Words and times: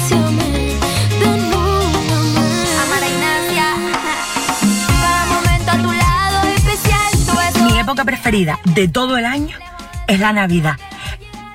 preferida 8.04 8.58
de 8.64 8.88
todo 8.88 9.18
el 9.18 9.24
año 9.24 9.56
es 10.06 10.20
la 10.20 10.32
Navidad. 10.32 10.76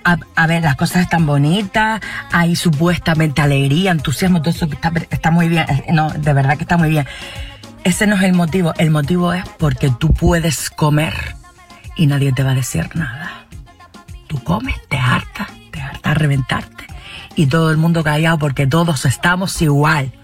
A, 0.04 0.18
a 0.36 0.48
ver, 0.48 0.64
las 0.64 0.76
cosas 0.76 1.02
están 1.02 1.26
bonitas, 1.26 2.00
hay 2.32 2.56
supuestamente 2.56 3.42
alegría, 3.42 3.92
entusiasmo, 3.92 4.42
todo 4.42 4.52
eso 4.52 4.66
está, 4.66 4.92
está 5.10 5.32
muy 5.32 5.50
bien. 5.50 5.66
eh, 5.68 5.86
No, 5.92 6.12
de 6.12 6.34
verdad 6.34 6.58
que 6.58 6.64
está 6.64 6.78
muy 6.78 6.90
bien. 6.90 7.08
Ese 7.84 8.06
no 8.06 8.16
es 8.16 8.22
el 8.22 8.34
motivo. 8.34 8.74
El 8.78 8.92
motivo 8.92 9.34
es 9.34 9.44
porque 9.58 9.90
tú 9.90 10.14
puedes 10.14 10.70
comer 10.70 11.36
y 11.96 12.08
nadie 12.08 12.32
te 12.34 12.44
va 12.44 12.52
a 12.52 12.56
decir 12.56 12.90
nada. 12.96 13.46
Tú 14.28 14.44
comes, 14.44 14.76
te 14.90 14.98
hartas, 14.98 15.48
te 15.72 15.82
hartas 15.82 16.12
a 16.12 16.14
reventarte. 16.14 16.86
Y 17.36 17.48
todo 17.48 17.72
el 17.72 17.78
mundo 17.78 18.04
callado 18.04 18.38
porque 18.38 18.66
todos 18.68 19.06
estamos 19.06 19.62
igual. 19.62 20.12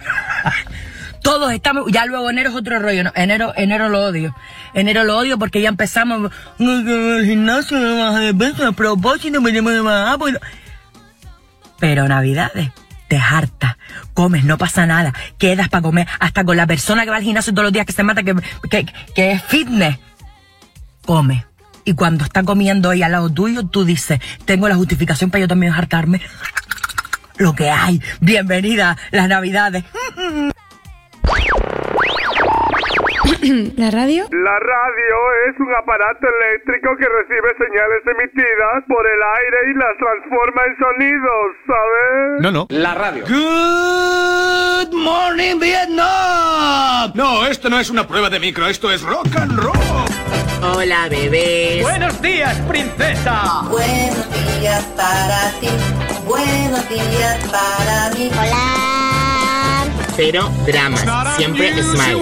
Todos 1.24 1.52
estamos, 1.54 1.92
ya 1.92 2.08
luego 2.08 2.32
enero 2.32 2.50
es 2.50 2.56
otro 2.56 2.80
rollo, 2.80 3.04
¿no? 3.04 3.12
enero, 3.14 3.54
enero 3.56 3.90
lo 3.90 4.04
odio, 4.06 4.36
enero 4.74 5.04
lo 5.04 5.20
odio 5.20 5.38
porque 5.38 5.62
ya 5.62 5.70
empezamos, 5.70 6.32
"No, 6.58 6.84
que 6.84 7.18
el 7.20 7.26
gimnasio 7.28 7.80
de 7.80 8.34
peso, 8.34 8.66
a 8.68 8.72
propósito 8.72 9.40
me 9.40 9.52
llamo 9.52 9.70
de 9.70 9.84
más, 9.84 10.18
pues 10.18 10.34
no". 10.34 10.40
pero 11.80 12.08
navidades, 12.08 12.72
te 13.08 13.18
hartas, 13.18 13.78
comes, 14.16 14.46
no 14.46 14.58
pasa 14.58 14.88
nada, 14.88 15.14
quedas 15.38 15.70
para 15.70 15.84
comer, 15.84 16.08
hasta 16.20 16.44
con 16.44 16.58
la 16.58 16.66
persona 16.66 17.04
que 17.04 17.12
va 17.12 17.18
al 17.18 17.24
gimnasio 17.24 17.54
todos 17.54 17.66
los 17.66 17.74
días 17.74 17.86
que 17.86 17.94
se 17.94 18.02
mata, 18.02 18.24
que, 18.24 18.34
que, 18.72 18.88
que 19.14 19.32
es 19.34 19.44
fitness, 19.44 20.00
come. 21.06 21.46
Y 21.84 21.94
cuando 21.94 22.24
está 22.24 22.44
comiendo 22.44 22.90
ahí 22.90 23.04
al 23.04 23.12
lado 23.12 23.30
tuyo, 23.30 23.66
tú 23.66 23.86
dices, 23.86 24.20
tengo 24.46 24.68
la 24.70 24.76
justificación 24.76 25.30
para 25.30 25.42
yo 25.42 25.48
también 25.48 25.74
hartarme. 25.74 26.22
Lo 27.42 27.54
que 27.56 27.68
hay, 27.72 28.00
bienvenida 28.20 28.96
las 29.10 29.28
navidades. 29.28 29.84
¿La 33.76 33.90
radio? 33.90 34.28
La 34.30 34.60
radio 34.60 35.16
es 35.50 35.60
un 35.60 35.74
aparato 35.74 36.28
eléctrico 36.28 36.96
que 37.00 37.08
recibe 37.10 37.50
señales 37.58 38.06
emitidas 38.06 38.84
por 38.88 39.08
el 39.08 39.20
aire 39.40 39.58
y 39.72 39.74
las 39.74 39.98
transforma 39.98 40.62
en 40.68 40.78
sonidos, 40.78 41.56
¿sabes? 41.66 42.42
No, 42.42 42.52
no. 42.52 42.68
La 42.70 42.94
radio. 42.94 43.24
Good 43.28 44.94
morning, 44.94 45.60
Vietnam. 45.60 47.12
No, 47.16 47.48
esto 47.48 47.72
no 47.72 47.80
es 47.80 47.90
una 47.90 48.08
prueba 48.08 48.30
de 48.30 48.40
micro, 48.40 48.68
esto 48.68 48.92
es 48.92 49.02
rock 49.02 49.36
and 49.36 49.58
roll. 49.58 50.41
Hola, 50.64 51.10
bebés. 51.10 51.82
Buenos 51.82 52.22
días, 52.22 52.56
princesa. 52.68 53.64
Buenos 53.70 54.28
días 54.60 54.84
para 54.96 55.52
ti, 55.60 55.68
buenos 56.24 56.88
días 56.88 57.38
para 57.50 58.12
mí. 58.12 58.30
Hola. 58.32 59.88
Cero 60.16 60.52
dramas, 60.68 61.04
siempre 61.38 61.82
smile. 61.82 62.22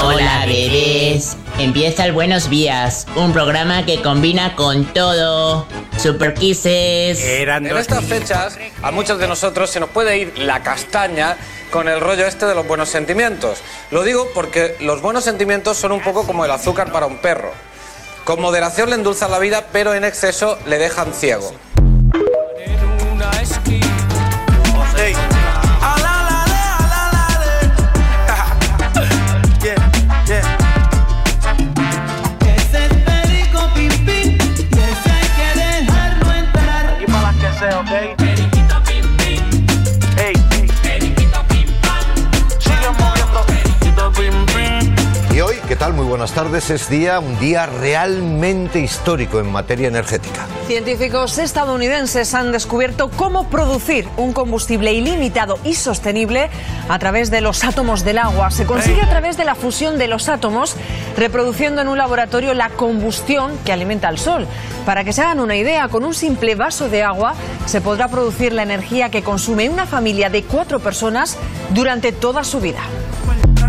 Hola 0.00 0.46
bebés, 0.46 1.36
empieza 1.58 2.04
el 2.04 2.12
Buenos 2.12 2.48
Días, 2.48 3.06
un 3.16 3.32
programa 3.32 3.84
que 3.84 4.00
combina 4.00 4.54
con 4.54 4.84
todo. 4.92 5.66
Super 5.98 6.34
Kisses. 6.34 7.20
En 7.20 7.66
estas 7.76 8.04
fechas, 8.04 8.56
a 8.82 8.92
muchos 8.92 9.18
de 9.18 9.26
nosotros 9.26 9.68
se 9.68 9.80
nos 9.80 9.90
puede 9.90 10.18
ir 10.18 10.38
la 10.38 10.62
castaña 10.62 11.36
con 11.70 11.88
el 11.88 12.00
rollo 12.00 12.26
este 12.26 12.46
de 12.46 12.54
los 12.54 12.66
buenos 12.66 12.88
sentimientos. 12.88 13.58
Lo 13.90 14.04
digo 14.04 14.28
porque 14.32 14.76
los 14.80 15.02
buenos 15.02 15.24
sentimientos 15.24 15.76
son 15.76 15.92
un 15.92 16.00
poco 16.00 16.24
como 16.24 16.44
el 16.44 16.50
azúcar 16.50 16.92
para 16.92 17.06
un 17.06 17.18
perro. 17.18 17.50
Con 18.24 18.40
moderación 18.40 18.90
le 18.90 18.96
endulzan 18.96 19.30
la 19.30 19.38
vida, 19.38 19.66
pero 19.72 19.94
en 19.94 20.04
exceso 20.04 20.58
le 20.66 20.78
dejan 20.78 21.12
ciego. 21.12 21.52
¿Qué 45.68 45.76
tal? 45.76 45.92
Muy 45.92 46.06
buenas 46.06 46.32
tardes. 46.32 46.70
Es 46.70 46.88
día, 46.88 47.20
un 47.20 47.38
día 47.38 47.66
realmente 47.66 48.80
histórico 48.80 49.38
en 49.38 49.52
materia 49.52 49.88
energética. 49.88 50.46
Científicos 50.66 51.36
estadounidenses 51.36 52.32
han 52.34 52.52
descubierto 52.52 53.10
cómo 53.10 53.50
producir 53.50 54.08
un 54.16 54.32
combustible 54.32 54.94
ilimitado 54.94 55.58
y 55.64 55.74
sostenible 55.74 56.48
a 56.88 56.98
través 56.98 57.30
de 57.30 57.42
los 57.42 57.64
átomos 57.64 58.02
del 58.02 58.16
agua. 58.16 58.50
Se 58.50 58.64
consigue 58.64 59.02
a 59.02 59.10
través 59.10 59.36
de 59.36 59.44
la 59.44 59.54
fusión 59.54 59.98
de 59.98 60.08
los 60.08 60.30
átomos, 60.30 60.74
reproduciendo 61.18 61.82
en 61.82 61.88
un 61.88 61.98
laboratorio 61.98 62.54
la 62.54 62.70
combustión 62.70 63.52
que 63.66 63.72
alimenta 63.72 64.08
al 64.08 64.18
Sol. 64.18 64.46
Para 64.86 65.04
que 65.04 65.12
se 65.12 65.20
hagan 65.20 65.40
una 65.40 65.56
idea, 65.56 65.88
con 65.88 66.02
un 66.02 66.14
simple 66.14 66.54
vaso 66.54 66.88
de 66.88 67.02
agua 67.02 67.34
se 67.66 67.82
podrá 67.82 68.08
producir 68.08 68.54
la 68.54 68.62
energía 68.62 69.10
que 69.10 69.22
consume 69.22 69.68
una 69.68 69.84
familia 69.84 70.30
de 70.30 70.44
cuatro 70.44 70.80
personas 70.80 71.36
durante 71.74 72.12
toda 72.12 72.42
su 72.42 72.58
vida. 72.58 72.80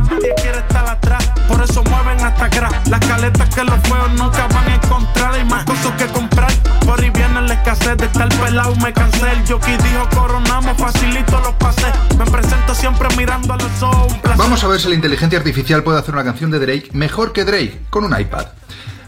Nadie 0.09 0.33
quiere 0.41 0.57
estar 0.57 0.87
atrás, 0.89 1.31
por 1.47 1.61
eso 1.61 1.83
mueven 1.83 2.19
hasta 2.19 2.45
atrás. 2.45 2.89
Las 2.89 2.99
caletas 2.99 3.53
que 3.53 3.63
los 3.63 3.79
feos 3.81 4.11
nunca 4.17 4.47
van 4.47 4.67
a 4.67 4.75
encontrar. 4.75 5.33
Hay 5.33 5.45
más 5.45 5.65
cosas 5.65 5.91
que 5.97 6.07
comprar. 6.07 6.51
Por 6.85 6.99
ahí 6.99 7.09
viene 7.11 7.41
la 7.41 7.53
escasez 7.53 7.97
de 7.97 8.05
estar 8.05 8.29
pelado, 8.29 8.75
me 8.77 8.91
cansé. 8.91 9.31
El 9.31 9.47
jockey 9.47 9.77
dijo 9.77 10.09
coronamos, 10.15 10.77
facilito 10.77 11.39
los 11.41 11.53
pases. 11.53 11.93
Me 12.17 12.25
presento 12.25 12.73
siempre 12.73 13.07
mirando 13.17 13.53
a 13.53 13.57
los 13.57 13.83
ojos. 13.83 14.17
Vamos 14.35 14.63
a 14.63 14.67
ver 14.67 14.79
si 14.79 14.89
la 14.89 14.95
inteligencia 14.95 15.37
artificial 15.37 15.83
puede 15.83 15.99
hacer 15.99 16.13
una 16.13 16.23
canción 16.23 16.49
de 16.49 16.59
Drake 16.59 16.89
mejor 16.93 17.31
que 17.31 17.45
Drake 17.45 17.81
con 17.89 18.03
un 18.03 18.19
iPad. 18.19 18.47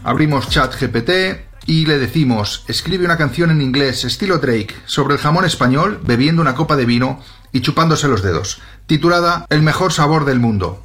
Abrimos 0.04 0.48
chat 0.48 0.74
GPT 0.80 1.50
y 1.66 1.86
le 1.86 1.98
decimos, 1.98 2.64
escribe 2.68 3.04
una 3.04 3.16
canción 3.16 3.50
en 3.50 3.62
inglés 3.62 4.04
estilo 4.04 4.38
Drake 4.38 4.74
sobre 4.84 5.14
el 5.14 5.20
jamón 5.20 5.44
español 5.44 6.00
bebiendo 6.04 6.42
una 6.42 6.54
copa 6.54 6.76
de 6.76 6.84
vino 6.84 7.20
y 7.52 7.60
chupándose 7.60 8.08
los 8.08 8.22
dedos, 8.22 8.60
titulada 8.86 9.46
El 9.48 9.62
mejor 9.62 9.92
sabor 9.92 10.24
del 10.24 10.40
mundo. 10.40 10.82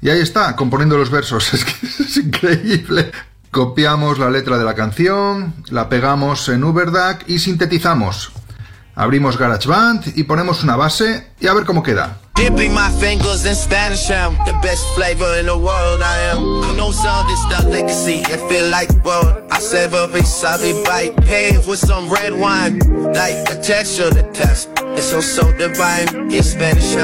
Y 0.00 0.10
ahí 0.10 0.20
está, 0.20 0.54
componiendo 0.56 0.96
los 0.96 1.10
versos. 1.10 1.52
Es 1.54 1.64
que 1.64 1.86
es 1.86 2.16
increíble. 2.16 3.10
Copiamos 3.50 4.18
la 4.18 4.30
letra 4.30 4.58
de 4.58 4.64
la 4.64 4.74
canción, 4.74 5.54
la 5.70 5.88
pegamos 5.88 6.48
en 6.48 6.64
Uberdac 6.64 7.28
y 7.28 7.38
sintetizamos. 7.38 8.30
Abrimos 8.94 9.38
GarageBand 9.38 10.18
y 10.18 10.24
ponemos 10.24 10.62
una 10.62 10.76
base 10.76 11.30
y 11.40 11.46
a 11.46 11.54
ver 11.54 11.64
cómo 11.64 11.82
queda. 11.82 12.18
Dipping 12.34 12.72
my 12.72 12.88
fingers 13.00 13.44
in 13.46 13.54
Spanish, 13.54 14.06
the 14.08 14.52
best 14.62 14.84
flavor 14.94 15.38
in 15.40 15.46
the 15.46 15.56
world. 15.56 16.02
I 16.02 16.30
am. 16.30 16.76
No 16.76 16.92
some 16.92 17.26
this 17.26 17.40
stuff 17.42 17.64
legacy, 17.64 18.22
it 18.30 18.40
feel 18.48 18.70
like 18.70 18.88
gold. 19.02 19.42
I 19.50 19.58
savor 19.58 20.08
a 20.14 20.24
sabi 20.24 20.72
bite, 20.84 21.16
paved 21.26 21.66
with 21.66 21.80
some 21.80 22.08
red 22.08 22.32
wine, 22.32 22.78
like 23.12 23.44
the 23.48 23.60
texture, 23.60 24.10
the 24.10 24.22
test. 24.32 24.68
It's 24.96 25.10
so 25.10 25.20
so 25.20 25.50
divine. 25.58 26.30
In 26.30 26.42
Spanish, 26.44 26.94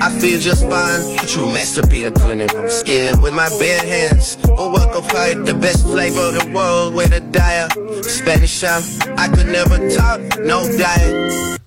I 0.00 0.10
feel 0.20 0.38
just 0.40 0.62
fine. 0.68 1.16
True 1.26 1.50
masterpiece 1.52 2.06
of 2.06 2.14
clinical 2.14 2.68
skin 2.70 3.20
with 3.20 3.34
my 3.34 3.48
bare 3.58 3.80
hands. 3.80 4.38
Oh, 4.56 4.70
welcome 4.72 5.02
fight, 5.04 5.44
the 5.44 5.54
best 5.54 5.84
flavor 5.84 6.28
of 6.28 6.34
the 6.34 6.50
world. 6.52 6.94
Way 6.94 7.08
to 7.08 7.20
die. 7.20 7.68
Spanish, 8.02 8.62
I'm, 8.62 8.82
I 9.16 9.28
could 9.28 9.48
never 9.48 9.78
talk, 9.90 10.20
no 10.40 10.66
diet. 10.76 11.58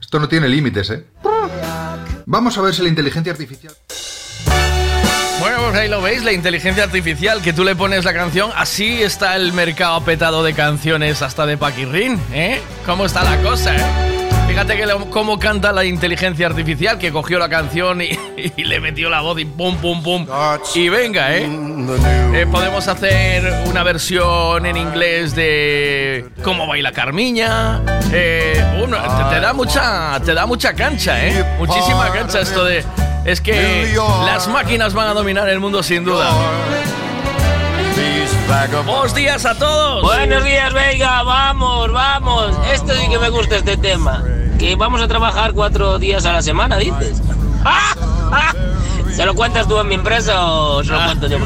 Esto 0.00 0.20
no 0.20 0.28
tiene 0.28 0.48
límites, 0.48 0.90
¿eh? 0.90 1.04
Vamos 2.26 2.56
a 2.56 2.62
ver 2.62 2.74
si 2.74 2.82
la 2.82 2.88
inteligencia 2.88 3.32
artificial... 3.32 3.74
Bueno, 5.40 5.58
pues 5.62 5.76
ahí 5.76 5.88
lo 5.88 6.02
veis, 6.02 6.24
la 6.24 6.32
inteligencia 6.32 6.82
artificial, 6.82 7.40
que 7.42 7.52
tú 7.52 7.62
le 7.62 7.76
pones 7.76 8.04
la 8.04 8.12
canción, 8.12 8.50
así 8.56 9.02
está 9.02 9.36
el 9.36 9.52
mercado 9.52 10.00
petado 10.02 10.42
de 10.42 10.52
canciones 10.52 11.22
hasta 11.22 11.46
de 11.46 11.56
Paquirrín, 11.56 12.20
¿eh? 12.32 12.60
¿Cómo 12.84 13.06
está 13.06 13.22
la 13.22 13.40
cosa, 13.42 13.76
eh? 13.76 14.17
Fíjate 14.58 14.76
que 14.76 14.86
le- 14.86 15.10
cómo 15.10 15.38
canta 15.38 15.70
la 15.70 15.84
inteligencia 15.84 16.48
artificial, 16.48 16.98
que 16.98 17.12
cogió 17.12 17.38
la 17.38 17.48
canción 17.48 18.02
y, 18.02 18.08
y 18.56 18.64
le 18.64 18.80
metió 18.80 19.08
la 19.08 19.20
voz 19.20 19.38
y 19.38 19.44
pum, 19.44 19.76
pum, 19.76 20.02
pum. 20.02 20.26
Y 20.74 20.88
venga, 20.88 21.36
¿eh? 21.36 21.48
Eh, 22.34 22.44
Podemos 22.50 22.88
hacer 22.88 23.62
una 23.66 23.84
versión 23.84 24.66
en 24.66 24.76
inglés 24.76 25.36
de 25.36 26.28
cómo 26.42 26.66
baila 26.66 26.90
Carmiña. 26.90 27.80
Eh, 28.12 28.60
uno, 28.82 28.96
te, 28.96 29.34
te 29.36 29.40
da 29.40 29.52
mucha, 29.52 30.18
te 30.24 30.34
da 30.34 30.44
mucha 30.44 30.74
cancha, 30.74 31.24
¿eh? 31.24 31.44
Muchísima 31.60 32.10
cancha 32.12 32.40
esto 32.40 32.64
de... 32.64 32.84
Es 33.26 33.40
que 33.40 33.94
las 34.26 34.48
máquinas 34.48 34.92
van 34.92 35.06
a 35.06 35.14
dominar 35.14 35.48
el 35.48 35.60
mundo 35.60 35.84
sin 35.84 36.04
duda. 36.04 36.32
Buenos 38.84 39.14
días 39.14 39.46
a 39.46 39.54
todos. 39.56 40.02
Buenos 40.02 40.42
días, 40.42 40.72
venga, 40.72 41.22
vamos, 41.22 41.92
vamos. 41.92 42.58
Esto 42.72 42.92
sí 42.96 43.08
que 43.08 43.20
me 43.20 43.28
gusta 43.28 43.54
este 43.58 43.76
tema. 43.76 44.24
Que 44.58 44.74
vamos 44.76 45.00
a 45.00 45.08
trabajar 45.08 45.52
cuatro 45.52 45.98
días 45.98 46.26
a 46.26 46.32
la 46.32 46.42
semana, 46.42 46.76
dices. 46.76 47.22
¿Se 49.14 49.24
lo 49.24 49.34
cuentas 49.34 49.66
tú 49.66 49.78
en 49.80 49.88
mi 49.88 49.94
empresa 49.94 50.46
o 50.46 50.82
se 50.84 50.92
lo 50.92 51.04
cuento 51.04 51.26
yo? 51.28 51.38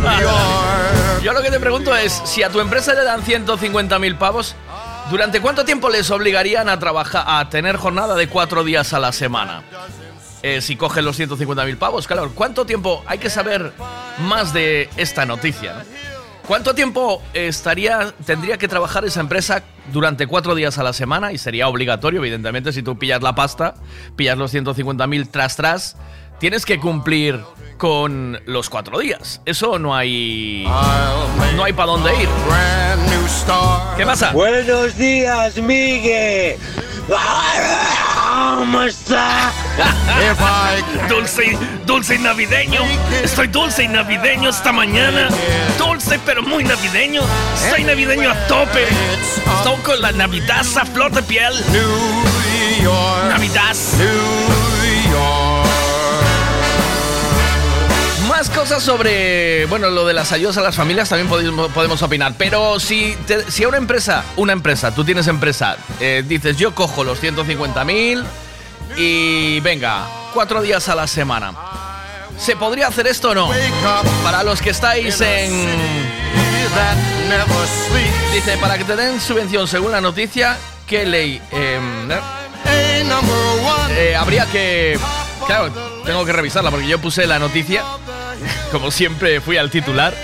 Yo 1.22 1.32
lo 1.32 1.42
que 1.42 1.50
te 1.50 1.60
pregunto 1.60 1.94
es, 1.94 2.20
si 2.24 2.42
a 2.42 2.50
tu 2.50 2.60
empresa 2.60 2.94
le 2.94 3.04
dan 3.04 3.22
150.000 3.22 4.18
pavos, 4.18 4.56
¿durante 5.10 5.40
cuánto 5.40 5.64
tiempo 5.64 5.88
les 5.88 6.10
obligarían 6.10 6.68
a 6.68 6.78
trabajar, 6.78 7.24
a 7.26 7.48
tener 7.48 7.76
jornada 7.76 8.14
de 8.14 8.28
cuatro 8.28 8.64
días 8.64 8.92
a 8.92 8.98
la 8.98 9.12
semana? 9.12 9.62
Eh, 10.42 10.60
si 10.60 10.76
cogen 10.76 11.04
los 11.04 11.18
150.000 11.20 11.78
pavos, 11.78 12.06
claro, 12.06 12.32
¿cuánto 12.34 12.66
tiempo 12.66 13.04
hay 13.06 13.18
que 13.18 13.30
saber 13.30 13.72
más 14.18 14.52
de 14.52 14.90
esta 14.96 15.24
noticia? 15.24 15.74
¿no? 15.74 16.11
¿Cuánto 16.46 16.74
tiempo 16.74 17.22
estaría, 17.34 18.12
tendría 18.26 18.58
que 18.58 18.66
trabajar 18.66 19.04
esa 19.04 19.20
empresa 19.20 19.62
durante 19.92 20.26
cuatro 20.26 20.54
días 20.54 20.76
a 20.78 20.82
la 20.82 20.92
semana? 20.92 21.32
Y 21.32 21.38
sería 21.38 21.68
obligatorio, 21.68 22.20
evidentemente, 22.20 22.72
si 22.72 22.82
tú 22.82 22.98
pillas 22.98 23.22
la 23.22 23.34
pasta, 23.34 23.74
pillas 24.16 24.36
los 24.36 24.52
150.000 24.52 25.28
tras 25.30 25.56
tras, 25.56 25.96
tienes 26.40 26.66
que 26.66 26.80
cumplir 26.80 27.40
con 27.78 28.40
los 28.46 28.68
cuatro 28.68 28.98
días. 28.98 29.40
Eso 29.44 29.78
no 29.78 29.94
hay. 29.94 30.64
No 31.56 31.64
hay 31.64 31.72
para 31.72 31.92
dónde 31.92 32.10
ir. 32.20 32.28
¿Qué 33.96 34.04
pasa? 34.04 34.32
Buenos 34.32 34.96
días, 34.96 35.56
Miguel. 35.58 36.56
¿Cómo 38.58 38.82
está? 38.82 39.52
dulce, 41.08 41.58
dulce 41.84 42.14
y 42.14 42.18
navideño. 42.18 42.80
Estoy 43.22 43.48
dulce 43.48 43.84
y 43.84 43.88
navideño 43.88 44.50
esta 44.50 44.72
mañana. 44.72 45.28
Dulce 45.78 46.18
pero 46.24 46.42
muy 46.42 46.64
navideño. 46.64 47.22
Estoy 47.54 47.84
navideño 47.84 48.30
a 48.30 48.46
tope. 48.46 48.86
Estoy 49.56 49.76
con 49.82 50.00
la 50.00 50.12
Navidad 50.12 50.64
a 50.80 50.84
flor 50.86 51.12
de 51.12 51.22
piel. 51.22 51.52
Navidad. 53.28 53.76
Cosas 58.62 58.82
sobre, 58.84 59.66
bueno, 59.66 59.90
lo 59.90 60.06
de 60.06 60.12
las 60.14 60.30
ayudas 60.30 60.56
a 60.56 60.60
las 60.60 60.76
familias 60.76 61.08
también 61.08 61.28
podemos, 61.28 62.00
opinar. 62.00 62.34
Pero 62.38 62.78
si, 62.78 63.16
te- 63.26 63.50
si 63.50 63.64
a 63.64 63.68
una 63.68 63.76
empresa, 63.76 64.22
una 64.36 64.52
empresa, 64.52 64.94
tú 64.94 65.04
tienes 65.04 65.26
empresa, 65.26 65.76
eh, 65.98 66.22
dices 66.24 66.56
yo 66.56 66.72
cojo 66.72 67.02
los 67.02 67.20
150.000 67.20 68.22
y 68.96 69.58
venga, 69.60 70.06
cuatro 70.32 70.62
días 70.62 70.88
a 70.88 70.94
la 70.94 71.08
semana. 71.08 71.52
¿Se 72.38 72.54
podría 72.54 72.86
hacer 72.86 73.08
esto 73.08 73.30
o 73.30 73.34
no? 73.34 73.50
Para 74.22 74.44
los 74.44 74.62
que 74.62 74.70
estáis 74.70 75.20
en... 75.20 75.66
Dice, 78.32 78.56
para 78.58 78.78
que 78.78 78.84
te 78.84 78.94
den 78.94 79.20
subvención 79.20 79.66
según 79.66 79.90
la 79.90 80.00
noticia, 80.00 80.56
¿qué 80.86 81.04
ley? 81.04 81.42
Em, 81.50 82.08
eh, 83.90 84.14
habría 84.16 84.46
que... 84.46 84.96
Claro, 85.48 85.72
tengo 86.04 86.24
que 86.24 86.32
revisarla 86.32 86.70
porque 86.70 86.86
yo 86.86 87.00
puse 87.00 87.26
la 87.26 87.40
noticia, 87.40 87.82
como 88.70 88.90
siempre 88.90 89.40
fui 89.40 89.56
al 89.56 89.70
titular. 89.70 90.14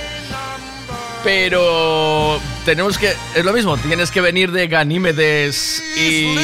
Pero 1.25 2.39
tenemos 2.65 2.97
que... 2.97 3.13
Es 3.35 3.45
lo 3.45 3.53
mismo, 3.53 3.77
tienes 3.77 4.11
que 4.11 4.21
venir 4.21 4.53
de 4.53 4.69
Ganímedes 4.69 5.83
y... 5.97 6.37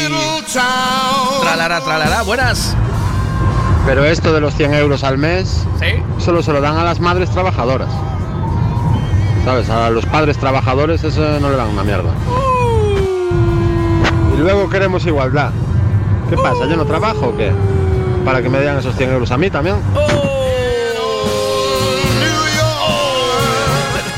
Tralará, 1.43 1.81
tralará. 1.81 2.23
Buenas. 2.23 2.76
Pero 3.87 4.05
esto 4.05 4.32
de 4.32 4.41
los 4.41 4.55
100 4.55 4.75
euros 4.75 5.05
al 5.05 5.19
mes 5.19 5.65
solo 6.19 6.43
se 6.43 6.53
lo 6.53 6.61
dan 6.61 6.76
a 6.76 6.85
las 6.85 7.00
madres 7.00 7.31
trabajadoras. 7.31 7.91
¿Sabes? 9.44 9.69
A 9.69 9.91
los 9.91 10.06
padres 10.06 10.38
trabajadores 10.38 11.05
eso 11.05 11.38
no 11.38 11.50
le 11.50 11.56
dan 11.56 11.69
una 11.69 11.85
mierda. 11.85 12.11
Y 14.35 14.38
luego 14.38 14.69
queremos 14.70 15.06
igualdad. 15.06 15.50
¿Qué 16.31 16.37
pasa? 16.37 16.67
¿Yo 16.67 16.77
no 16.77 16.87
trabajo 16.87 17.29
o 17.29 17.37
qué? 17.37 17.53
Para 18.25 18.43
que 18.43 18.49
me 18.49 18.59
den 18.59 18.79
esos 18.79 18.97
100 18.97 19.12
euros 19.12 19.31
a 19.31 19.37
mí 19.37 19.50
también. 19.50 19.77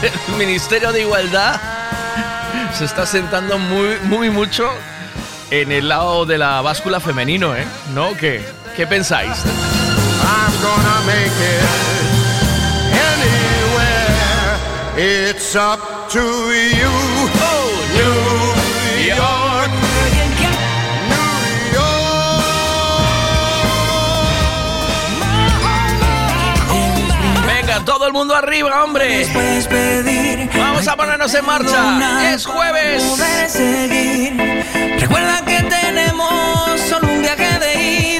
El 0.03 0.37
Ministerio 0.37 0.93
de 0.93 1.01
Igualdad 1.01 1.61
se 2.75 2.85
está 2.85 3.07
sentando 3.07 3.59
muy, 3.59 3.97
muy 4.03 4.31
mucho 4.31 4.69
en 5.51 5.73
el 5.73 5.89
lado 5.89 6.27
de 6.27 6.39
la 6.39 6.61
báscula 6.61 7.01
femenino, 7.01 7.57
¿eh? 7.57 7.67
¿No? 7.95 8.15
¿Qué, 8.17 8.45
qué 8.77 8.87
pensáis? 8.87 9.33
Todo 27.87 28.06
el 28.06 28.12
mundo 28.12 28.35
arriba, 28.35 28.85
hombre. 28.85 29.25
Vamos 30.59 30.87
a 30.88 30.97
ponernos 30.97 31.33
en 31.33 31.47
marcha. 31.47 32.35
Es 32.35 32.44
jueves. 32.44 33.03
Recuerda 34.99 35.43
que 35.47 35.62
tenemos 35.62 36.81
solo 36.81 37.09
un 37.09 37.23
viaje 37.23 37.59
de 37.61 37.75
ida 37.75 38.16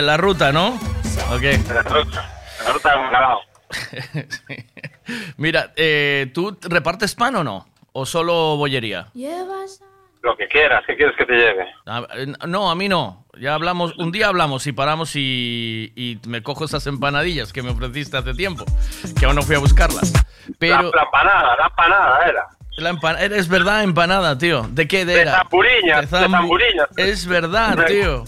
En 0.00 0.06
la 0.06 0.16
ruta, 0.16 0.50
¿no? 0.50 0.68
Ok. 1.30 1.42
En 1.42 1.74
la 1.74 1.82
ruta, 1.82 2.30
en 2.58 2.64
la 2.66 2.72
ruta 2.72 2.90
de 2.90 2.96
Bacalao. 3.02 3.40
Mira, 5.36 5.72
eh, 5.76 6.30
¿tú 6.32 6.56
repartes 6.62 7.14
pan 7.14 7.36
o 7.36 7.44
no? 7.44 7.68
¿O 7.92 8.06
solo 8.06 8.56
bollería? 8.56 9.08
Lo 10.22 10.36
que 10.38 10.48
quieras, 10.48 10.82
¿qué 10.86 10.96
quieres 10.96 11.14
que 11.18 11.26
te 11.26 11.34
lleve? 11.34 11.66
A- 11.84 12.06
eh, 12.16 12.32
no, 12.46 12.70
a 12.70 12.74
mí 12.74 12.88
no. 12.88 13.26
Ya 13.38 13.52
hablamos, 13.54 13.94
un 13.98 14.10
día 14.10 14.28
hablamos 14.28 14.66
y 14.66 14.72
paramos 14.72 15.12
y, 15.16 15.92
y 15.94 16.18
me 16.26 16.42
cojo 16.42 16.64
esas 16.64 16.86
empanadillas 16.86 17.52
que 17.52 17.62
me 17.62 17.70
ofreciste 17.70 18.16
hace 18.16 18.32
tiempo, 18.32 18.64
que 19.18 19.26
aún 19.26 19.36
no 19.36 19.42
fui 19.42 19.56
a 19.56 19.58
buscarlas. 19.58 20.12
Pero 20.58 20.76
La, 20.76 20.90
la 20.96 21.02
empanada, 21.02 21.56
la 21.58 21.66
empanada 21.66 22.26
era. 22.26 22.46
la 22.78 22.88
empana- 22.90 23.20
es 23.22 23.48
verdad 23.48 23.82
empanada, 23.82 24.38
tío. 24.38 24.66
¿De 24.70 24.88
qué 24.88 25.04
de 25.04 25.12
De 25.14 25.20
era? 25.22 25.32
zamburiñas, 25.36 26.10
de 26.10 26.16
zambu-. 26.18 26.88
Es 26.96 27.26
verdad, 27.26 27.76
De- 27.76 27.84
tío. 27.84 28.24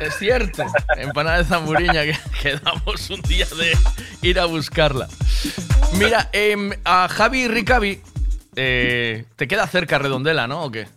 Es 0.00 0.16
cierto. 0.18 0.64
Empanada 0.96 1.38
de 1.38 1.44
zamburiña 1.44 2.02
que 2.04 2.16
quedamos 2.42 3.10
un 3.10 3.20
día 3.22 3.46
de 3.58 3.76
ir 4.28 4.40
a 4.40 4.46
buscarla. 4.46 5.08
Mira, 5.98 6.28
em, 6.32 6.70
a 6.84 7.08
Javi 7.08 7.48
Ricavi 7.48 8.00
eh, 8.56 9.24
te 9.36 9.46
queda 9.46 9.66
cerca 9.66 9.98
Redondela, 9.98 10.46
¿no? 10.46 10.64
¿O 10.64 10.70
qué? 10.70 10.88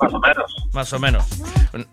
Más 0.00 0.12
o 0.14 0.20
menos. 0.20 0.56
Más 0.72 0.92
o 0.92 0.98
menos. 0.98 1.24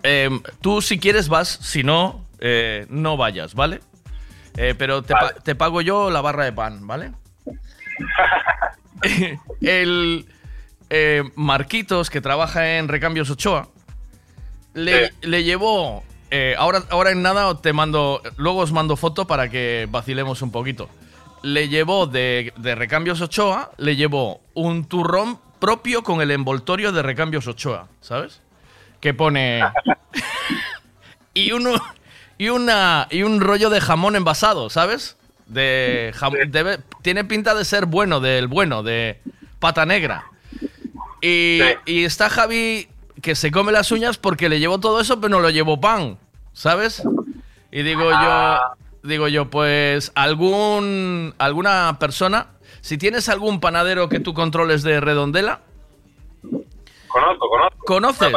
Em, 0.03 0.41
tú 0.61 0.81
si 0.81 0.99
quieres 0.99 1.27
vas, 1.27 1.47
si 1.61 1.83
no, 1.83 2.25
eh, 2.39 2.85
no 2.89 3.17
vayas, 3.17 3.53
¿vale? 3.53 3.81
Eh, 4.55 4.75
pero 4.77 5.01
te, 5.03 5.13
pa- 5.13 5.33
te 5.33 5.55
pago 5.55 5.81
yo 5.81 6.09
la 6.09 6.21
barra 6.21 6.45
de 6.45 6.53
pan, 6.53 6.85
¿vale? 6.87 7.11
El 9.61 10.25
eh, 10.89 11.23
Marquitos, 11.35 12.09
que 12.09 12.21
trabaja 12.21 12.77
en 12.77 12.87
Recambios 12.87 13.29
Ochoa, 13.29 13.69
le, 14.77 15.12
le 15.22 15.43
llevó... 15.43 16.03
eh, 16.31 16.55
ahora, 16.57 16.84
ahora 16.89 17.12
en 17.12 17.22
nada 17.22 17.60
te 17.62 17.74
mando... 17.74 18.22
Luego 18.38 18.60
os 18.60 18.72
mando 18.72 18.96
foto 18.96 19.27
para 19.27 19.50
que 19.50 19.88
vacilemos 19.89 20.41
un 20.41 20.51
poquito. 20.51 20.89
Le 21.43 21.69
llevó 21.69 22.07
de, 22.07 22.53
de 22.57 22.75
Recambios 22.75 23.22
Ochoa, 23.22 23.72
le 23.77 23.96
llevó 23.96 24.41
un 24.53 24.86
turrón 24.86 25.39
propio 25.60 26.03
con 26.03 26.22
el 26.22 26.31
envoltorio 26.31 26.91
de 26.91 27.01
Recambios 27.03 27.48
Ochoa, 27.48 27.88
¿sabes? 28.01 28.41
Que 29.01 29.13
pone... 29.13 29.62
y 31.34 31.51
uno... 31.51 31.74
Y, 32.39 32.50
una, 32.50 33.07
y 33.10 33.24
un 33.24 33.41
rollo 33.41 33.72
de 33.72 33.81
jamón 33.81 34.15
envasado, 34.15 34.69
¿sabes? 34.69 35.17
De, 35.48 36.13
jam- 36.15 36.84
tiene 37.01 37.24
pinta 37.24 37.55
de 37.55 37.65
ser 37.65 37.88
bueno, 37.88 38.19
del 38.19 38.46
bueno, 38.48 38.84
de 38.84 39.19
pata 39.57 39.88
negra. 39.88 40.25
Y, 41.19 41.62
y 41.88 42.03
está 42.03 42.29
Javi 42.29 42.89
que 43.21 43.36
se 43.36 43.51
come 43.51 43.71
las 43.71 43.91
uñas 43.91 44.17
porque 44.17 44.50
le 44.50 44.59
llevó 44.59 44.79
todo 44.79 45.00
eso, 45.01 45.19
pero 45.19 45.29
no 45.29 45.39
lo 45.39 45.50
llevó 45.50 45.79
pan, 45.81 46.17
¿sabes? 46.53 47.03
Y 47.71 47.83
digo 47.83 48.09
yo, 48.12 48.57
digo 49.03 49.27
yo, 49.27 49.50
pues 49.50 50.12
algún 50.15 51.33
alguna 51.38 51.97
persona, 52.00 52.47
si 52.81 52.97
tienes 52.97 53.27
algún 53.29 53.59
panadero 53.59 54.07
que 54.09 54.19
tú 54.19 54.33
controles 54.33 54.83
de 54.83 55.00
Redondela, 55.00 55.62
Conozco, 57.07 57.50
conozco. 57.50 57.86
¿conoces? 57.86 58.31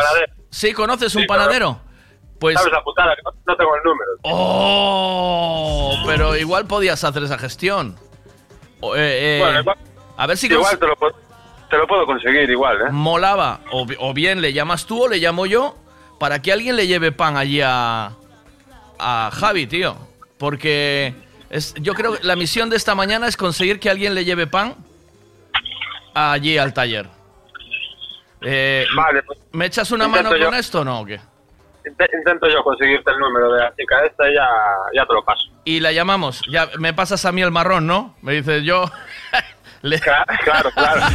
Sí, 0.51 0.73
conoces 0.73 1.15
un 1.15 1.25
claro. 1.25 1.41
panadero. 1.43 1.81
Pues 2.39 2.57
¿Sabes 2.57 2.73
la 2.73 2.83
putada? 2.83 3.15
Que 3.15 3.23
no, 3.23 3.57
tengo 3.57 3.77
el 3.77 3.83
número. 3.85 4.11
Oh, 4.23 5.95
pero 6.07 6.37
igual 6.37 6.67
podías 6.67 7.03
hacer 7.05 7.23
esa 7.25 7.37
gestión. 7.37 7.97
Eh, 8.97 8.97
eh, 8.97 9.39
Bueno, 9.43 9.61
igual- 9.61 9.77
a 10.17 10.27
ver 10.27 10.37
si 10.39 10.47
Igual 10.47 10.79
te 10.79 10.87
lo, 10.87 10.97
puedo- 10.97 11.15
te 11.71 11.77
lo 11.79 11.87
puedo 11.87 12.05
conseguir 12.07 12.51
igual, 12.51 12.81
¿eh? 12.83 12.91
molaba. 12.91 13.61
O, 13.71 13.87
bi- 13.87 13.97
o 13.99 14.13
bien 14.13 14.41
le 14.43 14.53
llamas 14.53 14.85
tú 14.87 15.05
o 15.05 15.09
le 15.09 15.19
llamo 15.19 15.47
yo 15.47 15.77
para 16.19 16.43
que 16.43 16.53
alguien 16.53 16.77
le 16.77 16.87
lleve 16.87 17.13
pan 17.13 17.37
allí 17.37 17.61
a, 17.65 18.11
a 18.99 19.31
Javi, 19.33 19.67
tío. 19.67 19.97
Porque 20.39 21.15
es, 21.49 21.75
yo 21.75 21.95
creo 21.95 22.19
que 22.19 22.27
la 22.27 22.37
misión 22.37 22.69
de 22.71 22.77
esta 22.77 22.95
mañana 22.95 23.27
es 23.29 23.37
conseguir 23.37 23.79
que 23.81 23.89
alguien 23.91 24.15
le 24.15 24.25
lleve 24.25 24.47
pan 24.47 24.75
allí 26.15 26.59
al 26.59 26.75
taller. 26.75 27.07
Eh, 28.43 28.87
Vale, 28.97 29.23
pues 29.23 29.39
¿Me 29.53 29.67
echas 29.67 29.91
una 29.93 30.09
mano 30.09 30.35
yo. 30.37 30.47
con 30.47 30.55
esto 30.55 30.81
o 30.81 30.85
no? 30.85 31.01
o 31.01 31.05
qué? 31.07 31.21
inte- 31.85 32.09
intento 32.17 32.49
yo 32.49 32.63
conseguirte 32.63 33.11
el 33.11 33.19
número 33.19 33.53
de 33.53 33.61
la 33.61 33.75
chica 33.77 34.05
esta 34.05 34.29
y 34.31 34.35
ya, 34.35 34.47
ya 34.95 35.07
te 35.07 35.13
lo 35.13 35.23
paso. 35.25 35.49
Y 35.65 35.81
la 35.81 35.93
llamamos. 35.93 36.43
Ya 36.51 36.69
me 36.79 36.93
pasas 36.95 37.25
a 37.27 37.33
mí 37.33 37.43
el 37.43 37.51
marrón, 37.51 37.87
¿no? 37.87 38.15
Me 38.23 38.33
dices 38.33 38.63
yo. 38.65 38.85
le- 39.83 39.99
Claro, 40.01 40.71
claro. 40.75 41.01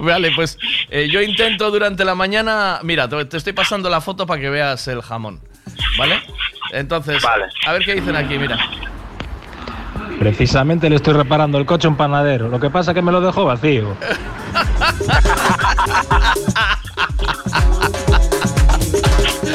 Vale, 0.00 0.32
pues 0.36 0.58
eh, 0.90 1.08
yo 1.10 1.22
intento 1.22 1.70
durante 1.70 2.04
la 2.04 2.14
mañana. 2.14 2.80
Mira, 2.82 3.08
te, 3.08 3.24
te 3.24 3.38
estoy 3.38 3.54
pasando 3.54 3.88
la 3.88 4.00
foto 4.02 4.26
para 4.26 4.40
que 4.40 4.50
veas 4.50 4.86
el 4.88 5.00
jamón. 5.02 5.40
¿Vale? 5.98 6.22
Entonces, 6.72 7.22
a 7.66 7.72
ver 7.72 7.82
qué 7.84 7.94
dicen 7.94 8.14
aquí, 8.16 8.38
mira. 8.38 8.58
Precisamente 10.18 10.88
le 10.90 10.96
estoy 10.96 11.14
reparando 11.14 11.56
el 11.58 11.64
coche 11.66 11.86
a 11.86 11.90
un 11.90 11.96
panadero. 11.96 12.48
Lo 12.48 12.60
que 12.60 12.68
pasa 12.70 12.90
es 12.90 12.94
que 12.94 13.02
me 13.02 13.12
lo 13.12 13.20
dejó 13.20 13.44
vacío. 13.46 13.96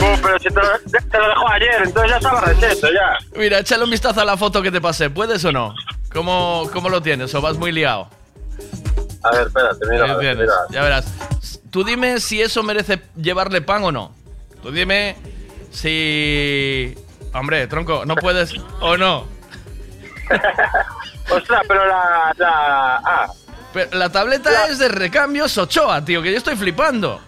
Uh, 0.01 0.17
pero 0.21 0.39
si 0.39 0.47
te 0.49 0.55
lo, 0.55 1.01
te 1.09 1.17
lo 1.17 1.27
dejó 1.29 1.49
ayer, 1.49 1.81
entonces 1.83 2.11
ya 2.11 2.17
estaba 2.17 2.41
receto, 2.41 2.87
ya. 2.91 3.17
Mira, 3.39 3.59
échale 3.59 3.83
un 3.83 3.89
vistazo 3.91 4.21
a 4.21 4.25
la 4.25 4.37
foto 4.37 4.61
que 4.61 4.71
te 4.71 4.81
pasé. 4.81 5.09
¿Puedes 5.09 5.43
o 5.45 5.51
no? 5.51 5.73
¿Cómo, 6.13 6.69
cómo 6.73 6.89
lo 6.89 7.01
tienes? 7.01 7.33
¿O 7.35 7.41
vas 7.41 7.57
muy 7.57 7.71
liado? 7.71 8.09
A 9.23 9.31
ver, 9.31 9.47
espérate, 9.47 9.85
mira. 9.89 10.19
Tienes, 10.19 10.37
mira. 10.39 10.53
Ya 10.69 10.83
verás. 10.83 11.61
Tú 11.69 11.83
dime 11.83 12.19
si 12.19 12.41
eso 12.41 12.63
merece 12.63 13.01
llevarle 13.15 13.61
pan 13.61 13.83
o 13.83 13.91
no. 13.91 14.13
Tú 14.61 14.71
dime 14.71 15.15
si. 15.71 16.95
Hombre, 17.33 17.67
tronco, 17.67 18.03
no 18.05 18.15
puedes 18.15 18.53
o 18.81 18.97
no. 18.97 19.25
Ostras, 21.29 21.61
pero 21.67 21.85
la. 21.87 22.33
la 22.37 22.95
ah, 22.97 23.27
Pero 23.73 23.97
la 23.97 24.09
tableta 24.09 24.67
es 24.67 24.79
de 24.79 24.89
recambios 24.89 25.57
Ochoa, 25.57 26.03
tío, 26.03 26.21
que 26.21 26.31
yo 26.31 26.37
estoy 26.37 26.55
flipando. 26.55 27.21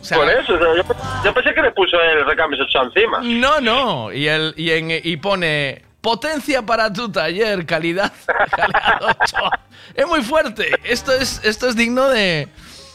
O 0.00 0.04
sea, 0.04 0.18
por 0.18 0.30
eso, 0.30 0.58
yo, 0.58 0.82
yo 1.24 1.34
pensé 1.34 1.54
que 1.54 1.60
le 1.62 1.72
puso 1.72 2.00
el 2.00 2.24
recambio 2.24 2.62
8 2.64 2.82
encima. 2.84 3.20
No, 3.22 3.60
no. 3.60 4.12
Y, 4.12 4.28
el, 4.28 4.54
y, 4.56 4.70
en- 4.70 4.90
y 4.90 5.16
pone 5.18 5.82
potencia 6.00 6.62
para 6.62 6.92
tu 6.92 7.10
taller, 7.10 7.64
calidad. 7.66 8.12
Es 9.94 10.06
muy 10.06 10.22
fuerte. 10.22 10.70
Esto 10.84 11.10
es, 11.12 11.40
esto 11.44 11.68
es 11.68 11.74
digno 11.76 12.08
de, 12.08 12.48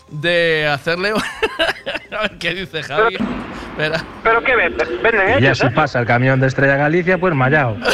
de 0.09 0.67
hacerle. 0.67 1.11
A 2.17 2.21
ver 2.21 2.37
qué 2.39 2.53
dice 2.53 2.81
Javi. 2.83 3.17
¿Pero 4.23 4.41
qué 4.43 4.55
venden? 4.55 4.87
¿Venden 5.03 5.27
Y 5.27 5.41
ya 5.41 5.47
ellos? 5.49 5.57
si 5.59 5.65
eh? 5.65 5.71
pasa 5.71 5.99
el 5.99 6.05
camión 6.05 6.39
de 6.39 6.47
Estrella 6.47 6.77
Galicia, 6.77 7.17
pues 7.17 7.33
mallao. 7.35 7.75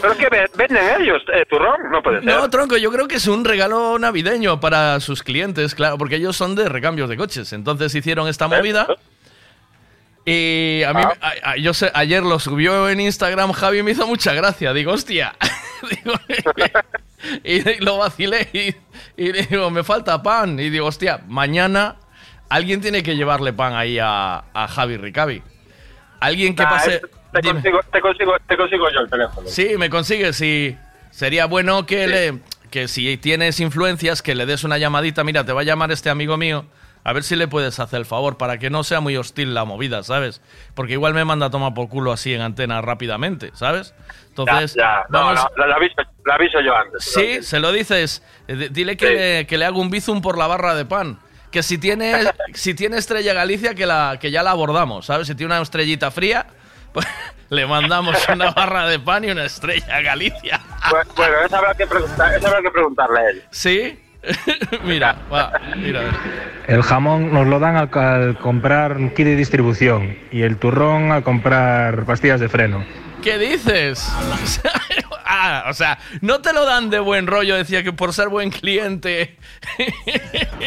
¿Pero 0.00 0.16
qué 0.16 0.28
ve- 0.30 0.50
venden 0.56 1.00
ellos? 1.00 1.22
Eh, 1.32 1.44
¿Turrón? 1.48 1.76
No 1.90 2.02
puede 2.02 2.20
ser. 2.22 2.26
No, 2.34 2.48
tronco, 2.50 2.76
yo 2.76 2.90
creo 2.90 3.06
que 3.08 3.16
es 3.16 3.26
un 3.26 3.44
regalo 3.44 3.98
navideño 3.98 4.60
para 4.60 5.00
sus 5.00 5.22
clientes, 5.22 5.74
claro, 5.74 5.98
porque 5.98 6.16
ellos 6.16 6.36
son 6.36 6.54
de 6.54 6.68
recambios 6.68 7.08
de 7.08 7.16
coches. 7.16 7.52
Entonces 7.52 7.94
hicieron 7.94 8.28
esta 8.28 8.48
movida. 8.48 8.86
Y 10.26 10.82
a 10.84 10.94
mí, 10.94 11.02
a- 11.02 11.50
a- 11.50 11.56
yo 11.58 11.74
sé, 11.74 11.90
ayer 11.94 12.22
lo 12.22 12.38
subió 12.38 12.88
en 12.88 13.00
Instagram 13.00 13.52
Javi 13.52 13.78
y 13.80 13.82
me 13.82 13.90
hizo 13.90 14.06
mucha 14.06 14.32
gracia. 14.32 14.72
Digo, 14.72 14.92
hostia. 14.92 15.34
Digo, 15.90 16.14
y 17.44 17.84
lo 17.84 17.98
vacilé 17.98 18.48
y, 18.52 18.74
y 19.22 19.32
digo, 19.32 19.70
me 19.70 19.84
falta 19.84 20.22
pan. 20.22 20.58
Y 20.58 20.70
digo, 20.70 20.86
hostia, 20.86 21.20
mañana 21.28 21.96
alguien 22.48 22.80
tiene 22.80 23.02
que 23.02 23.16
llevarle 23.16 23.52
pan 23.52 23.74
ahí 23.74 23.98
a, 24.00 24.44
a 24.54 24.68
Javi 24.68 24.96
Ricavi. 24.96 25.42
Alguien 26.20 26.54
que 26.56 26.62
Nah, 26.62 26.70
pase. 26.70 26.94
es- 26.96 27.02
te, 27.32 27.40
Dime. 27.42 27.54
consigo, 27.54 27.80
te, 27.92 28.00
consigo, 28.00 28.32
te 28.48 28.56
consigo 28.56 28.90
yo 28.90 29.00
el 29.00 29.10
teléfono. 29.10 29.48
Sí, 29.48 29.74
me 29.76 29.90
consigues 29.90 30.40
y 30.40 30.76
sería 31.10 31.46
bueno 31.46 31.84
que 31.84 32.06
le 32.06 32.38
que 32.70 32.88
si 32.88 33.16
tienes 33.18 33.60
influencias 33.60 34.22
que 34.22 34.34
le 34.34 34.46
des 34.46 34.64
una 34.64 34.78
llamadita, 34.78 35.22
mira, 35.24 35.44
te 35.44 35.52
va 35.52 35.60
a 35.60 35.64
llamar 35.64 35.92
este 35.92 36.10
amigo 36.10 36.36
mío, 36.36 36.64
a 37.04 37.12
ver 37.12 37.22
si 37.22 37.36
le 37.36 37.46
puedes 37.48 37.78
hacer 37.78 37.98
el 38.00 38.06
favor 38.06 38.38
para 38.38 38.58
que 38.58 38.70
no 38.70 38.82
sea 38.82 39.00
muy 39.00 39.16
hostil 39.16 39.52
la 39.54 39.64
movida, 39.64 40.02
¿sabes? 40.02 40.40
Porque 40.74 40.94
igual 40.94 41.12
me 41.14 41.24
manda 41.24 41.46
a 41.46 41.50
tomar 41.50 41.74
por 41.74 41.88
culo 41.88 42.12
así 42.12 42.32
en 42.34 42.40
antena 42.40 42.80
rápidamente, 42.80 43.50
¿sabes? 43.54 43.94
Entonces, 44.30 44.74
ya, 44.74 44.82
ya. 44.82 45.06
No, 45.10 45.20
vamos- 45.26 45.46
no, 45.56 45.66
la 45.66 45.76
aviso, 45.76 45.94
la 46.24 46.34
aviso 46.34 46.60
yo 46.60 46.74
antes. 46.74 47.04
Sí, 47.04 47.42
se 47.42 47.60
lo 47.60 47.70
dices. 47.72 48.22
Eh, 48.48 48.56
di- 48.56 48.68
Dile 48.70 48.96
que, 48.96 49.06
Sí. 49.06 49.14
le, 49.14 49.46
que 49.46 49.58
le 49.58 49.64
haga 49.66 49.76
un 49.76 49.90
bizum 49.90 50.20
por 50.22 50.36
la 50.38 50.46
barra 50.46 50.74
de 50.74 50.84
pan. 50.86 51.18
Que 51.50 51.62
si 51.62 51.78
tiene, 51.78 52.12
si 52.54 52.74
tiene 52.74 52.96
estrella 52.96 53.32
Galicia, 53.34 53.74
que, 53.74 53.86
la, 53.86 54.16
que 54.20 54.30
ya 54.32 54.42
la 54.42 54.50
abordamos, 54.52 55.06
¿sabes? 55.06 55.26
Si 55.28 55.34
tiene 55.34 55.52
una 55.54 55.62
estrellita 55.62 56.10
fría, 56.10 56.46
pues 56.92 57.06
le 57.50 57.66
mandamos 57.66 58.16
una 58.28 58.50
barra 58.56 58.88
de 58.88 58.98
pan 58.98 59.24
y 59.24 59.30
una 59.30 59.44
estrella 59.44 60.00
Galicia. 60.00 60.60
Bu- 60.90 61.14
Bueno, 61.14 61.34
eso 61.46 61.56
habrá 61.56 61.74
que, 61.74 61.86
preguntar, 61.86 62.34
eso 62.34 62.46
habrá 62.48 62.62
que 62.62 62.70
preguntarle 62.70 63.20
a 63.20 63.30
él. 63.30 63.42
¿Sí? 63.50 64.00
mira, 64.84 65.16
va, 65.32 65.52
mira. 65.76 66.02
El 66.66 66.82
jamón 66.82 67.32
nos 67.32 67.46
lo 67.46 67.58
dan 67.58 67.76
al, 67.76 67.90
al 67.92 68.38
comprar 68.38 68.96
kit 69.14 69.26
de 69.26 69.36
distribución 69.36 70.16
y 70.30 70.42
el 70.42 70.56
turrón 70.56 71.12
al 71.12 71.22
comprar 71.22 72.04
pastillas 72.04 72.40
de 72.40 72.48
freno. 72.48 72.84
¿Qué 73.24 73.38
dices? 73.38 74.12
ah, 75.24 75.64
o 75.68 75.72
sea, 75.72 75.98
no 76.20 76.40
te 76.40 76.52
lo 76.52 76.66
dan 76.66 76.90
de 76.90 76.98
buen 76.98 77.26
rollo, 77.26 77.56
decía 77.56 77.82
que 77.82 77.92
por 77.92 78.12
ser 78.12 78.28
buen 78.28 78.50
cliente. 78.50 79.36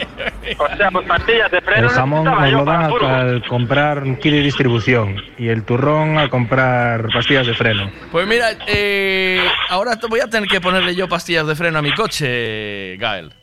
O 0.57 0.77
sea, 0.77 0.89
pues 0.91 1.05
pastillas 1.05 1.51
de 1.51 1.59
freno. 1.59 1.87
El 1.87 1.93
jamón 1.93 2.23
nos 2.23 2.51
lo 2.51 2.63
dan 2.63 2.83
al, 3.03 3.45
comprar 3.47 4.01
kit 4.19 4.31
de 4.31 4.41
distribución 4.41 5.21
y 5.37 5.49
el 5.49 5.63
turrón 5.63 6.17
al 6.17 6.29
comprar 6.29 7.09
pastillas 7.13 7.45
de 7.45 7.53
freno. 7.53 7.91
Pues 8.13 8.25
mira, 8.25 8.51
eh, 8.65 9.45
ahora 9.69 9.99
te 9.99 10.07
voy 10.07 10.21
a 10.21 10.27
tener 10.27 10.47
que 10.47 10.61
ponerle 10.61 10.95
yo 10.95 11.09
pastillas 11.09 11.45
de 11.47 11.55
freno 11.55 11.79
a 11.79 11.81
mi 11.81 11.93
coche, 11.93 12.95
Gael. 12.95 13.33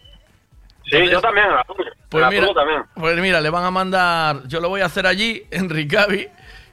Sí, 0.84 1.06
yo 1.10 1.20
también. 1.20 1.46
a 1.46 1.56
la 1.56 1.64
Burgos. 1.66 1.86
Pues 2.08 2.22
A 2.24 2.26
la 2.26 2.30
mira, 2.30 2.52
también. 2.54 2.82
pues 2.94 3.16
mira, 3.18 3.40
le 3.40 3.50
van 3.50 3.64
a 3.64 3.70
mandar, 3.70 4.42
yo 4.46 4.60
lo 4.60 4.68
voy 4.68 4.80
a 4.82 4.86
hacer 4.86 5.06
allí, 5.06 5.42
en 5.50 5.68
Ricavi, 5.70 6.28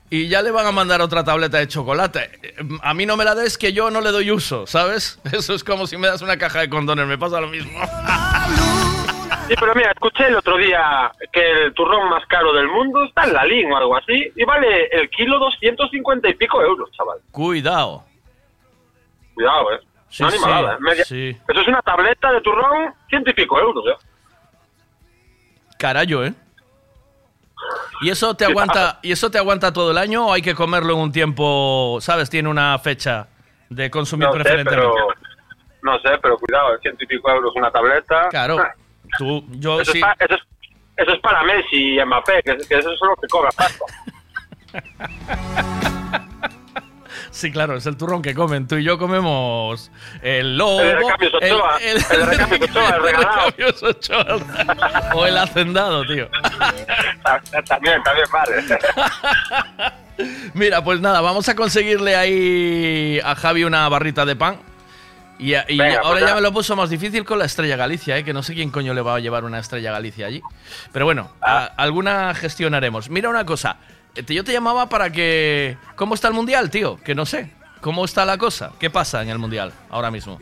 y 0.10 0.28
ya 0.28 0.42
le 0.42 0.52
van 0.52 0.68
a 0.68 0.72
mandar 0.72 1.02
otra 1.02 1.24
tableta 1.24 1.58
de 1.58 1.68
chocolate. 1.68 2.30
A 2.84 2.94
mí 2.94 3.06
no 3.06 3.16
me 3.18 3.24
la 3.24 3.34
des 3.36 3.58
que 3.58 3.72
yo 3.74 3.90
no 3.90 4.02
le 4.02 4.12
doy 4.12 4.30
uso, 4.32 4.68
¿sabes? 4.68 5.20
Eso 5.32 5.54
es 5.54 5.64
como 5.64 5.88
si 5.88 5.98
me 5.98 6.08
das 6.08 6.22
una 6.22 6.38
caja 6.38 6.60
de 6.60 6.70
condones, 6.70 7.08
me 7.08 7.18
pasa 7.18 7.40
lo 7.42 7.48
mismo. 7.48 7.72
Sí, 9.48 9.56
pero 9.60 9.76
mira, 9.76 9.92
escuché 9.92 10.28
el 10.28 10.36
otro 10.38 10.56
día 10.56 11.12
que 11.34 11.64
el 11.66 11.74
turrón 11.74 12.08
más 12.10 12.26
caro 12.28 12.54
del 12.54 12.68
mundo 12.70 13.04
está 13.04 13.26
en 13.26 13.34
la 13.34 13.44
LIN 13.44 13.70
o 13.72 13.76
algo 13.78 13.98
así 13.98 14.32
y 14.34 14.46
vale 14.46 14.86
el 14.94 15.10
kilo 15.10 15.40
250 15.40 16.30
y 16.30 16.34
pico 16.36 16.62
euros, 16.62 16.90
chaval. 16.92 17.18
Cuidado. 17.32 18.06
Cuidado, 19.34 19.74
eh. 19.74 19.80
Sí, 20.12 20.22
no 20.24 20.30
sí, 20.30 20.38
animalada, 20.38 20.74
eh. 20.74 20.78
Media- 20.82 21.06
sí. 21.06 21.38
Eso 21.48 21.62
es 21.62 21.68
una 21.68 21.82
tableta 21.82 22.32
de 22.32 22.42
turrón, 22.42 22.94
ciento 23.10 23.32
y 23.32 23.34
pico 23.34 23.60
euros, 23.60 23.84
eh. 23.88 24.06
Carayo, 25.78 26.24
¿eh? 26.26 26.34
¿Y 28.02 28.10
eso 28.10 28.36
te 28.36 28.46
aguanta, 28.46 29.00
y 29.02 29.12
eso 29.12 29.32
te 29.32 29.38
aguanta 29.38 29.72
todo 29.72 29.92
el 29.92 29.98
año 29.98 30.28
o 30.28 30.34
hay 30.34 30.42
que 30.42 30.54
comerlo 30.56 30.94
en 30.94 31.00
un 31.00 31.12
tiempo, 31.12 31.98
sabes, 32.02 32.30
tiene 32.30 32.50
una 32.50 32.78
fecha 32.80 33.28
de 33.70 33.90
consumir 33.90 34.28
No 34.28 34.34
sé, 34.34 34.40
preferentemente? 34.40 34.92
pero... 34.94 35.08
No 35.84 35.98
sé, 36.00 36.10
pero 36.22 36.38
cuidado, 36.38 36.78
ciento 36.80 37.04
y 37.04 37.08
pico 37.08 37.32
euros 37.32 37.54
una 37.56 37.72
tableta. 37.72 38.28
Claro. 38.30 38.60
Ah, 38.60 38.72
Tú, 39.18 39.44
yo 39.52 39.82
Eso, 39.82 39.92
sí. 39.94 40.00
es 40.20 40.26
eso, 40.30 40.36
es, 40.36 40.42
eso 40.98 41.12
es 41.14 41.20
para 41.22 41.42
Messi 41.44 41.96
y 42.00 42.06
Mbappé, 42.06 42.44
que, 42.44 42.56
que 42.58 42.76
eso 42.78 42.92
es 42.92 43.00
lo 43.02 43.16
que 43.16 43.28
cobra 43.28 43.50
pasta. 43.52 43.86
Sí, 47.32 47.50
claro, 47.52 47.76
es 47.78 47.86
el 47.86 47.96
turrón 47.98 48.22
que 48.22 48.36
comen. 48.36 48.68
Tú 48.68 48.76
y 48.76 48.84
yo 48.84 48.98
comemos 48.98 49.90
el 50.22 50.58
lobo. 50.58 50.82
El 50.82 50.88
de 50.88 50.96
Recambios 50.96 51.34
Ochoa, 51.34 51.78
el 51.78 52.02
de 52.02 52.26
Recambios 52.26 52.62
Ochoa, 52.70 52.90
el 52.96 53.02
regalado. 53.04 53.54
Ochoa. 53.82 55.14
o 55.16 55.26
el 55.26 55.38
hacendado, 55.38 56.06
tío. 56.06 56.28
también, 57.68 58.04
también 58.04 58.28
vale. 58.32 58.64
Mira, 60.54 60.84
pues 60.84 61.00
nada, 61.00 61.22
vamos 61.22 61.48
a 61.50 61.56
conseguirle 61.56 62.16
ahí 62.16 63.20
a 63.24 63.34
Javi 63.36 63.64
una 63.64 63.88
barrita 63.90 64.26
de 64.26 64.36
pan. 64.36 64.58
Y, 65.40 65.56
y 65.56 65.78
Venga, 65.78 66.02
ahora 66.04 66.20
pues 66.20 66.26
ya 66.30 66.36
me 66.36 66.42
lo 66.42 66.52
puso 66.54 66.76
más 66.76 66.90
difícil 66.92 67.26
con 67.26 67.40
la 67.40 67.46
Estrella 67.46 67.76
Galicia, 67.76 68.16
¿eh? 68.18 68.24
que 68.24 68.32
no 68.34 68.44
sé 68.44 68.54
quién 68.54 68.70
coño 68.70 68.94
le 68.94 69.02
va 69.02 69.16
a 69.16 69.20
llevar 69.20 69.44
una 69.44 69.58
Estrella 69.58 69.92
Galicia 69.92 70.28
allí. 70.28 70.42
Pero 70.92 71.06
bueno, 71.06 71.32
Ah. 71.42 71.72
a- 71.76 71.82
alguna 71.84 72.36
gestionaremos. 72.36 73.10
Mira 73.10 73.28
una 73.30 73.44
cosa, 73.46 73.78
yo 74.16 74.44
te 74.44 74.54
llamaba 74.54 74.88
para 74.88 75.10
que... 75.12 75.78
¿Cómo 75.96 76.14
está 76.14 76.28
el 76.28 76.34
Mundial, 76.34 76.70
tío? 76.70 76.98
Que 77.04 77.16
no 77.16 77.26
sé. 77.26 77.54
¿Cómo 77.82 78.06
está 78.06 78.26
la 78.26 78.38
cosa? 78.38 78.72
¿Qué 78.80 78.90
pasa 78.90 79.24
en 79.24 79.30
el 79.30 79.40
Mundial 79.40 79.74
ahora 79.90 80.12
mismo? 80.12 80.40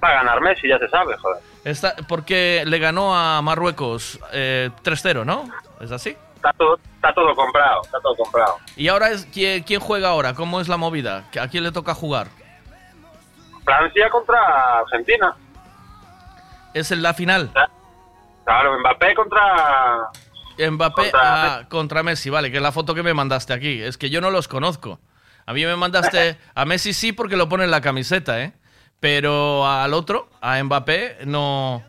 Para 0.00 0.14
ganar 0.14 0.40
Messi, 0.40 0.68
ya 0.68 0.78
se 0.78 0.88
sabe, 0.88 1.16
joder. 1.18 1.40
Está, 1.64 1.94
porque 2.08 2.64
le 2.66 2.78
ganó 2.78 3.16
a 3.16 3.40
Marruecos 3.42 4.18
eh, 4.32 4.70
3-0, 4.82 5.24
¿no? 5.24 5.48
¿Es 5.80 5.92
así? 5.92 6.16
Está 6.34 6.52
todo, 6.52 6.78
está 6.96 7.14
todo 7.14 7.34
comprado, 7.34 7.80
está 7.84 8.00
todo 8.00 8.16
comprado. 8.16 8.56
Y 8.76 8.88
ahora 8.88 9.10
es 9.10 9.24
¿quién, 9.32 9.62
quién 9.62 9.80
juega 9.80 10.08
ahora? 10.08 10.34
¿Cómo 10.34 10.60
es 10.60 10.68
la 10.68 10.76
movida? 10.76 11.24
¿A 11.40 11.48
quién 11.48 11.62
le 11.62 11.70
toca 11.70 11.94
jugar? 11.94 12.26
Francia 13.64 14.10
contra 14.10 14.80
Argentina. 14.80 15.34
Es 16.74 16.90
en 16.90 17.02
la 17.02 17.14
final. 17.14 17.50
Claro, 18.44 18.78
Mbappé 18.80 19.14
contra... 19.14 20.10
Mbappé 20.58 21.02
Contra- 21.10 21.54
a- 21.58 21.68
contra 21.68 22.02
Messi, 22.02 22.30
vale, 22.30 22.50
que 22.50 22.56
es 22.58 22.62
la 22.62 22.72
foto 22.72 22.94
que 22.94 23.02
me 23.02 23.14
mandaste 23.14 23.52
aquí. 23.52 23.80
Es 23.80 23.98
que 23.98 24.10
yo 24.10 24.20
no 24.20 24.30
los 24.30 24.48
conozco. 24.48 25.00
A 25.46 25.52
mí 25.52 25.64
me 25.64 25.76
mandaste 25.76 26.38
a 26.54 26.64
Messi 26.64 26.92
sí 26.94 27.12
porque 27.12 27.36
lo 27.36 27.48
pone 27.48 27.64
en 27.64 27.70
la 27.70 27.80
camiseta, 27.80 28.42
¿eh? 28.42 28.52
Pero 29.00 29.66
al 29.66 29.92
otro, 29.92 30.30
a 30.40 30.62
Mbappé, 30.62 31.18
no, 31.26 31.82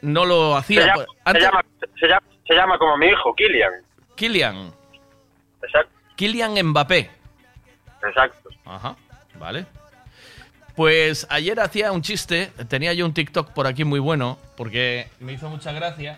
no 0.00 0.24
lo 0.24 0.52
Se 0.54 0.58
hacía. 0.58 0.86
llama, 0.86 1.04
Pues, 1.24 1.34
se, 1.36 1.40
llama, 1.42 1.60
se, 2.00 2.06
llama, 2.08 2.22
se 2.46 2.54
llama 2.54 2.78
como 2.78 2.96
mi 2.96 3.06
hijo, 3.08 3.34
Kylian. 3.34 3.72
Kylian. 4.16 4.72
Exacto. 5.62 5.92
Kylian 6.16 6.62
Mbappé. 6.68 7.10
Exacto. 8.08 8.48
Ajá, 8.64 8.96
vale. 9.38 9.66
Pues 10.76 11.26
ayer 11.28 11.60
hacía 11.60 11.92
un 11.92 12.00
chiste, 12.00 12.50
tenía 12.68 12.94
yo 12.94 13.04
un 13.04 13.12
TikTok 13.12 13.50
por 13.52 13.66
aquí 13.66 13.84
muy 13.84 13.98
bueno, 14.00 14.38
porque 14.56 15.08
me 15.18 15.32
hizo 15.34 15.50
mucha 15.50 15.72
gracia, 15.72 16.16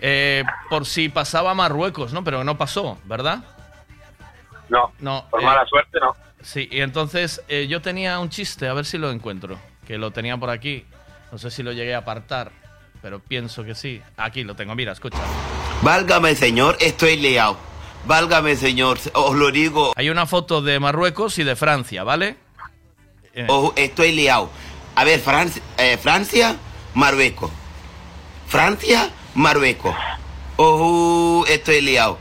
eh, 0.00 0.44
por 0.68 0.86
si 0.86 1.08
pasaba 1.08 1.50
a 1.52 1.54
Marruecos, 1.54 2.12
¿no? 2.12 2.24
Pero 2.24 2.42
no 2.44 2.56
pasó, 2.58 2.98
¿verdad? 3.04 3.44
No, 4.68 4.92
No. 5.00 5.26
por 5.30 5.40
eh, 5.42 5.44
mala 5.44 5.66
suerte 5.66 5.98
no. 6.00 6.14
Sí, 6.42 6.68
y 6.70 6.80
entonces 6.80 7.42
eh, 7.48 7.66
yo 7.68 7.82
tenía 7.82 8.18
un 8.18 8.30
chiste, 8.30 8.66
a 8.68 8.72
ver 8.72 8.86
si 8.86 8.96
lo 8.98 9.10
encuentro, 9.10 9.58
que 9.86 9.98
lo 9.98 10.10
tenía 10.10 10.36
por 10.38 10.48
aquí, 10.50 10.84
no 11.32 11.38
sé 11.38 11.50
si 11.50 11.62
lo 11.62 11.72
llegué 11.72 11.94
a 11.94 11.98
apartar, 11.98 12.50
pero 13.02 13.18
pienso 13.20 13.62
que 13.64 13.74
sí. 13.74 14.00
Aquí 14.16 14.42
lo 14.44 14.54
tengo, 14.56 14.74
mira, 14.74 14.92
escucha. 14.92 15.18
Válgame, 15.82 16.34
señor, 16.34 16.76
estoy 16.80 17.16
liado. 17.16 17.56
Válgame, 18.06 18.56
señor, 18.56 18.98
os 19.12 19.34
lo 19.34 19.50
digo. 19.50 19.92
Hay 19.96 20.08
una 20.08 20.24
foto 20.24 20.62
de 20.62 20.80
Marruecos 20.80 21.38
y 21.38 21.44
de 21.44 21.56
Francia, 21.56 22.04
¿vale? 22.04 22.36
Eh, 23.34 23.46
Ojo, 23.48 23.74
estoy 23.76 24.12
liado. 24.12 24.50
A 24.96 25.04
ver, 25.04 25.20
Francia, 25.20 25.62
eh, 25.76 25.98
Francia, 25.98 26.56
Marruecos. 26.94 27.50
Francia, 28.46 29.10
Marruecos. 29.34 29.94
Ojo, 30.56 31.46
estoy 31.46 31.80
liado. 31.80 32.18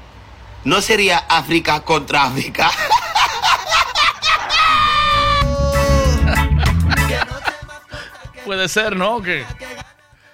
¿No 0.63 0.81
sería 0.81 1.17
África 1.29 1.81
contra 1.81 2.23
África? 2.25 2.69
Puede 8.45 8.67
ser, 8.67 8.95
¿no? 8.95 9.21
Que 9.21 9.45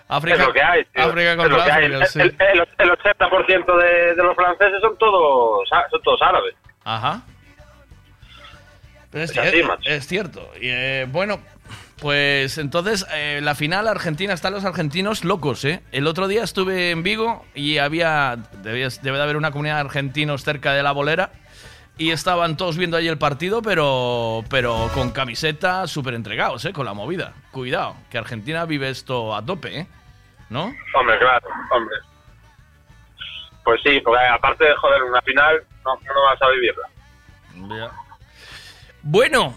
África, 0.08 0.38
es 0.38 0.46
lo 0.48 0.54
que 0.54 0.62
hay. 0.62 0.82
África 0.96 1.32
Es 1.32 1.38
contra 1.38 1.58
lo 1.58 1.64
que 1.64 1.72
hay. 1.72 1.86
África, 1.86 2.06
sí. 2.06 2.20
El, 2.22 2.36
el- 2.40 2.68
el 2.78 2.92
80% 2.92 3.78
de, 3.78 4.16
de 4.16 4.24
los 4.24 4.36
franceses 4.36 4.80
son 4.82 4.98
todos, 4.98 5.68
son 5.90 6.02
todos 6.04 6.22
árabes. 6.22 6.56
Ajá. 6.84 7.22
Es, 9.12 9.32
Es 9.36 9.54
es 9.86 10.08
cierto. 10.08 10.52
Y, 10.60 10.68
eh, 10.70 11.06
bueno, 11.10 11.40
pues 12.00 12.58
entonces 12.58 13.06
eh, 13.14 13.40
la 13.42 13.56
final 13.56 13.88
Argentina 13.88 14.34
están 14.34 14.54
los 14.54 14.66
argentinos 14.66 15.24
locos, 15.24 15.64
¿eh? 15.66 15.82
El 15.92 16.08
otro 16.08 16.28
día 16.28 16.44
estuve 16.44 16.92
en 16.92 17.04
Vigo 17.04 17.46
y 17.56 17.78
había 17.78 18.38
debía- 18.62 18.90
debe 19.02 19.18
de 19.18 19.24
haber 19.24 19.38
una 19.38 19.52
comunidad 19.52 19.76
de 19.76 19.82
argentinos 19.82 20.44
cerca 20.44 20.74
de 20.74 20.84
la 20.84 20.92
bolera 20.92 21.32
y 21.98 22.12
estaban 22.12 22.58
todos 22.58 22.76
viendo 22.78 22.98
ahí 22.98 23.08
el 23.08 23.18
partido, 23.18 23.62
pero 23.62 24.44
pero 24.50 24.90
con 24.94 25.12
camiseta 25.12 25.88
súper 25.88 26.14
entregados, 26.16 26.66
¿eh? 26.66 26.74
Con 26.74 26.86
la 26.86 26.94
movida. 26.94 27.34
Cuidado, 27.52 27.96
que 28.10 28.18
Argentina 28.18 28.66
vive 28.66 28.90
esto 28.90 29.34
a 29.34 29.46
tope, 29.46 29.80
¿eh? 29.80 29.88
¿No? 30.50 30.66
Hombre, 30.94 31.18
claro, 31.18 31.48
hombre. 31.72 31.96
Pues 33.64 33.80
sí, 33.84 34.00
porque 34.02 34.24
aparte 34.26 34.66
de 34.66 34.76
joder 34.76 35.02
una 35.04 35.22
final, 35.22 35.64
no, 35.84 35.96
no 35.96 36.24
vas 36.30 36.42
a 36.42 36.50
vivirla. 36.50 36.88
Ya. 37.78 37.92
Bueno, 39.02 39.56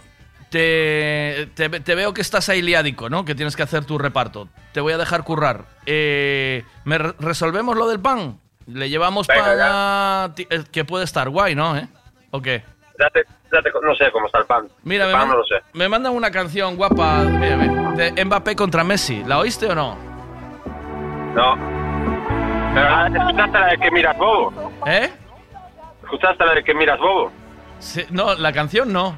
te, 0.50 1.48
te- 1.54 1.68
te 1.80 1.94
veo 1.94 2.12
que 2.14 2.20
estás 2.20 2.48
ahí 2.48 2.62
liádico, 2.62 3.08
¿no? 3.10 3.24
Que 3.24 3.34
tienes 3.34 3.56
que 3.56 3.62
hacer 3.62 3.84
tu 3.84 3.98
reparto. 3.98 4.48
Te 4.72 4.80
voy 4.80 4.92
a 4.92 4.98
dejar 4.98 5.24
currar. 5.24 5.64
Eh, 5.86 6.64
¿me 6.84 6.98
re- 6.98 7.14
¿Resolvemos 7.18 7.76
lo 7.76 7.86
del 7.88 8.00
pan? 8.00 8.38
Le 8.66 8.88
llevamos 8.90 9.26
Venga, 9.26 9.42
pan 9.44 9.58
a... 9.60 10.30
ti- 10.34 10.46
eh, 10.50 10.64
Que 10.70 10.84
puede 10.84 11.04
estar 11.04 11.28
guay, 11.30 11.54
¿no? 11.54 11.76
¿Eh? 11.76 11.88
¿O 12.30 12.40
qué? 12.42 12.62
Ya 13.00 13.08
te, 13.10 13.22
ya 13.52 13.62
te- 13.62 13.70
no 13.82 13.94
sé 13.94 14.10
cómo 14.10 14.26
está 14.26 14.40
el 14.40 14.44
pan. 14.46 14.68
Mira, 14.82 15.04
el 15.04 15.10
me, 15.10 15.16
pan 15.16 15.28
man- 15.28 15.36
no 15.36 15.42
lo 15.42 15.44
sé. 15.44 15.56
me 15.72 15.88
mandan 15.88 16.12
una 16.14 16.30
canción 16.30 16.76
guapa 16.76 17.22
mira, 17.24 17.56
de 18.12 18.24
Mbappé 18.24 18.56
contra 18.56 18.84
Messi. 18.84 19.22
¿La 19.24 19.38
oíste 19.38 19.66
o 19.66 19.74
no? 19.74 19.96
No. 21.34 21.78
Pero 22.74 23.06
¿escuchaste 23.16 23.58
la 23.58 23.66
de 23.68 23.78
que 23.78 23.90
miras 23.90 24.16
bobo? 24.18 24.72
¿Eh? 24.86 25.10
¿Escuchaste 26.02 26.44
la 26.44 26.54
de 26.54 26.64
que 26.64 26.74
miras 26.74 26.98
bobo? 26.98 27.32
Sí, 27.78 28.04
no, 28.10 28.34
la 28.34 28.52
canción 28.52 28.92
no. 28.92 29.16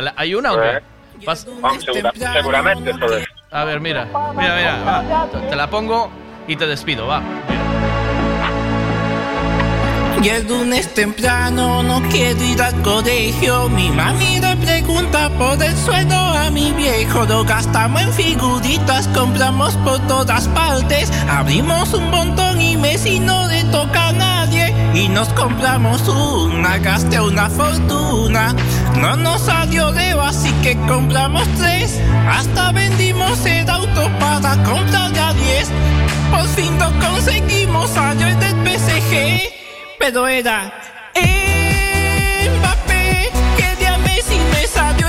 La- 0.00 0.14
¿Hay 0.16 0.34
una 0.34 0.52
o 0.52 0.60
qué? 0.60 0.80
Pas- 1.26 1.46
Vamos, 1.60 1.82
segura- 1.84 2.12
seguramente, 2.32 2.92
joder. 2.92 3.28
A 3.50 3.64
ver, 3.64 3.80
mira, 3.80 4.04
mira, 4.36 4.56
mira, 4.56 4.82
va. 4.86 5.26
Te 5.50 5.56
la 5.56 5.68
pongo 5.68 6.10
y 6.46 6.54
te 6.56 6.66
despido, 6.66 7.06
va. 7.06 7.20
Y 10.22 10.28
el 10.30 10.48
lunes 10.48 10.92
temprano 10.94 11.82
no 11.82 12.02
quiero 12.10 12.42
ir 12.44 12.60
al 12.60 12.80
colegio. 12.82 13.68
Mi 13.68 13.88
mami 13.90 14.40
le 14.40 14.56
pregunta 14.56 15.30
por 15.30 15.62
el 15.62 15.76
sueldo 15.76 16.16
a 16.16 16.50
mi 16.50 16.72
viejo. 16.72 17.24
Lo 17.24 17.44
gastamos 17.44 18.02
en 18.02 18.12
figuritas, 18.12 19.06
compramos 19.08 19.76
por 19.78 19.98
todas 20.08 20.48
partes. 20.48 21.12
Abrimos 21.28 21.94
un 21.94 22.10
montón 22.10 22.60
y 22.60 22.76
Messi 22.76 23.20
no 23.20 23.46
le 23.46 23.62
toca 23.64 24.08
a 24.08 24.12
nadie. 24.12 24.27
Y 24.98 25.08
nos 25.08 25.28
compramos 25.28 26.08
una, 26.08 26.76
gasté 26.78 27.20
una 27.20 27.48
fortuna. 27.48 28.52
No 29.00 29.14
nos 29.16 29.42
salió 29.42 29.92
Leo, 29.92 30.20
así 30.20 30.50
que 30.60 30.76
compramos 30.88 31.46
tres. 31.56 32.00
Hasta 32.28 32.72
vendimos 32.72 33.46
el 33.46 33.70
auto 33.70 34.10
para 34.18 34.60
comprar 34.64 35.16
a 35.16 35.32
10. 35.34 35.70
Por 36.32 36.48
fin 36.48 36.76
lo 36.80 36.90
conseguimos, 36.98 37.92
el 37.96 38.40
del 38.40 38.56
PSG. 38.66 39.52
Pero 40.00 40.26
era 40.26 40.72
Mbappé, 42.56 43.30
que 43.56 43.98
Messi 44.04 44.36
me 44.50 44.66
salió 44.66 45.08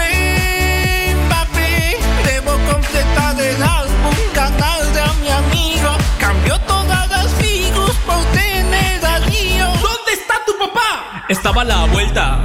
Estaba 11.29 11.61
a 11.61 11.65
la 11.65 11.85
vuelta. 11.85 12.39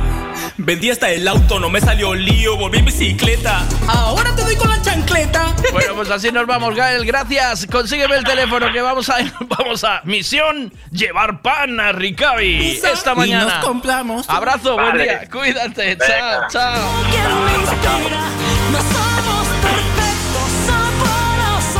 Vendí 0.56 0.90
hasta 0.90 1.10
el 1.10 1.26
auto, 1.26 1.58
no 1.60 1.70
me 1.70 1.80
salió 1.80 2.14
lío, 2.14 2.56
volví 2.56 2.78
en 2.78 2.84
bicicleta. 2.84 3.62
Ahora 3.88 4.34
te 4.36 4.42
doy 4.42 4.56
con 4.56 4.68
la 4.68 4.80
chancleta. 4.82 5.54
Bueno, 5.72 5.94
pues 5.94 6.10
así 6.10 6.30
nos 6.30 6.46
vamos, 6.46 6.74
Gael. 6.74 7.04
Gracias. 7.06 7.66
Consígueme 7.70 8.16
el 8.16 8.24
teléfono 8.24 8.70
que 8.72 8.80
vamos 8.82 9.08
a 9.10 9.16
vamos 9.40 9.84
a 9.84 10.00
misión 10.04 10.72
llevar 10.90 11.40
pan 11.40 11.80
a 11.80 11.92
Ricavi 11.92 12.80
esta 12.82 13.12
Y 13.12 13.16
mañana. 13.16 13.44
nos 13.56 13.64
compramos. 13.64 14.28
Abrazo, 14.28 14.74
buen 14.74 14.98
día. 14.98 15.28
Cuídate. 15.30 15.96
Venga. 15.96 16.46
Chao, 16.50 16.72
chao. 16.72 17.84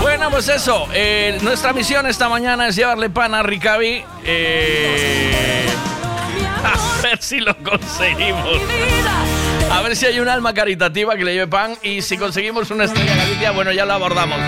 Bueno, 0.01 0.31
pues 0.31 0.49
eso. 0.49 0.89
eh, 0.93 1.39
nuestra 1.43 1.73
misión 1.73 2.07
esta 2.07 2.29
mañana 2.29 2.69
es 2.69 2.77
llevarle 2.77 3.11
pan 3.11 3.35
a 3.35 3.43
Ricavi. 3.43 4.05
Eh, 4.25 5.67
a 6.65 7.03
ver 7.03 7.23
si 7.23 7.41
lo 7.41 7.57
conseguimos. 7.59 8.61
A 9.71 9.81
ver 9.83 9.97
si 9.97 10.07
hay 10.07 10.21
un 10.21 10.29
alma 10.29 10.55
caritativa 10.55 11.17
que 11.17 11.25
le 11.25 11.35
lleve 11.35 11.47
pan 11.47 11.77
y 11.83 12.03
si 12.03 12.17
conseguimos 12.17 12.71
una 12.71 12.85
estrella 12.85 13.17
Galicia, 13.17 13.51
bueno, 13.51 13.73
ya 13.73 13.85
la 13.85 13.95
abordamos. 13.95 14.39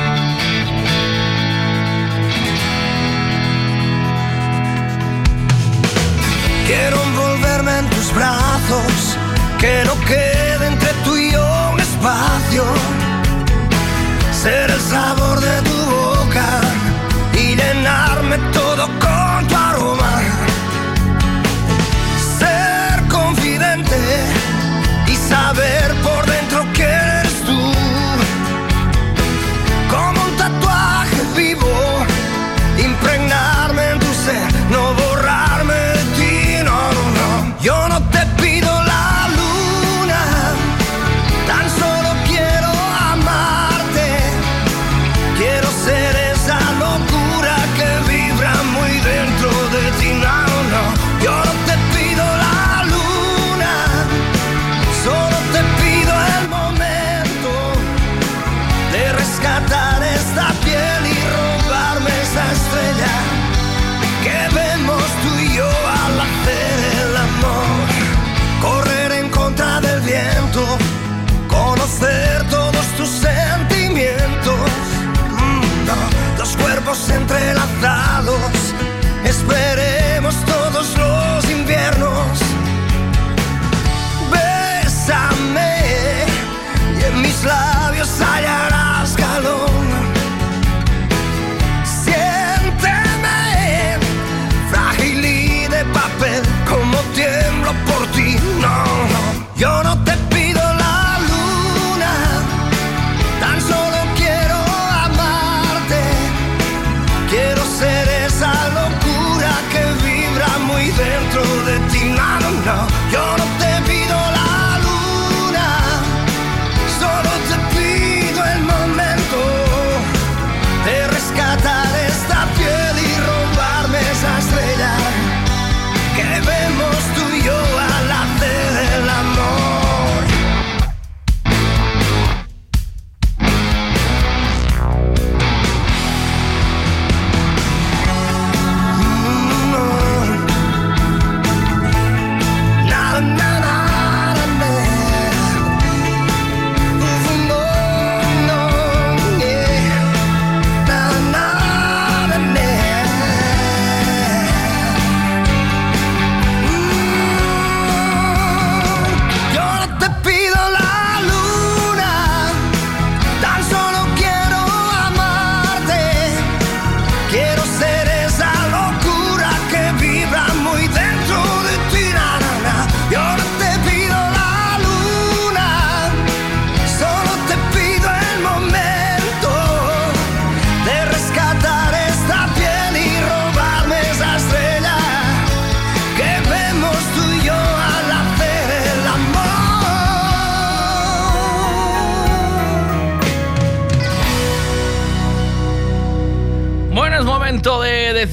Quiero 6.66 7.00
envolverme 7.00 7.78
en 7.78 7.90
tus 7.90 8.12
brazos, 8.12 9.16
que 9.58 9.84
no 9.84 9.94
quede 10.04 10.66
entre 10.66 10.92
tú 11.04 11.16
y 11.16 11.32
yo 11.32 11.70
un 11.72 11.80
espacio. 11.80 12.64
Ser 14.32 14.70
el 14.70 14.80
sabor 14.80 15.40
de 15.40 15.62
tu 15.62 15.76
boca 15.76 16.60
y 17.34 17.54
llenarme 17.54 18.38
todo 18.52 18.88
con 18.98 19.35
y 25.56 25.58
saber 25.58 25.85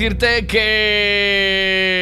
decirte 0.04 0.46
que. 0.48 1.94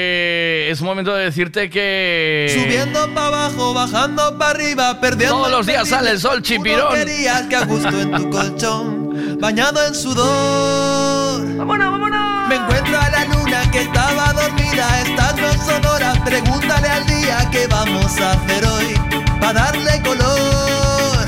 Es 0.72 0.82
momento 0.82 1.14
de 1.14 1.26
decirte 1.26 1.70
que. 1.70 2.52
Subiendo 2.52 3.14
para 3.14 3.28
abajo, 3.28 3.76
bajando 3.76 4.40
para 4.40 4.50
arriba, 4.52 5.00
perdiendo. 5.00 5.36
Todos 5.38 5.52
los 5.52 5.68
días 5.68 5.88
sale 5.88 6.10
el 6.10 6.20
sol, 6.20 6.42
chipirón. 6.42 6.96
Querías 6.96 7.44
que 7.44 7.58
a 7.58 7.66
gusto 7.66 7.90
en 7.90 8.12
tu 8.12 8.28
colchón, 8.32 9.38
bañado 9.40 9.86
en 9.86 9.94
sudor. 9.94 11.58
¡Vámonos, 11.58 11.92
vámonos! 11.92 12.48
Me 12.50 12.56
encuentro 12.56 13.00
a 13.00 13.08
la 13.10 13.26
luna 13.26 13.70
que 13.72 13.82
estaba 13.82 14.34
dormida 14.34 15.02
estas 15.04 15.36
no 15.36 15.54
son 15.64 15.86
horas. 15.86 16.18
Pregúntale 16.26 16.88
al 16.88 17.06
día 17.06 17.48
qué 17.52 17.68
vamos 17.68 18.20
a 18.20 18.32
hacer 18.32 18.66
hoy 18.66 18.96
para 19.40 19.54
darle 19.66 20.02
color. 20.02 21.28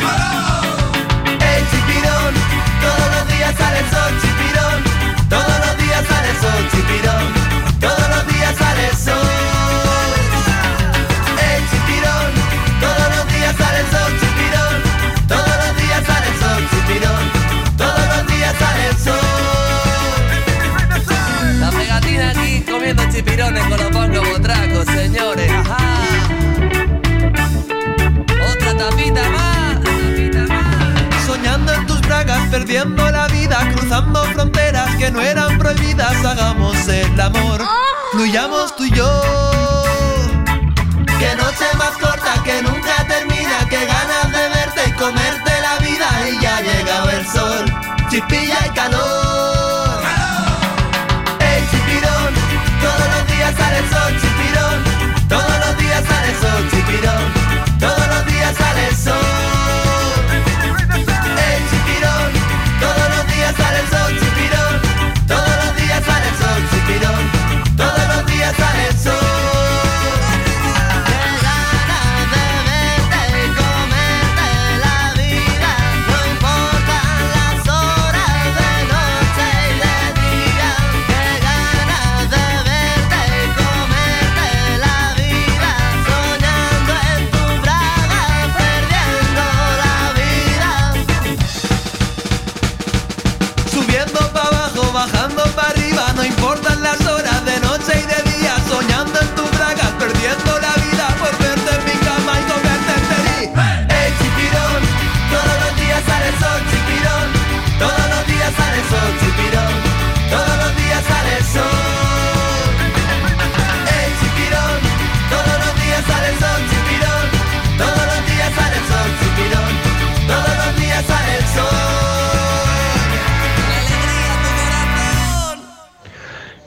El 1.40 1.64
chipirón, 1.70 2.34
todos 2.82 3.12
los 3.16 3.28
días 3.28 3.54
sale 3.60 3.78
el 3.78 3.90
sol, 3.92 4.12
chipirón. 4.22 4.33
Todos 5.34 5.58
los 5.65 5.76
días 5.78 6.04
sale 6.08 6.30
el 6.30 6.38
sol, 6.38 6.62
chipirón. 6.72 7.26
Todos 7.80 8.08
los 8.13 8.24
días 8.32 8.56
sale 8.56 8.84
el 8.88 8.96
sol. 8.96 9.17
El 11.50 11.62
chipirón, 11.72 12.30
todos 12.80 13.08
los 13.15 13.26
días 13.34 13.56
sale 13.58 13.80
el 13.80 13.88
sol, 13.93 14.12
chipirón. 14.22 14.76
Todos 15.28 15.56
los 15.62 15.74
días 15.82 16.02
sale 16.06 16.28
el 16.28 16.38
sol, 16.43 16.62
chipirón. 16.72 17.24
Todos 17.78 18.06
los 18.13 18.24
días 18.28 18.54
sale 18.62 18.84
el 18.91 18.98
sol. 19.08 19.34
La 21.60 21.69
pegatina 21.72 22.30
aquí 22.30 22.52
comiendo 22.69 23.04
chipirones 23.12 23.63
con 23.63 23.78
los 23.80 23.91
bongos 23.91 24.30
botracos, 24.30 24.86
señores. 24.86 25.52
Ajá. 25.52 25.78
Otra 28.52 28.78
tapita 28.78 29.22
perdiendo 32.63 33.10
la 33.12 33.28
vida, 33.28 33.58
cruzando 33.76 34.23
fronteras 34.32 34.95
que 34.95 35.12
no 35.12 35.21
eran 35.21 35.58
prohibidas. 35.58 36.23
Hagamos 36.23 36.88
el 36.88 37.19
amor, 37.19 37.62
fluyamos 38.13 38.73
tú 38.78 38.86
y 38.86 38.91
yo. 38.91 39.21
Que 41.19 41.36
noche 41.36 41.65
más 41.78 41.91
corta, 41.99 42.41
que 42.45 42.62
nunca 42.62 43.06
termina, 43.06 43.67
que 43.69 43.86
ganas 43.86 44.32
de 44.32 44.49
verte 44.56 44.82
y 44.88 44.91
comerte 44.93 45.52
la 45.62 45.78
vida. 45.86 46.08
Y 46.30 46.41
ya 46.41 46.58
ha 46.58 46.62
llegado 46.62 47.10
el 47.10 47.28
sol, 47.28 47.65
chispilla 48.10 48.60
y 48.65 48.69
calor. 48.69 50.02
El 51.39 51.69
chipirón, 51.69 52.34
todos 52.82 53.08
los 53.13 53.28
días 53.28 53.54
sale 53.58 53.78
el 53.80 53.89
sol, 53.89 54.13
chipirón. 54.21 55.28
Todos 55.28 55.60
los 55.65 55.78
días 55.80 56.04
sale 56.06 56.30
el 56.30 56.39
sol, 56.39 56.69
chipirón. 56.71 57.23
Todos 57.78 58.08
los 58.08 58.26
días 58.26 58.56
sale 58.56 58.88
el 58.88 58.95
sol. 58.95 59.53
Todos 63.43 63.58
los 63.58 63.58
días 63.58 63.58
sale 63.58 63.79
el 63.79 63.88
sol, 63.88 64.42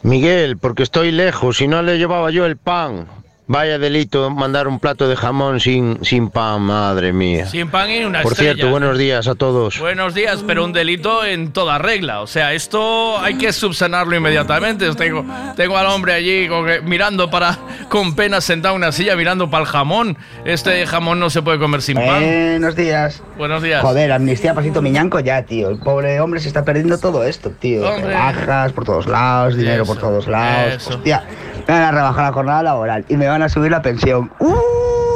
Miguel, 0.06 0.56
porque 0.56 0.84
estoy 0.84 1.10
lejos 1.10 1.60
y 1.60 1.66
no 1.66 1.82
le 1.82 1.98
llevaba 1.98 2.30
yo 2.30 2.46
el 2.46 2.56
pan. 2.56 3.08
Vaya 3.48 3.78
delito 3.78 4.28
mandar 4.28 4.66
un 4.66 4.80
plato 4.80 5.08
de 5.08 5.14
jamón 5.14 5.60
sin, 5.60 6.04
sin 6.04 6.30
pan, 6.30 6.62
madre 6.62 7.12
mía. 7.12 7.46
Sin 7.46 7.70
pan 7.70 7.88
y 7.88 8.04
una 8.04 8.22
Por 8.22 8.32
estrella. 8.32 8.54
cierto, 8.54 8.72
buenos 8.72 8.98
días 8.98 9.28
a 9.28 9.36
todos. 9.36 9.78
Buenos 9.78 10.14
días, 10.14 10.42
pero 10.44 10.64
un 10.64 10.72
delito 10.72 11.24
en 11.24 11.52
toda 11.52 11.78
regla. 11.78 12.22
O 12.22 12.26
sea, 12.26 12.54
esto 12.54 13.16
hay 13.20 13.38
que 13.38 13.52
subsanarlo 13.52 14.16
inmediatamente. 14.16 14.92
Tengo, 14.96 15.24
tengo 15.54 15.78
al 15.78 15.86
hombre 15.86 16.14
allí 16.14 16.48
con 16.48 16.66
mirando 16.88 17.30
para, 17.30 17.56
con 17.88 18.16
pena 18.16 18.40
sentado 18.40 18.74
en 18.74 18.82
una 18.82 18.90
silla, 18.90 19.14
mirando 19.14 19.48
para 19.48 19.62
el 19.62 19.68
jamón. 19.70 20.16
Este 20.44 20.84
jamón 20.84 21.20
no 21.20 21.30
se 21.30 21.40
puede 21.40 21.60
comer 21.60 21.82
sin 21.82 21.94
pan. 21.98 22.20
Buenos 22.24 22.74
días. 22.74 23.22
Buenos 23.38 23.62
días. 23.62 23.80
Joder, 23.80 24.10
amnistía 24.10 24.54
pasito 24.54 24.82
miñanco 24.82 25.20
ya, 25.20 25.42
tío. 25.42 25.68
El 25.68 25.78
pobre 25.78 26.18
hombre 26.18 26.40
se 26.40 26.48
está 26.48 26.64
perdiendo 26.64 26.98
todo 26.98 27.22
esto, 27.22 27.50
tío. 27.50 27.88
Hombre. 27.88 28.08
Rebajas 28.08 28.72
por 28.72 28.84
todos 28.84 29.06
lados, 29.06 29.54
dinero 29.56 29.86
por 29.86 29.98
todos 29.98 30.26
lados. 30.26 30.74
eso. 30.82 30.90
Hostia, 30.96 31.22
me 31.68 31.74
van 31.74 31.82
a 31.84 31.90
rebajar 31.92 32.24
la 32.24 32.32
jornada 32.32 32.62
laboral 32.64 33.04
y 33.08 33.16
me 33.16 33.28
van 33.28 33.35
a 33.42 33.48
subir 33.48 33.70
la 33.70 33.82
pensión. 33.82 34.30
¡Uh! 34.38 34.54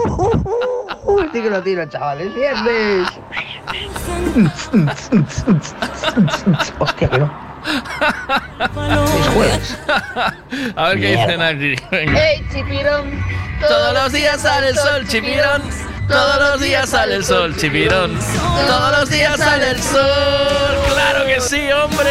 uh, 0.06 0.42
uh, 0.44 1.12
uh, 1.12 1.20
sí 1.32 1.42
que 1.42 1.50
lo 1.50 1.62
tiro, 1.62 1.84
chavales. 1.86 2.34
¡Viernes! 2.34 3.08
Hostia, 6.78 7.08
que 7.08 7.18
no. 7.18 7.30
Es 9.18 9.28
jueves. 9.28 9.78
A 10.76 10.88
ver 10.88 11.00
qué 11.00 11.08
Mierda. 11.08 11.26
dicen 11.26 11.42
aquí. 11.42 11.76
Venga. 11.90 12.30
¡Ey, 12.30 12.48
chipirón! 12.52 13.24
Todos 13.66 13.94
los 13.94 14.12
días 14.12 14.40
sale 14.40 14.68
el 14.68 14.76
sol, 14.76 15.06
chipirón. 15.06 15.62
Todos 16.08 16.38
los 16.40 16.60
días 16.60 16.88
sale 16.88 17.16
el 17.16 17.24
sol, 17.24 17.56
chipirón. 17.56 18.18
Todos 18.66 18.98
los 18.98 19.10
días 19.10 19.38
sale 19.38 19.70
el 19.70 19.82
sol. 19.82 20.78
Claro 20.92 21.26
que 21.26 21.40
sí, 21.40 21.70
hombre. 21.70 22.10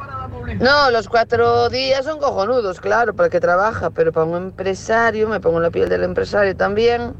No, 0.59 0.91
los 0.91 1.07
cuatro 1.07 1.69
días 1.69 2.05
son 2.05 2.19
cojonudos, 2.19 2.79
claro, 2.79 3.13
para 3.13 3.27
el 3.27 3.31
que 3.31 3.39
trabaja, 3.39 3.89
pero 3.89 4.11
para 4.11 4.25
un 4.25 4.37
empresario, 4.37 5.27
me 5.29 5.39
pongo 5.39 5.57
en 5.57 5.63
la 5.63 5.71
piel 5.71 5.89
del 5.89 6.03
empresario 6.03 6.55
también, 6.55 7.13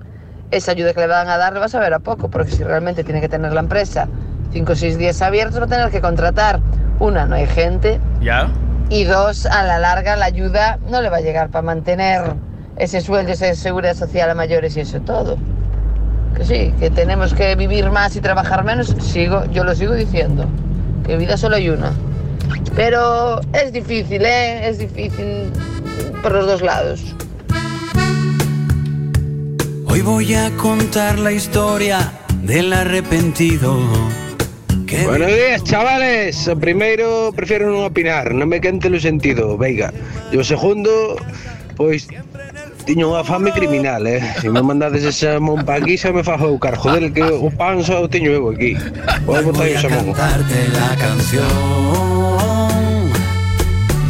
esa 0.51 0.71
ayuda 0.71 0.93
que 0.93 0.99
le 1.01 1.07
van 1.07 1.29
a 1.29 1.37
dar 1.37 1.53
le 1.53 1.59
vas 1.59 1.73
a 1.75 1.79
ver 1.79 1.93
a 1.93 1.99
poco, 1.99 2.29
porque 2.29 2.51
si 2.51 2.63
realmente 2.63 3.03
tiene 3.03 3.21
que 3.21 3.29
tener 3.29 3.53
la 3.53 3.61
empresa 3.61 4.07
cinco 4.51 4.73
o 4.73 4.75
seis 4.75 4.97
días 4.97 5.21
abiertos, 5.21 5.59
va 5.59 5.65
a 5.65 5.67
tener 5.67 5.89
que 5.89 6.01
contratar. 6.01 6.59
Una, 6.99 7.25
no 7.25 7.35
hay 7.35 7.47
gente, 7.47 7.99
¿Ya? 8.21 8.51
y 8.89 9.05
dos, 9.05 9.45
a 9.45 9.63
la 9.63 9.79
larga 9.79 10.17
la 10.17 10.25
ayuda 10.25 10.77
no 10.89 11.01
le 11.01 11.09
va 11.09 11.17
a 11.17 11.21
llegar 11.21 11.49
para 11.49 11.63
mantener 11.63 12.35
ese 12.75 13.01
sueldo, 13.01 13.31
esa 13.31 13.55
seguridad 13.55 13.95
social 13.95 14.29
a 14.29 14.35
mayores 14.35 14.75
y 14.77 14.81
eso 14.81 14.99
todo. 14.99 15.37
Que 16.35 16.45
sí, 16.45 16.73
que 16.79 16.89
tenemos 16.89 17.33
que 17.33 17.55
vivir 17.55 17.89
más 17.89 18.15
y 18.15 18.21
trabajar 18.21 18.63
menos, 18.63 18.87
sigo, 18.99 19.45
yo 19.45 19.63
lo 19.63 19.73
sigo 19.73 19.93
diciendo, 19.93 20.45
que 21.05 21.17
vida 21.17 21.37
solo 21.37 21.55
hay 21.55 21.69
una. 21.69 21.91
Pero 22.75 23.41
es 23.53 23.73
difícil, 23.73 24.25
¿eh? 24.25 24.69
Es 24.69 24.79
difícil 24.79 25.51
por 26.21 26.31
los 26.31 26.47
dos 26.47 26.61
lados. 26.61 27.01
Hoy 29.87 30.01
voy 30.01 30.33
a 30.33 30.49
contar 30.57 31.19
la 31.19 31.33
historia 31.33 32.13
del 32.43 32.71
arrepentido. 32.71 33.77
Que 34.87 35.05
Buenos 35.05 35.27
días, 35.27 35.63
chavales. 35.63 36.47
O 36.47 36.55
primeiro, 36.55 37.31
prefiro 37.35 37.67
non 37.67 37.87
opinar, 37.87 38.31
non 38.31 38.47
me 38.47 38.63
quente 38.63 38.87
o 38.87 38.99
sentido, 38.99 39.59
veiga. 39.59 39.91
E 40.31 40.39
o 40.39 40.43
segundo, 40.43 41.19
pois, 41.75 42.07
tiño 42.87 43.11
unha 43.11 43.23
fame 43.23 43.51
criminal, 43.51 44.07
eh. 44.07 44.23
Se 44.39 44.47
me 44.47 44.63
mandades 44.63 45.03
ese 45.03 45.39
mon 45.39 45.63
pa 45.67 45.79
aquí, 45.79 45.99
xa 45.99 46.15
me 46.15 46.23
fajo 46.23 46.55
buscar. 46.55 46.79
Joder, 46.79 47.11
que 47.11 47.23
o 47.23 47.51
pan 47.51 47.83
só 47.83 48.03
o 48.03 48.07
teño 48.07 48.31
eu 48.31 48.47
aquí. 48.51 48.79
Vou 49.27 49.39
botar 49.43 49.67
voy 49.67 49.75
o 49.75 49.77
a 49.77 49.81
xamón. 49.81 50.11
cantarte 50.15 50.59
la 50.71 50.91
canción 50.95 52.20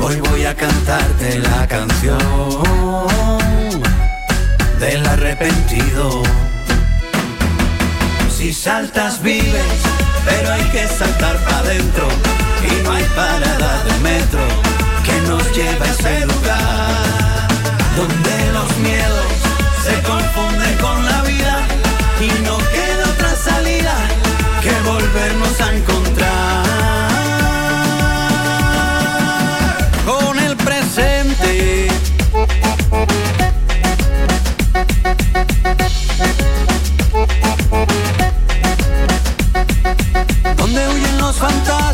Hoy 0.00 0.20
voy 0.20 0.44
a 0.44 0.54
cantarte 0.54 1.38
la 1.38 1.66
canción 1.66 2.18
del 4.78 5.06
arrepentido. 5.06 6.22
Si 8.36 8.52
saltas 8.52 9.22
vives, 9.22 9.80
pero 10.24 10.52
hay 10.52 10.64
que 10.70 10.86
saltar 10.86 11.36
para 11.44 11.58
adentro 11.58 12.08
y 12.62 12.82
no 12.82 12.92
hay 12.92 13.04
parada 13.14 13.84
de 13.84 13.98
metro 14.00 14.40
que 15.04 15.28
nos 15.28 15.44
lleve 15.54 15.84
a 15.84 15.92
ese 15.92 16.26
lugar 16.26 17.31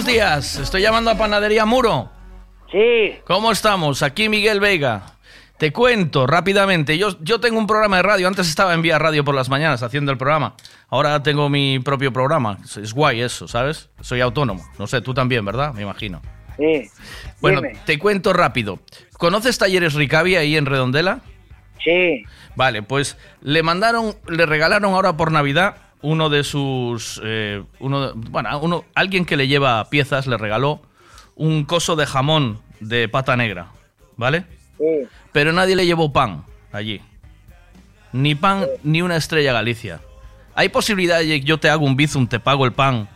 Buenos 0.00 0.14
días, 0.14 0.56
estoy 0.56 0.80
llamando 0.80 1.10
a 1.10 1.18
Panadería 1.18 1.66
Muro. 1.66 2.08
Sí. 2.72 3.18
¿Cómo 3.26 3.52
estamos? 3.52 4.02
Aquí 4.02 4.30
Miguel 4.30 4.58
Vega. 4.58 5.18
Te 5.58 5.74
cuento 5.74 6.26
rápidamente, 6.26 6.96
yo, 6.96 7.18
yo 7.20 7.38
tengo 7.38 7.58
un 7.58 7.66
programa 7.66 7.98
de 7.98 8.02
radio, 8.04 8.26
antes 8.26 8.48
estaba 8.48 8.72
en 8.72 8.80
Vía 8.80 8.98
Radio 8.98 9.26
por 9.26 9.34
las 9.34 9.50
mañanas 9.50 9.82
haciendo 9.82 10.10
el 10.10 10.16
programa, 10.16 10.54
ahora 10.88 11.22
tengo 11.22 11.50
mi 11.50 11.80
propio 11.80 12.14
programa, 12.14 12.56
es, 12.64 12.94
guay 12.94 13.20
eso, 13.20 13.46
¿sabes? 13.46 13.90
Soy 14.00 14.22
autónomo, 14.22 14.64
no 14.78 14.86
sé, 14.86 15.02
tú 15.02 15.12
también, 15.12 15.44
¿verdad? 15.44 15.74
Me 15.74 15.82
imagino. 15.82 16.22
Sí. 16.56 16.90
Bueno, 17.42 17.60
Dime. 17.60 17.78
te 17.84 17.98
cuento 17.98 18.32
rápido. 18.32 18.78
¿Conoces 19.18 19.58
Talleres 19.58 19.92
Ricavi 19.92 20.34
ahí 20.34 20.56
en 20.56 20.64
Redondela? 20.64 21.20
Sí. 21.84 22.24
Vale, 22.56 22.82
pues 22.82 23.18
le 23.42 23.62
mandaron, 23.62 24.16
le 24.28 24.46
regalaron 24.46 24.94
ahora 24.94 25.18
por 25.18 25.30
Navidad 25.30 25.89
uno 26.02 26.28
de 26.30 26.44
sus, 26.44 27.20
eh, 27.24 27.62
uno, 27.78 28.08
de- 28.08 28.12
bueno, 28.30 28.58
uno, 28.60 28.84
alguien 28.94 29.24
que 29.24 29.36
le 29.36 29.48
lleva 29.48 29.88
piezas 29.90 30.26
le 30.26 30.36
regaló 30.38 30.80
un 31.36 31.64
coso 31.64 31.96
de 31.96 32.06
jamón 32.06 32.60
de 32.80 33.08
pata 33.08 33.36
negra, 33.36 33.68
¿vale? 34.16 34.44
Sí. 34.78 34.84
Pero 35.32 35.52
nadie 35.52 35.76
le 35.76 35.86
llevó 35.86 36.12
pan 36.12 36.44
allí. 36.72 37.00
Ni 38.12 38.34
pan 38.34 38.66
ni 38.82 39.02
una 39.02 39.16
estrella 39.16 39.52
Galicia. 39.52 40.00
¿Hay 40.54 40.68
posibilidad 40.70 41.18
de 41.20 41.26
que 41.26 41.40
yo 41.42 41.58
te 41.58 41.68
hago 41.70 41.84
un 41.84 41.96
bizum, 41.96 42.26
te 42.26 42.40
pago 42.40 42.64
el 42.64 42.72
pan, 42.72 43.08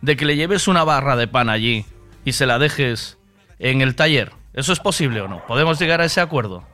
de 0.00 0.16
que 0.16 0.24
le 0.24 0.36
lleves 0.36 0.68
una 0.68 0.84
barra 0.84 1.16
de 1.16 1.28
pan 1.28 1.48
allí 1.50 1.84
y 2.24 2.32
se 2.32 2.46
la 2.46 2.58
dejes 2.58 3.18
en 3.58 3.80
el 3.82 3.94
taller? 3.94 4.30
¿Eso 4.54 4.72
es 4.72 4.80
posible 4.80 5.20
o 5.20 5.28
no? 5.28 5.44
¿Podemos 5.46 5.78
llegar 5.78 6.00
a 6.00 6.04
ese 6.06 6.20
acuerdo? 6.20 6.64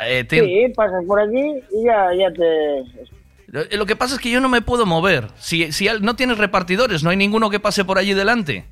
Eh, 0.00 0.24
te- 0.24 0.40
Sí, 0.40 0.72
pasas 0.74 1.04
por 1.06 1.20
allí 1.20 1.62
y 1.72 1.84
ya, 1.86 2.08
ya 2.18 2.32
te... 2.32 2.82
Lo 3.54 3.62
lo 3.70 3.86
que 3.86 3.94
pasa 3.94 4.16
es 4.16 4.20
que 4.20 4.30
yo 4.30 4.40
no 4.40 4.48
me 4.48 4.62
puedo 4.62 4.84
mover. 4.84 5.28
Si, 5.36 5.70
si 5.70 5.88
no 6.00 6.16
tienes 6.16 6.38
repartidores, 6.38 7.04
no 7.04 7.10
hay 7.10 7.16
ninguno 7.16 7.50
que 7.50 7.60
pase 7.60 7.84
por 7.84 7.98
allí 7.98 8.12
delante. 8.12 8.66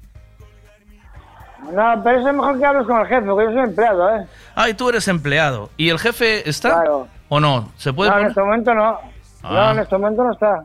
No, 1.72 2.01
pero 2.03 2.18
es 2.18 2.35
mejor 2.35 2.59
que 2.59 2.66
hables 2.66 2.87
con 2.89 3.01
el 3.01 3.07
jefe, 3.07 3.26
porque 3.26 3.45
yo 3.45 3.53
soy 3.53 3.61
empleado, 3.62 4.16
¿eh? 4.16 4.26
Ay, 4.57 4.74
tú 4.74 4.89
eres 4.89 5.07
empleado. 5.07 5.70
¿Y 5.76 5.89
el 5.91 6.01
jefe 6.01 6.49
está? 6.51 6.70
Claro. 6.70 7.07
¿O 7.28 7.39
no? 7.39 7.70
¿Se 7.76 7.93
puede 7.93 8.11
no, 8.11 8.18
en 8.18 8.26
este 8.26 8.41
momento 8.41 8.74
no. 8.74 8.99
Ah. 9.45 9.53
No, 9.53 9.70
en 9.70 9.78
este 9.78 9.97
momento 9.97 10.24
no 10.24 10.33
está. 10.33 10.64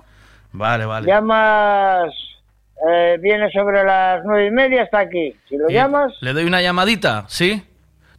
Vale, 0.52 0.86
vale. 0.86 1.06
Llamas, 1.08 2.12
eh, 2.90 3.18
viene 3.22 3.52
sobre 3.52 3.84
las 3.84 4.24
nueve 4.26 4.48
y 4.48 4.52
media, 4.52 4.82
está 4.82 5.00
aquí. 5.00 5.36
Si 5.48 5.56
lo 5.58 5.70
Eh, 5.70 5.74
llamas, 5.74 6.12
¿Le 6.22 6.34
doy 6.34 6.46
una 6.46 6.62
llamadita? 6.64 7.26
¿Sí? 7.28 7.64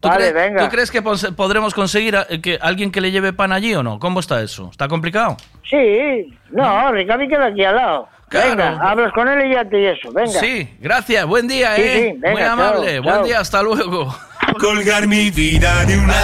¿Tú, 0.00 0.08
Vale, 0.08 0.30
crees- 0.30 0.34
venga. 0.34 0.62
¿Tú 0.64 0.68
crees 0.70 0.90
que 0.92 1.02
podremos 1.02 1.74
conseguir 1.74 2.16
a- 2.16 2.26
que 2.40 2.58
alguien 2.62 2.92
que 2.92 3.00
le 3.00 3.10
lleve 3.10 3.32
pan 3.32 3.52
allí 3.52 3.74
o 3.74 3.82
no? 3.82 3.98
¿Cómo 3.98 4.20
está 4.20 4.40
eso? 4.42 4.68
¿Está 4.70 4.86
complicado? 4.88 5.36
sí. 5.68 6.32
No, 6.50 6.90
Ricardo 6.92 7.28
queda 7.28 7.46
aquí 7.46 7.62
al 7.64 7.76
lado. 7.76 8.08
Claro. 8.28 8.48
Venga, 8.50 8.78
hablas 8.90 9.12
con 9.12 9.26
él 9.28 9.50
y 9.50 9.54
ya 9.54 9.64
te 9.64 9.80
y 9.80 9.86
eso. 9.86 10.10
Venga. 10.12 10.40
Sí, 10.40 10.76
gracias. 10.80 11.26
Buen 11.26 11.46
día, 11.48 11.74
Sí, 11.76 11.82
¿eh? 11.82 11.92
sí, 12.14 12.18
venga, 12.20 12.30
Muy 12.30 12.40
chao, 12.42 12.52
amable. 12.52 13.00
Buen 13.00 13.14
chao. 13.16 13.24
día, 13.24 13.40
hasta 13.40 13.62
luego. 13.62 14.14
Colgar 14.60 15.06
mi 15.06 15.30
vida 15.30 15.84
de 15.84 15.98
una 15.98 16.14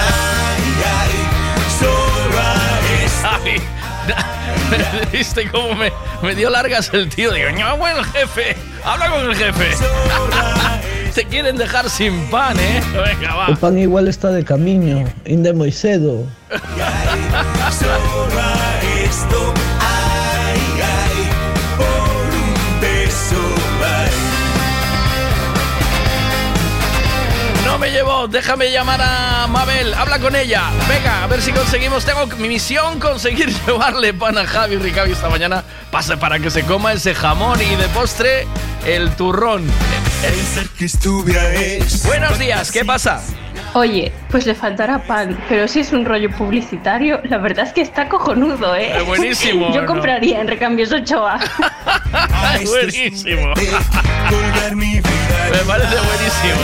solo 1.78 2.38
a 2.40 2.80
esto. 3.04 3.28
Ay, 3.44 3.56
¿Viste 5.12 5.48
cómo 5.50 5.74
me, 5.74 5.92
me 6.22 6.34
dio 6.34 6.48
largas 6.50 6.92
el 6.94 7.08
tío? 7.08 7.32
Digo, 7.32 7.50
no, 7.58 7.76
bueno, 7.76 7.98
el 8.00 8.04
jefe. 8.06 8.56
Habla 8.84 9.10
con 9.10 9.20
el 9.30 9.34
jefe. 9.36 9.70
Te 11.14 11.24
quieren 11.26 11.56
dejar 11.56 11.88
sin 11.88 12.28
pan, 12.28 12.58
¿eh? 12.58 12.82
Venga, 12.92 13.36
va. 13.36 13.48
O 13.48 13.54
pan 13.54 13.78
igual 13.78 14.08
está 14.08 14.30
de 14.32 14.44
camiño, 14.44 15.04
inde 15.24 15.52
moi 15.54 15.70
cedo. 15.70 16.26
No 27.64 27.78
me 27.78 27.90
llevo, 27.90 28.26
déjame 28.26 28.72
llamar 28.72 29.00
a 29.00 29.46
Mabel, 29.46 29.94
habla 29.94 30.18
con 30.18 30.34
ella. 30.34 30.70
Venga, 30.88 31.22
a 31.22 31.28
ver 31.28 31.40
si 31.40 31.52
conseguimos. 31.52 32.04
Tengo 32.04 32.26
mi 32.38 32.48
misión 32.48 32.98
conseguir 32.98 33.54
llevarle 33.66 34.14
pan 34.14 34.36
a 34.36 34.46
Javi 34.46 34.78
Ricavi 34.78 35.12
esta 35.12 35.28
mañana. 35.28 35.62
Pase 35.92 36.16
para 36.16 36.40
que 36.40 36.50
se 36.50 36.64
coma 36.64 36.92
ese 36.92 37.14
jamón 37.14 37.62
y 37.62 37.76
de 37.76 37.86
postre 37.94 38.48
el 38.84 39.14
turrón. 39.14 39.62
Buenos 42.06 42.38
días, 42.38 42.72
¿qué 42.72 42.84
pasa? 42.84 43.22
Oye, 43.74 44.12
pues 44.30 44.46
le 44.46 44.54
faltará 44.54 45.02
pan, 45.02 45.38
pero 45.48 45.66
si 45.68 45.80
es 45.80 45.92
un 45.92 46.04
rollo 46.04 46.30
publicitario, 46.30 47.20
la 47.24 47.38
verdad 47.38 47.66
es 47.66 47.72
que 47.72 47.80
está 47.82 48.08
cojonudo, 48.08 48.74
¿eh? 48.76 48.96
Eh, 48.96 49.02
buenísimo, 49.02 49.72
Yo 49.74 49.80
¿no? 49.82 49.86
compraría 49.86 50.40
en 50.40 50.48
Recambios 50.48 50.92
Ochoa. 50.92 51.38
buenísimo. 52.64 53.48
Me 53.54 55.02
parece 55.66 55.96
buenísimo. 55.96 56.60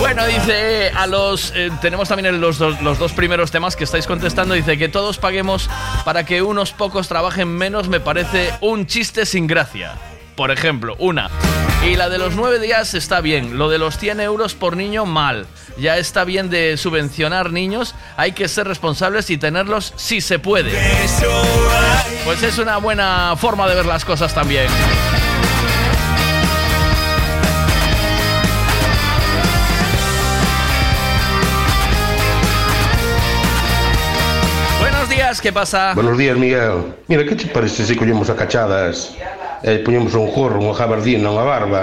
Bueno, 0.00 0.26
dice 0.26 0.90
a 0.94 1.06
los. 1.06 1.52
eh, 1.56 1.70
tenemos 1.80 2.08
también 2.08 2.38
los, 2.40 2.58
dos- 2.58 2.80
los 2.82 2.98
dos 2.98 3.12
primeros 3.12 3.50
temas 3.50 3.74
que 3.76 3.84
estáis 3.84 4.06
contestando. 4.06 4.54
Dice 4.54 4.76
que 4.76 4.88
todos 4.88 5.16
paguemos 5.18 5.70
para 6.04 6.24
que 6.26 6.42
unos 6.42 6.72
pocos 6.72 7.08
trabajen 7.08 7.48
menos. 7.48 7.88
Me 7.88 8.00
parece 8.00 8.50
un 8.60 8.86
chiste 8.86 9.24
sin 9.24 9.46
gracia. 9.46 9.92
Por 10.36 10.50
ejemplo, 10.50 10.96
una. 10.98 11.30
Y 11.84 11.96
la 11.96 12.08
de 12.08 12.16
los 12.16 12.36
nueve 12.36 12.58
días 12.58 12.94
está 12.94 13.20
bien. 13.20 13.58
Lo 13.58 13.68
de 13.68 13.78
los 13.78 13.98
100 13.98 14.20
euros 14.20 14.54
por 14.54 14.76
niño, 14.76 15.04
mal. 15.04 15.46
Ya 15.78 15.98
está 15.98 16.24
bien 16.24 16.48
de 16.48 16.76
subvencionar 16.76 17.50
niños. 17.50 17.94
Hay 18.16 18.32
que 18.32 18.48
ser 18.48 18.66
responsables 18.66 19.28
y 19.30 19.36
tenerlos 19.36 19.92
si 19.96 20.20
se 20.20 20.38
puede. 20.38 20.72
Pues 22.24 22.42
es 22.42 22.58
una 22.58 22.78
buena 22.78 23.34
forma 23.36 23.68
de 23.68 23.74
ver 23.74 23.86
las 23.86 24.04
cosas 24.04 24.32
también. 24.32 24.66
Buenos 34.80 35.08
días, 35.08 35.40
¿qué 35.40 35.52
pasa? 35.52 35.94
Buenos 35.94 36.16
días, 36.16 36.36
Miguel. 36.36 36.94
Mira, 37.08 37.24
que 37.24 37.34
te 37.34 37.46
parece 37.46 37.84
se 37.84 37.96
collemos 37.96 38.30
a 38.30 38.36
cachadas 38.36 39.16
e 39.62 39.78
poñemos 39.80 40.14
un 40.14 40.28
jorro, 40.30 40.60
unha 40.60 40.74
gabardina, 40.74 41.30
unha 41.30 41.46
barba 41.46 41.82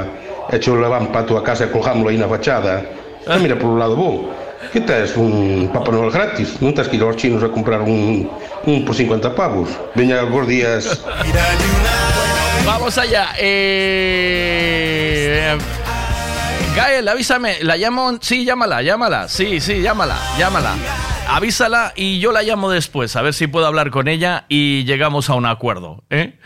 e 0.51 0.57
levan 0.59 1.11
para 1.11 1.23
a 1.23 1.27
tua 1.27 1.41
casa 1.43 1.65
e 1.65 1.71
colgámoslo 1.71 2.09
aí 2.11 2.17
na 2.17 2.27
fachada 2.27 2.83
e 3.25 3.37
mira 3.39 3.55
polo 3.55 3.77
lado 3.77 3.95
bo 3.95 4.29
que 4.73 4.81
tes 4.81 5.15
un 5.15 5.69
Papa 5.71 5.91
Noel 5.91 6.11
gratis 6.11 6.59
non 6.59 6.75
tes 6.75 6.89
que 6.89 6.97
ir 6.97 7.03
aos 7.05 7.15
chinos 7.15 7.45
a 7.45 7.49
comprar 7.53 7.79
un, 7.85 8.27
un 8.65 8.77
por 8.83 8.97
50 8.97 9.31
pavos 9.37 9.69
veña, 9.95 10.25
bons 10.25 10.47
días 10.49 10.83
Vamos 12.65 12.97
allá. 12.99 13.29
Eh... 13.39 13.97
Gael, 16.75 17.07
avísame. 17.07 17.57
¿La 17.63 17.77
llamo? 17.77 18.19
Sí, 18.21 18.45
llámala, 18.45 18.83
llámala. 18.83 19.27
Sí, 19.27 19.59
sí, 19.59 19.81
llámala, 19.81 20.17
llámala. 20.37 20.75
Avísala 21.27 21.93
y 21.95 22.19
yo 22.19 22.31
la 22.31 22.43
llamo 22.43 22.69
después, 22.69 23.15
a 23.15 23.21
ver 23.21 23.33
si 23.33 23.47
puedo 23.47 23.65
hablar 23.65 23.89
con 23.91 24.07
ella 24.07 24.45
y 24.49 24.83
llegamos 24.85 25.29
a 25.29 25.35
un 25.35 25.45
acuerdo. 25.45 26.03
¿eh? 26.09 26.37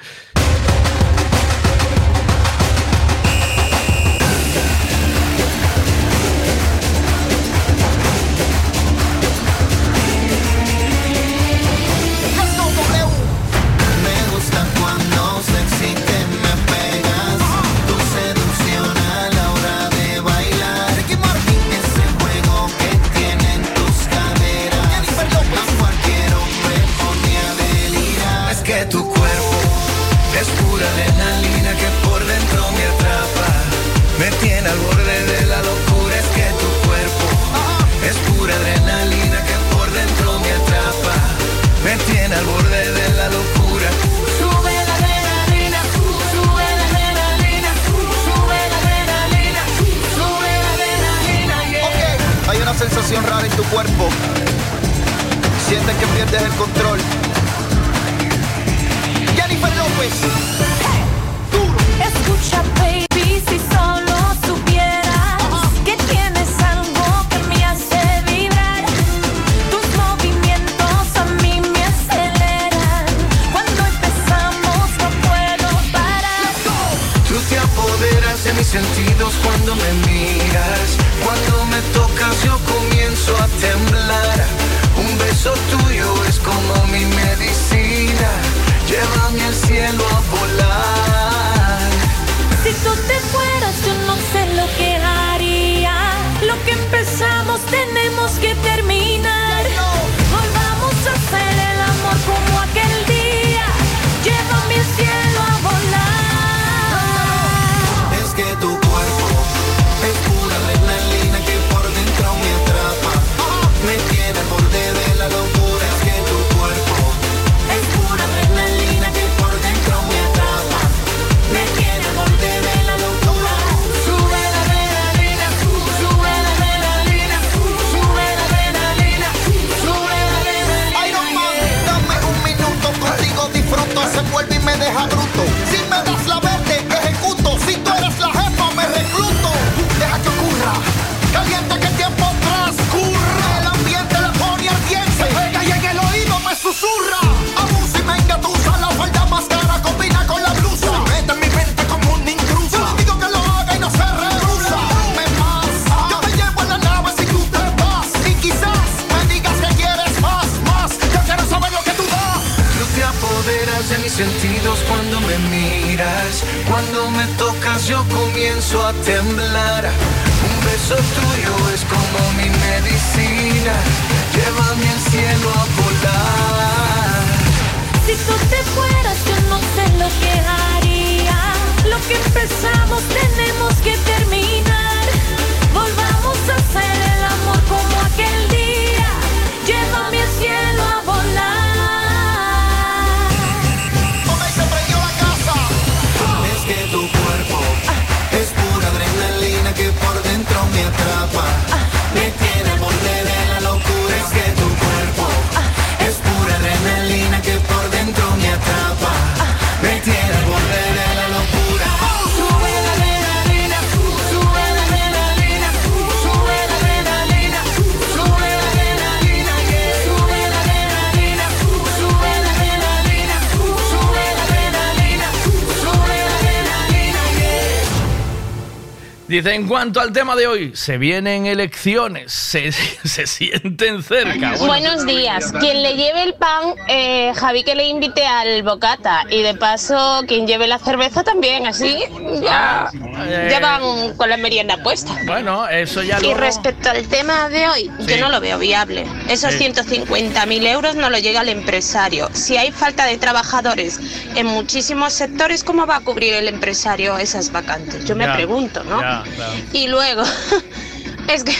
En 229.45 229.67
cuanto 229.67 229.99
al 229.99 230.13
tema 230.13 230.35
de 230.35 230.47
hoy, 230.47 230.71
se 230.75 230.97
vienen 230.97 231.45
elecciones, 231.45 232.31
se, 232.31 232.71
se 233.03 233.27
sienten 233.27 234.01
cerca. 234.01 234.55
Bueno, 234.57 234.65
Buenos 234.65 235.05
días. 235.05 235.51
Quien 235.59 235.83
le 235.83 235.95
lleve 235.95 236.23
el 236.23 236.33
pan, 236.35 236.75
eh, 236.87 237.33
Javi 237.35 237.63
que 237.63 237.75
le 237.75 237.87
invite 237.87 238.25
al 238.25 238.63
bocata. 238.63 239.25
Y 239.29 239.41
de 239.41 239.55
paso, 239.55 240.21
quien 240.27 240.47
lleve 240.47 240.67
la 240.67 240.79
cerveza 240.79 241.23
también, 241.23 241.67
así 241.67 242.03
ya, 242.41 242.89
eh, 243.27 243.47
ya 243.49 243.59
van 243.59 244.13
con 244.15 244.29
la 244.29 244.37
merienda 244.37 244.81
puesta. 244.83 245.15
Bueno, 245.25 245.67
eso 245.67 246.01
ya 246.03 246.19
Y 246.19 246.23
luego- 246.23 246.39
respecto 246.39 246.89
al 246.89 247.03
tema 247.07 247.49
de 247.49 247.67
hoy, 247.67 247.91
Sí. 247.99 248.05
yo 248.07 248.17
no 248.19 248.29
lo 248.29 248.39
veo 248.39 248.57
viable. 248.59 249.05
Esos 249.29 249.51
Sí. 249.53 249.59
150.000 249.59 250.65
euros 250.67 250.95
no 250.95 251.09
lo 251.09 251.17
llega 251.17 251.41
al 251.41 251.49
empresario. 251.49 252.29
Si 252.33 252.57
hay 252.57 252.71
falta 252.71 253.05
de 253.05 253.17
trabajadores 253.17 253.99
en 254.35 254.45
muchísimos 254.47 255.13
sectores, 255.13 255.63
¿cómo 255.63 255.85
va 255.85 255.97
a 255.97 255.99
cubrir 256.01 256.33
el 256.33 256.47
empresario 256.47 257.17
esas 257.17 257.51
vacantes? 257.51 258.05
Yo 258.05 258.15
me 258.15 258.25
Ya, 258.25 258.33
pregunto, 258.35 258.83
¿no? 258.83 258.99
ya, 259.01 259.23
claro. 259.35 259.53
Y 259.73 259.87
luego, 259.87 260.23
es 261.27 261.43
que... 261.43 261.53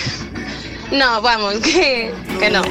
No, 0.92 1.22
vamos, 1.22 1.56
que, 1.56 2.14
que 2.40 2.50
no. 2.52 2.62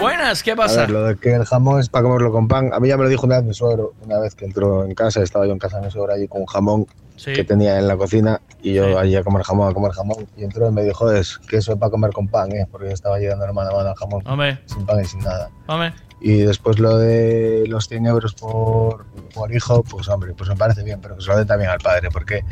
Buenas, 0.00 0.42
¿qué 0.42 0.52
A 0.52 0.56
pasa? 0.56 0.80
ver, 0.82 0.90
lo 0.90 1.04
de 1.04 1.16
que 1.16 1.34
el 1.34 1.44
jamón 1.44 1.78
es 1.78 1.88
para 1.88 2.04
comerlo 2.04 2.32
con 2.32 2.48
pan. 2.48 2.70
A 2.72 2.80
mí 2.80 2.88
ya 2.88 2.96
me 2.96 3.02
lo 3.04 3.08
dijo 3.08 3.26
una 3.26 3.36
vez 3.36 3.44
mi 3.44 3.54
suegro, 3.54 3.92
una 4.04 4.18
vez 4.18 4.34
que 4.34 4.46
entró 4.46 4.84
en 4.84 4.94
casa, 4.94 5.22
estaba 5.22 5.46
yo 5.46 5.52
en 5.52 5.58
casa 5.58 5.78
de 5.78 5.86
mi 5.86 5.92
suegro 5.92 6.14
allí 6.14 6.26
con 6.26 6.40
un 6.40 6.46
jamón 6.46 6.86
Sí. 7.20 7.34
que 7.34 7.44
tenía 7.44 7.78
en 7.78 7.86
la 7.86 7.96
cocina 7.98 8.40
y 8.62 8.72
yo 8.72 8.98
allí 8.98 9.14
a 9.14 9.22
comer 9.22 9.42
jamón, 9.42 9.70
a 9.70 9.74
comer 9.74 9.92
jamón. 9.92 10.26
Y 10.38 10.44
entró 10.44 10.66
y 10.68 10.72
me 10.72 10.82
dijo, 10.82 11.12
es 11.12 11.38
que 11.38 11.58
eso 11.58 11.72
es 11.72 11.78
para 11.78 11.90
comer 11.90 12.12
con 12.12 12.28
pan, 12.28 12.50
¿eh? 12.52 12.66
porque 12.70 12.86
yo 12.88 12.94
estaba 12.94 13.16
allí 13.16 13.26
dando 13.26 13.44
mano 13.52 13.70
a 13.70 13.74
mano 13.76 13.88
al 13.90 13.94
jamón, 13.96 14.22
Hombre, 14.26 14.58
sin 14.64 14.86
pan 14.86 15.00
y 15.00 15.04
sin 15.04 15.20
nada. 15.20 15.50
hombre. 15.66 15.92
Y 16.22 16.38
después 16.38 16.78
lo 16.78 16.96
de 16.98 17.64
los 17.68 17.88
100 17.88 18.06
euros 18.06 18.34
por, 18.34 19.04
por 19.34 19.54
hijo, 19.54 19.82
pues 19.82 20.08
hombre, 20.08 20.32
pues 20.34 20.48
me 20.48 20.56
parece 20.56 20.82
bien, 20.82 21.00
pero 21.02 21.16
que 21.16 21.22
se 21.22 21.28
lo 21.28 21.36
den 21.36 21.46
también 21.46 21.70
al 21.70 21.78
padre, 21.80 22.08
porque 22.10 22.42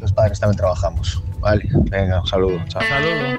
los 0.00 0.12
padres 0.12 0.40
también 0.40 0.56
trabajamos. 0.58 1.22
Vale, 1.40 1.68
venga, 1.90 2.20
un 2.22 2.26
saludo. 2.26 2.58
Chao. 2.68 2.82
Saludo. 2.82 3.38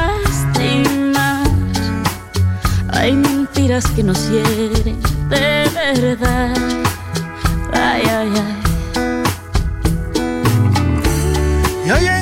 Hay 3.01 3.13
mentiras 3.13 3.89
que 3.95 4.03
nos 4.03 4.29
hieren 4.29 5.01
de 5.27 5.67
verdad. 5.73 6.53
Ay, 7.73 8.03
ay, 8.07 8.31
ay. 8.35 8.61
Y 11.83 11.89
hay 11.89 12.20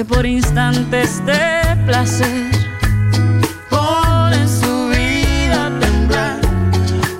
que 0.00 0.04
por 0.06 0.24
instantes 0.24 1.22
de 1.26 1.76
placer 1.84 2.50
ponen 3.68 4.48
su 4.48 4.88
vida 4.88 5.66
a 5.66 5.78
temblar. 5.78 6.40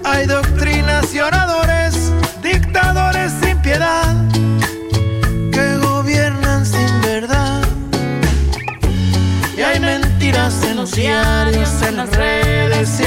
Hay 0.03 0.25
doctrinas 0.27 1.13
y 1.13 1.21
oradores, 1.21 2.11
dictadores 2.43 3.33
sin 3.43 3.59
piedad, 3.59 4.15
que 5.53 5.77
gobiernan 5.77 6.65
sin 6.65 7.03
verdad. 7.03 7.61
Y 9.59 9.61
hay 9.61 9.79
mentiras 9.79 10.65
en 10.65 10.77
los 10.77 10.93
diarios, 10.93 11.83
en 11.83 11.99
las 11.99 12.11
redes 12.17 12.99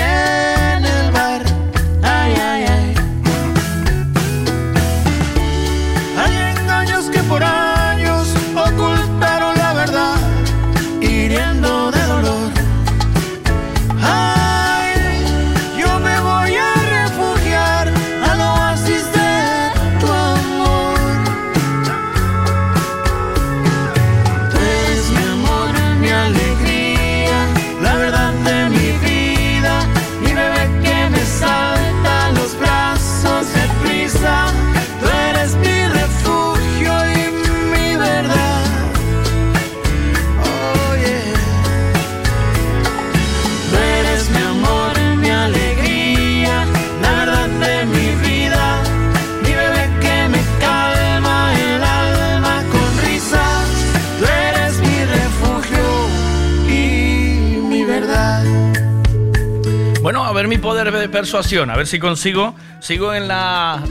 persuasión, 61.24 61.70
a 61.70 61.78
ver 61.78 61.88
si 61.88 62.00
consigo. 62.00 62.54
Sigo 62.82 63.14
en 63.14 63.30
la 63.30 63.82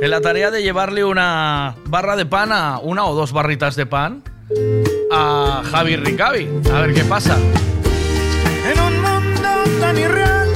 en 0.00 0.08
la 0.08 0.20
tarea 0.20 0.52
de 0.52 0.62
llevarle 0.62 1.02
una 1.02 1.74
barra 1.86 2.14
de 2.14 2.26
pan 2.26 2.52
a 2.52 2.78
una 2.78 3.04
o 3.06 3.14
dos 3.16 3.32
barritas 3.32 3.74
de 3.74 3.86
pan 3.86 4.22
a 5.10 5.64
Javi 5.68 5.96
Ricavi. 5.96 6.48
A 6.72 6.82
ver 6.82 6.94
qué 6.94 7.02
pasa. 7.02 7.36
En 8.72 8.80
un 8.80 9.02
mundo 9.02 9.48
tan 9.80 9.98
irreal, 9.98 10.48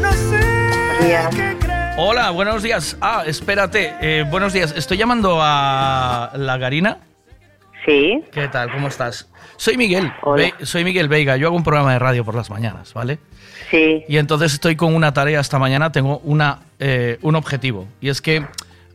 no 0.00 0.12
sé. 0.12 1.18
Hola, 1.98 2.30
buenos 2.30 2.62
días. 2.62 2.96
Ah, 3.00 3.24
espérate. 3.26 3.96
eh, 4.00 4.24
buenos 4.30 4.52
días. 4.52 4.72
Estoy 4.76 4.98
llamando 4.98 5.40
a 5.42 6.30
la 6.36 6.58
Garina. 6.58 6.98
Sí. 7.84 8.22
¿Qué 8.30 8.46
tal? 8.46 8.70
¿Cómo 8.70 8.86
estás? 8.86 9.28
Soy 9.56 9.76
Miguel. 9.76 10.12
Soy 10.62 10.84
Miguel 10.84 11.08
Veiga. 11.08 11.36
Yo 11.36 11.48
hago 11.48 11.56
un 11.56 11.64
programa 11.64 11.92
de 11.92 11.98
radio 11.98 12.24
por 12.24 12.36
las 12.36 12.50
mañanas, 12.50 12.94
¿vale? 12.94 13.18
Sí. 13.70 14.04
Y 14.08 14.16
entonces 14.16 14.52
estoy 14.52 14.76
con 14.76 14.94
una 14.94 15.12
tarea 15.12 15.40
esta 15.40 15.58
mañana. 15.58 15.92
Tengo 15.92 16.18
una, 16.24 16.60
eh, 16.78 17.18
un 17.22 17.36
objetivo. 17.36 17.86
Y 18.00 18.08
es 18.08 18.20
que, 18.20 18.44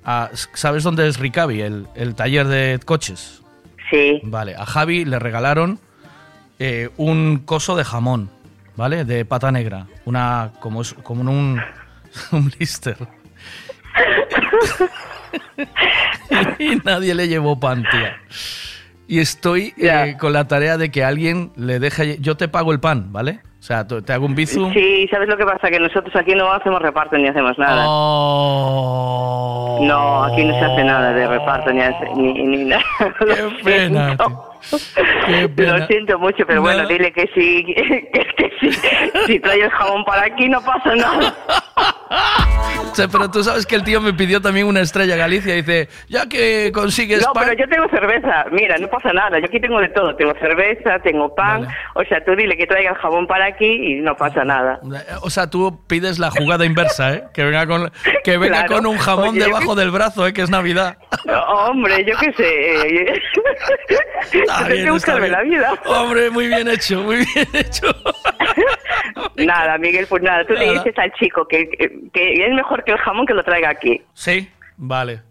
ah, 0.03 0.29
¿sabes 0.53 0.83
dónde 0.83 1.07
es 1.07 1.17
Ricavi? 1.17 1.61
El, 1.61 1.87
el 1.95 2.15
taller 2.15 2.47
de 2.47 2.79
coches. 2.83 3.41
Sí. 3.89 4.19
Vale. 4.23 4.55
A 4.55 4.65
Javi 4.65 5.05
le 5.05 5.19
regalaron 5.19 5.79
eh, 6.59 6.89
un 6.97 7.39
coso 7.39 7.75
de 7.75 7.83
jamón, 7.83 8.29
¿vale? 8.75 9.05
De 9.05 9.25
pata 9.25 9.51
negra. 9.51 9.87
Una, 10.05 10.51
como, 10.59 10.81
es, 10.81 10.93
como 10.93 11.21
un, 11.21 11.61
un 12.31 12.49
blister. 12.49 12.97
y 16.59 16.75
nadie 16.83 17.15
le 17.15 17.27
llevó 17.27 17.59
pan, 17.59 17.83
tía. 17.91 18.17
Y 19.07 19.19
estoy 19.19 19.73
eh, 19.77 20.15
con 20.19 20.33
la 20.33 20.47
tarea 20.47 20.77
de 20.77 20.89
que 20.89 21.03
alguien 21.03 21.51
le 21.55 21.79
deje... 21.79 22.17
Yo 22.19 22.37
te 22.37 22.47
pago 22.47 22.71
el 22.71 22.79
pan, 22.79 23.11
¿vale? 23.11 23.41
O 23.65 23.67
sea, 23.67 23.83
te 23.83 24.13
hago 24.13 24.27
un 24.27 24.35
bizum. 24.35 24.71
Sí, 24.73 25.07
¿sabes 25.09 25.27
lo 25.27 25.35
que 25.37 25.43
pasa? 25.43 25.71
Que 25.71 25.79
nosotros 25.79 26.15
aquí 26.15 26.35
no 26.35 26.51
hacemos 26.53 26.79
reparto 26.83 27.17
ni 27.17 27.27
hacemos 27.27 27.57
nada. 27.57 27.83
Oh. 27.87 29.79
No, 29.81 30.23
aquí 30.25 30.45
no 30.45 30.53
se 30.59 30.65
hace 30.65 30.83
nada 30.83 31.11
de 31.13 31.27
reparto 31.27 31.71
ni, 31.73 31.81
hace- 31.81 32.11
ni, 32.15 32.33
ni 32.33 32.65
nada. 32.65 32.83
Qué 35.25 35.49
pena. 35.49 35.79
Lo 35.79 35.87
siento 35.87 36.19
mucho, 36.19 36.45
pero 36.45 36.61
bueno, 36.61 36.83
No. 36.83 36.89
dile 36.89 37.11
que 37.11 37.27
sí, 37.33 37.65
que, 38.13 38.13
que 38.37 38.51
sí. 38.59 38.69
Si 39.25 39.39
trae 39.39 39.61
el 39.63 39.71
jabón 39.71 40.05
para 40.05 40.25
aquí 40.27 40.47
no 40.47 40.61
pasa 40.61 40.95
nada. 40.95 41.33
O 42.91 42.95
sea, 42.95 43.09
pero 43.09 43.29
tú 43.29 43.43
sabes 43.43 43.65
que 43.65 43.75
el 43.75 43.83
tío 43.83 43.99
me 43.99 44.13
pidió 44.13 44.39
también 44.41 44.67
una 44.67 44.79
estrella 44.79 45.17
Galicia. 45.17 45.53
Dice, 45.53 45.89
ya 46.07 46.27
que 46.29 46.71
consigues 46.73 47.25
No, 47.25 47.33
pan... 47.33 47.43
pero 47.49 47.57
yo 47.57 47.67
tengo 47.67 47.89
cerveza. 47.89 48.45
Mira, 48.51 48.77
no 48.77 48.87
pasa 48.87 49.11
nada. 49.11 49.37
Yo 49.39 49.47
aquí 49.47 49.59
tengo 49.59 49.81
de 49.81 49.89
todo. 49.89 50.15
Tengo 50.15 50.33
cerveza, 50.39 50.99
tengo 50.99 51.35
pan. 51.35 51.67
O 51.95 52.03
sea, 52.05 52.23
tú 52.23 52.33
dile 52.37 52.55
que 52.55 52.65
traiga 52.67 52.91
el 52.91 52.95
jabón 52.97 53.27
para 53.27 53.54
aquí 53.55 53.65
y 53.65 53.95
no 54.01 54.15
pasa 54.15 54.43
nada. 54.43 54.79
O 55.21 55.29
sea, 55.29 55.49
tú 55.49 55.81
pides 55.87 56.19
la 56.19 56.29
jugada 56.31 56.65
inversa, 56.65 57.13
¿eh? 57.13 57.23
Que 57.33 57.43
venga 57.43 57.65
con, 57.65 57.91
que 58.23 58.37
venga 58.37 58.65
Claro. 58.65 58.75
con 58.75 58.85
un 58.85 58.97
jamón 58.97 59.29
Oye, 59.29 59.43
debajo 59.45 59.75
del 59.75 59.91
brazo, 59.91 60.27
¿eh? 60.27 60.33
Que 60.33 60.41
es 60.43 60.49
Navidad. 60.49 60.97
Hombre, 61.47 62.05
yo 62.05 62.15
qué 62.19 62.31
sé. 62.33 63.13
Está 64.31 64.63
bien, 64.63 64.69
que 64.69 64.79
está 64.81 64.91
buscarme 64.91 65.21
bien. 65.21 65.31
la 65.31 65.41
vida. 65.43 65.73
Hombre, 65.85 66.29
muy 66.29 66.47
bien 66.47 66.67
hecho, 66.67 67.01
muy 67.01 67.17
bien 67.33 67.47
hecho. 67.53 67.87
Nada, 69.37 69.77
Miguel, 69.77 70.05
pues 70.07 70.23
nada. 70.23 70.45
Tú 70.45 70.53
le 70.53 70.71
dices 70.73 70.97
al 70.97 71.11
chico 71.13 71.45
que, 71.47 71.67
que, 71.69 71.89
que 72.13 72.45
es 72.45 72.53
mejor 72.53 72.83
que 72.83 72.91
el 72.91 72.97
jamón 72.99 73.25
que 73.25 73.33
lo 73.33 73.43
traiga 73.43 73.69
aquí. 73.69 74.01
Sí, 74.13 74.49
vale. 74.77 75.21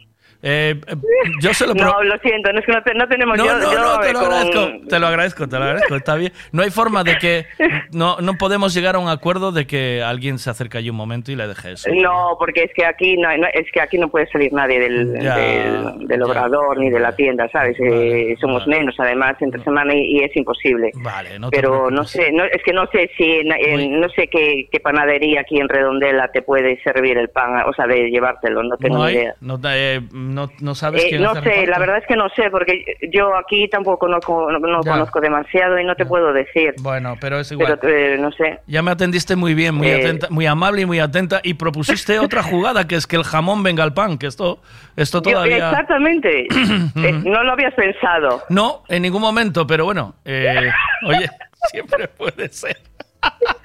Eh, 0.46 0.74
eh, 0.86 0.94
yo 1.40 1.54
se 1.54 1.66
lo 1.66 1.72
No, 1.74 2.02
lo 2.02 2.18
siento, 2.18 2.52
no 2.52 2.58
es 2.60 2.66
que 2.66 2.72
no, 2.72 2.82
te- 2.82 2.92
no 2.94 3.08
tenemos 3.08 3.38
No, 3.38 3.46
yo, 3.46 3.58
no, 3.58 3.72
yo, 3.72 3.78
no, 3.80 3.98
te 4.00 4.12
lo 4.12 4.18
con- 4.20 4.28
agradezco, 4.32 4.88
te 4.90 4.98
lo 5.00 5.06
agradezco, 5.06 5.48
te 5.48 5.58
lo 5.58 5.64
agradezco, 5.64 5.96
está 5.96 6.14
bien. 6.16 6.32
No 6.52 6.62
hay 6.62 6.70
forma 6.70 7.02
de 7.02 7.16
que, 7.16 7.46
no, 7.92 8.18
no 8.20 8.34
podemos 8.34 8.74
llegar 8.74 8.96
a 8.96 8.98
un 8.98 9.08
acuerdo 9.08 9.52
de 9.52 9.66
que 9.66 10.02
alguien 10.02 10.38
se 10.38 10.50
acerque 10.50 10.76
allí 10.76 10.90
un 10.90 10.96
momento 10.96 11.32
y 11.32 11.36
le 11.36 11.48
deje 11.48 11.72
eso. 11.72 11.88
No, 11.94 12.36
porque 12.38 12.64
es 12.64 12.70
que 12.74 12.84
aquí 12.84 13.16
no, 13.16 13.34
no- 13.38 13.46
es 13.54 13.70
que 13.72 13.80
aquí 13.80 13.96
no 13.96 14.08
puede 14.08 14.26
salir 14.30 14.52
nadie 14.52 14.78
del, 14.80 15.18
Ya, 15.22 15.34
del, 15.36 16.08
del 16.08 16.22
obrador 16.22 16.78
ni 16.78 16.90
de 16.90 17.00
la 17.00 17.16
tienda, 17.16 17.48
¿sabes? 17.50 17.76
Eh, 17.80 18.36
somos 18.38 18.66
menos 18.66 18.94
además 18.98 19.36
entre 19.40 19.62
semana 19.64 19.94
y, 19.94 20.18
y 20.18 20.24
es 20.24 20.36
imposible. 20.36 20.90
Vale, 20.96 21.38
no 21.38 21.48
Pero 21.48 21.90
no 21.90 22.04
sé, 22.04 22.30
no, 22.32 22.44
es 22.44 22.62
que 22.62 22.72
no 22.74 22.86
sé 22.92 23.10
si 23.16 23.24
en- 23.24 23.52
en- 23.52 23.98
no 24.00 24.08
sé 24.10 24.28
qué, 24.28 24.68
qué 24.70 24.78
panadería 24.80 25.40
aquí 25.40 25.58
en 25.58 25.70
Redondela 25.70 26.28
te 26.28 26.42
puede 26.42 26.82
servir 26.82 27.16
el 27.16 27.30
pan, 27.30 27.62
o 27.66 27.72
sea, 27.72 27.86
de 27.86 28.10
llevártelo, 28.10 28.62
no 28.62 28.76
tengo 28.76 28.98
No 28.98 29.04
hay, 29.04 29.14
idea. 29.14 29.34
no, 29.40 29.58
eh, 29.70 30.00
no, 30.34 30.50
no 30.60 30.74
sabes 30.74 31.04
Eh, 31.04 31.06
quién 31.10 31.22
no 31.22 31.32
sé, 31.34 31.40
reparto? 31.40 31.70
la 31.70 31.78
verdad 31.78 31.98
es 31.98 32.06
que 32.06 32.16
no 32.16 32.28
sé, 32.30 32.50
porque 32.50 32.84
yo 33.12 33.36
aquí 33.36 33.68
tampoco 33.68 34.08
no, 34.08 34.20
conozco 34.20 35.20
demasiado 35.20 35.78
y 35.78 35.84
no 35.84 35.94
te 35.94 36.04
puedo 36.04 36.32
decir. 36.32 36.74
Bueno, 36.82 37.16
pero 37.20 37.38
es 37.40 37.50
igual. 37.52 37.78
Pero 37.80 37.96
eh, 37.96 38.18
no 38.18 38.30
sé. 38.32 38.60
Ya 38.66 38.82
me 38.82 38.90
atendiste 38.90 39.36
muy 39.36 39.54
bien, 39.54 39.74
muy 39.74 39.88
Eh. 39.88 39.94
atenta, 39.96 40.26
muy 40.30 40.46
amable 40.46 40.82
y 40.82 40.86
muy 40.86 40.98
atenta 41.00 41.40
y 41.42 41.54
propusiste 41.54 42.18
otra 42.18 42.42
jugada 42.42 42.86
que 42.86 42.96
es 42.96 43.06
que 43.06 43.16
el 43.16 43.24
jamón 43.24 43.62
venga 43.62 43.82
al 43.84 43.94
pan, 43.94 44.18
que 44.18 44.26
esto, 44.26 44.60
esto 44.96 45.18
Yo- 45.22 45.30
todavía. 45.32 45.70
exactamente. 45.70 46.46
Eh, 46.96 47.12
no 47.24 47.42
lo 47.44 47.52
habías 47.52 47.74
pensado. 47.74 48.42
No, 48.48 48.82
en 48.88 49.02
ningún 49.02 49.20
momento, 49.22 49.66
pero 49.66 49.84
bueno, 49.84 50.14
eh, 50.24 50.70
oye, 51.06 51.28
siempre 51.70 52.08
puede 52.08 52.48
ser. 52.48 52.76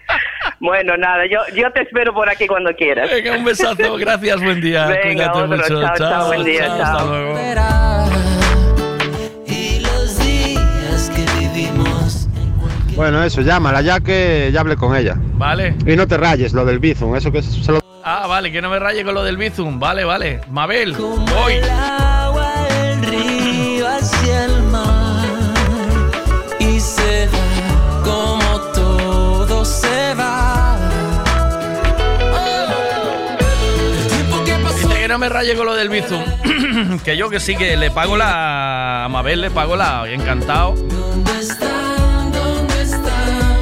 Bueno, 0.59 0.97
nada, 0.97 1.25
yo, 1.25 1.39
yo 1.55 1.71
te 1.71 1.81
espero 1.83 2.13
por 2.13 2.29
aquí 2.29 2.45
cuando 2.45 2.73
quieras. 2.75 3.09
Venga, 3.09 3.37
un 3.37 3.45
besazo, 3.45 3.95
gracias, 3.97 4.41
buen 4.41 4.59
día. 4.59 4.87
Venga, 4.87 5.31
Cuídate 5.31 5.39
otro, 5.39 5.57
mucho. 5.57 5.81
chao, 5.81 5.97
chao, 5.97 6.27
buen 6.27 6.43
día, 6.43 6.65
hasta 6.65 6.97
chao. 6.97 7.07
luego. 7.07 7.39
Que 11.15 11.25
vivimos. 11.39 12.27
Bueno, 12.95 13.23
eso, 13.23 13.41
llámala 13.41 13.81
ya 13.81 13.99
que 14.01 14.49
ya 14.53 14.59
hablé 14.59 14.75
con 14.75 14.95
ella. 14.95 15.15
Vale. 15.17 15.75
Y 15.85 15.95
no 15.95 16.07
te 16.07 16.17
rayes 16.17 16.53
lo 16.53 16.65
del 16.65 16.79
Bizum, 16.79 17.15
eso 17.15 17.31
que 17.31 17.41
se 17.41 17.71
lo... 17.71 17.79
Ah, 18.03 18.27
vale, 18.27 18.51
que 18.51 18.61
no 18.61 18.69
me 18.69 18.79
raye 18.79 19.03
con 19.03 19.13
lo 19.13 19.23
del 19.23 19.37
Bizum. 19.37 19.79
Vale, 19.79 20.03
vale. 20.03 20.41
Mabel, 20.49 20.93
voy. 20.93 21.53
Me 35.19 35.29
raye 35.29 35.55
con 35.55 35.65
lo 35.65 35.75
del 35.75 35.89
Bizum. 35.89 36.23
que 37.03 37.17
yo 37.17 37.29
que 37.29 37.39
sí, 37.39 37.55
que 37.55 37.75
le 37.77 37.91
pago 37.91 38.15
la... 38.17 39.05
A 39.05 39.09
Mabel 39.09 39.41
le 39.41 39.51
pago 39.51 39.75
la... 39.75 40.09
Encantado. 40.09 40.75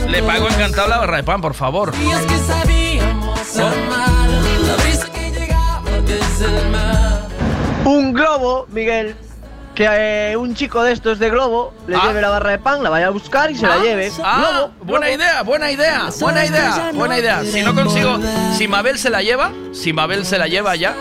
Le 0.08 0.24
pago 0.24 0.48
encantado 0.48 0.88
la 0.88 0.98
barra 1.00 1.18
de 1.18 1.24
pan, 1.24 1.42
por 1.42 1.54
favor. 1.54 1.94
Y 2.02 2.12
es 2.12 2.20
que 2.20 2.38
sabíamos 2.38 3.58
amar 3.58 4.30
la 4.66 4.76
brisa 4.84 5.12
que 5.12 5.32
llegaba 5.32 5.82
desde 6.06 6.46
el 6.46 6.70
mar. 6.70 7.28
Un 7.86 8.14
globo, 8.14 8.68
Miguel. 8.70 9.16
Que 9.76 10.32
eh, 10.32 10.38
un 10.38 10.56
chico 10.56 10.82
de 10.82 10.92
estos 10.94 11.20
de 11.20 11.30
globo 11.30 11.72
le 11.88 11.98
lleve 11.98 12.20
la 12.20 12.30
barra 12.30 12.52
de 12.52 12.58
pan, 12.58 12.82
la 12.82 12.90
vaya 12.90 13.08
a 13.08 13.10
buscar 13.12 13.52
y 13.52 13.56
se 13.56 13.68
la 13.68 13.78
lleve. 13.78 14.12
Ah, 14.24 14.48
Globo, 14.50 14.74
buena 14.82 15.12
idea, 15.12 15.44
buena 15.44 15.72
idea, 15.72 16.10
buena 16.20 16.46
idea, 16.46 16.92
buena 16.96 17.20
idea. 17.20 17.44
Si 17.44 17.62
no 17.62 17.76
consigo, 17.76 18.18
si 18.58 18.68
Mabel 18.68 18.98
se 18.98 19.12
la 19.12 19.22
lleva, 19.22 19.52
si 19.74 19.94
Mabel 19.94 20.26
se 20.26 20.40
la 20.40 20.48
lleva 20.48 20.76
ya, 20.76 20.96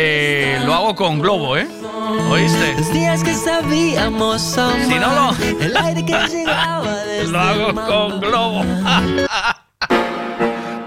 eh, 0.00 0.60
lo 0.64 0.74
hago 0.74 0.94
con 0.94 1.18
globo, 1.20 1.56
¿eh? 1.56 1.66
¿Oíste? 2.30 2.72
Los 2.78 2.92
días 2.92 3.24
que 3.24 3.34
sabíamos 3.34 4.56
amar. 4.56 4.84
Si 4.86 4.94
no 4.94 5.12
lo- 5.12 5.34
El 5.64 5.76
aire 5.76 6.06
que 6.06 6.12
llegaba 6.28 6.94
desde 7.04 7.32
Lo 7.32 7.40
hago 7.40 7.74
con 7.74 8.20
globo. 8.20 8.64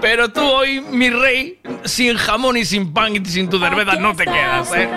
Pero 0.00 0.28
tú 0.30 0.40
hoy, 0.40 0.80
mi 0.80 1.10
rey, 1.10 1.60
sin 1.84 2.16
jamón 2.16 2.56
y 2.56 2.64
sin 2.64 2.92
pan 2.92 3.14
y 3.14 3.24
sin 3.24 3.48
tu 3.48 3.58
cerveza 3.60 3.94
no 3.96 4.16
te 4.16 4.24
quedas, 4.24 4.72
¿eh? 4.74 4.88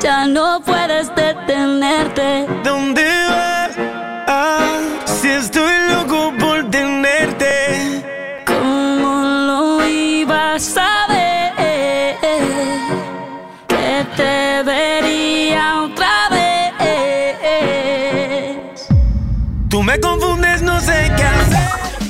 Ya 0.00 0.26
no 0.26 0.60
puedes 0.64 1.12
detenerte. 1.14 2.46
¿Dónde 2.62 3.04
vas? 3.28 3.70
Ah, 4.28 4.78
si 5.04 5.28
estoy 5.30 5.71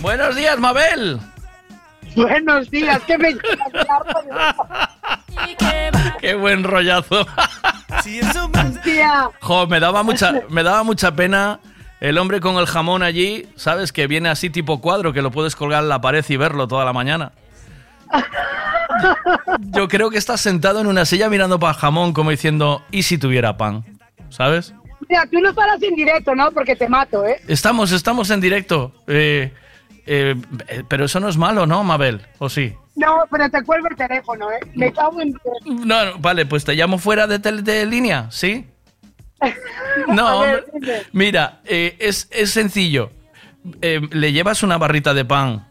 Buenos 0.02 0.34
días, 0.34 0.58
Mabel. 0.58 1.20
Buenos 2.16 2.68
días, 2.70 3.00
qué 3.06 3.16
me 3.16 3.36
Qué 6.20 6.34
buen 6.34 6.64
rollazo. 6.64 7.24
Jo, 9.40 9.66
me 9.68 9.78
daba 9.78 10.02
mucha, 10.02 10.42
me 10.48 10.64
daba 10.64 10.82
mucha 10.82 11.14
pena 11.14 11.60
el 12.00 12.18
hombre 12.18 12.40
con 12.40 12.56
el 12.56 12.66
jamón 12.66 13.04
allí, 13.04 13.46
¿sabes? 13.54 13.92
Que 13.92 14.08
viene 14.08 14.28
así 14.28 14.50
tipo 14.50 14.80
cuadro, 14.80 15.12
que 15.12 15.22
lo 15.22 15.30
puedes 15.30 15.54
colgar 15.54 15.84
en 15.84 15.88
la 15.88 16.00
pared 16.00 16.24
y 16.28 16.36
verlo 16.36 16.66
toda 16.66 16.84
la 16.84 16.92
mañana. 16.92 17.30
Yo 19.60 19.86
creo 19.86 20.10
que 20.10 20.18
estás 20.18 20.40
sentado 20.40 20.80
en 20.80 20.88
una 20.88 21.04
silla 21.04 21.28
mirando 21.28 21.60
para 21.60 21.74
el 21.74 21.78
jamón 21.78 22.12
como 22.12 22.30
diciendo, 22.30 22.82
¿y 22.90 23.04
si 23.04 23.18
tuviera 23.18 23.56
pan? 23.56 23.84
¿Sabes? 24.30 24.74
Mira, 25.08 25.26
tú 25.30 25.38
no 25.40 25.50
estarás 25.50 25.80
en 25.80 25.94
directo, 25.94 26.34
¿no? 26.34 26.50
Porque 26.50 26.74
te 26.74 26.88
mato, 26.88 27.24
¿eh? 27.24 27.40
Estamos, 27.46 27.92
estamos 27.92 28.30
en 28.30 28.40
directo. 28.40 28.92
Eh, 29.06 29.52
Eh, 30.06 30.34
eh, 30.68 30.82
pero 30.88 31.04
eso 31.04 31.20
no 31.20 31.28
es 31.28 31.36
malo, 31.36 31.66
¿no, 31.66 31.84
Mabel? 31.84 32.22
¿O 32.38 32.48
sí? 32.48 32.74
No, 32.96 33.22
pero 33.30 33.48
te 33.50 33.62
cuelgo 33.62 33.88
el 33.88 33.96
teléfono, 33.96 34.50
¿eh? 34.50 34.58
Me 34.74 34.92
cago 34.92 35.20
en... 35.20 35.34
No, 35.64 36.04
no, 36.04 36.18
vale, 36.18 36.44
pues 36.46 36.64
te 36.64 36.74
llamo 36.74 36.98
fuera 36.98 37.26
de, 37.26 37.38
tel- 37.40 37.62
de 37.62 37.86
línea, 37.86 38.28
¿sí? 38.30 38.66
No, 40.08 40.40
ver, 40.40 40.64
mira, 41.12 41.60
eh, 41.64 41.96
es, 42.00 42.28
es 42.30 42.50
sencillo. 42.50 43.10
Eh, 43.80 44.00
le 44.10 44.32
llevas 44.32 44.62
una 44.62 44.76
barrita 44.78 45.14
de 45.14 45.24
pan 45.24 45.68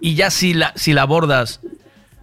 y 0.00 0.14
ya 0.14 0.30
si 0.30 0.54
la, 0.54 0.72
si 0.76 0.92
la 0.92 1.04
bordas, 1.04 1.60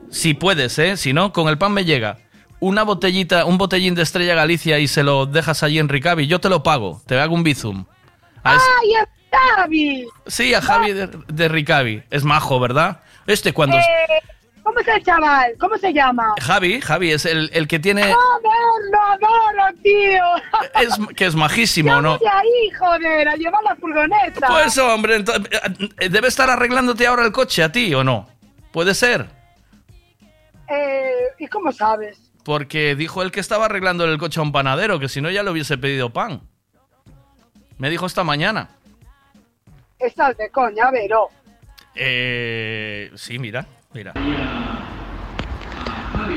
si 0.10 0.34
puedes, 0.34 0.78
¿eh? 0.80 0.96
Si 0.98 1.12
no, 1.14 1.34
con 1.34 1.48
el 1.50 1.58
pan 1.58 1.74
me 1.74 1.86
llega. 1.86 2.18
Una 2.62 2.84
botellita, 2.84 3.46
un 3.46 3.58
botellín 3.58 3.96
de 3.96 4.02
Estrella 4.04 4.36
Galicia 4.36 4.80
y 4.80 4.88
se 4.88 5.04
lo 5.04 5.26
dejas 5.26 5.64
allí 5.64 5.80
en 5.80 5.88
Ricavi, 5.90 6.28
yo 6.28 6.40
te 6.40 6.50
lo 6.50 6.62
pago, 6.64 7.02
te 7.06 7.20
hago 7.20 7.34
un 7.36 7.44
bizum. 7.44 7.86
A 8.44 8.56
es- 8.56 8.62
¡Ay, 8.82 8.90
es 9.02 9.08
Javi! 9.32 10.08
sí, 10.28 10.54
a 10.54 10.62
Javi 10.62 10.94
de, 10.94 11.08
de 11.28 11.48
Ricavi. 11.48 12.04
Es 12.10 12.24
majo, 12.24 12.60
¿verdad? 12.60 13.02
Este 13.28 13.54
cuando... 13.54 13.78
Eh, 13.78 13.84
¿Cómo 14.64 14.80
es 14.80 14.88
el 14.88 15.04
chaval? 15.04 15.52
¿Cómo 15.60 15.78
se 15.78 15.92
llama? 15.94 16.34
Javi, 16.42 16.80
Javi 16.82 17.12
es 17.12 17.26
el, 17.26 17.50
el 17.54 17.68
que 17.68 17.80
tiene... 17.80 18.04
¡Joder, 18.04 18.92
lo 18.92 19.02
adoro, 19.02 19.78
tío! 19.82 20.24
Es, 20.82 21.16
que 21.16 21.26
es 21.26 21.36
majísimo, 21.36 21.90
Ya 21.96 22.02
¿no? 22.02 22.14
ahí, 22.14 22.72
joder, 22.78 23.28
a 23.28 23.36
llevar 23.36 23.64
la 23.64 23.76
furgoneta. 23.76 24.48
Pues 24.48 24.78
hombre, 24.78 25.20
ento- 25.24 25.48
eh, 26.00 26.10
debe 26.10 26.28
estar 26.28 26.50
arreglándote 26.50 27.08
ahora 27.08 27.26
el 27.26 27.32
coche 27.32 27.64
a 27.64 27.72
ti, 27.72 27.94
¿o 27.96 28.04
no? 28.04 28.28
Puede 28.72 28.94
ser. 28.94 29.26
Eh, 30.70 31.12
¿Y 31.40 31.48
cómo 31.48 31.72
sabes? 31.72 32.18
Porque 32.44 32.96
dijo 32.96 33.22
él 33.24 33.32
que 33.32 33.40
estaba 33.40 33.66
arreglando 33.66 34.06
el 34.06 34.18
coche 34.18 34.40
a 34.40 34.44
un 34.44 34.52
panadero, 34.52 35.00
que 35.00 35.10
si 35.10 35.22
no 35.22 35.30
ya 35.32 35.44
le 35.44 35.52
hubiese 35.52 35.78
pedido 35.78 36.12
pan. 36.12 36.42
Me 37.78 37.90
dijo 37.90 38.06
esta 38.06 38.24
mañana. 38.24 38.70
Estás 40.00 40.38
de 40.38 40.50
coña, 40.50 40.90
Vero. 40.92 41.30
Eh, 41.94 43.12
sí, 43.16 43.38
mira, 43.38 43.66
mira. 43.94 44.14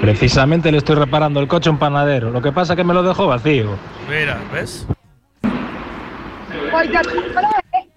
Precisamente 0.00 0.72
le 0.72 0.78
estoy 0.78 0.96
reparando 0.96 1.38
el 1.38 1.46
coche 1.46 1.68
a 1.68 1.72
un 1.72 1.78
panadero. 1.78 2.30
Lo 2.30 2.42
que 2.42 2.50
pasa 2.50 2.72
es 2.72 2.76
que 2.76 2.84
me 2.84 2.92
lo 2.92 3.02
dejó 3.02 3.28
vacío. 3.28 3.78
Mira, 4.08 4.40
¿ves? 4.52 4.86
Pues 6.70 6.90
ya 6.90 7.02
te 7.02 7.14
compré, 7.14 7.44
¿eh? 7.72 7.88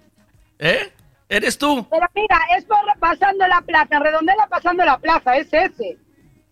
¿Eh? 0.58 0.92
¿Eres 1.28 1.58
tú? 1.58 1.86
Pero 1.90 2.06
mira, 2.14 2.38
es 2.56 2.64
por 2.64 2.78
pasando 3.00 3.46
la 3.48 3.60
plaza, 3.60 3.98
redondela 3.98 4.46
pasando 4.46 4.84
la 4.84 4.98
plaza, 4.98 5.36
es 5.36 5.52
ese. 5.52 5.98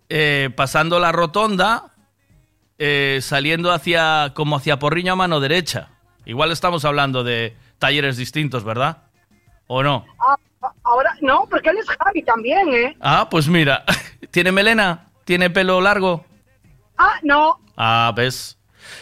Eh, 0.08 0.50
pasando 0.56 0.98
la 0.98 1.12
rotonda, 1.12 1.94
eh, 2.78 3.20
saliendo 3.22 3.70
hacia 3.70 4.32
como 4.34 4.56
hacia 4.56 4.80
Porriño 4.80 5.12
a 5.12 5.16
mano 5.16 5.38
derecha. 5.38 5.90
Igual 6.24 6.50
estamos 6.50 6.84
hablando 6.84 7.22
de 7.22 7.54
talleres 7.84 8.16
distintos, 8.16 8.64
¿verdad? 8.64 8.96
¿O 9.66 9.82
no? 9.82 10.06
Ah, 10.18 10.36
ahora, 10.84 11.14
no, 11.20 11.46
porque 11.50 11.68
él 11.68 11.76
es 11.76 11.86
Javi 11.86 12.22
también, 12.22 12.72
¿eh? 12.72 12.96
Ah, 12.98 13.28
pues 13.30 13.46
mira, 13.46 13.84
¿tiene 14.30 14.52
melena? 14.52 15.08
¿Tiene 15.26 15.50
pelo 15.50 15.82
largo? 15.82 16.24
Ah, 16.96 17.16
no. 17.22 17.60
Ah, 17.76 18.10
ves. 18.16 18.56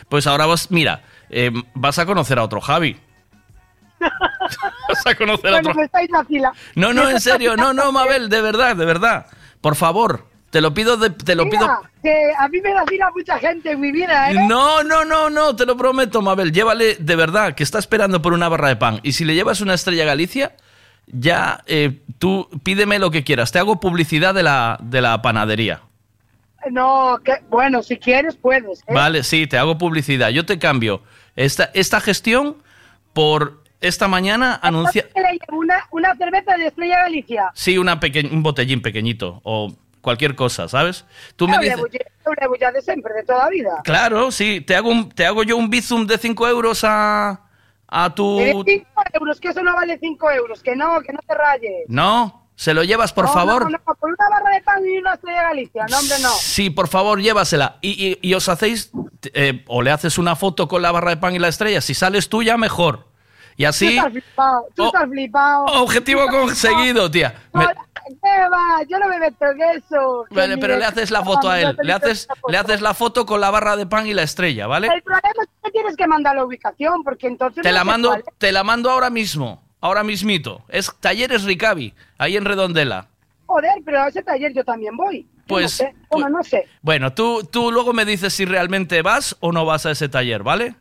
Pues 0.08 0.26
ahora 0.26 0.46
vas, 0.46 0.68
mira, 0.72 1.04
eh, 1.30 1.52
vas 1.74 2.00
a 2.00 2.06
conocer 2.06 2.40
a 2.40 2.42
otro 2.42 2.60
Javi. 2.60 3.00
vas 4.00 5.06
a 5.06 5.14
conocer 5.14 5.46
a 5.50 5.52
Bueno, 5.52 5.68
otro. 5.70 5.74
me 5.80 5.84
estáis 5.84 6.10
vacila. 6.10 6.52
No, 6.74 6.92
no, 6.92 7.08
en 7.08 7.20
serio, 7.20 7.56
no, 7.56 7.72
no, 7.72 7.92
Mabel, 7.92 8.28
de 8.28 8.40
verdad, 8.40 8.74
de 8.74 8.84
verdad. 8.84 9.26
Por 9.60 9.76
favor, 9.76 10.26
te 10.52 10.60
lo 10.60 10.72
pido, 10.74 10.96
de- 10.98 11.10
te 11.10 11.34
lo 11.34 11.48
pido. 11.48 11.66
Que 12.02 12.30
a 12.38 12.46
mí 12.48 12.60
me 12.60 12.74
vacila 12.74 13.10
mucha 13.16 13.38
gente 13.38 13.70
en 13.72 13.80
mi 13.80 13.90
vida, 13.90 14.30
¿eh? 14.30 14.34
No, 14.46 14.84
no, 14.84 15.02
no, 15.04 15.30
no, 15.30 15.56
te 15.56 15.64
lo 15.64 15.76
prometo, 15.76 16.20
Mabel. 16.20 16.52
Llévale, 16.52 16.96
de 16.96 17.16
verdad, 17.16 17.54
que 17.54 17.62
está 17.62 17.78
esperando 17.78 18.20
por 18.20 18.34
una 18.34 18.48
barra 18.50 18.68
de 18.68 18.76
pan. 18.76 19.00
Y 19.02 19.12
si 19.12 19.24
le 19.24 19.34
llevas 19.34 19.62
una 19.62 19.72
estrella 19.72 20.04
Galicia, 20.04 20.54
ya 21.06 21.62
eh, 21.66 22.00
tú 22.18 22.48
pídeme 22.62 22.98
lo 22.98 23.10
que 23.10 23.24
quieras. 23.24 23.50
Te 23.50 23.58
hago 23.58 23.80
publicidad 23.80 24.34
de 24.34 24.42
la, 24.42 24.78
de 24.82 25.00
la 25.00 25.22
panadería. 25.22 25.80
No, 26.70 27.18
que, 27.24 27.32
bueno, 27.48 27.82
si 27.82 27.96
quieres 27.98 28.36
puedes, 28.36 28.80
¿eh? 28.80 28.92
Vale, 28.94 29.22
sí, 29.24 29.46
te 29.46 29.56
hago 29.58 29.78
publicidad. 29.78 30.28
Yo 30.28 30.44
te 30.44 30.58
cambio 30.58 31.02
esta, 31.34 31.70
esta 31.74 32.00
gestión 32.00 32.58
por 33.14 33.62
esta 33.80 34.06
mañana 34.06 34.60
anuncia. 34.62 35.06
Una, 35.50 35.76
una 35.90 36.14
cerveza 36.14 36.56
de 36.56 36.66
Estrella 36.66 36.98
Galicia. 37.04 37.50
Sí, 37.54 37.78
una 37.78 37.98
peque- 37.98 38.28
un 38.30 38.42
botellín 38.42 38.80
pequeñito 38.82 39.40
o 39.42 39.74
cualquier 40.02 40.34
cosa, 40.36 40.68
¿sabes? 40.68 41.06
Tú 41.36 41.48
me 41.48 41.58
dices. 41.58 41.80
de 41.80 42.82
siempre, 42.82 43.14
de 43.14 43.22
toda 43.24 43.48
vida. 43.48 43.80
Claro, 43.84 44.30
sí, 44.30 44.60
te 44.60 44.76
hago, 44.76 44.90
un, 44.90 45.08
te 45.08 45.24
hago 45.24 45.42
yo 45.42 45.56
un 45.56 45.70
bizum 45.70 46.06
de 46.06 46.18
5 46.18 46.48
euros 46.48 46.84
a, 46.84 47.40
a 47.88 48.14
tu... 48.14 48.38
De 48.38 48.52
5 48.52 48.86
euros, 49.14 49.40
que 49.40 49.48
eso 49.48 49.62
no 49.62 49.74
vale 49.74 49.98
5 49.98 50.30
euros, 50.32 50.62
que 50.62 50.76
no, 50.76 51.00
que 51.00 51.12
no 51.12 51.20
te 51.26 51.34
rayes. 51.34 51.84
No, 51.88 52.48
se 52.54 52.74
lo 52.74 52.84
llevas, 52.84 53.12
por 53.12 53.24
No, 53.26 53.32
favor. 53.32 53.64
No, 53.64 53.70
no, 53.70 53.78
por 53.94 54.10
una 54.10 54.28
barra 54.28 54.50
de 54.54 54.60
pan 54.62 54.84
y 54.86 54.98
una 54.98 55.14
Estrella 55.14 55.42
Galicia, 55.42 55.86
no, 55.88 55.98
hombre, 55.98 56.16
no. 56.20 56.30
Sí, 56.30 56.70
por 56.70 56.88
favor, 56.88 57.20
llévasela. 57.20 57.78
Y, 57.80 57.90
y- 57.90 58.18
y 58.20 58.34
os 58.34 58.48
hacéis, 58.48 58.90
eh, 59.34 59.64
o 59.68 59.82
le 59.82 59.90
haces 59.90 60.18
una 60.18 60.36
foto 60.36 60.68
con 60.68 60.82
la 60.82 60.92
barra 60.92 61.10
de 61.10 61.16
pan 61.16 61.34
y 61.34 61.38
la 61.38 61.48
estrella. 61.48 61.80
Si 61.80 61.94
sales 61.94 62.28
tú, 62.28 62.42
ya 62.42 62.56
mejor. 62.56 63.08
Y 63.56 63.64
Tú 63.64 63.68
así, 63.68 63.96
estás 63.96 64.12
flipado, 64.12 64.66
tú 64.74 64.86
estás 64.86 65.08
flipado. 65.08 65.64
objetivo 65.66 66.20
Tú 66.20 66.26
estás 66.26 66.40
conseguido, 66.70 67.10
tía. 67.10 67.34
Me- 67.52 67.66
flipado. 67.66 67.86
¿Qué 68.06 68.48
va? 68.50 68.82
Yo 68.88 68.98
no 68.98 69.08
me 69.08 69.18
meto 69.18 69.44
en 69.50 69.62
eso. 69.76 70.24
vale, 70.30 70.58
pero 70.58 70.76
le 70.76 70.84
haces 70.84 71.10
la 71.10 71.24
foto 71.24 71.50
a 71.50 71.60
él. 71.60 71.76
Le 71.82 71.92
haces, 71.92 72.28
le 72.48 72.56
haces 72.58 72.80
la 72.80 72.94
foto 72.94 73.26
con 73.26 73.40
la 73.40 73.50
barra 73.50 73.76
de 73.76 73.86
pan 73.86 74.06
y 74.06 74.14
la 74.14 74.22
estrella, 74.22 74.66
¿vale? 74.66 74.88
El 74.88 75.02
problema 75.02 75.28
es 75.42 75.48
que 75.62 75.70
tienes 75.70 75.96
que 75.96 76.06
mandar 76.06 76.36
la 76.36 76.44
ubicación, 76.44 77.02
porque 77.04 77.26
entonces... 77.26 77.62
Te 77.62 77.68
no 77.70 77.74
la 77.74 77.84
mando, 77.84 78.08
cuál 78.08 78.24
te 78.38 78.52
la 78.52 78.64
mando 78.64 78.90
ahora 78.90 79.10
mismo. 79.10 79.62
Ahora 79.80 80.04
mismito. 80.04 80.62
Es 80.68 80.92
Talleres 81.00 81.42
Ricavi, 81.44 81.92
ahí 82.18 82.36
en 82.36 82.44
Redondela. 82.44 83.08
Joder, 83.46 83.72
pero 83.84 84.02
a 84.02 84.08
ese 84.08 84.22
taller 84.22 84.52
yo 84.54 84.64
también 84.64 84.96
voy. 84.96 85.26
Pues- 85.46 85.62
No 85.64 85.68
sé. 85.68 85.94
Bueno, 86.10 86.28
no 86.28 86.42
sé. 86.44 86.68
Bueno, 86.82 87.12
tú, 87.12 87.42
tú 87.50 87.72
luego 87.72 87.92
me 87.92 88.04
dices 88.04 88.32
si 88.32 88.44
realmente 88.44 89.02
vas 89.02 89.36
o 89.40 89.50
no 89.52 89.64
vas 89.64 89.84
a 89.86 89.90
ese 89.90 90.08
taller, 90.08 90.42
¿vale? 90.42 90.76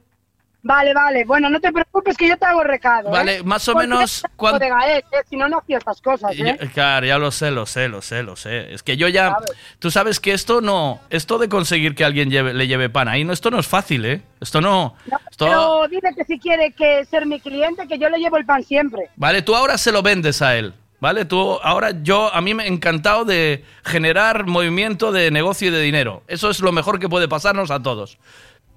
Vale, 0.64 0.93
vale. 0.93 1.26
Bueno, 1.26 1.49
no 1.49 1.59
te 1.59 1.72
preocupes 1.72 2.16
que 2.16 2.28
yo 2.28 2.38
te 2.38 2.45
hago 2.45 2.64
recado. 2.64 3.09
¿eh? 3.09 3.12
Vale, 3.12 3.43
más 3.43 3.68
o 3.68 3.74
Porque 3.74 3.88
menos, 3.88 4.03
es 4.03 4.24
¿cuán- 4.36 4.59
de 4.59 4.70
Gael, 4.70 4.99
¿eh? 5.12 5.24
Si 5.28 5.36
no, 5.36 5.49
no 5.49 5.57
hacía 5.57 5.80
estas 5.80 5.99
cosas, 6.01 6.32
¿eh? 6.34 6.57
Ya- 6.62 6.70
Claro, 6.70 7.05
ya 7.07 7.18
lo 7.18 7.32
sé, 7.32 7.49
lo 7.49 7.66
sé, 7.66 7.88
lo 7.88 8.01
sé, 8.03 8.22
lo 8.22 8.36
sé. 8.36 8.72
Es 8.74 8.84
que 8.84 8.95
yo 8.95 9.07
ya. 9.07 9.36
Tú 9.80 9.89
sabes 9.89 10.20
que 10.20 10.34
esto 10.34 10.62
no. 10.62 10.99
Esto 11.09 11.39
de 11.39 11.49
conseguir 11.49 11.95
que 11.95 12.05
alguien 12.05 12.30
lleve- 12.30 12.53
le 12.53 12.68
lleve 12.68 12.89
pan 12.89 13.07
ahí, 13.07 13.24
no, 13.24 13.34
esto 13.34 13.49
no 13.49 13.59
es 13.59 13.68
fácil, 13.68 14.05
¿eh? 14.05 14.22
Esto 14.39 14.62
no. 14.62 14.95
Esto, 15.32 15.45
Pero 15.45 15.88
dile 15.89 16.14
que 16.16 16.24
si 16.26 16.38
quiere 16.38 16.72
que 16.74 17.05
ser 17.05 17.26
mi 17.26 17.39
cliente, 17.39 17.88
que 17.88 17.97
yo 17.97 18.09
le 18.09 18.20
llevo 18.20 18.38
el 18.38 18.45
pan 18.45 18.64
siempre. 18.64 19.09
Vale, 19.16 19.41
tú 19.41 19.55
ahora 19.55 19.78
se 19.80 19.91
lo 19.91 20.03
vendes 20.03 20.41
a 20.43 20.55
él. 20.57 20.74
¿Vale? 20.99 21.26
Tú 21.26 21.57
ahora 21.64 21.93
yo. 22.03 22.32
A 22.32 22.41
mí 22.41 22.53
me 22.53 22.62
ha 22.62 22.68
encantado 22.68 23.26
de 23.26 23.66
generar 23.84 24.45
movimiento 24.45 25.12
de 25.12 25.32
negocio 25.32 25.70
y 25.70 25.72
de 25.72 25.82
dinero. 25.82 26.22
Eso 26.28 26.51
es 26.51 26.59
lo 26.59 26.72
mejor 26.72 26.99
que 26.99 27.09
puede 27.09 27.28
pasarnos 27.28 27.72
a 27.72 27.82
todos. 27.82 28.20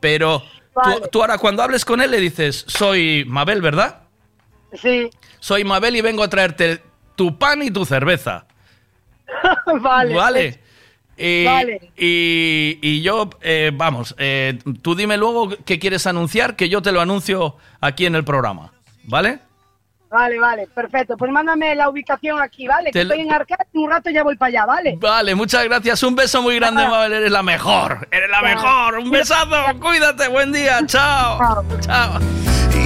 Pero 0.00 0.42
tú, 0.82 1.08
tú 1.12 1.20
ahora 1.20 1.38
cuando 1.38 1.62
hables 1.62 1.84
con 1.84 2.00
él 2.00 2.10
le 2.10 2.20
dices, 2.20 2.64
soy 2.66 3.24
Mabel, 3.26 3.60
¿verdad? 3.62 4.02
Sí. 4.74 5.08
Soy 5.40 5.64
Mabel 5.64 5.96
y 5.96 6.00
vengo 6.00 6.22
a 6.22 6.28
traerte 6.28 6.82
tu 7.16 7.38
pan 7.38 7.62
y 7.62 7.70
tu 7.70 7.84
cerveza. 7.84 8.46
vale. 9.80 10.14
Vale. 10.14 10.60
Y, 11.16 11.44
Vale. 11.44 11.92
y- 11.96 12.78
y 12.82 13.00
yo, 13.02 13.30
eh, 13.40 13.70
vamos, 13.72 14.16
eh, 14.18 14.58
tú 14.82 14.96
dime 14.96 15.16
luego 15.16 15.48
qué 15.64 15.78
quieres 15.78 16.08
anunciar, 16.08 16.56
que 16.56 16.68
yo 16.68 16.82
te 16.82 16.90
lo 16.90 17.00
anuncio 17.00 17.56
aquí 17.80 18.04
en 18.06 18.16
el 18.16 18.24
programa. 18.24 18.72
¿Vale? 19.04 19.38
Vale, 20.14 20.38
vale, 20.38 20.68
perfecto. 20.72 21.16
Pues 21.16 21.32
mándame 21.32 21.74
la 21.74 21.88
ubicación 21.88 22.40
aquí, 22.40 22.68
¿vale? 22.68 22.92
Que 22.92 23.00
Te 23.00 23.04
lo- 23.04 23.14
estoy 23.14 23.26
en 23.26 23.32
Arcade 23.34 23.66
y 23.72 23.78
un 23.78 23.90
rato 23.90 24.10
ya 24.10 24.22
voy 24.22 24.36
para 24.36 24.48
allá, 24.50 24.64
¿vale? 24.66 24.96
Vale, 25.00 25.34
muchas 25.34 25.64
gracias. 25.64 26.00
Un 26.04 26.14
beso 26.14 26.40
muy 26.40 26.54
grande, 26.54 26.86
Mabel. 26.86 27.12
Eres 27.14 27.32
la 27.32 27.42
mejor. 27.42 28.06
Eres 28.12 28.30
la 28.30 28.40
mejor. 28.40 28.98
Un 28.98 29.10
besazo. 29.10 29.50
Cuídate. 29.80 30.28
Buen 30.28 30.52
día. 30.52 30.78
Chao. 30.86 31.64
Chao. 31.80 32.20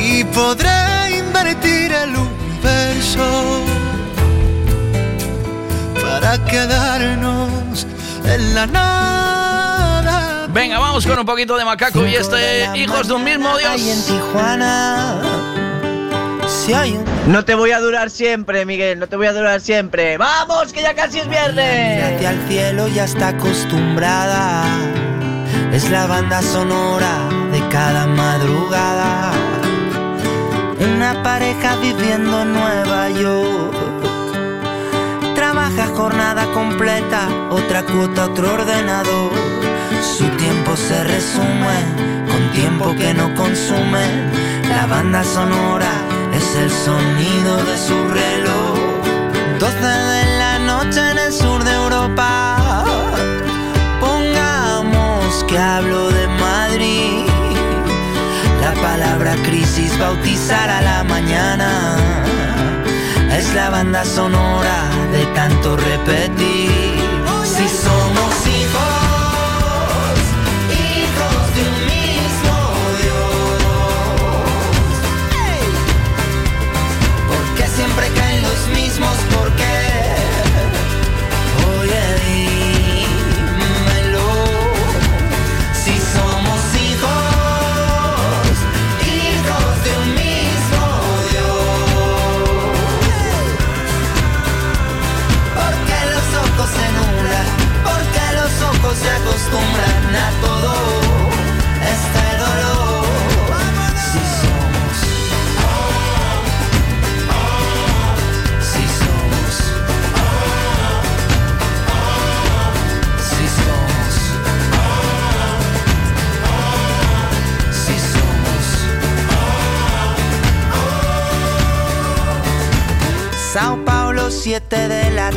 y 0.00 0.24
podré 0.24 1.18
invertir 1.18 1.92
el 1.92 2.14
universo 2.16 3.62
para 6.00 6.42
quedarnos 6.46 7.86
en 8.24 8.54
la 8.54 8.66
nada. 8.66 10.46
Venga, 10.50 10.78
vamos 10.78 11.06
con 11.06 11.18
un 11.18 11.26
poquito 11.26 11.56
de 11.58 11.64
macaco 11.64 12.06
y 12.06 12.14
este 12.14 12.70
Hijos 12.76 13.06
de 13.08 13.14
un 13.14 13.24
mismo 13.24 13.56
Dios. 13.58 14.06
Tijuana. 14.06 15.20
No 17.26 17.44
te 17.44 17.54
voy 17.54 17.72
a 17.72 17.80
durar 17.80 18.10
siempre, 18.10 18.66
Miguel, 18.66 18.98
no 18.98 19.06
te 19.06 19.16
voy 19.16 19.26
a 19.26 19.32
durar 19.32 19.60
siempre. 19.60 20.16
¡Vamos, 20.16 20.72
que 20.72 20.82
ya 20.82 20.94
casi 20.94 21.18
es 21.18 21.28
viernes! 21.28 22.02
Hacia 22.02 22.30
el 22.30 22.48
cielo 22.48 22.88
ya 22.88 23.04
está 23.04 23.28
acostumbrada. 23.28 24.64
Es 25.72 25.90
la 25.90 26.06
banda 26.06 26.42
sonora 26.42 27.28
de 27.52 27.60
cada 27.68 28.06
madrugada. 28.06 29.32
Una 30.94 31.22
pareja 31.22 31.76
viviendo 31.76 32.42
en 32.42 32.52
Nueva 32.52 33.10
York. 33.10 33.74
Trabaja 35.34 35.86
jornada 35.86 36.46
completa, 36.52 37.28
otra 37.50 37.82
cuota, 37.82 38.24
otro 38.26 38.54
ordenador. 38.54 39.32
Su 40.02 40.24
tiempo 40.36 40.76
se 40.76 41.04
resume 41.04 42.26
con 42.26 42.52
tiempo 42.52 42.94
que 42.94 43.12
no 43.12 43.34
consume. 43.34 44.30
La 44.68 44.86
banda 44.86 45.24
sonora 45.24 46.07
es 46.38 46.54
el 46.54 46.70
sonido 46.70 47.56
de 47.64 47.76
su 47.76 47.96
reloj. 48.20 48.78
12 49.58 49.76
de 50.14 50.38
la 50.38 50.58
noche 50.60 51.00
en 51.10 51.18
el 51.18 51.32
sur 51.32 51.62
de 51.64 51.72
Europa. 51.72 52.84
Pongamos 54.00 55.44
que 55.48 55.58
hablo 55.58 56.10
de 56.10 56.28
Madrid. 56.46 57.24
La 58.60 58.72
palabra 58.88 59.34
crisis 59.46 59.98
bautizar 59.98 60.68
a 60.70 60.80
la 60.80 61.04
mañana. 61.04 61.70
Es 63.38 63.54
la 63.54 63.70
banda 63.70 64.04
sonora 64.04 64.78
de 65.12 65.24
tanto 65.38 65.76
repetir. 65.76 66.57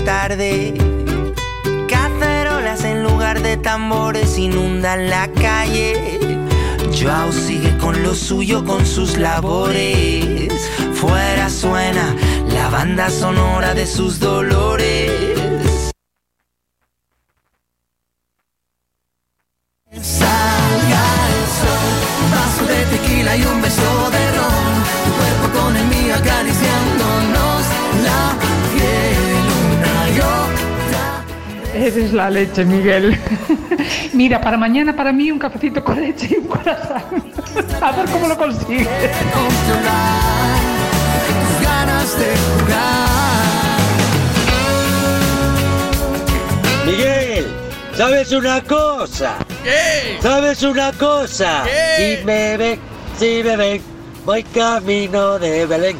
Tarde. 0.03 0.73
Cacerolas 1.87 2.83
en 2.83 3.03
lugar 3.03 3.41
de 3.41 3.57
tambores 3.57 4.37
inundan 4.37 5.09
la 5.09 5.27
calle. 5.29 6.19
Joao 6.99 7.31
sigue 7.31 7.77
con 7.77 8.03
lo 8.03 8.13
suyo, 8.13 8.63
con 8.65 8.85
sus 8.85 9.17
labores. 9.17 10.69
Fuera 10.93 11.49
suena 11.49 12.15
la 12.53 12.69
banda 12.69 13.09
sonora 13.09 13.73
de 13.73 13.85
sus 13.85 14.19
dolores. 14.19 15.40
La 32.21 32.29
leche, 32.29 32.63
Miguel. 32.65 33.17
Mira, 34.13 34.39
para 34.39 34.55
mañana 34.55 34.95
para 34.95 35.11
mí 35.11 35.31
un 35.31 35.39
cafecito 35.39 35.83
con 35.83 35.99
leche 35.99 36.27
y 36.31 36.35
un 36.35 36.45
corazón. 36.45 37.01
A 37.81 37.91
ver 37.93 38.05
cómo 38.11 38.27
lo 38.27 38.37
consigues. 38.37 38.87
Miguel, 46.85 47.47
¿sabes 47.95 48.31
una 48.33 48.61
cosa? 48.61 49.37
¿Qué? 49.63 50.19
¿Sabes 50.21 50.61
una 50.61 50.91
cosa? 50.91 51.63
¿Qué? 51.63 52.19
Si 52.19 52.25
me 52.25 52.57
ven, 52.57 52.79
si 53.17 53.41
me 53.43 53.57
ven, 53.57 53.81
voy 54.25 54.43
camino 54.43 55.39
de 55.39 55.65
Belén. 55.65 55.97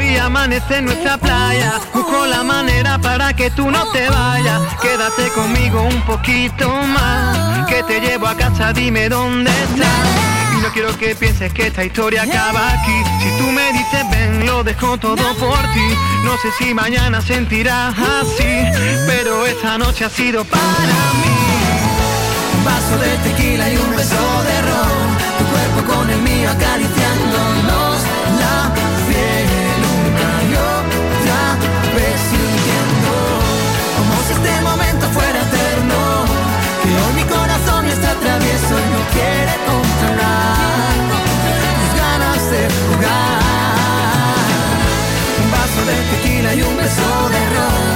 Y 0.00 0.16
amanece 0.16 0.78
en 0.78 0.86
nuestra 0.86 1.18
playa. 1.18 1.74
Busco 1.92 2.26
la 2.26 2.42
manera 2.42 2.98
para 2.98 3.34
que 3.34 3.50
tú 3.50 3.70
no 3.70 3.90
te 3.92 4.08
vayas. 4.08 4.60
Quédate 4.80 5.28
conmigo 5.30 5.82
un 5.82 6.00
poquito 6.02 6.68
más. 6.68 7.66
Que 7.68 7.82
te 7.84 8.00
llevo 8.00 8.26
a 8.26 8.34
casa, 8.34 8.72
dime 8.72 9.08
dónde 9.08 9.50
estás. 9.50 10.56
Y 10.56 10.62
no 10.62 10.68
quiero 10.72 10.96
que 10.98 11.14
pienses 11.14 11.52
que 11.52 11.68
esta 11.68 11.84
historia 11.84 12.22
acaba 12.22 12.72
aquí. 12.72 13.02
Si 13.22 13.30
tú 13.38 13.50
me 13.50 13.72
dices 13.72 14.10
ven, 14.10 14.46
lo 14.46 14.64
dejo 14.64 14.96
todo 14.98 15.34
por 15.34 15.60
ti. 15.72 15.94
No 16.24 16.36
sé 16.38 16.48
si 16.58 16.74
mañana 16.74 17.20
sentirás 17.20 17.94
así, 17.98 18.64
pero 19.06 19.46
esta 19.46 19.78
noche 19.78 20.04
ha 20.04 20.10
sido 20.10 20.44
para 20.44 20.62
mí. 20.62 21.30
Un 22.56 22.64
vaso 22.64 22.98
de 22.98 23.16
tequila 23.18 23.70
y 23.70 23.76
un 23.76 23.96
beso 23.96 24.42
de 24.44 24.62
ron. 24.62 25.10
Tu 25.38 25.44
cuerpo 25.44 25.94
con 25.94 26.10
el 26.10 26.20
mío 26.22 26.50
acariciándonos 26.50 26.99
quiere 39.12 39.54
controlar 39.66 40.94
tus 41.78 41.90
ganas 42.00 42.50
de 42.50 42.62
jugar. 42.86 43.40
Un 45.42 45.50
vaso 45.50 45.80
de 45.90 45.96
tequila 46.10 46.54
y 46.54 46.62
un 46.62 46.76
beso 46.76 47.28
de 47.34 47.40
ron. 47.54 47.89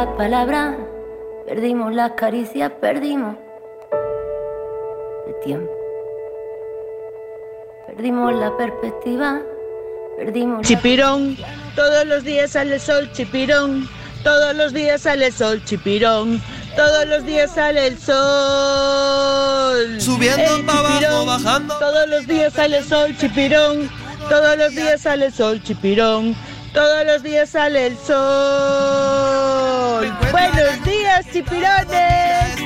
Perdimos 0.00 0.16
la 0.16 0.16
palabra, 0.16 0.76
perdimos 1.46 1.94
las 1.94 2.12
caricias, 2.12 2.72
perdimos 2.80 3.36
el 5.26 5.34
tiempo. 5.44 5.70
Perdimos 7.86 8.34
la 8.34 8.56
perspectiva, 8.56 9.42
perdimos 10.16 10.56
la- 10.58 10.62
Chipirón, 10.62 11.36
todos 11.76 12.06
los 12.06 12.24
días 12.24 12.52
sale 12.52 12.76
el 12.76 12.80
sol, 12.80 13.10
chipirón. 13.12 13.86
Todos 14.24 14.54
los 14.56 14.72
días 14.72 15.02
sale 15.02 15.26
el 15.26 15.32
sol, 15.34 15.62
chipirón. 15.66 16.40
Todos 16.76 17.06
los 17.06 17.26
días 17.26 17.50
sale 17.54 17.86
el 17.88 17.98
sol. 17.98 18.16
Subiendo 20.00 20.56
Ey, 20.56 20.62
pa' 20.62 20.78
abajo, 20.78 20.94
chipirón. 20.98 21.26
bajando. 21.26 21.78
Todos 21.78 22.08
los 22.08 22.26
días 22.26 22.52
sale 22.54 22.78
el 22.78 22.84
sol, 22.84 23.14
chipirón. 23.18 23.90
Todos 24.30 24.56
los 24.56 24.70
días 24.74 25.00
sale 25.02 25.26
el 25.26 25.32
sol, 25.32 25.62
chipirón. 25.62 26.34
Todos 26.72 27.04
los 27.04 27.22
días 27.22 27.50
sale 27.50 27.88
el 27.88 27.98
sol. 27.98 28.16
Buenos 30.30 30.84
días, 30.84 31.26
chipirones. 31.32 32.60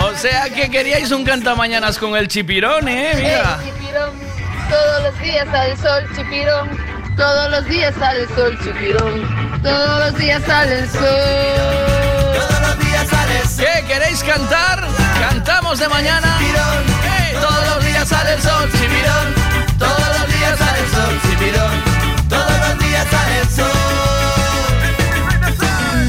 O 0.00 0.16
sea 0.16 0.50
que 0.50 0.68
queríais 0.70 1.12
un 1.12 1.24
cantamañanas 1.24 1.98
con 1.98 2.16
el 2.16 2.26
chipirón, 2.28 2.88
¿eh? 2.88 3.12
Mira. 3.14 3.58
chipirón. 3.64 4.10
Todos 4.68 5.02
los 5.04 5.18
días 5.20 5.46
sale 5.52 5.72
el 5.72 5.78
sol, 5.78 6.04
chipirón. 6.16 6.68
Todos 7.16 7.50
los 7.50 7.64
días 7.68 7.94
sale 7.98 8.22
el 8.22 8.28
sol, 8.34 8.58
chipirón. 8.64 9.62
Todos 9.62 10.00
los 10.00 10.18
días 10.18 10.42
sale 10.44 10.78
el 10.80 10.88
sol. 10.90 11.02
¿Qué 13.58 13.84
queréis 13.86 14.22
cantar? 14.24 14.84
Cantamos 15.20 15.78
de 15.78 15.88
mañana. 15.88 16.36
Eh, 16.40 17.36
Todos 17.40 17.66
los 17.76 17.84
días 17.84 18.08
sale 18.08 18.32
el 18.34 18.42
sol, 18.42 18.68
chipirón. 18.72 19.34
Todos 19.78 20.08
los 20.18 20.26
días 20.34 20.58
sale 20.58 20.80
el 20.80 20.90
sol, 20.90 21.20
chipirón. 21.30 21.91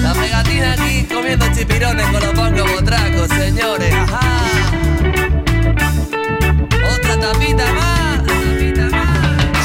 La 0.02 0.14
pegatina 0.14 0.74
aquí 0.74 1.08
comiendo 1.12 1.46
chipirones 1.54 2.06
con 2.06 2.22
los 2.22 2.34
pongo 2.34 2.74
botracos, 2.74 3.28
señores. 3.30 3.94
Ajá. 3.94 4.20
Otra 6.96 7.20
tapita 7.20 7.66
más. 7.74 8.22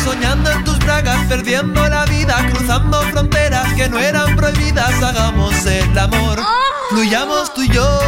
Soñando 0.05 0.51
en 0.51 0.65
tus 0.65 0.79
bragas, 0.79 1.19
perdiendo 1.29 1.87
la 1.89 2.05
vida, 2.07 2.37
cruzando 2.53 3.03
fronteras 3.13 3.73
que 3.75 3.89
no 3.89 3.99
eran 3.99 4.35
prohibidas. 4.37 5.03
Hagamos 5.03 5.67
el 5.67 5.99
amor, 5.99 6.41
fluyamos 6.91 7.53
tú 7.53 7.63
y 7.63 7.69
yo. 7.69 8.01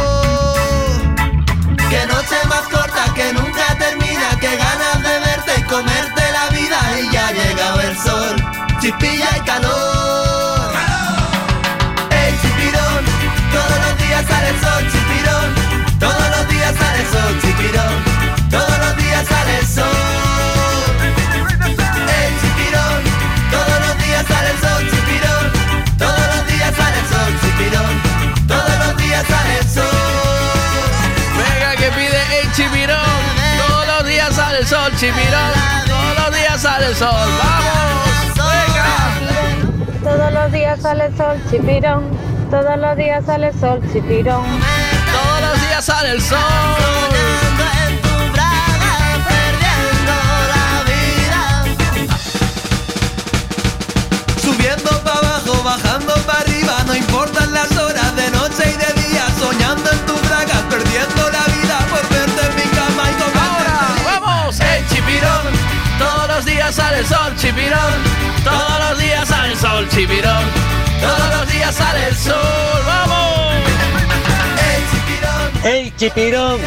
Que 1.91 2.05
noche 2.07 2.35
más 2.47 2.61
corta 2.71 3.13
que 3.13 3.33
nunca 3.33 3.77
termina, 3.77 4.29
que 4.39 4.55
ganas 4.55 5.03
de 5.03 5.19
verte 5.19 5.51
y 5.57 5.63
comerte 5.63 6.21
la 6.31 6.49
vida 6.49 6.79
y 6.99 7.13
ya 7.13 7.27
ha 7.27 7.31
llegado 7.33 7.81
el 7.81 7.97
sol, 7.97 8.35
chispilla 8.81 9.37
y 9.37 9.41
calor. 9.41 10.73
¡Calor! 10.73 11.29
¡Ey, 12.09 12.33
chipirón! 12.41 13.05
Todos 13.53 13.77
los 13.85 13.97
días 13.99 14.25
sale 14.27 14.49
el 14.49 14.59
sol, 14.59 14.83
chipirón. 14.91 15.49
Todos 15.99 16.29
los 16.35 16.47
días 16.49 16.75
sale 16.75 16.99
el 17.01 17.07
sol, 17.07 17.41
chipirón. 17.41 17.93
Todos 18.49 18.77
los 18.79 18.97
días 18.97 19.27
sale 19.27 19.59
el 19.59 19.67
sol. 19.67 19.85
¡Ey, 22.09 22.33
chipirón! 22.41 23.01
Todos 23.51 23.77
los 23.85 23.97
días 24.03 24.25
sale 24.27 24.49
el 24.49 24.59
sol, 24.59 24.81
chipirón. 24.89 25.45
Todos 25.99 26.25
los 26.33 26.47
días 26.47 26.75
sale 26.75 26.99
el 26.99 27.07
sol, 27.13 27.31
chipirón. 27.41 27.93
Todos 28.47 28.75
los 28.81 28.97
días 28.97 29.25
sale 29.27 29.57
el 29.59 29.69
sol. 29.69 29.85
Venga, 31.37 31.75
que 31.75 31.91
pide 31.91 32.41
el 32.41 32.51
chipirón. 32.53 33.21
Todos 33.61 33.87
los 33.87 34.07
días 34.07 34.35
sale 34.35 34.57
el 34.57 34.67
sol, 34.67 34.91
chipirón. 34.97 35.53
Todos 35.85 36.17
los 36.17 36.35
días 36.35 36.59
sale 36.59 36.87
el 36.87 36.95
sol. 36.95 37.29
¡Vamos! 37.37 37.70
Días 40.71 40.83
sale 40.83 41.05
el 41.05 41.17
sol, 41.17 41.37
chipirón. 41.49 42.03
Todos 42.49 42.77
los 42.77 42.95
días 42.95 43.25
sale 43.25 43.47
el 43.47 43.59
sol, 43.59 43.81
chipirón. 43.91 44.45
Todos 45.11 45.41
los 45.41 45.61
días 45.67 45.83
sale 45.85 46.11
el 46.11 46.21
sol. 46.21 46.39
Subiendo 54.41 54.91
para 55.03 55.17
abajo, 55.17 55.61
bajando 55.63 56.13
para 56.25 56.39
arriba, 56.39 56.83
no 56.87 56.95
importan 56.95 57.53
las 57.53 57.71
horas 57.77 58.15
de 58.15 58.31
noche 58.31 58.63
y 58.65 58.77
de 58.77 59.09
día, 59.09 59.25
soñando 59.39 59.91
en 59.91 59.99
tus 60.05 60.21
bragas, 60.29 60.61
perdiendo 60.69 61.29
la 61.31 61.45
vida 61.53 61.79
por 61.89 62.09
verte 62.09 62.45
en 62.47 62.55
mi 62.55 62.75
cama 62.77 63.03
y 63.09 63.13
comerte 63.21 64.03
¡Vamos! 64.05 64.59
¡El 64.61 64.87
chipirón! 64.87 65.51
Todos 65.99 66.27
los 66.29 66.45
días 66.45 66.73
sale 66.73 66.99
el 66.99 67.05
sol, 67.05 67.35
chipirón. 67.35 67.93
Todos 68.45 68.79
los 68.89 68.99
días 68.99 69.27
sale 69.27 69.51
el 69.51 69.57
sol, 69.57 69.87
chipirón. 69.89 70.50
Todos 71.01 71.29
los 71.35 71.51
días 71.51 71.75
sale 71.75 72.07
el 72.07 72.15
sol. 72.15 72.81
¡Vamos! 72.85 73.53
¡Ey, 75.63 75.93
chipirón! 75.97 76.59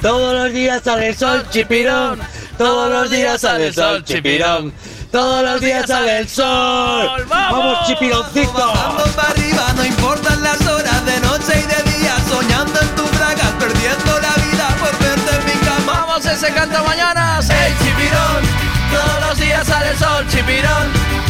Todos 0.00 0.34
los 0.34 0.52
días 0.52 0.82
sale 0.82 1.08
el 1.08 1.16
sol, 1.16 1.46
chipirón. 1.50 2.20
Todos 2.58 2.90
los 2.90 3.10
días 3.10 3.40
sale 3.40 3.68
el 3.68 3.74
sol, 3.74 4.04
chipirón. 4.04 4.72
Todos 5.10 5.42
los 5.42 5.60
días 5.60 5.86
sale 5.86 6.18
el 6.18 6.28
sol. 6.28 7.26
¡Vamos, 7.28 7.86
chipironcito! 7.86 8.52
Bajando 8.52 9.04
para 9.14 9.28
arriba, 9.28 9.72
no 9.76 9.84
importan 9.84 10.42
las 10.42 10.60
horas 10.66 11.04
de 11.04 11.20
noche 11.20 11.52
y 11.60 11.62
de 11.62 11.98
día, 11.98 12.16
soñando 12.28 12.80
en 12.80 12.88
tus 12.96 13.10
bragas, 13.18 13.50
perdiendo 13.58 14.20
la 14.20 14.34
vida 14.42 14.68
por 14.80 14.98
verte 14.98 15.36
en 15.36 15.44
mi 15.44 15.66
cama. 15.66 16.06
¡Vamos 16.06 16.24
ese 16.24 16.52
canta 16.52 16.82
mañanas! 16.82 17.48
¡El 17.50 17.78
chipirón! 17.78 18.61
Todos 18.92 19.20
los 19.28 19.38
días 19.38 19.66
sale 19.66 19.90
el 19.90 19.98
sol, 19.98 20.26
chipirón. 20.28 20.86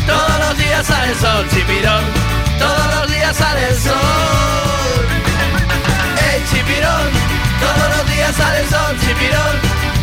Todos 0.06 0.38
los 0.40 0.58
días 0.58 0.86
sale 0.86 1.12
el 1.12 1.18
sol, 1.18 1.46
chipirón. 1.48 2.04
Todos 2.58 2.94
los 2.94 3.10
días 3.10 3.36
sale 3.36 3.68
el 3.68 3.76
sol. 3.76 3.92
¡El 6.34 6.44
chipirón! 6.50 7.10
Todos 7.62 7.88
los 7.96 8.04
días 8.10 8.34
sale 8.36 8.60
el 8.60 8.68
sol, 8.68 8.96
chipirón. 9.00 9.54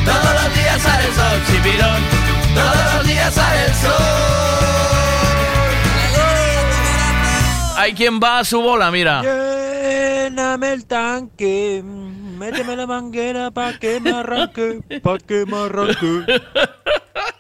Todos 0.06 0.34
los 0.44 0.54
días 0.56 0.82
sale 0.82 1.06
el 1.06 1.14
sol, 1.14 1.42
chipirón. 1.48 2.02
Todos 2.56 2.94
los 2.96 3.08
días 3.08 3.34
sale 3.34 3.66
el 3.66 3.76
sol. 3.76 4.20
Hay 7.78 7.94
quien 7.94 8.20
va 8.20 8.40
a 8.40 8.46
su 8.46 8.62
bola, 8.62 8.92
mira. 8.92 9.22
Lléname 9.22 10.74
el 10.74 10.86
tanque, 10.86 11.82
méteme 11.84 12.76
la 12.76 12.86
manguera 12.86 13.52
pa' 13.52 13.80
que 13.80 14.00
me 14.00 14.12
arranque, 14.12 14.82
pa' 15.02 15.18
que 15.18 15.46
me 15.46 15.58
arranque. 15.58 16.26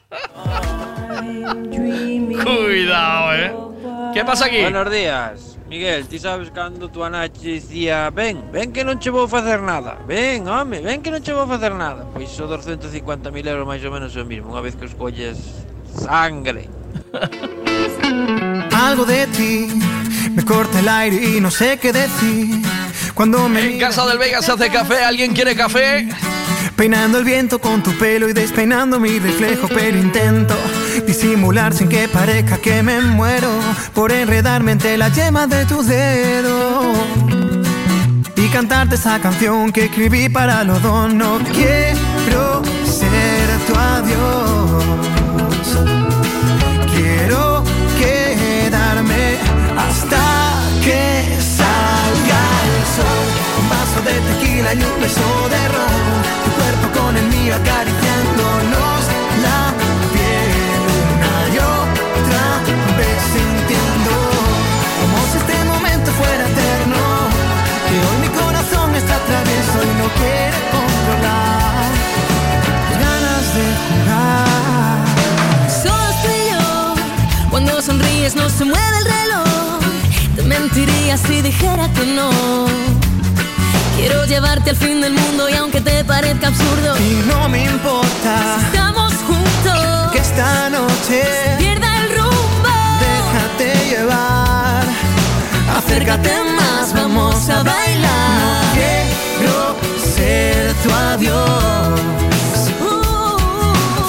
Cuidado, 2.44 3.36
¿eh? 3.36 3.54
¿Qué 4.14 4.26
pasa 4.26 4.46
aquí? 4.46 4.62
Buenos 4.62 4.92
días. 4.92 5.58
Miguel, 5.70 6.08
ti 6.08 6.18
sabes 6.18 6.50
cando 6.50 6.90
tu 6.90 7.04
anache 7.04 7.48
dicía 7.48 8.10
Ven, 8.10 8.52
ven 8.52 8.74
que 8.74 8.84
non 8.84 8.98
che 8.98 9.12
vou 9.12 9.28
facer 9.30 9.62
nada 9.62 10.02
Ven, 10.08 10.48
home, 10.50 10.82
ven 10.82 11.04
que 11.06 11.14
non 11.14 11.22
che 11.22 11.30
vou 11.32 11.46
facer 11.46 11.78
nada 11.78 12.10
Pois 12.10 12.34
o 12.42 12.50
250.000 12.50 13.46
euros 13.46 13.70
máis 13.70 13.86
ou 13.86 13.94
menos 13.94 14.18
o 14.18 14.26
mesmo 14.26 14.50
Unha 14.50 14.66
vez 14.66 14.74
que 14.74 14.90
os 14.90 14.98
colles 14.98 15.38
sangre 15.86 16.66
Algo 18.74 19.06
de 19.06 19.28
ti 19.28 19.68
me 20.34 20.44
corta 20.44 20.80
el 20.80 20.88
aire 20.88 21.16
y 21.16 21.42
no 21.42 21.52
sé 21.52 21.78
qué 21.78 21.92
decir. 21.92 22.62
Cuando 23.14 23.50
me 23.50 23.74
En 23.74 23.80
casa 23.80 24.06
del 24.06 24.18
Vega 24.18 24.42
se 24.42 24.52
hace 24.52 24.70
café. 24.70 25.04
¿Alguien 25.04 25.34
quiere 25.34 25.56
café? 25.56 26.08
Peinando 26.76 27.18
el 27.18 27.26
viento 27.26 27.60
con 27.60 27.84
tu 27.84 27.92
pelo 27.98 28.30
y 28.30 28.34
despeinando 28.34 29.00
mi 29.00 29.20
reflejo, 29.20 29.68
pero 29.68 29.98
intento 29.98 30.56
disimular 31.06 31.74
sin 31.74 31.90
que 31.90 32.08
parezca 32.08 32.58
que 32.58 32.82
me 32.84 33.02
muero 33.02 33.50
por 33.94 34.14
enredarme 34.14 34.72
entre 34.72 34.98
la 34.98 35.10
yema 35.10 35.46
de 35.48 35.66
tu 35.66 35.84
dedo 35.84 36.94
y 38.38 38.48
cantarte 38.48 38.96
esa 38.96 39.20
canción 39.20 39.74
que 39.74 39.86
escribí 39.86 40.30
para 40.30 40.64
los 40.64 40.82
dos. 40.82 41.14
No 41.14 41.40
quiero 41.54 42.62
ser 42.86 43.60
tu 43.68 43.76
adiós, 43.76 44.49
y 54.74 54.84
un 54.84 55.02
beso 55.02 55.50
de 55.50 55.68
ron. 55.70 56.39
Llevarte 84.40 84.70
al 84.70 84.76
fin 84.78 85.02
del 85.02 85.14
mundo 85.14 85.50
y 85.50 85.54
aunque 85.56 85.82
te 85.82 86.02
parezca 86.06 86.48
absurdo. 86.48 86.98
Y 86.98 87.28
no 87.28 87.50
me 87.50 87.66
importa 87.66 88.58
si 88.58 88.66
estamos 88.68 89.14
juntos. 89.28 90.12
que 90.14 90.20
esta 90.20 90.70
noche 90.70 91.24
se 91.44 91.58
pierda 91.58 91.88
el 91.98 92.10
rumbo. 92.18 92.70
déjate 93.08 93.90
llevar. 93.90 94.86
Acércate 95.78 96.32
más, 96.56 96.94
vamos 96.94 97.50
a 97.50 97.64
bailar. 97.64 98.64
No 98.64 98.80
quiero 99.38 99.76
ser 100.16 100.74
tu 100.84 100.90
adiós. 100.94 102.00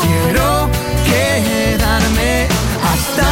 Quiero 0.03 0.71
quedarme 1.11 2.47
hasta 2.93 3.31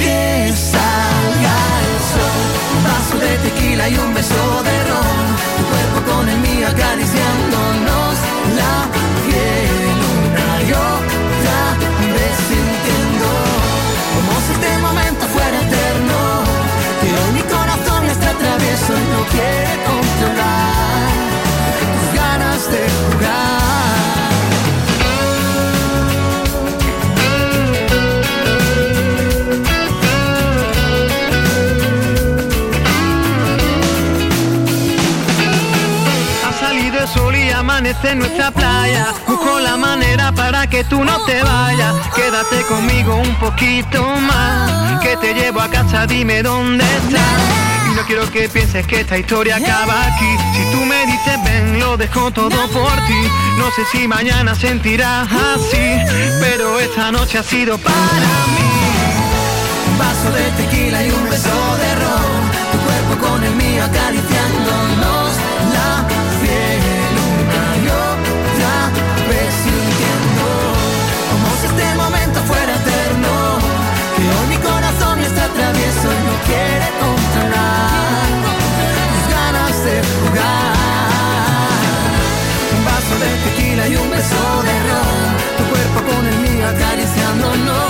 que 0.00 0.54
salga 0.72 1.56
el 1.88 1.96
sol. 2.12 2.46
Un 2.76 2.84
vaso 2.84 3.16
de 3.26 3.38
tequila 3.38 3.88
y 3.88 3.98
un 3.98 4.14
beso 4.14 4.62
de 4.62 4.84
ron. 4.88 5.27
Acariciándonos 6.68 8.14
la 8.58 8.74
piel 9.24 9.98
una 10.20 10.50
y 10.62 10.70
otra 10.72 11.60
vez 12.14 12.36
sintiendo 12.48 13.28
como 14.14 14.32
si 14.44 14.52
este 14.52 14.78
momento 14.78 15.26
fuera 15.34 15.56
eterno. 15.66 16.18
Que 17.00 17.08
hoy 17.18 17.30
mi 17.38 17.42
corazón 17.42 18.04
está 18.06 18.30
travieso 18.42 18.92
y 18.92 19.04
no 19.14 19.20
quiere 19.32 19.74
controlar 19.88 21.08
tus 21.80 22.20
ganas 22.20 22.70
de 22.72 22.80
jugar. 22.98 23.57
En 37.88 38.18
nuestra 38.18 38.50
playa. 38.50 39.14
Busco 39.26 39.60
la 39.60 39.76
manera 39.78 40.30
para 40.32 40.66
que 40.68 40.84
tú 40.84 41.02
no 41.04 41.24
te 41.24 41.42
vayas. 41.42 41.94
Quédate 42.14 42.62
conmigo 42.64 43.16
un 43.16 43.34
poquito 43.36 44.04
más. 44.04 45.00
Que 45.00 45.16
te 45.16 45.32
llevo 45.32 45.60
a 45.60 45.70
casa, 45.70 46.06
dime 46.06 46.42
dónde 46.42 46.84
estás. 46.84 47.40
Y 47.90 47.94
no 47.94 48.02
quiero 48.02 48.30
que 48.30 48.46
pienses 48.50 48.86
que 48.86 49.00
esta 49.00 49.16
historia 49.16 49.56
acaba 49.56 50.04
aquí. 50.04 50.36
Si 50.54 50.70
tú 50.70 50.84
me 50.84 51.06
dices 51.06 51.42
ven, 51.44 51.80
lo 51.80 51.96
dejo 51.96 52.30
todo 52.30 52.68
por 52.68 52.96
ti. 53.06 53.22
No 53.56 53.70
sé 53.70 53.82
si 53.90 54.06
mañana 54.06 54.54
sentirás 54.54 55.26
así, 55.32 55.98
pero 56.40 56.78
esta 56.80 57.10
noche 57.10 57.38
ha 57.38 57.42
sido 57.42 57.78
para 57.78 57.94
mí. 57.94 58.68
Un 59.90 59.98
vaso 59.98 60.30
de 60.30 60.62
tequila 60.62 61.06
y 61.06 61.10
un 61.10 61.24
beso 61.30 61.76
de 61.78 61.94
ron. 61.94 62.48
Tu 62.70 62.78
cuerpo 62.78 63.26
con 63.26 63.44
el 63.44 63.54
mío 63.54 63.82
acariciándonos 63.82 64.37
quiere 76.48 76.88
controlar 77.04 78.28
tus 78.44 79.24
ganas 79.34 79.76
de 79.86 79.96
jugar. 80.14 81.78
Un 82.76 82.82
vaso 82.84 83.14
de 83.24 83.30
tequila 83.44 83.84
y 83.88 83.96
un 83.96 84.10
beso 84.10 84.42
de 84.68 84.74
ron. 84.88 85.26
Tu 85.58 85.64
cuerpo 85.72 85.98
con 86.10 86.22
el 86.26 86.38
mío 86.46 86.66
acariciándonos 86.66 87.87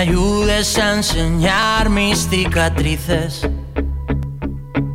ayudes 0.00 0.78
a 0.78 0.94
enseñar 0.94 1.90
mis 1.90 2.26
cicatrices. 2.30 3.46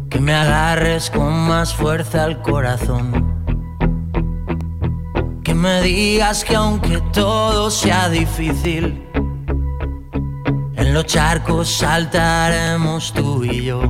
Que 0.10 0.20
me 0.20 0.34
agarres 0.34 1.12
con 1.12 1.32
más 1.47 1.76
fuerza 1.76 2.24
al 2.24 2.41
corazón. 2.41 3.06
Que 5.43 5.53
me 5.53 5.84
digas 5.84 6.43
que 6.43 6.56
aunque 6.56 6.97
todo 7.14 7.70
sea 7.70 8.10
difícil, 8.10 9.08
en 10.76 10.93
los 10.93 11.06
charcos 11.06 11.70
saltaremos 11.70 13.14
tú 13.14 13.43
y 13.43 13.64
yo. 13.64 13.82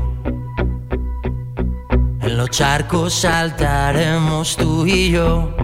En 2.21 2.37
los 2.37 2.49
charcos 2.49 3.13
saltaremos 3.13 4.57
tú 4.57 4.85
y 4.85 5.11
yo. 5.11 5.54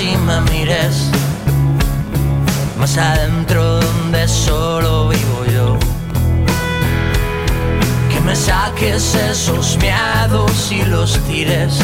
Y 0.00 0.16
me 0.16 0.40
mires 0.50 1.10
más 2.78 2.98
adentro 2.98 3.80
donde 3.80 4.28
solo 4.28 5.08
vivo 5.08 5.44
yo. 5.54 5.78
Que 8.10 8.20
me 8.20 8.36
saques 8.36 9.14
esos 9.14 9.78
miedos 9.78 10.70
y 10.70 10.82
los 10.84 11.18
tires 11.26 11.78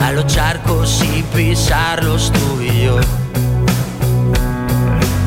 a 0.00 0.12
los 0.12 0.26
charcos 0.26 1.02
y 1.04 1.22
pisarlos 1.22 2.32
tú 2.32 2.60
y 2.60 2.84
yo. 2.84 2.98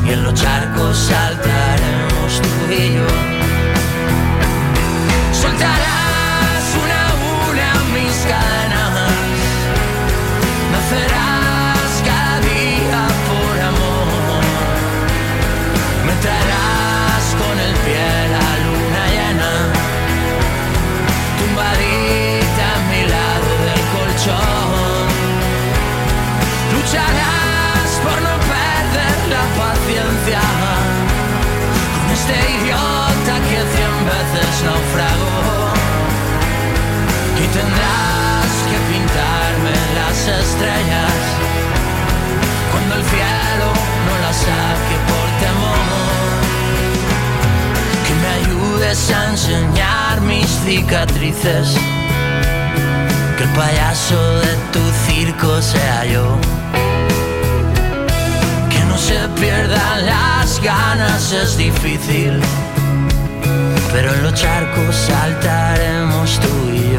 Y 0.06 0.12
en 0.12 0.24
los 0.24 0.34
charcos 0.34 0.96
saltaremos 0.96 2.42
tú 2.42 2.72
y 2.72 2.94
yo. 2.94 3.33
Cuando 42.72 42.94
el 42.94 43.04
cielo 43.04 43.68
no 44.06 44.14
las 44.24 44.36
saque 44.36 44.96
por 45.10 45.28
temor. 45.42 45.84
Que 48.06 48.14
me 48.22 48.28
ayudes 48.40 49.10
a 49.10 49.30
enseñar 49.30 50.20
mis 50.20 50.48
cicatrices. 50.64 51.76
Que 53.36 53.42
el 53.42 53.50
payaso 53.50 54.40
de 54.40 54.54
tu 54.72 54.82
circo 55.06 55.62
sea 55.62 56.04
yo. 56.06 56.38
Que 58.70 58.80
no 58.84 58.96
se 58.96 59.18
pierdan 59.40 60.06
las 60.06 60.60
ganas, 60.62 61.32
es 61.32 61.56
difícil. 61.56 62.40
Pero 63.92 64.12
en 64.14 64.22
los 64.22 64.34
charcos 64.34 64.94
saltaremos 64.94 66.40
tú 66.40 66.70
y. 66.72 66.93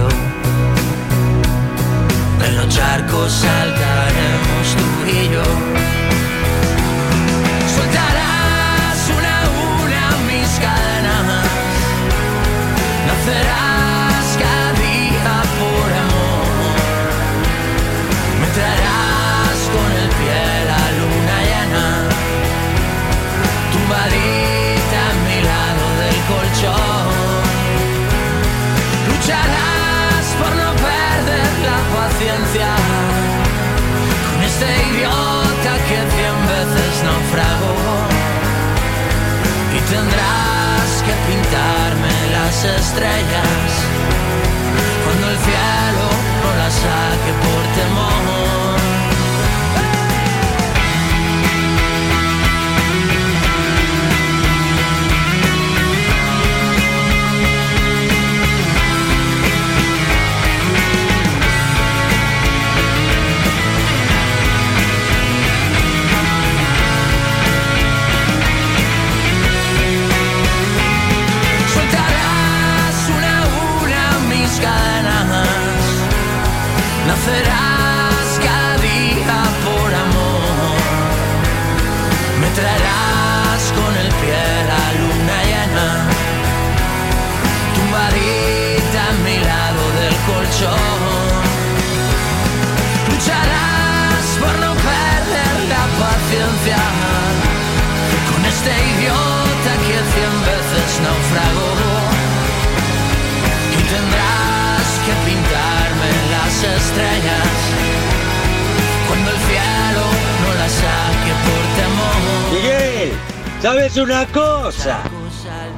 Los 2.55 2.69
charcos 2.69 3.31
saltaremos 3.33 4.75
tú 4.77 5.11
y 5.11 5.29
yo. 5.29 5.43
Tendrás 39.95 40.89
que 41.05 41.13
pintarme 41.27 42.15
las 42.31 42.55
estrellas 42.65 43.69
cuando 45.03 45.29
el 45.31 45.37
cielo 45.37 46.07
no 46.43 46.49
las 46.59 46.73
saque 46.73 47.31
por 47.43 47.63
temor. 47.79 48.34
Colchón. 90.27 91.35
Lucharás 93.09 94.27
por 94.39 94.55
no 94.59 94.73
perder 94.73 95.55
la 95.73 95.83
paciencia 96.01 96.81
con 98.29 98.45
este 98.45 98.71
idiota 98.93 99.71
que 99.85 99.97
cien 100.13 100.35
veces 100.49 100.89
naufragó. 101.05 101.71
Y 103.77 103.81
tendrás 103.93 104.87
que 105.05 105.13
pintarme 105.25 106.11
las 106.33 106.55
estrellas 106.77 107.53
cuando 109.07 109.31
el 109.31 109.37
cielo 109.49 110.05
no 110.41 110.53
las 110.59 110.71
saque 110.71 111.33
por 111.45 111.63
temor. 111.79 112.19
Miguel, 112.53 113.13
¿sabes 113.61 113.97
una 113.97 114.25
cosa? 114.27 114.99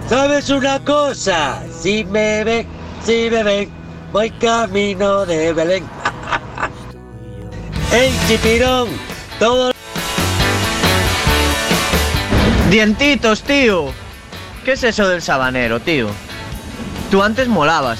¿Sabes 0.07 0.49
una 0.49 0.80
cosa? 0.80 1.61
Si 1.82 2.06
me 2.06 2.65
si 3.03 3.30
me 3.30 3.76
voy 4.18 4.31
camino 4.31 5.27
de 5.27 5.53
Belén. 5.53 5.88
¡Ey, 7.91 8.11
chipirón! 8.27 8.89
Todo 9.38 9.72
Dientitos, 12.72 13.44
tío. 13.44 13.94
¿Qué 14.65 14.72
es 14.72 14.84
eso 14.84 15.07
del 15.07 15.22
sabanero, 15.22 15.80
tío? 15.80 16.07
Tú 17.11 17.22
antes 17.22 17.48
molabas. 17.48 17.99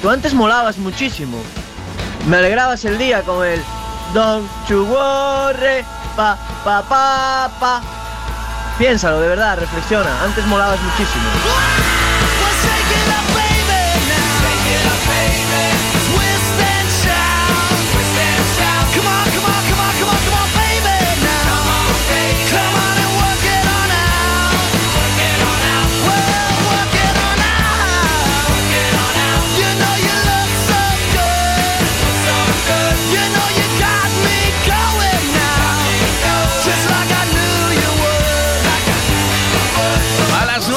Tú 0.00 0.08
antes 0.08 0.32
molabas 0.32 0.78
muchísimo. 0.78 1.36
Me 2.26 2.38
alegrabas 2.38 2.86
el 2.86 2.96
día 2.96 3.20
con 3.20 3.46
el 3.46 3.60
Don 4.14 4.48
Chugorre, 4.66 5.84
pa, 6.16 6.38
pa, 6.64 6.82
pa, 6.88 7.50
pa. 7.60 7.82
Piénsalo, 8.78 9.20
de 9.20 9.28
verdad, 9.28 9.58
reflexiona. 9.58 10.24
Antes 10.24 10.46
molabas 10.46 10.80
muchísimo. 10.80 11.77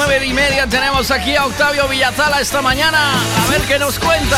A 0.01 0.05
las 0.05 0.09
nueve 0.09 0.25
y 0.25 0.33
media 0.33 0.65
tenemos 0.65 1.11
aquí 1.11 1.35
a 1.35 1.45
Octavio 1.45 1.87
Villazala 1.87 2.41
esta 2.41 2.59
mañana. 2.59 3.13
A 3.13 3.51
ver 3.51 3.61
qué 3.61 3.77
nos 3.77 3.99
cuenta. 3.99 4.37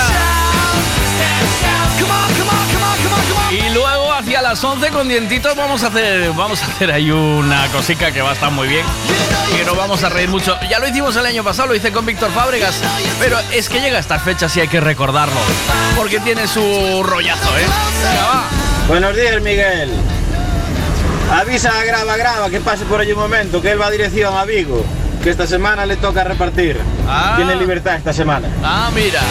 Y 3.49 3.69
luego 3.73 4.11
hacia 4.11 4.41
las 4.41 4.61
11 4.61 4.89
con 4.89 5.07
dientitos 5.07 5.55
vamos 5.55 5.83
a 5.83 5.87
hacer 5.87 6.31
vamos 6.31 6.61
a 6.61 6.65
hacer 6.65 6.91
ahí 6.91 7.11
una 7.11 7.69
cosica 7.69 8.11
que 8.11 8.21
va 8.21 8.31
a 8.31 8.33
estar 8.33 8.51
muy 8.51 8.67
bien. 8.67 8.85
Que 9.55 9.63
nos 9.63 9.77
vamos 9.77 10.03
a 10.03 10.09
reír 10.09 10.27
mucho. 10.27 10.59
Ya 10.69 10.79
lo 10.79 10.87
hicimos 10.87 11.15
el 11.15 11.25
año 11.25 11.45
pasado, 11.45 11.69
lo 11.69 11.75
hice 11.75 11.93
con 11.93 12.05
Víctor 12.05 12.31
Fábregas, 12.31 12.75
pero 13.19 13.39
es 13.53 13.69
que 13.69 13.79
llega 13.79 13.99
estas 13.99 14.21
fechas 14.21 14.55
y 14.57 14.59
hay 14.59 14.67
que 14.67 14.81
recordarlo, 14.81 15.39
porque 15.95 16.19
tiene 16.19 16.45
su 16.45 17.03
rollazo, 17.03 17.57
¿eh? 17.57 17.65
Va. 18.17 18.43
Buenos 18.89 19.15
días, 19.15 19.41
Miguel. 19.41 19.91
Avisa 21.31 21.69
a 21.79 21.85
Grava 21.85 22.17
Grava 22.17 22.49
que 22.49 22.59
pase 22.59 22.83
por 22.83 22.99
allí 22.99 23.13
un 23.13 23.19
momento, 23.19 23.61
que 23.61 23.71
él 23.71 23.81
va 23.81 23.87
a 23.87 23.91
dirección 23.91 24.35
a 24.37 24.43
Vigo, 24.43 24.83
que 25.23 25.29
esta 25.29 25.47
semana 25.47 25.85
le 25.85 25.95
toca 25.95 26.23
repartir. 26.25 26.77
Ah. 27.07 27.33
Tiene 27.37 27.55
libertad 27.55 27.95
esta 27.95 28.11
semana. 28.11 28.49
Ah, 28.61 28.91
mira. 28.93 29.21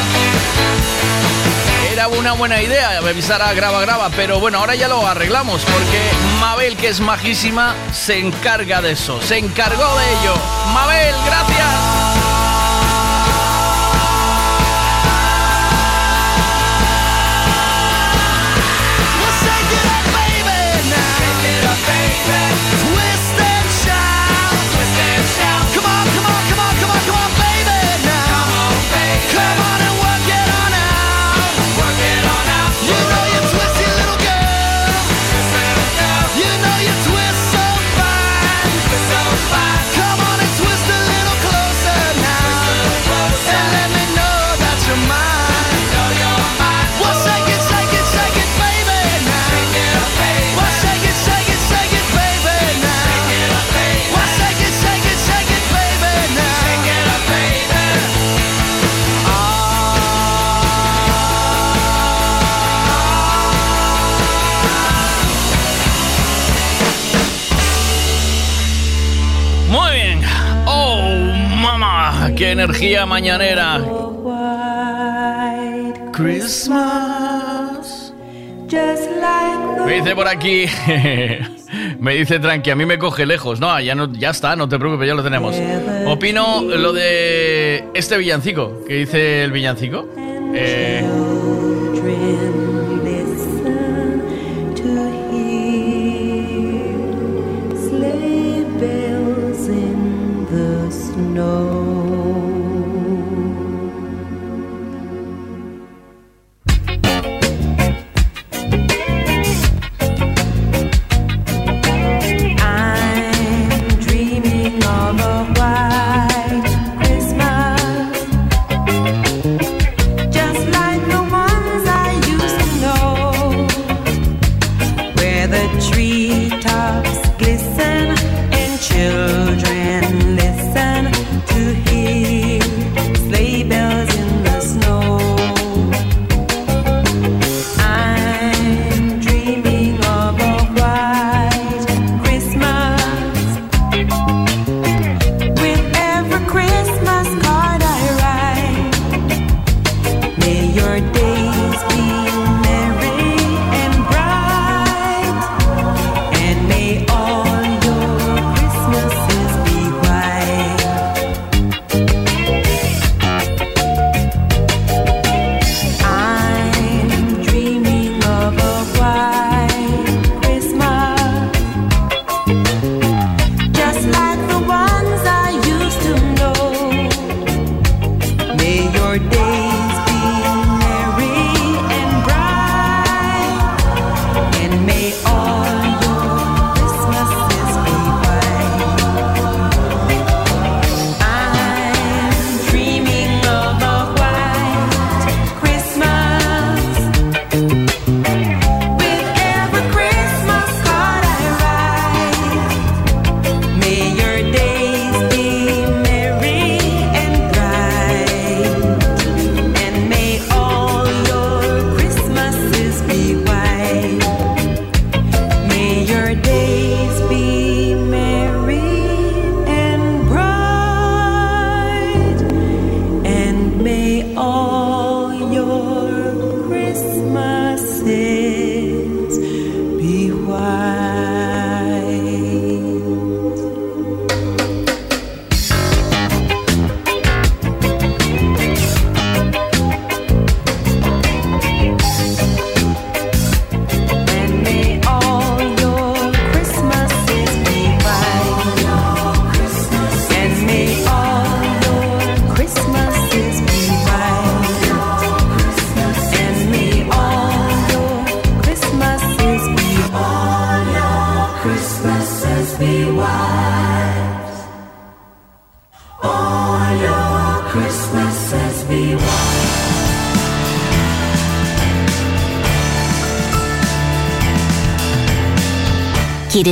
Era 1.93 2.09
una 2.09 2.33
buena 2.33 2.63
idea 2.63 2.99
avisar 2.99 3.43
a 3.43 3.53
Graba 3.53 3.83
Graba, 3.83 4.09
pero 4.17 4.41
bueno, 4.41 4.59
ahora 4.59 4.75
ya 4.75 4.89
lo 4.89 5.07
arreglamos 5.07 5.61
porque 5.63 6.01
Mabel, 6.41 6.77
que 6.77 6.89
es 6.89 7.01
majísima, 7.01 7.75
se 7.93 8.19
encarga 8.19 8.81
de 8.81 8.93
eso, 8.93 9.21
se 9.21 9.37
encargó 9.37 9.99
de 9.99 10.05
ello. 10.13 10.35
Mabel, 10.73 11.15
gracias. 11.27 11.92
Energía 72.53 73.07
mañanera. 73.07 73.81
Christmas, 76.13 78.13
Me 79.87 79.95
dice 79.95 80.15
por 80.15 80.29
aquí. 80.29 80.67
Me 81.99 82.15
dice 82.15 82.39
tranqui, 82.39 82.71
a 82.71 82.77
mí 82.77 82.85
me 82.85 82.99
coge 82.99 83.25
lejos. 83.25 83.59
No, 83.59 83.81
ya 83.81 83.95
no, 83.95 84.13
ya 84.13 84.31
está, 84.31 84.57
no 84.57 84.69
te 84.69 84.79
preocupes, 84.79 85.09
ya 85.09 85.15
lo 85.15 85.23
tenemos. 85.23 85.57
Opino 86.07 86.63
lo 86.63 86.93
de 86.93 87.85
este 87.95 88.19
villancico. 88.19 88.83
¿Qué 88.87 88.95
dice 88.95 89.45
el 89.45 89.53
villancico? 89.53 90.07
Eh, 90.55 91.03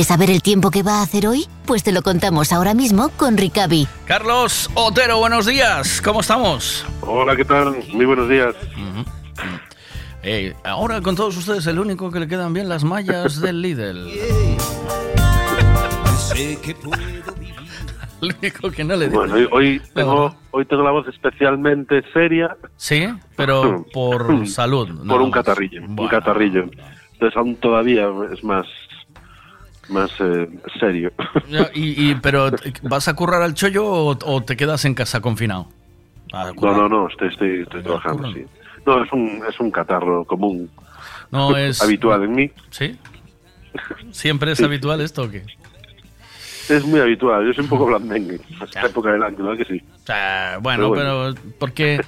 ¿Quieres 0.01 0.07
saber 0.07 0.31
el 0.31 0.41
tiempo 0.41 0.71
que 0.71 0.81
va 0.81 0.97
a 0.97 1.03
hacer 1.03 1.27
hoy? 1.27 1.45
Pues 1.67 1.83
te 1.83 1.91
lo 1.91 2.01
contamos 2.01 2.51
ahora 2.51 2.73
mismo 2.73 3.09
con 3.17 3.37
Ricavi. 3.37 3.87
Carlos 4.05 4.67
Otero, 4.73 5.19
buenos 5.19 5.45
días. 5.45 6.01
¿Cómo 6.01 6.21
estamos? 6.21 6.83
Hola, 7.01 7.35
¿qué 7.35 7.45
tal? 7.45 7.75
Muy 7.93 8.05
buenos 8.05 8.27
días. 8.27 8.55
Eh, 10.23 10.55
ahora 10.63 11.01
con 11.01 11.15
todos 11.15 11.37
ustedes 11.37 11.67
el 11.67 11.77
único 11.77 12.09
que 12.09 12.19
le 12.19 12.27
quedan 12.27 12.51
bien 12.51 12.67
las 12.67 12.83
mallas 12.83 13.39
del 13.41 13.61
Lidl. 13.61 14.09
El 18.23 18.35
único 18.39 18.71
que 18.71 18.83
no 18.83 18.95
le 18.95 19.07
digo. 19.07 19.19
Bueno, 19.19 19.35
hoy, 19.35 19.47
hoy 19.51 19.81
tengo, 19.93 20.35
hoy 20.49 20.65
tengo 20.65 20.81
la 20.81 20.91
voz 20.91 21.07
especialmente 21.09 22.01
seria. 22.11 22.57
Sí, 22.75 23.07
pero 23.35 23.85
por 23.93 24.47
salud. 24.47 24.89
Por 25.07 25.21
un 25.21 25.29
catarrillo. 25.29 25.83
Un 25.83 26.07
catarrillo. 26.07 26.65
Entonces 27.21 27.37
aún 27.37 27.55
todavía 27.57 28.07
es 28.33 28.43
más, 28.43 28.65
más 29.91 30.11
eh, 30.19 30.49
serio. 30.79 31.11
Y, 31.73 32.11
y- 32.11 32.15
pero 32.15 32.49
¿vas 32.83 33.07
a 33.07 33.13
currar 33.15 33.41
al 33.41 33.53
chollo 33.53 33.85
o, 33.85 34.17
o 34.25 34.43
te 34.43 34.55
quedas 34.57 34.85
en 34.85 34.93
casa 34.93 35.21
confinado? 35.21 35.67
No, 36.31 36.53
no, 36.77 36.87
no, 36.89 37.07
estoy, 37.09 37.27
estoy, 37.29 37.61
estoy 37.61 37.83
trabajando, 37.83 38.31
sí. 38.33 38.45
No, 38.85 39.03
es 39.03 39.11
un, 39.11 39.41
es 39.47 39.59
un 39.59 39.69
catarro 39.69 40.23
común. 40.25 40.69
No 41.29 41.55
es 41.55 41.81
habitual 41.81 42.23
en 42.23 42.31
mí. 42.33 42.51
¿Sí? 42.71 42.97
¿Siempre 44.11 44.51
es 44.53 44.57
Sí. 44.57 44.63
habitual 44.63 45.01
esto 45.01 45.23
o 45.23 45.29
qué? 45.29 45.43
Es 46.69 46.85
muy 46.85 46.99
habitual. 46.99 47.45
Yo 47.45 47.53
soy 47.53 47.63
un 47.63 47.69
poco 47.69 47.85
blandengue. 47.87 48.39
Esta 48.63 48.85
época 48.87 49.11
del 49.11 49.23
año, 49.23 49.37
¿no? 49.39 49.55
Que 49.57 49.65
sí. 49.65 49.81
O 50.03 50.05
sea, 50.05 50.57
bueno, 50.61 50.91
Pero 50.93 51.33
pero, 51.33 51.53
porque 51.59 52.01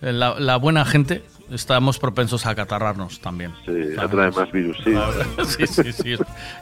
la, 0.00 0.38
la 0.38 0.56
buena 0.56 0.84
gente 0.84 1.22
estamos 1.52 1.98
propensos 1.98 2.46
a 2.46 2.50
acatarrarnos 2.50 3.20
también. 3.20 3.52
Sí, 3.64 3.96
atrae 3.98 4.30
más 4.30 4.50
virus, 4.50 4.78
sí. 4.84 4.94
sí, 5.66 5.66
sí, 5.66 5.92
sí. 5.92 6.14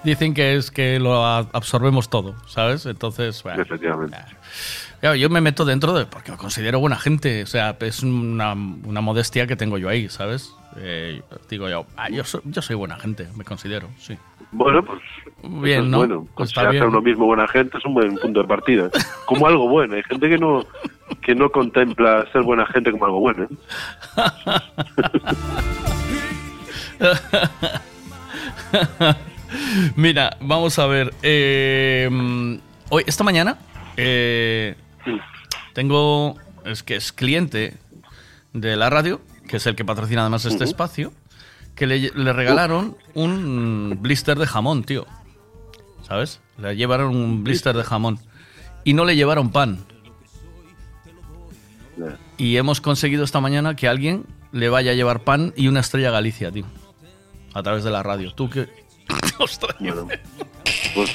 Dicen 0.04 0.34
que 0.34 0.56
es 0.56 0.70
que 0.70 0.98
lo 0.98 1.24
absorbemos 1.24 2.10
todo, 2.10 2.34
¿sabes? 2.46 2.86
Entonces, 2.86 3.42
bueno. 3.42 3.62
Efectivamente. 3.62 4.16
Claro, 5.00 5.16
yo 5.16 5.30
me 5.30 5.40
meto 5.40 5.64
dentro 5.64 5.94
de 5.94 6.04
porque 6.04 6.30
me 6.30 6.36
considero 6.36 6.78
buena 6.78 6.96
gente. 6.96 7.42
O 7.42 7.46
sea, 7.46 7.76
es 7.80 8.02
una, 8.02 8.52
una 8.52 9.00
modestia 9.00 9.46
que 9.46 9.56
tengo 9.56 9.78
yo 9.78 9.88
ahí, 9.88 10.08
¿sabes? 10.08 10.54
Eh, 10.76 11.22
digo 11.48 11.68
yo, 11.68 11.86
ah, 11.96 12.10
yo, 12.10 12.22
soy, 12.24 12.42
yo 12.44 12.62
soy 12.62 12.76
buena 12.76 12.96
gente, 12.96 13.28
me 13.34 13.44
considero, 13.44 13.88
sí. 13.98 14.16
Bueno, 14.52 14.84
pues 14.84 15.00
Bien, 15.42 15.78
eso 15.78 15.84
es 15.84 15.90
¿no? 15.90 15.96
bueno. 15.98 16.26
Pues 16.34 16.50
está 16.50 16.68
bien. 16.70 16.84
uno 16.84 17.00
mismo 17.00 17.26
buena 17.26 17.46
gente 17.48 17.78
es 17.78 17.84
un 17.84 17.94
buen 17.94 18.16
punto 18.16 18.42
de 18.42 18.48
partida. 18.48 18.90
Como 19.26 19.46
algo 19.46 19.68
bueno. 19.68 19.94
Hay 19.94 20.02
gente 20.04 20.28
que 20.28 20.38
no 20.38 20.64
que 21.22 21.34
no 21.34 21.50
contempla 21.50 22.26
ser 22.32 22.42
buena 22.42 22.66
gente 22.66 22.90
como 22.90 23.04
algo 23.04 23.20
bueno. 23.20 23.44
¿eh? 23.44 23.48
Mira, 29.96 30.36
vamos 30.40 30.78
a 30.78 30.86
ver. 30.86 31.12
eh, 31.22 32.08
hoy, 32.90 33.04
esta 33.06 33.24
mañana, 33.24 33.58
eh, 33.96 34.74
tengo. 35.72 36.36
Es 36.64 36.82
que 36.82 36.96
es 36.96 37.12
cliente 37.12 37.74
de 38.52 38.76
la 38.76 38.90
radio, 38.90 39.20
que 39.48 39.56
es 39.56 39.66
el 39.66 39.74
que 39.76 39.84
patrocina 39.84 40.20
además 40.20 40.44
este 40.44 40.64
espacio, 40.64 41.12
que 41.74 41.86
le, 41.86 42.10
le 42.14 42.32
regalaron 42.34 42.96
un 43.14 43.96
blister 44.00 44.38
de 44.38 44.46
jamón, 44.46 44.84
tío. 44.84 45.06
¿Sabes? 46.10 46.40
Le 46.58 46.74
llevaron 46.74 47.14
un 47.14 47.44
blister 47.44 47.76
de 47.76 47.84
jamón. 47.84 48.18
Y 48.82 48.94
no 48.94 49.04
le 49.04 49.14
llevaron 49.14 49.52
pan. 49.52 49.78
Y 52.36 52.56
hemos 52.56 52.80
conseguido 52.80 53.22
esta 53.22 53.40
mañana 53.40 53.76
que 53.76 53.86
alguien 53.86 54.24
le 54.50 54.68
vaya 54.70 54.90
a 54.90 54.94
llevar 54.94 55.20
pan 55.22 55.52
y 55.56 55.68
una 55.68 55.78
estrella 55.78 56.10
Galicia, 56.10 56.50
tío. 56.50 56.64
A 57.54 57.62
través 57.62 57.84
de 57.84 57.90
la 57.92 58.02
radio. 58.02 58.32
¿Tú 58.34 58.50
qué? 58.50 58.68
Ostras, 59.38 59.76
Pues 60.96 61.10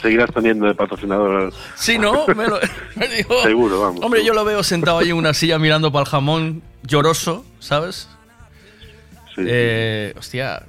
seguirás 0.00 0.30
teniendo 0.32 0.64
de 0.66 0.74
patrocinador. 0.74 1.52
Sí, 1.76 1.98
¿no? 1.98 2.26
Me 2.34 2.46
lo- 2.46 2.58
me 2.96 3.06
dijo- 3.08 3.42
Seguro, 3.42 3.80
vamos. 3.82 4.02
Hombre, 4.02 4.24
yo 4.24 4.32
lo 4.32 4.46
veo 4.46 4.62
sentado 4.62 5.00
ahí 5.00 5.10
en 5.10 5.16
una 5.16 5.34
silla 5.34 5.58
mirando 5.58 5.92
para 5.92 6.04
el 6.04 6.08
jamón, 6.08 6.62
lloroso, 6.84 7.44
¿sabes? 7.58 8.08
Eh, 9.36 10.14
hostia. 10.18 10.62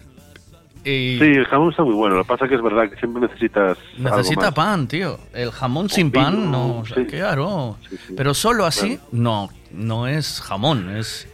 Y 0.86 1.18
Sí, 1.20 1.26
el 1.26 1.46
jamón 1.46 1.72
está 1.72 1.84
muy 1.84 1.94
bueno. 1.94 2.16
Lo 2.16 2.24
que 2.24 2.28
pasa 2.28 2.48
que 2.48 2.56
es 2.56 2.62
verdad 2.62 2.90
que 2.90 2.96
siempre 2.98 3.22
necesitas. 3.22 3.78
algo 3.98 4.18
necesita 4.18 4.42
más. 4.46 4.54
pan, 4.54 4.88
tío. 4.88 5.20
El 5.34 5.52
jamón 5.52 5.90
sin 5.90 6.12
vino, 6.12 6.24
pan, 6.26 6.52
no. 6.52 6.78
o 6.80 6.86
sea, 6.86 6.96
sí. 6.98 7.06
Claro. 7.06 7.78
Sí, 7.90 7.98
sí. 8.08 8.14
Pero 8.16 8.34
solo 8.34 8.66
así, 8.66 8.96
Claro. 8.98 9.10
no. 9.12 9.50
No 9.72 10.08
es 10.08 10.42
jamón, 10.42 10.96
es. 10.96 11.28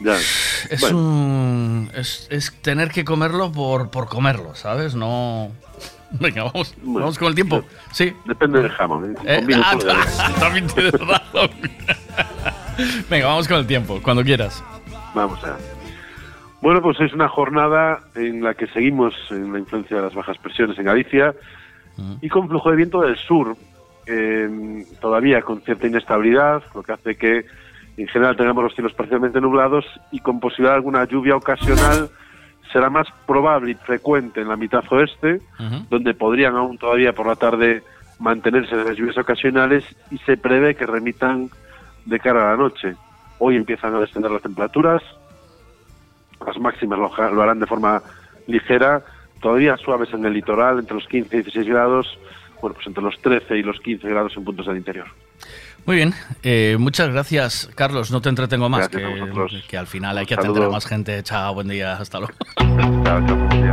Ya. 0.00 0.16
Es 0.16 0.80
Bueno. 0.80 0.98
un. 0.98 1.90
Es, 1.94 2.26
es 2.30 2.52
tener 2.62 2.90
que 2.90 3.04
comerlo 3.04 3.52
por, 3.52 3.90
por 3.90 4.08
comerlo, 4.08 4.54
¿sabes? 4.54 4.94
No. 4.94 5.50
Venga, 6.10 6.44
vamos, 6.44 6.74
vamos 6.82 7.18
con 7.18 7.28
el 7.28 7.34
tiempo. 7.34 7.62
Sí. 7.92 8.12
Depende 8.24 8.62
del 8.62 8.70
jamón. 8.72 9.14
¿eh? 9.24 9.44
Eh, 9.48 9.60
ah, 9.62 9.76
también 10.40 10.66
tienes 10.68 10.92
razón. 10.92 11.50
Venga, 13.10 13.26
vamos 13.26 13.46
con 13.48 13.58
el 13.58 13.66
tiempo, 13.66 14.00
cuando 14.02 14.24
quieras. 14.24 14.62
Vamos 15.14 15.42
a 15.44 15.56
Bueno, 16.64 16.80
pues 16.80 16.98
es 16.98 17.12
una 17.12 17.28
jornada 17.28 18.00
en 18.14 18.42
la 18.42 18.54
que 18.54 18.66
seguimos 18.68 19.14
en 19.28 19.52
la 19.52 19.58
influencia 19.58 19.98
de 19.98 20.02
las 20.04 20.14
bajas 20.14 20.38
presiones 20.38 20.78
en 20.78 20.86
Galicia 20.86 21.34
y 22.22 22.28
con 22.30 22.48
flujo 22.48 22.70
de 22.70 22.76
viento 22.76 23.02
del 23.02 23.18
sur, 23.18 23.54
eh, 24.06 24.82
todavía 24.98 25.42
con 25.42 25.60
cierta 25.60 25.86
inestabilidad, 25.86 26.62
lo 26.74 26.82
que 26.82 26.92
hace 26.92 27.16
que 27.16 27.44
en 27.98 28.08
general 28.08 28.38
tengamos 28.38 28.64
los 28.64 28.74
cielos 28.74 28.94
parcialmente 28.94 29.42
nublados 29.42 29.84
y 30.10 30.20
con 30.20 30.40
posibilidad 30.40 30.70
de 30.70 30.76
alguna 30.76 31.04
lluvia 31.04 31.36
ocasional 31.36 32.08
será 32.72 32.88
más 32.88 33.08
probable 33.26 33.72
y 33.72 33.74
frecuente 33.74 34.40
en 34.40 34.48
la 34.48 34.56
mitad 34.56 34.84
oeste, 34.90 35.42
donde 35.90 36.14
podrían 36.14 36.56
aún 36.56 36.78
todavía 36.78 37.12
por 37.12 37.26
la 37.26 37.36
tarde 37.36 37.82
mantenerse 38.20 38.74
las 38.74 38.96
lluvias 38.96 39.18
ocasionales 39.18 39.84
y 40.10 40.16
se 40.16 40.38
prevé 40.38 40.74
que 40.76 40.86
remitan 40.86 41.50
de 42.06 42.18
cara 42.18 42.48
a 42.48 42.50
la 42.52 42.56
noche. 42.56 42.94
Hoy 43.38 43.56
empiezan 43.56 43.94
a 43.94 44.00
descender 44.00 44.30
las 44.30 44.40
temperaturas, 44.40 45.02
las 46.46 46.58
máximas 46.58 46.98
lo, 46.98 47.42
harán 47.42 47.60
de 47.60 47.66
forma 47.66 48.02
ligera, 48.46 49.04
todavía 49.40 49.76
suaves 49.76 50.12
en 50.12 50.24
el 50.24 50.32
litoral, 50.32 50.78
entre 50.78 50.94
los 50.94 51.06
15 51.06 51.36
y 51.36 51.42
16 51.42 51.66
grados, 51.68 52.18
bueno, 52.60 52.74
pues 52.74 52.86
entre 52.86 53.02
los 53.02 53.18
13 53.20 53.58
y 53.58 53.62
los 53.62 53.80
15 53.80 54.08
grados 54.08 54.36
en 54.36 54.44
puntos 54.44 54.66
del 54.66 54.76
interior. 54.76 55.06
Muy 55.86 55.96
bien, 55.96 56.14
eh, 56.42 56.76
muchas 56.78 57.10
gracias, 57.10 57.68
Carlos. 57.74 58.10
No 58.10 58.22
te 58.22 58.30
entretengo 58.30 58.70
más, 58.70 58.88
que, 58.88 59.76
al 59.76 59.86
final 59.86 60.16
hay 60.16 60.24
que 60.24 60.34
atender 60.34 60.62
a 60.62 60.70
más 60.70 60.86
gente. 60.86 61.22
Chao, 61.22 61.52
buen 61.52 61.68
día, 61.68 61.96
hasta 61.96 62.20
luego. 62.20 62.34
Chao, 62.56 63.26
chao, 63.26 63.36
buen 63.36 63.50
día. 63.50 63.72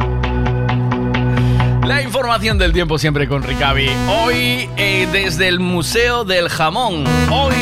La 1.86 2.02
información 2.02 2.58
del 2.58 2.74
tiempo 2.74 2.98
siempre 2.98 3.28
con 3.28 3.44
Ricavi. 3.44 3.90
Hoy 4.24 4.70
eh, 4.78 5.08
desde 5.12 5.48
el 5.48 5.60
Museo 5.60 6.24
del 6.24 6.50
Jamón. 6.50 7.06
Hoy 7.30 7.56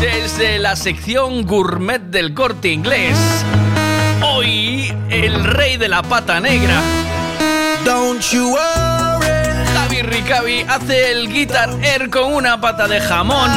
desde 0.00 0.58
la 0.58 0.74
sección 0.74 1.44
gourmet 1.44 2.00
del 2.00 2.34
corte 2.34 2.72
inglés. 2.72 3.44
Hoy 4.24 4.94
el 5.10 5.44
rey 5.44 5.76
de 5.76 5.88
la 5.88 6.02
pata 6.02 6.40
negra. 6.40 6.80
Don't 7.84 8.22
you 8.30 8.50
worry. 8.52 9.32
Javi 9.74 10.02
Ricavi 10.02 10.64
hace 10.68 11.10
el 11.10 11.28
guitar 11.28 11.70
air 11.82 12.08
con 12.08 12.32
una 12.32 12.60
pata 12.60 12.86
de 12.86 13.00
jamón. 13.00 13.50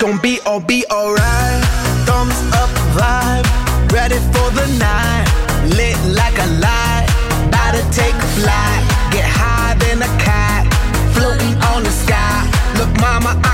Gonna 0.00 0.20
be 0.20 0.38
all 0.44 0.60
be 0.60 0.84
alright. 0.90 1.64
Thumbs 2.04 2.36
up 2.52 2.68
vibe, 2.92 3.46
ready 3.90 4.16
for 4.34 4.50
the 4.50 4.66
night. 4.78 5.24
Lit 5.76 5.96
like 6.12 6.36
a 6.36 6.48
light, 6.60 7.06
about 7.48 7.72
to 7.72 7.82
take 7.90 8.14
flight. 8.36 8.82
Get 9.12 9.24
high 9.24 9.74
than 9.78 10.02
a 10.02 10.10
cat, 10.18 10.66
floating 11.14 11.54
on 11.72 11.84
the 11.84 11.90
sky. 11.90 12.44
Look, 12.76 12.90
mama, 13.00 13.40
I 13.44 13.53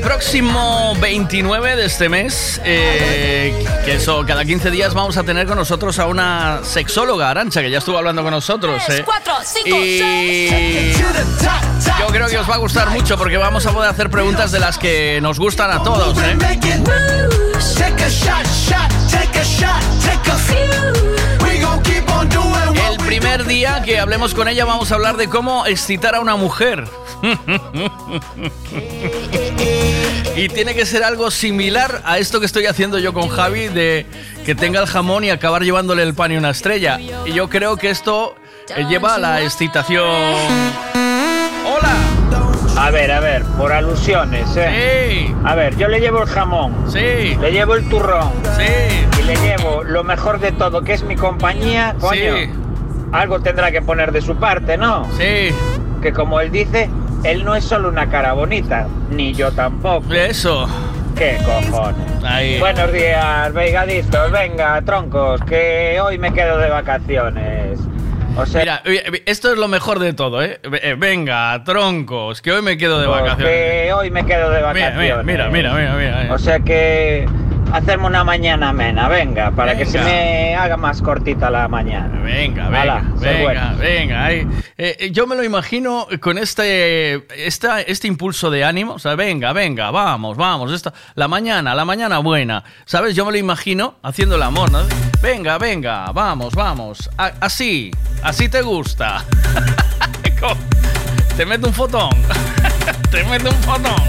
del 0.00 0.08
próximo 0.08 0.94
29 1.00 1.76
de 1.76 1.86
este 1.86 2.08
mes, 2.08 2.60
eh, 2.64 3.64
que 3.84 3.94
eso, 3.94 4.24
cada 4.26 4.44
15 4.44 4.70
días 4.70 4.94
vamos 4.94 5.16
a 5.16 5.24
tener 5.24 5.46
con 5.46 5.56
nosotros 5.56 5.98
a 5.98 6.06
una 6.06 6.60
sexóloga, 6.62 7.30
Arancha, 7.30 7.60
que 7.60 7.70
ya 7.70 7.78
estuvo 7.78 7.98
hablando 7.98 8.22
con 8.22 8.30
nosotros. 8.30 8.82
eh. 8.88 9.04
Y 9.66 9.98
yo 12.00 12.06
creo 12.06 12.28
que 12.28 12.38
os 12.38 12.48
va 12.48 12.54
a 12.54 12.58
gustar 12.58 12.90
mucho 12.90 13.18
porque 13.18 13.36
vamos 13.36 13.66
a 13.66 13.72
poder 13.72 13.90
hacer 13.90 14.10
preguntas 14.10 14.52
de 14.52 14.60
las 14.60 14.78
que 14.78 15.18
nos 15.20 15.38
gustan 15.38 15.70
a 15.70 15.82
todos. 15.82 16.16
¿eh? 16.18 16.36
El 22.90 22.96
primer 23.06 23.44
día 23.44 23.82
que 23.84 23.98
hablemos 23.98 24.34
con 24.34 24.48
ella 24.48 24.64
vamos 24.64 24.92
a 24.92 24.94
hablar 24.94 25.16
de 25.16 25.28
cómo 25.28 25.66
excitar 25.66 26.14
a 26.14 26.20
una 26.20 26.36
mujer. 26.36 26.88
y 30.36 30.48
tiene 30.48 30.74
que 30.74 30.86
ser 30.86 31.02
algo 31.04 31.30
similar 31.30 32.00
a 32.04 32.18
esto 32.18 32.40
que 32.40 32.46
estoy 32.46 32.66
haciendo 32.66 32.98
yo 32.98 33.12
con 33.12 33.28
Javi 33.28 33.68
de 33.68 34.06
que 34.46 34.54
tenga 34.54 34.80
el 34.80 34.86
jamón 34.86 35.24
y 35.24 35.30
acabar 35.30 35.62
llevándole 35.62 36.02
el 36.02 36.14
pan 36.14 36.32
y 36.32 36.36
una 36.36 36.50
estrella. 36.50 36.98
Y 37.26 37.32
yo 37.32 37.48
creo 37.50 37.76
que 37.76 37.90
esto 37.90 38.34
eh, 38.74 38.84
lleva 38.88 39.16
a 39.16 39.18
la 39.18 39.42
excitación. 39.42 40.06
¡Hola! 41.66 41.94
A 42.78 42.90
ver, 42.90 43.10
a 43.12 43.20
ver, 43.20 43.42
por 43.58 43.72
alusiones, 43.72 44.48
¿eh? 44.56 45.34
A 45.44 45.54
ver, 45.54 45.76
yo 45.76 45.88
le 45.88 46.00
llevo 46.00 46.22
el 46.22 46.28
jamón. 46.28 46.74
Sí. 46.90 47.36
Le 47.38 47.52
llevo 47.52 47.74
el 47.74 47.86
turrón. 47.90 48.32
Sí. 48.56 49.20
Y 49.20 49.22
le 49.24 49.36
llevo 49.36 49.84
lo 49.84 50.02
mejor 50.04 50.40
de 50.40 50.52
todo, 50.52 50.82
que 50.82 50.94
es 50.94 51.02
mi 51.02 51.16
compañía. 51.16 51.94
Coño, 52.00 52.36
Sí. 52.36 52.50
algo 53.12 53.40
tendrá 53.40 53.70
que 53.70 53.82
poner 53.82 54.12
de 54.12 54.22
su 54.22 54.36
parte, 54.36 54.78
¿no? 54.78 55.06
Sí. 55.18 55.54
Que 56.00 56.12
como 56.14 56.40
él 56.40 56.50
dice, 56.50 56.88
él 57.24 57.44
no 57.44 57.54
es 57.54 57.64
solo 57.64 57.88
una 57.88 58.08
cara 58.08 58.32
bonita, 58.32 58.86
ni 59.10 59.32
yo 59.34 59.50
tampoco. 59.52 60.12
Eso. 60.12 60.68
¿Qué 61.16 61.38
cojones? 61.44 62.24
Ahí. 62.24 62.58
Buenos 62.58 62.92
días, 62.92 63.52
veigadistas, 63.52 64.30
venga, 64.30 64.80
troncos, 64.82 65.40
que 65.42 65.98
hoy 66.00 66.18
me 66.18 66.32
quedo 66.32 66.56
de 66.58 66.70
vacaciones. 66.70 67.78
O 68.36 68.46
sea, 68.46 68.60
Mira, 68.60 68.82
oye, 68.86 69.02
esto 69.26 69.52
es 69.52 69.58
lo 69.58 69.66
mejor 69.68 69.98
de 69.98 70.12
todo, 70.14 70.42
¿eh? 70.42 70.60
Eh, 70.62 70.94
Venga, 70.96 71.62
troncos, 71.64 72.40
que 72.40 72.52
hoy 72.52 72.62
me 72.62 72.76
quedo 72.78 73.00
de 73.00 73.06
vacaciones. 73.08 73.44
que 73.44 73.92
hoy 73.92 74.10
me 74.10 74.24
quedo 74.24 74.50
de 74.50 74.58
Mira, 74.58 74.66
vacaciones. 74.68 74.96
mira, 74.98 75.22
mira, 75.24 75.48
mira, 75.50 75.74
mira, 75.74 75.94
mira. 76.22 76.32
O 76.34 76.38
sea 76.38 76.60
que 76.60 77.28
hacerme 77.72 78.06
una 78.06 78.24
mañana 78.24 78.70
amena, 78.70 79.08
venga, 79.08 79.50
para 79.50 79.76
que 79.76 79.86
se 79.86 80.00
me 80.00 80.54
haga 80.56 80.76
más 80.76 81.00
cortita 81.02 81.50
la 81.50 81.68
mañana. 81.68 82.20
Venga, 82.22 82.68
venga, 82.68 83.02
venga, 83.18 83.72
venga. 83.78 84.32
Eh, 84.32 84.46
eh, 84.76 85.10
yo 85.12 85.26
me 85.26 85.36
lo 85.36 85.44
imagino 85.44 86.06
con 86.20 86.38
este, 86.38 87.26
esta, 87.46 87.80
este 87.80 88.08
impulso 88.08 88.50
de 88.50 88.64
ánimo. 88.64 88.94
O 88.94 88.98
sea, 88.98 89.14
venga, 89.14 89.52
venga, 89.52 89.90
vamos, 89.90 90.36
vamos. 90.36 90.72
Esta, 90.72 90.92
la 91.14 91.28
mañana, 91.28 91.74
la 91.74 91.84
mañana 91.84 92.18
buena. 92.18 92.64
¿Sabes? 92.84 93.14
Yo 93.14 93.24
me 93.26 93.32
lo 93.32 93.38
imagino 93.38 93.96
haciendo 94.02 94.36
el 94.36 94.42
amor, 94.42 94.70
¿no? 94.70 94.80
Venga, 95.22 95.58
venga, 95.58 96.10
vamos, 96.12 96.54
vamos. 96.54 97.10
A- 97.18 97.32
así, 97.40 97.90
así 98.22 98.48
te 98.48 98.62
gusta. 98.62 99.24
Te 101.36 101.44
meto 101.46 101.68
un 101.68 101.74
fotón. 101.74 102.10
te 103.10 103.24
meto 103.24 103.50
un 103.50 103.56
fotón. 103.56 104.02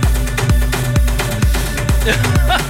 Yeah. 2.06 2.66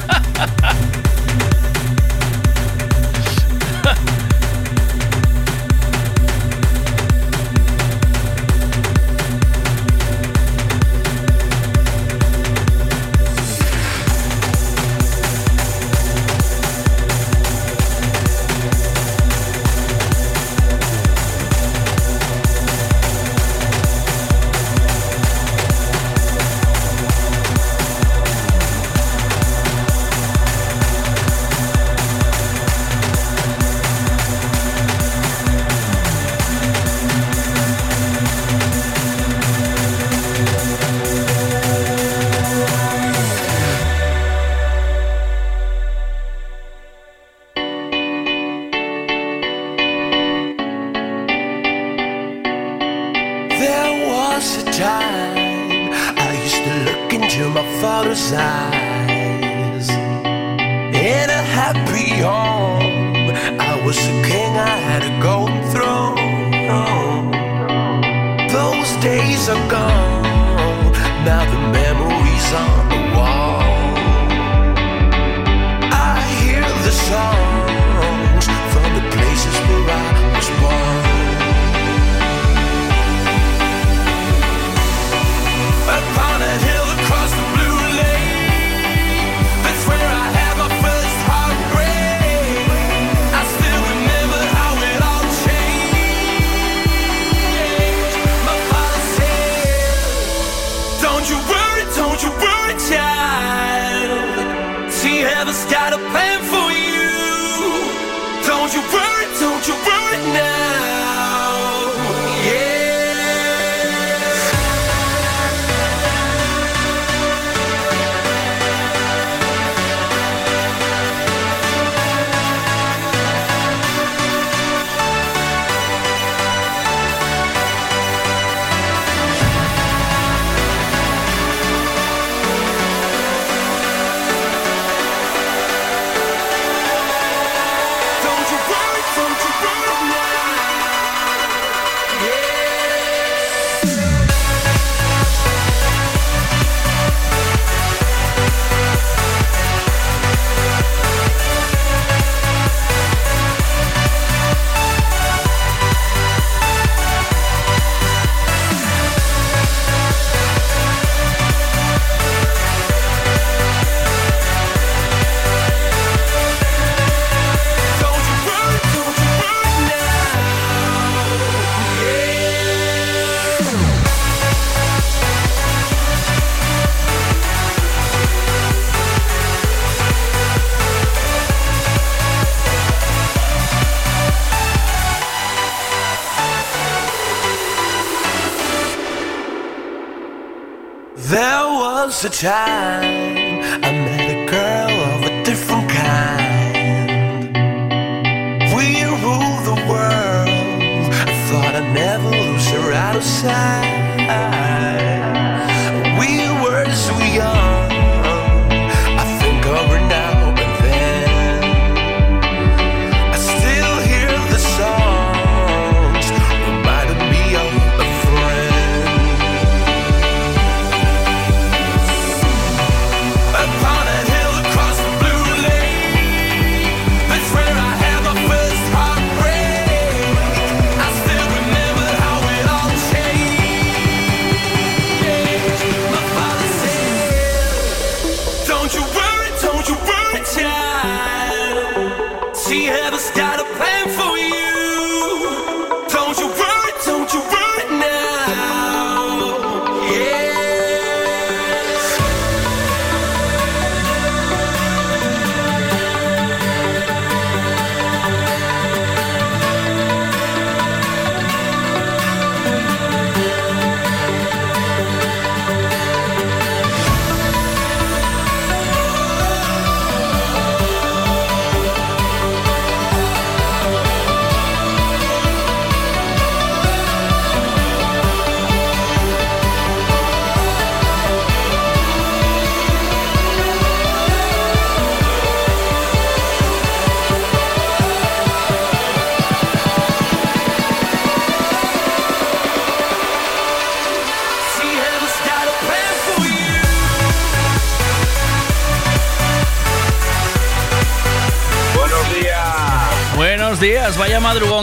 versatile. 192.22 192.69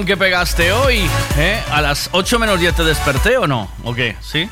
Que 0.06 0.18
pegaste 0.18 0.72
hoy. 0.72 1.00
¿eh? 1.38 1.62
¿A 1.72 1.82
las 1.82 2.10
8 2.12 2.40
menos 2.40 2.60
10 2.60 2.76
te 2.76 2.84
desperté 2.84 3.38
o 3.38 3.48
no? 3.48 3.70
¿O 3.84 3.94
qué? 3.94 4.16
¿Sí? 4.22 4.50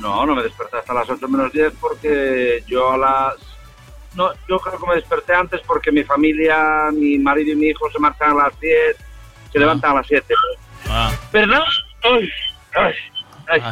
No, 0.00 0.26
no 0.26 0.34
me 0.34 0.42
desperté 0.42 0.78
hasta 0.78 0.92
las 0.94 1.08
8 1.08 1.28
menos 1.28 1.52
10 1.52 1.72
porque 1.80 2.62
yo 2.66 2.92
a 2.92 2.98
las... 2.98 3.34
No, 4.14 4.30
yo 4.48 4.58
creo 4.60 4.78
que 4.78 4.86
me 4.86 4.94
desperté 4.94 5.34
antes 5.34 5.60
porque 5.66 5.90
mi 5.90 6.04
familia, 6.04 6.90
mi 6.92 7.18
marido 7.18 7.52
y 7.52 7.56
mi 7.56 7.66
hijo 7.68 7.90
se 7.90 7.98
marchan 7.98 8.30
a 8.32 8.44
las 8.44 8.60
10, 8.60 8.96
se 9.52 9.58
levantan 9.58 9.92
a 9.92 9.94
las 9.96 10.06
7. 10.06 10.34
Ah. 10.88 11.12
Pero 11.32 11.46
no, 11.48 11.62
ay, 12.02 12.28
ay, 12.74 12.92
ay. 13.48 13.62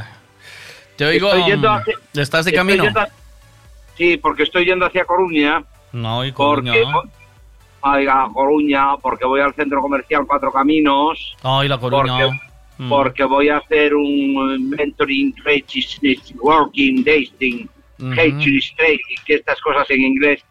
Te 0.97 1.05
oigo. 1.05 1.29
Mm, 1.35 1.65
hacia- 1.67 1.95
¿Estás 2.15 2.45
de 2.45 2.53
camino? 2.53 2.85
Sí, 3.97 4.17
porque 4.17 4.43
estoy 4.45 4.65
yendo 4.65 4.87
hacia 4.87 5.05
Coruña. 5.05 5.63
No, 5.93 6.25
y 6.25 6.33
Porque, 6.33 6.85
Coruña. 7.83 7.99
Oiga, 7.99 8.29
Coruña, 8.33 8.97
porque 8.99 9.25
voy 9.27 9.41
al 9.41 9.53
centro 9.55 9.81
comercial 9.81 10.25
Cuatro 10.27 10.53
Caminos. 10.53 11.37
Ay, 11.43 11.69
la 11.69 11.79
Coruña. 11.79 12.19
Porque, 12.27 12.41
Mm. 12.79 12.89
porque 12.89 13.25
voy 13.25 13.49
a 13.51 13.59
hacer 13.59 13.95
un 13.95 14.71
mentoring, 14.71 15.35
working, 16.41 17.05
dating, 17.05 17.69
Ujú. 18.01 18.15
training, 18.15 19.17
que 19.27 19.35
estas 19.35 19.61
cosas 19.61 19.89
en 19.91 20.01
inglés 20.01 20.43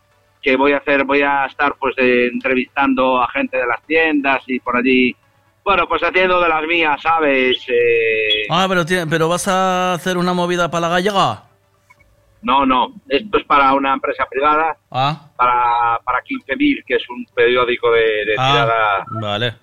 que 0.42 0.56
voy 0.56 0.72
a 0.74 0.78
hacer, 0.78 1.04
voy 1.04 1.22
a 1.22 1.46
estar 1.46 1.76
pues 1.80 1.94
eh, 1.98 2.30
entrevistando 2.32 3.22
a 3.22 3.28
gente 3.30 3.58
de 3.58 3.66
las 3.68 3.82
tiendas 3.86 4.42
y 4.48 4.60
por 4.60 4.78
allí, 4.78 5.16
bueno, 5.64 5.88
pues 5.88 6.02
haciendo 6.04 6.40
de 6.42 6.50
las 6.50 6.64
mías, 6.66 7.02
¿sabes? 7.02 7.58
Eh, 7.68 8.46
Ah, 8.50 8.66
pero, 8.70 8.84
pero 9.10 9.28
vas 9.30 9.48
a 9.48 9.94
hacer 9.94 10.18
una 10.18 10.34
movida 10.34 10.70
para 10.72 10.88
la 10.88 10.90
gallega. 10.96 11.44
No, 12.42 12.66
no, 12.66 12.94
esto 13.08 13.38
es 13.38 13.46
para 13.46 13.74
una 13.74 13.94
empresa 13.94 14.26
privada, 14.30 14.78
Ah, 14.92 15.30
para, 15.36 16.00
para 16.04 16.20
15.000, 16.24 16.84
que 16.86 16.96
es 16.96 17.10
un 17.10 17.26
periódico 17.34 17.92
de, 17.92 18.02
de 18.02 18.36
ah, 18.38 18.52
tirada 18.52 19.06
vale. 19.22 19.56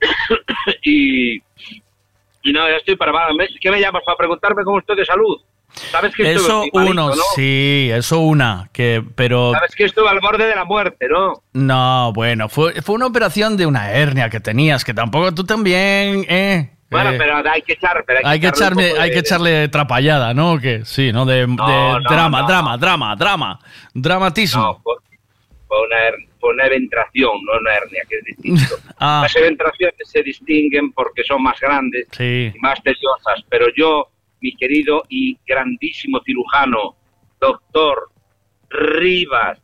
y, 0.82 1.36
y 1.36 2.52
no, 2.52 2.68
ya 2.68 2.76
estoy 2.76 2.96
para 2.96 3.12
¿Qué 3.60 3.70
me 3.70 3.80
llamas 3.80 4.02
para 4.04 4.18
preguntarme 4.18 4.64
cómo 4.64 4.78
estoy 4.78 4.96
de 4.96 5.04
salud? 5.04 5.40
¿Sabes 5.68 6.14
que 6.14 6.32
Eso 6.32 6.64
uno, 6.72 7.10
¿no? 7.10 7.22
sí, 7.34 7.90
eso 7.92 8.20
una, 8.20 8.70
que, 8.72 9.02
pero 9.14 9.52
¿Sabes 9.52 9.74
que 9.74 9.84
estuve 9.84 10.08
al 10.08 10.20
borde 10.20 10.46
de 10.46 10.54
la 10.54 10.64
muerte, 10.64 11.06
no? 11.08 11.42
no, 11.52 12.12
bueno, 12.12 12.48
fue, 12.48 12.80
fue 12.82 12.94
una 12.94 13.06
operación 13.06 13.56
de 13.56 13.66
una 13.66 13.90
hernia 13.92 14.30
que 14.30 14.40
tenías, 14.40 14.84
que 14.84 14.94
tampoco 14.94 15.34
tú 15.34 15.44
también, 15.44 16.24
eh. 16.28 16.75
Bueno, 16.88 17.10
eh, 17.10 17.18
pero 17.18 17.36
hay 17.50 17.62
que 17.62 17.72
echar, 17.72 18.04
pero 18.06 18.20
hay, 18.24 18.38
echarle 18.38 18.92
hay 18.98 19.08
de- 19.08 19.14
que 19.14 19.18
echarle 19.20 19.68
trapallada, 19.68 20.32
¿no? 20.34 20.58
Que 20.60 20.84
sí, 20.84 21.12
¿no? 21.12 21.24
De, 21.26 21.40
de 21.40 21.46
no, 21.48 22.00
drama, 22.08 22.42
no. 22.42 22.46
drama, 22.46 22.76
drama, 22.78 23.16
drama, 23.16 23.60
dramatismo. 23.92 24.62
No, 24.62 24.80
fue, 24.82 24.94
fue 25.66 26.50
una, 26.52 26.66
eventración, 26.66 27.32
no 27.44 27.58
una 27.58 27.74
hernia, 27.74 28.02
que 28.08 28.16
es 28.18 28.24
distinto. 28.24 28.76
Ah. 28.98 29.20
Las 29.24 29.36
eventraciones 29.36 29.94
se 30.04 30.22
distinguen 30.22 30.90
porque 30.92 31.22
son 31.24 31.42
más 31.42 31.60
grandes 31.60 32.06
Sí. 32.12 32.50
y 32.54 32.58
más 32.60 32.82
tediosas, 32.82 33.44
pero 33.50 33.66
yo, 33.76 34.08
mi 34.40 34.54
querido 34.56 35.02
y 35.10 35.36
grandísimo 35.46 36.20
cirujano, 36.24 36.94
doctor 37.40 38.08
Rivas, 38.70 39.58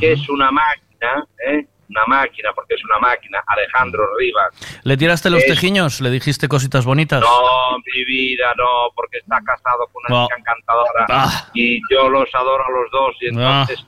que 0.00 0.12
es 0.12 0.28
una 0.28 0.50
máquina, 0.50 1.24
¿eh? 1.46 1.66
Una 1.88 2.04
máquina, 2.06 2.50
porque 2.54 2.74
es 2.74 2.84
una 2.84 2.98
máquina, 2.98 3.38
Alejandro 3.46 4.02
Rivas. 4.18 4.48
¿Le 4.84 4.96
tiraste 4.96 5.30
los 5.30 5.40
Es- 5.42 5.46
tejiños? 5.48 6.00
¿Le 6.00 6.10
dijiste 6.10 6.48
cositas 6.48 6.84
bonitas? 6.84 7.20
No, 7.22 7.78
mi 7.78 8.04
vida, 8.04 8.52
no, 8.56 8.92
porque 8.94 9.18
está 9.18 9.38
casado 9.44 9.86
con 9.92 10.02
una 10.08 10.24
chica 10.26 10.36
encantadora 10.38 11.06
Ah. 11.08 11.48
y 11.54 11.80
yo 11.92 12.08
los 12.08 12.28
adoro 12.34 12.64
a 12.64 12.70
los 12.70 12.90
dos 12.90 13.14
y 13.20 13.26
Ah. 13.38 13.62
entonces 13.66 13.86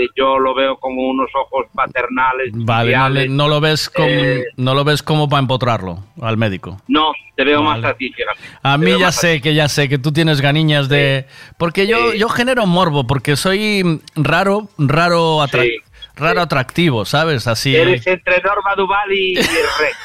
eh, 0.00 0.06
yo 0.16 0.38
lo 0.38 0.54
veo 0.54 0.78
como 0.78 1.02
unos 1.06 1.28
ojos 1.34 1.66
paternales. 1.74 2.50
Vale, 2.54 3.28
no, 3.28 3.46
lo 3.46 3.60
ves 3.60 3.90
como, 3.90 4.08
Eh, 4.08 4.44
no 4.56 4.72
lo 4.74 4.84
ves 4.84 5.02
como 5.02 5.28
para 5.28 5.40
empotrarlo 5.40 6.02
al 6.22 6.38
médico. 6.38 6.80
No, 6.88 7.12
te 7.36 7.44
veo 7.44 7.62
Vale. 7.62 7.82
más 7.82 7.90
a 7.90 7.94
ti, 7.94 8.10
fíjate. 8.10 8.38
A 8.62 8.78
mí 8.78 8.98
ya 8.98 9.08
a 9.08 9.12
sé 9.12 9.42
que 9.42 9.52
ya 9.54 9.68
sé 9.68 9.90
que 9.90 9.98
tú 9.98 10.10
tienes 10.10 10.40
ganiñas 10.40 10.88
de 10.88 11.26
porque 11.58 11.86
yo 11.86 12.12
Sí. 12.12 12.18
yo 12.18 12.30
genero 12.30 12.64
morbo 12.64 13.06
porque 13.06 13.36
soy 13.36 14.00
raro 14.14 14.68
raro 14.78 15.42
atra- 15.42 15.62
Sí. 15.64 15.76
Raro 16.16 16.40
atractivo, 16.42 17.04
¿sabes? 17.04 17.46
Así. 17.46 17.74
Eres 17.74 18.06
entre 18.06 18.40
Norma 18.42 18.74
Duval 18.76 19.12
y, 19.12 19.36
Rec. 19.36 19.96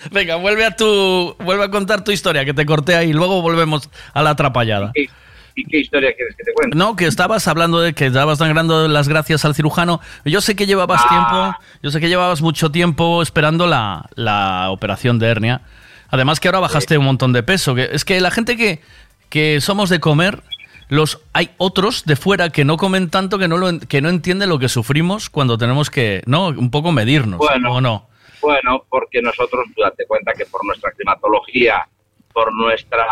Venga, 0.10 0.36
vuelve 0.36 0.64
a 0.64 0.74
tu 0.74 1.36
vuelve 1.38 1.64
a 1.64 1.70
contar 1.70 2.02
tu 2.02 2.10
historia 2.10 2.44
que 2.44 2.52
te 2.54 2.66
corté 2.66 2.96
ahí, 2.96 3.12
luego 3.12 3.40
volvemos 3.40 3.88
a 4.12 4.22
la 4.22 4.30
atrapallada. 4.30 4.90
¿Y, 4.96 5.08
y 5.54 5.64
qué 5.66 5.78
historia 5.78 6.12
quieres 6.16 6.34
que 6.36 6.42
te 6.42 6.52
cuente? 6.52 6.76
No, 6.76 6.96
que 6.96 7.06
estabas 7.06 7.46
hablando 7.46 7.80
de 7.80 7.92
que 7.92 8.06
estabas 8.06 8.38
dando 8.38 8.88
las 8.88 9.08
gracias 9.08 9.44
al 9.44 9.54
cirujano. 9.54 10.00
Yo 10.24 10.40
sé 10.40 10.56
que 10.56 10.66
llevabas 10.66 11.02
Ah. 11.04 11.08
tiempo, 11.08 11.66
yo 11.84 11.90
sé 11.92 12.00
que 12.00 12.08
llevabas 12.08 12.42
mucho 12.42 12.72
tiempo 12.72 13.22
esperando 13.22 13.66
la, 13.68 14.06
la 14.16 14.70
operación 14.70 15.18
de 15.20 15.28
hernia. 15.28 15.60
Además 16.10 16.40
que 16.40 16.48
ahora 16.48 16.58
bajaste 16.60 16.98
un 16.98 17.04
montón 17.04 17.32
de 17.32 17.42
peso. 17.42 17.74
Que, 17.74 17.88
es 17.92 18.04
que 18.04 18.20
la 18.20 18.30
gente 18.32 18.56
que, 18.56 18.80
que 19.30 19.60
somos 19.60 19.88
de 19.88 20.00
comer, 20.00 20.42
los 20.88 21.20
hay 21.32 21.50
otros 21.58 22.04
de 22.04 22.16
fuera 22.16 22.50
que 22.50 22.64
no 22.64 22.76
comen 22.76 23.10
tanto 23.10 23.38
que 23.38 23.48
no 23.48 23.56
lo, 23.56 23.68
en- 23.68 23.80
que 23.80 24.00
no 24.00 24.08
entienden 24.08 24.48
lo 24.48 24.58
que 24.58 24.68
sufrimos 24.68 25.30
cuando 25.30 25.56
tenemos 25.58 25.90
que, 25.90 26.22
no, 26.26 26.48
un 26.48 26.70
poco 26.70 26.92
medirnos, 26.92 27.38
Bueno. 27.38 27.74
¿o 27.74 27.80
no? 27.80 28.08
Bueno, 28.40 28.84
porque 28.88 29.22
nosotros, 29.22 29.66
tú 29.74 29.82
date 29.82 30.04
cuenta 30.06 30.32
que 30.32 30.44
por 30.46 30.64
nuestra 30.64 30.90
climatología, 30.92 31.86
por 32.32 32.52
nuestra 32.54 33.06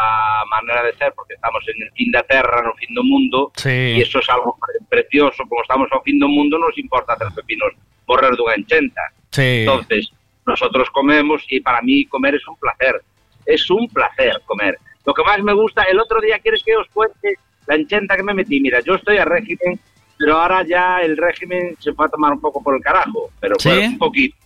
manera 0.50 0.82
de 0.82 0.94
ser, 0.96 1.12
porque 1.14 1.34
estamos 1.34 1.62
en 1.68 1.82
el 1.82 1.92
fin 1.92 2.10
de 2.10 2.22
tierra, 2.24 2.62
no 2.62 2.72
fin 2.74 2.94
do 2.94 3.04
mundo, 3.04 3.52
Sí. 3.54 3.68
y 3.96 4.00
eso 4.00 4.18
es 4.18 4.28
algo 4.30 4.58
pre- 4.58 4.84
precioso, 5.02 5.44
como 5.48 5.62
estamos 5.62 5.88
ao 5.92 6.02
fin 6.02 6.18
do 6.18 6.26
mundo, 6.26 6.58
nos 6.58 6.76
importa 6.78 7.14
tres 7.16 7.32
pepinos 7.34 7.72
morrer 8.08 8.34
dunha 8.34 8.54
enchenta. 8.56 9.02
Sí. 9.30 9.62
Entonces, 9.68 10.10
nosotros 10.46 10.90
comemos 10.90 11.44
y 11.48 11.60
para 11.60 11.80
mí 11.82 12.06
comer 12.06 12.34
es 12.34 12.48
un 12.48 12.56
placer. 12.56 13.00
Es 13.46 13.70
un 13.70 13.86
placer 13.88 14.40
comer. 14.46 14.78
Lo 15.06 15.14
que 15.14 15.22
más 15.22 15.38
me 15.42 15.52
gusta, 15.52 15.82
el 15.84 16.00
otro 16.00 16.20
día, 16.20 16.38
¿quieres 16.40 16.62
que 16.64 16.74
os 16.76 16.88
cuente 16.88 17.36
la 17.70 17.76
enchenta 17.76 18.16
que 18.16 18.24
me 18.24 18.34
metí, 18.34 18.60
mira, 18.60 18.80
yo 18.80 18.96
estoy 18.96 19.18
a 19.18 19.24
régimen, 19.24 19.78
pero 20.18 20.36
ahora 20.36 20.64
ya 20.66 21.00
el 21.02 21.16
régimen 21.16 21.76
se 21.78 21.92
fue 21.92 22.06
a 22.06 22.08
tomar 22.08 22.32
un 22.32 22.40
poco 22.40 22.60
por 22.60 22.74
el 22.74 22.82
carajo, 22.82 23.30
pero 23.38 23.54
fue 23.60 23.82
¿Sí? 23.82 23.86
un 23.86 23.98
poquito, 23.98 24.36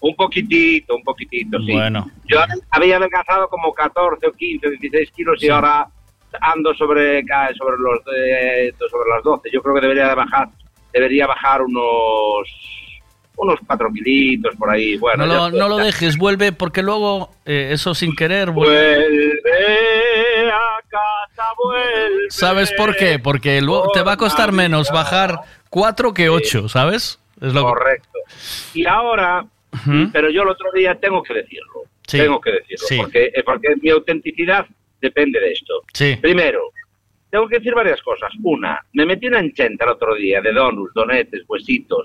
un 0.00 0.16
poquitito, 0.16 0.96
un 0.96 1.02
poquitito, 1.02 1.58
sí. 1.60 1.72
Bueno. 1.72 2.10
Yo 2.26 2.38
había 2.70 2.96
adelgazado 2.96 3.48
como 3.48 3.74
14 3.74 4.26
o 4.26 4.32
15, 4.32 4.70
16 4.70 5.10
kilos 5.10 5.42
y 5.42 5.50
ahora 5.50 5.88
ando 6.40 6.72
sobre, 6.72 7.22
sobre, 7.58 7.76
los, 7.78 8.00
eh, 8.16 8.72
sobre 8.78 9.10
las 9.10 9.22
12. 9.24 9.50
Yo 9.52 9.60
creo 9.60 9.74
que 9.74 9.80
debería 9.82 10.08
de 10.08 10.14
bajar, 10.14 10.48
debería 10.90 11.26
bajar 11.26 11.60
unos 11.60 12.48
unos 13.36 13.58
4 13.66 13.88
kilitos 13.94 14.54
por 14.56 14.70
ahí. 14.70 14.96
Bueno, 14.98 15.26
no, 15.26 15.32
lo, 15.34 15.46
estoy- 15.46 15.58
no 15.60 15.68
lo 15.68 15.76
dejes, 15.78 16.16
vuelve, 16.18 16.52
porque 16.52 16.82
luego 16.82 17.30
eh, 17.46 17.70
eso 17.72 17.94
sin 17.94 18.14
querer 18.14 18.50
vuelve. 18.50 18.96
Vuelve 18.96 20.50
a 20.52 20.80
casa, 20.88 21.48
vuelve. 21.56 22.26
¿Sabes 22.30 22.72
por 22.76 22.96
qué? 22.96 23.18
Porque 23.18 23.60
luego 23.60 23.90
te 23.92 24.02
va 24.02 24.12
a 24.12 24.16
costar 24.16 24.52
menos 24.52 24.90
bajar 24.90 25.40
4 25.70 26.12
que 26.14 26.28
8, 26.28 26.68
¿sabes? 26.68 27.18
Es 27.40 27.52
lo 27.54 27.62
Correcto. 27.62 28.18
Y 28.74 28.86
ahora, 28.86 29.44
pero 30.12 30.30
yo 30.30 30.42
el 30.42 30.48
otro 30.48 30.70
día 30.72 30.94
tengo 30.96 31.22
que 31.22 31.34
decirlo. 31.34 31.84
Sí. 32.06 32.18
Tengo 32.18 32.40
que 32.40 32.50
decirlo. 32.50 32.86
Sí. 32.86 32.96
Porque, 32.98 33.24
eh, 33.34 33.42
porque 33.44 33.68
mi 33.80 33.90
autenticidad 33.90 34.66
depende 35.00 35.40
de 35.40 35.52
esto. 35.52 35.74
Sí. 35.94 36.16
Primero, 36.20 36.60
tengo 37.30 37.48
que 37.48 37.58
decir 37.58 37.74
varias 37.74 38.02
cosas. 38.02 38.30
Una, 38.42 38.80
me 38.92 39.06
metí 39.06 39.26
una 39.26 39.40
enchenta 39.40 39.84
el 39.84 39.90
otro 39.92 40.14
día 40.14 40.40
de 40.40 40.52
donuts, 40.52 40.92
donetes, 40.94 41.42
huesitos, 41.48 42.04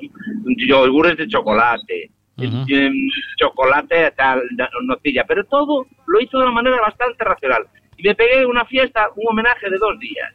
yogures 0.67 1.17
de 1.17 1.27
chocolate, 1.27 2.11
em, 2.37 3.07
chocolate, 3.37 4.11
tal, 4.11 4.41
nocilla, 4.83 5.23
pero 5.27 5.43
todo 5.45 5.87
lo 6.07 6.19
hizo 6.21 6.37
de 6.37 6.43
una 6.43 6.53
manera 6.53 6.77
bastante 6.81 7.23
racional. 7.23 7.65
Y 7.97 8.03
me 8.07 8.15
pegué 8.15 8.45
una 8.45 8.65
fiesta, 8.65 9.07
un 9.15 9.25
homenaje 9.29 9.69
de 9.69 9.77
dos 9.77 9.97
días. 9.99 10.33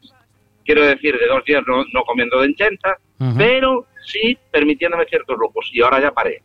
Quiero 0.65 0.85
decir, 0.85 1.19
de 1.19 1.27
dos 1.27 1.45
días 1.45 1.63
no, 1.67 1.85
no 1.93 2.03
comiendo 2.05 2.41
de 2.41 2.47
enchenta, 2.47 2.97
pero 3.37 3.87
sí 4.05 4.37
permitiéndome 4.51 5.05
ciertos 5.07 5.37
lujos. 5.39 5.69
Y 5.73 5.83
ahora 5.83 6.01
ya 6.01 6.11
paré. 6.13 6.43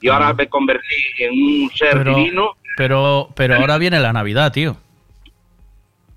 Y 0.00 0.08
ahora 0.08 0.32
me 0.32 0.48
convertí 0.48 0.94
en 1.18 1.32
un 1.64 1.70
ser 1.70 1.92
Pero, 1.92 2.14
divino. 2.14 2.50
pero, 2.76 3.28
pero 3.34 3.56
ahora 3.56 3.78
viene 3.78 3.98
la 3.98 4.12
Navidad, 4.12 4.52
tío. 4.52 4.76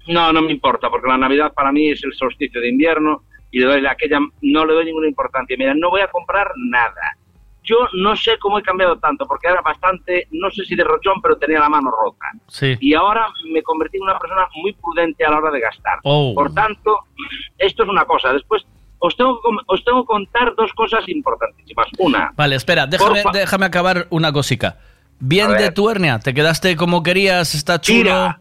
No, 0.07 0.33
no 0.33 0.41
me 0.41 0.51
importa, 0.51 0.89
porque 0.89 1.07
la 1.07 1.17
Navidad 1.17 1.53
para 1.53 1.71
mí 1.71 1.89
es 1.89 2.03
el 2.03 2.13
solsticio 2.13 2.59
de 2.59 2.69
invierno 2.69 3.23
y 3.51 3.59
le 3.59 3.65
doy 3.65 3.85
aquella, 3.85 4.19
no 4.41 4.65
le 4.65 4.73
doy 4.73 4.85
ninguna 4.85 5.07
importancia. 5.07 5.55
Mira, 5.57 5.73
no 5.75 5.89
voy 5.89 6.01
a 6.01 6.07
comprar 6.07 6.51
nada. 6.55 7.17
Yo 7.63 7.75
no 7.93 8.15
sé 8.15 8.39
cómo 8.39 8.57
he 8.57 8.63
cambiado 8.63 8.97
tanto, 8.97 9.27
porque 9.27 9.47
era 9.47 9.61
bastante, 9.61 10.27
no 10.31 10.49
sé 10.49 10.65
si 10.65 10.75
de 10.75 10.83
rochón, 10.83 11.21
pero 11.21 11.37
tenía 11.37 11.59
la 11.59 11.69
mano 11.69 11.91
rota. 11.91 12.25
Sí. 12.47 12.75
Y 12.79 12.93
ahora 12.95 13.27
me 13.53 13.61
convertí 13.61 13.97
en 13.97 14.03
una 14.03 14.17
persona 14.17 14.47
muy 14.55 14.73
prudente 14.73 15.23
a 15.23 15.29
la 15.29 15.37
hora 15.37 15.51
de 15.51 15.59
gastar. 15.59 15.99
Oh. 16.03 16.33
Por 16.33 16.53
tanto, 16.53 16.97
esto 17.59 17.83
es 17.83 17.89
una 17.89 18.05
cosa. 18.05 18.33
Después, 18.33 18.65
os 18.97 19.15
tengo, 19.15 19.39
os 19.67 19.83
tengo 19.83 20.03
que 20.03 20.07
contar 20.07 20.55
dos 20.55 20.73
cosas 20.73 21.07
importantísimas. 21.07 21.87
Una, 21.99 22.31
Vale, 22.35 22.55
espera, 22.55 22.87
déjame, 22.87 23.23
déjame 23.31 23.65
acabar 23.65 24.07
una 24.09 24.31
cosica. 24.31 24.77
Bien 25.19 25.51
de 25.51 25.71
tu 25.71 25.87
hernia, 25.87 26.17
te 26.17 26.33
quedaste 26.33 26.75
como 26.75 27.03
querías, 27.03 27.53
está 27.53 27.79
chulo. 27.79 27.99
Mira, 27.99 28.40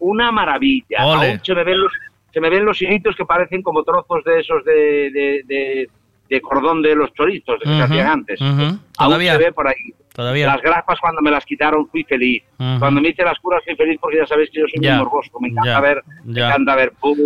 una 0.00 0.32
maravilla. 0.32 0.98
Aún 0.98 1.40
se 1.44 1.54
me 1.54 1.62
ven 1.64 1.80
los, 1.80 1.92
se 2.32 2.40
me 2.40 2.50
ven 2.50 2.64
los 2.64 2.80
hilitos 2.82 3.14
que 3.16 3.24
parecen 3.24 3.62
como 3.62 3.82
trozos 3.84 4.24
de 4.24 4.40
esos 4.40 4.64
de, 4.64 5.10
de, 5.10 5.42
de- 5.46 5.88
de 6.28 6.40
cordón 6.40 6.80
de 6.80 6.94
los 6.94 7.12
chorizos 7.14 7.58
de 7.58 7.64
que 7.64 7.70
se 7.70 7.74
Ujú, 7.74 7.82
hacían 7.82 8.06
antes. 8.06 8.40
ujú. 8.40 8.62
Aún 8.62 8.78
Todavía. 8.96 9.32
se 9.32 9.38
ve 9.38 9.52
por 9.52 9.66
ahí. 9.66 9.92
Todavía. 10.14 10.46
Las 10.46 10.62
grapas 10.62 11.00
cuando 11.00 11.20
me 11.22 11.30
las 11.30 11.44
quitaron 11.44 11.88
fui 11.88 12.04
feliz. 12.04 12.44
Ujú. 12.56 12.78
Cuando 12.78 13.00
me 13.00 13.08
hice 13.08 13.24
las 13.24 13.36
curas 13.40 13.64
fui 13.64 13.74
feliz 13.74 13.98
porque 14.00 14.18
ya 14.18 14.26
sabéis 14.28 14.48
que 14.50 14.60
yo 14.60 14.66
soy 14.72 14.80
Ya, 14.80 14.94
muy 14.96 15.04
morboso. 15.06 15.30
Me 15.40 15.48
encanta 15.48 15.70
ya, 15.72 15.80
ver, 15.80 16.02
me 16.24 16.34
ya. 16.34 16.46
encanta 16.46 16.76
ver 16.76 16.92
pus, 17.00 17.18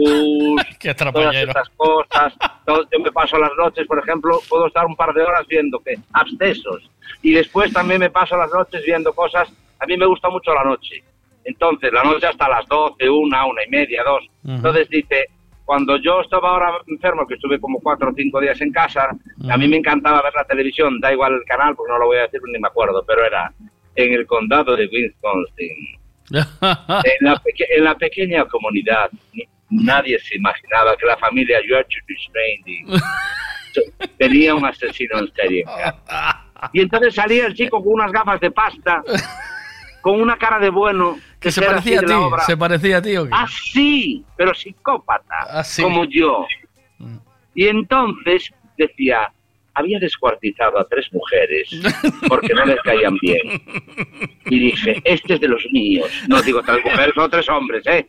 Qué 0.81 0.95
todas 0.95 1.37
estas 1.37 1.69
cosas. 1.77 2.35
Todo- 2.65 2.89
yo 2.91 2.99
me 3.01 3.13
paso 3.13 3.37
las 3.39 3.51
noches, 3.59 3.87
por 3.87 3.99
ejemplo, 3.99 4.39
puedo 4.49 4.69
estar 4.69 4.87
un 4.87 4.97
par 4.97 5.13
de 5.13 5.21
horas 5.23 5.47
viendo 5.49 5.81
que 5.81 5.97
abscesos. 6.15 6.91
Y 7.21 7.33
después 7.35 7.75
también 7.75 8.01
me 8.01 8.09
paso 8.09 8.39
las 8.39 8.51
noches 8.55 8.83
viendo 8.87 9.13
cosas. 9.13 9.53
A 9.81 9.85
mí 9.87 9.99
me 9.99 10.07
gusta 10.07 10.31
mucho 10.31 10.55
la 10.55 10.65
noche. 10.65 11.05
Entonces, 11.45 11.93
la 11.93 12.03
noche 12.05 12.27
hasta 12.27 12.49
las 12.49 12.67
12, 12.67 13.09
una, 13.11 13.47
una 13.47 13.65
y 13.65 13.69
media, 13.71 14.03
dos. 14.05 14.23
Ujú. 14.45 14.53
Entonces 14.55 14.89
dice, 14.89 15.27
cuando 15.65 15.97
yo 15.99 16.21
estaba 16.21 16.51
ahora 16.51 16.73
enfermo, 16.87 17.27
que 17.27 17.35
estuve 17.35 17.59
como 17.61 17.81
cuatro 17.81 18.11
o 18.11 18.15
cinco 18.15 18.41
días 18.41 18.61
en 18.61 18.73
casa, 18.73 19.09
a 19.49 19.57
mí 19.57 19.69
me 19.69 19.77
encantaba 19.77 20.23
ver 20.23 20.33
la 20.35 20.45
televisión, 20.45 21.01
da 21.01 21.13
igual 21.13 21.35
el 21.35 21.45
canal, 21.45 21.75
porque 21.75 21.93
no 21.93 21.99
lo 21.99 22.07
voy 22.07 22.19
a 22.19 22.23
decir 22.23 22.41
ni 22.47 22.59
me 22.59 22.69
acuerdo, 22.69 23.05
pero 23.07 23.25
era 23.25 23.53
en 23.97 24.13
el 24.13 24.27
condado 24.27 24.77
de 24.77 24.87
Wisconsin. 24.87 25.99
en, 26.31 27.17
la 27.21 27.43
en 27.77 27.85
la 27.85 27.95
pequeña 27.97 28.45
comunidad, 28.47 29.11
ni- 29.33 29.47
nadie 29.71 30.19
se 30.19 30.37
imaginaba 30.37 30.97
que 30.97 31.05
la 31.07 31.17
familia 31.19 31.59
George 31.67 31.99
Restrained 32.07 33.03
tenía 34.19 34.55
un 34.55 34.65
asesino 34.65 35.19
en 35.19 35.33
serie. 35.35 35.65
Y 36.73 36.81
entonces 36.81 37.15
salía 37.15 37.47
el 37.47 37.55
chico 37.55 37.83
con 37.83 37.95
unas 37.95 38.11
gafas 38.13 38.41
de 38.41 38.51
pasta, 38.51 39.03
con 40.01 40.21
una 40.21 40.37
cara 40.37 40.59
de 40.59 40.71
bueno, 40.71 41.19
que 41.45 41.53
se 41.53 41.63
parecía 41.63 42.01
a 42.01 42.03
así 42.03 42.07
ti, 42.09 42.43
se 42.47 42.57
parecía 42.57 42.97
a 42.99 43.03
ti 43.03 43.17
o 43.17 43.25
qué? 43.25 43.31
Ah, 43.33 43.47
sí, 43.73 44.25
pero 44.37 44.55
psicópata, 44.55 45.35
Ah, 45.51 45.63
sí. 45.63 45.83
como 45.83 46.05
yo. 46.05 46.47
Y 47.55 47.67
entonces 47.69 48.51
decía, 48.77 49.33
había 49.75 49.99
descuartizado 49.99 50.79
a 50.79 50.87
tres 50.89 51.07
mujeres 51.13 51.69
porque 52.29 52.55
no 52.55 52.65
les 52.65 52.81
caían 52.83 53.17
bien. 53.21 53.63
Y 54.47 54.59
dije, 54.59 55.01
este 55.05 55.35
es 55.35 55.41
de 55.41 55.49
los 55.49 55.65
míos. 55.73 56.11
No 56.29 56.41
digo 56.43 56.63
tres 56.63 56.79
mujeres, 56.85 57.15
no 57.17 57.29
tres 57.29 57.49
hombres, 57.49 57.83
¿eh? 57.87 58.07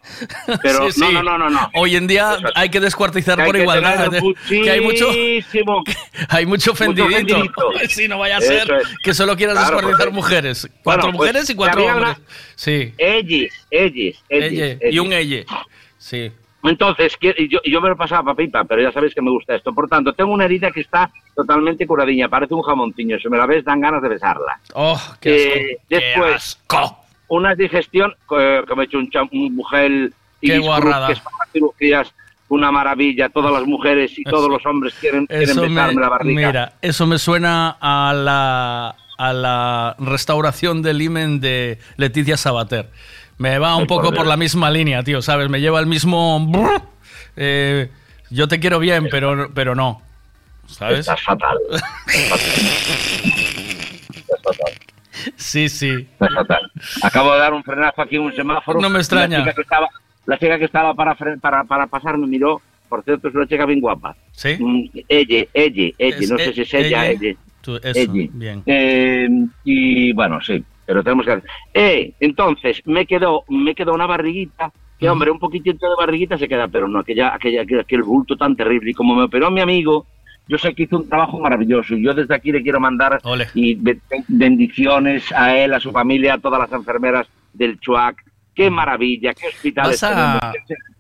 Pero 0.62 0.92
Sí, 0.92 1.00
sí. 1.00 1.00
no, 1.02 1.12
no, 1.12 1.24
no, 1.24 1.38
no, 1.38 1.50
no. 1.50 1.70
Hoy 1.76 1.96
en 1.96 2.08
día 2.08 2.38
hay 2.56 2.70
que 2.70 2.80
descuartizar 2.80 3.38
Que 3.38 3.46
por 3.46 3.56
igualdad. 3.58 4.14
¿eh? 4.16 4.22
Que 4.48 4.70
hay 4.70 4.82
mucho, 4.82 5.10
hay 6.30 6.46
mucho 6.46 6.72
ofendidito. 6.72 7.38
Sí, 7.90 8.08
no 8.08 8.20
vaya 8.20 8.38
a 8.38 8.42
ser 8.42 8.70
es. 8.72 8.88
que 9.04 9.14
solo 9.14 9.36
quieras 9.36 9.56
Claro, 9.58 9.76
descuartizar 9.78 10.06
porque- 10.10 10.16
mujeres. 10.16 10.70
Cuatro 10.84 11.04
Bueno, 11.04 11.18
pues, 11.18 11.30
mujeres 11.32 11.50
y 11.50 11.56
cuatro 11.56 11.82
había 11.82 11.96
una- 11.96 12.10
hombres. 12.12 12.28
Sí. 12.56 12.94
Ellos, 12.98 13.52
ellos, 13.72 14.24
ellos. 14.30 14.78
Elle, 14.80 14.80
y 14.92 15.00
un 15.00 15.14
elle. 15.14 15.46
Sí. 15.98 16.32
Entonces, 16.70 17.18
yo, 17.50 17.60
yo 17.64 17.82
me 17.82 17.90
lo 17.90 17.96
pasaba 17.98 18.24
para 18.24 18.36
pipa, 18.36 18.64
pero 18.64 18.82
ya 18.82 18.92
sabéis 18.92 19.14
que 19.14 19.22
me 19.22 19.32
gusta 19.32 19.56
esto. 19.56 19.74
Por 19.74 19.88
tanto, 19.88 20.14
tengo 20.14 20.32
una 20.32 20.46
herida 20.46 20.72
que 20.72 20.82
está 20.82 21.12
totalmente 21.36 21.86
curadiña, 21.86 22.30
parece 22.30 22.54
un 22.54 22.62
jamontiño. 22.62 23.20
Si 23.20 23.30
me 23.30 23.38
la 23.38 23.46
ves, 23.46 23.64
dan 23.66 23.82
ganas 23.82 24.02
de 24.02 24.10
besarla. 24.10 24.60
Oh, 24.74 25.00
qué 25.20 25.36
asco. 25.36 25.60
Eh, 25.60 25.78
después, 25.90 26.60
una 27.28 27.56
digestión 27.56 28.14
eh, 28.38 28.62
que 28.68 28.76
me 28.76 28.84
he 28.84 28.86
hecho 28.86 28.98
un, 29.00 29.10
un 29.32 30.12
y 30.42 30.48
Qué 30.50 30.60
guarrada. 30.60 31.08
que 31.08 31.14
es 31.14 31.20
para 31.20 31.52
cirugías 31.52 32.14
una 32.50 32.72
maravilla. 32.72 33.30
Todas 33.30 33.52
las 33.52 33.66
mujeres 33.66 34.18
y 34.18 34.24
todos 34.24 34.50
los 34.50 34.66
hombres 34.66 34.94
quieren, 35.00 35.26
quieren 35.26 35.50
Eso 35.50 35.62
besarme 35.62 35.96
me, 35.96 36.02
la 36.02 36.10
barriga. 36.10 36.48
mira, 36.48 36.74
eso 36.82 37.08
me 37.08 37.18
suena 37.18 37.78
a 37.80 38.14
la, 38.14 38.96
a 39.18 39.34
la 39.34 39.96
restauración 40.00 40.82
del 40.82 41.02
imen 41.02 41.40
de 41.40 41.80
Leticia 41.98 42.38
Sabater. 42.38 42.90
Me 43.38 43.60
va 43.60 43.76
un 43.76 43.86
poco 43.88 44.14
por 44.14 44.26
la 44.26 44.38
misma 44.38 44.72
línea, 44.72 45.04
tío, 45.04 45.22
¿sabes? 45.22 45.50
Me 45.50 45.60
lleva 45.60 45.80
el 45.80 45.86
mismo... 45.88 46.52
Eh, 47.38 47.90
yo 48.30 48.48
te 48.48 48.60
quiero 48.60 48.80
bien, 48.80 49.08
pero, 49.12 49.52
pero 49.54 49.76
no. 49.76 50.02
¿Sabes? 50.68 51.00
Estás 51.00 51.22
fatal. 51.22 51.58
Estás 54.14 54.42
fatal. 54.44 54.74
Sí, 55.36 55.70
sí. 55.70 56.08
Estás 56.14 56.34
fatal. 56.34 56.72
Acabo 57.04 57.34
de 57.34 57.40
dar 57.40 57.54
un 57.54 57.64
frenazo 57.64 58.02
aquí 58.02 58.16
en 58.16 58.22
un 58.24 58.36
semáforo. 58.36 58.80
No 58.80 58.90
me 58.90 59.00
extraña. 59.00 59.40
La 59.40 59.44
chica 59.46 59.54
que 59.56 59.62
estaba, 59.62 59.88
la 60.26 60.38
chica 60.40 60.58
que 60.60 60.66
estaba 60.66 60.94
para, 60.94 61.16
para, 61.42 61.64
para 61.64 61.88
pasar 61.88 62.18
me 62.18 62.28
miró. 62.28 62.62
Por 62.90 63.04
cierto, 63.04 63.28
es 63.30 63.36
una 63.36 63.48
chica 63.48 63.66
bien 63.66 63.82
guapa. 63.82 64.16
¿Sí? 64.32 64.58
Ella, 65.10 65.46
ella, 65.54 65.92
ella. 65.98 66.18
No 66.30 66.38
sé 66.38 66.50
e- 66.50 66.54
si 66.54 66.62
es 66.62 66.74
ella, 66.74 67.08
ella. 67.08 67.28
ella. 67.30 67.38
Tú- 67.62 67.78
eso, 67.78 68.00
Ella. 68.00 68.30
bien. 68.32 68.64
Eh, 68.68 69.28
y 69.64 70.14
bueno, 70.14 70.40
sí, 70.42 70.64
pero 70.86 71.04
tenemos 71.04 71.26
que... 71.26 71.42
Eh, 71.74 72.14
entonces, 72.20 72.82
me 72.86 73.06
quedó, 73.06 73.44
me 73.50 73.74
quedó 73.76 73.94
una 73.94 74.06
barriguita, 74.06 74.72
que 75.00 75.10
hombre, 75.10 75.30
un 75.30 75.40
poquitito 75.40 75.90
de 75.90 75.96
barriguita 75.98 76.38
se 76.38 76.48
queda, 76.48 76.68
pero 76.68 76.88
no, 76.88 77.00
aquella, 77.00 77.34
aquella, 77.36 77.64
aquel, 77.82 78.04
bulto 78.04 78.38
tan 78.38 78.56
terrible. 78.56 78.92
Y 78.92 78.94
como 78.94 79.16
me 79.16 79.24
operó 79.24 79.52
mi 79.52 79.60
amigo, 79.62 80.06
yo 80.48 80.58
sé 80.58 80.74
que 80.74 80.84
hizo 80.84 80.98
un 80.98 81.10
trabajo 81.10 81.40
maravilloso. 81.40 81.96
Y 81.96 82.04
yo 82.04 82.14
desde 82.14 82.34
aquí 82.34 82.52
le 82.52 82.62
quiero 82.64 82.80
mandar 82.80 83.20
y 83.54 83.76
be- 83.76 84.00
bendiciones 84.28 85.32
a 85.34 85.58
él, 85.58 85.74
a 85.74 85.80
su 85.80 85.92
familia, 85.92 86.36
a 86.36 86.38
todas 86.38 86.60
las 86.62 86.72
enfermeras 86.72 87.28
del 87.54 87.80
Chuac. 87.80 88.24
Qué 88.54 88.70
maravilla, 88.70 89.34
qué 89.34 89.48
hospitales 89.48 90.00
Vas 90.00 90.04
a, 90.04 90.54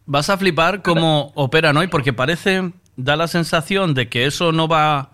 vas 0.06 0.30
a 0.30 0.38
flipar 0.38 0.82
cómo 0.82 1.32
operan 1.36 1.78
hoy, 1.78 1.88
porque 1.88 2.12
parece, 2.12 2.74
da 2.98 3.16
la 3.16 3.28
sensación 3.28 3.94
de 3.94 4.10
que 4.10 4.26
eso 4.26 4.52
no 4.52 4.68
va, 4.68 5.12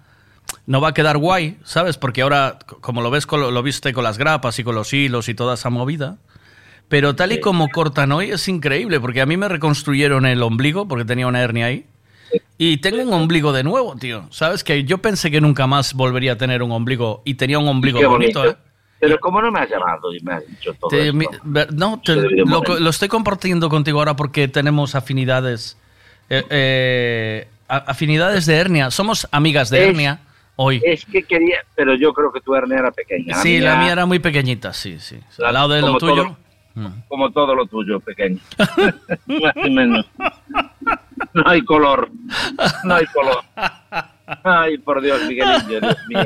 no 0.66 0.82
va 0.82 0.90
a 0.90 0.94
quedar 0.94 1.18
guay, 1.18 1.58
¿sabes? 1.64 1.98
Porque 1.98 2.22
ahora, 2.22 2.60
como 2.82 3.02
lo 3.02 3.10
ves, 3.12 3.26
con 3.26 3.42
lo, 3.42 3.64
viste 3.64 3.94
con 3.94 4.04
las 4.04 4.18
grapas 4.18 4.58
y 4.60 4.64
con 4.64 4.76
los 4.76 4.94
hilos 4.94 5.30
y 5.30 5.34
toda 5.34 5.56
esa 5.56 5.70
movida. 5.70 6.18
Pero 6.88 7.16
tal 7.16 7.32
y 7.32 7.40
como 7.40 7.70
cortan 7.70 8.12
hoy 8.12 8.32
es 8.32 8.48
increíble, 8.48 9.00
porque 9.00 9.22
a 9.22 9.26
mí 9.26 9.38
me 9.38 9.48
reconstruyeron 9.48 10.26
el 10.26 10.44
ombligo, 10.44 10.88
porque 10.88 11.06
tenía 11.06 11.28
una 11.28 11.42
hernia 11.42 11.68
ahí. 11.68 11.86
Y 12.58 12.78
tengo 12.78 13.02
un 13.02 13.14
ombligo 13.14 13.54
de 13.54 13.64
nuevo, 13.64 13.96
tío. 13.96 14.26
¿Sabes? 14.30 14.64
Que 14.64 14.84
yo 14.84 14.98
pensé 15.00 15.32
que 15.32 15.42
nunca 15.42 15.68
más 15.68 15.94
volvería 15.94 16.34
a 16.34 16.38
tener 16.38 16.62
un 16.64 16.72
ombligo. 16.72 17.22
Y 17.26 17.36
tenía 17.36 17.60
un 17.60 17.68
ombligo 17.68 18.00
Qué 18.00 18.06
bonito, 18.06 18.40
bonito. 18.40 18.58
¿eh? 18.60 18.62
Pero 19.00 19.20
como 19.20 19.42
no 19.42 19.52
me 19.52 19.62
has 19.62 19.70
llamado 19.70 20.14
y 20.14 20.20
me 20.22 20.34
has 20.34 20.48
dicho 20.48 20.74
todo 20.76 20.90
Te- 20.90 21.12
mi- 21.12 21.26
no, 21.74 22.00
te- 22.06 22.16
lo, 22.16 22.90
estoy 22.90 23.08
compartiendo 23.08 23.68
contigo 23.68 23.98
ahora 24.00 24.16
porque 24.16 24.48
tenemos 24.48 24.94
afinidades 24.96 25.76
Eh, 26.30 26.44
eh, 26.50 27.48
afinidades 27.68 28.46
de 28.46 28.56
hernia. 28.56 28.92
Somos 28.92 29.28
amigas 29.32 29.70
de 29.70 29.82
Es- 29.84 29.90
hernia 29.90 30.20
hoy. 30.64 30.82
Es 30.86 31.06
que 31.06 31.24
quería, 31.24 31.58
pero 31.76 31.96
yo 31.96 32.14
creo 32.14 32.32
que 32.32 32.42
tu 32.42 32.54
hernia 32.56 32.80
era 32.80 32.92
pequeña. 32.92 33.36
sí, 33.36 33.60
la 33.60 33.76
mía 33.78 33.92
era 33.94 34.06
muy 34.06 34.20
pequeñita, 34.20 34.74
sí, 34.74 35.00
sí. 35.00 35.18
Al 35.44 35.54
lado 35.54 35.70
de 35.70 35.82
lo 35.82 35.98
tuyo. 35.98 36.16
todo- 36.24 36.38
como 37.10 37.30
todo 37.32 37.54
lo 37.54 37.66
tuyo, 37.66 38.00
pequeño. 38.00 38.40
Más 39.28 39.54
y 39.66 39.70
menos. 39.70 40.06
No 41.34 41.44
hay 41.46 41.62
color. 41.64 42.10
No 42.86 42.96
hay 42.96 43.06
color. 43.08 43.44
Ay, 44.44 44.78
por 44.78 45.02
Dios, 45.02 45.22
Miguelillo, 45.28 45.82
Dios 45.82 45.98
mío. 46.08 46.26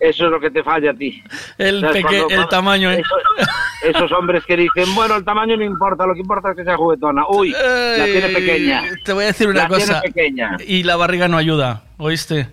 Eso 0.00 0.24
es 0.24 0.30
lo 0.32 0.40
que 0.40 0.50
te 0.50 0.64
falla 0.64 0.90
a 0.90 0.94
ti. 0.94 1.22
El, 1.56 1.80
¿Sabes 1.80 2.02
peque- 2.02 2.22
cuando- 2.24 2.42
el 2.42 2.48
tamaño, 2.48 2.90
¿eh? 2.90 3.00
Esos, 3.00 3.94
esos 3.96 4.12
hombres 4.18 4.44
que 4.44 4.56
dicen, 4.56 4.92
bueno, 4.96 5.14
el 5.14 5.24
tamaño 5.24 5.56
no 5.56 5.64
importa, 5.64 6.04
lo 6.06 6.14
que 6.14 6.20
importa 6.20 6.50
es 6.50 6.56
que 6.56 6.64
sea 6.64 6.76
juguetona. 6.76 7.22
Uy, 7.28 7.50
la 7.52 8.04
tiene 8.04 8.28
pequeña. 8.30 8.82
Te 9.04 9.12
voy 9.12 9.22
a 9.24 9.26
decir 9.28 9.46
una 9.48 9.62
La 9.62 9.68
tiene 9.68 9.84
cosa. 9.86 10.00
pequeña. 10.00 10.56
Y 10.66 10.82
la 10.82 10.96
barriga 10.96 11.28
no 11.28 11.36
ayuda, 11.36 11.84
¿oíste? 11.98 12.48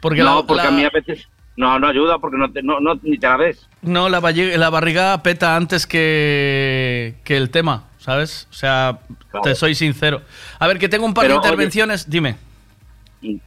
Porque 0.00 0.20
no, 0.22 0.40
la- 0.40 0.46
porque 0.46 0.62
la- 0.62 0.68
a 0.68 0.72
mí 0.72 0.84
a 0.84 0.90
veces... 0.90 1.28
No, 1.56 1.78
no 1.78 1.86
ayuda 1.88 2.18
porque 2.18 2.36
no, 2.36 2.52
te- 2.52 2.62
no, 2.62 2.80
no 2.80 2.98
ni 3.02 3.16
te 3.16 3.26
la 3.26 3.38
ves. 3.38 3.66
No, 3.80 4.10
la, 4.10 4.20
la 4.20 4.70
barriga 4.70 5.22
peta 5.22 5.56
antes 5.56 5.86
que, 5.86 7.14
que 7.24 7.36
el 7.38 7.48
tema, 7.50 7.84
¿sabes? 7.96 8.46
O 8.50 8.52
sea, 8.54 8.98
te 9.42 9.54
soy 9.54 9.74
sincero. 9.74 10.20
A 10.58 10.66
ver, 10.66 10.78
que 10.78 10.88
tengo 10.90 11.06
un 11.06 11.14
par 11.14 11.24
Pero, 11.24 11.34
de 11.36 11.38
oye- 11.40 11.48
intervenciones. 11.48 12.10
Dime. 12.10 12.36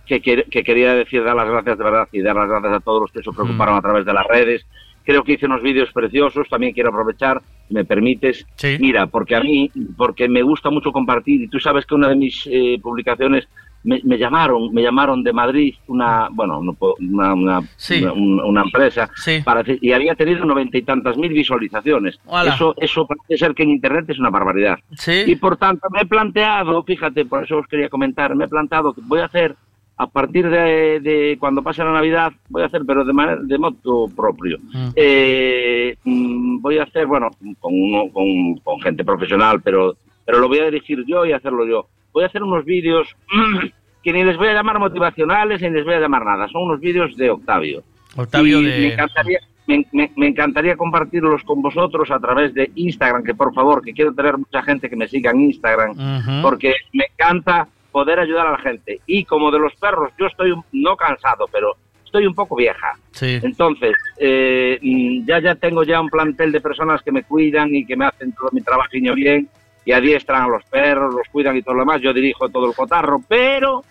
que, 0.07 0.21
que- 0.21 0.43
que 0.49 0.63
quería 0.63 0.93
decir 0.95 1.23
dar 1.23 1.35
las 1.35 1.47
gracias 1.47 1.77
de 1.77 1.83
verdad 1.83 2.07
y 2.11 2.21
dar 2.21 2.35
las 2.35 2.49
gracias 2.49 2.73
a 2.73 2.79
todos 2.79 3.01
los 3.01 3.11
que 3.11 3.21
se 3.21 3.31
preocuparon 3.31 3.75
Mm. 3.75 3.77
a 3.77 3.81
través 3.81 4.05
de 4.05 4.13
las 4.13 4.25
redes. 4.25 4.65
Creo 5.05 5.23
que 5.23 5.33
hice 5.33 5.45
unos 5.45 5.61
vídeos 5.61 5.89
preciosos, 5.93 6.47
también 6.49 6.73
quiero 6.73 6.89
aprovechar, 6.89 7.41
si 7.67 7.73
me 7.73 7.85
permites. 7.85 8.45
Mira, 8.79 9.05
porque 9.07 9.35
a 9.35 9.41
mí, 9.41 9.71
porque 9.97 10.27
me 10.27 10.41
gusta 10.41 10.69
mucho 10.71 10.91
compartir, 10.91 11.41
y 11.43 11.47
tú 11.47 11.59
sabes 11.59 11.85
que 11.85 11.95
una 11.95 12.09
de 12.09 12.15
mis 12.15 12.47
eh, 12.51 12.79
publicaciones 12.81 13.47
me, 13.83 14.01
me 14.03 14.17
llamaron, 14.17 14.73
me 14.73 14.81
llamaron 14.81 15.23
de 15.23 15.31
Madrid, 15.33 15.73
una, 15.87 16.27
bueno, 16.31 16.59
una, 16.59 17.33
una, 17.33 17.61
Sí. 17.77 18.01
una, 18.03 18.13
un- 18.13 18.39
una 18.41 18.61
empresa, 18.63 19.09
para 19.43 19.63
y 19.81 19.91
había 19.93 20.15
tenido 20.15 20.43
noventa 20.45 20.77
y 20.77 20.81
tantas 20.81 21.15
mil 21.17 21.29
visualizaciones. 21.31 22.19
Eso, 22.45 22.73
eso 22.77 23.07
parece 23.07 23.37
ser 23.37 23.53
que 23.53 23.63
en 23.63 23.69
Internet 23.69 24.05
es 24.09 24.19
una 24.19 24.29
barbaridad. 24.29 24.77
Sí. 24.97 25.23
Y 25.27 25.35
por 25.37 25.57
tanto 25.57 25.87
me 25.91 26.01
he 26.01 26.05
planteado, 26.05 26.83
fíjate, 26.83 27.25
por 27.25 27.43
eso 27.43 27.57
os 27.59 27.67
quería 27.67 27.89
comentar, 27.89 28.35
me 28.35 28.45
he 28.45 28.49
planteado 28.49 28.93
que 28.93 29.01
voy 29.03 29.19
a 29.21 29.25
hacer 29.25 29.55
a 30.01 30.07
partir 30.07 30.49
de, 30.49 30.99
de 31.01 31.35
cuando 31.39 31.61
pase 31.61 31.83
la 31.83 31.91
Navidad, 31.91 32.31
voy 32.47 32.61
a 32.63 32.67
hacer, 32.67 32.83
pero 32.87 33.03
de 33.03 33.11
manera 33.13 33.41
de 33.41 33.57
modo 33.57 34.07
propio. 34.15 34.57
Eh, 34.95 35.95
mm, 36.03 36.61
voy 36.61 36.77
a 36.77 36.83
hacer, 36.83 37.05
bueno, 37.05 37.29
con, 37.59 37.73
uno- 37.73 38.09
con, 38.11 38.55
con 38.63 38.79
gente 38.81 39.03
profesional, 39.03 39.61
pero, 39.61 39.95
pero 40.25 40.39
lo 40.39 40.47
voy 40.47 40.59
a 40.59 40.65
dirigir 40.65 41.03
yo 41.05 41.25
y 41.25 41.31
hacerlo 41.33 41.65
yo. 41.67 41.87
Voy 42.13 42.23
a 42.23 42.27
hacer 42.27 42.43
unos 42.43 42.65
vídeos 42.65 43.07
que 44.03 44.13
ni 44.13 44.23
les 44.23 44.37
voy 44.37 44.47
a 44.47 44.53
llamar 44.53 44.79
motivacionales 44.79 45.61
ni 45.61 45.69
les 45.69 45.85
voy 45.85 45.93
a 45.95 45.99
llamar 45.99 46.25
nada. 46.25 46.47
Son 46.47 46.63
unos 46.63 46.79
vídeos 46.79 47.15
de 47.17 47.29
Octavio. 47.29 47.83
Octavio 48.15 48.61
Y 48.61 48.65
de- 48.65 48.79
Me 48.79 48.93
encantaría, 48.93 49.39
me, 49.67 49.85
me- 49.91 50.11
me 50.15 50.27
encantaría 50.27 50.75
compartirlos 50.75 51.43
con 51.43 51.61
vosotros 51.61 52.09
a 52.11 52.19
través 52.19 52.53
de 52.53 52.71
Instagram, 52.75 53.23
que 53.23 53.35
por 53.35 53.53
favor, 53.53 53.83
que 53.83 53.93
quiero 53.93 54.13
tener 54.13 54.37
mucha 54.37 54.61
gente 54.63 54.89
que 54.89 54.95
me 54.95 55.07
siga 55.07 55.31
en 55.31 55.41
Instagram, 55.41 56.41
porque 56.41 56.73
me 56.93 57.05
encanta 57.13 57.67
poder 57.91 58.19
ayudar 58.19 58.47
a 58.47 58.51
la 58.51 58.57
gente. 58.59 58.99
Y 59.05 59.25
como 59.25 59.51
de 59.51 59.59
los 59.59 59.73
perros, 59.75 60.11
yo 60.19 60.27
estoy 60.27 60.51
un- 60.51 60.63
no 60.71 60.95
cansado, 60.95 61.45
pero 61.51 61.73
estoy 62.05 62.25
un 62.25 62.33
poco 62.33 62.55
vieja. 62.55 62.93
Sí. 63.11 63.39
Entonces, 63.43 63.93
eh, 64.19 64.79
mm, 64.81 65.25
ya 65.27 65.39
ya 65.39 65.55
tengo 65.55 65.83
ya 65.83 66.01
un 66.01 66.09
plantel 66.09 66.51
de 66.51 66.61
personas 66.61 67.01
que 67.03 67.11
me 67.11 67.23
cuidan 67.23 67.73
y 67.75 67.85
que 67.85 67.95
me 67.95 68.05
hacen 68.05 68.31
todo 68.33 68.49
mi 68.51 68.61
trabajiño 68.61 69.13
bien 69.13 69.47
y 69.85 69.91
adiestran 69.91 70.43
a 70.43 70.47
los 70.47 70.63
perros, 70.65 71.13
los 71.13 71.27
cuidan 71.29 71.57
y 71.57 71.61
todo 71.61 71.75
lo 71.75 71.81
demás. 71.81 72.01
Yo 72.01 72.13
dirijo 72.13 72.49
todo 72.49 72.67
el 72.69 72.75
cotarro, 72.75 73.21
pero 73.27 73.83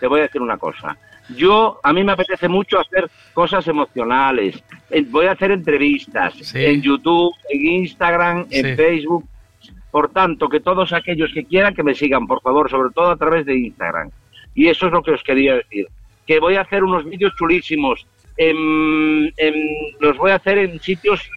te 0.00 0.06
voy 0.06 0.20
a 0.20 0.22
decir 0.24 0.40
una 0.40 0.56
cosa. 0.58 0.96
Yo, 1.36 1.78
a 1.82 1.92
mí 1.92 2.02
me 2.04 2.12
apetece 2.12 2.48
mucho 2.48 2.80
hacer 2.80 3.10
cosas 3.34 3.66
emocionales. 3.68 4.62
Voy 5.08 5.26
a 5.26 5.32
hacer 5.32 5.50
entrevistas 5.50 6.54
en 6.54 6.80
YouTube, 6.80 7.34
en 7.50 7.66
Instagram, 7.66 8.46
en 8.50 8.64
Sí. 8.64 8.76
Facebook. 8.76 9.28
Por 9.90 10.10
tanto, 10.10 10.48
que 10.48 10.60
todos 10.60 10.92
aquellos 10.92 11.30
que 11.34 11.44
quieran 11.44 11.74
que 11.74 11.82
me 11.82 11.94
sigan, 11.94 12.26
por 12.26 12.40
favor, 12.40 12.70
sobre 12.70 12.90
todo 12.94 13.10
a 13.10 13.16
través 13.16 13.44
de 13.44 13.58
Instagram. 13.58 14.10
Y 14.54 14.68
eso 14.68 14.86
es 14.86 14.92
lo 14.92 15.02
que 15.02 15.10
os 15.12 15.22
quería 15.22 15.54
decir. 15.56 15.86
Que 16.26 16.40
voy 16.40 16.54
a 16.56 16.62
hacer 16.62 16.82
unos 16.84 17.04
vídeos 17.04 17.34
chulísimos. 17.36 18.06
En- 18.36 19.32
en- 19.36 19.68
los 20.00 20.16
voy 20.16 20.30
a 20.30 20.36
hacer 20.36 20.58
en 20.58 20.78
sitios 20.80 21.28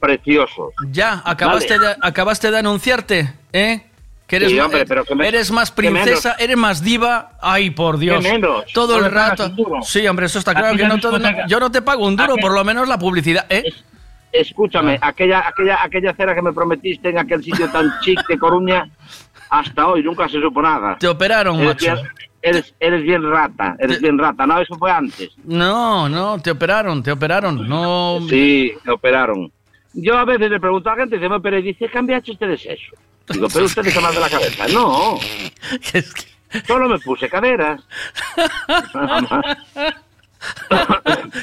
preciosos. 0.00 0.72
Ya, 0.90 1.22
acabaste, 1.24 1.78
Vale. 1.78 1.88
de, 1.90 1.96
acabaste 2.00 2.50
de 2.50 2.58
anunciarte, 2.58 3.34
¿eh? 3.52 3.86
Que 4.26 4.36
eres, 4.36 4.50
Sí, 4.50 4.56
ma- 4.56 4.66
hombre, 4.66 4.86
pero 4.86 5.04
que 5.04 5.14
me- 5.14 5.26
eres 5.26 5.50
más 5.50 5.70
princesa, 5.72 6.36
eres 6.38 6.56
más 6.56 6.82
diva. 6.82 7.32
Ay, 7.42 7.70
por 7.70 7.98
Dios. 7.98 8.22
Menos. 8.22 8.64
Todo 8.72 8.98
el 9.04 9.10
rato. 9.10 9.52
Sí, 9.82 10.06
hombre, 10.06 10.26
eso 10.26 10.38
está 10.38 10.52
¿A 10.52 10.54
claro 10.54 10.76
que 10.76 10.86
no, 10.86 10.98
todo- 10.98 11.18
yo 11.48 11.58
no 11.60 11.70
te 11.70 11.82
pago 11.82 12.06
un 12.06 12.14
duro, 12.16 12.32
¿A 12.34 12.36
qué? 12.36 12.40
por 12.42 12.52
lo 12.52 12.64
menos 12.64 12.86
la 12.88 12.98
publicidad, 12.98 13.44
¿eh? 13.48 13.64
Escúchame, 14.32 14.98
aquella, 15.02 15.46
aquella, 15.48 15.82
aquella 15.82 16.14
cera 16.14 16.34
que 16.36 16.42
me 16.42 16.52
prometiste 16.52 17.08
en 17.08 17.18
aquel 17.18 17.42
sitio 17.42 17.68
tan 17.70 17.90
chic 18.00 18.24
de 18.28 18.38
Coruña, 18.38 18.88
hasta 19.50 19.88
hoy 19.88 20.04
nunca 20.04 20.28
se 20.28 20.40
supo 20.40 20.62
nada. 20.62 20.96
Te 20.98 21.08
operaron, 21.08 21.56
eres 21.56 21.66
macho. 21.68 21.94
Bien, 21.94 22.06
eres, 22.40 22.74
eres 22.78 23.02
bien 23.02 23.28
rata, 23.28 23.74
eres 23.80 24.00
bien 24.00 24.16
rata. 24.16 24.46
No, 24.46 24.60
eso 24.60 24.76
fue 24.76 24.92
antes. 24.92 25.30
No, 25.42 26.08
no, 26.08 26.40
te 26.40 26.52
operaron, 26.52 27.02
te 27.02 27.10
operaron. 27.10 27.68
No. 27.68 28.20
Sí, 28.28 28.72
me 28.84 28.92
operaron. 28.92 29.50
Yo 29.92 30.16
a 30.18 30.24
veces 30.24 30.50
le 30.50 30.60
pregunto 30.60 30.88
a 30.90 30.94
la 30.96 31.02
gente, 31.02 31.18
dice, 31.18 31.58
y 31.58 31.62
dice, 31.62 31.88
¿cambiaste 31.88 32.32
ustedes 32.32 32.64
eso? 32.66 32.96
Digo, 33.28 33.48
pero 33.52 33.64
ustedes 33.66 33.88
están 33.88 34.02
mal 34.04 34.14
de 34.14 34.20
la 34.20 34.28
cabeza. 34.30 34.66
No. 34.68 35.18
Solo 36.66 36.88
me 36.88 36.98
puse 36.98 37.28
caderas. 37.28 37.80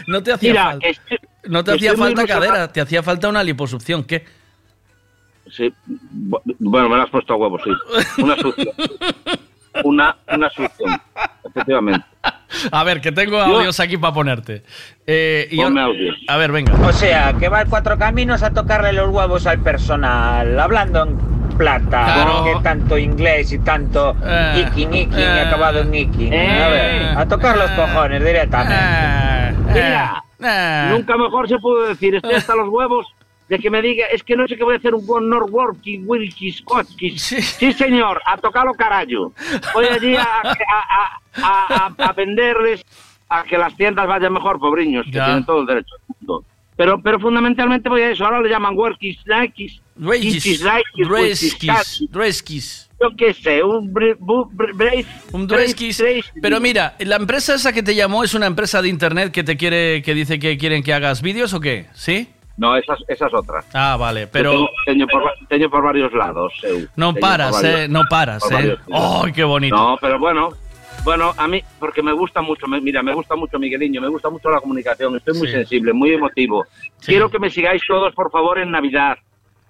No 0.07 0.24
te 0.24 0.34
hacía 0.34 0.52
Mira, 0.52 0.64
falta. 0.72 0.88
estoy- 0.88 1.18
no 1.45 1.64
te 1.64 1.72
hacía 1.74 1.95
falta 1.95 2.26
cadera, 2.26 2.72
te 2.72 2.82
hacía 2.82 3.03
falta 3.03 3.30
una 3.30 3.44
liposucción. 3.44 4.03
¿Qué? 4.03 4.26
Sí, 5.52 5.72
bu- 5.88 6.41
bueno, 6.60 6.90
me 6.90 6.95
lo 6.98 7.03
has 7.03 7.10
puesto 7.11 7.34
a 7.34 7.36
huevo, 7.38 7.60
sí. 7.64 7.69
Una 8.22 8.36
succión. 8.38 8.74
Una, 9.84 10.16
una 10.34 10.49
succión, 10.49 10.99
efectivamente. 11.45 12.06
A 12.72 12.84
ver, 12.84 13.02
que 13.02 13.12
tengo 13.12 13.40
audios 13.40 13.80
aquí 13.80 13.98
para 13.98 14.14
ponerte. 14.14 14.64
Eh, 15.06 15.48
y 15.52 15.58
yo- 15.58 15.64
Ponme 15.66 15.82
audios. 15.82 16.16
A 16.28 16.38
ver, 16.38 16.52
venga. 16.52 16.74
O 16.88 16.91
sea, 16.94 17.34
que 17.34 17.49
va 17.49 17.62
el 17.62 17.68
Cuatro 17.70 17.98
Caminos 17.98 18.44
a 18.44 18.52
tocarle 18.52 18.94
los 18.94 19.10
huevos 19.10 19.45
al 19.48 19.60
personal, 19.60 20.60
hablando 20.60 21.04
en 21.04 21.18
plata, 21.58 21.88
Claro. 22.06 22.44
que 22.44 22.64
tanto 22.64 22.98
inglés 22.98 23.52
y 23.52 23.60
tanto 23.60 24.16
Eh, 24.24 24.66
iki 24.68 24.86
niki 24.86 25.20
eh, 25.22 25.41
acabado 25.48 25.80
en 25.82 25.91
niki. 25.91 26.30
eh, 26.32 26.64
a 26.64 26.70
ver, 26.70 27.18
a 27.18 27.28
tocar 27.28 27.58
los 27.58 27.72
cojones 27.72 28.24
directamente. 28.24 29.56
Mira, 29.74 30.24
Eh. 30.40 30.88
nunca 30.91 31.18
mejor 31.18 31.48
se 31.49 31.58
pudo 31.58 31.88
decir, 31.88 32.16
estoy 32.16 32.36
hasta 32.36 32.56
los 32.56 32.70
huevos 32.70 33.08
de 33.49 33.60
que 33.60 33.69
me 33.69 33.82
diga, 33.82 34.06
es 34.07 34.24
que 34.24 34.36
no 34.36 34.48
sé 34.48 34.57
qué 34.57 34.64
voy 34.64 34.76
a 34.76 34.78
hacer 34.78 34.94
un 34.94 35.06
buen 35.06 35.30
Norworky, 35.30 35.99
Wilkis, 35.99 36.61
Kotkis. 36.64 37.22
Sí. 37.22 37.72
señor, 37.74 38.22
a 38.26 38.38
tocarlo 38.38 38.74
carallo. 38.74 39.32
Voy 39.74 39.86
allí 39.86 40.15
a, 40.15 40.24
a, 40.24 41.19
a- 41.41 41.94
a- 41.98 42.14
venderles 42.14 42.84
a 43.30 43.44
que 43.44 43.57
las 43.57 43.76
tiendas 43.78 44.07
vayan 44.07 44.34
mejor, 44.34 44.60
pobriños, 44.60 45.06
que 45.06 45.11
Ya. 45.14 45.26
tienen 45.26 45.45
todo 45.45 45.61
el 45.61 45.65
derecho 45.68 45.95
del 46.07 46.15
mundo. 46.19 46.45
Pero, 46.76 47.02
pero 47.02 47.19
fundamentalmente 47.19 47.90
voy 47.90 48.02
a 48.02 48.11
eso, 48.11 48.24
ahora 48.26 48.40
le 48.41 48.49
llaman 48.49 48.78
Workis, 48.78 49.18
Nikes, 49.26 49.82
Likes, 50.61 51.10
Dreiskis, 51.10 52.07
Dreiskis. 52.11 52.90
Yo 53.02 53.10
qué 53.18 53.34
sé, 53.34 53.64
un 53.64 53.91
bre- 53.94 54.18
Un 55.32 55.48
Dreiskis. 55.48 56.03
Pero 56.41 56.60
mira, 56.60 56.95
la 56.99 57.15
empresa 57.15 57.56
esa 57.56 57.74
que 57.74 57.82
te 57.84 57.95
llamó 57.95 58.24
es 58.24 58.34
una 58.34 58.45
empresa 58.45 58.82
de 58.82 58.90
internet 58.90 59.32
que 59.32 59.44
te 59.44 59.57
quiere, 59.57 60.02
que 60.03 60.14
dice 60.14 60.38
que 60.40 60.57
quieren 60.57 60.84
que 60.84 60.94
hagas 60.94 61.22
vídeos 61.22 61.53
o 61.53 61.60
qué, 61.60 61.88
¿sí? 61.94 62.30
No, 62.58 62.76
esa, 62.76 62.94
es- 62.96 63.06
esa 63.08 63.28
es 63.28 63.34
otra. 63.34 63.64
Ah, 63.74 63.96
vale, 63.98 64.28
pero 64.28 64.52
Yo 64.54 64.70
Tengo, 64.86 65.06
tengo 65.48 65.70
por, 65.70 65.84
varios 65.84 66.12
lados. 66.14 66.54
eu. 66.64 66.88
no 66.96 67.14
Tengo 67.14 67.20
paras, 67.28 67.52
varios- 67.52 67.80
eh, 67.82 67.88
no 67.88 68.02
paras, 68.10 68.44
eh. 68.52 68.76
¡Ay, 68.92 69.32
qué 69.32 69.44
bonito! 69.44 69.76
No, 69.76 69.98
pero 70.02 70.18
bueno, 70.18 70.50
bueno, 71.04 71.34
a 71.38 71.48
mí, 71.48 71.62
porque 71.80 72.02
me 72.02 72.12
gusta 72.14 72.42
mucho, 72.42 72.68
me- 72.68 72.82
mira, 72.82 73.04
me 73.04 73.14
gusta 73.14 73.36
mucho 73.36 73.60
Migueliño, 73.60 74.02
me 74.02 74.08
gusta 74.08 74.30
mucho 74.32 74.50
la 74.50 74.60
comunicación, 74.60 75.16
estoy 75.18 75.38
muy 75.38 75.48
Sí. 75.48 75.54
sensible, 75.54 75.94
muy 75.94 76.12
emotivo. 76.14 76.66
Quiero 77.06 77.30
que 77.30 77.38
me 77.40 77.50
sigáis 77.52 77.82
todos, 77.88 78.14
por 78.16 78.32
favor, 78.32 78.58
en 78.60 78.72
Navidad. 78.72 79.18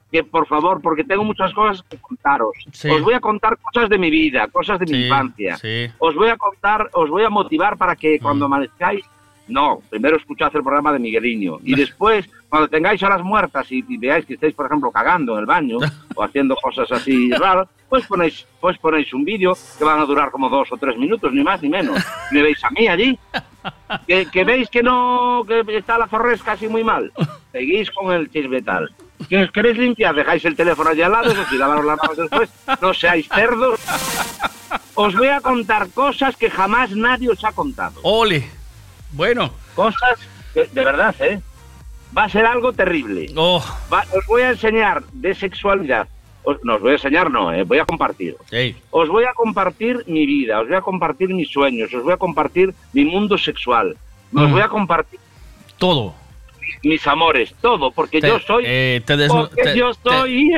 Que 0.09 0.23
por 0.23 0.47
favor, 0.47 0.81
porque 0.81 1.03
tengo 1.03 1.25
muchas 1.25 1.53
cosas 1.53 1.83
que 1.83 1.97
contaros. 1.97 2.53
Sí. 2.71 2.87
Os 2.89 3.01
voy 3.01 3.13
a 3.15 3.19
contar 3.19 3.57
cosas 3.57 3.89
de 3.89 3.97
mi 3.97 4.09
vida, 4.09 4.47
cosas 4.47 4.79
de 4.79 4.85
mi 4.85 5.03
infancia. 5.03 5.57
sí. 5.57 5.87
Os 5.99 6.15
voy 6.15 6.29
a 6.29 6.37
contar, 6.37 6.89
os 6.93 7.09
voy 7.09 7.25
a 7.25 7.29
motivar 7.29 7.75
para 7.75 7.93
que 7.97 8.17
cuando 8.17 8.45
amanezcáis, 8.45 9.03
no, 9.49 9.81
primero 9.89 10.15
escuchad 10.15 10.49
el 10.55 10.63
programa 10.63 10.93
de 10.93 10.99
Migueliño 10.99 11.57
y 11.61 11.75
después, 11.75 12.25
cuando 12.49 12.67
tengáis 12.67 13.01
horas 13.03 13.21
muertas 13.21 13.71
y, 13.71 13.83
y 13.87 13.97
veáis 13.97 14.25
que 14.25 14.35
estáis, 14.35 14.53
por 14.53 14.65
ejemplo, 14.65 14.91
cagando 14.91 15.33
en 15.33 15.39
el 15.39 15.45
baño 15.45 15.77
o 16.15 16.23
haciendo 16.23 16.55
cosas 16.55 16.91
así 16.91 17.31
raras, 17.31 17.67
pues 17.89 18.05
ponéis, 18.05 18.45
pues 18.59 18.77
ponéis 18.77 19.13
un 19.13 19.23
vídeo 19.23 19.53
que 19.77 19.83
van 19.83 19.99
a 19.99 20.05
durar 20.05 20.31
como 20.31 20.49
dos 20.49 20.71
o 20.71 20.77
tres 20.77 20.97
minutos, 20.97 21.31
ni 21.33 21.43
más 21.43 21.61
ni 21.61 21.69
menos. 21.69 22.03
Me 22.31 22.41
veis 22.41 22.63
a 22.63 22.69
mí 22.71 22.87
allí, 22.87 23.17
que, 24.05 24.25
que 24.25 24.43
veis 24.43 24.69
que 24.69 24.83
no, 24.83 25.43
que 25.47 25.63
está 25.77 25.97
la 25.97 26.07
zorresca 26.07 26.53
así 26.53 26.67
muy 26.67 26.83
mal. 26.83 27.11
Seguís 27.51 27.89
con 27.91 28.11
el 28.11 28.29
chismetal. 28.29 28.89
Que 29.29 29.43
os 29.43 29.51
queréis 29.51 29.77
limpiar, 29.77 30.13
dejáis 30.13 30.45
el 30.45 30.55
teléfono 30.55 30.91
allí 30.91 31.01
al 31.01 31.11
lado, 31.11 31.31
eso 31.31 31.43
sí, 31.49 31.57
lavaros 31.57 31.85
las 31.85 31.97
manos 31.97 32.17
después, 32.17 32.49
no 32.81 32.93
seáis 32.93 33.27
cerdos 33.27 33.79
os 34.99 35.15
voy 35.15 35.27
a 35.27 35.41
contar 35.41 35.89
cosas 35.91 36.35
que 36.35 36.49
jamás 36.49 36.89
nadie 36.91 37.29
os 37.29 37.43
ha 37.43 37.51
contado. 37.51 37.99
Ole. 38.01 38.49
Bueno. 39.11 39.53
Cosas 39.75 40.19
que, 40.53 40.65
de 40.65 40.83
verdad, 40.83 41.15
¿eh? 41.19 41.39
Va 42.15 42.23
a 42.25 42.29
ser 42.29 42.45
algo 42.45 42.73
terrible. 42.73 43.27
Oh. 43.35 43.63
Va- 43.91 44.05
os 44.17 44.25
voy 44.27 44.41
a 44.43 44.49
enseñar 44.51 45.03
de 45.11 45.33
sexualidad. 45.35 46.07
Os- 46.43 46.57
no 46.63 46.75
os 46.75 46.81
voy 46.81 46.91
a 46.91 46.95
enseñar, 46.95 47.29
no, 47.29 47.51
eh, 47.51 47.63
voy 47.63 47.79
a 47.79 47.85
compartir. 47.85 48.35
Os 48.91 49.09
voy 49.09 49.25
a 49.25 49.33
compartir 49.33 50.03
mi 50.07 50.25
vida, 50.25 50.61
os 50.61 50.67
voy 50.67 50.77
a 50.77 50.81
compartir 50.81 51.29
mis 51.29 51.49
sueños, 51.51 51.93
os 51.93 52.03
voy 52.03 52.13
a 52.13 52.17
compartir 52.17 52.73
mi 52.93 53.03
mundo 53.05 53.37
sexual. 53.37 53.97
Os 54.33 54.47
Mm. 54.47 54.51
voy 54.51 54.61
a 54.61 54.67
compartir 54.69 55.19
Todo. 55.77 56.13
mis 56.83 57.05
amores, 57.07 57.53
todo, 57.61 57.91
porque 57.91 58.21
Te- 58.21 58.27
yo 58.29 58.39
soy. 58.39 58.63
eh, 58.65 59.01
te 59.05 59.27
porque 59.27 59.63
te- 59.63 59.77
yo 59.77 59.93
soy. 59.93 60.51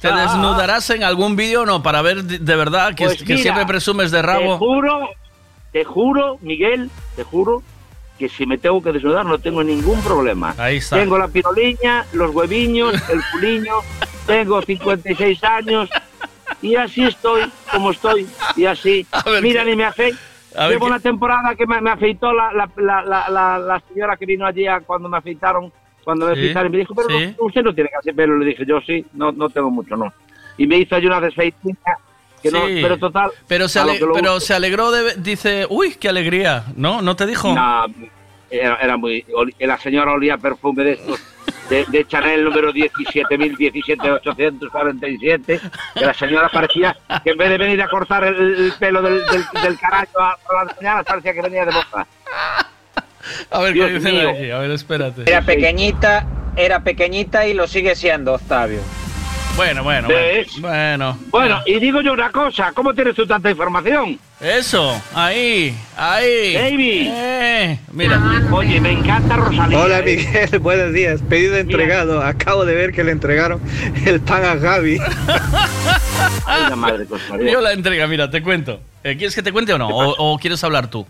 ¿Te 0.00 0.12
desnudarás 0.12 0.88
en 0.90 1.02
algún 1.02 1.34
vídeo 1.34 1.62
o 1.62 1.66
no? 1.66 1.82
Para 1.82 2.02
ver 2.02 2.22
de, 2.22 2.38
de 2.38 2.56
verdad 2.56 2.94
que, 2.94 3.04
Pues 3.04 3.18
que 3.18 3.32
mira, 3.34 3.42
siempre 3.42 3.66
presumes 3.66 4.10
de 4.12 4.18
Te 4.20 4.22
rabo. 4.26 4.58
juro, 4.58 5.08
te 5.72 5.82
juro, 5.84 6.38
Miguel, 6.42 6.88
te 7.16 7.24
juro 7.24 7.62
que 8.22 8.28
si 8.28 8.46
me 8.46 8.56
tengo 8.56 8.80
que 8.80 8.92
desnudar 8.92 9.26
no 9.26 9.36
tengo 9.40 9.64
ningún 9.64 10.00
problema. 10.00 10.54
Ahí 10.56 10.76
está. 10.76 10.94
Tengo 10.94 11.18
la 11.18 11.26
piroliña, 11.26 12.06
los 12.12 12.32
hueviños, 12.32 12.94
el 13.10 13.20
culiño, 13.32 13.74
tengo 14.28 14.62
56 14.62 15.42
años 15.42 15.90
y 16.60 16.76
así 16.76 17.02
estoy 17.02 17.50
como 17.72 17.90
estoy 17.90 18.28
y 18.54 18.64
así. 18.66 19.04
Mira, 19.42 19.64
ni 19.64 19.74
me 19.74 19.86
afeito. 19.86 20.16
a 20.56 20.68
ver 20.68 20.74
Llevo 20.76 20.86
una 20.86 21.00
temporada 21.00 21.56
que 21.56 21.66
me, 21.66 21.80
me 21.80 21.90
afeitó 21.90 22.32
la, 22.32 22.52
la, 22.52 22.68
la, 23.02 23.58
la, 23.58 23.82
señora 23.88 24.16
que 24.16 24.24
vino 24.24 24.46
allí 24.46 24.66
cuando 24.86 25.08
me 25.08 25.16
afeitaron, 25.16 25.72
cuando 26.04 26.26
me 26.26 26.34
Sí, 26.36 26.42
afeitaron, 26.42 26.68
y 26.68 26.70
me 26.70 26.78
dijo, 26.78 26.94
pero 26.94 27.08
sí. 27.08 27.34
no, 27.36 27.46
usted 27.46 27.62
no 27.64 27.74
tiene 27.74 27.90
casi 27.90 28.12
pelo. 28.12 28.38
Le 28.38 28.46
dije, 28.46 28.64
yo 28.64 28.80
sí, 28.82 29.04
no, 29.14 29.32
no 29.32 29.50
tengo 29.50 29.68
mucho, 29.68 29.96
no. 29.96 30.12
Y 30.58 30.68
me 30.68 30.78
hizo 30.78 30.94
allí 30.94 31.06
una 31.08 31.20
desfeitina 31.20 31.98
que 32.42 32.50
no, 32.50 32.66
Sí. 32.66 32.80
pero 32.82 32.98
total. 32.98 33.30
Pero 33.46 33.68
se, 33.68 33.78
ale- 33.78 34.00
pero 34.14 34.40
se 34.40 34.54
alegró 34.54 34.90
de... 34.90 35.14
Dice, 35.16 35.66
uy, 35.70 35.94
qué 35.98 36.08
alegría. 36.08 36.64
¿No? 36.76 37.00
¿No 37.02 37.14
te 37.16 37.26
dijo? 37.26 37.54
No, 37.54 37.84
era, 38.50 38.76
era 38.76 38.96
muy. 38.96 39.24
La 39.60 39.78
señora 39.78 40.12
olía 40.12 40.36
perfume 40.38 40.82
de 40.84 40.92
estos. 40.92 41.20
De, 41.70 41.84
de 41.88 42.06
Chanel 42.06 42.44
número 42.44 42.72
17.017.847, 42.72 45.60
que 45.94 46.04
la 46.06 46.14
señora 46.14 46.48
parecía 46.48 46.96
que 47.24 47.30
en 47.30 47.38
vez 47.38 47.48
de 47.50 47.58
venir 47.58 47.80
a 47.82 47.88
cortar 47.88 48.24
el, 48.24 48.34
el 48.36 48.72
pelo 48.78 49.00
del, 49.02 49.24
del, 49.26 49.44
del 49.62 49.78
carajo 49.78 50.20
a, 50.20 50.32
a 50.32 50.64
las 50.64 50.76
mañanas, 50.76 51.04
parecía 51.06 51.32
que 51.32 51.42
venía 51.42 51.64
de 51.64 51.72
boca. 51.72 52.06
A 53.50 53.60
ver, 53.60 53.72
Dios 53.74 53.86
¿qué 53.86 53.92
dicen 53.94 54.14
mío. 54.16 54.30
aquí? 54.30 54.50
A 54.50 54.58
ver, 54.58 54.70
espérate. 54.72 55.22
Era 55.26 55.42
pequeñita, 55.42 56.26
era 56.56 56.80
pequeñita 56.80 57.46
y 57.46 57.54
lo 57.54 57.66
sigue 57.66 57.94
siendo, 57.94 58.34
Octavio. 58.34 58.80
Bueno, 59.56 59.84
bueno, 59.84 60.08
bueno. 60.08 60.08
¿Ves? 60.08 60.60
Bueno. 60.60 61.18
Bueno, 61.30 61.60
y 61.66 61.78
digo 61.78 62.00
yo 62.00 62.14
una 62.14 62.30
cosa, 62.30 62.72
¿cómo 62.72 62.94
tienes 62.94 63.14
tú 63.14 63.26
tanta 63.26 63.50
información? 63.50 64.18
Eso, 64.40 65.00
ahí, 65.14 65.76
ahí. 65.96 66.54
Baby. 66.54 67.08
Eh, 67.12 67.78
mira. 67.92 68.48
Oye, 68.50 68.80
me 68.80 68.92
encanta 68.92 69.36
Rosalía. 69.36 69.78
Hola 69.78 69.98
¿eh? 70.00 70.16
Miguel, 70.16 70.58
buenos 70.60 70.92
días. 70.92 71.20
Pedido 71.28 71.56
entregado. 71.58 72.22
Acabo 72.22 72.64
de 72.64 72.74
ver 72.74 72.92
que 72.92 73.04
le 73.04 73.12
entregaron 73.12 73.60
el 74.06 74.20
pan 74.20 74.44
a 74.44 74.54
Gaby. 74.54 74.98
Ay, 76.46 76.62
la 76.70 76.76
madre. 76.76 77.06
Yo 77.50 77.60
la 77.60 77.72
entrega, 77.72 78.06
mira, 78.06 78.30
te 78.30 78.42
cuento. 78.42 78.80
Eh, 79.04 79.16
¿Quieres 79.16 79.34
que 79.34 79.42
te 79.42 79.52
cuente 79.52 79.72
o 79.74 79.78
no? 79.78 79.88
O, 79.88 80.32
o 80.34 80.38
quieres 80.38 80.64
hablar 80.64 80.88
tú? 80.88 81.06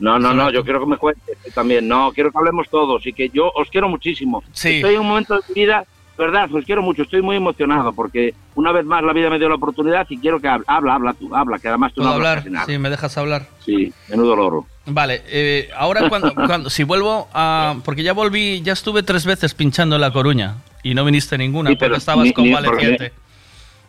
No, 0.00 0.18
no, 0.18 0.32
no, 0.32 0.50
yo 0.50 0.64
quiero 0.64 0.80
que 0.80 0.86
me 0.86 0.96
cuentes 0.96 1.36
también. 1.54 1.86
No, 1.86 2.10
quiero 2.12 2.32
que 2.32 2.38
hablemos 2.38 2.68
todos 2.70 3.06
y 3.06 3.12
que 3.12 3.28
yo 3.28 3.52
os 3.54 3.68
quiero 3.68 3.88
muchísimo. 3.88 4.42
Sí. 4.52 4.76
Estoy 4.76 4.94
en 4.94 5.00
un 5.00 5.08
momento 5.08 5.34
de 5.34 5.40
mi 5.48 5.54
vida, 5.54 5.84
verdad, 6.20 6.48
os 6.54 6.64
quiero 6.64 6.82
mucho. 6.82 7.02
Estoy 7.02 7.20
muy 7.22 7.34
emocionado 7.36 7.92
porque 7.92 8.34
una 8.54 8.70
vez 8.70 8.84
más 8.84 9.02
la 9.02 9.12
vida 9.12 9.28
me 9.30 9.38
dio 9.38 9.48
la 9.48 9.56
oportunidad 9.56 10.06
y 10.08 10.18
quiero 10.18 10.38
que 10.38 10.46
hable. 10.46 10.64
Habla, 10.68 10.94
habla 10.94 11.14
tú, 11.14 11.34
habla, 11.34 11.58
que 11.58 11.66
además 11.68 11.92
tú 11.92 12.00
no 12.02 12.06
¿Puedo 12.08 12.14
hablas 12.16 12.30
hablar? 12.30 12.44
casi 12.44 12.50
nada. 12.54 12.66
Sí, 12.66 12.78
me 12.78 12.90
dejas 12.90 13.18
hablar. 13.18 13.46
Sí, 13.64 13.92
menudo 14.08 14.36
loro. 14.36 14.66
Vale, 14.86 15.22
eh, 15.26 15.68
ahora 15.76 16.08
cuando, 16.08 16.32
cuando 16.46 16.70
si 16.70 16.84
vuelvo 16.84 17.28
a... 17.34 17.76
Porque 17.84 18.02
ya 18.04 18.12
volví, 18.12 18.60
ya 18.62 18.72
estuve 18.74 19.02
tres 19.02 19.24
veces 19.24 19.54
pinchando 19.54 19.96
en 19.96 20.00
La 20.02 20.12
Coruña 20.12 20.56
y 20.82 20.94
no 20.94 21.04
viniste 21.04 21.36
ninguna 21.36 21.70
Sí, 21.70 21.76
porque 21.76 21.86
pero 21.86 21.96
estabas 21.96 22.22
ni- 22.24 22.28
ni 22.30 22.34
convaleciente. 22.34 23.12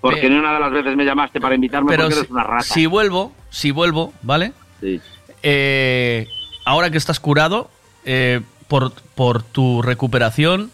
Porque 0.02 0.22
Pero- 0.22 0.34
ni 0.34 0.40
una 0.40 0.54
de 0.54 0.60
las 0.60 0.72
veces 0.72 0.96
me 0.96 1.06
llamaste 1.06 1.40
para 1.40 1.54
invitarme 1.54 1.90
Pero 1.92 2.04
porque 2.04 2.14
si, 2.16 2.20
eres 2.22 2.32
una 2.32 2.44
rata. 2.44 2.64
si 2.64 2.86
vuelvo, 2.88 3.34
si 3.52 3.70
vuelvo, 3.72 4.14
¿vale? 4.24 4.52
Sí. 4.80 5.00
Eh, 5.44 6.28
ahora 6.66 6.90
que 6.90 6.98
estás 6.98 7.20
curado, 7.20 7.70
eh, 8.06 8.42
por, 8.68 8.94
por 9.16 9.44
tu 9.44 9.82
recuperación, 9.82 10.72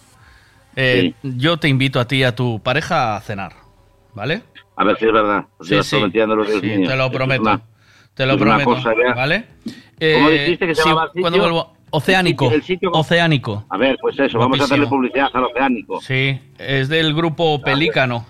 eh, 0.78 1.14
yo 1.24 1.58
te 1.58 1.68
invito 1.68 1.99
a 1.99 2.06
ti 2.08 2.18
y 2.18 2.24
a 2.24 2.36
tu 2.36 2.62
pareja 2.62 3.16
a 3.18 3.22
cenar, 3.22 3.52
¿vale? 4.14 4.44
A 4.76 4.84
ver 4.86 4.98
si 4.98 5.06
es 5.06 5.12
verdad. 5.12 5.45
Os 5.58 5.68
Sí, 5.68 5.82
sí. 5.84 5.99
los 5.99 6.12
Dios 6.14 6.48
Sí, 6.62 6.84
te 6.86 6.95
lo 6.95 7.12
prometo. 7.12 7.41
una- 7.41 7.62
Te 8.14 8.26
lo 8.26 8.38
prometo, 8.38 8.66
cosa. 8.72 8.94
¿vale? 9.16 9.45
¿Cómo 9.66 10.30
Eh, 10.30 10.40
dijiste 10.45 10.68
que 10.68 10.76
se 10.76 10.82
llamaba 10.84 11.04
el 11.04 11.10
sitio? 11.10 11.22
cuando 11.22 11.40
vuelvo? 11.40 11.74
Oceánico. 11.90 12.52
El 12.52 12.62
sitio- 12.64 12.91
Oceánico. 12.91 13.66
A 13.70 13.78
ver, 13.78 13.98
pues 14.02 14.20
eso, 14.20 14.38
vamos 14.40 14.60
a 14.60 14.64
hacerle 14.66 14.88
publicidad 14.88 15.30
al 15.34 15.45
oceánico. 15.45 16.02
Sí, 16.02 16.40
es 16.58 16.90
del 16.90 17.14
grupo 17.16 17.62
Pelícano. 17.62 18.26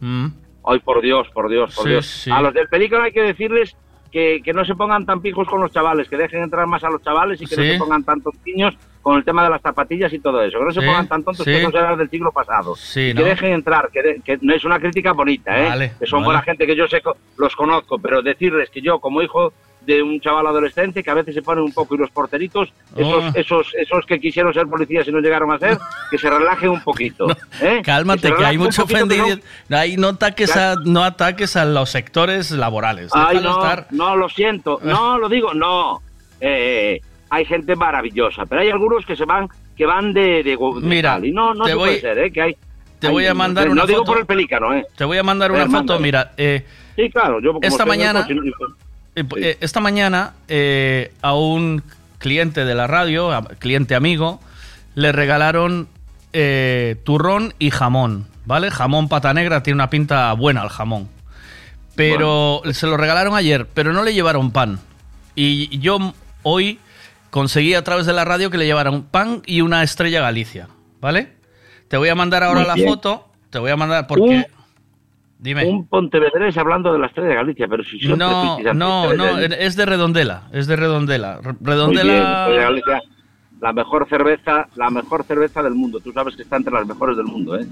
Mm. 0.00 0.26
Ay, 0.64 0.78
por 0.80 1.00
Dios, 1.02 1.26
por 1.34 1.48
Dios, 1.50 1.74
por 1.74 1.88
Dios. 1.88 2.26
A 2.30 2.40
los 2.42 2.54
del 2.54 2.68
pelícano 2.68 3.04
hay 3.04 3.12
que 3.12 3.22
decirles 3.22 3.76
que, 4.12 4.40
que 4.44 4.52
no 4.52 4.64
se 4.64 4.74
pongan 4.74 5.04
tan 5.06 5.20
pijos 5.22 5.48
con 5.48 5.60
los 5.60 5.70
chavales, 5.72 6.08
que 6.08 6.16
dejen 6.16 6.42
entrar 6.42 6.66
más 6.66 6.82
a 6.84 6.90
los 6.90 7.02
chavales 7.02 7.40
y 7.42 7.46
que 7.46 7.56
no 7.56 7.62
se 7.62 7.78
pongan 7.78 8.04
tantos 8.04 8.34
niños 8.46 8.74
con 9.02 9.16
el 9.16 9.24
tema 9.24 9.42
de 9.44 9.50
las 9.50 9.62
zapatillas 9.62 10.12
y 10.12 10.18
todo 10.18 10.42
eso. 10.42 10.58
Que 10.58 10.64
no 10.64 10.70
se 10.72 10.80
Sí, 10.80 10.86
pongan 10.86 11.08
tan 11.08 11.22
tontos 11.24 11.44
sí. 11.44 11.50
que 11.52 11.62
eso 11.62 11.70
era 11.78 11.96
del 11.96 12.10
siglo 12.10 12.30
pasado. 12.32 12.76
Sí, 12.76 13.12
¿no? 13.14 13.22
Que 13.22 13.28
dejen 13.30 13.52
entrar, 13.52 13.88
que, 13.92 14.02
de- 14.02 14.20
que 14.24 14.38
no 14.42 14.54
es 14.54 14.64
una 14.64 14.78
crítica 14.78 15.12
bonita, 15.12 15.58
¿eh? 15.58 15.68
Vale, 15.68 15.92
que 15.98 16.06
son 16.06 16.20
vale. 16.20 16.26
buena 16.26 16.42
gente 16.42 16.66
que 16.66 16.76
yo 16.76 16.86
sé, 16.86 17.02
los 17.38 17.56
conozco, 17.56 17.98
pero 17.98 18.20
decirles 18.22 18.68
que 18.70 18.80
yo, 18.80 18.98
como 18.98 19.22
hijo 19.22 19.52
de 19.80 20.02
un 20.02 20.20
chaval 20.20 20.46
adolescente 20.46 21.02
que 21.02 21.10
a 21.10 21.14
veces 21.14 21.34
se 21.34 21.40
ponen 21.40 21.64
un 21.64 21.72
poco 21.72 21.94
y 21.94 21.98
los 21.98 22.10
porteritos, 22.10 22.70
esos, 22.94 23.24
Oh. 23.24 23.30
esos, 23.34 23.74
esos 23.74 24.04
que 24.04 24.20
quisieron 24.20 24.52
ser 24.52 24.66
policías 24.66 25.08
y 25.08 25.10
no 25.12 25.20
llegaron 25.20 25.50
a 25.52 25.58
ser, 25.58 25.78
que 26.10 26.18
se 26.18 26.28
relajen 26.28 26.68
un 26.68 26.82
poquito. 26.82 27.26
¿eh? 27.62 27.80
Cálmate, 27.82 28.30
que 28.34 28.44
hay 28.44 28.58
mucho 28.58 28.82
ofendido. 28.84 29.24
Ahí 29.70 29.96
no 29.96 30.08
ataques 30.08 30.54
a, 30.54 30.74
no 30.84 31.02
ataques 31.02 31.56
a 31.56 31.64
los 31.64 31.88
sectores 31.88 32.50
laborales. 32.50 33.10
Ay, 33.14 33.40
no, 33.42 33.52
estar. 33.52 33.86
no, 33.90 34.14
lo 34.16 34.28
siento. 34.28 34.78
No, 34.82 35.16
lo 35.16 35.30
digo, 35.30 35.54
no. 35.54 36.02
Eh, 36.42 36.96
eh, 36.96 37.00
hay 37.30 37.44
gente 37.44 37.76
maravillosa, 37.76 38.44
pero 38.46 38.60
hay 38.60 38.70
algunos 38.70 39.06
que 39.06 39.16
se 39.16 39.24
van, 39.24 39.48
que 39.76 39.86
van 39.86 40.12
de, 40.12 40.42
de, 40.42 40.56
go- 40.56 40.80
de 40.80 40.86
Mira, 40.86 41.14
tal. 41.14 41.24
Y 41.26 41.32
no, 41.32 41.54
no 41.54 41.64
te 41.64 41.70
se 41.70 41.76
voy- 41.76 41.88
puede 41.90 42.00
ser, 42.00 42.18
¿eh? 42.18 42.30
Que 42.32 42.42
hay, 42.42 42.56
te 42.98 43.06
hay- 43.06 43.12
voy 43.12 43.26
a 43.26 43.34
mandar 43.34 43.66
no 43.66 43.72
una 43.72 43.86
digo 43.86 44.00
foto. 44.00 44.12
por 44.12 44.20
el 44.20 44.26
pelícano, 44.26 44.74
¿eh? 44.74 44.84
Te 44.96 45.04
voy 45.04 45.16
a 45.18 45.22
mandar 45.22 45.52
una 45.52 45.68
foto. 45.68 45.98
Mira, 45.98 46.32
eh, 46.36 46.64
Sí, 46.96 47.08
claro, 47.08 47.40
yo 47.40 47.52
como 47.54 47.66
Esta 47.66 47.86
mañana- 47.86 48.22
coche, 48.22 48.34
no- 48.34 48.42
eh, 49.16 49.24
eh, 49.36 49.56
esta 49.60 49.80
mañana 49.80 50.34
eh, 50.48 51.12
a 51.22 51.34
un 51.34 51.82
cliente 52.18 52.64
de 52.64 52.74
la 52.74 52.86
radio, 52.86 53.30
a- 53.32 53.42
cliente 53.58 53.94
amigo, 53.94 54.40
le 54.94 55.12
regalaron 55.12 55.88
eh, 56.32 56.96
turrón 57.04 57.54
y 57.58 57.70
jamón, 57.70 58.26
¿vale? 58.44 58.70
Jamón 58.70 59.08
pata 59.08 59.32
negra, 59.34 59.62
tiene 59.62 59.76
una 59.76 59.88
pinta 59.90 60.32
buena 60.34 60.62
el 60.62 60.68
jamón. 60.68 61.08
Pero 61.96 62.62
se 62.72 62.86
lo 62.86 62.96
regalaron 62.96 63.34
ayer, 63.34 63.66
pero 63.72 63.92
no 63.92 64.02
le 64.02 64.14
llevaron 64.14 64.50
pan. 64.52 64.78
Y 65.34 65.78
yo 65.80 66.12
hoy 66.42 66.78
conseguí 67.30 67.74
a 67.74 67.82
través 67.84 68.06
de 68.06 68.12
la 68.12 68.24
radio 68.24 68.50
que 68.50 68.58
le 68.58 68.66
llevaran 68.66 69.02
pan 69.04 69.42
y 69.46 69.60
una 69.60 69.82
estrella 69.82 70.20
Galicia, 70.20 70.68
¿vale? 71.00 71.32
Te 71.88 71.96
voy 71.96 72.08
a 72.08 72.14
mandar 72.14 72.42
ahora 72.44 72.60
Muy 72.60 72.68
la 72.68 72.74
bien. 72.74 72.88
foto, 72.88 73.28
te 73.50 73.58
voy 73.58 73.70
a 73.70 73.76
mandar 73.76 74.06
porque... 74.06 74.22
Un- 74.22 74.46
Dime. 75.42 75.64
Un 75.64 75.86
pontevedrés 75.88 76.54
hablando 76.58 76.92
de 76.92 76.98
la 76.98 77.06
estrella 77.06 77.30
de 77.30 77.34
Galicia, 77.36 77.66
pero 77.66 77.82
si 77.82 77.98
siempre 77.98 78.18
No, 78.18 78.58
no, 78.74 79.14
no, 79.14 79.38
es 79.38 79.74
de 79.74 79.86
Redondela, 79.86 80.42
es 80.52 80.66
de 80.66 80.76
Redondela. 80.76 81.36
Re- 81.36 81.42
Muy 81.42 81.52
bien, 81.52 81.66
Redondela... 81.66 82.48
Galicia, 82.50 83.00
la 83.58 83.72
mejor 83.72 84.06
cerveza, 84.10 84.68
la 84.76 84.90
mejor 84.90 85.24
cerveza 85.24 85.62
del 85.62 85.72
mundo. 85.74 85.98
Tú 86.00 86.12
sabes 86.12 86.36
que 86.36 86.42
está 86.42 86.56
entre 86.56 86.74
las 86.74 86.86
mejores 86.86 87.16
del 87.16 87.24
mundo, 87.24 87.58
¿eh? 87.58 87.66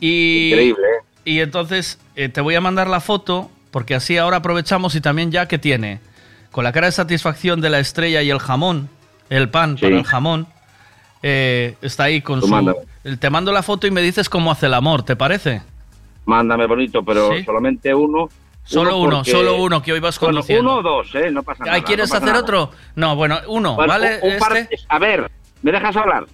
Y, 0.00 0.48
Increíble, 0.48 0.82
¿eh? 0.82 1.04
Y 1.26 1.40
entonces 1.40 1.98
eh, 2.16 2.30
te 2.30 2.40
voy 2.40 2.54
a 2.54 2.62
mandar 2.62 2.88
la 2.88 3.00
foto, 3.00 3.50
porque 3.70 3.94
así 3.94 4.16
ahora 4.16 4.38
aprovechamos 4.38 4.94
y 4.94 5.02
también 5.02 5.30
ya 5.30 5.46
que 5.46 5.58
tiene, 5.58 6.00
con 6.54 6.62
la 6.62 6.70
cara 6.70 6.86
de 6.86 6.92
satisfacción 6.92 7.60
de 7.60 7.68
la 7.68 7.80
estrella 7.80 8.22
y 8.22 8.30
el 8.30 8.38
jamón, 8.38 8.88
el 9.28 9.48
pan 9.48 9.74
para 9.74 9.96
el 9.96 10.04
jamón, 10.04 10.46
eh, 11.20 11.74
está 11.82 12.04
ahí 12.04 12.20
con 12.22 12.38
Tú 12.38 12.46
su... 12.46 12.52
mándame. 12.52 12.78
el- 13.02 13.18
Te 13.18 13.28
mando 13.28 13.50
la 13.50 13.64
foto 13.64 13.88
y 13.88 13.90
me 13.90 14.00
dices 14.02 14.28
cómo 14.28 14.52
hace 14.52 14.66
el 14.66 14.74
amor, 14.74 15.02
¿te 15.02 15.16
parece? 15.16 15.62
Mándame 16.26 16.66
bonito, 16.68 17.02
pero 17.04 17.32
Sí. 17.36 17.42
solamente 17.42 17.92
uno. 17.92 18.28
Solo 18.62 18.98
uno, 18.98 19.16
porque- 19.16 19.32
solo 19.32 19.56
uno 19.56 19.82
que 19.82 19.92
hoy 19.94 19.98
vas 19.98 20.16
Bueno, 20.20 20.42
uno 20.48 20.76
o 20.76 20.82
dos, 20.82 21.12
¿eh? 21.16 21.28
No 21.32 21.42
pasa 21.42 21.64
nada. 21.64 21.82
¿quieres 21.82 22.08
no 22.08 22.12
pasa 22.12 22.24
hacer 22.24 22.28
nada. 22.34 22.44
otro? 22.44 22.70
No, 22.94 23.16
bueno, 23.16 23.40
uno, 23.48 23.74
Bueno, 23.74 23.92
¿vale? 23.92 24.20
un- 24.22 24.34
un 24.34 24.38
par- 24.38 24.56
Este. 24.56 24.76
a 24.88 24.98
ver, 25.00 25.28
¿me 25.62 25.72
dejas 25.72 25.96
hablar? 25.96 26.24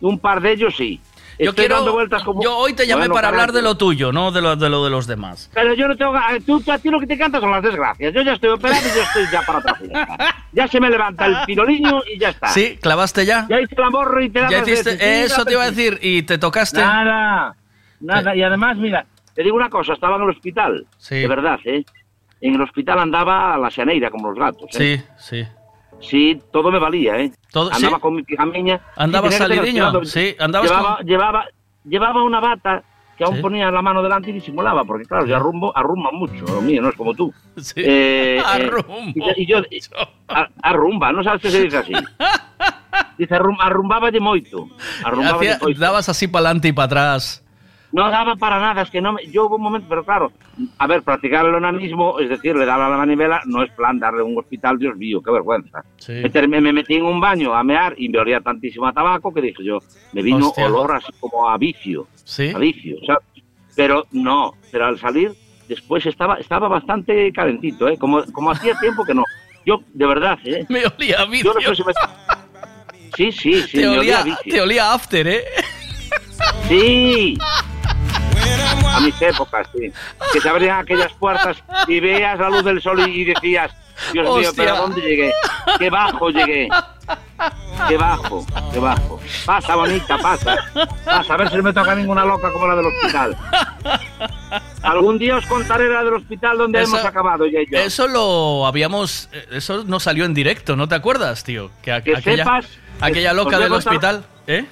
Un 0.00 0.18
par 0.18 0.40
de 0.40 0.52
ellos 0.52 0.74
sí. 0.74 1.02
Yo 1.38 1.50
Estoy 1.50 1.64
quiero. 1.64 1.76
dando 1.76 1.92
vueltas 1.92 2.22
como- 2.22 2.42
Yo 2.42 2.56
hoy 2.56 2.72
te 2.72 2.86
llamé 2.86 3.00
Bueno, 3.02 3.14
para 3.14 3.28
hablar 3.28 3.52
de 3.52 3.60
lo 3.62 3.76
tuyo, 3.76 4.10
no 4.12 4.30
de 4.32 4.40
lo 4.40 4.56
de, 4.56 4.68
lo 4.70 4.84
de 4.84 4.90
los 4.90 5.06
demás. 5.06 5.50
Pero 5.52 5.74
yo 5.74 5.86
no 5.88 5.96
tengo 5.96 6.12
ga- 6.12 6.42
tú, 6.44 6.60
tú 6.60 6.72
a 6.72 6.78
ti 6.78 6.88
lo 6.88 6.98
que 6.98 7.06
te 7.06 7.18
canta 7.18 7.40
son 7.40 7.50
las 7.50 7.62
desgracias. 7.62 8.14
Yo 8.14 8.22
ya 8.22 8.32
estoy 8.32 8.50
operado 8.50 8.80
y 8.86 8.96
yo 8.96 9.02
estoy 9.02 9.24
ya 9.30 9.42
para 9.42 9.58
otra 9.58 9.74
fiesta. 9.74 10.34
Ya 10.52 10.66
se 10.68 10.80
me 10.80 10.88
levanta 10.88 11.26
el 11.26 11.36
piroliño 11.44 12.02
y 12.12 12.18
ya 12.18 12.30
está. 12.30 12.48
Sí, 12.48 12.78
clavaste 12.80 13.26
ya. 13.26 13.46
Ya 13.50 13.60
hice 13.60 13.74
el 13.76 13.82
amor 13.84 14.18
y 14.22 14.30
te 14.30 14.40
Ya 14.40 14.50
das 14.50 14.68
hiciste, 14.68 15.22
eso 15.24 15.44
te 15.44 15.52
iba 15.52 15.62
a 15.64 15.70
decir, 15.70 15.98
y 16.00 16.22
te 16.22 16.38
tocaste. 16.38 16.78
Nada, 16.80 17.54
nada. 18.00 18.34
Y 18.34 18.42
además, 18.42 18.76
mira, 18.78 19.04
te 19.34 19.42
digo 19.42 19.56
una 19.56 19.68
cosa, 19.68 19.92
estaba 19.92 20.16
en 20.16 20.22
el 20.22 20.30
hospital. 20.30 20.86
Sí. 20.96 21.16
De 21.16 21.28
verdad, 21.28 21.58
¿eh? 21.64 21.84
en 22.40 22.54
el 22.54 22.60
hospital 22.62 22.98
andaba 22.98 23.54
a 23.54 23.58
la 23.58 23.70
xaneira 23.70 24.10
como 24.10 24.28
los 24.30 24.38
gatos. 24.38 24.68
¿eh? 24.78 25.02
Sí, 25.18 25.42
sí. 25.42 25.48
Sí, 26.00 26.40
todo 26.52 26.70
me 26.70 26.78
valía, 26.78 27.18
¿eh? 27.18 27.32
Todo- 27.50 27.72
andaba 27.72 27.96
sí. 27.96 28.00
con 28.02 28.14
mi 28.14 28.22
pijamiña. 28.22 28.80
Andaba 28.96 29.30
Sí, 29.30 29.38
salidiño, 29.38 30.04
sí, 30.04 30.36
andabas 30.38 30.68
llevaba, 30.70 30.96
con- 30.98 31.06
llevaba, 31.06 31.44
llevaba 31.84 32.22
una 32.22 32.40
bata 32.40 32.82
que 33.16 33.24
aún 33.24 33.36
Sí. 33.36 33.42
ponía 33.42 33.70
la 33.70 33.80
mano 33.80 34.02
delante 34.02 34.28
y 34.30 34.34
disimulaba, 34.34 34.84
porque 34.84 35.06
claro, 35.06 35.24
yo 35.26 35.34
arrumbo, 35.36 35.74
arrumba 35.76 36.10
mucho, 36.12 36.44
lo 36.46 36.60
mío, 36.60 36.82
no 36.82 36.90
es 36.90 36.96
como 36.96 37.14
tú. 37.14 37.32
Eh, 37.76 38.36
eh, 38.38 38.42
Arrumbo 38.44 39.30
y, 39.36 39.42
y 39.42 39.46
yo, 39.46 39.58
a- 40.28 40.48
arrumba, 40.62 41.12
no 41.12 41.24
sabes 41.24 41.40
qué 41.40 41.50
se 41.50 41.62
dice 41.62 41.78
así. 41.78 41.92
Dice, 43.18 43.34
arrum, 43.34 43.56
arrumbaba 43.60 44.10
de 44.10 44.20
moito. 44.20 44.68
Arrumbaba 45.02 45.38
Hacía- 45.38 45.54
de 45.56 45.62
moito. 45.64 45.80
dabas 45.80 46.08
así 46.10 46.28
para 46.28 46.46
adelante 46.48 46.68
y 46.68 46.72
para 46.72 46.84
atrás. 46.86 47.42
No 47.92 48.10
daba 48.10 48.36
para 48.36 48.58
nada, 48.58 48.82
es 48.82 48.90
que 48.90 49.00
no 49.00 49.12
me, 49.12 49.26
yo 49.30 49.46
hubo 49.46 49.56
un 49.56 49.62
momento, 49.62 49.86
pero 49.88 50.04
claro, 50.04 50.32
a 50.78 50.86
ver, 50.86 51.02
practicar 51.02 51.46
el 51.46 51.54
onanismo, 51.54 52.18
es 52.18 52.28
decir, 52.28 52.54
le 52.56 52.66
daba 52.66 52.88
la 52.88 52.96
manivela, 52.96 53.40
no 53.46 53.62
es 53.62 53.70
plan 53.72 53.98
darle 53.98 54.20
a 54.20 54.24
un 54.24 54.36
hospital, 54.38 54.78
Dios 54.78 54.96
mío, 54.96 55.22
qué 55.22 55.30
vergüenza. 55.30 55.82
Meter- 56.08 56.48
Me, 56.48 56.60
me 56.60 56.72
metí 56.72 56.94
en 56.96 57.04
un 57.04 57.20
baño 57.20 57.54
a 57.54 57.62
mear 57.62 57.94
y 57.96 58.08
me 58.08 58.18
olía 58.18 58.40
tantísimo 58.40 58.86
a 58.86 58.92
tabaco 58.92 59.32
que 59.32 59.40
dije 59.40 59.64
yo, 59.64 59.78
me 60.12 60.22
vino 60.22 60.48
Hostia. 60.48 60.66
olor 60.66 60.96
así 60.96 61.12
como 61.20 61.48
a 61.48 61.56
vicio, 61.56 62.08
¿Sí? 62.24 62.50
a 62.54 62.58
vicio, 62.58 62.96
¿sabes? 63.06 63.22
Pero 63.76 64.04
no, 64.12 64.54
pero 64.72 64.86
al 64.86 64.98
salir, 64.98 65.32
después 65.68 66.04
estaba, 66.06 66.34
estaba 66.36 66.66
bastante 66.68 67.32
calentito, 67.32 67.88
¿eh? 67.88 67.96
Como, 67.98 68.24
como 68.32 68.50
hacía 68.50 68.74
tiempo 68.80 69.04
que 69.04 69.14
no. 69.14 69.22
Yo, 69.64 69.80
de 69.94 70.06
verdad, 70.06 70.38
¿eh? 70.44 70.64
Me 70.68 70.82
olía 70.86 71.20
a 71.20 71.24
Yo 71.24 71.30
vicio. 71.30 71.54
no 71.54 71.60
sé 71.60 71.76
si 71.76 71.82
me- 71.84 71.92
Sí, 73.16 73.32
sí, 73.32 73.62
sí, 73.62 73.76
te, 73.78 73.82
me 73.82 73.88
olía 73.88 74.00
olía, 74.00 74.18
a 74.20 74.24
vicio. 74.24 74.52
te 74.52 74.60
olía 74.60 74.92
after, 74.92 75.26
¿eh? 75.28 75.44
Sí. 76.68 77.38
A 78.94 79.00
mis 79.00 79.20
épocas, 79.22 79.68
sí. 79.76 79.92
Que 80.32 80.40
se 80.40 80.48
abrían 80.48 80.78
aquellas 80.80 81.12
puertas 81.14 81.56
y 81.86 82.00
veías 82.00 82.38
la 82.38 82.48
luz 82.50 82.64
del 82.64 82.80
sol 82.80 83.00
y, 83.08 83.22
y 83.22 83.24
decías, 83.24 83.70
Dios 84.12 84.36
mío, 84.38 84.50
pero 84.56 84.74
¿a 84.74 84.78
dónde 84.78 85.00
llegué? 85.00 85.32
Qué 85.78 85.90
bajo 85.90 86.30
llegué. 86.30 86.68
Qué 87.88 87.96
bajo, 87.96 88.44
qué 88.72 88.78
bajo. 88.78 89.20
Pasa, 89.44 89.76
bonita, 89.76 90.16
pasa. 90.18 90.56
Pasa, 91.04 91.34
a 91.34 91.36
ver 91.36 91.50
si 91.50 91.56
no 91.56 91.62
me 91.62 91.72
toca 91.72 91.94
ninguna 91.94 92.24
loca 92.24 92.50
como 92.52 92.66
la 92.66 92.76
del 92.76 92.86
hospital. 92.86 93.36
Algún 94.82 95.18
día 95.18 95.36
os 95.36 95.46
contaré 95.46 95.88
la 95.88 96.02
del 96.04 96.14
hospital 96.14 96.58
donde 96.58 96.82
Eso- 96.82 96.96
hemos 96.96 97.06
acabado 97.06 97.44
ella 97.44 97.60
y 97.60 97.70
yo. 97.70 97.78
Eso 97.78 98.06
lo 98.08 98.66
habíamos. 98.66 99.28
eh, 99.32 99.46
Eso 99.52 99.84
no 99.84 100.00
salió 100.00 100.24
en 100.24 100.34
directo, 100.34 100.76
¿no 100.76 100.88
te 100.88 100.94
acuerdas, 100.94 101.44
tío? 101.44 101.70
Que, 101.82 101.92
a- 101.92 102.00
Que 102.02 102.16
aquella, 102.16 102.44
sepas- 102.44 102.68
aquella 103.00 103.30
os 103.32 103.36
loca 103.36 103.58
del 103.58 103.68
contar- 103.68 103.92
hospital. 103.92 104.24
¿Eh? 104.46 104.64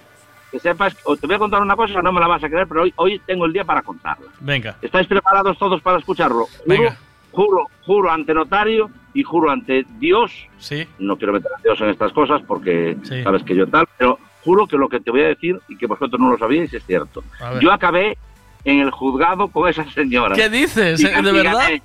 Que 0.54 0.60
sepas, 0.60 0.96
o 1.02 1.16
te 1.16 1.26
voy 1.26 1.34
a 1.34 1.38
contar 1.40 1.60
una 1.62 1.74
cosa, 1.74 2.00
no 2.00 2.12
me 2.12 2.20
la 2.20 2.28
vas 2.28 2.44
a 2.44 2.48
creer, 2.48 2.68
pero 2.68 2.82
hoy, 2.82 2.92
hoy 2.94 3.20
tengo 3.26 3.44
el 3.44 3.52
día 3.52 3.64
para 3.64 3.82
contarla. 3.82 4.28
Venga. 4.38 4.76
¿Estáis 4.80 5.08
preparados 5.08 5.58
todos 5.58 5.82
para 5.82 5.98
escucharlo? 5.98 6.46
Venga. 6.64 6.96
juro, 7.32 7.66
juro 7.84 8.08
ante 8.12 8.32
notario 8.32 8.88
y 9.14 9.24
juro 9.24 9.50
ante 9.50 9.84
Dios. 9.98 10.30
Sí. 10.58 10.86
No 11.00 11.16
quiero 11.16 11.32
meter 11.32 11.50
a 11.58 11.60
Dios 11.60 11.80
en 11.80 11.88
estas 11.88 12.12
cosas 12.12 12.40
porque 12.46 12.96
Sí. 13.02 13.24
sabes 13.24 13.42
que 13.42 13.56
yo 13.56 13.66
tal, 13.66 13.88
pero 13.98 14.16
juro 14.44 14.68
que 14.68 14.76
lo 14.76 14.88
que 14.88 15.00
te 15.00 15.10
voy 15.10 15.22
a 15.22 15.26
decir 15.26 15.58
y 15.66 15.76
que 15.76 15.86
vosotros 15.88 16.20
no 16.20 16.30
lo 16.30 16.38
sabíais 16.38 16.72
es 16.72 16.86
cierto. 16.86 17.24
Yo 17.60 17.72
acabé 17.72 18.16
en 18.64 18.78
el 18.78 18.92
juzgado 18.92 19.48
con 19.48 19.68
esa 19.68 19.84
señora. 19.90 20.36
¿Qué 20.36 20.48
dices? 20.48 21.00
Y- 21.00 21.04
¿De 21.08 21.18
y 21.18 21.32
verdad? 21.32 21.54
gané. 21.58 21.82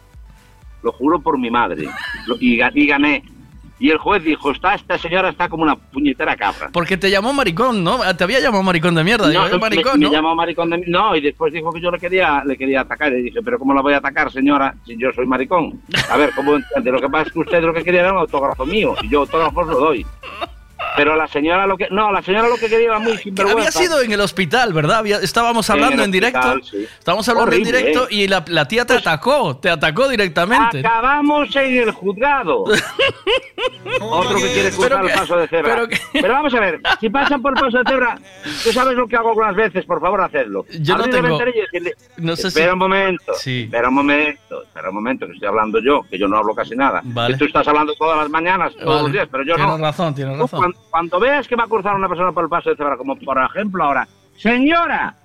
Lo 0.84 0.92
juro 0.92 1.20
por 1.20 1.40
mi 1.40 1.50
madre. 1.50 1.90
Y, 2.40 2.62
y 2.62 2.86
gané. 2.86 3.24
Y 3.80 3.90
el 3.92 3.98
juez 3.98 4.24
dijo, 4.24 4.52
está, 4.52 4.76
esta 4.76 4.98
señora 4.98 5.30
está 5.30 5.48
como 5.48 5.64
una 5.64 5.76
puñetera 5.76 6.36
cabra. 6.36 6.70
Porque 6.74 6.98
te 6.98 7.10
llamó 7.10 7.32
maricón, 7.34 7.84
¿no? 7.84 8.00
Te 8.16 8.24
había 8.26 8.40
llamado 8.42 8.62
maricón 8.62 8.94
de 8.96 9.04
mierda. 9.04 9.30
Digo, 9.30 9.48
No, 9.48 9.56
"Eh, 9.56 9.60
maricón, 9.60 10.00
me, 10.00 10.06
¿no? 10.06 10.10
me 10.12 10.16
llamó 10.18 10.36
maricón 10.36 10.70
de 10.70 10.84
No, 10.88 11.16
y 11.16 11.22
después 11.22 11.54
dijo 11.54 11.72
que 11.72 11.80
yo 11.82 11.90
le 11.90 11.98
quería, 11.98 12.44
le 12.46 12.58
quería 12.58 12.82
atacar. 12.82 13.14
Y 13.14 13.22
dije, 13.24 13.40
pero 13.44 13.58
¿cómo 13.58 13.74
la 13.74 13.82
voy 13.82 13.94
a 13.94 13.98
atacar, 13.98 14.32
señora, 14.32 14.76
si 14.86 14.98
yo 14.98 15.12
soy 15.14 15.26
maricón? 15.26 15.82
A 16.12 16.18
ver, 16.18 16.32
¿cómo 16.36 16.58
entiende? 16.58 16.92
Lo 16.92 17.00
que 17.00 17.08
pasa 17.10 17.28
es 17.28 17.34
que 17.34 17.40
usted 17.40 17.62
lo 17.64 17.74
que 17.74 17.84
quería 17.84 18.02
era 18.02 18.12
un 18.12 18.20
autógrafo 18.20 18.66
mío, 18.66 18.96
y 19.02 19.10
yo 19.10 19.22
autógrafos 19.22 19.68
lo 19.68 19.80
doy. 19.80 20.06
Pero 21.00 21.16
la 21.16 21.28
señora 21.28 21.66
lo 21.66 21.78
que... 21.78 21.88
No, 21.92 22.12
la 22.12 22.22
señora 22.22 22.50
lo 22.50 22.56
que 22.58 22.68
quería 22.68 22.88
era 22.88 23.00
muy 23.00 23.18
sinvergüenza. 23.18 23.58
había 23.58 23.72
sido 23.72 24.02
en 24.02 24.12
el 24.12 24.20
hospital, 24.20 24.74
¿verdad? 24.74 24.98
Había- 24.98 25.20
estábamos 25.20 25.70
hablando 25.70 26.04
en, 26.04 26.12
directo. 26.12 26.60
sí. 26.62 26.86
Estábamos 27.00 27.30
hablando 27.30 27.56
en 27.56 27.64
directo 27.64 28.04
¿eh? 28.10 28.16
y 28.16 28.28
la, 28.28 28.44
la 28.48 28.68
tía 28.68 28.86
te 28.86 28.96
atacó. 28.96 29.56
Te 29.56 29.70
atacó 29.70 30.10
directamente. 30.10 30.80
Acabamos 30.80 31.56
en 31.56 31.78
el 31.78 31.92
juzgado. 31.92 32.66
Otro 34.02 34.36
que 34.38 34.52
quiere 34.54 34.72
cruzar 34.72 35.06
el 35.06 35.12
paso 35.14 35.38
de 35.38 35.48
cebra. 35.48 35.88
pero 36.12 36.34
vamos 36.34 36.54
a 36.54 36.60
ver, 36.60 36.82
si 37.00 37.10
pasan 37.10 37.42
por 37.42 37.58
el 37.58 37.64
paso 37.64 37.78
de 37.78 37.84
cebra, 37.90 38.18
tú 38.64 38.72
sabes 38.74 38.96
lo 38.98 39.08
que 39.08 39.16
hago 39.16 39.30
algunas 39.30 39.56
veces, 39.56 39.86
por 39.86 40.02
favor, 40.02 40.22
hacedlo. 40.22 40.66
Yo 40.82 40.98
no 40.98 41.04
Abrir 41.06 41.16
tengo- 41.22 41.38
decirle, 41.38 41.94
No 42.18 42.36
sé 42.36 42.48
espera 42.50 42.68
si- 42.68 42.74
un 42.74 42.80
momento, 42.80 43.34
Sí. 43.36 43.62
espera 43.64 43.88
un 43.90 43.96
momento, 43.96 44.64
espera 44.64 44.90
un 44.90 44.96
momento, 44.96 45.26
que 45.28 45.34
estoy 45.34 45.48
hablando 45.48 45.80
yo, 45.82 46.02
que 46.10 46.18
yo 46.18 46.28
no 46.28 46.38
hablo 46.38 46.54
casi 46.54 46.76
nada. 46.76 47.02
Vale. 47.04 47.34
Que 47.34 47.40
tú 47.40 47.46
estás 47.46 47.68
hablando 47.68 47.94
todas 47.96 48.18
las 48.18 48.30
mañanas, 48.30 48.74
todos 48.74 48.86
Vale. 48.88 49.02
los 49.04 49.12
días, 49.14 49.28
pero 49.32 49.44
yo 49.46 49.56
tienes 49.56 49.78
no. 49.78 49.86
razón, 49.86 50.16
tienes 50.16 50.38
razón. 50.38 50.76
Cuando, 50.90 51.20
veas 51.20 51.48
que 51.48 51.56
va 51.56 51.64
a 51.64 51.68
cruzar 51.68 51.96
una 51.96 52.08
persona 52.08 52.32
por 52.32 52.44
el 52.44 52.50
paso 52.50 52.70
de 52.70 52.76
cebra, 52.76 52.98
como 52.98 53.16
por 53.16 53.38
ejemplo 53.38 53.84
ahora, 53.84 54.08
señora, 54.38 55.16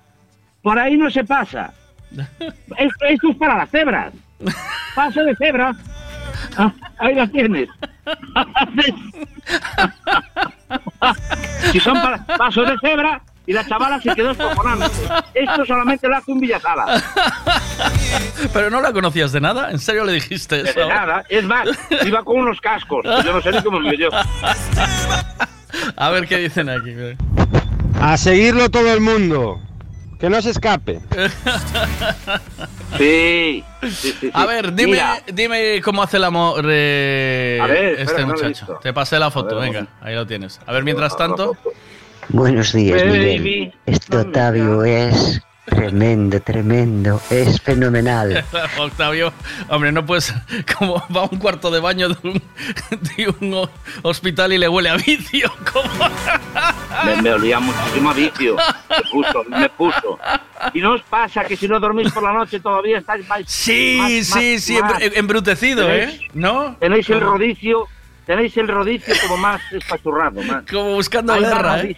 por 0.61 0.79
ahí 0.79 0.97
no 0.97 1.09
se 1.09 1.23
pasa. 1.23 1.73
Esto, 2.77 3.05
esto 3.05 3.29
es 3.29 3.37
para 3.37 3.57
las 3.57 3.69
cebras. 3.69 4.13
Paso 4.95 5.23
de 5.23 5.35
cebra. 5.35 5.75
Ah, 6.57 6.71
ahí 6.99 7.15
las 7.15 7.31
tienes. 7.31 7.69
si 11.71 11.79
son 11.79 12.01
para 12.01 12.25
pasos 12.25 12.67
de 12.67 12.77
cebra 12.79 13.21
y 13.47 13.53
la 13.53 13.65
chavala 13.65 14.01
se 14.01 14.15
quedó 14.15 14.31
escojonando. 14.31 14.85
Esto 15.33 15.65
solamente 15.65 16.07
lo 16.07 16.17
hace 16.17 16.31
un 16.31 16.39
Villasala. 16.39 17.03
Pero 18.53 18.69
no 18.69 18.81
la 18.81 18.91
conocías 18.91 19.31
de 19.31 19.41
nada. 19.41 19.71
¿En 19.71 19.79
serio 19.79 20.03
le 20.03 20.13
dijiste 20.13 20.61
eso? 20.61 20.79
De 20.79 20.87
nada. 20.87 21.23
Es 21.29 21.43
más, 21.43 21.67
iba 22.03 22.23
con 22.23 22.37
unos 22.37 22.59
cascos. 22.59 23.05
Yo 23.23 23.33
no 23.33 23.41
sé 23.41 23.51
ni 23.51 23.61
cómo 23.61 23.79
me 23.79 23.97
yo. 23.97 24.09
A 25.95 26.09
ver 26.09 26.27
qué 26.27 26.37
dicen 26.37 26.69
aquí. 26.69 26.93
A 27.99 28.17
seguirlo 28.17 28.69
todo 28.69 28.93
el 28.93 29.01
mundo. 29.01 29.59
Que 30.19 30.29
no 30.29 30.41
se 30.41 30.51
escape. 30.51 31.01
Sí, 32.97 33.63
sí, 33.81 33.91
sí, 33.91 34.17
sí. 34.21 34.31
A 34.33 34.45
ver, 34.45 34.73
dime, 34.73 34.93
Mira, 34.93 35.21
dime 35.33 35.81
cómo 35.83 36.01
hace 36.01 36.15
el 36.15 36.23
amor 36.23 36.65
eh, 36.69 37.59
A 37.61 37.67
ver, 37.67 37.99
espera, 37.99 38.03
este 38.03 38.25
muchacho. 38.25 38.79
Te 38.81 38.93
pasé 38.93 39.19
la 39.19 39.29
foto, 39.29 39.57
ver, 39.57 39.71
venga, 39.73 39.87
ahí 40.01 40.15
lo 40.15 40.25
tienes. 40.25 40.61
A 40.65 40.71
ver, 40.71 40.83
mientras 40.83 41.17
tanto. 41.17 41.57
Buenos 42.29 42.71
días, 42.71 43.03
Miguel. 43.05 43.73
Este 43.85 44.17
Octavio 44.17 44.85
es 44.85 45.41
tremendo, 45.65 46.39
tremendo. 46.41 47.21
Es 47.29 47.59
fenomenal. 47.61 48.43
Octavio, 48.79 49.33
hombre, 49.69 49.91
no 49.91 50.05
puedes. 50.05 50.33
Como 50.77 50.95
va 51.15 51.21
a 51.21 51.29
un 51.31 51.37
cuarto 51.39 51.71
de 51.71 51.79
baño 51.79 52.09
de 52.09 52.17
un, 52.23 52.33
de 53.15 53.35
un 53.39 53.53
ho- 53.53 53.69
hospital 54.03 54.53
y 54.53 54.57
le 54.57 54.67
huele 54.69 54.89
a 54.89 54.95
vicio. 54.97 55.51
¿cómo? 55.73 55.89
me, 57.05 57.21
me 57.21 57.33
olía 57.33 57.59
muchísimo 57.59 58.09
a 58.09 58.13
vicio. 58.13 58.55
Me 58.89 59.09
puso, 59.11 59.43
me 59.45 59.69
puso. 59.69 60.19
¿Y 60.73 60.79
no 60.81 60.93
os 60.93 61.01
pasa 61.03 61.43
que 61.43 61.55
si 61.55 61.67
no 61.67 61.79
dormís 61.79 62.11
por 62.11 62.23
la 62.23 62.33
noche 62.33 62.59
todavía 62.59 62.99
estáis 62.99 63.27
más... 63.27 63.41
Sí, 63.45 63.97
más- 63.99 64.09
sí, 64.25 64.53
más- 64.55 64.63
sí, 64.63 64.81
más? 64.81 64.93
embru- 64.93 65.11
embrutecido, 65.15 65.87
Tenéis- 65.87 66.09
¿eh? 66.21 66.27
¿No? 66.33 66.75
Tenéis 66.79 67.09
el 67.09 67.21
rodicio, 67.21 67.87
tenéis 68.25 68.55
el 68.57 68.67
rodicio 68.67 69.13
como 69.23 69.37
más 69.37 69.61
espachurrado, 69.71 70.41
más. 70.43 70.63
Como 70.69 70.93
buscando 70.93 71.33
Hay 71.33 71.41
guerra, 71.41 71.61
más 71.77 71.83
¿eh? 71.85 71.97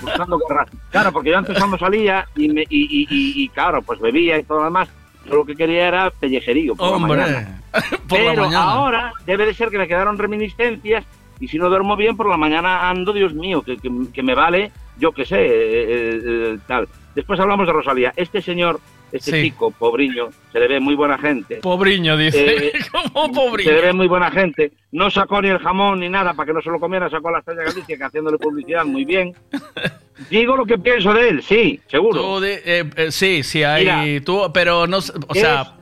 Buscando 0.00 0.38
guerra. 0.38 0.66
Claro, 0.90 1.12
porque 1.12 1.30
yo 1.30 1.38
antes 1.38 1.58
cuando 1.58 1.78
salía 1.78 2.26
y, 2.36 2.48
me, 2.48 2.62
y, 2.62 2.66
y, 2.68 3.02
y- 3.10 3.44
y, 3.44 3.48
claro, 3.48 3.82
pues 3.82 4.00
bebía 4.00 4.38
y 4.38 4.44
todo 4.44 4.58
lo 4.58 4.64
demás, 4.64 4.88
yo 5.26 5.34
lo 5.36 5.44
que 5.44 5.54
quería 5.56 5.88
era 5.88 6.10
pellejerío 6.10 6.74
por 6.74 6.90
la 6.90 6.96
Hombre, 6.96 7.20
mañana. 7.20 7.60
por 8.08 8.20
la 8.20 8.30
Pero 8.30 8.42
mañana. 8.42 8.62
ahora 8.62 9.12
debe 9.26 9.46
de 9.46 9.54
ser 9.54 9.70
que 9.70 9.78
me 9.78 9.88
quedaron 9.88 10.18
reminiscencias 10.18 11.04
y 11.40 11.48
si 11.48 11.58
no 11.58 11.68
duermo 11.68 11.96
bien 11.96 12.16
por 12.16 12.28
la 12.28 12.36
mañana 12.36 12.88
ando, 12.88 13.12
Dios 13.12 13.34
mío, 13.34 13.62
que, 13.62 13.76
que- 13.76 13.90
que 14.12 14.22
me 14.22 14.34
vale, 14.34 14.72
yo 14.98 15.12
qué 15.12 15.24
sé, 15.24 15.36
eh, 15.40 15.48
eh, 15.50 16.20
eh, 16.24 16.58
tal. 16.66 16.88
Después 17.14 17.38
hablamos 17.40 17.66
de 17.66 17.72
Rosalía. 17.72 18.12
Este 18.16 18.40
señor, 18.42 18.80
este 19.12 19.30
Sí. 19.30 19.42
chico, 19.44 19.70
pobriño, 19.70 20.28
se 20.52 20.60
le 20.60 20.68
ve 20.68 20.80
muy 20.80 20.94
buena 20.94 21.18
gente. 21.18 21.56
Pobriño, 21.56 22.16
dice. 22.16 22.68
Eh, 22.68 22.72
¿Cómo 23.12 23.32
pobriño? 23.32 23.70
Se 23.70 23.74
le 23.76 23.82
ve 23.82 23.92
muy 23.92 24.06
buena 24.08 24.30
gente. 24.30 24.72
No 24.92 25.10
sacó 25.10 25.40
ni 25.42 25.48
el 25.48 25.58
jamón 25.58 26.00
ni 26.00 26.08
nada 26.08 26.34
para 26.34 26.46
que 26.46 26.52
no 26.52 26.60
se 26.62 26.70
lo 26.70 26.78
comiera, 26.80 27.08
sacó 27.10 27.30
la 27.30 27.38
Estrella 27.40 27.62
Galicia 27.64 27.96
que 27.96 28.04
haciéndole 28.04 28.38
publicidad 28.38 28.84
muy 28.84 29.04
bien. 29.04 29.34
Digo 30.30 30.56
lo 30.56 30.66
que 30.66 30.78
pienso 30.78 31.12
de 31.14 31.28
él, 31.28 31.42
sí, 31.42 31.80
seguro. 31.86 32.20
Tú 32.20 32.40
de- 32.40 32.62
eh, 32.64 32.84
eh, 32.96 33.12
sí, 33.12 33.42
sí, 33.42 33.62
hay. 33.62 33.84
Mira. 33.84 34.24
tú, 34.24 34.50
pero 34.52 34.86
no. 34.86 34.98
O 34.98 35.32
¿Qué 35.32 35.40
sea. 35.40 35.74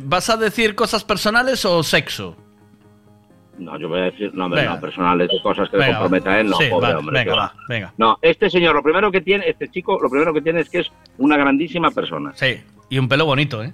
¿Vas 0.00 0.30
a 0.30 0.36
decir 0.36 0.74
cosas 0.74 1.04
personales 1.04 1.64
o 1.64 1.82
sexo? 1.82 2.36
No, 3.58 3.78
yo 3.78 3.88
voy 3.88 4.00
a 4.00 4.04
decir, 4.04 4.32
no, 4.34 4.44
hombre, 4.46 4.60
Venga. 4.62 4.74
no, 4.74 4.80
personales, 4.80 5.28
de 5.30 5.40
cosas 5.42 5.68
que 5.70 5.76
le 5.78 5.86
comprometa 5.86 6.30
a 6.32 6.40
él, 6.40 6.48
no, 6.50 6.56
sí, 6.56 6.64
pobre 6.70 6.94
hombre. 6.94 7.18
venga, 7.20 7.34
va, 7.36 7.54
venga. 7.68 7.92
No, 7.96 8.18
este 8.20 8.50
señor, 8.50 8.74
lo 8.74 8.82
primero 8.82 9.10
que 9.10 9.20
tiene, 9.22 9.48
este 9.48 9.68
chico, 9.68 9.98
lo 10.00 10.10
primero 10.10 10.32
que 10.34 10.42
tiene 10.42 10.60
es 10.60 10.68
que 10.68 10.80
es 10.80 10.92
una 11.18 11.36
grandísima 11.36 11.90
persona. 11.90 12.32
Sí, 12.34 12.56
y 12.90 12.98
un 12.98 13.08
pelo 13.08 13.24
bonito, 13.26 13.62
¿eh? 13.62 13.72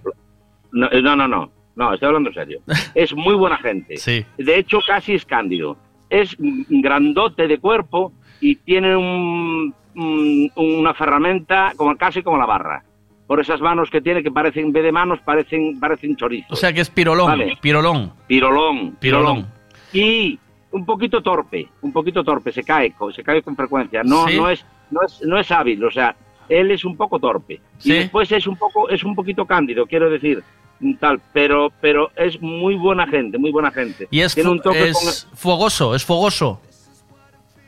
No, 0.72 0.86
eh, 0.90 1.02
no, 1.02 1.16
no, 1.16 1.26
no, 1.26 1.50
no, 1.76 1.94
estoy 1.94 2.06
hablando 2.06 2.28
en 2.30 2.34
serio. 2.34 2.60
Es 2.94 3.14
muy 3.14 3.34
buena 3.34 3.58
gente. 3.58 3.96
Sí. 3.96 4.24
De 4.38 4.56
hecho, 4.58 4.78
casi 4.86 5.14
es 5.14 5.24
cándido. 5.24 5.76
Es 6.10 6.36
grandote 6.38 7.48
de 7.48 7.58
cuerpo 7.58 8.12
y 8.40 8.56
tiene 8.56 8.94
un, 8.96 9.74
un- 9.96 10.52
una 10.56 10.94
ferramenta 10.94 11.72
como 11.76 11.96
casi 11.96 12.22
como 12.22 12.36
la 12.38 12.46
barra. 12.46 12.82
por 13.26 13.40
esas 13.40 13.60
manos 13.62 13.88
que 13.88 14.02
tiene 14.02 14.22
que 14.22 14.30
parecen, 14.30 14.66
en 14.66 14.72
vez 14.72 14.82
de 14.82 14.92
manos, 14.92 15.18
parecen, 15.24 15.80
parecen 15.80 16.16
chorizos. 16.16 16.52
O 16.52 16.56
sea 16.56 16.70
que 16.72 16.82
es 16.82 16.90
pirolón, 16.90 17.26
Vale. 17.28 17.56
pirolón. 17.62 18.12
Pirolón, 18.26 18.96
Pirolón. 19.00 19.46
Y 19.92 20.38
un 20.70 20.84
poquito 20.86 21.22
torpe, 21.22 21.68
un 21.82 21.92
poquito 21.92 22.24
torpe, 22.24 22.52
se 22.52 22.62
cae, 22.62 22.94
se 23.14 23.22
cae 23.22 23.42
con 23.42 23.54
frecuencia. 23.56 24.02
No, 24.04 24.26
¿Sí? 24.26 24.36
no 24.36 24.48
es, 24.48 24.64
no 24.90 25.00
es, 25.02 25.20
no 25.22 25.38
es 25.38 25.50
hábil, 25.50 25.84
o 25.84 25.90
sea, 25.90 26.16
él 26.48 26.70
es 26.70 26.84
un 26.84 26.96
poco 26.96 27.18
torpe. 27.18 27.60
¿Sí? 27.78 27.90
Y 27.92 27.96
después 27.98 28.30
es 28.32 28.46
un 28.46 28.56
poco, 28.56 28.88
es 28.88 29.02
un 29.04 29.14
poquito 29.14 29.44
cándido, 29.46 29.86
quiero 29.86 30.08
decir, 30.10 30.42
mm, 30.80 30.94
tal, 30.94 31.20
pero, 31.32 31.70
pero 31.80 32.10
es 32.16 32.40
muy 32.40 32.74
buena 32.74 33.06
gente, 33.06 33.36
muy 33.38 33.50
buena 33.52 33.70
gente. 33.70 34.08
Y 34.10 34.20
es, 34.20 34.34
Tiene 34.34 34.50
un 34.50 34.60
toque 34.60 34.88
es 34.88 35.28
fogoso, 35.34 35.94
es 35.94 36.04
fogoso. 36.04 36.60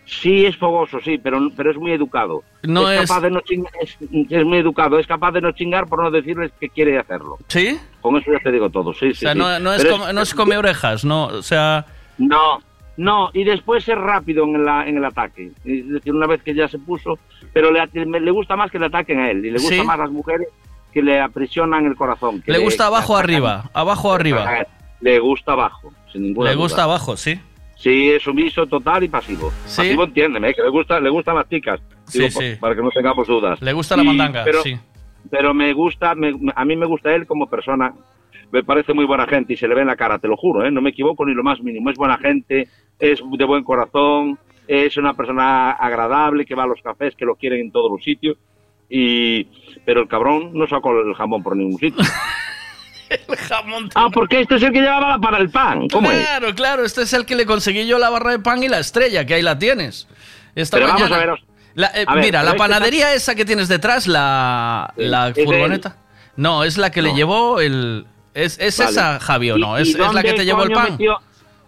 Sí, 0.06 0.44
es 0.44 0.56
fogoso, 0.58 1.00
sí, 1.02 1.16
pero, 1.18 1.40
pero 1.56 1.70
es 1.70 1.78
muy 1.78 1.90
educado. 1.92 2.42
No 2.62 2.90
es 2.90 3.02
es- 3.02 3.08
capaz 3.10 3.22
de 3.22 3.30
no 3.30 3.40
chingar, 3.40 3.72
es, 3.80 3.96
es 4.30 4.44
muy 4.44 4.58
educado, 4.58 4.98
es 4.98 5.06
capaz 5.06 5.32
de 5.32 5.40
no 5.40 5.52
chingar 5.52 5.86
por 5.86 6.02
no 6.02 6.10
decirles 6.10 6.52
que 6.60 6.68
quiere 6.68 6.98
hacerlo. 6.98 7.38
¿Sí? 7.48 7.78
Con 8.02 8.16
eso 8.16 8.30
ya 8.32 8.38
te 8.38 8.52
digo 8.52 8.68
todo, 8.70 8.92
sí, 8.92 9.06
O 9.10 9.14
sí. 9.14 9.20
sea, 9.20 9.32
sí. 9.32 9.38
no, 9.38 9.58
no 9.60 9.72
es, 9.72 9.84
no 10.14 10.20
es 10.20 10.34
come 10.34 10.56
orejas, 10.56 11.04
no, 11.04 11.26
o 11.26 11.42
sea... 11.42 11.86
No, 12.18 12.60
no, 12.96 13.30
y 13.32 13.44
después 13.44 13.88
es 13.88 13.96
rápido 13.98 14.44
en, 14.44 14.64
la, 14.64 14.86
en 14.88 14.96
el 14.98 15.04
ataque. 15.04 15.50
Es 15.64 15.88
decir, 15.88 16.12
una 16.14 16.26
vez 16.26 16.42
que 16.42 16.54
ya 16.54 16.68
se 16.68 16.78
puso, 16.78 17.18
pero 17.52 17.70
le, 17.70 17.80
le 18.20 18.30
gusta 18.30 18.56
más 18.56 18.70
que 18.70 18.78
le 18.78 18.86
ataquen 18.86 19.18
a 19.20 19.30
él, 19.30 19.38
y 19.44 19.50
le 19.50 19.58
gusta 19.58 19.74
¿Sí? 19.74 19.82
más 19.82 19.98
las 19.98 20.10
mujeres 20.10 20.48
que 20.92 21.02
le 21.02 21.20
aprisionan 21.20 21.86
el 21.86 21.96
corazón. 21.96 22.40
que 22.42 22.52
Le 22.52 22.58
gusta 22.58 22.86
abajo 22.86 23.16
atacan. 23.16 23.30
arriba, 23.34 23.70
abajo 23.74 24.08
o 24.10 24.12
arriba. 24.12 24.66
Le 25.00 25.18
gusta 25.18 25.52
abajo, 25.52 25.92
sin 26.12 26.22
ninguna 26.22 26.50
Le 26.50 26.54
duda. 26.56 26.62
gusta 26.64 26.82
abajo, 26.84 27.16
sí. 27.16 27.38
Sí, 27.76 28.10
es 28.12 28.22
sumiso 28.22 28.64
total 28.66 29.02
y 29.02 29.08
pasivo. 29.08 29.52
Sí. 29.66 29.78
Pasivo 29.78 30.04
entiéndeme, 30.04 30.50
¿eh? 30.50 30.54
que 30.54 30.62
le 30.62 30.70
gusta, 30.70 31.00
le 31.00 31.10
gustan 31.10 31.34
las 31.34 31.48
chicas. 31.48 31.80
Sí, 32.06 32.20
Digo, 32.20 32.40
sí. 32.40 32.54
pa- 32.54 32.60
Para 32.60 32.76
que 32.76 32.82
no 32.82 32.90
tengamos 32.90 33.26
dudas. 33.26 33.60
Le 33.60 33.72
gusta 33.72 33.96
la 33.96 34.04
mandanga, 34.04 34.42
pero, 34.44 34.62
sí. 34.62 34.78
Pero 35.30 35.52
me 35.52 35.72
gusta, 35.72 36.14
me- 36.14 36.34
a 36.54 36.64
mí 36.64 36.76
me 36.76 36.86
gusta 36.86 37.12
él 37.14 37.26
como 37.26 37.48
persona. 37.50 37.92
Me 38.54 38.62
parece 38.62 38.94
muy 38.94 39.04
buena 39.04 39.26
gente 39.26 39.54
y 39.54 39.56
se 39.56 39.66
le 39.66 39.74
ve 39.74 39.80
en 39.80 39.88
la 39.88 39.96
cara, 39.96 40.20
te 40.20 40.28
lo 40.28 40.36
juro, 40.36 40.64
¿eh? 40.64 40.70
no 40.70 40.80
me 40.80 40.90
equivoco 40.90 41.26
ni 41.26 41.34
lo 41.34 41.42
más 41.42 41.60
mínimo. 41.60 41.90
Es 41.90 41.96
buena 41.96 42.16
gente, 42.18 42.68
es 43.00 43.20
de 43.20 43.44
buen 43.44 43.64
corazón, 43.64 44.38
es 44.68 44.96
una 44.96 45.12
persona 45.14 45.72
agradable 45.72 46.46
que 46.46 46.54
va 46.54 46.62
a 46.62 46.66
los 46.68 46.80
cafés, 46.80 47.16
que 47.16 47.24
lo 47.24 47.34
quieren 47.34 47.60
en 47.62 47.72
todos 47.72 47.90
los 47.90 48.04
sitios. 48.04 48.36
Y, 48.88 49.48
pero 49.84 50.02
el 50.02 50.08
cabrón 50.08 50.52
no 50.54 50.68
sacó 50.68 50.92
el 51.00 51.12
jamón 51.14 51.42
por 51.42 51.56
ningún 51.56 51.80
sitio. 51.80 52.04
el 53.10 53.36
jamón. 53.36 53.88
Ah, 53.96 54.06
porque 54.14 54.42
este 54.42 54.54
es 54.54 54.62
el 54.62 54.72
que 54.72 54.82
llevaba 54.82 55.08
la 55.08 55.18
para 55.18 55.38
el 55.38 55.50
pan. 55.50 55.88
¿Cómo 55.88 56.12
es? 56.12 56.24
Claro, 56.24 56.54
claro, 56.54 56.84
este 56.84 57.02
es 57.02 57.12
el 57.12 57.26
que 57.26 57.34
le 57.34 57.46
conseguí 57.46 57.88
yo 57.88 57.98
la 57.98 58.08
barra 58.10 58.30
de 58.30 58.38
pan 58.38 58.62
y 58.62 58.68
la 58.68 58.78
estrella, 58.78 59.26
que 59.26 59.34
ahí 59.34 59.42
la 59.42 59.58
tienes. 59.58 60.06
Esta 60.54 60.76
Pero 60.76 60.88
vamos 60.90 61.10
a 61.10 61.18
ver, 61.18 61.30
os- 61.30 61.44
La- 61.74 61.88
eh, 61.88 62.04
a 62.06 62.14
ver, 62.14 62.24
mira, 62.24 62.44
la 62.44 62.50
este 62.50 62.58
panadería 62.58 63.14
esa 63.14 63.34
que 63.34 63.44
tienes 63.44 63.66
detrás, 63.66 64.06
la, 64.06 64.94
la 64.96 65.32
furgoneta. 65.34 65.96
No, 66.36 66.62
es 66.62 66.78
la 66.78 66.90
que 66.92 67.02
le 67.02 67.14
llevó 67.14 67.60
el... 67.60 68.06
¿Es, 68.34 68.58
es 68.58 68.76
Vale. 68.78 68.90
esa, 68.90 69.20
Javi, 69.20 69.50
o 69.52 69.56
¿Y- 69.56 69.60
no? 69.60 69.78
¿Es, 69.78 69.88
es 69.94 70.12
la 70.12 70.22
que 70.22 70.32
te 70.34 70.44
llevó 70.44 70.64
el 70.64 70.72
pan? 70.72 70.92
metió- 70.92 71.18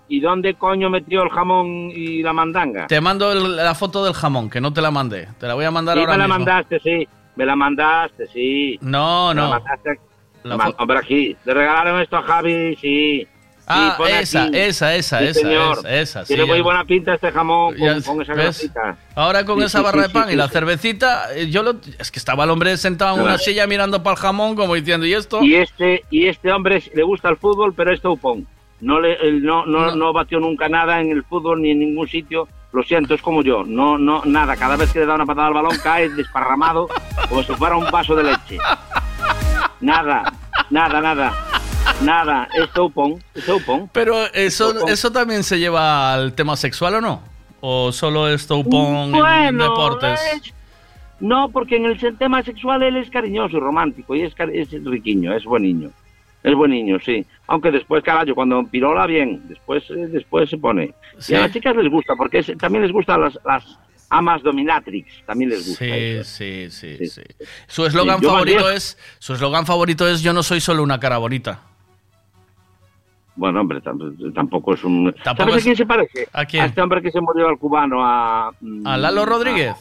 ¿Y 0.08 0.20
dónde 0.20 0.54
coño 0.54 0.88
metió 0.90 1.22
el 1.24 1.30
jamón 1.30 1.90
y 1.92 2.22
la 2.22 2.32
mandanga? 2.32 2.86
Te 2.86 3.00
mando 3.00 3.32
el- 3.32 3.56
la 3.56 3.74
foto 3.74 4.04
del 4.04 4.14
jamón, 4.14 4.48
que 4.50 4.60
no 4.60 4.72
te 4.72 4.80
la 4.80 4.90
mandé. 4.90 5.28
Te 5.40 5.46
la 5.48 5.54
voy 5.54 5.64
a 5.64 5.70
mandar 5.70 5.94
Sí, 5.96 6.00
ahora 6.00 6.12
me 6.12 6.18
la 6.18 6.28
mandaste, 6.28 6.78
sí. 6.80 7.08
Me 7.34 7.44
la 7.46 7.56
mandaste, 7.56 8.26
sí. 8.28 8.78
No, 8.82 9.28
Me 9.30 9.34
la 9.34 9.42
no. 9.42 9.50
mandaste. 9.50 10.00
La 10.44 10.56
Man- 10.56 10.68
fo- 10.72 10.76
Hombre, 10.78 10.98
aquí. 10.98 11.36
Le 11.44 11.54
regalaron 11.54 12.00
esto 12.00 12.16
a 12.18 12.22
Javi, 12.22 12.76
sí. 12.76 13.26
Ah, 13.68 13.96
Sí, 13.98 14.12
esa, 14.12 14.42
aquí. 14.44 14.56
esa, 14.58 14.94
esa, 14.94 15.18
Sí, 15.18 15.24
esa, 15.26 15.40
señor. 15.40 15.78
esa, 15.78 15.90
esa, 16.00 16.20
sí, 16.24 16.34
Tiene 16.34 16.44
muy 16.46 16.58
ya. 16.58 16.62
buena 16.62 16.84
pinta 16.84 17.14
este 17.14 17.32
jamón 17.32 17.74
con, 17.76 18.02
con 18.02 18.22
esa 18.22 18.34
grasita. 18.34 18.96
Ahora 19.14 19.44
con 19.44 19.58
Sí, 19.58 19.64
esa 19.64 19.78
sí, 19.78 19.84
barra 19.84 20.02
sí, 20.02 20.08
de 20.08 20.12
pan 20.14 20.28
sí, 20.28 20.32
y 20.34 20.36
la 20.36 20.46
sí. 20.46 20.52
cervecita, 20.52 21.34
eh, 21.34 21.50
yo 21.50 21.62
lo, 21.62 21.76
es 21.98 22.10
que 22.10 22.18
estaba 22.18 22.44
el 22.44 22.50
hombre 22.50 22.76
sentado 22.76 23.16
en 23.16 23.22
una 23.22 23.38
silla 23.38 23.66
mirando 23.66 24.02
para 24.02 24.14
el 24.14 24.20
jamón 24.22 24.54
como 24.54 24.74
diciendo, 24.74 25.04
¿y 25.06 25.14
esto? 25.14 25.42
Y 25.42 25.56
este, 25.56 26.04
y 26.10 26.26
este 26.26 26.52
hombre 26.52 26.82
le 26.94 27.02
gusta 27.02 27.28
el 27.28 27.36
fútbol, 27.36 27.74
pero 27.74 27.92
es 27.92 28.00
taupón. 28.00 28.46
No, 28.80 29.00
le, 29.00 29.14
él 29.26 29.42
no, 29.42 29.64
no, 29.66 29.96
no. 29.96 30.12
batió 30.12 30.38
nunca 30.38 30.68
nada 30.68 31.00
en 31.00 31.10
el 31.10 31.24
fútbol 31.24 31.62
ni 31.62 31.70
en 31.70 31.78
ningún 31.80 32.06
sitio. 32.06 32.46
Lo 32.72 32.82
siento, 32.82 33.14
es 33.14 33.22
como 33.22 33.42
yo. 33.42 33.64
No, 33.66 33.96
no, 33.96 34.20
nada. 34.26 34.54
Cada 34.54 34.76
vez 34.76 34.92
que 34.92 34.98
le 34.98 35.06
da 35.06 35.14
una 35.14 35.24
patada 35.24 35.46
al 35.48 35.54
balón 35.54 35.78
cae 35.82 36.10
desparramado 36.10 36.86
como 37.28 37.42
si 37.42 37.54
fuera 37.54 37.74
un 37.76 37.90
vaso 37.90 38.14
de 38.14 38.24
leche. 38.24 38.58
Nada, 39.80 40.30
nada, 40.70 41.00
nada. 41.00 41.32
Nada. 42.02 42.48
Es 42.54 42.70
taupón. 42.72 43.22
Es 43.34 43.46
taupón. 43.46 43.88
Pero 43.92 44.26
eso, 44.34 44.86
eso 44.88 45.10
también 45.10 45.42
se 45.42 45.58
lleva 45.58 46.12
al 46.12 46.34
tema 46.34 46.56
sexual 46.56 46.94
o 46.96 47.00
no? 47.00 47.22
¿O 47.60 47.90
solo 47.92 48.28
es 48.28 48.46
toupón 48.46 48.96
en 49.06 49.12
Bueno, 49.12 49.62
deportes? 49.64 50.20
es- 50.34 50.54
No, 51.18 51.48
porque 51.48 51.76
en 51.76 51.86
el 51.86 52.18
tema 52.18 52.42
sexual 52.42 52.82
él 52.82 52.96
es 52.96 53.08
cariñoso 53.10 53.56
y 53.56 53.60
romántico 53.60 54.14
y 54.14 54.22
es, 54.22 54.34
es 54.52 54.68
riquiño, 54.84 55.34
es 55.34 55.44
buen 55.44 55.62
niño. 55.62 55.90
Es 56.42 56.54
buen 56.54 56.70
niño, 56.70 56.98
sí. 57.04 57.24
Aunque 57.48 57.70
después, 57.70 58.04
carajo, 58.04 58.34
cuando 58.34 58.62
pirola 58.66 59.06
bien, 59.06 59.40
después, 59.48 59.82
eh, 59.90 60.06
después 60.08 60.50
se 60.50 60.58
pone. 60.58 60.92
Sí. 61.18 61.32
Y 61.32 61.36
a 61.36 61.40
las 61.40 61.52
chicas 61.52 61.74
les 61.74 61.90
gusta, 61.90 62.14
porque 62.16 62.40
es- 62.40 62.52
también 62.58 62.82
les 62.82 62.92
gustan 62.92 63.22
las, 63.22 63.38
las 63.44 63.64
amas 64.10 64.42
dominatrix, 64.42 65.24
también 65.24 65.50
les 65.50 65.66
gusta. 65.66 65.84
Sí, 65.84 65.90
eso. 65.90 66.24
sí, 66.36 66.70
sí, 66.70 67.06
sí. 67.08 67.22
Su 67.66 67.86
eslogan 67.86 68.20
Sí, 68.20 68.26
favorito 68.26 68.70
es 68.70 68.98
su 69.18 69.32
eslogan 69.32 69.64
favorito 69.66 70.06
es 70.06 70.22
yo 70.22 70.32
no 70.34 70.42
soy 70.42 70.60
solo 70.60 70.82
una 70.82 71.00
cara 71.00 71.16
bonita. 71.18 71.60
Bueno, 73.36 73.60
hombre, 73.60 73.82
tam- 73.82 74.32
tampoco 74.34 74.74
es 74.74 74.82
un... 74.84 75.14
Tampoco 75.22 75.50
¿Sabes 75.50 75.56
es- 75.56 75.62
a 75.62 75.64
quién 75.64 75.76
se 75.76 75.86
parece? 75.86 76.28
¿A 76.32 76.44
quién? 76.46 76.64
este 76.64 76.80
hombre 76.80 77.02
que 77.02 77.10
se 77.10 77.20
murió 77.20 77.48
al 77.48 77.58
cubano, 77.58 77.98
a... 78.02 78.50
mm, 78.60 78.86
¿A 78.86 78.96
Lalo 78.96 79.26
Rodríguez? 79.26 79.74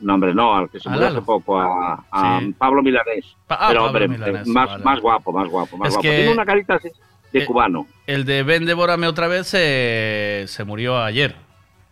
No, 0.00 0.14
hombre, 0.14 0.32
no, 0.34 0.54
al 0.54 0.68
que 0.70 0.78
se 0.78 0.88
¿A 0.88 0.92
murió 0.92 1.08
hace 1.08 1.22
poco, 1.22 1.58
a, 1.58 2.04
a 2.12 2.40
Sí. 2.40 2.52
Pablo 2.58 2.82
Milanés. 2.82 3.24
Pa- 3.46 3.54
ah, 3.56 3.68
Pero, 3.68 3.80
Pablo 3.80 3.86
hombre, 3.86 4.08
Milanés, 4.08 4.46
eh, 4.46 4.50
más, 4.52 4.68
vale. 4.68 4.84
más 4.84 5.00
guapo, 5.00 5.32
más 5.32 5.48
guapo, 5.48 5.76
más 5.78 5.88
Es 5.88 5.94
guapo. 5.94 6.02
que- 6.02 6.16
Tiene 6.16 6.32
una 6.32 6.44
carita 6.44 6.74
así 6.74 6.88
de 7.32 7.38
Eh, 7.40 7.46
cubano. 7.46 7.86
El 8.06 8.24
de 8.24 8.42
Ven, 8.42 8.64
devórame 8.66 9.06
otra 9.08 9.26
vez 9.28 9.46
se, 9.46 10.44
se 10.46 10.64
murió 10.64 10.98
ayer. 11.02 11.34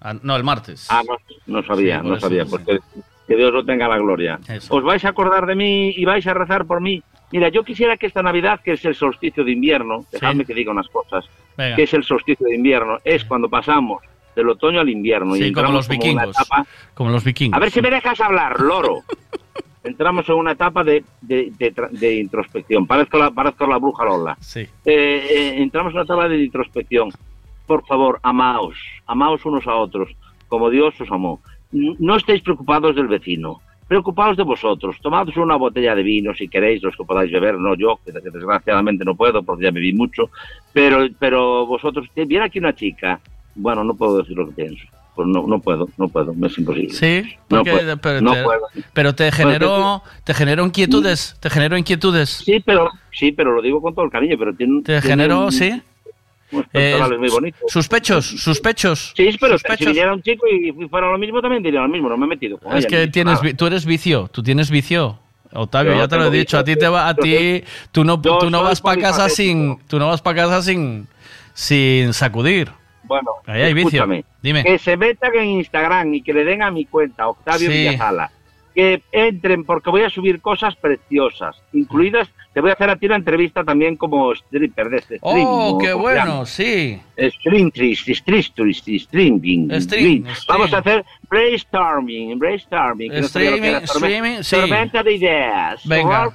Ah, 0.01 0.15
no, 0.23 0.37
el 0.37 0.45
martes. 0.45 0.87
Ah, 0.91 1.03
no, 1.09 1.17
no 1.47 1.67
sabía, 1.67 2.01
Sí, 2.03 2.07
no 2.09 2.21
sabía. 2.21 2.45
sí. 2.45 2.51
Pues 2.51 2.65
que, 2.65 2.79
que 3.27 3.35
Dios 3.37 3.51
lo 3.53 3.65
tenga 3.65 3.89
la 3.89 3.97
gloria. 3.99 4.39
Eso. 4.47 4.75
Os 4.77 4.85
vais 4.85 5.05
a 5.05 5.09
acordar 5.09 5.47
de 5.47 5.57
mí 5.57 5.89
y 5.97 6.05
vais 6.05 6.25
a 6.27 6.35
rezar 6.35 6.65
por 6.67 6.81
mí. 6.83 7.03
Mira, 7.33 7.49
yo 7.49 7.65
quisiera 7.65 7.97
que 7.97 8.07
esta 8.07 8.23
Navidad, 8.23 8.61
que 8.65 8.73
es 8.73 8.85
el 8.85 8.95
solsticio 8.95 9.45
de 9.45 9.53
invierno, 9.53 10.05
dejadme 10.13 10.45
que 10.45 10.55
diga 10.55 10.71
unas 10.73 10.89
cosas, 10.89 11.25
Venga. 11.57 11.77
que 11.77 11.83
es 11.85 11.93
el 11.95 12.05
solsticio 12.05 12.47
de 12.47 12.55
invierno, 12.55 12.99
es 13.05 13.25
cuando 13.25 13.49
pasamos 13.49 14.03
del 14.37 14.49
otoño 14.51 14.81
al 14.81 14.89
invierno. 14.89 15.35
y 15.35 15.39
Sí, 15.41 15.53
como 15.53 15.67
entramos 15.67 15.75
los 15.75 15.89
vikingos. 15.89 16.37
etapa- 16.37 16.67
Como 16.95 17.11
los 17.11 17.25
vikingos. 17.25 17.57
a 17.57 17.61
ver 17.61 17.71
si 17.71 17.81
me 17.81 17.91
dejas 17.91 18.21
hablar, 18.21 18.61
loro. 18.61 19.01
Entramos 19.85 20.29
en 20.29 20.35
una 20.35 20.53
etapa 20.53 20.83
de, 20.83 21.05
de- 21.21 21.53
de 21.93 22.15
introspección. 22.17 22.87
Parezco 22.89 23.19
la, 23.19 23.31
parezco 23.31 23.67
la 23.69 23.79
bruja 23.79 24.05
Lola. 24.05 24.37
Sí. 24.41 24.61
Eh, 24.61 24.69
eh, 24.85 25.55
entramos 25.59 25.93
en 25.93 25.97
una 25.99 26.05
etapa 26.05 26.29
de 26.29 26.43
introspección. 26.43 27.11
Por 27.67 27.87
favor, 27.87 28.19
amaos, 28.23 28.75
amaos 29.07 29.45
unos 29.47 29.65
a 29.69 29.75
otros, 29.77 30.11
como 30.49 30.71
Dios 30.71 31.01
os 31.01 31.11
amó. 31.11 31.41
No 31.73 32.17
estéis 32.17 32.43
preocupados 32.43 32.95
del 32.97 33.07
vecino, 33.09 33.61
preocupaos 33.89 34.37
de 34.37 34.43
vosotros. 34.43 34.97
Tomados 35.01 35.37
una 35.37 35.57
botella 35.57 35.95
de 35.95 36.03
vino 36.03 36.35
si 36.35 36.49
queréis, 36.49 36.83
los 36.83 36.97
que 36.97 37.05
podáis 37.05 37.31
beber, 37.31 37.59
no 37.59 37.75
yo, 37.77 37.99
que 38.05 38.13
desgraciadamente 38.13 39.05
no 39.05 39.15
puedo 39.15 39.43
porque 39.43 39.65
ya 39.65 39.71
bebí 39.71 39.93
mucho, 39.93 40.31
pero, 40.73 41.07
pero 41.19 41.67
vosotros, 41.67 42.07
viene 42.15 42.45
aquí 42.45 42.59
una 42.59 42.75
chica, 42.75 43.21
bueno, 43.55 43.85
no 43.85 43.95
puedo 43.95 44.19
decir 44.19 44.37
lo 44.37 44.47
que 44.49 44.55
pienso, 44.55 44.85
pues 45.15 45.29
no, 45.29 45.47
no 45.47 45.61
puedo, 45.61 45.89
no 45.99 46.09
puedo, 46.09 46.35
me 46.35 46.49
es 46.49 46.59
imposible. 46.59 46.91
Sí, 46.95 47.23
No 47.49 47.59
porque- 47.59 47.71
puedo, 47.71 47.97
pero, 47.99 48.21
no 48.21 48.33
te, 48.35 48.43
puedo. 48.43 48.61
pero 48.93 49.15
te 49.15 49.31
generó, 49.33 50.03
te 50.25 50.35
generó 50.35 50.65
inquietudes, 50.67 51.37
te 51.41 51.49
generó 51.49 51.77
inquietudes. 51.79 52.29
Sí, 52.31 52.61
pero 52.65 52.91
sí, 53.13 53.33
pero 53.33 53.53
lo 53.53 53.63
digo 53.63 53.81
con 53.81 53.95
todo 53.95 54.05
el 54.05 54.11
cariño, 54.11 54.37
pero 54.39 54.53
tiene 54.55 54.83
Te 54.83 55.01
tiene 55.01 55.03
generó, 55.03 55.45
un- 55.47 55.53
sí. 55.53 55.81
Unos 56.53 56.67
Eh, 56.73 56.99
muy 57.19 57.29
bonitos. 57.29 57.61
Sospechos, 57.69 58.27
sospechos. 58.27 59.13
Sí, 59.17 59.37
pero 59.41 59.57
si 59.59 59.85
viniera 59.85 60.13
un 60.13 60.23
chico 60.23 60.47
y 60.47 60.73
fuera 60.89 61.11
lo 61.11 61.19
mismo, 61.19 61.41
también 61.41 61.63
diría 61.63 61.81
lo 61.81 61.89
mismo, 61.89 62.09
no 62.09 62.17
me 62.17 62.27
he 62.27 62.29
metido 62.29 62.59
con 62.59 62.77
Es 62.77 62.85
ella, 62.85 62.89
que 62.89 63.07
tienes, 63.09 63.41
tú 63.57 63.67
eres 63.67 63.85
vicio, 63.87 64.29
tú 64.33 64.43
tienes 64.43 64.71
vicio. 64.71 65.19
Octavio, 65.53 65.93
Yo 65.93 65.99
ya 66.01 66.09
te 66.09 66.17
lo 66.17 66.27
he 66.27 66.31
dicho, 66.31 66.59
a 66.59 66.65
ti 66.65 66.77
te 66.77 66.89
va, 66.89 67.09
a 67.09 67.15
ti, 67.15 67.63
tú 67.93 68.05
no, 68.05 68.21
tú 68.21 68.51
no 68.51 68.63
vas 68.63 68.81
para 68.81 69.01
casa 69.01 69.29
sin, 69.29 69.79
tú 69.87 69.99
no 69.99 70.09
vas 70.09 70.21
para 70.21 70.43
casa 70.43 70.61
sin, 70.63 71.07
sin 71.55 72.13
sacudir. 72.13 72.71
Bueno, 73.05 73.31
Ahí 73.47 73.63
hay 73.63 73.73
vicio. 73.73 74.05
Dime. 74.43 74.65
que 74.65 74.79
se 74.79 74.97
metan 74.97 75.33
en 75.37 75.45
Instagram 75.51 76.13
y 76.15 76.23
que 76.23 76.33
le 76.35 76.45
den 76.45 76.63
a 76.63 76.71
mi 76.73 76.85
cuenta, 76.87 77.29
Octavio 77.29 77.71
Sí. 77.71 77.77
Villasala. 77.79 78.31
Que 78.77 79.03
entren 79.11 79.65
porque 79.65 79.89
voy 79.89 80.03
a 80.03 80.11
subir 80.11 80.43
cosas 80.43 80.77
preciosas, 80.77 81.57
incluidas, 81.73 82.29
te 82.53 82.61
voy 82.61 82.69
a 82.69 82.75
hacer 82.75 82.91
a 82.91 82.97
ti 82.97 83.07
una 83.07 83.17
entrevista 83.17 83.65
también 83.65 83.97
como 83.97 84.33
stripper 84.35 84.91
de 84.91 84.97
este 84.99 85.17
stream. 85.17 85.47
Oh, 85.49 85.79
qué 85.79 85.95
bueno, 85.95 86.45
sí. 86.45 87.01
Stream 87.19 87.71
streaming. 87.75 87.95
Stream, 88.99 89.39
stream. 89.39 89.81
stream. 89.81 90.25
Vamos 90.47 90.75
a 90.75 90.79
hacer 90.79 91.05
brainstorming, 91.29 92.39
brainstorming. 92.39 93.11
que 93.13 93.21
no 93.21 93.27
Streaming, 93.27 93.75
streaming, 93.85 94.43
sí. 94.43 94.57
Tormenta 94.57 95.03
de 95.03 95.13
ideas. 95.15 95.81
Venga. 95.87 96.31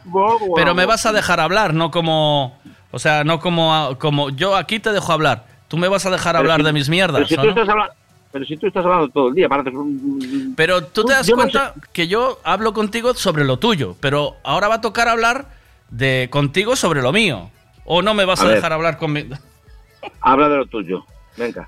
Pero 0.55 0.73
me 0.75 0.85
vas 0.87 1.05
a 1.05 1.11
dejar 1.13 1.39
hablar, 1.39 1.73
no 1.75 1.91
como, 1.91 2.57
o 2.91 2.99
sea, 2.99 3.23
no 3.23 3.39
como, 3.39 3.97
como 3.99 4.29
yo 4.31 4.55
aquí 4.55 4.79
te 4.79 4.91
dejo 4.91 5.11
hablar. 5.13 5.45
Tú 5.67 5.77
me 5.77 5.87
vas 5.87 6.05
a 6.05 6.09
dejar 6.09 6.33
Pero 6.35 6.39
hablar 6.51 6.63
de 6.63 6.73
mis 6.73 6.87
pero 6.87 6.91
mierdas, 6.95 7.27
si 7.29 7.35
¿o 7.35 7.37
tú 7.37 7.43
no? 7.43 7.49
estás 7.51 7.69
hablando- 7.69 7.93
Pero 8.31 8.45
si 8.45 8.55
tú 8.57 8.67
estás 8.67 8.83
hablando 8.85 9.09
todo 9.09 9.27
el 9.29 9.35
día, 9.35 9.49
pareces 9.49 9.73
un... 9.73 10.53
Pero 10.55 10.85
tú 10.85 11.03
te 11.03 11.13
das 11.13 11.27
no 11.29 11.35
cuenta 11.35 11.73
que 11.91 12.07
yo 12.07 12.39
hablo 12.43 12.73
contigo 12.73 13.13
sobre 13.13 13.43
lo 13.43 13.57
tuyo, 13.59 13.95
pero 13.99 14.37
ahora 14.43 14.67
va 14.69 14.75
a 14.75 14.81
tocar 14.81 15.07
hablar 15.09 15.47
de 15.89 16.29
contigo 16.31 16.75
sobre 16.75 17.01
lo 17.01 17.11
mío. 17.11 17.49
¿O 17.85 18.01
no 18.01 18.13
me 18.13 18.23
vas 18.25 18.39
A 18.39 18.43
a, 18.43 18.47
ver. 18.47 18.55
dejar 18.55 18.73
hablar 18.73 18.97
conmigo? 18.97 19.35
Habla 20.21 20.47
de 20.49 20.57
lo 20.57 20.65
tuyo. 20.65 21.03
Venga. 21.37 21.67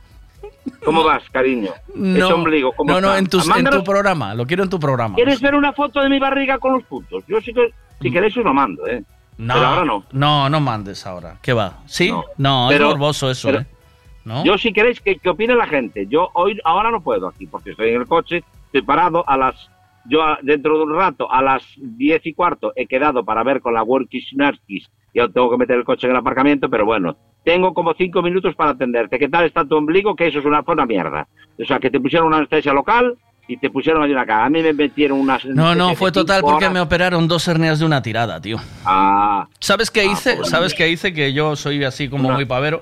¿Cómo 0.85 1.03
vas, 1.03 1.23
cariño? 1.31 1.71
No, 1.95 2.25
Ese 2.25 2.33
ombligo, 2.33 2.71
¿cómo 2.73 2.91
no, 2.93 3.01
no, 3.01 3.15
en, 3.15 3.27
tus- 3.27 3.43
en 3.45 3.49
Mándanos- 3.51 3.79
tu 3.79 3.83
programa. 3.83 4.33
Lo 4.33 4.45
quiero 4.45 4.63
en 4.63 4.69
tu 4.69 4.79
programa. 4.79 5.15
¿Quieres 5.15 5.41
ver 5.41 5.55
una 5.55 5.73
foto 5.73 6.01
de 6.01 6.09
mi 6.09 6.19
barriga 6.19 6.57
con 6.59 6.73
los 6.73 6.83
puntos? 6.83 7.23
Yo 7.27 7.39
sí 7.41 7.53
que, 7.53 7.73
si 8.01 8.11
queréis 8.11 8.35
os 8.37 8.43
lo 8.45 8.53
mando, 8.53 8.85
¿eh? 8.87 9.03
No, 9.37 9.53
Pero 9.55 9.65
ahora 9.65 9.85
no. 9.85 10.05
No, 10.11 10.49
no 10.49 10.59
mandes 10.61 11.05
ahora. 11.05 11.37
¿Qué 11.41 11.53
va? 11.53 11.79
¿Sí? 11.85 12.09
No, 12.09 12.23
No. 12.37 12.71
es 12.71 12.79
morboso 12.79 13.29
eso, 13.31 13.47
pero- 13.49 13.59
¿eh? 13.61 13.65
¿No? 14.25 14.43
Yo 14.43 14.57
si 14.57 14.71
queréis 14.71 15.01
que, 15.01 15.17
que 15.17 15.29
opine 15.29 15.55
la 15.55 15.67
gente. 15.67 16.07
Yo 16.07 16.29
hoy 16.33 16.59
ahora 16.63 16.91
no 16.91 17.01
puedo 17.01 17.27
aquí 17.27 17.45
porque 17.45 17.71
estoy 17.71 17.89
en 17.89 18.01
el 18.01 18.07
coche, 18.07 18.43
estoy 18.65 18.81
parado 18.81 19.27
a 19.27 19.37
las 19.37 19.69
yo 20.05 20.19
dentro 20.41 20.77
de 20.77 20.83
un 20.83 20.95
rato 20.95 21.31
a 21.31 21.41
las 21.41 21.63
10 21.77 22.25
y 22.25 22.33
cuarto 22.33 22.73
he 22.75 22.87
quedado 22.87 23.23
para 23.23 23.43
ver 23.43 23.61
con 23.61 23.73
la 23.73 23.83
Workis 23.83 24.33
Nurskis 24.33 24.89
y 25.13 25.19
ahora 25.19 25.31
tengo 25.31 25.51
que 25.51 25.57
meter 25.57 25.77
el 25.77 25.85
coche 25.85 26.07
en 26.07 26.11
el 26.11 26.17
aparcamiento, 26.17 26.69
pero 26.69 26.85
bueno, 26.85 27.15
tengo 27.45 27.73
como 27.73 27.93
cinco 27.93 28.21
minutos 28.21 28.55
para 28.55 28.71
atenderte. 28.71 29.19
¿Qué 29.19 29.29
tal 29.29 29.45
está 29.45 29.63
tu 29.63 29.75
ombligo? 29.75 30.15
Que 30.15 30.27
eso 30.27 30.39
es 30.39 30.45
una, 30.45 30.63
una 30.65 30.85
mierda. 30.85 31.27
O 31.59 31.65
sea, 31.65 31.79
que 31.79 31.91
te 31.91 31.99
pusieron 31.99 32.27
una 32.27 32.37
anestesia 32.37 32.73
local 32.73 33.15
y 33.47 33.57
te 33.57 33.69
pusieron 33.69 34.01
allí 34.01 34.13
una 34.13 34.25
cara. 34.25 34.45
A 34.45 34.49
mí 34.49 34.63
me 34.63 34.73
metieron 34.73 35.19
unas... 35.19 35.45
No, 35.45 35.75
no, 35.75 35.95
fue 35.95 36.11
total 36.11 36.41
porque 36.41 36.67
me 36.67 36.75
me... 36.75 36.79
operaron 36.79 37.27
dos 37.27 37.47
hernias 37.47 37.79
de 37.79 37.85
una 37.85 38.01
tirada, 38.01 38.41
tío. 38.41 38.57
Ah, 38.85 39.47
¿Sabes 39.59 39.91
qué 39.91 40.05
hice? 40.05 40.37
pues 40.37 40.49
¿Sabes 40.49 40.73
qué 40.73 40.89
hice? 40.89 41.13
Que 41.13 41.31
yo 41.31 41.55
soy 41.55 41.83
así 41.83 42.09
como 42.09 42.31
muy 42.31 42.45
pavero. 42.45 42.81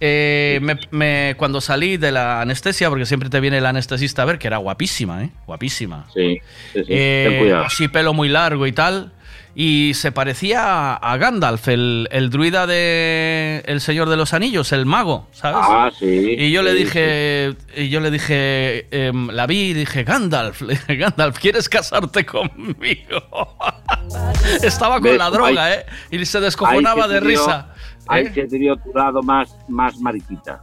Eh, 0.00 0.58
me- 0.62 0.78
me- 0.90 1.34
cuando 1.38 1.60
salí 1.60 1.96
de 1.96 2.12
la 2.12 2.40
anestesia, 2.42 2.88
porque 2.90 3.06
siempre 3.06 3.30
te 3.30 3.40
viene 3.40 3.58
el 3.58 3.66
anestesista 3.66 4.22
a 4.22 4.24
ver, 4.26 4.38
que 4.38 4.46
era 4.46 4.58
guapísima, 4.58 5.24
¿eh? 5.24 5.30
Guapísima. 5.46 6.06
sí, 6.12 6.38
sí, 6.72 6.80
sí. 6.80 6.84
Eh, 6.88 7.26
Ten 7.30 7.38
cuidado. 7.40 7.64
así 7.64 7.88
pelo 7.88 8.12
muy 8.12 8.28
largo 8.28 8.66
y 8.66 8.72
tal. 8.72 9.12
Y 9.58 9.92
se 9.94 10.12
parecía 10.12 10.92
a, 10.96 11.16
Gandalf, 11.16 11.68
el, 11.68 12.08
el 12.12 12.28
druida 12.28 12.66
de 12.66 13.62
El 13.64 13.80
Señor 13.80 14.10
de 14.10 14.18
los 14.18 14.34
Anillos, 14.34 14.70
el 14.72 14.84
mago, 14.84 15.28
¿sabes? 15.32 15.56
Ah, 15.62 15.90
sí. 15.98 16.34
Y 16.38 16.50
yo 16.52 16.60
le 16.62 16.72
sí, 16.72 16.76
dije, 16.84 17.54
y 17.74 17.88
yo 17.88 18.00
le 18.00 18.10
dije, 18.10 18.86
em, 18.90 19.28
la 19.30 19.46
vi 19.46 19.70
y 19.70 19.72
dije, 19.72 20.04
Gandalf, 20.04 20.60
le 20.60 20.78
Gandalf, 20.96 21.38
¿quieres 21.38 21.70
casarte 21.70 22.26
conmigo? 22.26 23.56
Estaba 24.62 24.96
con 24.96 25.04
¿Ves? 25.04 25.18
la 25.18 25.30
droga, 25.30 25.72
¿eh? 25.74 25.86
Y 26.10 26.24
se 26.26 26.38
descojonaba 26.40 27.08
de 27.08 27.20
risa. 27.20 27.68
Ahí 28.08 28.26
se 28.32 28.46
vio 28.58 28.76
tu 28.76 28.92
lado 28.92 29.22
más, 29.22 29.56
más 29.68 29.98
mariquita. 29.98 30.60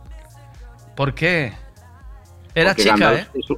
¿Por 0.95 1.13
qué? 1.13 1.53
Era 2.55 2.69
Porque 2.71 2.83
chica, 2.83 2.95
Gandalf 2.97 3.35
¿eh? 3.35 3.39
un- 3.49 3.57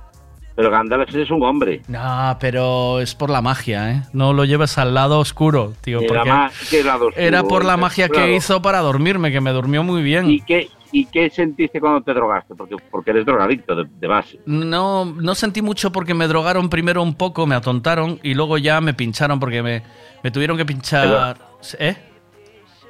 pero 0.55 0.71
Gandalf 0.71 1.13
es 1.13 1.29
un 1.31 1.43
hombre. 1.43 1.81
No, 1.89 2.37
pero 2.39 3.01
es 3.01 3.13
por 3.13 3.29
la 3.29 3.41
magia, 3.41 3.91
¿eh? 3.91 4.01
No 4.13 4.31
lo 4.31 4.45
lleves 4.45 4.77
al 4.77 4.93
lado 4.93 5.19
oscuro, 5.19 5.73
tío. 5.81 5.99
Era 5.99 6.07
porque 6.07 6.29
más- 6.29 6.67
¿qué 6.69 6.81
lado 6.83 7.07
oscuro? 7.07 7.25
era 7.25 7.43
por 7.43 7.63
la 7.63 7.73
Claro. 7.73 7.81
magia 7.81 8.07
que 8.09 8.35
hizo 8.35 8.61
para 8.61 8.79
dormirme, 8.79 9.31
que 9.33 9.41
me 9.41 9.51
durmió 9.51 9.83
muy 9.83 10.01
bien. 10.01 10.29
¿Y 10.29 10.39
qué, 10.41 10.69
¿Y 10.93 11.07
qué 11.07 11.29
sentiste 11.29 11.81
cuando 11.81 11.99
te 12.03 12.13
drogaste? 12.13 12.55
Porque, 12.55 12.77
porque 12.89 13.09
eres 13.11 13.25
drogadicto 13.25 13.75
de, 13.75 13.83
de 13.99 14.07
base. 14.07 14.39
No, 14.45 15.03
no 15.03 15.35
sentí 15.35 15.61
mucho 15.61 15.91
porque 15.91 16.13
me 16.13 16.25
drogaron 16.25 16.69
primero 16.69 17.03
un 17.03 17.15
poco, 17.15 17.45
me 17.45 17.55
atontaron 17.55 18.17
y 18.23 18.33
luego 18.33 18.57
ya 18.57 18.79
me 18.79 18.93
pincharon 18.93 19.37
porque 19.41 19.61
me, 19.61 19.83
me 20.23 20.31
tuvieron 20.31 20.55
que 20.55 20.65
pinchar. 20.65 21.35
¿Eh? 21.79 21.97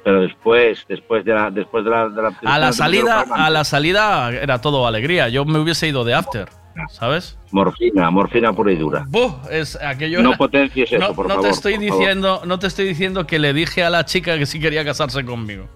Pero 0.06 0.20
después, 0.20 0.84
después 0.88 1.24
de 1.24 1.34
la, 1.34 1.50
después 1.50 1.82
de 1.84 1.90
la, 1.90 2.08
de 2.08 2.22
la 2.22 2.32
A 2.44 2.58
la 2.60 2.72
salida, 2.72 3.24
a 3.28 3.50
la 3.50 3.64
salida 3.64 4.30
era 4.30 4.60
todo 4.60 4.86
alegría. 4.86 5.28
Yo 5.28 5.44
me 5.44 5.58
hubiese 5.58 5.88
ido 5.88 6.04
de 6.04 6.14
after, 6.14 6.48
¿sabes? 6.90 7.36
Morfina, 7.50 8.08
morfina 8.12 8.52
pura 8.52 8.70
y 8.70 8.76
dura. 8.76 9.04
Buh, 9.08 9.34
es 9.50 9.74
aquello 9.82 10.22
No 10.22 10.28
era- 10.28 10.38
potencies 10.38 10.92
eso, 10.92 11.08
no, 11.08 11.12
por 11.12 11.26
no 11.26 11.34
favor. 11.34 11.48
te 11.48 11.50
estoy 11.56 11.74
por 11.74 11.82
favor. 11.88 11.98
diciendo, 11.98 12.42
no 12.46 12.58
te 12.60 12.68
estoy 12.68 12.86
diciendo 12.86 13.26
que 13.26 13.40
le 13.40 13.52
dije 13.52 13.82
a 13.82 13.90
la 13.90 14.04
chica 14.04 14.38
que 14.38 14.46
sí 14.46 14.60
quería 14.60 14.84
casarse 14.84 15.24
conmigo. 15.24 15.68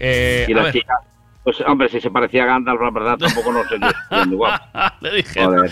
Eh, 0.00 0.46
Y 0.48 0.52
a 0.52 0.56
la 0.56 0.62
ver, 0.62 0.72
chica, 0.72 0.94
pues 1.42 1.60
hombre, 1.66 1.90
si 1.90 2.00
se 2.00 2.10
parecía 2.10 2.44
a 2.44 2.46
Gandalf, 2.46 2.80
la 2.80 2.90
verdad, 2.92 3.18
tampoco 3.18 3.52
no 3.52 3.62
sé. 3.64 3.76
le 5.02 5.10
dije, 5.16 5.44
Joder, 5.44 5.70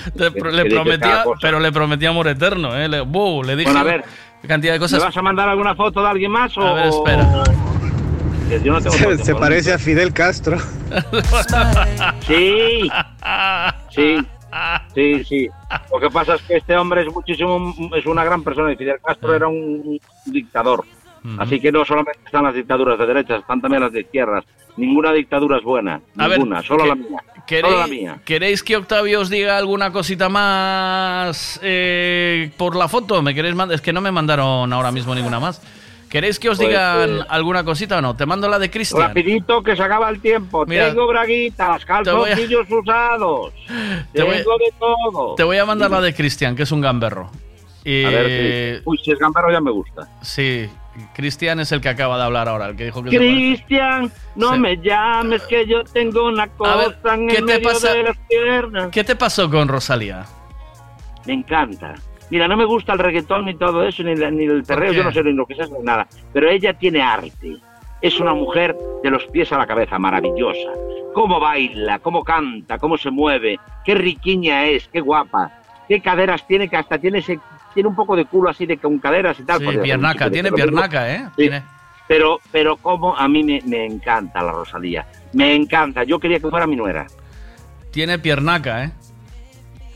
le, 0.52 0.64
prometía, 0.66 1.24
pero 1.40 1.58
le 1.58 1.72
prometía 1.72 2.10
amor 2.10 2.28
eterno, 2.28 2.76
¿eh? 2.76 2.86
Le, 2.86 3.00
buh, 3.00 3.42
le 3.42 3.56
dije 3.56 3.70
Bueno, 3.72 3.80
a 3.80 3.90
ver, 3.90 4.04
cantidad 4.48 4.72
de 4.72 4.78
¿Me 4.78 4.98
vas 4.98 5.16
a 5.16 5.22
mandar 5.22 5.48
alguna 5.48 5.74
foto 5.74 6.02
de 6.02 6.08
alguien 6.08 6.30
más 6.30 6.56
o...? 6.58 6.62
A 6.62 6.74
ver, 6.74 6.86
espera. 6.86 7.44
Que 8.48 8.60
yo 8.62 8.72
no 8.72 8.80
tengo 8.80 8.96
Se, 8.96 9.04
foto, 9.04 9.24
se 9.24 9.32
¿no? 9.32 9.38
parece 9.38 9.72
a 9.72 9.78
Fidel 9.78 10.12
Castro. 10.12 10.58
Sí, 12.26 12.90
sí, 13.90 14.18
sí, 14.94 15.24
sí. 15.24 15.48
Lo 15.90 15.98
que 16.00 16.10
pasa 16.10 16.34
es 16.34 16.42
que 16.42 16.56
este 16.56 16.76
hombre 16.76 17.02
es 17.02 17.12
muchísimo, 17.12 17.74
es 17.96 18.04
una 18.04 18.24
gran 18.24 18.42
persona 18.42 18.72
y 18.72 18.76
Fidel 18.76 19.00
Castro 19.02 19.34
era 19.34 19.48
un 19.48 19.98
dictador. 20.26 20.84
Así 21.38 21.60
que 21.60 21.70
no 21.70 21.84
solamente 21.84 22.18
están 22.24 22.44
las 22.44 22.54
dictaduras 22.54 22.98
de 22.98 23.06
derechas, 23.06 23.40
están 23.40 23.60
también 23.60 23.82
las 23.82 23.92
de 23.92 24.00
izquierdas. 24.00 24.44
Ninguna 24.76 25.12
dictadura 25.12 25.58
es 25.58 25.62
buena, 25.64 26.00
A 26.18 26.28
ver, 26.28 26.38
ninguna, 26.38 26.62
solo 26.62 26.82
que- 26.84 26.88
la 26.88 26.94
mía. 26.96 27.06
Solo 27.08 27.22
la 27.36 27.44
¿Queréis, 27.46 27.88
mía. 27.90 28.18
queréis 28.24 28.62
que 28.62 28.76
Octavio 28.76 29.20
os 29.20 29.28
diga 29.28 29.58
alguna 29.58 29.92
cosita 29.92 30.28
más 30.28 31.60
eh, 31.62 32.50
por 32.56 32.76
la 32.76 32.88
foto? 32.88 33.20
¿Me 33.22 33.34
queréis 33.34 33.54
mandar? 33.54 33.74
Es 33.74 33.80
que 33.80 33.92
no 33.92 34.00
me 34.00 34.10
mandaron 34.12 34.72
ahora 34.72 34.90
mismo 34.92 35.14
ninguna 35.14 35.40
más. 35.40 35.60
¿Queréis 36.08 36.38
que 36.38 36.50
os 36.50 36.58
Pues, 36.58 36.68
digan 36.68 37.18
eh, 37.20 37.24
alguna 37.28 37.64
cosita 37.64 37.98
o 37.98 38.00
no? 38.02 38.14
Te 38.14 38.26
mando 38.26 38.46
la 38.48 38.58
de 38.58 38.70
Cristian. 38.70 39.08
Rapidito 39.08 39.62
que 39.62 39.74
se 39.74 39.82
acaba 39.82 40.08
el 40.10 40.20
tiempo. 40.20 40.64
Mira, 40.66 40.88
Tengo 40.90 41.06
braguitas, 41.06 41.82
a- 41.82 41.86
calzoncillos 41.86 42.66
usados. 42.70 43.52
Te 44.12 44.22
voy 44.22 44.36
Tengo 44.36 44.58
de 44.58 44.72
todo. 44.78 45.34
Te 45.36 45.42
voy 45.44 45.56
a 45.58 45.64
mandar 45.64 45.90
la 45.90 46.00
de 46.00 46.14
Cristian, 46.14 46.54
que 46.54 46.64
es 46.64 46.72
un 46.72 46.80
gamberro. 46.82 47.30
Y, 47.84 48.04
A 48.04 48.10
ver 48.10 48.78
si... 48.78 48.82
Uy, 48.84 48.98
si 49.02 49.10
es 49.10 49.18
gambero 49.18 49.50
ya 49.50 49.60
me 49.60 49.70
gusta. 49.72 50.06
Sí, 50.22 50.68
Cristian 51.14 51.60
es 51.60 51.72
el 51.72 51.80
que 51.80 51.88
acaba 51.88 52.16
de 52.18 52.24
hablar 52.24 52.48
ahora, 52.48 52.66
el 52.68 52.76
que 52.76 52.84
dijo 52.84 53.02
que. 53.02 53.10
Cristian, 53.16 54.10
no 54.36 54.52
Sí. 54.54 54.58
me 54.60 54.76
llames 54.76 55.42
que 55.44 55.66
yo 55.66 55.84
tengo 55.84 56.26
una 56.26 56.46
cosa 56.48 56.76
ver, 56.76 56.98
en 57.20 57.28
¿qué 57.28 57.36
el 57.36 57.44
medio 57.44 57.68
pasa? 57.68 57.92
de 57.94 58.02
las 58.02 58.16
piernas. 58.28 58.88
¿Qué 58.90 59.02
te 59.04 59.16
pasó 59.16 59.50
con 59.50 59.68
Rosalía? 59.68 60.24
Me 61.26 61.32
encanta. 61.34 61.94
Mira, 62.30 62.48
no 62.48 62.56
me 62.56 62.64
gusta 62.64 62.92
el 62.94 62.98
reggaetón 62.98 63.44
ni 63.46 63.54
todo 63.54 63.86
eso, 63.86 64.02
ni, 64.02 64.14
ni 64.14 64.44
el 64.44 64.62
perreo, 64.64 64.90
qué? 64.90 64.96
yo 64.98 65.04
no 65.04 65.12
sé 65.12 65.22
ni 65.22 65.32
lo 65.32 65.46
que 65.46 65.52
es 65.54 65.60
eso, 65.60 65.76
ni 65.78 65.84
nada. 65.84 66.06
Pero 66.32 66.48
ella 66.48 66.72
tiene 66.74 67.02
arte. 67.02 67.56
Es 68.00 68.18
una 68.18 68.34
mujer 68.34 68.74
de 69.02 69.10
los 69.10 69.24
pies 69.26 69.52
a 69.52 69.58
la 69.58 69.66
cabeza, 69.66 69.98
maravillosa. 69.98 70.70
Cómo 71.14 71.38
baila, 71.38 71.98
cómo 72.00 72.24
canta, 72.24 72.78
cómo 72.78 72.96
se 72.98 73.10
mueve, 73.10 73.58
qué 73.84 73.94
riquiña 73.94 74.64
es, 74.66 74.88
qué 74.88 75.00
guapa, 75.00 75.52
qué 75.88 76.00
caderas 76.00 76.46
tiene, 76.46 76.68
que 76.68 76.76
hasta 76.76 76.98
tiene 76.98 77.18
ese, 77.18 77.38
tiene 77.74 77.88
un 77.88 77.94
poco 77.96 78.14
de 78.16 78.24
culo 78.24 78.50
así 78.50 78.66
de 78.66 78.76
con 78.78 78.98
caderas 78.98 79.38
y 79.40 79.44
tal. 79.44 79.58
Sí, 79.58 79.64
piernaca, 79.82 80.30
tiene 80.30 80.50
piernaca, 80.52 81.10
¿eh? 81.14 81.24
Sí. 81.28 81.32
Tiene- 81.36 81.62
Pero, 82.08 82.40
pero 82.50 82.76
como 82.76 83.16
a 83.16 83.26
mí 83.28 83.42
me, 83.42 83.60
me 83.66 83.86
encanta 83.86 84.42
la 84.42 84.52
Rosalía. 84.52 85.06
Me 85.32 85.54
encanta. 85.54 86.04
Yo 86.04 86.18
quería 86.18 86.38
que 86.40 86.48
fuera 86.50 86.66
mi 86.66 86.76
nuera. 86.76 87.06
Tiene 87.90 88.18
piernaca, 88.18 88.84
¿eh? 88.84 88.92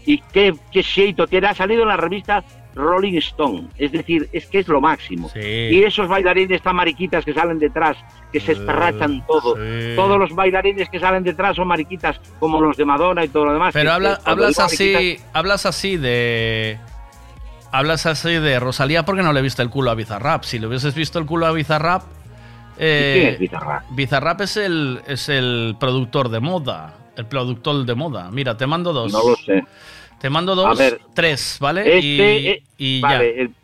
Y 0.06 0.18
qué, 0.32 0.54
qué 0.72 0.82
tiene. 1.26 1.48
Ha 1.48 1.54
salido 1.54 1.82
en 1.82 1.88
la 1.88 1.96
revista 1.96 2.44
Rolling 2.74 3.16
Stone. 3.18 3.68
Es 3.76 3.90
decir, 3.92 4.28
es 4.32 4.46
que 4.46 4.60
es 4.60 4.68
lo 4.68 4.80
máximo. 4.80 5.28
Y 5.72 5.82
esos 5.82 6.06
bailarines 6.08 6.62
tan 6.62 6.76
mariquitas 6.76 7.24
que 7.24 7.34
salen 7.34 7.58
detrás, 7.58 7.96
que 8.32 8.38
se 8.38 8.52
esparrachan 8.52 9.26
todo. 9.26 9.56
Todos 9.96 10.18
los 10.18 10.30
bailarines 10.34 10.88
que 10.88 11.00
salen 11.00 11.24
detrás 11.24 11.56
son 11.56 11.66
mariquitas, 11.68 12.20
como 12.38 12.60
los 12.60 12.76
de 12.76 12.84
Madonna 12.84 13.24
y 13.24 13.28
todo 13.28 13.46
lo 13.46 13.52
demás. 13.54 13.72
Pero 13.74 13.92
habla- 13.92 14.20
hablas 14.24 14.58
así, 14.60 15.18
hablas 15.32 15.66
así 15.66 15.96
de. 15.96 16.78
Hablas 17.78 18.06
así 18.06 18.32
de 18.34 18.58
Rosalía 18.60 19.04
porque 19.04 19.22
no 19.22 19.32
le 19.32 19.42
viste 19.42 19.62
el 19.62 19.70
culo 19.70 19.90
a 19.90 19.94
Bizarrap. 19.94 20.44
Si 20.44 20.58
le 20.58 20.66
hubieses 20.66 20.94
visto 20.94 21.18
el 21.18 21.26
culo 21.26 21.46
a 21.46 21.52
Bizarrap. 21.52 22.02
eh, 22.78 23.12
¿Quién 23.20 23.32
es 23.34 23.38
Bizarrap? 23.38 23.82
Bizarrap 23.90 24.40
es 24.42 24.56
el, 24.56 25.00
es 25.06 25.28
el 25.28 25.76
productor 25.78 26.28
de 26.28 26.40
moda. 26.40 26.94
El 27.16 27.26
productor 27.26 27.84
de 27.84 27.94
moda. 27.94 28.30
Mira, 28.30 28.56
te 28.56 28.66
mando 28.66 28.92
dos. 28.92 29.12
No 29.12 29.20
lo 29.30 29.36
sé. 29.36 29.64
Te 30.20 30.30
mando 30.30 30.54
dos, 30.54 30.66
A 30.66 30.82
ver. 30.82 31.00
tres, 31.14 31.58
¿vale? 31.60 31.80
Este, 31.82 32.00
y 32.00 32.46
eh, 32.48 32.62
y 32.78 33.00
vale, 33.00 33.34
ya. 33.36 33.42
el- 33.42 33.54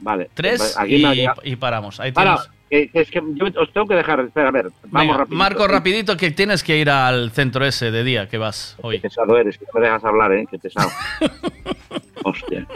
vale. 0.00 0.30
Tres 0.34 0.76
Aquí 0.76 1.04
y, 1.44 1.56
paramos. 1.56 2.00
Ahí 2.00 2.12
que 2.12 2.88
es 2.94 3.10
que 3.10 3.20
yo 3.34 3.44
os 3.60 3.72
tengo 3.72 3.86
que 3.86 3.94
dejar. 3.94 4.18
Espera, 4.20 4.48
a 4.48 4.50
ver. 4.50 4.70
Vamos 4.84 5.06
Venga, 5.06 5.16
rápido. 5.18 5.36
Marco, 5.36 5.68
rapidito 5.68 6.16
que 6.16 6.30
tienes 6.30 6.64
que 6.64 6.78
ir 6.78 6.88
al 6.90 7.30
centro 7.30 7.64
ese 7.66 7.90
de 7.90 8.02
día 8.02 8.28
que 8.28 8.38
vas 8.38 8.76
hoy. 8.82 8.96
Qué 8.96 9.02
pesado 9.02 9.36
eres, 9.36 9.58
que 9.58 9.66
no 9.72 9.78
me 9.80 9.86
dejas 9.86 10.04
hablar, 10.04 10.32
¿eh? 10.32 10.46
Qué 10.50 10.58
pesado. 10.58 10.88
Hostia. 12.24 12.66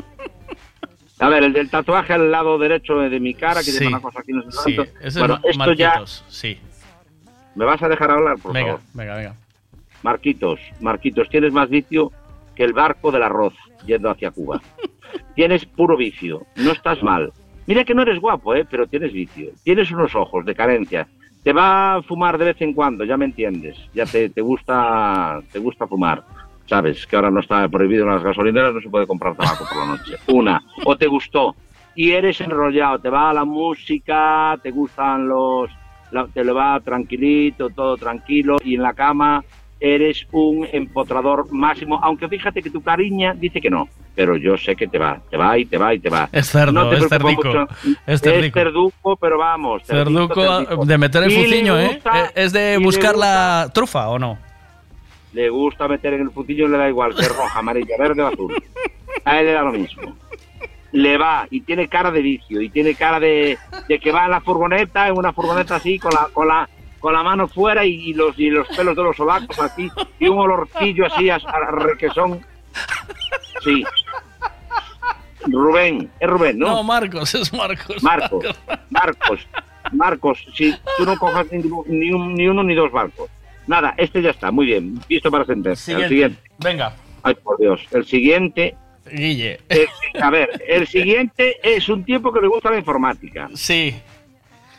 A 1.18 1.28
ver, 1.28 1.44
el 1.44 1.52
del 1.52 1.70
tatuaje 1.70 2.12
al 2.12 2.30
lado 2.30 2.58
derecho 2.58 2.96
de 2.98 3.20
mi 3.20 3.34
cara, 3.34 3.60
que 3.60 3.70
Sí, 3.70 3.78
tiene 3.78 3.94
una 3.94 4.00
cosa 4.02 4.20
aquí, 4.20 4.32
no 4.32 4.42
sé 4.50 4.58
sí, 4.64 4.76
ese 5.00 5.18
Bueno, 5.18 5.38
es 5.44 5.50
esto 5.56 5.72
ya... 5.72 5.88
Marquitos, 5.88 6.24
sí. 6.28 6.58
¿Me 7.54 7.64
vas 7.64 7.82
a 7.82 7.88
dejar 7.88 8.10
hablar, 8.10 8.36
por 8.38 8.52
Venga, 8.52 8.66
favor? 8.72 8.80
venga, 8.92 9.16
venga. 9.16 9.34
Marquitos, 10.02 10.60
Marquitos, 10.80 11.28
tienes 11.30 11.52
más 11.52 11.70
vicio 11.70 12.12
que 12.54 12.64
el 12.64 12.74
barco 12.74 13.10
del 13.10 13.22
arroz 13.22 13.54
yendo 13.86 14.10
hacia 14.10 14.30
Cuba. 14.30 14.60
tienes 15.34 15.64
puro 15.64 15.96
vicio, 15.96 16.44
no 16.56 16.72
estás 16.72 17.02
mal. 17.02 17.32
Mira 17.66 17.84
que 17.84 17.94
no 17.94 18.02
eres 18.02 18.20
guapo, 18.20 18.54
¿eh? 18.54 18.66
pero 18.70 18.86
tienes 18.86 19.12
vicio. 19.12 19.50
Tienes 19.64 19.90
unos 19.90 20.14
ojos 20.14 20.44
de 20.44 20.54
carencia. 20.54 21.08
Te 21.42 21.52
va 21.52 21.96
a 21.96 22.02
fumar 22.02 22.36
de 22.38 22.44
vez 22.46 22.60
en 22.60 22.74
cuando, 22.74 23.04
ya 23.04 23.16
me 23.16 23.24
entiendes. 23.24 23.76
Ya 23.94 24.04
te, 24.04 24.28
te 24.28 24.40
gusta 24.40 25.40
te 25.50 25.58
gusta 25.58 25.86
fumar. 25.86 26.22
Sabes 26.66 27.06
que 27.06 27.16
ahora 27.16 27.30
no 27.30 27.40
está 27.40 27.68
prohibido 27.68 28.04
en 28.04 28.10
las 28.14 28.22
gasolineras, 28.22 28.74
no 28.74 28.80
se 28.80 28.88
puede 28.88 29.06
comprar 29.06 29.34
tabaco 29.36 29.64
por 29.68 29.78
la 29.78 29.86
noche. 29.96 30.16
Una, 30.28 30.62
o 30.84 30.96
te 30.96 31.06
gustó 31.06 31.54
y 31.94 32.10
eres 32.12 32.40
enrollado, 32.40 32.98
te 32.98 33.08
va 33.10 33.32
la 33.32 33.44
música, 33.44 34.58
te 34.62 34.70
gustan 34.70 35.28
los, 35.28 35.70
la- 36.10 36.26
te 36.26 36.44
lo 36.44 36.54
va 36.54 36.78
tranquilito, 36.80 37.70
todo 37.70 37.96
tranquilo 37.96 38.56
y 38.64 38.74
en 38.74 38.82
la 38.82 38.92
cama 38.94 39.44
eres 39.78 40.26
un 40.32 40.66
empotrador 40.72 41.52
máximo, 41.52 42.00
aunque 42.02 42.28
fíjate 42.28 42.62
que 42.62 42.70
tu 42.70 42.82
cariña 42.82 43.34
dice 43.34 43.60
que 43.60 43.68
no, 43.68 43.88
pero 44.14 44.34
yo 44.36 44.56
sé 44.56 44.74
que 44.74 44.86
te 44.88 44.98
va, 44.98 45.20
te 45.30 45.36
va 45.36 45.58
y 45.58 45.66
te 45.66 45.76
va 45.76 45.92
y 45.94 45.98
te 45.98 46.08
va. 46.08 46.28
Es 46.32 46.48
cerdo, 46.50 46.72
no 46.72 46.88
te 46.88 46.96
es 46.96 47.08
cerdico, 47.08 47.42
mucho. 47.44 47.66
es 48.06 48.20
cerdico. 48.22 48.58
cerduco, 48.58 49.16
pero 49.16 49.36
vamos. 49.38 49.82
Cerduco 49.84 50.84
de 50.86 50.98
meter 50.98 51.24
el 51.24 51.30
fuciño, 51.30 51.78
¿eh? 51.78 51.90
gusta- 51.94 52.24
Eh, 52.26 52.30
¿Es 52.36 52.52
de 52.54 52.78
buscar 52.78 53.16
la 53.16 53.70
trufa 53.74 54.08
o 54.08 54.18
no? 54.18 54.38
Le 55.36 55.50
gusta 55.50 55.86
meter 55.86 56.14
en 56.14 56.22
el 56.22 56.30
futillo, 56.30 56.66
le 56.66 56.78
da 56.78 56.88
igual, 56.88 57.14
que 57.14 57.20
es 57.20 57.36
roja, 57.36 57.58
amarilla, 57.58 57.94
verde 57.98 58.22
o 58.22 58.26
azul. 58.28 58.54
A 59.24 59.38
él 59.38 59.46
le 59.46 59.52
da 59.52 59.62
lo 59.62 59.72
mismo. 59.72 60.16
Le 60.92 61.18
va 61.18 61.46
y 61.50 61.60
tiene 61.60 61.88
cara 61.88 62.10
de 62.10 62.22
vicio 62.22 62.62
y 62.62 62.70
tiene 62.70 62.94
cara 62.94 63.20
de, 63.20 63.58
de 63.86 63.98
que 63.98 64.12
va 64.12 64.24
en 64.24 64.30
la 64.30 64.40
furgoneta, 64.40 65.08
en 65.08 65.18
una 65.18 65.34
furgoneta 65.34 65.76
así, 65.76 65.98
con 65.98 66.12
la, 66.14 66.28
con 66.32 66.48
la, 66.48 66.66
con 67.00 67.12
la 67.12 67.22
mano 67.22 67.48
fuera 67.48 67.84
y, 67.84 67.90
y 68.10 68.14
los, 68.14 68.38
y 68.38 68.48
los 68.48 68.66
pelos 68.68 68.96
de 68.96 69.02
los 69.02 69.14
sobacos 69.16 69.58
así, 69.58 69.90
y 70.18 70.26
un 70.28 70.38
olorcillo 70.38 71.04
así 71.06 71.28
a, 71.28 71.34
a 71.36 71.70
requesón. 71.70 72.40
Sí. 73.62 73.84
Rubén, 75.48 76.10
es 76.18 76.28
Rubén, 76.28 76.58
¿no? 76.58 76.66
No, 76.68 76.82
Marcos, 76.82 77.34
es 77.34 77.52
Marcos. 77.52 78.02
Marcos, 78.02 78.44
Marcos, 78.90 79.46
Marcos, 79.92 80.46
si 80.54 80.74
tú 80.96 81.04
no 81.04 81.16
cojas 81.18 81.46
ni, 81.52 81.58
ni 81.88 82.10
un- 82.10 82.34
ni 82.34 82.48
uno 82.48 82.62
ni 82.64 82.74
dos 82.74 82.90
barcos. 82.90 83.28
Nada, 83.66 83.94
este 83.96 84.22
ya 84.22 84.30
está, 84.30 84.50
muy 84.50 84.66
bien, 84.66 84.98
listo 85.08 85.30
para 85.30 85.44
sentencia. 85.44 85.96
El 85.98 86.08
siguiente. 86.08 86.38
Venga. 86.58 86.94
Ay, 87.22 87.34
por 87.34 87.58
Dios, 87.58 87.80
el 87.92 88.04
siguiente. 88.04 88.74
Guille. 89.10 89.60
el- 89.68 89.88
a 90.22 90.30
ver, 90.30 90.50
el 90.66 90.86
siguiente 90.86 91.56
es 91.62 91.88
un 91.88 92.04
tipo 92.04 92.32
que 92.32 92.40
le 92.40 92.48
gusta 92.48 92.70
la 92.70 92.78
informática. 92.78 93.48
Sí. 93.54 93.94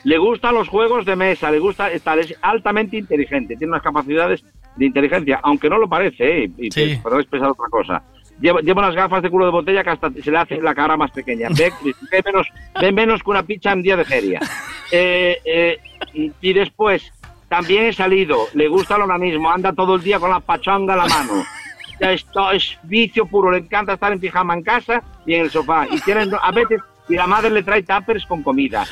Le 0.03 0.17
gustan 0.17 0.53
los 0.55 0.67
juegos 0.67 1.05
de 1.05 1.15
mesa, 1.15 1.49
le 1.51 1.59
gusta 1.59 1.91
estar, 1.91 2.17
es 2.19 2.33
altamente 2.41 2.97
inteligente, 2.97 3.55
tiene 3.55 3.71
unas 3.71 3.83
capacidades 3.83 4.43
de 4.75 4.85
inteligencia, 4.85 5.39
aunque 5.43 5.69
no 5.69 5.77
lo 5.77 5.87
parece, 5.89 6.43
¿eh? 6.43 6.49
Y 6.57 6.71
Sí. 6.71 6.99
podéis 7.01 7.27
pensar 7.27 7.49
otra 7.49 7.65
cosa. 7.69 8.03
Lleva, 8.39 8.61
lleva 8.61 8.81
unas 8.83 8.95
gafas 8.95 9.23
de 9.23 9.29
culo 9.29 9.45
de 9.45 9.51
botella 9.51 9.83
que 9.83 9.89
hasta 9.89 10.11
se 10.11 10.29
le 10.31 10.37
hace 10.37 10.61
la 10.61 10.75
cara 10.75 10.95
más 10.95 11.09
pequeña. 11.11 11.47
Ve, 11.57 11.71
ve 12.11 12.21
menos, 12.23 12.47
ve 12.79 12.91
menos 12.91 13.23
que 13.23 13.29
una 13.31 13.43
picha 13.43 13.71
en 13.71 13.81
día 13.81 13.95
de 13.97 14.05
feria. 14.05 14.39
Eh, 14.89 15.37
eh, 15.43 15.77
y, 16.13 16.31
y 16.39 16.53
después, 16.53 17.11
también 17.49 17.85
he 17.85 17.93
salido, 17.93 18.47
le 18.53 18.67
gusta 18.67 18.97
lo 18.97 19.07
mismo, 19.17 19.49
anda 19.49 19.73
todo 19.73 19.95
el 19.95 20.01
día 20.01 20.19
con 20.19 20.29
la 20.29 20.39
pachanga 20.39 20.93
en 20.93 20.99
la 20.99 21.07
mano. 21.07 21.43
Esto 21.99 22.51
es 22.51 22.77
vicio 22.83 23.25
puro, 23.25 23.51
le 23.51 23.59
encanta 23.59 23.93
estar 23.93 24.11
en 24.11 24.19
pijama 24.19 24.53
en 24.53 24.63
casa 24.63 25.01
y 25.25 25.33
en 25.33 25.41
el 25.41 25.49
sofá. 25.49 25.87
Y 25.89 25.99
tiene, 26.01 26.29
a 26.41 26.51
veces, 26.51 26.81
y 27.09 27.15
la 27.15 27.25
madre 27.25 27.49
le 27.49 27.63
trae 27.63 27.83
tuppers 27.83 28.25
con 28.25 28.43
comida. 28.43 28.85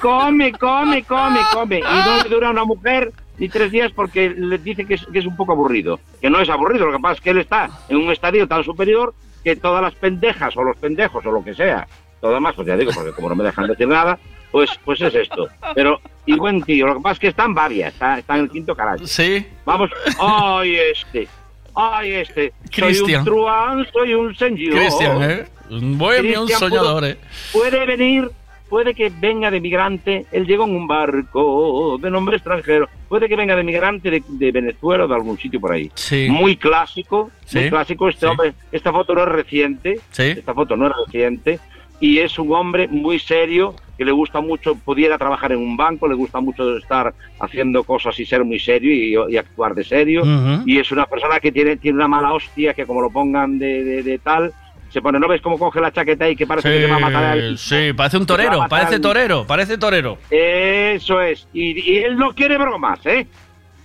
Come, 0.00 0.52
come, 0.52 1.04
come, 1.04 1.40
come. 1.52 1.78
Y 1.78 1.82
no 1.82 2.22
le 2.22 2.28
dura 2.28 2.50
una 2.50 2.64
mujer 2.64 3.12
ni 3.38 3.48
tres 3.48 3.70
días 3.70 3.92
porque 3.92 4.30
le 4.30 4.58
dice 4.58 4.84
que 4.84 4.94
es, 4.94 5.06
que 5.06 5.18
es 5.18 5.26
un 5.26 5.36
poco 5.36 5.52
aburrido. 5.52 6.00
Que 6.20 6.30
no 6.30 6.40
es 6.40 6.48
aburrido, 6.48 6.86
lo 6.86 6.92
que 6.92 7.02
pasa 7.02 7.14
es 7.14 7.20
que 7.20 7.30
él 7.30 7.38
está 7.38 7.70
en 7.88 7.98
un 7.98 8.10
estadio 8.10 8.48
tan 8.48 8.64
superior 8.64 9.14
que 9.44 9.56
todas 9.56 9.82
las 9.82 9.94
pendejas 9.94 10.56
o 10.56 10.64
los 10.64 10.76
pendejos 10.76 11.24
o 11.24 11.30
lo 11.30 11.42
que 11.44 11.54
sea, 11.54 11.86
todo 12.20 12.38
más, 12.40 12.54
pues 12.54 12.68
ya 12.68 12.76
digo, 12.76 12.92
porque 12.94 13.12
como 13.12 13.30
no 13.30 13.34
me 13.34 13.44
dejan 13.44 13.66
decir 13.66 13.88
nada, 13.88 14.18
pues, 14.50 14.70
pues 14.84 15.00
es 15.00 15.14
esto. 15.14 15.48
Pero, 15.74 16.00
buen 16.36 16.62
tío, 16.62 16.86
lo 16.86 16.94
que 16.96 17.00
pasa 17.00 17.12
es 17.14 17.18
que 17.20 17.28
están 17.28 17.54
varias, 17.54 17.92
está, 17.92 18.18
está 18.18 18.36
en 18.36 18.42
el 18.42 18.50
quinto 18.50 18.74
carácter. 18.74 19.06
Sí. 19.08 19.46
Vamos, 19.64 19.90
ay 20.18 20.76
este, 20.92 21.28
ay 21.74 22.12
este, 22.12 22.52
soy 22.70 22.82
Cristian. 22.88 23.20
un 23.20 23.24
truán, 23.26 23.86
soy 23.92 24.14
un 24.14 24.34
señor. 24.36 24.74
Cristian, 24.74 25.22
¿eh? 25.30 25.44
Un 25.70 25.96
bohemio, 25.98 26.42
un 26.42 26.48
soñador, 26.48 27.04
¿eh? 27.04 27.16
Puede 27.52 27.86
venir, 27.86 28.30
puede 28.68 28.94
que 28.94 29.10
venga 29.20 29.50
de 29.50 29.60
migrante, 29.60 30.26
él 30.32 30.46
llegó 30.46 30.64
en 30.64 30.74
un 30.74 30.86
barco 30.88 31.96
de 32.00 32.10
nombre 32.10 32.36
extranjero, 32.36 32.88
puede 33.08 33.28
que 33.28 33.36
venga 33.36 33.54
de 33.56 33.62
migrante 33.64 34.10
de, 34.10 34.22
de 34.28 34.52
Venezuela 34.52 35.04
o 35.04 35.08
de 35.08 35.14
algún 35.14 35.38
sitio 35.38 35.60
por 35.60 35.72
ahí. 35.72 35.90
Sí. 35.94 36.26
Muy 36.30 36.56
clásico, 36.56 37.30
muy 37.52 37.62
Sí, 37.62 37.68
clásico 37.70 38.08
este 38.08 38.20
sí. 38.20 38.26
hombre, 38.26 38.52
esta 38.72 38.92
foto 38.92 39.14
no 39.14 39.22
es 39.22 39.28
reciente, 39.28 40.00
Sí. 40.10 40.22
esta 40.24 40.54
foto 40.54 40.76
no 40.76 40.86
es 40.88 40.92
reciente, 41.06 41.60
y 42.00 42.18
es 42.18 42.38
un 42.38 42.52
hombre 42.52 42.88
muy 42.88 43.18
serio, 43.18 43.74
que 44.00 44.04
le 44.06 44.12
gusta 44.12 44.40
mucho, 44.40 44.76
pudiera 44.76 45.18
trabajar 45.18 45.52
en 45.52 45.58
un 45.58 45.76
banco, 45.76 46.08
le 46.08 46.14
gusta 46.14 46.40
mucho 46.40 46.78
estar 46.78 47.12
haciendo 47.38 47.84
cosas 47.84 48.18
y 48.18 48.24
ser 48.24 48.42
muy 48.46 48.58
serio 48.58 48.90
y, 49.28 49.34
y 49.34 49.36
actuar 49.36 49.74
de 49.74 49.84
serio, 49.84 50.22
y 50.64 50.78
es 50.78 50.90
una 50.90 51.04
persona 51.04 51.38
que 51.38 51.52
tiene, 51.52 51.76
tiene 51.76 51.96
una 51.96 52.08
mala 52.08 52.32
hostia, 52.32 52.72
que 52.72 52.86
como 52.86 53.02
lo 53.02 53.10
pongan 53.10 53.58
de, 53.58 53.84
de- 53.84 54.02
de 54.02 54.18
tal, 54.18 54.54
se 54.88 55.02
pone, 55.02 55.20
¿no 55.20 55.28
ves 55.28 55.42
cómo 55.42 55.58
coge 55.58 55.82
la 55.82 55.92
chaqueta 55.92 56.26
y 56.30 56.34
que 56.34 56.46
parece 56.46 56.70
que 56.70 56.80
se 56.86 56.90
va 56.90 56.96
a 56.96 56.98
matar 56.98 57.24
a 57.24 57.32
alguien? 57.32 57.58
Sí, 57.58 57.92
parece 57.94 58.16
un 58.16 58.24
torero, 58.24 58.64
parece 58.70 58.98
torero, 59.00 59.46
parece 59.46 59.76
torero. 59.76 60.16
Eso 60.30 61.20
es. 61.20 61.46
Y, 61.52 61.78
y 61.92 61.98
él 61.98 62.16
no 62.16 62.32
quiere 62.34 62.56
bromas, 62.56 63.04
¿eh? 63.04 63.26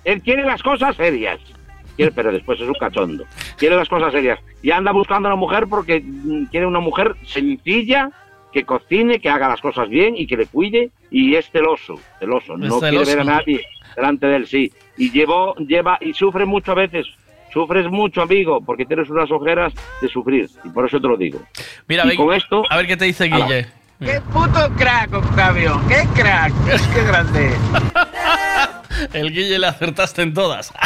Él 0.05 0.21
quiere 0.21 0.45
las 0.45 0.63
cosas 0.63 0.95
serias. 0.95 1.39
Quiere- 1.97 2.13
pero 2.15 2.31
después 2.31 2.57
es 2.61 2.67
un 2.69 2.73
cachondo. 2.75 3.25
Quiere 3.57 3.75
las 3.75 3.89
cosas 3.89 4.13
serias. 4.13 4.39
Y 4.61 4.71
anda 4.71 4.93
buscando 4.93 5.27
a 5.27 5.33
una 5.33 5.39
mujer 5.41 5.65
porque 5.69 5.99
mm, 6.01 6.45
quiere 6.45 6.65
una 6.67 6.79
mujer 6.79 7.15
sencilla, 7.25 8.09
que 8.55 8.63
cocine, 8.63 9.19
que 9.19 9.27
haga 9.27 9.49
las 9.49 9.59
cosas 9.59 9.89
bien 9.89 10.15
y 10.17 10.25
que 10.25 10.37
le 10.37 10.45
cuide. 10.45 10.89
Y 11.11 11.35
es 11.35 11.51
celoso, 11.51 11.99
celoso. 12.19 12.55
No 12.55 12.79
quiere 12.79 13.03
ver 13.03 13.19
a 13.19 13.23
nadie 13.25 13.61
delante 13.97 14.27
de 14.27 14.35
él, 14.37 14.47
sí. 14.47 14.71
Y 14.97 15.11
llevó, 15.11 15.55
lleva, 15.55 15.97
y 15.99 16.13
sufre 16.13 16.45
mucho 16.45 16.71
a 16.71 16.75
veces. 16.75 17.05
Sufres 17.51 17.89
mucho, 17.91 18.21
amigo, 18.21 18.61
porque 18.65 18.85
tienes 18.85 19.09
unas 19.09 19.29
ojeras 19.29 19.73
de 20.01 20.07
sufrir. 20.07 20.49
Y 20.63 20.69
por 20.69 20.85
eso 20.85 21.01
te 21.01 21.07
lo 21.07 21.17
digo. 21.17 21.41
Mira, 21.87 22.05
Y 22.05 22.09
ve- 22.09 22.15
con 22.15 22.33
esto... 22.33 22.63
a 22.69 22.77
ver 22.77 22.87
qué 22.87 22.95
te 22.95 23.05
dice. 23.05 23.25
Guille. 23.25 23.67
¡Qué 23.99 24.21
puto 24.31 24.69
crack, 24.77 25.13
Octavio! 25.13 25.81
¡Qué 25.89 26.03
crack! 26.15 26.53
¡Qué 26.93 27.03
grande! 27.03 27.51
El 29.13 29.31
Guille 29.31 29.59
le 29.59 29.67
acertaste 29.67 30.21
en 30.21 30.33
todas. 30.33 30.73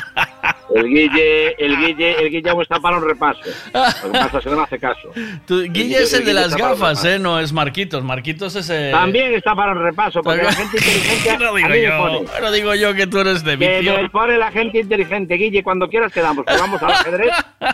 El 0.75 0.85
Guille, 0.87 1.55
el 1.57 1.77
Guille, 1.77 2.21
el 2.21 2.29
Guille 2.29 2.47
aún 2.51 2.61
está 2.61 2.79
para 2.79 2.97
un 2.97 3.03
repaso. 3.03 3.39
Lo 3.73 4.11
que 4.11 4.19
pasa 4.19 4.37
es 4.37 4.43
que 4.43 4.49
no 4.51 4.57
me 4.57 4.63
hace 4.63 4.77
caso. 4.79 5.09
Tú- 5.47 5.63
Guille 5.63 5.97
es 6.03 6.13
el 6.13 6.23
de 6.23 6.33
las 6.33 6.55
gafas. 6.55 7.03
¿eh? 7.05 7.17
No 7.17 7.39
es 7.39 7.51
Marquitos. 7.51 8.03
Marquitos 8.03 8.55
es 8.55 8.69
el... 8.69 8.91
También 8.91 9.33
está 9.33 9.55
para 9.55 9.71
un 9.71 9.79
repaso, 9.81 10.21
porque 10.21 10.43
la 10.43 10.51
gente 10.53 10.77
inteligente 10.85 11.37
no 11.43 11.55
digo 11.55 11.73
yo, 11.75 12.39
no 12.41 12.51
digo 12.51 12.75
yo 12.75 12.93
que 12.93 13.07
tú 13.07 13.17
eres 13.19 13.43
de 13.43 13.57
Que 13.57 13.79
vicio. 13.79 13.97
me 13.99 14.09
pone 14.11 14.37
la 14.37 14.51
gente 14.51 14.79
inteligente, 14.79 15.33
Guille, 15.35 15.63
cuando 15.63 15.89
quieras 15.89 16.13
quedamos, 16.13 16.45
jugamos 16.47 16.81
al 16.83 16.91
ajedrez. 16.91 17.31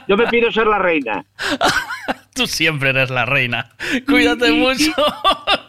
Yo 0.08 0.16
me 0.16 0.28
pido 0.28 0.50
ser 0.54 0.66
la 0.68 0.80
reina. 0.80 1.26
Tú 2.34 2.48
siempre 2.48 2.90
eres 2.92 3.10
la 3.10 3.26
reina. 3.26 3.72
Cuídate 4.08 4.50
Y- 4.52 4.56
y- 4.56 4.60
mucho. 4.60 4.92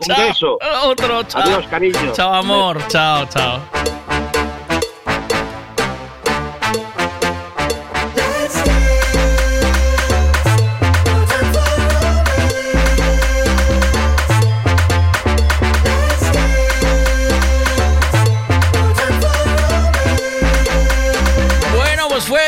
Un 0.08 0.16
beso. 0.16 0.58
Otro, 0.84 1.24
chao. 1.24 1.42
Adiós, 1.42 1.66
cariño. 1.66 2.12
Chao, 2.12 2.34
amor. 2.34 2.78
Chao, 2.86 3.26
chao. 3.26 3.95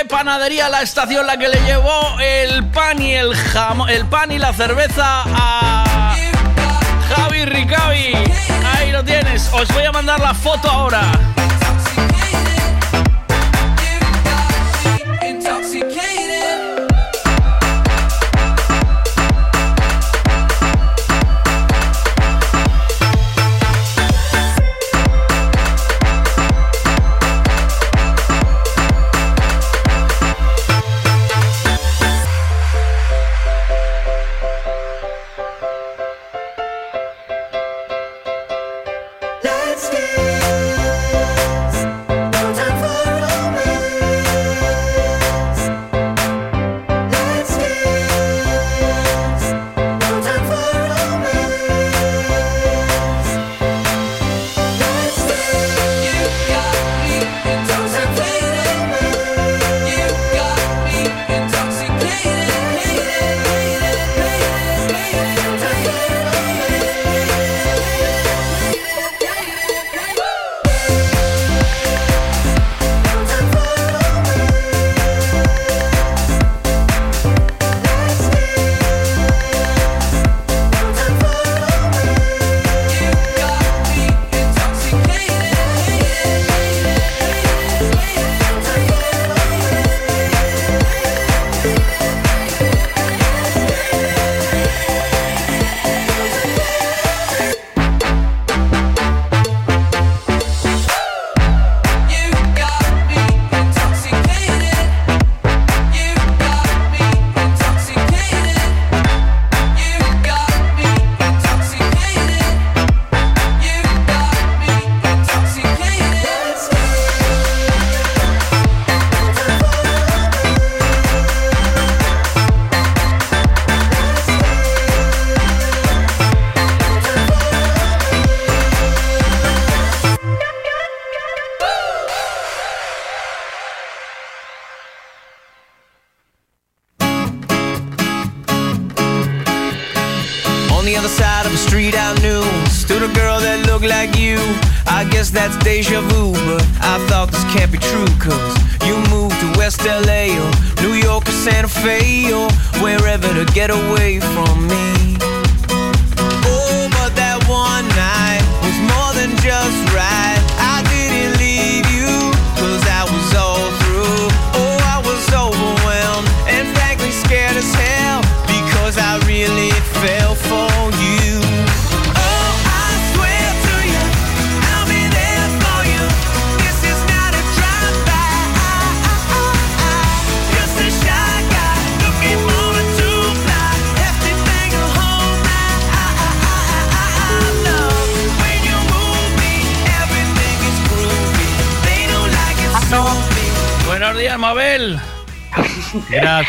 Panadería 0.04 0.68
La 0.68 0.82
Estación 0.82 1.26
la 1.26 1.36
que 1.36 1.48
le 1.48 1.60
llevó 1.62 2.18
el 2.20 2.64
pan 2.66 3.00
y 3.00 3.14
el 3.14 3.34
jamón, 3.34 3.88
el 3.88 4.06
pan 4.06 4.30
y 4.30 4.38
la 4.38 4.52
cerveza 4.52 5.24
a 5.26 6.14
Javi 7.08 7.44
Ricavi. 7.44 8.14
Ahí 8.76 8.92
lo 8.92 9.04
tienes. 9.04 9.50
Os 9.52 9.68
voy 9.68 9.84
a 9.84 9.92
mandar 9.92 10.20
la 10.20 10.34
foto 10.34 10.70
ahora. 10.70 11.02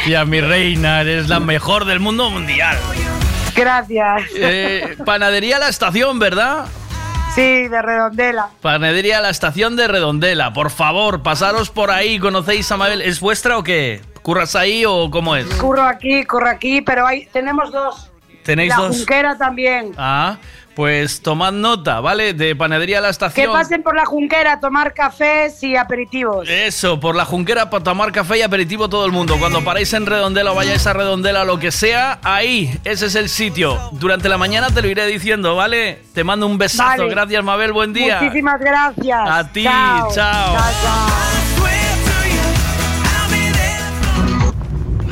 Gracias, 0.09 0.27
mi 0.27 0.41
reina. 0.41 1.01
Eres 1.01 1.29
la 1.29 1.39
mejor 1.39 1.85
del 1.85 1.99
mundo 1.99 2.31
mundial. 2.31 2.75
Gracias. 3.55 4.23
Eh, 4.35 4.95
panadería 5.05 5.59
La 5.59 5.69
Estación, 5.69 6.17
¿verdad? 6.17 6.65
Sí, 7.35 7.67
de 7.67 7.79
redondela. 7.79 8.49
Panadería 8.59 9.21
La 9.21 9.29
Estación 9.29 9.75
de 9.75 9.87
Redondela. 9.87 10.51
Por 10.51 10.71
favor, 10.71 11.21
pasaros 11.21 11.69
por 11.69 11.91
ahí. 11.91 12.17
¿Conocéis 12.17 12.71
a 12.71 12.77
Mabel? 12.77 13.03
¿Es 13.03 13.19
vuestra 13.19 13.59
o 13.59 13.63
qué? 13.63 14.01
¿Curras 14.23 14.55
ahí 14.55 14.83
o 14.83 15.11
cómo 15.11 15.35
es? 15.35 15.45
Curro 15.45 15.83
aquí, 15.83 16.23
curro 16.23 16.49
aquí, 16.49 16.81
pero 16.81 17.05
hay, 17.05 17.27
tenemos 17.27 17.71
dos. 17.71 18.09
¿Tenéis 18.43 18.69
la 18.69 18.77
dos? 18.77 18.97
Junquera 18.97 19.37
también. 19.37 19.91
Ah, 19.95 20.37
pues 20.79 21.21
tomad 21.21 21.51
nota, 21.51 21.99
¿vale? 21.99 22.33
De 22.33 22.55
Panadería 22.55 23.01
La 23.01 23.07
Que 23.07 23.11
Estación. 23.11 23.51
pasen 23.51 23.83
por 23.83 23.97
la 23.97 24.05
Junquera 24.05 24.53
a 24.53 24.59
tomar 24.61 24.93
cafés 24.93 25.61
y 25.61 25.75
aperitivos. 25.75 26.47
Eso, 26.47 27.01
por 27.01 27.17
la 27.17 27.25
Junquera 27.25 27.69
para 27.69 27.83
tomar 27.83 28.13
café 28.13 28.37
y 28.37 28.43
aperitivo 28.43 28.87
todo 28.87 29.05
el 29.05 29.11
mundo. 29.11 29.35
Cuando 29.37 29.61
paráis 29.61 29.91
en 29.91 30.05
Redondela 30.05 30.53
o 30.53 30.55
vayáis 30.55 30.87
a 30.87 30.93
Redondela, 30.93 31.43
lo 31.43 31.59
que 31.59 31.73
sea, 31.73 32.19
ahí, 32.23 32.79
ese 32.85 33.07
es 33.07 33.15
el 33.15 33.27
sitio. 33.27 33.77
Durante 33.91 34.29
la 34.29 34.37
mañana 34.37 34.67
te 34.67 34.81
lo 34.81 34.87
iré 34.87 35.05
diciendo, 35.07 35.53
¿vale? 35.53 36.01
Te 36.13 36.23
mando 36.23 36.47
un 36.47 36.57
besazo. 36.57 37.01
Vale. 37.01 37.09
Gracias, 37.09 37.43
Mabel, 37.43 37.73
buen 37.73 37.91
día. 37.91 38.21
Muchísimas 38.21 38.61
gracias. 38.61 39.29
A 39.29 39.51
ti, 39.51 39.63
Chao. 39.65 40.07
chao. 40.15 40.55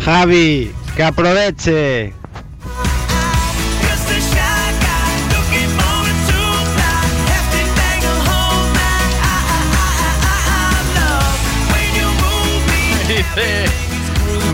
Javi, 0.05 0.71
que 0.95 1.03
aproveche. 1.03 2.16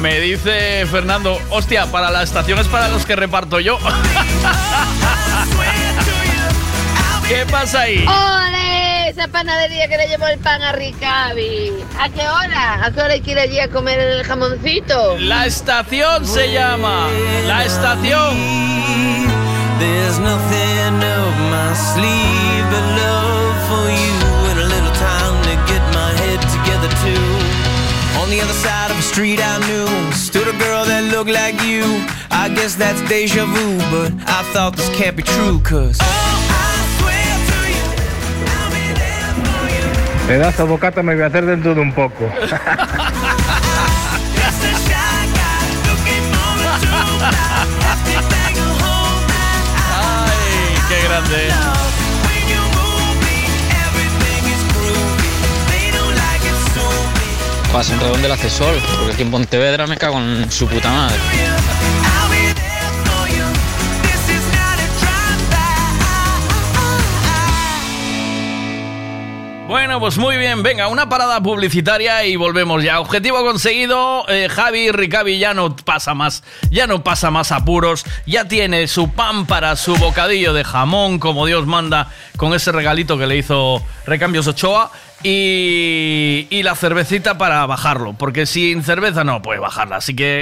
Me 0.03 0.19
dice 0.19 0.85
Fernando, 0.91 1.39
hostia, 1.49 1.85
para 1.85 2.11
la 2.11 2.23
estación 2.23 2.59
es 2.59 2.67
para 2.67 2.89
los 2.89 3.05
que 3.05 3.15
reparto 3.15 3.61
yo. 3.61 3.79
¿Qué 7.29 7.45
pasa 7.49 7.83
ahí? 7.83 8.05
¡Ole! 8.05 9.07
Esa 9.07 9.29
panadería 9.29 9.87
que 9.87 9.95
le 9.95 10.07
llevó 10.07 10.27
el 10.27 10.39
pan 10.39 10.61
a 10.61 10.73
Ricavi. 10.73 11.71
¿A 11.97 12.09
qué 12.09 12.19
hora? 12.19 12.83
¿A 12.83 12.91
qué 12.91 12.99
hora 12.99 13.13
hay 13.13 13.21
que 13.21 13.31
ir 13.31 13.39
allí 13.39 13.61
a 13.61 13.69
comer 13.69 13.97
el 13.97 14.25
jamoncito? 14.25 15.17
La 15.19 15.45
estación 15.45 16.27
se 16.27 16.51
llama. 16.51 17.07
La 17.47 17.63
estación. 17.63 18.35
There's 19.79 20.19
nothing 20.19 21.01
up 21.01 21.33
my 21.49 21.73
sleeve 21.73 22.65
but 22.69 22.83
love 22.99 23.55
for 23.69 23.89
you 23.89 24.19
and 24.51 24.59
a 24.59 24.65
little 24.65 24.91
time 24.99 25.41
to 25.43 25.55
get 25.71 25.81
my 25.93 26.11
head 26.19 26.41
together 26.51 26.89
too. 27.05 27.39
On 28.21 28.29
the 28.29 28.41
other 28.41 28.51
side 28.51 28.82
street 29.13 29.39
I 29.39 29.59
knew 29.67 30.11
stood 30.11 30.47
a 30.47 30.57
girl 30.57 30.83
that 30.85 31.03
looked 31.13 31.29
like 31.29 31.53
you. 31.61 31.83
I 32.31 32.49
guess 32.49 32.73
that's 32.73 32.99
deja 33.07 33.45
vu, 33.45 33.77
but 33.93 34.09
I 34.25 34.41
thought 34.53 34.75
this 34.75 34.89
can't 34.97 35.15
be 35.15 35.21
true, 35.21 35.59
cause 35.61 35.99
Pedazo 40.27 40.65
bocata 40.65 41.03
me 41.03 41.13
voy 41.13 41.23
a 41.23 41.27
hacer 41.27 41.45
dentro 41.45 41.75
de 41.75 41.81
un 41.81 41.93
poco. 41.93 42.25
Ay, 50.25 50.73
qué 50.89 50.97
grande. 51.07 51.62
Vas 57.73 57.89
en 57.89 57.99
Redondela 57.99 58.35
hace 58.35 58.51
sol, 58.51 58.79
porque 58.99 59.13
aquí 59.13 59.23
en 59.23 59.31
Pontevedra 59.31 59.87
me 59.87 59.97
cago 59.97 60.19
en 60.19 60.51
su 60.51 60.67
puta 60.67 60.91
madre. 60.91 61.17
Bueno, 69.67 69.99
pues 69.99 70.19
muy 70.19 70.37
bien, 70.37 70.61
venga, 70.61 70.87
una 70.87 71.09
parada 71.09 71.41
publicitaria 71.41 72.23
y 72.25 72.35
volvemos 72.35 72.83
ya. 72.83 72.99
Objetivo 72.99 73.43
conseguido, 73.43 74.23
eh, 74.29 74.49
Javi 74.49 74.91
Ricavi 74.91 75.39
ya 75.39 75.55
no 75.55 75.75
pasa 75.75 76.13
más, 76.13 76.43
ya 76.69 76.85
no 76.85 77.03
pasa 77.03 77.31
más 77.31 77.51
apuros, 77.51 78.05
ya 78.27 78.47
tiene 78.47 78.87
su 78.87 79.11
pan 79.13 79.47
para 79.47 79.75
su 79.77 79.95
bocadillo 79.95 80.53
de 80.53 80.63
jamón, 80.63 81.17
como 81.17 81.47
Dios 81.47 81.65
manda, 81.65 82.11
con 82.37 82.53
ese 82.53 82.71
regalito 82.71 83.17
que 83.17 83.25
le 83.25 83.37
hizo 83.37 83.81
Recambios 84.05 84.45
Ochoa. 84.45 84.91
Y, 85.23 86.47
y 86.49 86.63
la 86.63 86.75
cervecita 86.75 87.37
para 87.37 87.65
bajarlo, 87.65 88.13
porque 88.13 88.45
sin 88.45 88.83
cerveza 88.83 89.23
no 89.23 89.41
puede 89.41 89.59
bajarla, 89.59 89.97
así 89.97 90.15
que... 90.15 90.41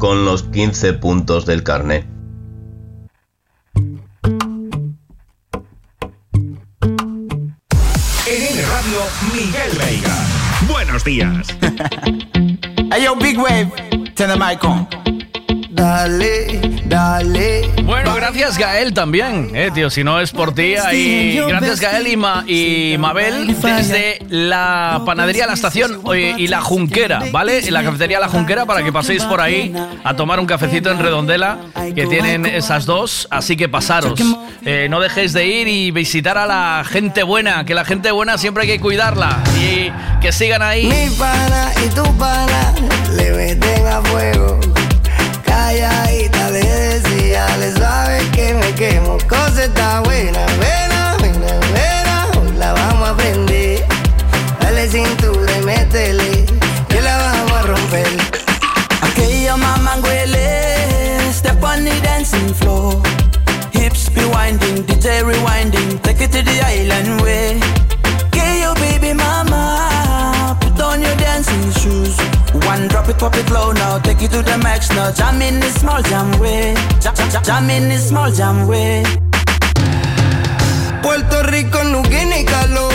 con 0.00 0.24
los 0.24 0.42
15 0.44 0.94
puntos 0.94 1.46
del 1.46 1.62
carnet. 1.62 2.06
En 8.26 8.42
N 8.42 8.62
Radio, 8.62 9.00
Miguel 9.34 9.78
Veiga. 9.78 10.16
Buenos 10.68 11.04
días. 11.04 11.46
Hey 12.92 13.04
yo, 13.04 13.14
Big 13.14 13.38
Wave, 13.38 13.70
turn 14.16 14.30
the 14.30 14.36
mic 14.36 14.64
on. 14.64 14.88
Dale, 15.80 16.60
dale. 16.84 17.62
Bueno, 17.84 18.14
gracias 18.14 18.58
Gael 18.58 18.92
también, 18.92 19.50
eh, 19.54 19.70
tío. 19.72 19.88
Si 19.88 20.04
no 20.04 20.20
es 20.20 20.30
por 20.30 20.54
ti, 20.54 20.74
ahí. 20.76 21.40
Gracias 21.48 21.80
Gael 21.80 22.06
y, 22.06 22.16
Ma- 22.18 22.44
y 22.46 22.96
Mabel 22.98 23.56
desde 23.62 24.18
la 24.28 25.00
panadería 25.06 25.46
La 25.46 25.54
Estación 25.54 26.02
eh, 26.14 26.34
y 26.36 26.48
la 26.48 26.60
Junquera, 26.60 27.22
¿vale? 27.32 27.62
La 27.70 27.82
cafetería 27.82 28.20
La 28.20 28.28
Junquera 28.28 28.66
para 28.66 28.82
que 28.82 28.92
paséis 28.92 29.24
por 29.24 29.40
ahí 29.40 29.74
a 30.04 30.14
tomar 30.16 30.38
un 30.38 30.44
cafecito 30.44 30.90
en 30.90 30.98
Redondela, 30.98 31.56
que 31.94 32.06
tienen 32.06 32.44
esas 32.44 32.84
dos. 32.84 33.26
Así 33.30 33.56
que 33.56 33.70
pasaros. 33.70 34.20
Eh, 34.66 34.86
no 34.90 35.00
dejéis 35.00 35.32
de 35.32 35.46
ir 35.46 35.66
y 35.66 35.92
visitar 35.92 36.36
a 36.36 36.44
la 36.44 36.84
gente 36.86 37.22
buena, 37.22 37.64
que 37.64 37.72
la 37.74 37.86
gente 37.86 38.10
buena 38.10 38.36
siempre 38.36 38.64
hay 38.64 38.68
que 38.68 38.80
cuidarla. 38.80 39.38
Y 39.58 39.90
que 40.20 40.30
sigan 40.30 40.60
ahí. 40.60 40.84
Mi 40.84 41.08
pana 41.16 41.72
y 41.82 41.88
tu 41.94 42.02
pana 42.18 42.74
le 43.16 43.30
meten 43.32 43.86
a 43.86 44.02
fuego. 44.02 44.60
Calladita 45.70 46.50
le 46.50 46.64
decía, 46.64 47.46
le 47.58 47.70
sabe 47.70 48.18
que 48.32 48.54
me 48.54 48.74
quemo. 48.74 49.18
Cosa 49.28 49.66
está 49.66 50.00
buena, 50.00 50.44
buena, 50.56 51.16
buena, 51.20 51.60
buena. 51.70 52.26
Hoy 52.40 52.52
la 52.58 52.72
vamos 52.72 53.10
a 53.10 53.16
prender. 53.16 53.86
Dale 54.60 54.88
cintura 54.88 55.52
y 55.56 55.64
métele, 55.64 56.44
que 56.88 57.00
la 57.00 57.16
vamos 57.18 57.52
a 57.52 57.62
romper. 57.62 58.08
Aquella 59.00 59.56
mamá 59.56 59.94
huele, 60.02 61.32
step 61.32 61.62
on 61.62 61.84
the 61.84 61.94
dancing 62.02 62.52
floor. 62.52 63.00
Hips 63.72 64.08
be 64.12 64.24
winding, 64.24 64.84
DJ 64.86 65.22
rewinding, 65.22 66.02
take 66.02 66.24
it 66.24 66.32
to 66.32 66.42
the 66.42 66.60
island 66.66 67.20
way. 67.20 67.79
Drop 72.88 73.08
it, 73.08 73.18
pop 73.18 73.34
it 73.36 73.50
low 73.50 73.72
now, 73.72 73.98
take 73.98 74.22
it 74.22 74.30
to 74.30 74.42
the 74.42 74.58
max 74.58 74.90
now. 74.90 75.10
Jam 75.12 75.40
in 75.42 75.60
this 75.60 75.74
small 75.80 76.02
jam 76.02 76.38
way, 76.40 76.74
jam, 77.00 77.14
jam, 77.14 77.42
jam 77.42 77.70
in 77.70 77.88
this 77.88 78.08
small 78.08 78.30
jam 78.30 78.66
way. 78.66 79.02
Puerto 81.02 81.42
Rico 81.50 81.82
no 81.84 82.02
tiene 82.02 82.44
calor. 82.44 82.89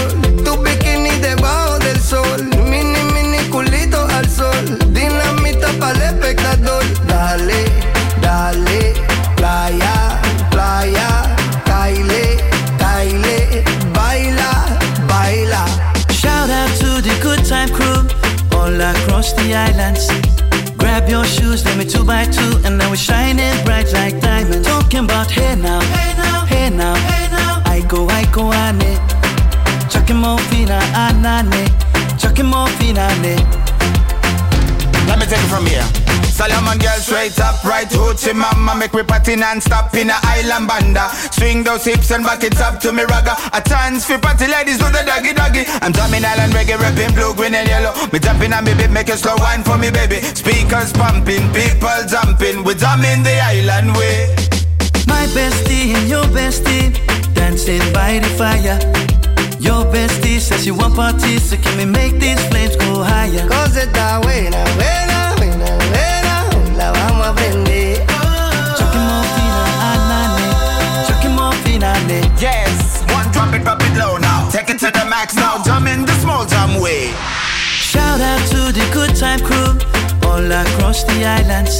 Across 19.26 19.43
the 19.43 19.53
islands. 19.53 20.07
Grab 20.77 21.10
your 21.10 21.26
shoes, 21.26 21.65
let 21.65 21.77
me 21.77 21.85
two 21.85 22.03
by 22.03 22.26
two, 22.26 22.60
and 22.65 22.77
now 22.77 22.89
we're 22.89 22.95
shining 22.95 23.53
bright 23.65 23.91
like 23.93 24.19
diamonds. 24.22 24.68
Talking 24.68 25.06
about 25.06 25.31
hey 25.31 25.56
now, 25.56 25.80
hey 25.81 26.14
now, 26.18 26.45
hey 26.45 26.69
now, 26.69 26.95
hey 26.95 27.27
now. 27.31 27.61
I 27.65 27.81
go, 27.88 28.07
I 28.10 28.26
go, 28.31 28.52
ane. 28.53 28.99
Chucking 29.89 30.18
more 30.18 30.39
fina, 30.49 30.80
anane. 30.93 31.65
Chucking 32.19 32.45
more 32.45 32.68
fina, 32.77 33.02
ane. 33.02 33.38
Let 35.07 35.19
me 35.19 35.26
take 35.26 35.39
it 35.39 35.49
from 35.49 35.65
here. 35.65 36.05
Solomon 36.36 36.78
girl 36.80 36.99
straight 36.99 37.40
up, 37.40 37.64
right 37.64 37.88
hoochie 37.88 38.36
mama. 38.36 38.76
Make 38.76 38.94
me 38.94 39.03
party 39.03 39.38
non-stop 39.38 39.95
in 39.95 40.10
a 40.10 40.20
island 40.36 40.68
banda. 40.68 41.07
Swing 41.32 41.64
those 41.64 41.86
hips 41.86 42.12
and 42.12 42.26
back 42.26 42.44
it 42.44 42.60
up 42.60 42.82
to 42.82 42.91
me 42.91 43.03
ragga. 43.03 43.40
A 43.56 43.62
chance 43.64 44.03
for 44.03 44.20
party 44.20 44.48
ladies 44.48 44.78
do 44.78 44.84
the 44.91 45.02
doggy 45.07 45.32
doggy. 45.32 45.64
I'm 45.80 45.94
drumming 45.94 46.26
island 46.26 46.52
reggae, 46.52 46.76
rapping 46.78 47.16
blue, 47.16 47.34
green 47.36 47.56
and 47.56 47.70
yellow. 47.70 47.95
Me 48.12 48.20
jumping 48.20 48.52
on 48.52 48.66
me 48.66 48.74
beat, 48.76 48.91
make 48.91 49.07
a 49.07 49.16
slow 49.16 49.36
wine 49.40 49.64
for 49.64 49.78
me 49.78 49.90
baby. 49.91 50.20
Speakers 50.36 50.91
pumping, 50.91 51.48
people 51.56 52.03
jumping. 52.03 52.66
We 52.68 52.76
drumming 52.76 53.24
the 53.24 53.40
island 53.40 53.95
way. 53.95 54.36
My 55.07 55.24
bestie 55.32 55.95
and 55.95 56.10
your 56.10 56.28
bestie 56.36 56.91
dancing 57.34 57.80
by 57.94 58.20
the 58.20 58.28
fire. 58.36 58.76
Your 59.64 59.88
bestie 59.88 60.41
says 60.41 60.68
you 60.68 60.76
want 60.76 60.95
parties, 60.95 61.49
so 61.49 61.56
can 61.56 61.78
we 61.78 61.86
make 61.86 62.20
these 62.20 62.44
flames 62.49 62.76
go 62.76 63.03
higher? 63.07 63.48
Cosa 63.48 63.88
está 63.88 64.20
buena, 64.22 64.60
buena, 64.76 64.76
buena, 64.76 65.14
ane. 67.34 67.95
Yes, 72.37 73.02
one 73.13 73.31
drop 73.31 73.54
it, 73.54 73.63
drop 73.63 73.81
it 73.81 73.97
low 73.97 74.18
now 74.18 74.49
Take 74.49 74.70
it 74.70 74.79
to 74.79 74.91
the 74.91 75.05
max 75.10 75.36
now, 75.36 75.63
jump 75.63 75.87
in 75.87 76.05
the 76.05 76.13
small 76.20 76.45
jam 76.45 76.79
way 76.79 77.12
Shout 77.79 78.21
out 78.21 78.41
to 78.49 78.71
the 78.71 78.86
good 78.94 79.15
time 79.15 79.39
crew 79.39 79.79
all 80.36 80.52
across 80.52 81.04
the 81.05 81.23
islands. 81.23 81.79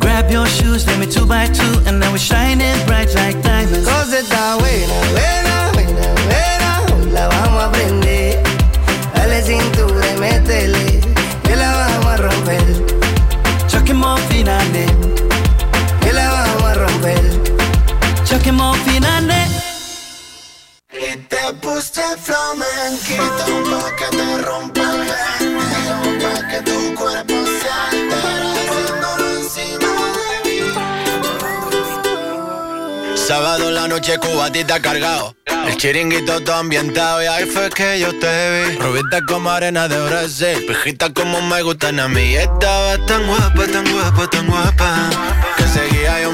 Grab 0.00 0.30
your 0.30 0.46
shoes, 0.46 0.86
let 0.86 0.98
me 0.98 1.06
two 1.06 1.26
by 1.26 1.46
two, 1.46 1.74
and 1.86 2.00
now 2.00 2.10
we're 2.10 2.18
shining 2.18 2.76
bright 2.86 3.14
like 3.14 3.40
diamonds. 3.42 3.86
Cosa 3.86 4.18
está 4.18 4.56
buena, 4.58 4.96
buena, 5.12 5.70
buena, 5.72 6.06
buena. 6.26 6.70
Hoy 6.90 7.10
la 7.12 7.28
vamos 7.28 7.64
a 7.64 7.72
prender. 7.72 8.42
Dale 9.14 9.42
cintura 9.42 10.06
y 10.14 10.18
métele, 10.18 10.95
Fina, 18.46 19.16
ane. 19.16 19.48
Y 20.92 21.16
te 21.16 21.52
puse 21.60 22.00
flamenquito 22.22 23.44
pa' 23.68 23.96
que 23.96 24.06
te 24.16 24.38
rompa 24.38 24.82
el 25.40 25.46
pa' 26.22 26.46
que 26.48 26.58
tu 26.62 26.94
cuerpo 26.94 27.34
se 27.34 27.68
altere. 27.68 28.50
Haciéndolo 28.70 29.26
encima 29.40 29.90
de 30.16 30.36
mí. 30.44 30.58
Sábado 33.16 33.68
en 33.68 33.74
la 33.74 33.88
noche 33.88 34.16
cubatita 34.18 34.80
cargado 34.80 35.34
El 35.66 35.76
chiringuito 35.76 36.40
todo 36.42 36.54
ambientado. 36.54 37.24
Y 37.24 37.26
ahí 37.26 37.46
fue 37.46 37.68
que 37.70 37.98
yo 37.98 38.16
te 38.20 38.68
vi. 38.68 38.76
Rubita 38.78 39.22
como 39.26 39.50
arena 39.50 39.88
de 39.88 39.98
Brasil. 40.06 40.64
Pijita 40.68 41.12
como 41.12 41.42
me 41.42 41.62
gustan 41.62 41.98
a 41.98 42.06
mí. 42.06 42.36
Estaba 42.36 42.96
tan 43.06 43.26
guapa, 43.26 43.66
tan 43.72 43.90
guapa, 43.92 44.30
tan 44.30 44.46
guapa. 44.46 45.10
Que 45.56 45.64
seguía 45.64 46.22
yo 46.22 46.25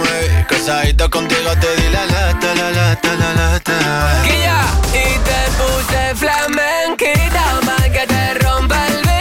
Casadito 0.64 1.10
contigo 1.10 1.50
te 1.60 1.74
di 1.74 1.88
la 1.90 2.06
lata, 2.06 2.54
la 2.54 2.70
lata, 2.70 3.14
la 3.16 3.32
lata. 3.34 4.22
Guía, 4.22 4.60
y 4.92 5.18
te 5.26 5.40
puse 5.58 6.14
flamenquita 6.14 7.60
pa' 7.66 7.88
que 7.90 8.06
te 8.06 8.34
rompa 8.34 8.86
el 8.86 9.11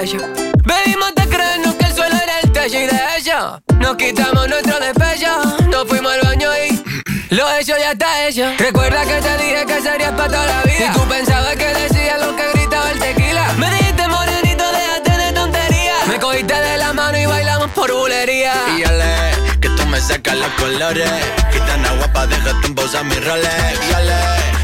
pecho. 0.00 0.18
Bebimos 0.64 1.14
de 1.14 1.28
creernos 1.28 1.74
que 1.74 1.84
el 1.84 1.94
suelo 1.94 2.16
era 2.16 2.40
el 2.40 2.52
techo 2.52 2.78
y 2.78 2.86
de 2.86 3.00
hecho 3.18 3.60
nos 3.78 3.96
quitamos 3.96 4.48
nuestro 4.48 4.78
despecho. 4.80 5.30
Nos 5.68 5.86
fuimos 5.88 6.12
al 6.12 6.22
baño 6.22 6.50
y 6.56 7.34
lo 7.34 7.50
hecho 7.56 7.74
ya 7.78 7.92
está 7.92 8.26
hecho. 8.26 8.46
Recuerda 8.58 9.02
que 9.02 9.20
te 9.20 9.36
dije 9.44 9.66
que 9.66 9.82
serías 9.82 10.12
para 10.12 10.28
toda 10.28 10.46
la 10.46 10.62
vida. 10.62 10.90
Y 10.90 10.92
tú 10.92 11.06
pensabas 11.06 11.54
que 11.56 11.66
decía 11.66 12.16
lo 12.18 12.34
que 12.34 12.50
gritaba 12.52 12.90
el 12.90 12.98
tequila. 12.98 13.52
Me 13.58 13.70
dijiste 13.70 14.08
morenito, 14.08 14.64
déjate 14.72 15.16
de 15.22 15.32
tonterías. 15.32 16.06
Me 16.06 16.18
cogiste 16.18 16.54
de 16.54 16.78
la 16.78 16.92
mano 16.94 17.18
y 17.18 17.26
bailamos 17.26 17.70
por 17.72 17.92
bulería. 17.92 18.54
Y 18.78 18.84
ale, 18.84 19.32
que 19.60 19.68
tú 19.68 19.84
me 19.86 20.00
sacas 20.00 20.36
los 20.36 20.50
colores. 20.54 21.10
Gitana 21.52 21.92
guapa, 21.98 22.26
déjate 22.26 22.66
en 22.66 22.74
pausa 22.74 23.02
mis 23.02 23.22
roles. 23.22 23.80
Y 23.90 23.92
ale, 23.92 24.14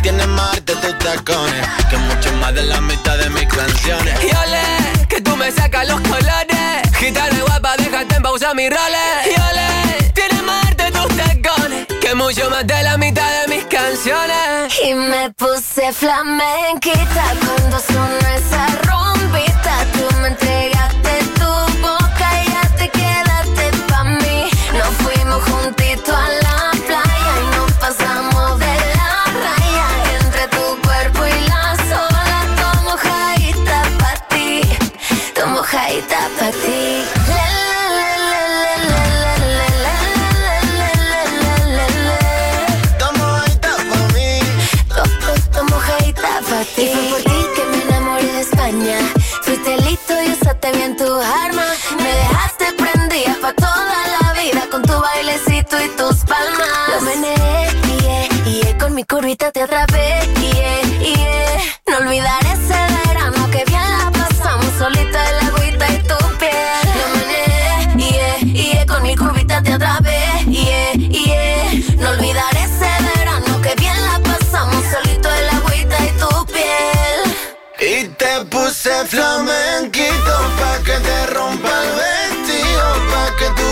tienes 0.03 0.29
más 0.29 0.55
arte 0.55 0.75
tus 0.77 0.99
tacones. 0.99 1.67
Que 1.91 1.99
mucho 1.99 2.33
más 2.41 2.55
de 2.55 2.63
la 2.63 2.81
mitad 2.81 3.19
de 3.19 3.29
mis 3.31 3.47
canciones. 3.47 4.15
Y 4.25 4.29
ole, 4.35 4.96
que 5.09 5.21
tú 5.21 5.37
me 5.37 5.51
sacas 5.51 5.87
los 5.89 6.01
colores. 6.01 6.83
Gitana 6.99 7.41
guapa, 7.47 7.77
déjate 7.77 8.17
en 8.17 8.23
pausa 8.23 8.55
mis 8.55 8.71
roles. 8.71 9.27
Y 9.27 9.41
ole, 9.41 10.13
tienes 10.13 10.43
más 10.43 10.67
arte 10.67 10.91
tus 10.91 11.17
tacones. 11.17 11.87
Que 12.01 12.15
mucho 12.15 12.51
más 12.51 12.67
de 12.67 12.83
la 12.83 12.97
mitad 12.97 13.29
de 13.43 13.55
mis 13.55 13.65
canciones. 13.65 14.75
Y 14.85 14.95
me 14.95 15.31
puse 15.31 15.93
flamenquita 15.93 17.25
cuando 17.45 17.79
sonó 17.81 18.29
esa 18.37 18.67
rumbita. 18.85 19.75
Tú 19.93 20.17
me 20.21 20.29
entregaste 20.29 21.25
tu 21.39 21.51
boca 21.81 22.29
y 22.45 22.51
ya 22.51 22.69
te 22.77 22.89
quedaste 22.89 23.71
pa' 23.89 24.05
mí. 24.05 24.49
Nos 24.73 24.95
fuimos 25.03 25.43
juntitos 25.45 26.15
a 26.15 26.29
la 26.43 26.66
pa' 36.47 36.53
ti. 36.53 36.87
Y 46.79 46.89
fue 46.89 47.03
por 47.11 47.23
ti 47.23 47.47
que 47.55 47.65
me 47.71 47.83
enamoré 47.85 48.33
de 48.33 48.41
España. 48.41 48.99
Fuiste 49.43 49.77
listo 49.79 50.13
y 50.23 50.33
usaste 50.33 50.73
bien 50.73 50.97
tu 50.97 51.11
arma. 51.15 51.67
Me 51.99 52.13
dejaste 52.23 52.67
prendida 52.77 53.37
pa' 53.41 53.55
toda 53.55 53.99
la 54.21 54.33
vida 54.41 54.63
con 54.71 54.83
tu 54.83 54.93
bailecito 54.93 55.77
y 55.83 55.89
tus 55.97 56.17
palmas. 56.25 56.69
Lo 56.95 57.01
meneé, 57.03 57.71
yeah, 58.03 58.29
yeah, 58.45 58.79
con 58.79 58.95
mi 58.95 59.05
curvita 59.05 59.51
te 59.53 59.63
atrapé, 59.63 60.21
yeah, 60.41 60.83
yeah. 61.01 61.61
No 61.89 61.99
olvidaré 61.99 62.53
ese 62.53 62.86
te 78.77 78.91
puse 78.91 79.07
flamenquito 79.07 80.35
pa' 80.59 80.79
que 80.85 80.99
te 81.01 81.27
rompa 81.35 81.71
el 81.83 81.91
vestido, 82.01 82.85
pa' 83.11 83.31
que 83.39 83.49
tu 83.59 83.66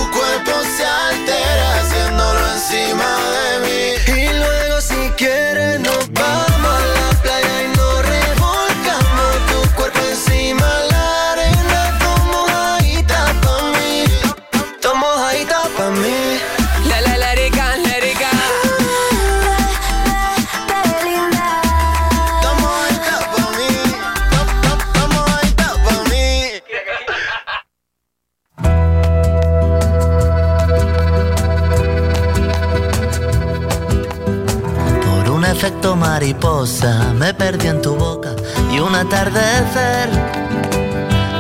mariposa 36.15 37.13
me 37.15 37.35
perdí 37.35 37.67
en 37.67 37.83
tu 37.83 37.97
boca 37.97 38.31
y 38.73 38.79
un 38.79 38.95
atardecer 38.95 40.09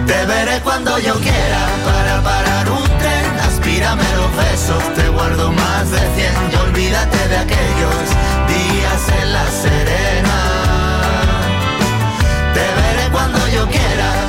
Te 0.06 0.26
veré 0.28 0.60
cuando 0.62 1.00
yo 1.00 1.16
quiera 1.16 1.62
para 1.84 2.22
parar 2.22 2.70
un 2.70 2.84
tren. 3.00 3.40
Aspírame 3.50 4.06
los 4.18 4.36
besos, 4.38 4.84
te 4.94 5.10
guardo 5.10 5.52
más 5.52 5.90
de 5.90 6.00
cien 6.16 6.36
y 6.52 6.56
olvídate 6.58 7.28
de 7.28 7.38
aquellos 7.38 8.06
días 8.54 9.02
en 9.20 9.34
la 9.34 9.46
serena. 9.50 10.38
Te 12.54 12.66
veré 12.82 13.10
cuando 13.12 13.48
yo 13.48 13.68
quiera 13.68 14.20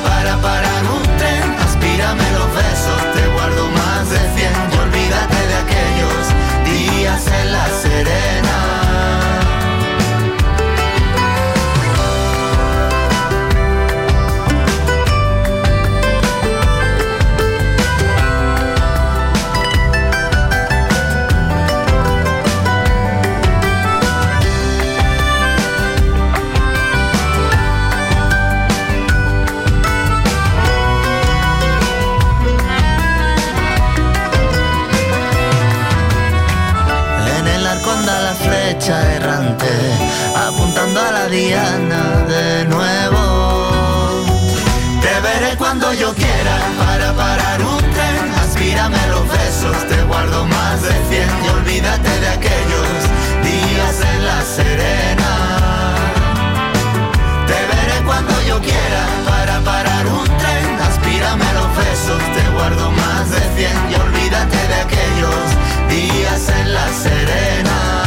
besos, 49.37 49.77
te 49.87 50.01
guardo 50.03 50.45
más 50.45 50.81
de 50.81 50.93
cien 51.09 51.29
y 51.45 51.49
olvídate 51.49 52.11
de 52.19 52.29
aquellos 52.29 52.97
días 53.49 53.95
en 54.13 54.25
la 54.25 54.41
serena. 54.41 55.31
Te 57.47 57.59
veré 57.71 57.97
cuando 58.05 58.33
yo 58.47 58.59
quiera 58.59 59.03
para 59.25 59.59
parar 59.61 60.05
un 60.07 60.25
tren. 60.25 60.67
Aspírame 60.89 61.45
los 61.59 61.69
besos, 61.77 62.21
te 62.35 62.43
guardo 62.55 62.91
más 62.91 63.29
de 63.31 63.41
cien 63.55 63.77
y 63.91 63.95
olvídate 63.95 64.59
de 64.71 64.75
aquellos 64.85 65.43
días 65.89 66.49
en 66.49 66.73
la 66.73 66.87
serena. 66.93 68.02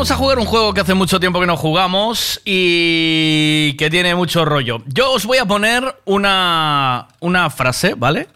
Vamos 0.00 0.10
a 0.12 0.16
jugar 0.16 0.38
un 0.38 0.46
juego 0.46 0.72
que 0.72 0.80
hace 0.80 0.94
mucho 0.94 1.20
tiempo 1.20 1.40
que 1.40 1.46
no 1.46 1.58
jugamos 1.58 2.40
y 2.46 3.74
que 3.76 3.90
tiene 3.90 4.14
mucho 4.14 4.46
rollo. 4.46 4.82
Yo 4.86 5.12
os 5.12 5.26
voy 5.26 5.36
a 5.36 5.44
poner 5.44 5.94
una, 6.06 7.08
una 7.20 7.50
frase, 7.50 7.92
¿vale? 7.92 8.28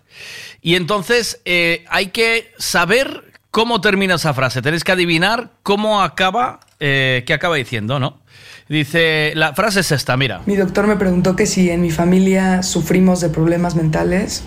Y 0.61 0.75
entonces 0.75 1.41
eh, 1.47 1.87
hay 1.89 2.09
que 2.09 2.53
saber 2.59 3.33
cómo 3.51 3.81
termina 3.81 4.17
esa 4.17 4.35
frase. 4.35 4.61
Tenéis 4.61 4.85
que 4.85 4.93
adivinar 4.93 5.53
cómo 5.63 6.03
acaba, 6.03 6.61
eh, 6.81 7.25
qué 7.27 7.33
acaba 7.33 7.57
diciendo, 7.57 7.99
¿no? 7.99 8.21
Dice, 8.69 9.33
la 9.35 9.55
frase 9.55 9.81
es 9.81 9.91
esta, 9.91 10.19
mira. 10.19 10.43
Mi 10.45 10.57
doctor 10.57 10.87
me 10.87 10.97
preguntó 10.97 11.35
que 11.35 11.47
si 11.47 11.71
en 11.71 11.81
mi 11.81 11.91
familia 11.91 12.63
sufrimos 12.63 13.23
de 13.23 13.31
problemas 13.31 13.75
mentales. 13.75 14.45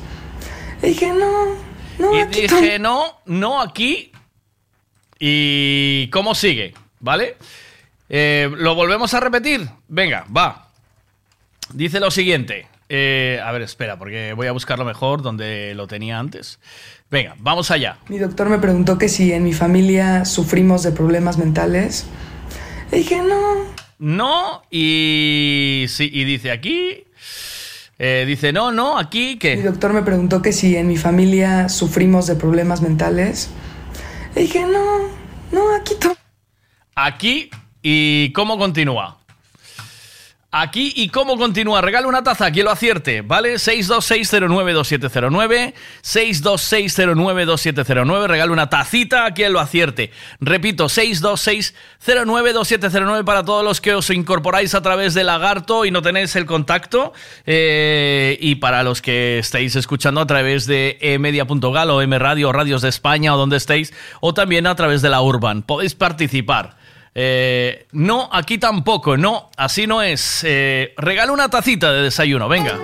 Y 0.84 0.90
dije, 0.90 1.14
no, 1.14 1.48
no, 1.98 2.16
y 2.16 2.20
aquí 2.20 2.42
dije, 2.42 2.78
no, 2.78 3.22
no 3.26 3.60
aquí. 3.60 4.12
¿Y 5.20 6.12
cómo 6.12 6.36
sigue? 6.36 6.76
¿Vale? 7.08 7.38
Eh, 8.10 8.50
¿Lo 8.58 8.76
volvemos 8.76 9.14
a 9.14 9.22
repetir? 9.22 9.66
Venga, 9.88 10.26
va. 10.36 10.68
Dice 11.74 12.02
lo 12.02 12.12
siguiente. 12.12 12.68
Eh, 12.90 13.40
a 13.42 13.50
ver, 13.54 13.62
espera, 13.62 13.98
porque 13.98 14.34
voy 14.34 14.48
a 14.48 14.52
buscarlo 14.52 14.84
mejor 14.84 15.22
donde 15.22 15.74
lo 15.74 15.88
tenía 15.88 16.20
antes. 16.20 16.60
Venga, 17.10 17.36
vamos 17.40 17.72
allá. 17.72 17.98
Mi 18.10 18.18
doctor 18.18 18.50
me 18.50 18.60
preguntó 18.60 18.98
que 18.98 19.08
si 19.08 19.32
en 19.32 19.46
mi 19.46 19.54
familia 19.54 20.26
sufrimos 20.26 20.84
de 20.84 20.92
problemas 20.92 21.38
mentales. 21.38 22.06
Dije, 22.92 23.22
no, 23.22 23.66
No, 24.00 24.64
y 24.70 25.86
sí, 25.88 26.10
y 26.14 26.26
dice 26.26 26.52
aquí. 26.52 27.06
eh, 28.00 28.26
dice, 28.28 28.52
no, 28.52 28.72
no, 28.74 28.98
aquí 28.98 29.32
Mi 29.34 29.38
que. 29.40 29.62
doctor 29.64 29.94
me 29.94 30.02
preguntó 30.04 30.42
que 30.42 30.52
si 30.52 30.76
en 30.76 30.88
mi 30.90 30.98
familia 30.98 31.70
sufrimos 31.70 32.28
de 32.28 32.36
problemas 32.36 32.82
mentales. 32.82 33.50
Dije, 34.36 34.66
no, 34.66 35.00
no, 35.54 35.74
aquí 35.76 35.96
to- 36.00 36.16
Aquí 37.00 37.52
y 37.84 38.34
cómo 38.34 38.58
continúa. 38.58 39.20
Aquí 40.50 40.94
y 40.96 41.10
cómo 41.10 41.38
continúa. 41.38 41.82
Regala 41.82 42.08
una 42.08 42.24
taza, 42.24 42.50
quien 42.50 42.66
lo 42.66 42.72
acierte, 42.72 43.22
¿vale? 43.22 43.58
626092709. 43.58 45.76
626092709. 46.02 48.26
Regala 48.26 48.52
una 48.52 48.68
tacita 48.68 49.26
a 49.26 49.36
quien 49.36 49.54
lo 49.54 49.60
acierte. 49.60 50.10
Repito, 50.40 50.86
626092709 50.86 53.24
para 53.26 53.46
todos 53.46 53.64
los 53.64 53.80
que 53.80 53.94
os 53.94 54.10
incorporáis 54.10 54.74
a 54.74 54.82
través 54.82 55.14
de 55.14 55.24
Lagarto 55.24 55.86
y 55.86 55.92
no 55.92 56.02
tenéis 56.02 56.36
el 56.36 56.48
contacto. 56.48 57.14
Eh, 57.46 58.40
y 58.42 58.56
para 58.56 58.82
los 58.82 59.04
que 59.04 59.38
estáis 59.38 59.76
escuchando 59.76 60.20
a 60.20 60.26
través 60.26 60.66
de 60.66 60.98
emedia.gal 61.00 61.92
o 61.92 62.02
M 62.02 62.18
Radio, 62.18 62.52
Radios 62.52 62.82
de 62.82 62.90
España 62.90 63.36
o 63.36 63.38
donde 63.38 63.58
estéis, 63.58 63.94
o 64.20 64.34
también 64.34 64.66
a 64.66 64.76
través 64.76 65.04
de 65.04 65.10
la 65.10 65.22
Urban. 65.22 65.62
Podéis 65.62 65.94
participar. 65.94 66.87
Eh, 67.20 67.88
no, 67.94 68.30
aquí 68.32 68.60
tampoco, 68.60 69.18
no, 69.18 69.50
así 69.58 69.88
no 69.88 70.04
es. 70.04 70.44
Eh, 70.44 70.94
regala 70.98 71.32
una 71.32 71.50
tacita 71.50 71.92
de 71.92 72.04
desayuno, 72.04 72.48
venga. 72.48 72.78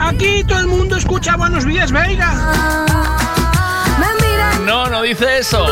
Aquí 0.00 0.42
todo 0.42 0.58
el 0.58 0.66
mundo 0.66 0.96
escucha 0.96 1.36
Buenos 1.36 1.64
Días, 1.64 1.92
Veiga. 1.92 2.86
No, 4.66 4.88
no 4.88 5.02
dice 5.02 5.38
eso. 5.38 5.64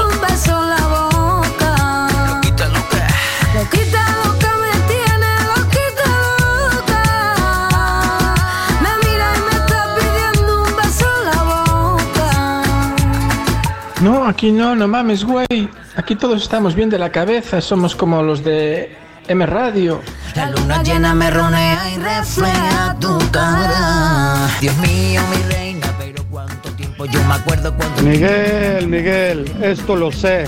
Aquí 14.29 14.53
no, 14.53 14.75
no 14.75 14.87
mames, 14.87 15.25
güey. 15.25 15.69
Aquí 15.97 16.15
todos 16.15 16.43
estamos 16.43 16.75
bien 16.75 16.91
de 16.91 16.99
la 16.99 17.11
cabeza, 17.11 17.61
somos 17.61 17.97
como 17.97 18.23
los 18.23 18.45
de 18.45 18.97
M 19.27 19.45
Radio. 19.47 20.01
La 20.35 20.51
luna 20.51 20.83
llena 20.83 21.15
me 21.15 21.31
ronea 21.31 21.91
y 21.91 21.99
refleja 21.99 22.97
tu 23.01 23.19
cara. 23.31 24.49
Dios 24.61 24.77
mío, 24.79 25.21
mi 25.31 25.53
reina, 25.53 25.87
pero 25.99 26.25
cuánto 26.31 26.71
tiempo 26.73 27.05
yo 27.07 27.23
me 27.25 27.35
acuerdo 27.35 27.75
cuando. 27.75 28.03
Miguel, 28.03 28.89
Miguel, 28.89 29.51
esto 29.63 29.97
lo 29.97 30.13
sé. 30.13 30.45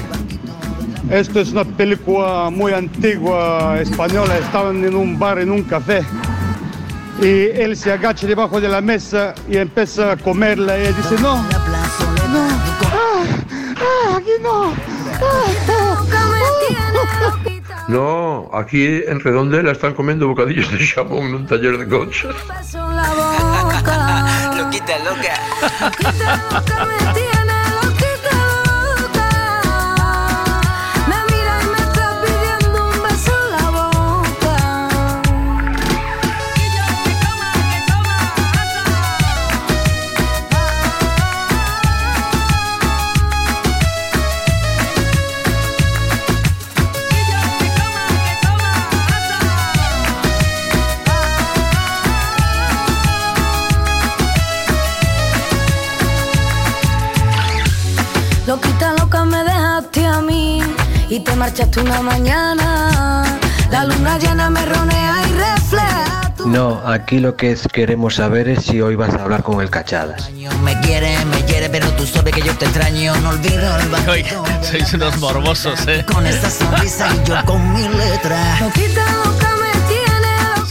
Esto 1.11 1.41
es 1.41 1.51
una 1.53 1.65
película 1.65 2.51
muy 2.51 2.73
antigua 2.73 3.79
española. 3.81 4.39
Estaban 4.39 4.85
en 4.85 4.95
un 4.95 5.19
bar, 5.19 5.39
en 5.39 5.51
un 5.51 5.63
café. 5.65 6.03
Y 7.21 7.61
él 7.61 7.77
se 7.77 7.93
agacha 7.93 8.27
debajo 8.27 8.61
de 8.61 8.69
la 8.69 8.81
mesa 8.81 9.35
y 9.49 9.57
empieza 9.57 10.13
a 10.13 10.17
comerla. 10.17 10.79
Y 10.79 10.83
ella 10.83 10.93
dice, 10.93 11.21
no, 11.21 11.45
ah, 13.81 14.17
aquí 14.17 14.31
no. 14.43 14.75
No, 17.89 18.49
aquí 18.53 19.03
en 19.07 19.19
Redondela 19.19 19.73
están 19.73 19.95
comiendo 19.95 20.29
bocadillos 20.29 20.71
de 20.71 20.87
jamón 20.87 21.27
en 21.27 21.35
un 21.35 21.47
taller 21.47 21.77
de 21.77 21.89
coches. 21.89 22.25
Loquita 24.57 24.99
loca. 25.05 25.35
Y 61.11 61.21
te 61.21 61.35
marchaste 61.37 61.81
una 61.81 62.01
mañana. 62.01 63.25
La 63.71 63.85
luna 63.85 64.19
llena 64.19 64.49
me 64.51 64.65
ronea 64.65 65.17
y 65.29 65.33
refleja. 65.33 66.33
No, 66.47 66.81
aquí 66.87 67.19
lo 67.19 67.37
que 67.37 67.53
es- 67.53 67.69
queremos 67.71 68.15
saber 68.17 68.49
es 68.49 68.65
si 68.65 68.81
hoy 68.81 68.95
vas 68.97 69.15
a 69.15 69.23
hablar 69.23 69.43
con 69.43 69.61
el 69.61 69.69
Cachadas. 69.71 70.31
Me 70.63 70.79
quiere, 70.81 71.23
me 71.27 71.45
quiere, 71.45 71.69
pero 71.69 71.89
tú 71.93 72.07
sabes 72.07 72.35
que 72.35 72.41
yo 72.43 72.55
te 72.57 72.65
extraño. 72.65 73.15
No 73.17 73.31
olvido 73.31 73.77
el 73.77 74.25
sois 74.65 74.93
unos 74.95 75.19
morbosos, 75.19 75.87
¿eh? 75.87 76.05
Con 76.11 76.27
esa 76.27 76.51
sonrisa 76.51 77.09
y 77.15 77.29
yo 77.29 77.37
con 77.45 77.73
mi 77.73 77.83
letra. 77.89 78.59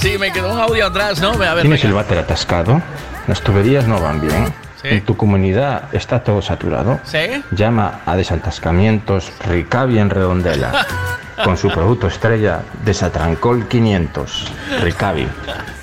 Sí, 0.02 0.18
me 0.18 0.32
quedó 0.32 0.54
un 0.54 0.60
audio 0.60 0.88
atrás, 0.88 1.20
¿no? 1.20 1.32
A 1.34 1.54
ver, 1.54 1.62
¿Tienes 1.62 1.84
el 1.84 1.90
venga. 1.92 2.04
váter 2.04 2.18
atascado? 2.20 2.82
Las 3.28 3.42
tuberías 3.42 3.86
no 3.86 4.00
van 4.00 4.22
bien. 4.22 4.54
Sí. 4.82 4.88
En 4.90 5.04
tu 5.04 5.18
comunidad 5.18 5.94
está 5.94 6.24
todo 6.24 6.42
saturado. 6.42 7.00
¿Sí? 7.04 7.44
Llama 7.52 8.00
a 8.06 8.16
Desatascamientos 8.16 9.32
Ricavi 9.46 10.00
en 10.00 10.10
Redondela. 10.10 10.86
Con 11.44 11.58
su 11.58 11.70
producto 11.70 12.08
estrella 12.08 12.62
Desatrancol 12.84 13.68
500. 13.68 14.52
Ricavi, 14.82 15.28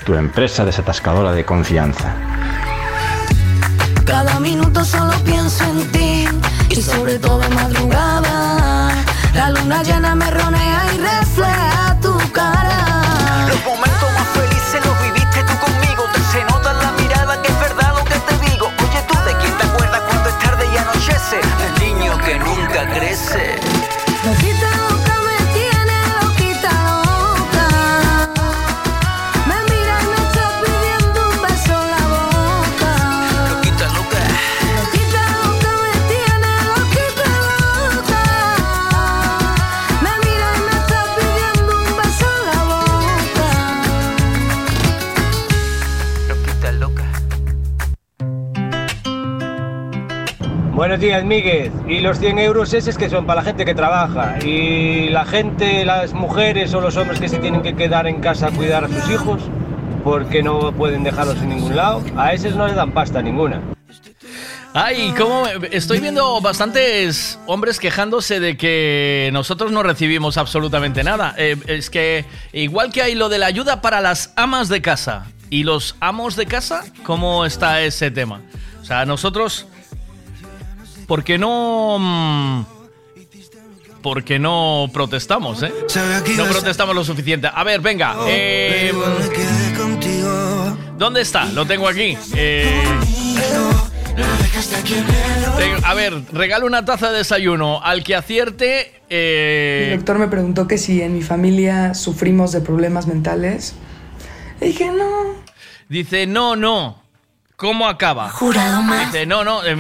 tu 0.05 0.15
empresa 0.15 0.65
desatascadora 0.65 1.33
de 1.33 1.45
confianza. 1.45 2.15
Cada 4.05 4.39
minuto 4.39 4.85
solo 4.85 5.13
pienso 5.25 5.65
en 5.65 5.93
ti 5.93 6.29
y 6.69 6.77
sobre 6.77 7.19
todo 7.19 7.41
de 7.41 7.49
madrugada. 7.49 8.93
La 9.35 9.51
luna 9.51 9.83
llena 9.83 10.15
me 10.15 10.31
ronea 10.31 10.83
y 10.95 10.99
refleja 10.99 11.97
tu 12.01 12.17
cara. 12.33 13.47
Los 13.49 13.65
momentos 13.65 14.13
más 14.15 14.29
felices 14.29 14.85
los 14.85 15.03
viviste 15.03 15.16
niño 21.81 22.19
que 22.19 22.39
nunca 22.39 22.87
crece. 22.95 23.76
Buenos 50.77 51.01
días, 51.01 51.25
Miguel. 51.25 51.73
Y 51.89 52.01
los 52.01 52.19
100 52.19 52.39
euros 52.39 52.75
esos 52.75 52.99
que 52.99 53.09
son 53.09 53.25
para 53.25 53.41
la 53.41 53.47
gente 53.47 53.65
que 53.65 53.75
trabaja. 53.75 54.37
Y 54.45 55.09
la 55.09 55.25
gente, 55.25 55.87
las 55.87 56.13
mujeres 56.13 56.75
o 56.75 56.83
los 56.83 56.99
hombres 56.99 57.19
que 57.19 57.31
se 57.31 57.39
tienen 57.39 57.63
que 57.63 57.75
quedar 57.75 58.07
en 58.07 58.21
casa 58.21 58.49
a 58.49 58.51
cuidar 58.51 58.85
a 58.85 58.89
sus 58.89 59.11
hijos, 59.11 59.41
porque 60.05 60.43
no 60.43 60.73
pueden 60.73 61.03
dejarlos 61.03 61.39
en 61.39 61.49
ningún 61.49 61.77
lado, 61.77 62.05
a 62.19 62.35
esos 62.35 62.55
no 62.57 62.67
les 62.67 62.77
dan 62.77 62.93
pasta 62.93 63.23
ninguna. 63.23 63.63
Ay, 64.75 65.15
cómo 65.17 65.47
estoy 65.71 66.01
viendo 66.01 66.43
bastantes 66.43 67.39
hombres 67.47 67.81
quejándose 67.81 68.39
de 68.39 68.59
que 68.59 69.31
nosotros 69.33 69.73
no 69.73 69.83
recibimos 69.83 70.37
absolutamente 70.37 71.03
nada. 71.03 71.35
Eh, 71.39 71.57
es 71.69 71.89
que 71.89 72.27
igual 72.53 72.93
que 72.93 73.01
hay 73.01 73.15
lo 73.15 73.31
de 73.31 73.39
la 73.39 73.47
ayuda 73.47 73.81
para 73.81 74.03
las 74.03 74.35
amas 74.37 74.69
de 74.69 74.83
casa 74.83 75.25
y 75.49 75.63
los 75.63 75.97
amos 76.01 76.37
de 76.37 76.45
casa, 76.45 76.85
¿cómo 77.03 77.47
está 77.47 77.81
ese 77.81 78.11
tema? 78.11 78.43
O 78.83 78.85
sea, 78.85 79.07
nosotros, 79.07 79.67
¿por 81.07 81.25
qué 81.25 81.39
no 81.39 81.99
mm, 81.99 82.65
porque 84.03 84.39
no 84.39 84.89
protestamos, 84.93 85.65
¿eh? 85.65 85.73
No 86.37 86.45
protestamos 86.45 86.95
lo 86.95 87.05
suficiente. 87.05 87.49
A 87.53 87.65
ver, 87.65 87.81
venga. 87.81 88.15
eh, 88.29 88.93
¿Dónde 90.97 91.23
está? 91.23 91.47
Lo 91.47 91.67
tengo 91.67 91.89
aquí. 91.89 92.17
Eh, 92.37 92.83
a 95.85 95.95
ver, 95.95 96.23
regalo 96.33 96.67
una 96.67 96.85
taza 96.85 97.11
de 97.11 97.19
desayuno 97.19 97.83
al 97.83 98.05
que 98.05 98.15
acierte. 98.15 98.93
Mi 98.93 99.07
eh, 99.11 99.93
doctor 99.97 100.19
me 100.19 100.29
preguntó 100.29 100.67
que 100.69 100.79
si 100.79 101.03
en 101.03 101.15
mi 101.15 101.23
familia 101.23 101.95
sufrimos 101.95 102.53
de 102.53 102.61
problemas 102.61 103.07
mentales. 103.07 103.75
Y 104.61 104.67
dije, 104.67 104.91
no. 104.91 105.35
dice, 105.89 106.27
no, 106.27 106.57
no. 106.57 107.03
¿Cómo 107.57 107.89
acaba? 107.89 108.29
Jurado 108.31 108.83
más. 108.83 109.13
Dice, 109.13 109.25
no, 109.25 109.43
no. 109.43 109.65
eh, 109.65 109.75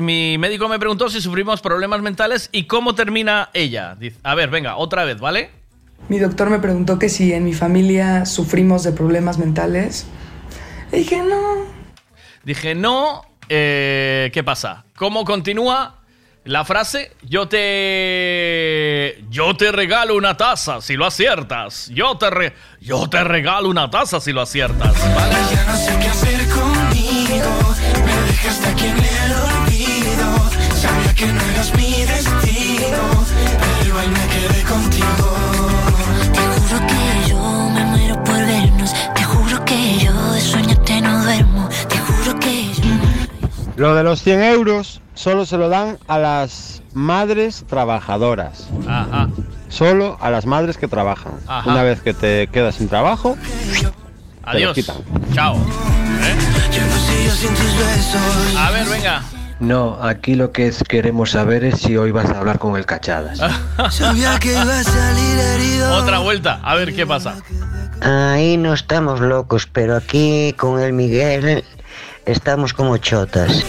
mi, 0.00 0.36
médico 0.38 0.68
me 0.68 0.78
preguntó 0.78 1.08
si 1.08 1.20
sufrimos 1.22 1.62
problemas 1.62 2.02
mentales 2.02 2.50
y 2.52 2.64
cómo 2.64 2.94
termina 2.94 3.48
ella. 3.54 3.94
Dice, 3.98 4.18
a 4.22 4.34
ver, 4.34 4.50
venga, 4.50 4.76
otra 4.76 5.04
vez, 5.04 5.18
¿vale? 5.18 5.50
Mi 6.08 6.18
doctor 6.18 6.50
me 6.50 6.58
preguntó 6.58 6.98
que 6.98 7.08
si 7.08 7.32
en 7.32 7.44
mi 7.44 7.54
familia 7.54 8.26
sufrimos 8.26 8.82
de 8.82 8.92
problemas 8.92 9.38
mentales. 9.38 10.04
Y 10.92 10.96
dije, 10.98 11.22
no. 11.22 11.64
Dije, 12.44 12.74
no, 12.74 13.22
eh, 13.48 14.30
¿qué 14.34 14.42
pasa? 14.44 14.84
¿Cómo 14.96 15.24
continúa 15.24 16.00
la 16.44 16.64
frase? 16.66 17.12
Yo 17.22 17.48
te... 17.48 19.24
Yo 19.30 19.56
te 19.56 19.72
regalo 19.72 20.16
una 20.16 20.36
taza 20.36 20.82
si 20.82 20.96
lo 20.96 21.06
aciertas. 21.06 21.88
Yo 21.94 22.18
te, 22.18 22.28
re- 22.28 22.52
yo 22.80 23.08
te 23.08 23.24
regalo 23.24 23.70
una 23.70 23.88
taza 23.90 24.20
si 24.20 24.32
lo 24.32 24.42
aciertas. 24.42 24.92
¿vale? 25.14 25.34
Ya 25.50 25.64
no 25.64 25.76
sé 25.76 25.98
qué 25.98 26.08
hacer 26.08 26.48
conmigo. 26.50 26.91
Me 28.42 28.48
dejaste 28.48 28.68
aquí 28.70 28.86
en 28.86 28.96
el 28.98 29.32
olvido. 29.32 30.50
Sabía 30.74 31.14
que 31.14 31.26
no 31.26 31.40
eras 31.42 31.72
mi 31.76 31.92
destino. 32.04 32.98
Pero 33.60 33.86
igual 33.88 34.08
me 34.10 34.26
quedé 34.34 34.62
contigo. 34.64 35.36
Te 36.32 36.40
juro 36.40 36.86
que 36.88 37.30
yo 37.30 37.70
me 37.72 37.84
muero 37.84 38.24
por 38.24 38.34
vernos. 38.38 38.92
Te 39.14 39.22
juro 39.22 39.64
que 39.64 39.98
yo 40.00 40.32
de 40.32 40.40
sueñarte 40.40 41.00
no 41.02 41.22
duermo. 41.22 41.68
Te 41.88 41.98
juro 41.98 42.40
que 42.40 42.74
yo. 42.74 42.82
Lo 43.76 43.94
de 43.94 44.02
los 44.02 44.22
100 44.22 44.42
euros 44.42 45.00
solo 45.14 45.46
se 45.46 45.56
lo 45.56 45.68
dan 45.68 45.98
a 46.08 46.18
las 46.18 46.82
madres 46.94 47.64
trabajadoras. 47.68 48.66
Ajá. 48.88 49.28
Solo 49.68 50.18
a 50.20 50.30
las 50.30 50.46
madres 50.46 50.78
que 50.78 50.88
trabajan. 50.88 51.34
Ajá. 51.46 51.70
Una 51.70 51.82
vez 51.84 52.00
que 52.00 52.12
te 52.12 52.48
quedas 52.48 52.74
sin 52.74 52.88
trabajo, 52.88 53.36
te 53.80 54.50
Adiós. 54.50 54.74
quitan. 54.74 54.96
Chao. 55.32 55.56
Yo 56.72 56.86
no 56.86 56.98
sé 56.98 57.24
yo 57.24 57.30
sin 57.32 57.48
tus 57.54 57.76
besos. 57.76 58.56
A 58.58 58.70
ver, 58.70 58.86
venga. 58.88 59.22
No, 59.60 59.98
aquí 60.02 60.34
lo 60.34 60.50
que 60.50 60.66
es- 60.66 60.82
queremos 60.88 61.30
saber 61.30 61.62
es 61.64 61.80
si 61.80 61.96
hoy 61.96 62.10
vas 62.10 62.28
a 62.30 62.38
hablar 62.38 62.58
con 62.58 62.76
el 62.76 62.84
Cachadas. 62.86 63.38
Sabía 63.90 64.38
que 64.40 64.52
iba 64.52 64.78
a 64.78 64.82
salir 64.82 65.38
herido. 65.38 65.94
Otra 65.96 66.18
vuelta, 66.18 66.60
a 66.64 66.74
ver 66.74 66.94
qué 66.94 67.06
pasa. 67.06 67.36
Ahí 68.00 68.56
no 68.56 68.74
estamos 68.74 69.20
locos, 69.20 69.68
pero 69.70 69.94
aquí 69.96 70.52
con 70.58 70.80
el 70.80 70.92
Miguel 70.92 71.64
estamos 72.26 72.72
como 72.72 72.96
chotas. 72.96 73.64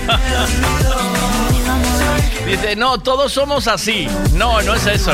Dice, 2.47 2.75
no, 2.75 2.97
todos 2.99 3.31
somos 3.31 3.67
así. 3.67 4.07
No, 4.33 4.61
no 4.63 4.73
es 4.73 4.85
eso. 4.87 5.11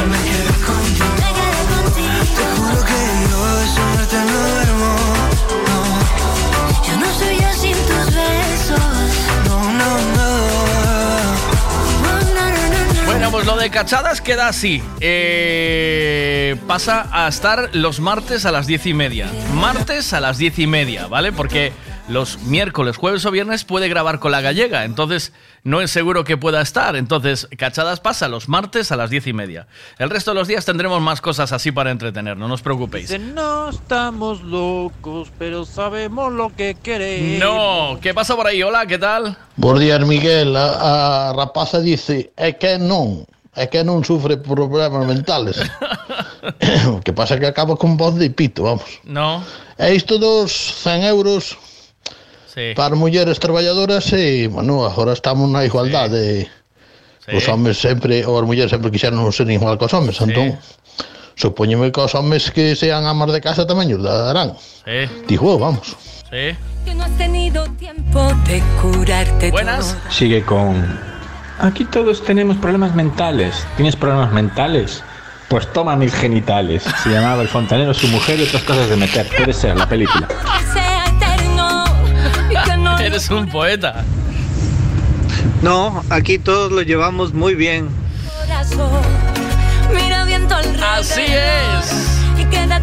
Lo 13.50 13.58
de 13.58 13.72
cachadas 13.72 14.22
queda 14.22 14.48
así. 14.48 14.80
Eh, 15.00 16.56
pasa 16.68 17.10
a 17.12 17.28
estar 17.28 17.72
los 17.74 18.00
martes 18.00 18.46
a 18.46 18.52
las 18.52 18.68
diez 18.68 18.86
y 18.86 18.94
media. 18.94 19.28
Martes 19.56 20.14
a 20.14 20.20
las 20.20 20.38
diez 20.38 20.60
y 20.60 20.68
media, 20.68 21.08
¿vale? 21.08 21.32
Porque 21.32 21.74
los 22.08 22.38
miércoles, 22.44 22.96
jueves 22.98 23.26
o 23.26 23.32
viernes 23.32 23.64
puede 23.64 23.90
grabar 23.90 24.20
con 24.20 24.32
la 24.32 24.42
gallega. 24.42 24.86
Entonces, 24.86 25.34
no 25.64 25.82
es 25.82 25.90
seguro 25.90 26.24
que 26.26 26.38
pueda 26.38 26.62
estar. 26.62 26.96
Entonces, 26.96 27.48
cachadas 27.58 28.00
pasa 28.00 28.28
los 28.28 28.50
martes 28.50 28.92
a 28.92 28.96
las 28.96 29.10
diez 29.10 29.26
y 29.26 29.34
media. 29.34 29.66
El 29.98 30.12
resto 30.12 30.30
de 30.32 30.36
los 30.36 30.48
días 30.48 30.66
tendremos 30.66 31.02
más 31.02 31.20
cosas 31.20 31.52
así 31.52 31.72
para 31.72 31.90
entretener, 31.90 32.38
no 32.38 32.54
os 32.54 32.62
preocupéis. 32.62 33.10
Dice, 33.10 33.18
no 33.18 33.70
estamos 33.70 34.44
locos, 34.44 35.32
pero 35.40 35.66
sabemos 35.66 36.32
lo 36.32 36.56
que 36.56 36.76
queremos. 36.76 37.40
No, 37.40 38.00
¿qué 38.00 38.14
pasa 38.14 38.36
por 38.36 38.46
ahí? 38.46 38.62
Hola, 38.62 38.86
¿qué 38.86 39.00
tal? 39.00 39.36
Buenos 39.56 39.82
días, 39.82 40.06
Miguel. 40.06 40.56
A, 40.56 41.30
a 41.30 41.34
rapaza 41.34 41.80
dice, 41.80 42.32
é 42.38 42.54
que 42.54 42.78
non, 42.78 43.26
é 43.56 43.66
que 43.68 43.82
non 43.84 44.06
sufre 44.06 44.38
problemas 44.38 45.04
mentales. 45.08 45.58
o 46.90 47.02
que 47.06 47.12
pasa 47.14 47.36
é 47.36 47.40
que 47.42 47.50
acaba 47.50 47.76
con 47.76 47.98
voz 47.98 48.16
de 48.16 48.30
pito, 48.30 48.64
vamos. 48.64 49.02
No, 49.04 49.42
E 49.80 49.96
isto 49.96 50.20
dos 50.20 50.52
100 50.84 51.08
euros 51.08 51.56
sí. 52.52 52.76
para 52.76 52.96
mulleres 53.00 53.40
traballadoras 53.40 54.12
e, 54.12 54.48
bueno, 54.52 54.84
agora 54.86 55.14
estamos 55.16 55.48
na 55.50 55.64
igualdade. 55.64 56.52
Os 57.30 57.46
homes 57.48 57.78
sempre, 57.78 58.26
ou 58.26 58.42
as 58.42 58.46
mulleres 58.46 58.74
sempre 58.74 58.90
quixeron 58.90 59.22
ser 59.32 59.46
igual 59.54 59.78
que 59.78 59.86
os 59.86 59.94
homes, 59.94 60.18
entón, 60.18 60.58
supoñeme 61.38 61.94
que 61.94 62.02
os 62.02 62.12
homes 62.18 62.50
que 62.50 62.74
sean 62.74 63.06
amas 63.06 63.30
de 63.30 63.40
casa 63.40 63.70
tamén 63.70 63.94
os 63.94 64.02
darán. 64.02 64.58
Sí, 64.58 65.06
Digo, 65.30 65.56
vamos. 65.62 65.94
sí. 66.30 66.58
Que 66.84 66.96
no 66.98 67.06
has 67.06 67.14
tenido 67.22 67.70
tiempo 67.78 68.34
de 68.50 68.64
curarte 68.82 69.52
Buenas. 69.54 69.94
Sigue 70.10 70.42
con... 70.42 70.74
Aquí 71.60 71.84
todos 71.84 72.24
tenemos 72.24 72.58
problemas 72.58 72.96
mentales. 72.96 73.66
¿Tienes 73.76 73.96
problemas 73.96 74.32
mentales? 74.32 75.04
Pues 75.50 75.72
toma 75.74 75.96
mis 75.96 76.14
genitales. 76.14 76.84
Se 77.04 77.10
llamaba 77.10 77.42
el 77.42 77.50
fontanero, 77.50 77.94
su 77.94 78.08
mujer 78.08 78.40
y 78.40 78.44
otras 78.44 78.64
cosas 78.64 78.90
de 78.90 78.96
meter. 78.96 79.28
Puede 79.36 79.54
ser 79.54 79.76
la 79.76 79.88
película. 79.88 80.28
Eres 83.02 83.30
un 83.30 83.50
poeta. 83.50 84.04
No, 85.62 86.04
aquí 86.10 86.38
todos 86.38 86.72
lo 86.72 86.82
llevamos 86.82 87.34
muy 87.34 87.56
bien. 87.56 87.90
Así 90.82 91.22
es. 91.22 92.19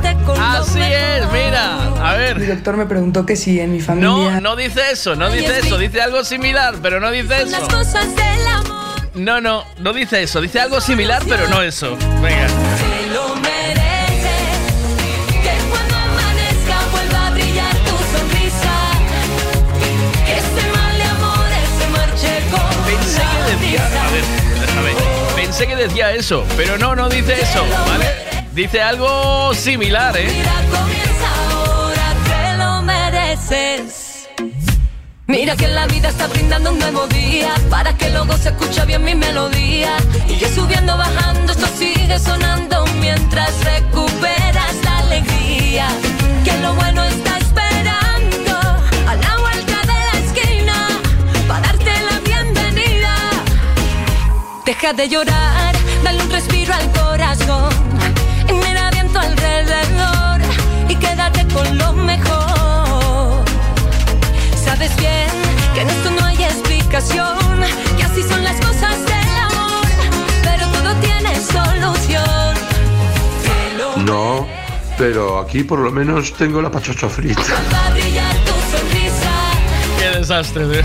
Quédate 0.00 0.24
con 0.24 0.40
Así 0.40 0.80
es, 0.80 1.20
mejor. 1.20 1.32
mira. 1.32 2.08
A 2.10 2.14
ver. 2.14 2.46
doctor 2.46 2.76
me 2.76 2.86
preguntó 2.86 3.24
que 3.26 3.36
si 3.36 3.60
en 3.60 3.72
mi 3.72 3.78
No, 3.78 3.84
familia. 3.84 4.40
no 4.40 4.56
dice 4.56 4.82
eso, 4.92 5.14
no 5.16 5.30
dice 5.30 5.58
eso. 5.60 5.78
Dice 5.78 6.00
algo 6.00 6.24
similar, 6.24 6.74
pero 6.82 7.00
no 7.00 7.10
dice 7.10 7.42
eso. 7.42 7.46
las 7.58 7.68
cosas 7.68 8.06
del 8.14 8.46
amor. 8.46 8.86
No, 9.14 9.40
no, 9.40 9.64
no 9.78 9.92
dice 9.92 10.22
eso. 10.22 10.40
Dice 10.40 10.60
algo 10.60 10.80
similar, 10.80 11.22
pero 11.26 11.48
no 11.48 11.62
eso. 11.62 11.96
Venga. 12.22 12.46
Pensé 25.34 25.66
que 25.66 25.76
decía 25.76 26.12
eso, 26.12 26.44
pero 26.56 26.76
no, 26.76 26.94
no 26.94 27.08
dice 27.08 27.34
eso, 27.40 27.64
¿vale? 27.86 28.25
Dice 28.56 28.80
algo 28.80 29.52
similar, 29.52 30.16
¿eh? 30.16 30.32
Mira, 30.34 30.54
comienza 30.70 31.28
ahora, 31.50 32.14
te 32.24 32.56
lo 32.56 32.80
mereces. 32.80 34.30
Mira 35.26 35.54
que 35.56 35.68
la 35.68 35.86
vida 35.86 36.08
está 36.08 36.26
brindando 36.26 36.72
un 36.72 36.78
nuevo 36.78 37.06
día 37.08 37.52
Para 37.68 37.94
que 37.98 38.08
luego 38.08 38.34
se 38.38 38.48
escuche 38.48 38.86
bien 38.86 39.04
mi 39.04 39.14
melodía 39.14 39.98
Y 40.26 40.36
yo 40.36 40.48
subiendo, 40.48 40.96
bajando, 40.96 41.52
esto 41.52 41.66
sigue 41.76 42.18
sonando 42.18 42.86
Mientras 42.98 43.52
recuperas 43.62 44.74
la 44.84 44.98
alegría 45.00 45.88
Que 46.42 46.56
lo 46.62 46.72
bueno 46.74 47.04
está 47.04 47.36
esperando 47.36 48.58
A 49.06 49.16
la 49.16 49.36
vuelta 49.38 49.80
de 49.82 49.98
la 50.08 50.18
esquina 50.24 50.88
Para 51.46 51.60
darte 51.66 51.92
la 52.10 52.20
bienvenida 52.20 53.14
Deja 54.64 54.94
de 54.94 55.08
llorar, 55.08 55.74
dale 56.02 56.22
un 56.22 56.30
respiro 56.30 56.72
al 56.72 56.90
corazón 56.92 57.75
con 61.56 61.78
lo 61.78 61.92
mejor. 61.94 63.44
Sabes 64.64 64.94
bien 64.96 65.30
que 65.74 65.80
en 65.80 65.88
esto 65.88 66.10
no 66.10 66.24
hay 66.24 66.42
explicación, 66.42 67.38
que 67.96 68.02
así 68.02 68.22
son 68.22 68.44
las 68.44 68.56
cosas 68.56 68.96
del 69.10 69.30
amor, 69.48 69.86
pero 70.42 70.66
todo 70.68 70.94
tiene 71.00 71.34
solución. 71.56 72.54
No, 74.04 74.46
pero 74.98 75.38
aquí 75.38 75.62
por 75.64 75.78
lo 75.78 75.90
menos 75.90 76.32
tengo 76.34 76.60
la 76.60 76.70
pachocha 76.70 77.08
frita. 77.08 77.42
Qué 79.98 80.18
desastre, 80.18 80.80
¿eh? 80.80 80.84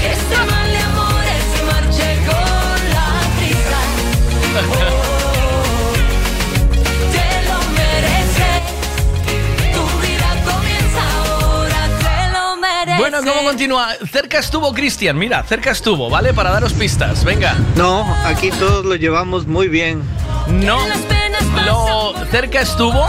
¿Cómo 13.26 13.44
continúa? 13.44 13.90
Cerca 14.12 14.40
estuvo 14.40 14.74
Cristian, 14.74 15.18
mira, 15.18 15.44
cerca 15.44 15.72
estuvo, 15.72 16.10
¿vale? 16.10 16.34
Para 16.34 16.52
daros 16.52 16.74
pistas, 16.74 17.24
venga. 17.24 17.56
No, 17.76 18.04
aquí 18.26 18.50
todos 18.52 18.86
lo 18.86 18.96
llevamos 18.96 19.48
muy 19.48 19.68
bien. 19.68 20.02
No, 20.48 20.80
lo 21.66 22.14
cerca 22.32 22.62
estuvo, 22.62 23.06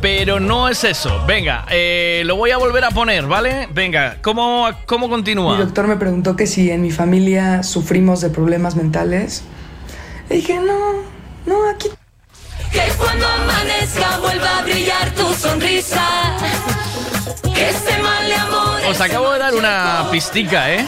pero 0.00 0.40
no 0.40 0.68
es 0.68 0.84
eso. 0.84 1.24
Venga, 1.26 1.64
eh, 1.70 2.22
lo 2.26 2.36
voy 2.36 2.50
a 2.50 2.58
volver 2.58 2.84
a 2.84 2.90
poner, 2.90 3.26
¿vale? 3.26 3.68
Venga, 3.72 4.18
¿cómo, 4.22 4.68
cómo 4.86 5.06
Mi 5.06 5.12
continúa? 5.12 5.58
doctor 5.58 5.86
me 5.86 5.96
preguntó 5.96 6.36
que 6.36 6.46
si 6.46 6.70
en 6.70 6.82
mi 6.82 6.90
familia 6.90 7.62
sufrimos 7.62 8.20
de 8.20 8.30
problemas 8.30 8.76
mentales. 8.76 9.42
Le 10.28 10.36
dije, 10.36 10.54
no, 10.60 11.02
no, 11.46 11.68
aquí 11.70 11.88
Que 12.72 12.82
cuando 12.98 13.26
amanezca 13.26 14.18
vuelva 14.18 14.58
a 14.58 14.62
brillar 14.62 15.10
tu 15.14 15.32
sonrisa. 15.34 16.02
Os 18.88 19.00
acabo 19.00 19.32
de 19.32 19.38
dar 19.38 19.54
una 19.54 20.08
pistica, 20.10 20.70
¿eh? 20.72 20.86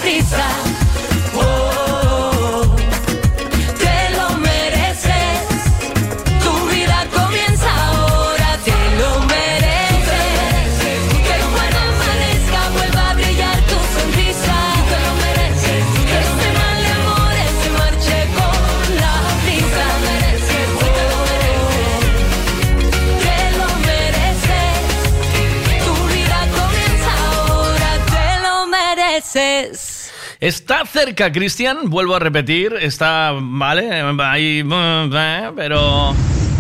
Está 30.41 30.87
cerca, 30.87 31.31
Cristian, 31.31 31.91
vuelvo 31.91 32.15
a 32.15 32.19
repetir, 32.19 32.75
está, 32.81 33.33
¿vale? 33.39 34.01
Ahí, 34.23 34.65
eh, 34.65 35.51
pero... 35.55 36.15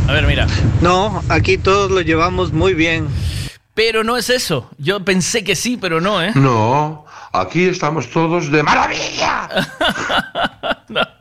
A 0.08 0.12
ver, 0.12 0.26
mira. 0.26 0.46
No, 0.80 1.22
aquí 1.28 1.58
todos 1.58 1.90
lo 1.90 2.00
llevamos 2.00 2.52
muy 2.52 2.74
bien. 2.74 3.08
Pero 3.74 4.04
no 4.04 4.16
es 4.16 4.28
eso. 4.30 4.70
Yo 4.78 5.04
pensé 5.04 5.44
que 5.44 5.54
sí, 5.54 5.78
pero 5.80 6.00
no, 6.00 6.22
¿eh? 6.22 6.32
No, 6.34 7.06
aquí 7.32 7.64
estamos 7.64 8.10
todos 8.10 8.50
de 8.50 8.62
maravilla. 8.62 9.48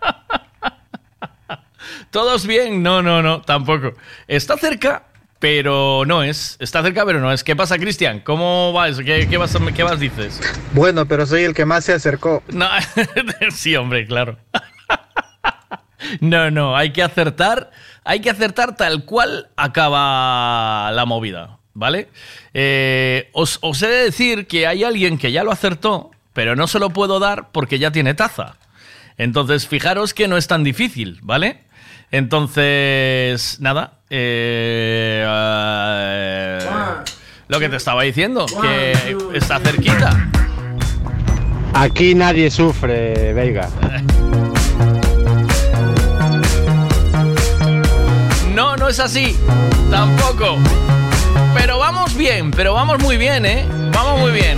¿Todos 2.11 2.47
bien? 2.47 2.81
No, 2.81 3.01
no, 3.01 3.21
no, 3.21 3.41
tampoco. 3.41 3.93
Está 4.27 4.57
cerca, 4.57 5.03
pero 5.39 6.03
no 6.05 6.23
es. 6.23 6.57
Está 6.59 6.81
cerca, 6.81 7.05
pero 7.05 7.19
no 7.19 7.31
es. 7.31 7.43
¿Qué 7.43 7.55
pasa, 7.55 7.77
Cristian? 7.77 8.21
¿Cómo 8.21 8.73
va 8.73 8.89
eso? 8.89 9.03
¿Qué, 9.03 9.27
qué, 9.29 9.37
vas, 9.37 9.57
¿Qué 9.75 9.83
vas 9.83 9.99
dices? 9.99 10.39
Bueno, 10.73 11.07
pero 11.07 11.25
soy 11.25 11.43
el 11.43 11.53
que 11.53 11.65
más 11.65 11.85
se 11.85 11.93
acercó. 11.93 12.43
No, 12.49 12.67
sí, 13.51 13.75
hombre, 13.75 14.05
claro. 14.05 14.37
No, 16.21 16.51
no, 16.51 16.75
hay 16.77 16.91
que 16.91 17.03
acertar, 17.03 17.71
hay 18.03 18.19
que 18.21 18.29
acertar 18.29 18.75
tal 18.75 19.03
cual 19.05 19.49
acaba 19.55 20.91
la 20.91 21.05
movida, 21.05 21.59
¿vale? 21.73 22.09
Eh, 22.53 23.29
os, 23.33 23.57
os 23.61 23.81
he 23.81 23.87
de 23.87 24.03
decir 24.03 24.47
que 24.47 24.67
hay 24.67 24.83
alguien 24.83 25.17
que 25.17 25.31
ya 25.31 25.43
lo 25.43 25.51
acertó, 25.51 26.11
pero 26.33 26.55
no 26.55 26.67
se 26.67 26.79
lo 26.79 26.91
puedo 26.91 27.19
dar 27.19 27.51
porque 27.51 27.79
ya 27.79 27.91
tiene 27.91 28.13
taza. 28.13 28.57
Entonces, 29.17 29.67
fijaros 29.67 30.13
que 30.13 30.27
no 30.27 30.37
es 30.37 30.47
tan 30.47 30.63
difícil, 30.63 31.19
¿vale? 31.23 31.63
Entonces, 32.11 33.59
nada. 33.59 33.96
Eh, 34.09 35.25
eh, 35.27 36.59
lo 37.47 37.59
que 37.59 37.69
te 37.69 37.75
estaba 37.75 38.03
diciendo, 38.03 38.45
que 38.61 39.17
está 39.33 39.59
cerquita. 39.59 40.29
Aquí 41.73 42.15
nadie 42.15 42.49
sufre, 42.49 43.33
Veiga. 43.33 43.69
No, 48.53 48.75
no 48.75 48.89
es 48.89 48.99
así. 48.99 49.37
Tampoco. 49.91 50.57
Pero 51.53 51.77
vamos 51.77 52.15
bien, 52.15 52.51
pero 52.51 52.73
vamos 52.73 52.99
muy 53.01 53.17
bien, 53.17 53.45
¿eh? 53.45 53.65
Vamos 53.93 54.19
muy 54.19 54.31
bien. 54.31 54.57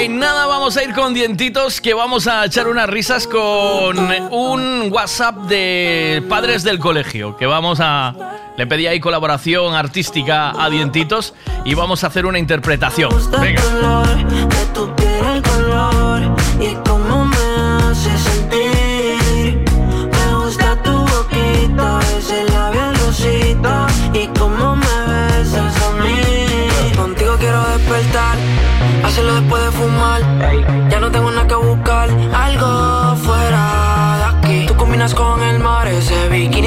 En 0.00 0.18
nada 0.18 0.46
vamos 0.46 0.78
a 0.78 0.82
ir 0.82 0.94
con 0.94 1.12
dientitos 1.12 1.78
que 1.82 1.92
vamos 1.92 2.26
a 2.26 2.46
echar 2.46 2.68
unas 2.68 2.88
risas 2.88 3.26
con 3.26 3.98
un 4.30 4.90
WhatsApp 4.90 5.36
de 5.40 6.24
padres 6.26 6.62
del 6.62 6.78
colegio 6.78 7.36
que 7.36 7.44
vamos 7.44 7.80
a 7.82 8.14
le 8.56 8.66
pedí 8.66 8.86
ahí 8.86 8.98
colaboración 8.98 9.74
artística 9.74 10.52
a 10.58 10.70
dientitos 10.70 11.34
y 11.66 11.74
vamos 11.74 12.02
a 12.02 12.06
hacer 12.06 12.24
una 12.24 12.38
interpretación. 12.38 13.10
Venga. 13.42 13.60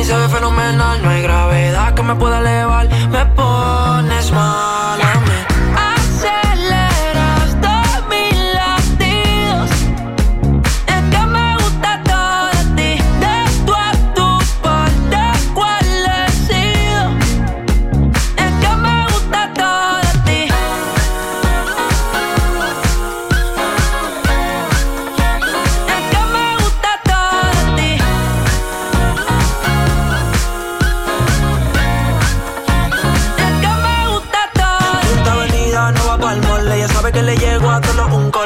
Se 0.03 0.17
ve 0.17 0.27
fenomenal. 0.29 1.01
No 1.01 1.09
hay 1.09 1.21
gravedad 1.21 1.93
que 1.93 2.03
me 2.03 2.15
pueda 2.15 2.39
elevar, 2.39 2.89
me 3.09 3.25
pones 3.25 3.82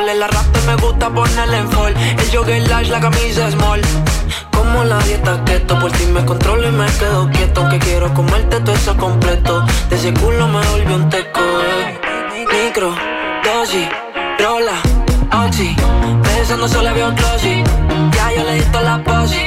un 0.07 0.13
cole. 0.13 0.15
La 0.15 0.27
rasta 0.27 0.59
me 0.65 0.75
gusta 0.75 1.09
ponerle 1.09 1.57
en 1.57 1.69
fall. 1.71 1.95
El 1.95 2.31
jogger 2.31 2.67
large, 2.69 2.91
la 2.91 2.99
camisa 2.99 3.51
small. 3.51 3.81
Como 4.51 4.83
la 4.83 4.99
dieta 4.99 5.43
keto, 5.45 5.79
por 5.79 5.91
ti 5.91 6.05
me 6.05 6.23
controlo 6.25 6.67
y 6.67 6.71
me 6.71 6.85
quedo 6.99 7.29
quieto. 7.31 7.61
Aunque 7.61 7.79
quiero 7.79 8.13
comerte 8.13 8.59
todo 8.61 8.75
eso 8.75 8.95
completo. 8.97 9.65
De 9.89 9.95
ese 9.95 10.13
culo 10.13 10.47
me 10.47 10.65
volvió 10.67 10.95
un 10.95 11.09
teco. 11.09 11.39
eh. 11.39 11.99
Micro, 12.63 12.93
dosis, 13.43 13.87
rola, 14.39 14.73
oxi. 15.45 15.75
Besando 16.23 16.67
solo 16.67 16.93
veo 16.93 17.11
glossy. 17.13 17.63
Ya 18.15 18.31
yo 18.33 18.43
le 18.43 18.53
di 18.55 18.61
toda 18.71 18.83
la 18.83 19.03
posi. 19.03 19.46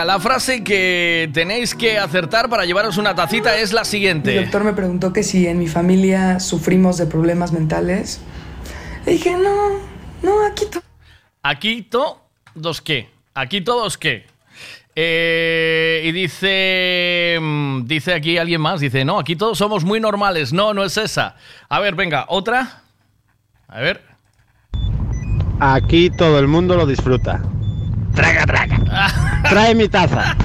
Venga, 0.00 0.14
la 0.14 0.18
frase 0.20 0.64
que 0.64 1.28
tenéis 1.34 1.74
que 1.74 1.98
acertar 1.98 2.48
para 2.48 2.64
llevaros 2.64 2.96
una 2.96 3.14
tacita 3.14 3.58
es 3.58 3.74
la 3.74 3.84
siguiente. 3.84 4.34
doctor 4.40 4.64
me 4.64 4.72
preguntó 4.72 5.12
que 5.12 5.22
si 5.22 5.46
en 5.46 5.58
mi 5.58 5.66
familia 5.68 6.40
sufrimos 6.40 6.96
de 6.96 7.04
problemas 7.04 7.52
mentales. 7.52 8.18
Le 9.04 9.12
dije, 9.12 9.32
no, 9.36 9.72
no, 10.22 10.46
aquí 10.46 10.64
to- 10.70 10.82
Aquí 11.42 11.82
todos 11.82 12.80
qué. 12.80 13.10
Aquí 13.34 13.60
todos 13.60 13.98
qué. 13.98 14.24
Eh, 14.96 16.00
y 16.06 16.12
dice, 16.12 17.36
mm, 17.38 17.84
dice 17.84 18.14
aquí 18.14 18.38
alguien 18.38 18.62
más, 18.62 18.80
dice, 18.80 19.04
no, 19.04 19.18
aquí 19.18 19.36
todos 19.36 19.58
somos 19.58 19.84
muy 19.84 20.00
normales. 20.00 20.50
No, 20.54 20.72
no 20.72 20.82
es 20.82 20.96
esa. 20.96 21.36
A 21.68 21.78
ver, 21.78 21.94
venga, 21.94 22.24
otra. 22.28 22.84
A 23.68 23.80
ver. 23.80 24.02
Aquí 25.60 26.08
todo 26.08 26.38
el 26.38 26.48
mundo 26.48 26.74
lo 26.76 26.86
disfruta. 26.86 27.42
Traga, 28.14 28.44
traga. 28.46 29.29
Trae 29.48 29.74
mi 29.74 29.88
taza. 29.88 30.36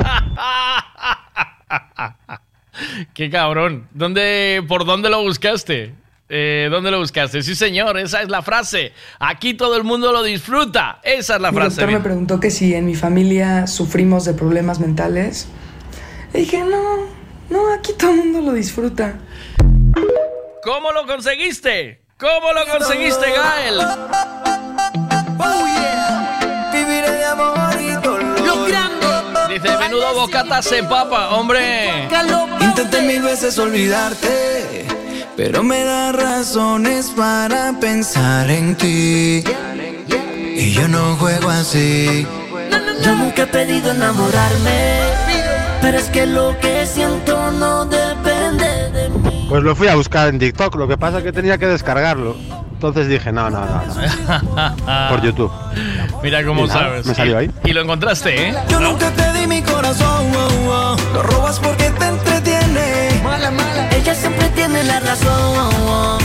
Qué 3.14 3.30
cabrón. 3.30 3.88
¿Dónde, 3.94 4.64
¿Por 4.68 4.86
dónde 4.86 5.10
lo 5.10 5.22
buscaste? 5.22 5.94
Eh, 6.28 6.68
¿Dónde 6.72 6.92
lo 6.92 7.00
buscaste? 7.00 7.42
Sí, 7.44 7.56
señor, 7.56 7.98
esa 7.98 8.22
es 8.22 8.30
la 8.30 8.42
frase. 8.42 8.94
Aquí 9.20 9.54
todo 9.54 9.78
el 9.78 9.84
mundo 9.84 10.12
lo 10.12 10.24
disfruta. 10.24 11.00
Esa 11.04 11.36
es 11.36 11.42
la 11.42 11.52
Mi 11.52 11.58
frase. 11.58 11.82
doctor 11.82 11.92
me 12.00 12.04
preguntó 12.04 12.40
que 12.40 12.50
si 12.52 12.74
en 12.74 12.86
mi 12.86 12.96
familia 12.96 13.68
sufrimos 13.68 14.26
de 14.26 14.34
problemas 14.34 14.80
mentales. 14.80 15.48
Le 16.34 16.40
dije, 16.42 16.60
no, 16.64 17.06
no, 17.50 17.74
aquí 17.74 17.94
todo 17.98 18.12
el 18.12 18.18
mundo 18.18 18.42
lo 18.42 18.54
disfruta. 18.54 19.16
¿Cómo 20.64 20.92
lo 20.92 21.06
conseguiste? 21.06 22.02
¿Cómo 22.18 22.52
lo 22.54 22.66
conseguiste, 22.72 23.26
Gael? 23.32 23.80
Viviré 26.74 27.12
de 27.12 27.26
amor 27.26 27.65
menudo 29.96 30.22
bocata 30.22 30.62
se 30.62 30.84
papa, 30.84 31.30
hombre. 31.30 32.08
Intenté 32.62 33.02
mil 33.02 33.22
veces 33.22 33.58
olvidarte, 33.58 34.86
pero 35.36 35.64
me 35.64 35.84
da 35.84 36.12
razones 36.12 37.12
para 37.16 37.74
pensar 37.80 38.50
en 38.50 38.76
ti. 38.76 39.44
Y 40.56 40.72
yo 40.74 40.88
no 40.88 41.16
juego 41.18 41.50
así. 41.50 42.28
Yo 43.04 43.16
nunca 43.16 43.44
he 43.44 43.48
pedido 43.48 43.92
enamorarme, 43.92 45.00
pero 45.82 45.98
es 45.98 46.10
que 46.10 46.26
lo 46.26 46.58
que 46.60 46.86
siento 46.86 47.52
no 47.52 47.86
depende 47.86 48.06
de 48.06 48.15
mí. 48.15 48.15
Pues 49.50 49.64
lo 49.64 49.76
fui 49.76 49.88
a 49.88 49.96
buscar 49.96 50.28
en 50.30 50.40
TikTok, 50.40 50.76
lo 50.76 50.88
que 50.88 50.98
pasa 50.98 51.20
es 51.20 51.24
que 51.24 51.32
tenía 51.32 51.58
que 51.58 51.68
descargarlo. 51.68 52.36
Entonces 52.74 53.08
dije, 53.08 53.32
no, 53.32 53.50
no, 53.50 53.62
no, 53.62 53.82
no. 53.86 55.10
Por 55.10 55.22
YouTube. 55.22 55.52
Mira 56.24 56.44
cómo 56.44 56.66
Y 56.66 56.68
nada, 56.68 56.80
sabes. 56.82 57.06
me 57.06 57.14
salió 57.16 57.34
Y- 57.34 57.46
ahí. 57.46 57.52
Y 57.64 57.74
lo 57.74 57.82
encontraste, 57.82 58.50
¿eh? 58.50 58.56
Yo 58.70 58.80
nunca 58.80 59.10
te 59.12 59.32
di 59.34 59.48
mi 59.48 59.62
corazón, 59.62 60.26
oh, 60.36 60.70
oh. 60.70 61.14
lo 61.14 61.24
robas 61.24 61.60
porque 61.60 61.90
te 61.92 62.06
entretiene. 62.08 63.22
Mala, 63.24 63.52
mala. 63.52 63.90
Ella 63.92 64.14
siempre 64.16 64.50
tiene 64.50 64.84
la 64.84 65.00
razón, 65.00 66.20
incluso 66.20 66.25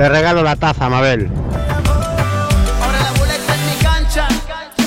Le 0.00 0.08
regalo 0.08 0.42
la 0.42 0.56
taza, 0.56 0.88
Mabel. 0.88 1.30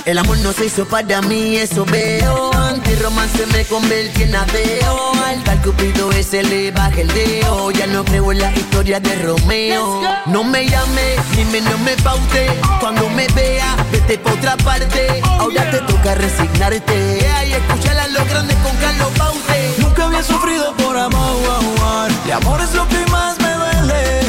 El 0.06 0.18
amor 0.18 0.40
no 0.40 0.52
se 0.54 0.66
hizo 0.66 0.86
para 0.88 1.22
mí, 1.22 1.56
eso 1.56 1.86
veo. 1.86 2.52
Antirromance 2.56 3.46
me 3.54 3.64
convertí 3.66 4.24
en 4.24 4.36
ateo. 4.36 5.12
Al 5.24 5.44
tal 5.44 5.62
cupido 5.62 6.12
ese 6.14 6.42
le 6.42 6.72
baja 6.72 7.00
el 7.00 7.10
dedo. 7.10 7.70
Ya 7.70 7.86
no 7.86 8.04
creo 8.04 8.32
en 8.32 8.40
la 8.40 8.52
historia 8.54 9.00
de 9.00 9.14
Romeo. 9.18 10.02
No 10.26 10.44
me 10.44 10.68
llame, 10.68 11.16
ni 11.36 11.46
menos 11.46 11.80
me 11.82 11.96
paute. 11.98 12.48
Cuando 12.80 13.08
me 13.12 13.28
vea, 13.36 13.76
vete 13.92 14.18
pa' 14.18 14.32
otra 14.32 14.58
parte. 14.58 15.22
Ahora 15.38 15.70
te 15.70 15.78
toca 15.82 16.16
resignarte. 16.16 17.30
Ay, 17.38 17.54
escuchar 17.54 18.00
a 18.00 18.08
los 18.08 18.28
grandes 18.28 18.58
con 18.64 18.76
Carlos 18.78 19.12
Paute. 19.16 19.76
Nunca 19.78 20.06
había 20.06 20.24
sufrido 20.24 20.74
por 20.78 20.98
amor. 20.98 22.10
Y 22.28 22.32
amor 22.32 22.60
es 22.62 22.74
lo 22.74 22.88
que 22.88 23.06
más 23.12 23.38
me 23.38 23.54
duele. 23.54 24.23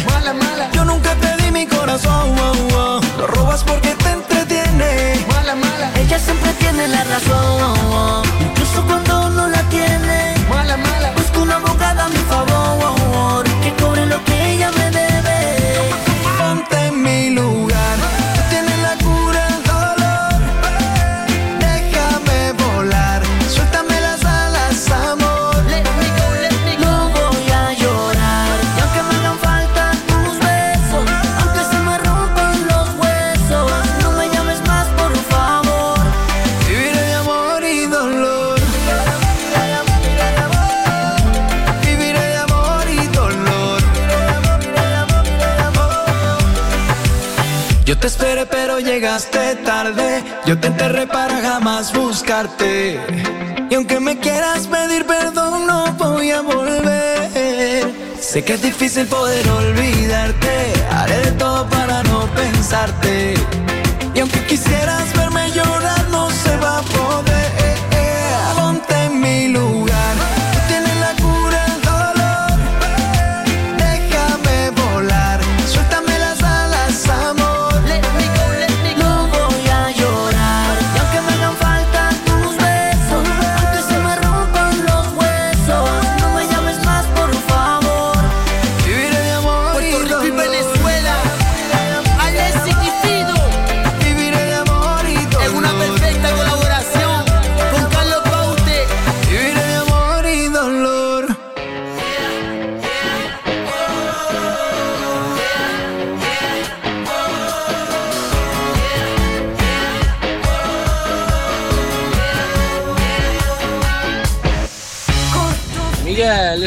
Mi 1.95 2.01
corazón. 2.01 3.01
Lo 3.19 3.27
robas 3.27 3.63
porque 3.65 3.95
te 3.95 4.11
entretiene. 4.11 5.25
Mala, 5.29 5.55
mala. 5.55 5.91
Ella 5.97 6.19
siempre 6.19 6.53
tiene 6.55 6.89
la 6.89 7.05
razón, 7.05 8.23
incluso 8.41 8.85
cuando 8.87 9.29
no 9.31 9.49
la 9.49 9.63
tiene. 9.69 10.35
Mala, 10.49 10.77
mala. 10.77 11.13
Busco 11.13 11.43
una 11.43 11.57
abogada 11.57 12.07
a 12.07 12.09
mi 12.09 12.23
favor, 12.33 12.53
Yo 50.55 50.60
te 50.60 50.68
enterré 50.68 51.05
para 51.08 51.41
jamás 51.41 51.92
buscarte. 51.92 53.00
Y 53.68 53.74
aunque 53.74 53.99
me 53.99 54.20
quieras 54.20 54.68
pedir 54.68 55.05
perdón, 55.05 55.66
no 55.66 55.92
voy 55.94 56.31
a 56.31 56.42
volver. 56.42 57.91
Sé 58.20 58.44
que 58.44 58.55
es 58.55 58.62
difícil 58.62 59.05
poder 59.08 59.49
olvidarte. 59.49 60.73
Haré 60.92 61.18
de 61.23 61.33
todo 61.33 61.68
para 61.68 62.05
no 62.05 62.26
pensarte. 62.36 63.34
Y 64.15 64.20
aunque 64.20 64.47
quisieras 64.47 65.12
verme 65.16 65.24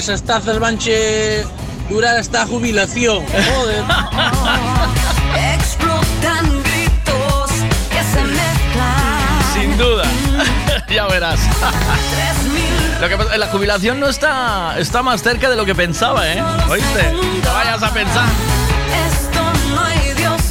Miguel, 0.08 0.14
esas 0.14 0.24
tazas 0.24 0.60
van 0.60 0.77
che 0.77 1.45
durar 1.90 2.18
hasta 2.18 2.45
jubilación. 2.48 3.26
Joder. 3.26 3.84
Explotan 5.56 6.64
gritos 6.64 7.52
que 7.90 8.03
se 8.03 8.24
mezclan. 8.24 9.53
Sin 9.53 9.77
duda. 9.77 10.06
ya 10.90 11.08
verás. 11.08 11.40
Lo 13.02 13.10
que 13.10 13.18
pasa, 13.18 13.38
la 13.38 13.48
jubilación 13.48 14.00
no 14.00 14.08
está, 14.08 14.80
está 14.80 15.03
más 15.03 15.22
cerca 15.22 15.50
de 15.50 15.56
lo 15.56 15.66
que 15.66 15.76
pensaba, 15.76 16.27
¿eh? 16.27 16.42
¿Oíste? 16.69 17.14
No 17.44 17.53
vayas 17.53 17.84
a 17.84 17.94
pensar. 17.94 18.27
Esto 19.08 19.42
no 19.76 19.82
hay 19.84 20.14
Dios 20.14 20.42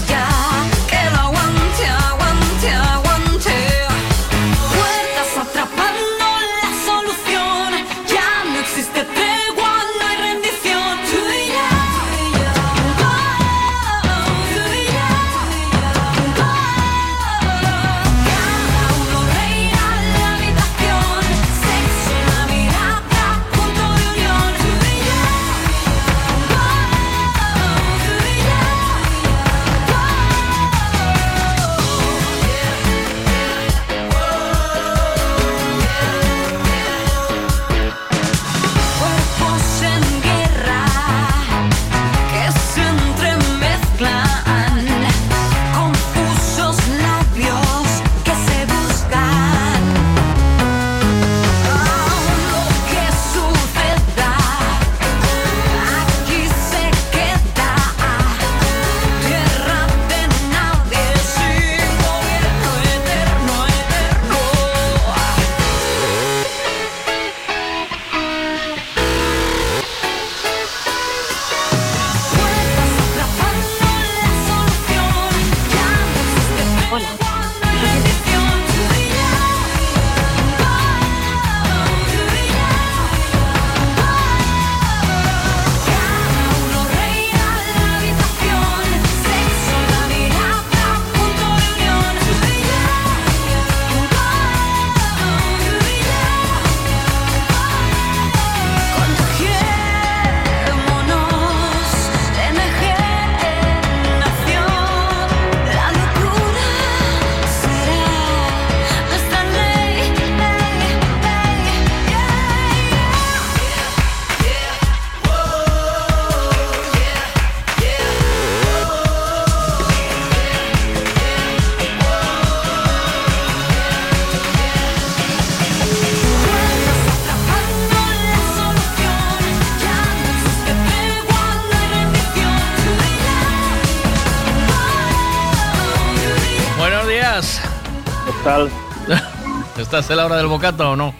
¿Estás 140.06 140.10
en 140.12 140.16
la 140.18 140.26
hora 140.26 140.36
del 140.36 140.46
bocato 140.46 140.90
o 140.92 140.94
no? 140.94 141.12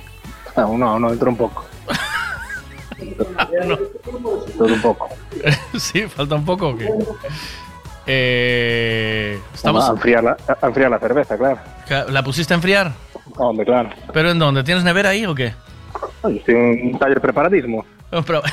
Aún 0.55 0.79
no, 0.79 0.97
no, 1.01 1.11
entro 1.11 1.29
un 1.31 1.37
poco. 1.37 1.65
Todo 4.57 4.67
un 4.75 4.81
poco. 4.81 5.09
sí, 5.77 6.03
falta 6.07 6.37
un 6.37 6.45
poco. 6.45 6.69
¿o 6.69 6.77
qué? 6.79 6.89
Eh, 8.07 9.41
estamos. 9.53 9.89
a 9.89 9.91
enfriar, 9.91 10.23
la, 10.23 10.37
a 10.63 10.67
enfriar 10.69 10.89
la 10.89 11.01
cerveza, 11.01 11.37
claro. 11.37 11.59
¿La 12.11 12.23
pusiste 12.23 12.55
a 12.55 12.57
enfriar? 12.59 12.93
Hombre, 13.37 13.67
claro. 13.67 13.91
¿Pero 14.13 14.31
en 14.31 14.39
dónde? 14.39 14.63
¿Tienes 14.63 14.85
nevera 14.85 15.09
ahí 15.09 15.27
o 15.27 15.35
qué? 15.35 15.53
Oye, 16.23 16.37
estoy 16.39 16.55
en 16.55 16.93
un 16.95 16.99
taller 17.01 17.21
preparatismo. 17.21 17.85
No, 18.13 18.23
pero- 18.23 18.41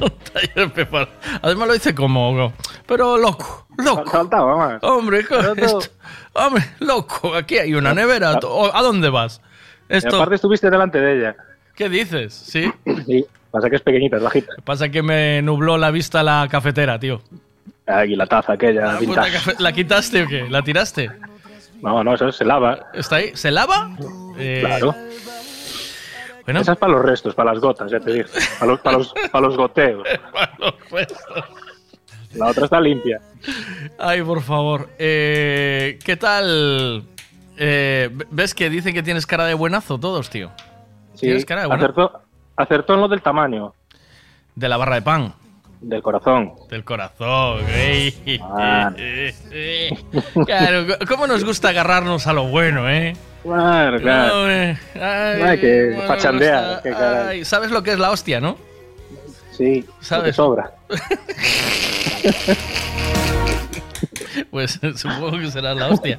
Un 0.00 0.10
taller 0.32 0.72
prepar- 0.72 1.08
Además 1.42 1.66
lo 1.66 1.74
dice 1.74 1.92
como. 1.92 2.52
Pero 2.90 3.16
loco, 3.16 3.66
loco. 3.78 4.04
Faltaba 4.10 4.56
más. 4.56 4.82
Hombre, 4.82 5.24
Pero 5.28 5.52
esto- 5.54 5.80
hombre, 6.34 6.62
loco, 6.80 7.34
aquí 7.36 7.56
hay 7.56 7.72
una 7.74 7.94
nevera. 7.94 8.32
¿O- 8.42 8.70
¿A 8.74 8.82
dónde 8.82 9.08
vas? 9.10 9.40
Y 9.88 9.96
Esto, 9.96 10.16
aparte 10.16 10.34
estuviste 10.34 10.68
delante 10.70 10.98
de 11.00 11.18
ella. 11.18 11.36
¿Qué 11.76 11.88
dices? 11.88 12.34
Sí. 12.34 12.70
Sí, 13.06 13.24
pasa 13.52 13.70
que 13.70 13.76
es 13.76 13.82
pequeñita, 13.82 14.16
es 14.16 14.22
bajita. 14.24 14.52
Pasa 14.64 14.88
que 14.88 15.02
me 15.02 15.40
nubló 15.40 15.78
la 15.78 15.92
vista 15.92 16.22
la 16.24 16.48
cafetera, 16.50 16.98
tío. 16.98 17.22
Aquí 17.86 18.16
la 18.16 18.26
taza 18.26 18.54
aquella, 18.54 18.82
La, 18.86 18.92
puta 18.98 19.00
vintage. 19.22 19.32
cafe- 19.32 19.54
¿La 19.60 19.72
quitaste 19.72 20.22
o 20.24 20.26
qué? 20.26 20.46
¿La 20.50 20.62
tiraste? 20.62 21.10
No, 21.80 22.02
no, 22.04 22.14
eso 22.14 22.30
se 22.32 22.44
lava. 22.44 22.88
¿Está 22.92 23.16
ahí? 23.16 23.30
¿Se 23.34 23.50
lava? 23.52 23.90
Eh, 24.36 24.62
Claro. 24.66 24.94
Bueno. 26.44 26.60
Esa 26.60 26.72
es 26.72 26.78
para 26.78 26.92
los 26.94 27.04
restos, 27.04 27.34
para 27.36 27.52
las 27.52 27.60
gotas, 27.62 27.90
ya 27.90 28.00
te 28.00 28.12
digo. 28.12 28.28
Para 28.58 28.72
los, 28.72 28.80
para 28.80 28.98
los, 28.98 29.14
para 29.30 29.46
los 29.46 29.56
goteos. 29.56 30.08
La 32.34 32.46
otra 32.46 32.64
está 32.64 32.80
limpia. 32.80 33.20
Ay, 33.98 34.22
por 34.22 34.42
favor. 34.42 34.88
Eh, 34.98 35.98
¿Qué 36.04 36.16
tal? 36.16 37.04
Eh, 37.56 38.08
¿Ves 38.30 38.54
que 38.54 38.70
dicen 38.70 38.94
que 38.94 39.02
tienes 39.02 39.26
cara 39.26 39.46
de 39.46 39.54
buenazo 39.54 39.98
todos, 39.98 40.30
tío? 40.30 40.50
Sí, 41.14 41.26
Tienes 41.26 41.44
cara 41.44 41.62
de 41.62 41.66
buenazo. 41.66 42.22
acertó, 42.56 42.94
en 42.94 43.00
lo 43.00 43.08
del 43.08 43.20
tamaño. 43.22 43.74
De 44.54 44.68
la 44.68 44.76
barra 44.76 44.94
de 44.96 45.02
pan. 45.02 45.34
Del 45.80 46.02
corazón. 46.02 46.52
Del 46.68 46.84
corazón. 46.84 47.60
ey. 47.68 48.40
Ah. 48.42 48.92
Claro, 50.46 50.86
¿cómo 51.08 51.26
nos 51.26 51.44
gusta 51.44 51.70
agarrarnos 51.70 52.26
a 52.26 52.32
lo 52.32 52.44
bueno, 52.48 52.88
eh? 52.88 53.16
Claro, 53.42 53.98
claro. 53.98 54.44
Ay, 54.46 55.42
Hay 55.42 55.58
que 55.60 56.02
fachandear. 56.06 56.82
Ay, 57.28 57.44
¿Sabes 57.44 57.70
lo 57.70 57.82
que 57.82 57.92
es 57.92 57.98
la 57.98 58.10
hostia, 58.10 58.40
no? 58.40 58.56
Sí, 59.60 59.84
¿Sabes? 60.00 60.36
sobra. 60.36 60.72
Pues 64.50 64.80
supongo 64.96 65.32
que 65.38 65.50
será 65.50 65.74
la 65.74 65.88
hostia. 65.88 66.16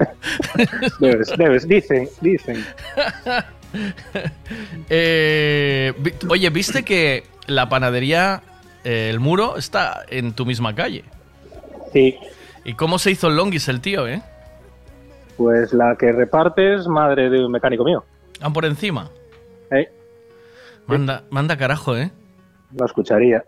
Debes, 1.00 1.34
debes, 1.38 1.68
dicen, 1.68 2.08
dicen. 2.22 2.64
Eh, 4.90 5.94
vi- 5.98 6.14
oye, 6.30 6.50
¿viste 6.50 6.84
que 6.84 7.24
la 7.48 7.70
panadería 7.70 8.42
eh, 8.84 9.10
El 9.10 9.22
Muro 9.22 9.56
está 9.58 10.04
en 10.10 10.34
tu 10.34 10.46
misma 10.46 10.76
calle? 10.76 11.06
Sí. 11.94 12.18
¿Y 12.66 12.74
cómo 12.74 13.00
se 13.00 13.12
hizo 13.12 13.30
el 13.30 13.38
longis 13.38 13.70
el 13.70 13.80
tío, 13.80 14.08
eh? 14.10 14.22
Pues 15.38 15.72
la 15.74 15.96
que 15.98 16.12
reparte 16.12 16.76
es 16.76 16.86
madre 16.88 17.30
de 17.30 17.46
un 17.46 17.52
mecánico 17.52 17.86
mío. 17.86 18.04
¿Han 18.42 18.52
por 18.54 18.66
encima? 18.66 19.10
¿Eh? 19.72 19.90
Manda, 20.86 21.24
manda 21.30 21.56
carajo, 21.58 21.96
¿eh? 21.98 22.12
Lo 22.78 22.86
escucharía. 22.86 23.44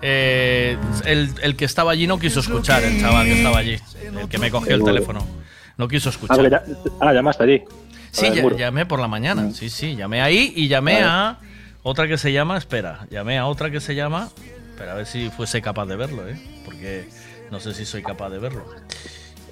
Eh, 0.00 0.76
el, 1.06 1.30
el 1.42 1.56
que 1.56 1.64
estaba 1.64 1.92
allí 1.92 2.06
no 2.06 2.18
quiso 2.18 2.40
escuchar, 2.40 2.84
el 2.84 3.00
chaval 3.00 3.26
que 3.26 3.32
estaba 3.38 3.58
allí. 3.58 3.76
El 4.20 4.28
que 4.28 4.38
me 4.38 4.50
cogió 4.50 4.74
el 4.76 4.84
teléfono. 4.84 5.26
No 5.76 5.88
quiso 5.88 6.08
Ah, 6.08 6.12
escuchar. 6.12 6.36
porque 6.36 6.50
ya- 6.50 6.62
ah, 7.00 7.12
llamaste 7.12 7.42
allí. 7.44 7.62
Sí, 8.10 8.30
ya- 8.34 8.48
llamé 8.56 8.86
por 8.86 9.00
la 9.00 9.08
mañana. 9.08 9.50
Sí, 9.52 9.68
sí, 9.70 9.96
llamé 9.96 10.22
ahí 10.22 10.52
y 10.56 10.68
llamé 10.68 11.02
a 11.02 11.38
otra 11.82 12.06
que 12.08 12.16
se 12.18 12.32
llama. 12.32 12.56
Espera, 12.58 13.06
llamé 13.10 13.38
a 13.38 13.46
otra 13.46 13.70
que 13.70 13.80
se 13.80 13.94
llama. 13.94 14.28
Pero 14.76 14.92
a 14.92 14.94
ver 14.94 15.06
si 15.06 15.28
fuese 15.30 15.60
capaz 15.60 15.86
de 15.86 15.96
verlo, 15.96 16.28
¿eh? 16.28 16.40
Porque 16.64 17.08
no 17.50 17.58
sé 17.60 17.74
si 17.74 17.84
soy 17.84 18.02
capaz 18.02 18.30
de 18.30 18.38
verlo. 18.38 18.64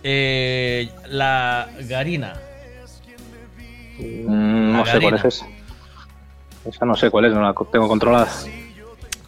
Eh, 0.04 0.88
la 1.08 1.68
Garina. 1.80 2.34
Mm, 3.98 4.72
no 4.72 4.86
sé 4.86 5.00
cuál 5.00 5.14
es 5.14 5.24
esa. 5.24 5.46
Esa 6.64 6.84
no 6.86 6.96
sé 6.96 7.10
cuál 7.10 7.24
es, 7.26 7.32
no 7.32 7.42
la 7.42 7.54
tengo 7.70 7.88
controlada. 7.88 8.28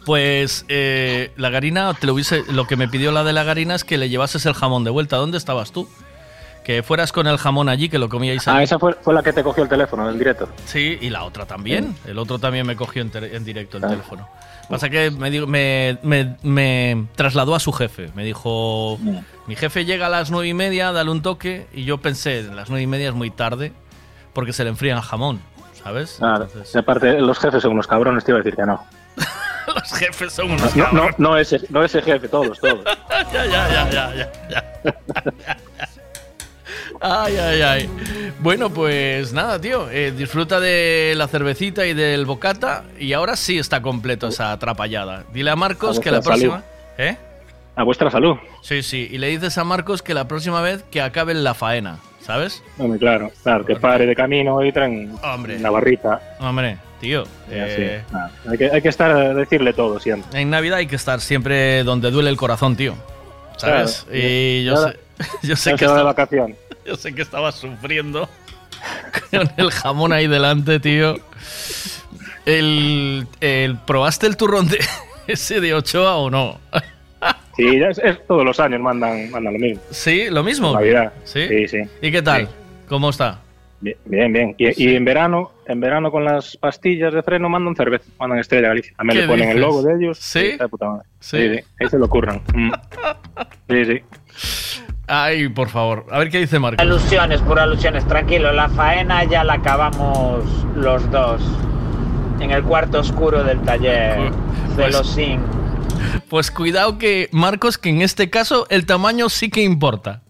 Pues 0.09 0.65
eh, 0.69 1.31
la 1.37 1.51
Garina, 1.51 1.93
te 1.93 2.07
lo, 2.07 2.15
hubiese- 2.15 2.43
lo 2.51 2.65
que 2.65 2.75
me 2.75 2.87
pidió 2.87 3.11
la 3.11 3.23
de 3.23 3.31
la 3.31 3.43
Garina 3.43 3.75
es 3.75 3.83
que 3.83 3.99
le 3.99 4.09
llevases 4.09 4.43
el 4.47 4.55
jamón 4.55 4.83
de 4.83 4.89
vuelta. 4.89 5.17
¿Dónde 5.17 5.37
estabas 5.37 5.71
tú? 5.71 5.87
Que 6.63 6.81
fueras 6.81 7.11
con 7.11 7.27
el 7.27 7.37
jamón 7.37 7.69
allí, 7.69 7.89
que 7.89 7.99
lo 7.99 8.09
comíais 8.09 8.47
Ah, 8.47 8.55
allí. 8.55 8.63
esa 8.63 8.79
fue, 8.79 8.95
fue 8.95 9.13
la 9.13 9.21
que 9.21 9.33
te 9.33 9.43
cogió 9.43 9.61
el 9.61 9.69
teléfono 9.69 10.01
en 10.07 10.13
el 10.13 10.17
directo. 10.17 10.49
Sí, 10.65 10.97
y 10.99 11.11
la 11.11 11.25
otra 11.25 11.45
también. 11.45 11.95
El 12.07 12.17
otro 12.17 12.39
también 12.39 12.65
me 12.65 12.75
cogió 12.75 13.03
en, 13.03 13.11
en 13.13 13.45
directo 13.45 13.77
el 13.77 13.83
Ah. 13.83 13.89
teléfono. 13.89 14.27
Pasa 14.67 14.89
que 14.89 15.11
me, 15.11 15.29
me, 15.45 15.99
me- 16.01 16.37
me 16.41 17.05
trasladó 17.15 17.53
a 17.53 17.59
su 17.59 17.71
jefe. 17.71 18.09
Me 18.15 18.23
dijo, 18.23 18.97
mi 19.45 19.55
jefe 19.55 19.85
llega 19.85 20.07
a 20.07 20.09
las 20.09 20.31
nueve 20.31 20.47
y 20.47 20.55
media, 20.55 20.91
dale 20.91 21.11
un 21.11 21.21
toque. 21.21 21.67
Y 21.71 21.83
yo 21.83 21.99
pensé, 21.99 22.41
las 22.51 22.69
nueve 22.71 22.81
y 22.81 22.87
media 22.87 23.09
es 23.09 23.13
muy 23.13 23.29
tarde 23.29 23.73
porque 24.33 24.53
se 24.53 24.63
le 24.63 24.71
enfrían 24.71 24.97
el 24.97 25.03
jamón, 25.03 25.39
¿sabes? 25.83 26.15
Claro. 26.17 26.47
Aparte, 26.75 27.21
los 27.21 27.37
jefes 27.37 27.61
son 27.61 27.73
unos 27.73 27.85
cabrones, 27.85 28.23
te 28.25 28.31
iba 28.31 28.39
a 28.39 28.41
decir 28.41 28.55
que 28.55 28.65
no. 28.65 28.83
Los 29.75 29.93
jefes 29.93 30.33
son 30.33 30.51
unos 30.51 30.75
No, 30.75 30.91
no, 30.91 31.09
no 31.17 31.37
ese, 31.37 31.59
no 31.69 31.83
ese 31.83 32.01
jefe, 32.01 32.27
todos, 32.27 32.59
todos. 32.59 32.83
ya, 33.33 33.45
ya, 33.45 33.69
ya, 33.69 33.89
ya, 33.91 34.13
ya, 34.15 34.31
ya. 34.49 35.57
Ay, 37.01 37.37
ay, 37.37 37.61
ay. 37.61 37.89
Bueno, 38.39 38.69
pues 38.69 39.31
nada, 39.31 39.59
tío. 39.61 39.89
eh, 39.89 40.11
disfruta 40.11 40.59
de 40.59 41.13
la 41.15 41.27
cervecita 41.27 41.85
y 41.85 41.93
del 41.93 42.25
bocata. 42.25 42.83
Y 42.99 43.13
ahora 43.13 43.35
sí 43.35 43.57
está 43.57 43.81
completo 43.81 44.27
esa 44.27 44.51
atrapallada. 44.51 45.23
Dile 45.31 45.51
a 45.51 45.55
Marcos 45.55 45.99
A 45.99 46.01
que 46.01 46.11
la 46.11 46.21
próxima. 46.21 46.55
salud. 46.55 46.65
¿Eh? 46.97 47.17
A 47.75 47.83
vuestra 47.83 48.11
salud. 48.11 48.35
Sí, 48.61 48.83
sí. 48.83 49.07
Y 49.09 49.17
le 49.17 49.27
dices 49.27 49.57
a 49.57 49.63
Marcos 49.63 50.01
que 50.01 50.13
la 50.13 50.27
próxima 50.27 50.61
vez 50.61 50.83
que 50.91 51.01
acaben 51.01 51.45
la 51.45 51.53
faena, 51.53 51.99
¿sabes? 52.19 52.61
Hombre, 52.77 52.99
claro, 52.99 53.31
claro, 53.43 53.65
que 53.65 53.77
pare 53.77 54.05
de 54.05 54.15
camino 54.15 54.61
y 54.65 54.73
traen 54.73 55.15
Hombre. 55.23 55.55
una 55.55 55.69
barrita. 55.69 56.35
Hombre, 56.41 56.77
tío. 56.99 57.23
Eh, 57.49 58.01
nada. 58.11 58.31
hay, 58.49 58.57
que, 58.57 58.69
hay 58.71 58.81
que 58.81 58.89
estar 58.89 59.11
a 59.11 59.33
decirle 59.33 59.73
todo 59.73 59.99
siempre. 59.99 60.39
en 60.41 60.49
Navidad 60.49 60.77
hay 60.79 60.87
que 60.87 60.95
estar 60.95 61.19
siempre 61.21 61.83
donde 61.83 62.11
duele 62.11 62.29
el 62.29 62.37
corazón, 62.37 62.75
tío. 62.75 62.95
¿Sabes? 63.57 64.05
Claro. 64.09 64.19
Y 64.25 64.63
yo 64.65 64.77
sé, 64.77 64.99
yo 65.43 65.55
sé 65.55 65.75
que 65.75 65.87
va 65.87 65.97
de 65.97 66.03
vacación. 66.03 66.55
Yo 66.85 66.95
sé 66.95 67.13
que 67.13 67.21
estaba 67.21 67.51
sufriendo 67.51 68.27
con 69.31 69.47
el 69.57 69.69
jamón 69.69 70.11
ahí 70.11 70.25
delante, 70.25 70.79
tío. 70.79 71.17
El, 72.45 73.27
el- 73.41 73.77
¿Probaste 73.85 74.25
el 74.25 74.37
turrón 74.37 74.67
de 74.67 74.79
ese 75.27 75.59
de 75.59 75.73
Ochoa 75.75 76.15
o 76.15 76.29
no? 76.31 76.59
Sí, 77.55 77.67
es, 77.75 77.99
es- 77.99 78.25
todos 78.25 78.43
los 78.43 78.59
años 78.59 78.79
mandan, 78.81 79.29
mandan 79.29 79.53
lo 79.53 79.59
mismo. 79.59 79.81
Sí, 79.91 80.29
lo 80.31 80.43
mismo. 80.43 80.73
Navidad. 80.73 81.13
¿Sí? 81.25 81.47
Sí, 81.47 81.67
sí. 81.67 81.77
¿Y 82.01 82.11
qué 82.11 82.21
tal? 82.23 82.47
Sí. 82.47 82.53
¿Cómo 82.87 83.09
está? 83.11 83.39
Bien, 83.81 83.97
bien. 84.05 84.33
bien. 84.33 84.55
Y, 84.57 84.83
y 84.91 84.95
en 84.95 85.05
verano, 85.05 85.51
en 85.65 85.79
verano 85.79 86.11
con 86.11 86.25
las 86.25 86.57
pastillas 86.57 87.13
de 87.13 87.23
freno 87.23 87.47
mandan 87.49 87.75
cerveza, 87.75 88.05
mandan 88.19 88.39
Estrella 88.39 88.67
Galicia. 88.69 88.93
A 88.97 89.03
mí 89.03 89.13
¿Qué 89.13 89.21
le 89.21 89.27
ponen 89.27 89.49
el 89.49 89.61
logo 89.61 89.81
de 89.83 89.95
ellos. 89.95 90.17
¿Sí? 90.19 90.39
está 90.47 90.65
de 90.65 90.69
puta 90.69 90.89
madre. 90.89 91.07
¿Sí? 91.19 91.37
Sí, 91.37 91.55
sí. 91.57 91.63
Ahí 91.79 91.89
se 91.89 91.97
lo 91.97 92.09
curran. 92.09 92.41
Mm. 92.53 92.71
Sí, 93.69 93.85
sí. 93.85 94.01
Ay, 95.07 95.47
por 95.49 95.69
favor. 95.69 96.05
A 96.11 96.19
ver 96.19 96.29
qué 96.29 96.39
dice 96.39 96.59
Marcos. 96.59 96.81
Alusiones, 96.81 97.41
por 97.41 97.59
alusiones, 97.59 98.05
tranquilo, 98.07 98.51
la 98.51 98.67
faena 98.69 99.23
ya 99.23 99.43
la 99.43 99.53
acabamos 99.53 100.43
los 100.75 101.09
dos. 101.11 101.41
En 102.39 102.51
el 102.51 102.63
cuarto 102.63 102.99
oscuro 102.99 103.43
del 103.43 103.59
taller. 103.61 104.31
Pues- 104.75 104.85
Celosín. 104.91 105.39
Pues 106.29 106.51
cuidado 106.51 106.97
que, 106.97 107.27
Marcos, 107.31 107.77
que 107.77 107.89
en 107.89 108.01
este 108.01 108.29
caso 108.29 108.65
el 108.69 108.85
tamaño 108.85 109.29
sí 109.29 109.49
que 109.49 109.61
importa. 109.61 110.21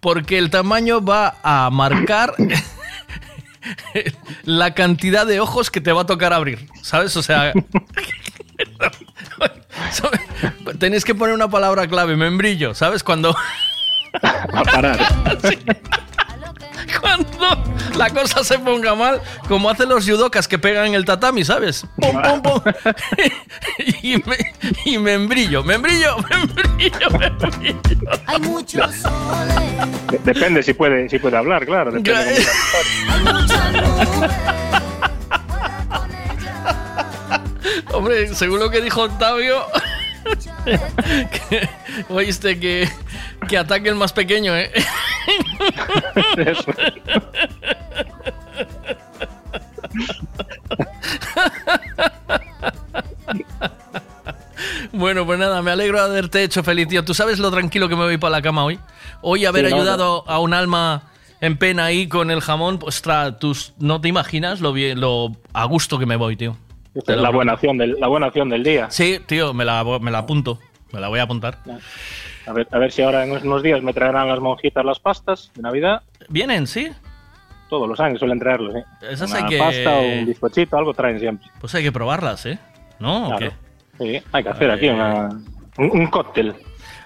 Porque 0.00 0.38
el 0.38 0.50
tamaño 0.50 1.04
va 1.04 1.36
a 1.42 1.68
marcar 1.70 2.34
la 4.44 4.74
cantidad 4.74 5.26
de 5.26 5.40
ojos 5.40 5.70
que 5.70 5.80
te 5.80 5.92
va 5.92 6.02
a 6.02 6.06
tocar 6.06 6.32
abrir. 6.32 6.68
¿Sabes? 6.82 7.16
O 7.16 7.22
sea. 7.22 7.52
Tenéis 10.78 11.04
que 11.04 11.14
poner 11.14 11.34
una 11.34 11.48
palabra 11.48 11.86
clave, 11.86 12.16
membrillo, 12.16 12.74
¿sabes? 12.74 13.02
Cuando. 13.02 13.34
A 14.22 14.62
parar. 14.64 14.98
Sí. 15.42 15.58
Cuando 17.00 17.64
la 17.96 18.10
cosa 18.10 18.42
se 18.44 18.58
ponga 18.58 18.94
mal, 18.94 19.20
como 19.48 19.68
hacen 19.70 19.88
los 19.88 20.04
judokas 20.08 20.46
que 20.48 20.58
pegan 20.58 20.86
en 20.86 20.94
el 20.94 21.04
tatami, 21.04 21.44
¿sabes? 21.44 21.86
Pum, 21.96 22.20
pum, 22.22 22.42
pum. 22.42 22.60
y, 24.02 24.16
me, 24.18 24.36
y 24.84 24.98
membrillo, 24.98 25.62
membrillo, 25.64 26.16
membrillo, 26.30 27.10
membrillo. 27.18 27.80
Hay 28.26 28.38
muchos 28.40 28.94
soles, 28.96 30.10
De- 30.10 30.18
depende 30.24 30.62
si 30.62 30.74
puede, 30.74 31.08
si 31.08 31.18
puede 31.18 31.36
hablar, 31.36 31.64
claro. 31.66 31.90
Depende. 31.92 32.44
Hombre, 37.92 38.34
según 38.34 38.60
lo 38.60 38.70
que 38.70 38.80
dijo 38.80 39.02
Octavio, 39.02 39.64
que- 40.64 41.68
oíste 42.08 42.58
que, 42.60 42.88
que 43.48 43.58
ataque 43.58 43.88
el 43.88 43.94
más 43.96 44.12
pequeño, 44.12 44.56
¿eh? 44.56 44.70
Bueno, 54.92 55.24
pues 55.24 55.38
nada, 55.38 55.62
me 55.62 55.70
alegro 55.70 55.98
de 55.98 56.04
haberte 56.04 56.42
hecho 56.42 56.62
feliz, 56.62 56.88
tío. 56.88 57.04
¿Tú 57.04 57.14
sabes 57.14 57.38
lo 57.38 57.50
tranquilo 57.50 57.88
que 57.88 57.96
me 57.96 58.04
voy 58.04 58.18
para 58.18 58.32
la 58.32 58.42
cama 58.42 58.64
hoy? 58.64 58.78
Hoy 59.22 59.44
haber 59.46 59.66
Sí, 59.66 59.70
no, 59.70 59.76
ayudado 59.76 60.24
a 60.28 60.38
un 60.40 60.52
alma 60.52 61.04
en 61.40 61.56
pena 61.56 61.86
ahí 61.86 62.06
con 62.06 62.30
el 62.30 62.40
jamón, 62.40 62.78
pues, 62.78 62.96
ostras, 62.96 63.38
tú 63.38 63.56
no 63.78 64.00
te 64.00 64.08
imaginas 64.08 64.60
lo, 64.60 64.72
bien, 64.72 65.00
lo 65.00 65.32
a 65.52 65.64
gusto 65.64 65.98
que 65.98 66.06
me 66.06 66.16
voy, 66.16 66.36
tío. 66.36 66.56
Lo 66.94 67.16
La 67.16 67.30
buena, 67.30 67.52
acción 67.52 67.78
del, 67.78 67.96
la 67.98 68.08
buena 68.08 68.26
acción 68.26 68.48
del 68.48 68.62
día. 68.62 68.90
Sí, 68.90 69.20
tío, 69.26 69.54
me 69.54 69.64
la, 69.64 69.84
me 70.00 70.10
la 70.10 70.18
apunto. 70.18 70.58
Me 70.92 71.00
la 71.00 71.08
voy 71.08 71.20
a 71.20 71.22
apuntar. 71.22 71.58
A 72.50 72.52
ver, 72.52 72.66
a 72.72 72.78
ver 72.78 72.90
si 72.90 73.00
ahora 73.00 73.22
en 73.24 73.30
unos 73.30 73.62
días 73.62 73.80
me 73.80 73.92
traerán 73.92 74.26
las 74.26 74.40
monjitas 74.40 74.84
las 74.84 74.98
pastas 74.98 75.52
de 75.54 75.62
Navidad. 75.62 76.02
¿Vienen, 76.28 76.66
sí? 76.66 76.90
Todos 77.68 77.88
los 77.88 78.00
años 78.00 78.18
suelen 78.18 78.40
traerlos, 78.40 78.74
¿sí? 78.74 79.06
Esas 79.08 79.30
Una 79.30 79.38
hay 79.38 79.46
que- 79.46 79.58
pasta 79.58 79.98
o 79.98 80.02
un 80.02 80.26
bizcochito, 80.26 80.76
algo 80.76 80.92
traen 80.92 81.20
siempre. 81.20 81.46
Pues 81.60 81.72
hay 81.76 81.84
que 81.84 81.92
probarlas, 81.92 82.44
¿eh? 82.46 82.58
¿No? 82.98 83.26
¿O 83.28 83.36
Claro. 83.36 83.52
qué? 83.98 84.18
Sí, 84.20 84.26
hay 84.32 84.42
que 84.42 84.48
hacer 84.48 84.68
aquí 84.72 84.86
Eh. 84.88 84.92
una- 84.94 85.28
un, 85.78 85.90
un 85.92 86.06
cóctel. 86.08 86.56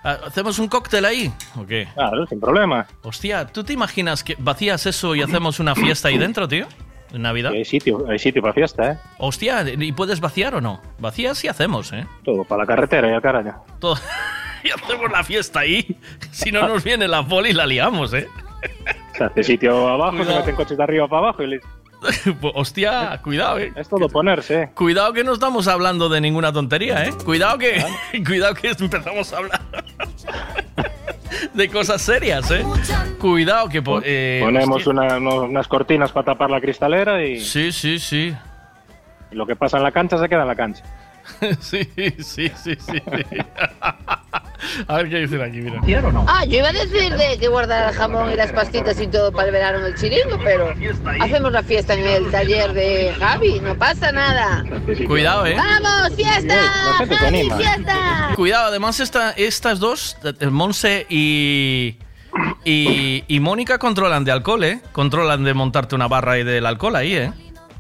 Ah, 0.03 0.17
¿Hacemos 0.27 0.59
un 0.59 0.69
cóctel 0.69 1.05
ahí? 1.05 1.31
¿O 1.61 1.67
qué? 1.67 1.89
Claro, 1.95 2.27
sin 2.27 2.41
problema. 2.41 2.87
Hostia, 3.03 3.47
¿tú 3.47 3.65
te 3.65 3.75
imaginas 3.75 4.25
que 4.25 4.37
vacías 4.39 4.87
eso 4.87 5.15
y 5.15 5.21
hacemos 5.21 5.61
una 5.61 5.75
fiesta 5.75 6.09
ahí 6.09 6.17
dentro, 6.17 6.49
tío? 6.49 6.67
¿En 7.13 7.21
Navidad? 7.23 7.53
Hay 7.53 7.65
sitio, 7.67 8.07
hay 8.09 8.19
sitio 8.19 8.41
para 8.41 8.55
fiesta, 8.55 8.93
¿eh? 8.93 8.99
Hostia, 9.19 9.63
¿y 9.79 9.93
puedes 9.93 10.21
vaciar 10.21 10.55
o 10.55 10.61
no? 10.63 10.81
Vacías 10.99 11.45
y 11.45 11.49
hacemos, 11.49 11.93
¿eh? 11.93 12.07
Todo 12.25 12.45
para 12.45 12.63
la 12.63 12.67
carretera 12.67 13.11
y 13.11 13.15
a 13.15 13.21
caraña. 13.21 13.57
Todo- 13.79 13.97
y 14.69 14.71
hacemos 14.71 15.11
la 15.13 15.23
fiesta 15.23 15.61
ahí. 15.61 15.97
Si 16.33 16.51
no 16.51 16.67
nos 16.67 16.83
viene 16.83 17.07
la 17.09 17.23
poli, 17.27 17.53
la 17.53 17.67
liamos, 17.67 18.13
¿eh? 18.15 18.27
Se 19.17 19.25
hace 19.25 19.43
sitio 19.45 19.87
abajo, 19.89 20.17
Cuidado. 20.17 20.33
se 20.33 20.39
meten 20.41 20.57
coches 20.57 20.77
de 20.77 20.83
arriba 20.83 21.07
para 21.07 21.19
abajo 21.29 21.43
y 21.43 21.47
listo. 21.49 21.69
Pues, 22.41 22.53
Hostia, 22.57 23.19
cuidado, 23.23 23.59
¿eh? 23.59 23.73
Es 23.77 23.89
todo 23.89 24.09
ponerse, 24.09 24.63
¿eh? 24.63 24.71
Cuidado 24.75 25.13
que 25.15 25.25
no 25.25 25.33
estamos 25.33 25.69
hablando 25.69 26.09
de 26.11 26.21
ninguna 26.21 26.53
tontería, 26.53 27.05
¿eh? 27.05 27.13
Cuidado 27.25 27.57
que, 27.59 27.83
cuidado 28.27 28.55
que 28.55 28.69
empezamos 28.79 29.33
a 29.33 29.39
hablar 29.39 29.61
de 31.55 31.69
cosas 31.69 32.03
serias, 32.03 32.51
¿eh? 32.51 32.65
Cuidado 33.21 33.69
que... 33.69 33.81
po- 33.81 34.01
eh, 34.05 34.41
Ponemos 34.43 34.87
una- 34.87 35.17
unas 35.19 35.67
cortinas 35.69 36.13
para 36.13 36.27
tapar 36.27 36.51
la 36.51 36.61
cristalera 36.61 37.25
y, 37.25 37.41
Sí, 37.41 37.73
sí, 37.73 37.99
sí. 37.99 38.35
y 39.31 39.35
lo 39.35 39.47
que 39.47 39.57
pasa 39.57 39.79
en 39.79 39.83
la 39.85 39.93
cancha 39.93 40.19
se 40.19 40.29
queda 40.29 40.43
en 40.43 40.49
la 40.49 40.57
cancha. 40.57 40.85
sí, 41.61 41.89
sí, 41.97 42.15
sí, 42.23 42.51
sí, 42.55 42.75
sí. 42.79 43.03
A 44.89 44.97
ver 44.97 45.11
qué 45.11 45.19
dicen 45.19 45.41
aquí, 45.43 45.61
mira. 45.61 45.81
Ah, 46.27 46.45
yo 46.45 46.59
iba 46.59 46.69
a 46.69 46.73
decir 46.73 47.15
de 47.15 47.39
que 47.39 47.49
guardar 47.49 47.91
el 47.91 47.95
jamón 47.97 48.31
y 48.33 48.37
las 48.37 48.53
pastitas 48.53 49.01
y 49.01 49.07
todo 49.07 49.33
para 49.33 49.47
el 49.49 49.53
verano 49.53 49.79
en 49.79 49.87
el 49.87 49.95
chiringo, 49.95 50.39
pero 50.43 50.73
hacemos 51.21 51.53
la 51.53 51.63
fiesta 51.63 51.95
en 51.95 52.07
el 52.07 52.31
taller 52.31 52.73
de 52.73 53.15
Javi, 53.19 53.61
no 53.61 53.75
pasa 53.77 54.13
nada. 54.13 54.65
Cuidado, 55.07 55.47
¿eh? 55.47 55.57
¡Vamos, 55.57 56.15
fiesta! 56.17 56.55
¡Javi, 57.19 57.51
fiesta! 57.57 58.31
Cuidado, 58.37 58.67
además 58.69 59.01
esta, 59.01 59.31
estas 59.33 59.81
dos, 59.81 60.17
eh, 60.25 60.47
Monse 60.47 61.07
y, 61.09 61.97
y, 62.65 63.25
y 63.27 63.41
Mónica 63.41 63.79
controlan 63.79 64.25
de 64.25 64.33
alcohol, 64.33 64.65
¿eh? 64.65 64.81
Controlan 64.93 65.45
de 65.45 65.55
montarte 65.55 65.95
una 65.95 66.09
barra 66.09 66.39
y 66.39 66.45
del 66.45 66.67
alcohol 66.67 66.97
ahí, 66.97 67.15
¿eh? 67.15 67.33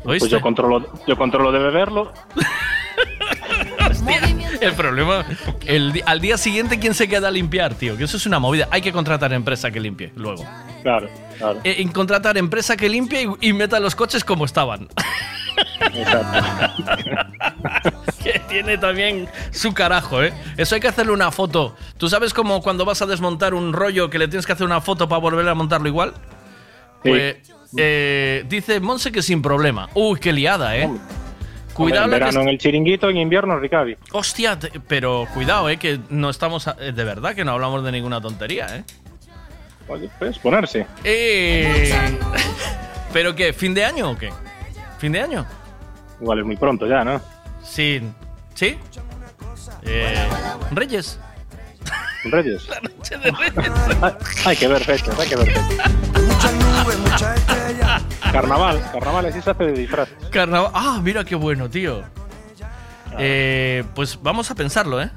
Pues 0.02 0.22
¿Oíste? 0.22 0.28
yo 0.36 0.40
controlo, 0.42 0.86
yo 1.06 1.16
controlo 1.16 1.50
de 1.50 1.58
beberlo. 1.58 2.12
El 4.64 4.74
problema, 4.74 5.24
el, 5.66 6.02
al 6.06 6.20
día 6.20 6.38
siguiente, 6.38 6.78
¿quién 6.78 6.94
se 6.94 7.08
queda 7.08 7.28
a 7.28 7.30
limpiar, 7.30 7.74
tío? 7.74 7.96
Que 7.96 8.04
eso 8.04 8.16
es 8.16 8.26
una 8.26 8.38
movida. 8.38 8.68
Hay 8.70 8.82
que 8.82 8.92
contratar 8.92 9.32
empresa 9.32 9.70
que 9.70 9.80
limpie 9.80 10.12
luego. 10.16 10.44
Claro, 10.82 11.08
claro. 11.38 11.60
Eh, 11.64 11.76
en 11.78 11.88
contratar 11.88 12.38
empresa 12.38 12.76
que 12.76 12.88
limpie 12.88 13.28
y, 13.40 13.48
y 13.48 13.52
meta 13.52 13.80
los 13.80 13.94
coches 13.94 14.24
como 14.24 14.44
estaban. 14.44 14.88
que 18.22 18.40
tiene 18.48 18.78
también 18.78 19.28
su 19.50 19.74
carajo, 19.74 20.22
¿eh? 20.22 20.32
Eso 20.56 20.74
hay 20.74 20.80
que 20.80 20.88
hacerle 20.88 21.12
una 21.12 21.30
foto. 21.30 21.76
¿Tú 21.96 22.08
sabes 22.08 22.32
como 22.32 22.62
cuando 22.62 22.84
vas 22.84 23.02
a 23.02 23.06
desmontar 23.06 23.54
un 23.54 23.72
rollo 23.72 24.10
que 24.10 24.18
le 24.18 24.28
tienes 24.28 24.46
que 24.46 24.52
hacer 24.52 24.66
una 24.66 24.80
foto 24.80 25.08
para 25.08 25.20
volver 25.20 25.48
a 25.48 25.54
montarlo 25.54 25.88
igual? 25.88 26.14
Sí. 27.02 27.10
Pues 27.10 27.36
eh, 27.76 28.44
dice 28.48 28.80
Monse 28.80 29.12
que 29.12 29.22
sin 29.22 29.42
problema. 29.42 29.88
Uy, 29.94 30.18
qué 30.18 30.32
liada, 30.32 30.76
¿eh? 30.76 30.90
Cuidado 31.74 32.04
en 32.04 32.10
verano 32.12 32.40
en 32.40 32.48
el 32.48 32.58
chiringuito, 32.58 33.08
en 33.10 33.16
invierno 33.18 33.58
Ricavi. 33.58 33.96
Hostia, 34.12 34.58
te- 34.58 34.80
pero 34.80 35.26
cuidado, 35.34 35.68
eh, 35.68 35.76
que 35.76 35.98
no 36.10 36.30
estamos. 36.30 36.68
a- 36.68 36.76
eh, 36.80 36.92
de 36.92 37.04
verdad 37.04 37.34
que 37.34 37.44
no 37.44 37.52
hablamos 37.52 37.84
de 37.84 37.92
ninguna 37.92 38.20
tontería, 38.20 38.76
eh. 38.76 38.84
Oye, 39.88 40.08
pues 40.18 40.38
ponerse. 40.38 40.86
Eh, 41.02 41.94
¿Pero 43.12 43.34
qué? 43.34 43.52
¿Fin 43.52 43.74
de 43.74 43.84
año 43.84 44.10
o 44.10 44.16
qué? 44.16 44.30
¿Fin 44.98 45.12
de 45.12 45.20
año? 45.20 45.44
Igual 46.20 46.38
es 46.40 46.44
muy 46.46 46.56
pronto 46.56 46.86
ya, 46.86 47.04
¿no? 47.04 47.20
Sí. 47.62 48.00
¿Sí? 48.54 48.78
Eh, 49.82 50.14
Reyes. 50.70 51.18
Reyes. 52.24 52.68
La 52.68 52.80
noche 52.80 53.18
de 53.18 53.30
Reyes. 53.30 54.46
Hay 54.46 54.56
que 54.56 54.68
ver 54.68 54.84
fechas, 54.84 55.18
hay 55.18 55.28
que 55.28 55.36
ver 55.36 55.52
fechas. 55.52 55.92
Carnaval, 58.32 58.82
carnaval 58.92 59.26
así 59.26 59.40
se 59.40 59.50
hace 59.50 59.64
de 59.64 59.72
disfraz. 59.72 60.08
Carnaval. 60.30 60.70
Ah, 60.74 61.00
mira 61.02 61.24
qué 61.24 61.34
bueno, 61.34 61.68
tío. 61.68 62.02
Eh, 63.18 63.84
pues 63.94 64.18
vamos 64.22 64.50
a 64.50 64.54
pensarlo, 64.54 65.00
¿eh? 65.00 65.10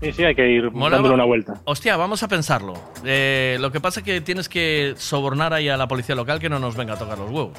Sí, 0.00 0.12
sí, 0.12 0.24
hay 0.24 0.34
que 0.34 0.48
ir 0.48 0.70
Mola, 0.70 0.96
dándole 0.96 1.14
una 1.14 1.24
vuelta. 1.24 1.60
Hostia, 1.64 1.96
vamos 1.96 2.22
a 2.22 2.28
pensarlo. 2.28 2.74
Eh, 3.04 3.56
lo 3.60 3.72
que 3.72 3.80
pasa 3.80 4.00
es 4.00 4.06
que 4.06 4.20
tienes 4.20 4.48
que 4.48 4.94
sobornar 4.96 5.52
ahí 5.52 5.68
a 5.68 5.76
la 5.76 5.88
policía 5.88 6.14
local 6.14 6.38
que 6.38 6.48
no 6.48 6.58
nos 6.60 6.76
venga 6.76 6.94
a 6.94 6.98
tocar 6.98 7.18
los 7.18 7.30
huevos. 7.30 7.58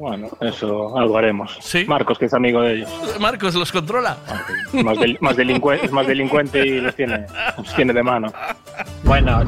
Bueno, 0.00 0.28
eso 0.40 0.96
algo 0.96 1.18
haremos. 1.18 1.58
Sí. 1.60 1.84
Marcos, 1.86 2.18
que 2.18 2.24
es 2.24 2.32
amigo 2.32 2.62
de 2.62 2.76
ellos. 2.76 2.90
Marcos, 3.20 3.54
¿los 3.54 3.70
controla? 3.70 4.16
Más, 4.82 4.98
del- 4.98 5.18
más 5.20 5.36
delincuente, 5.36 5.84
es 5.84 5.92
más 5.92 6.06
delincuente 6.06 6.66
y 6.66 6.80
los 6.80 6.94
tiene, 6.96 7.26
los 7.58 7.74
tiene 7.74 7.92
de 7.92 8.02
mano. 8.02 8.32
Bueno, 9.04 9.42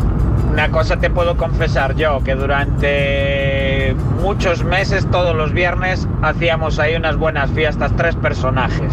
una 0.52 0.70
cosa 0.70 0.98
te 0.98 1.08
puedo 1.08 1.38
confesar 1.38 1.94
yo, 1.96 2.22
que 2.22 2.34
durante 2.34 3.96
muchos 4.20 4.62
meses, 4.62 5.10
todos 5.10 5.34
los 5.34 5.54
viernes, 5.54 6.06
hacíamos 6.20 6.78
ahí 6.78 6.96
unas 6.96 7.16
buenas 7.16 7.50
fiestas, 7.52 7.90
tres 7.96 8.14
personajes. 8.16 8.92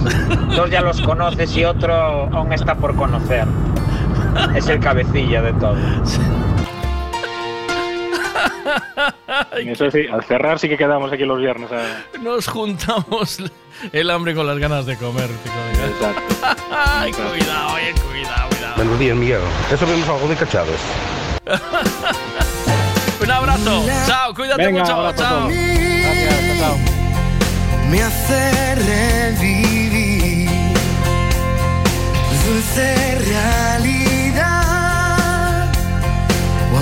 Dos 0.56 0.70
ya 0.72 0.80
los 0.80 1.02
conoces 1.02 1.56
y 1.58 1.66
otro 1.66 1.94
aún 2.34 2.54
está 2.54 2.76
por 2.76 2.96
conocer. 2.96 3.44
Es 4.56 4.70
el 4.70 4.80
cabecilla 4.80 5.42
de 5.42 5.52
todo. 5.54 5.76
Eso 9.66 9.90
sí, 9.92 10.06
al 10.12 10.24
cerrar 10.24 10.60
sí 10.60 10.68
que 10.70 10.78
quedamos 10.78 11.12
aquí 11.12 11.24
los 11.26 11.40
viernes. 11.40 11.70
a- 11.72 12.18
Nos 12.20 12.48
juntamos 12.48 13.40
el 13.92 14.10
hambre 14.10 14.34
con 14.36 14.46
las 14.48 14.58
ganas 14.58 14.86
de 14.86 14.96
comer, 14.98 15.28
tío. 15.28 15.52
Ay, 16.72 17.12
cuidado, 17.12 17.78
eh, 17.78 17.94
cuidado, 18.10 18.50
cuidado. 18.50 18.76
Buenos 18.76 19.00
días, 19.00 19.16
Miguel. 19.18 19.40
Eso 19.72 19.86
vemos 19.88 20.08
algo 20.10 20.28
de 20.28 20.36
cachadas. 20.36 20.80
Un 23.22 23.32
abrazo. 23.32 23.86
Chao, 24.08 24.34
cuídate 24.34 24.66
Venga, 24.66 24.82
mucho. 24.82 24.94
abrazo 24.96 25.18
Chao. 25.18 25.48
Gracias, 25.48 26.60
chao. 26.60 26.78
me 27.90 28.02
hace 28.02 28.76
revivir 28.76 30.50
dulce 32.46 33.16
realidad 33.26 34.09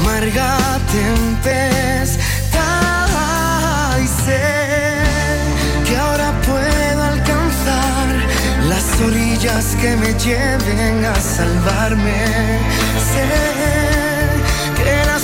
amarga 0.07 0.57
tempestad. 0.91 2.57
Y 3.99 4.07
sé 4.07 4.41
que 5.85 5.97
ahora 5.97 6.31
puedo 6.45 7.03
alcanzar 7.03 8.07
las 8.69 9.01
orillas 9.01 9.75
que 9.81 9.95
me 9.97 10.13
lleven 10.13 11.05
a 11.05 11.15
salvarme. 11.15 12.25
Sé 13.11 13.27
que 14.77 15.05
la 15.05 15.19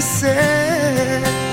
manera 0.00 1.43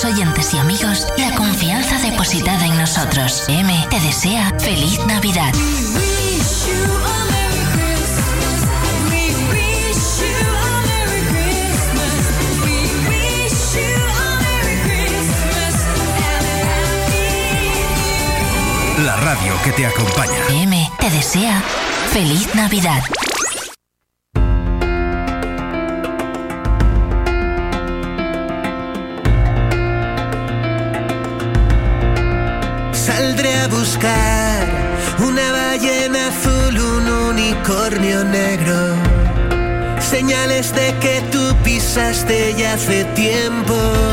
sus 0.00 0.12
oyentes 0.12 0.54
y 0.54 0.58
amigos 0.58 1.06
la 1.18 1.34
confianza 1.34 1.98
depositada 1.98 2.64
en 2.64 2.78
nosotros. 2.78 3.44
M 3.48 3.86
te 3.90 4.00
desea 4.00 4.50
feliz 4.58 4.98
Navidad. 5.06 5.52
La 19.04 19.16
radio 19.16 19.54
que 19.64 19.72
te 19.72 19.86
acompaña. 19.86 20.32
M 20.50 20.90
te 20.98 21.10
desea 21.10 21.62
feliz 22.10 22.54
Navidad. 22.54 23.02
Hace 42.72 43.04
tiempo 43.16 44.09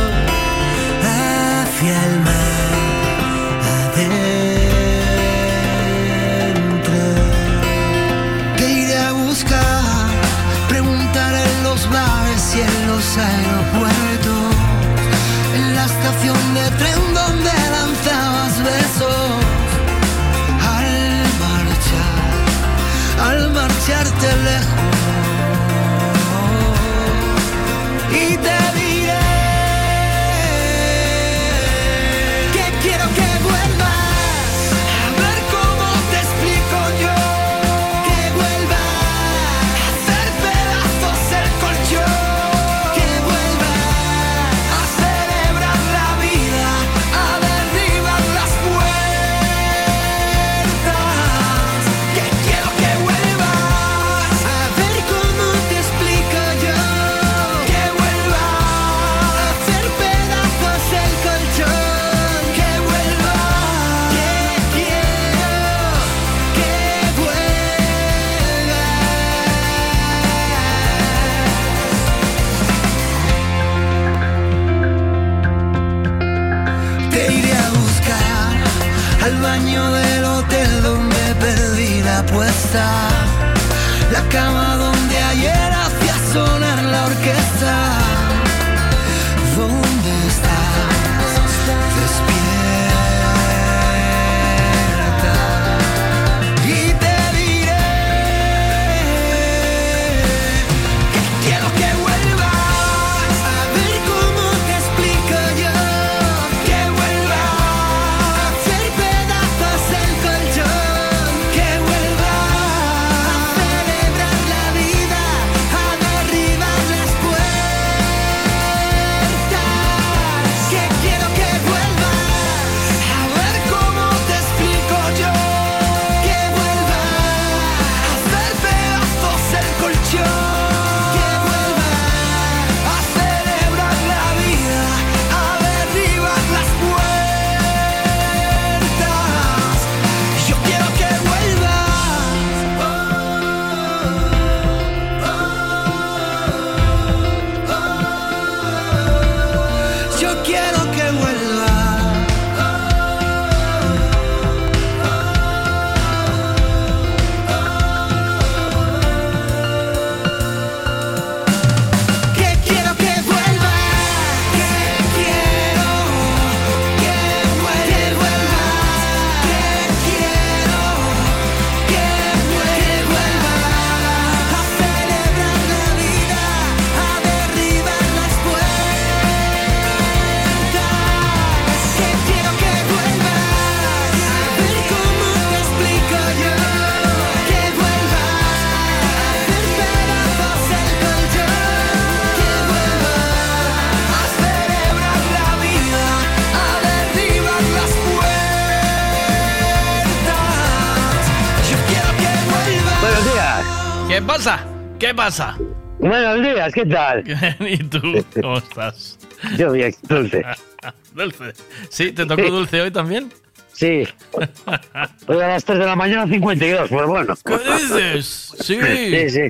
días, 206.68 206.74
¿qué 206.74 206.86
tal? 206.86 207.24
¿Y 207.68 207.78
tú? 207.84 208.02
¿Cómo 208.42 208.58
estás? 208.58 209.20
Yo 209.58 209.72
bien, 209.72 209.94
dulce. 210.04 210.44
Dulce. 211.14 211.54
¿Sí? 211.90 212.12
¿Te 212.12 212.26
tocó 212.26 212.44
dulce 212.44 212.82
hoy 212.82 212.92
también? 212.92 213.32
Sí. 213.74 214.08
Hoy 215.28 215.40
a 215.40 215.48
las 215.50 215.64
3 215.64 215.78
de 215.78 215.86
la 215.86 215.96
mañana 215.96 216.28
52, 216.28 216.90
pues 216.90 217.08
bueno. 217.08 217.36
¿Qué 217.46 217.58
dices? 217.58 218.54
Sí. 218.60 218.80
Sí, 218.82 219.30
sí. 219.30 219.42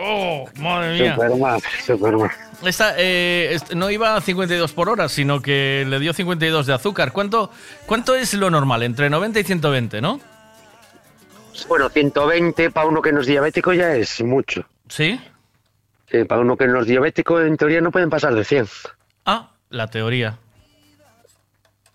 Oh, 0.00 0.46
madre 0.58 0.98
mía. 0.98 1.14
Super 1.14 1.36
más, 1.36 1.62
super 1.84 2.16
más. 2.16 2.32
Esta, 2.64 2.94
eh, 2.96 3.58
no 3.74 3.90
iba 3.90 4.16
a 4.16 4.20
52 4.22 4.72
por 4.72 4.88
hora, 4.88 5.10
sino 5.10 5.42
que 5.42 5.84
le 5.86 5.98
dio 5.98 6.14
52 6.14 6.66
de 6.66 6.72
azúcar. 6.72 7.12
¿Cuánto, 7.12 7.50
¿Cuánto 7.84 8.14
es 8.14 8.32
lo 8.32 8.50
normal? 8.50 8.82
Entre 8.82 9.10
90 9.10 9.40
y 9.40 9.44
120, 9.44 10.00
¿no? 10.00 10.20
Bueno, 11.68 11.90
120 11.90 12.70
para 12.70 12.86
uno 12.86 13.02
que 13.02 13.12
no 13.12 13.20
es 13.20 13.26
diabético 13.26 13.74
ya 13.74 13.94
es 13.94 14.22
mucho. 14.22 14.64
¿Sí? 14.88 15.20
Para 16.28 16.40
uno 16.40 16.56
que 16.56 16.66
no 16.66 16.80
es 16.80 16.86
diabético, 16.86 17.40
en 17.40 17.56
teoría 17.56 17.80
no 17.80 17.90
pueden 17.90 18.10
pasar 18.10 18.34
de 18.34 18.44
100. 18.44 18.66
Ah, 19.24 19.50
la 19.70 19.88
teoría. 19.88 20.38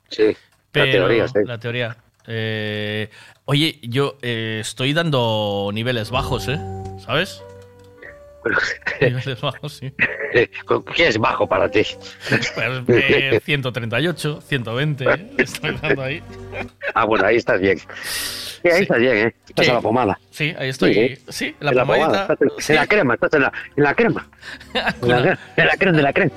Sí, 0.09 0.35
Pero, 0.71 0.85
la 0.85 0.91
teoría, 0.91 1.27
sí. 1.27 1.39
La 1.45 1.57
teoría. 1.59 1.97
Eh, 2.27 3.09
oye, 3.45 3.79
yo 3.81 4.17
eh, 4.21 4.59
estoy 4.61 4.93
dando 4.93 5.71
niveles 5.73 6.11
bajos, 6.11 6.47
¿eh? 6.49 6.59
¿Sabes? 6.99 7.41
niveles 9.01 9.39
bajos, 9.39 9.73
sí. 9.73 9.93
¿Qué 10.95 11.07
es 11.07 11.17
bajo 11.17 11.47
para 11.47 11.69
ti? 11.69 11.85
Pues, 12.29 12.53
eh, 12.87 13.39
138, 13.43 14.41
120, 14.41 15.03
¿eh? 15.05 15.31
estoy 15.37 15.77
dando 15.81 16.01
ahí. 16.01 16.21
Ah, 16.93 17.05
bueno, 17.05 17.25
ahí 17.25 17.37
estás 17.37 17.59
bien. 17.59 17.79
Sí, 18.63 18.69
ahí 18.69 18.81
estás 18.83 18.99
bien, 18.99 19.17
¿eh? 19.17 19.35
Estás 19.49 19.65
Sí. 19.65 19.71
a 19.71 19.73
la 19.75 19.81
pomada. 19.81 20.19
Sí, 20.29 20.53
ahí 20.57 20.69
estoy. 20.69 20.93
Sí, 21.29 21.45
¿eh? 21.45 21.55
en 21.59 21.65
la 21.65 21.71
En 21.71 21.77
la 21.77 21.85
pomada, 21.85 22.21
estás 22.21 22.41
en, 22.41 22.49
en 22.69 22.75
la 22.75 22.87
crema, 22.87 23.13
estás 23.15 23.33
en 23.33 23.41
la, 23.41 23.53
en 23.75 23.83
la 23.83 23.93
crema. 23.95 24.29
En 25.01 25.07
la, 25.09 25.39
en 25.57 25.65
la 25.67 25.77
crema 25.77 25.97
de 25.97 26.03
la 26.03 26.13
crema. 26.13 26.31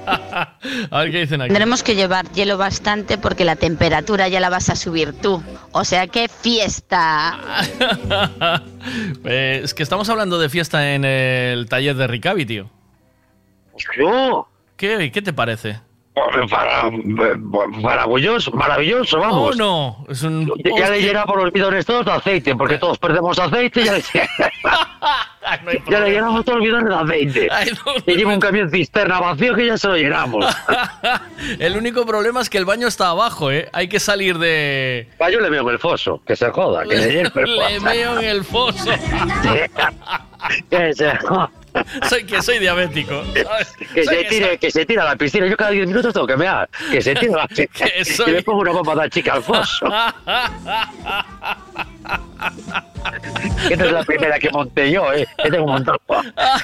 A 0.90 1.00
ver 1.00 1.10
qué 1.12 1.20
dicen 1.20 1.40
aquí. 1.40 1.48
Tendremos 1.48 1.82
que 1.82 1.94
llevar 1.94 2.30
hielo 2.32 2.56
bastante 2.58 3.18
porque 3.18 3.44
la 3.44 3.56
temperatura 3.56 4.28
ya 4.28 4.40
la 4.40 4.48
vas 4.50 4.70
a 4.70 4.76
subir 4.76 5.12
tú. 5.12 5.42
O 5.72 5.84
sea, 5.84 6.06
qué 6.06 6.28
fiesta. 6.28 7.38
Eh, 9.24 9.62
es 9.64 9.72
que 9.72 9.82
estamos 9.82 10.10
hablando 10.10 10.38
de 10.38 10.50
fiesta 10.50 10.94
en 10.94 11.06
el 11.06 11.66
taller 11.70 11.96
de 11.96 12.06
Ricavi, 12.06 12.44
tío. 12.44 12.70
¡Yo! 13.98 14.46
¿Qué, 14.76 15.10
¿Qué 15.10 15.22
te 15.22 15.32
parece? 15.32 15.80
Para- 16.14 16.90
maravilloso, 17.82 18.52
maravilloso, 18.52 19.18
vamos. 19.18 19.54
Oh, 19.54 19.56
no. 19.56 20.06
Es 20.08 20.22
un. 20.22 20.48
Ya, 20.78 20.88
le 20.88 21.02
llena 21.02 21.24
por 21.26 21.42
los 21.42 21.52
bidones 21.52 21.84
todos 21.84 22.06
de 22.06 22.12
aceite, 22.12 22.54
porque 22.54 22.78
todos 22.78 22.98
perdemos 22.98 23.36
aceite 23.38 23.80
y 23.80 23.84
ya 23.84 23.94
le, 23.94 24.02
ya 25.90 26.00
le 26.00 26.10
llenamos 26.12 26.44
todos 26.44 26.58
los 26.58 26.66
bidones 26.66 26.88
de 26.88 26.94
aceite. 26.94 27.48
Y 28.06 28.14
lleva 28.14 28.32
un 28.32 28.38
camión 28.38 28.70
cisterna 28.70 29.18
vacío 29.18 29.56
que 29.56 29.66
ya 29.66 29.76
se 29.76 29.88
lo 29.88 29.96
llenamos. 29.96 30.46
El 31.58 31.76
único 31.76 32.06
problema 32.06 32.40
es 32.40 32.48
que 32.48 32.58
el 32.58 32.64
baño 32.64 32.86
está 32.86 33.08
abajo, 33.08 33.50
¿eh? 33.50 33.68
Hay 33.72 33.88
que 33.88 33.98
salir 33.98 34.38
de. 34.38 35.08
Pa, 35.18 35.30
yo 35.30 35.40
le 35.40 35.50
veo 35.50 35.62
en 35.62 35.70
el 35.70 35.78
foso, 35.80 36.22
que 36.24 36.36
se 36.36 36.48
joda, 36.50 36.84
que 36.84 36.94
le 36.96 37.10
llene 37.12 37.30
el 37.34 37.56
Le 37.74 37.80
meo 37.80 38.20
en 38.20 38.24
el 38.24 38.44
foso. 38.44 38.90
Que 40.70 40.94
se 40.94 41.16
joda. 41.16 41.50
soy 42.08 42.24
que 42.24 42.40
soy 42.42 42.58
diabético. 42.58 43.22
Que 43.94 44.04
se, 44.04 44.24
tire, 44.24 44.58
que 44.58 44.70
se 44.70 44.84
tire 44.86 45.00
a 45.00 45.04
la 45.04 45.16
piscina. 45.16 45.46
Yo 45.46 45.56
cada 45.56 45.70
10 45.70 45.86
minutos 45.88 46.12
tengo 46.14 46.26
que 46.26 46.36
mear. 46.36 46.68
Que 46.90 47.00
se 47.02 47.14
tire 47.14 47.34
a 47.34 47.38
la 47.38 47.46
piscina. 47.48 47.68
Que 47.72 47.90
Que, 47.92 48.04
soy- 48.04 48.32
le 48.32 48.42
pongo 48.42 48.60
una 48.60 48.72
bomba 48.72 48.94
de 49.02 49.10
chica 49.10 49.34
al 49.34 49.42
foso. 49.42 49.86
Que 53.68 53.76
no 53.76 53.84
es 53.84 53.92
la 53.92 54.02
primera 54.04 54.38
que 54.38 54.50
monté 54.50 54.90
yo, 54.90 55.12
¿eh? 55.12 55.26
Que 55.42 55.50
tengo 55.50 55.66
montado. 55.66 55.98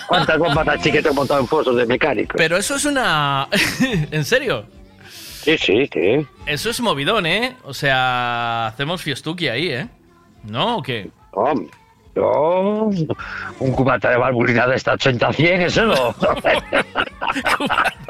¿Cuántas 0.09 0.39
bombas 0.39 0.67
de 0.67 0.79
chica 0.81 1.03
tengo 1.03 1.15
montado 1.15 1.41
en 1.41 1.47
fosos 1.47 1.77
de 1.77 1.87
mecánico? 1.87 2.35
Pero 2.37 2.57
eso 2.57 2.77
es 2.77 2.85
una... 2.85 3.49
¿En 4.11 4.25
serio? 4.25 4.65
Sí, 5.43 5.57
sí, 5.59 5.89
sí. 5.93 6.27
Eso 6.47 6.71
es 6.71 6.81
movidón, 6.81 7.27
¿eh? 7.27 7.57
O 7.65 7.73
sea, 7.75 8.69
hacemos 8.69 9.03
fiestuki 9.03 9.49
ahí, 9.49 9.69
¿eh? 9.71 9.89
¿No 10.45 10.79
o 10.79 10.83
qué? 10.83 11.11
Hombre, 11.33 11.69
yo... 12.21 12.91
Un 13.59 13.73
cubata 13.73 14.11
de 14.11 14.17
valvulina 14.17 14.67
de 14.67 14.77
esta 14.77 14.95
80-100, 14.95 15.61
eso 15.61 15.87
no. 15.87 16.15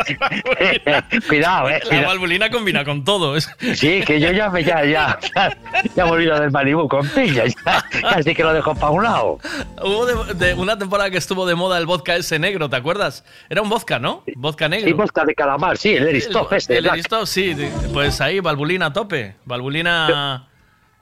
cuidado, 1.28 1.70
eh. 1.70 1.80
La 1.90 2.06
valvulina 2.06 2.50
combina 2.50 2.84
con 2.84 3.04
todo. 3.04 3.38
Sí, 3.40 4.02
que 4.06 4.20
yo 4.20 4.30
ya 4.32 4.50
me 4.50 4.64
ya, 4.64 4.84
ya, 4.84 5.18
ya, 5.34 5.56
ya 5.94 6.04
me 6.04 6.10
olvido 6.10 6.38
del 6.38 6.50
Malibu 6.50 6.88
con 6.88 7.08
piña, 7.08 7.44
ya, 7.46 7.84
así 8.04 8.34
que 8.34 8.42
lo 8.42 8.52
dejo 8.52 8.74
para 8.74 8.90
un 8.90 9.02
lado. 9.02 9.38
Hubo 9.82 10.06
de, 10.06 10.34
de 10.34 10.54
una 10.54 10.78
temporada 10.78 11.10
que 11.10 11.18
estuvo 11.18 11.46
de 11.46 11.54
moda 11.54 11.78
el 11.78 11.86
vodka 11.86 12.16
ese 12.16 12.38
negro, 12.38 12.68
¿te 12.68 12.76
acuerdas? 12.76 13.24
Era 13.48 13.62
un 13.62 13.68
vodka, 13.68 13.98
¿no? 13.98 14.22
Vodka 14.36 14.68
negro. 14.68 14.86
Sí, 14.86 14.92
vodka 14.92 15.24
de 15.24 15.34
calamar, 15.34 15.76
sí, 15.76 15.94
el 15.94 16.08
Eristop 16.08 16.52
este. 16.52 16.78
El. 16.78 16.86
Eristop, 16.86 17.26
sí. 17.26 17.56
Pues 17.92 18.20
ahí, 18.20 18.40
valvulina 18.40 18.86
a 18.86 18.92
tope. 18.92 19.36
Valvulina... 19.44 20.49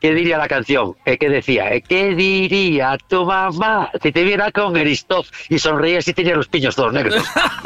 ¿Qué 0.00 0.14
diría 0.14 0.38
la 0.38 0.48
canción? 0.48 0.94
Eh, 1.04 1.18
¿Qué 1.18 1.28
decía? 1.28 1.72
Eh, 1.72 1.82
¿Qué 1.82 2.14
diría 2.14 2.96
tu 3.08 3.24
mamá 3.24 3.90
si 4.00 4.12
te 4.12 4.22
viera 4.22 4.52
con 4.52 4.76
Eristop 4.76 5.26
y 5.48 5.58
sonreías 5.58 6.06
y 6.06 6.14
tenía 6.14 6.36
los 6.36 6.48
piños 6.48 6.76
todos 6.76 6.92
negros? 6.92 7.24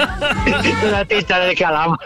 Una 0.88 1.04
tinta 1.04 1.40
de 1.40 1.54
calamar. 1.54 1.98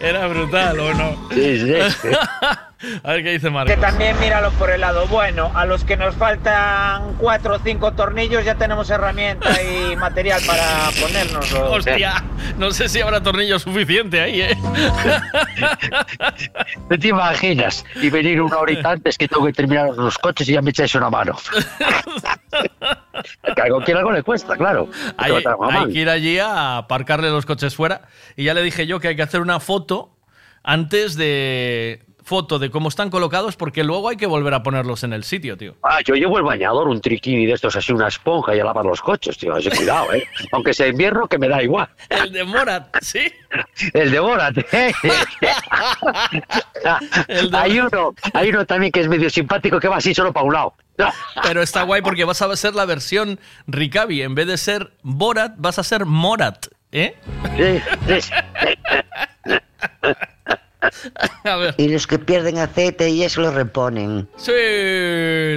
Era 0.00 0.26
brutal, 0.26 0.80
¿o 0.80 0.94
no? 0.94 1.28
Sí, 1.30 1.58
sí. 1.58 2.08
A 3.02 3.12
ver 3.12 3.22
qué 3.22 3.32
dice 3.32 3.48
Que 3.48 3.52
Marcos. 3.52 3.80
también 3.80 4.18
míralo 4.20 4.50
por 4.52 4.70
el 4.70 4.80
lado 4.80 5.06
bueno. 5.06 5.50
A 5.54 5.66
los 5.66 5.84
que 5.84 5.96
nos 5.96 6.14
faltan 6.14 7.14
cuatro 7.18 7.56
o 7.56 7.58
cinco 7.58 7.92
tornillos 7.92 8.44
ya 8.44 8.54
tenemos 8.54 8.88
herramienta 8.90 9.50
y 9.62 9.96
material 10.00 10.40
para 10.46 10.90
ponernos. 11.00 11.52
Hostia, 11.52 12.24
no 12.56 12.70
sé 12.70 12.88
si 12.88 13.00
habrá 13.00 13.22
tornillo 13.22 13.58
suficiente 13.58 14.20
ahí, 14.20 14.42
¿eh? 14.42 14.56
¿No 16.90 16.98
te 16.98 17.08
imaginas? 17.08 17.84
Y 18.00 18.10
venir 18.10 18.40
una 18.40 18.58
horita 18.58 18.90
antes 18.90 19.18
que 19.18 19.28
tengo 19.28 19.46
que 19.46 19.52
terminar 19.52 19.90
los 19.90 20.18
coches 20.18 20.48
y 20.48 20.52
ya 20.52 20.62
me 20.62 20.70
echáis 20.70 20.94
una 20.94 21.10
mano. 21.10 21.36
Que 23.54 23.62
algo 23.62 23.80
que 23.80 23.92
algo 23.92 24.12
le 24.12 24.22
cuesta, 24.22 24.56
claro. 24.56 24.88
Hay, 25.18 25.32
que 25.92 25.98
ir 25.98 26.08
allí 26.08 26.38
a 26.38 26.78
aparcarle 26.78 27.28
los 27.30 27.44
coches 27.46 27.74
fuera. 27.74 28.02
Y 28.36 28.44
ya 28.44 28.54
le 28.54 28.62
dije 28.62 28.86
yo 28.86 29.00
que 29.00 29.08
hay 29.08 29.16
que 29.16 29.22
hacer 29.22 29.40
una 29.40 29.60
foto 29.60 30.16
antes 30.62 31.16
de. 31.16 32.02
Foto 32.30 32.60
de 32.60 32.70
cómo 32.70 32.88
están 32.88 33.10
colocados, 33.10 33.56
porque 33.56 33.82
luego 33.82 34.08
hay 34.08 34.16
que 34.16 34.28
volver 34.28 34.54
a 34.54 34.62
ponerlos 34.62 35.02
en 35.02 35.12
el 35.12 35.24
sitio, 35.24 35.56
tío. 35.56 35.74
Ah, 35.82 35.98
yo 36.04 36.14
llevo 36.14 36.38
el 36.38 36.44
bañador, 36.44 36.86
un 36.86 37.00
triquini 37.00 37.44
de 37.44 37.54
estos 37.54 37.74
así, 37.74 37.92
una 37.92 38.06
esponja 38.06 38.54
y 38.54 38.60
a 38.60 38.64
lavar 38.64 38.84
los 38.84 39.00
coches, 39.00 39.36
tío. 39.36 39.52
Así 39.52 39.68
cuidado, 39.68 40.12
¿eh? 40.12 40.28
Aunque 40.52 40.72
sea 40.72 40.86
invierno, 40.86 41.26
que 41.26 41.38
me 41.38 41.48
da 41.48 41.60
igual. 41.60 41.88
El 42.08 42.30
de 42.30 42.44
Morat, 42.44 42.96
¿sí? 43.02 43.32
El 43.94 44.12
de 44.12 44.20
Borat. 44.20 44.58
¿eh? 44.58 44.94
hay 47.52 47.80
uno, 47.80 48.14
hay 48.32 48.50
uno 48.50 48.64
también 48.64 48.92
que 48.92 49.00
es 49.00 49.08
medio 49.08 49.28
simpático 49.28 49.80
que 49.80 49.88
va 49.88 49.96
así 49.96 50.14
solo 50.14 50.32
para 50.32 50.46
un 50.46 50.52
lado. 50.52 50.74
Pero 51.42 51.62
está 51.62 51.82
guay 51.82 52.00
porque 52.00 52.24
vas 52.24 52.42
a 52.42 52.54
ser 52.54 52.76
la 52.76 52.84
versión 52.84 53.40
Rikabi. 53.66 54.22
En 54.22 54.36
vez 54.36 54.46
de 54.46 54.56
ser 54.56 54.92
Borat, 55.02 55.54
vas 55.56 55.80
a 55.80 55.82
ser 55.82 56.06
Morat, 56.06 56.66
¿eh? 56.92 57.16
Sí, 58.06 58.20
sí. 58.20 58.32
A 61.44 61.56
ver. 61.56 61.74
Y 61.78 61.88
los 61.88 62.06
que 62.06 62.18
pierden 62.18 62.58
aceite 62.58 63.10
y 63.10 63.22
eso 63.22 63.40
lo 63.42 63.50
reponen. 63.50 64.28
Sí, 64.36 64.52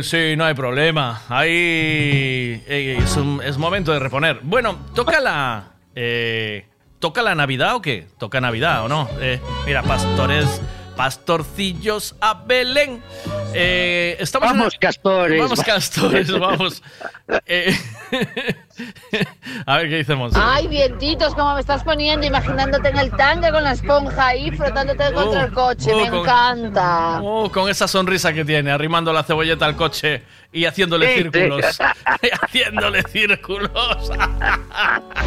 sí, 0.03 0.35
no 0.35 0.45
hay 0.45 0.53
problema. 0.53 1.21
Ahí 1.29 2.63
es, 2.67 3.15
un- 3.17 3.41
es 3.43 3.57
momento 3.57 3.91
de 3.93 3.99
reponer. 3.99 4.39
Bueno, 4.43 4.77
toca 4.93 5.19
la. 5.19 5.71
eh, 5.95 6.65
¿Toca 6.99 7.21
la 7.21 7.35
Navidad 7.35 7.75
o 7.75 7.81
qué? 7.81 8.07
¿Toca 8.17 8.39
Navidad 8.39 8.85
o 8.85 8.87
no? 8.87 9.09
Eh, 9.19 9.39
mira, 9.65 9.83
pastores, 9.83 10.61
pastorcillos 10.95 12.15
a 12.21 12.33
Belén. 12.45 13.01
Eh, 13.55 14.17
estamos 14.19 14.51
en- 14.51 14.57
Vamos, 14.57 14.75
castores. 14.79 15.39
Vamos, 15.41 15.61
castores, 15.63 16.31
vamos. 16.39 16.81
Eh, 17.45 17.75
a 19.65 19.77
ver 19.77 19.89
qué 19.89 19.97
dice 19.97 20.15
Monse. 20.15 20.39
Ay, 20.41 20.67
vientitos, 20.67 21.33
como 21.35 21.53
me 21.55 21.59
estás 21.61 21.83
poniendo, 21.83 22.25
imaginándote 22.25 22.89
en 22.89 22.97
el 22.97 23.11
tanque 23.11 23.51
con 23.51 23.63
la 23.63 23.73
esponja 23.73 24.27
ahí, 24.27 24.51
frotándote 24.51 25.13
contra 25.13 25.43
el 25.45 25.51
coche. 25.53 25.91
oh, 25.93 25.97
me 26.03 26.09
con- 26.09 26.19
encanta. 26.19 27.19
Oh, 27.21 27.51
con 27.51 27.69
esa 27.69 27.87
sonrisa 27.87 28.33
que 28.33 28.43
tiene, 28.45 28.71
arrimando 28.71 29.13
la 29.13 29.23
cebolleta 29.23 29.65
al 29.65 29.75
coche 29.75 30.23
y 30.51 30.65
haciéndole 30.65 31.15
círculos. 31.15 31.79
Y 32.21 32.27
haciéndole 32.45 33.03
círculos. 33.03 34.11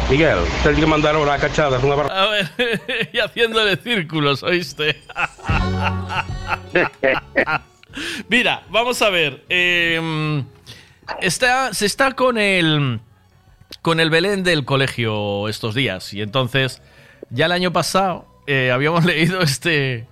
Miguel, 0.09 0.39
tens 0.63 0.79
que 0.79 0.85
mandar 0.85 1.15
una 1.17 1.37
cachada, 1.37 1.79
unha 1.79 1.95
barra... 1.95 2.11
A 2.15 2.25
ver, 2.31 2.47
y 3.11 3.19
haciéndole 3.19 3.75
círculos, 3.77 4.43
¿oíste? 4.43 5.01
Mira, 8.29 8.63
vamos 8.69 9.01
a 9.01 9.09
ver. 9.09 9.43
eh, 9.49 10.43
está, 11.21 11.73
se 11.73 11.85
está 11.85 12.13
con 12.13 12.37
el, 12.37 12.99
con 13.81 13.99
el 13.99 14.09
Belén 14.09 14.43
del 14.43 14.65
colegio 14.65 15.47
estos 15.47 15.75
días. 15.75 16.13
Y 16.13 16.21
entonces, 16.21 16.81
ya 17.29 17.45
el 17.45 17.51
año 17.51 17.71
pasado 17.71 18.27
eh, 18.47 18.71
habíamos 18.71 19.05
leído 19.05 19.41
este, 19.41 20.07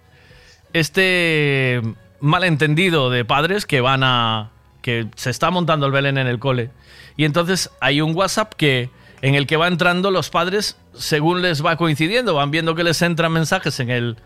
este 0.74 1.82
malentendido 2.20 3.10
de 3.10 3.26
padres 3.26 3.66
que 3.66 3.82
van 3.82 4.04
a. 4.04 4.52
que 4.82 5.08
se 5.16 5.30
está 5.30 5.52
montando 5.52 5.86
el 5.86 5.92
Belén 5.92 6.18
en 6.18 6.28
el 6.28 6.40
cole. 6.40 6.72
Y 7.18 7.26
entonces 7.26 7.72
hay 7.80 8.02
un 8.02 8.16
WhatsApp 8.16 8.54
que. 8.54 8.90
En 9.22 9.34
el 9.34 9.48
que 9.48 9.56
va 9.56 9.68
entrando 9.68 10.12
los 10.12 10.30
padres 10.30 10.78
según 10.94 11.42
les 11.42 11.66
va 11.66 11.78
coincidiendo, 11.78 12.36
van 12.36 12.52
viendo 12.52 12.76
que 12.76 12.84
les 12.84 13.02
entran 13.02 13.32
mensajes 13.32 13.80
en 13.80 13.90
el, 13.90 14.18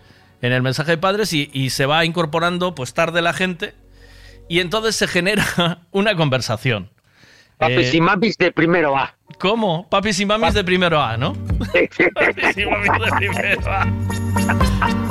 en 0.41 0.53
el 0.53 0.61
mensaje 0.61 0.91
de 0.91 0.97
padres 0.97 1.33
y, 1.33 1.49
y 1.53 1.69
se 1.71 1.85
va 1.85 2.05
incorporando 2.05 2.75
pues 2.75 2.93
tarde 2.93 3.21
la 3.21 3.33
gente 3.33 3.73
y 4.47 4.59
entonces 4.59 4.95
se 4.95 5.07
genera 5.07 5.45
una 5.91 6.15
conversación. 6.15 6.89
Papis 7.57 7.93
Eh, 7.93 7.97
y 7.97 8.01
mamis 8.01 8.37
de 8.37 8.51
primero 8.51 8.97
A. 8.97 9.15
¿Cómo? 9.37 9.87
Papis 9.89 10.19
y 10.21 10.25
mamis 10.25 10.53
de 10.53 10.63
primero 10.63 11.01
A, 11.01 11.17
¿no? 11.17 11.33
Papis 12.13 12.57
y 12.57 12.65
mamis 12.65 12.91
de 12.91 13.11
primero 13.17 13.71
A. 13.71 15.08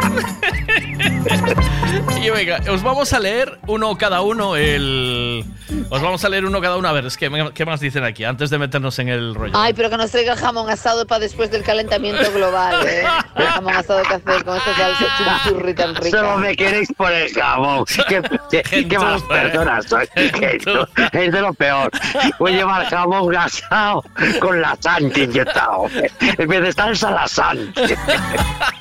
Y 2.23 2.31
venga, 2.31 2.61
os 2.71 2.83
vamos 2.83 3.13
a 3.13 3.19
leer 3.19 3.59
uno 3.67 3.97
cada 3.97 4.21
uno 4.21 4.57
el... 4.57 5.45
Os 5.91 6.01
vamos 6.03 6.25
a 6.25 6.29
leer 6.29 6.45
uno 6.45 6.61
cada 6.61 6.77
uno. 6.77 6.89
A 6.89 6.93
ver, 6.93 7.07
es 7.07 7.17
que, 7.17 7.31
¿qué 7.55 7.65
más 7.67 7.81
dicen 7.81 8.05
aquí? 8.05 8.25
Antes 8.25 8.51
de 8.51 8.59
meternos 8.59 8.99
en 8.99 9.09
el 9.09 9.35
rollo. 9.35 9.53
Ay, 9.55 9.75
pero 9.75 9.91
que 9.91 9.97
nos 9.97 10.11
traiga 10.11 10.37
jamón 10.37 10.69
asado 10.71 11.07
para 11.07 11.21
después 11.21 11.51
del 11.51 11.63
calentamiento 11.63 12.31
global, 12.33 12.87
¿eh? 12.87 13.05
El 13.37 13.47
jamón 13.47 13.77
asado 13.77 14.03
que 14.03 14.15
hace 14.15 14.45
con 14.45 14.57
esta 14.57 14.75
salsa 14.75 15.07
chimichurri 15.19 15.75
tan 15.75 15.95
rica. 15.95 16.19
Solo 16.19 16.39
me 16.39 16.57
queréis 16.57 16.93
por 16.97 17.13
el 17.13 17.33
jamón. 17.33 17.85
¿Qué, 18.09 18.23
qué, 18.51 18.89
qué 18.89 18.99
malas 18.99 19.23
personas 19.23 19.87
sois? 19.87 20.09
Es 20.15 21.33
de 21.33 21.41
lo 21.41 21.53
peor. 21.55 21.91
Voy 22.39 22.55
a 22.55 22.57
llevar 22.57 22.87
jamón 22.87 23.29
gasado 23.29 24.05
con 24.41 24.61
la 24.61 24.77
Santi 24.81 25.23
inyectado. 25.23 25.87
En 26.21 26.49
vez 26.49 26.63
de 26.63 26.73
salsa, 26.73 27.11
la 27.11 27.29
Santi. 27.29 27.83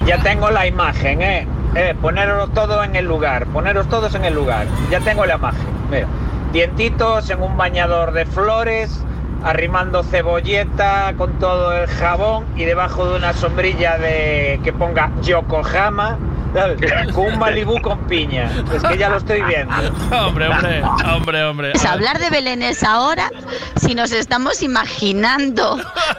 Ya 0.06 0.22
tengo 0.24 0.50
la 0.50 0.66
imagen, 0.68 1.22
¿eh? 1.22 1.48
Eh 1.76 1.96
poneros 2.02 2.52
todo 2.54 2.84
en 2.84 2.96
el 2.96 3.06
lugar, 3.06 3.46
poneros 3.48 3.88
todos 3.88 4.14
en 4.16 4.26
el 4.26 4.34
lugar. 4.34 4.68
Ya 4.90 5.00
tengo 5.00 5.26
la 5.26 5.36
imagen. 5.36 5.68
Mira, 5.92 6.08
dientitos 6.52 7.30
en 7.30 7.42
un 7.42 7.58
bañador 7.58 8.14
de 8.14 8.26
flores, 8.26 9.04
arrimando 9.44 10.04
cebolleta 10.04 11.14
con 11.18 11.34
todo 11.40 11.74
el 11.74 11.88
jabón 11.88 12.46
y 12.56 12.66
debajo 12.66 13.10
de 13.10 13.18
una 13.18 13.34
sombrilla 13.34 13.98
de 13.98 14.60
que 14.64 14.74
ponga 14.74 15.12
Yokohama, 15.22 16.18
¿sabes? 16.58 17.14
con 17.14 17.26
un 17.34 17.40
Malibú 17.40 17.80
con 17.82 18.00
piña. 18.08 18.50
Es 18.74 18.84
que 18.84 18.98
ya 18.98 19.10
lo 19.10 19.18
estoy 19.18 19.42
viendo. 19.44 19.74
hombre, 20.12 20.48
hombre, 20.48 20.82
hombre, 21.06 21.44
hombre. 21.44 21.72
Pues 21.72 21.86
hablar 21.86 22.20
de 22.20 22.30
Belénes 22.30 22.84
ahora, 22.84 23.30
si 23.76 23.94
nos 23.96 24.12
estamos 24.12 24.62
imaginando 24.64 25.78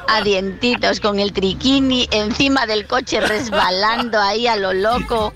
a 0.08 0.20
dientitos 0.23 1.00
con 1.00 1.18
el 1.18 1.33
triquini 1.33 2.08
encima 2.12 2.67
del 2.67 2.86
coche 2.86 3.20
resbalando 3.20 4.20
ahí 4.20 4.47
a 4.47 4.57
lo 4.57 4.73
loco. 4.73 5.33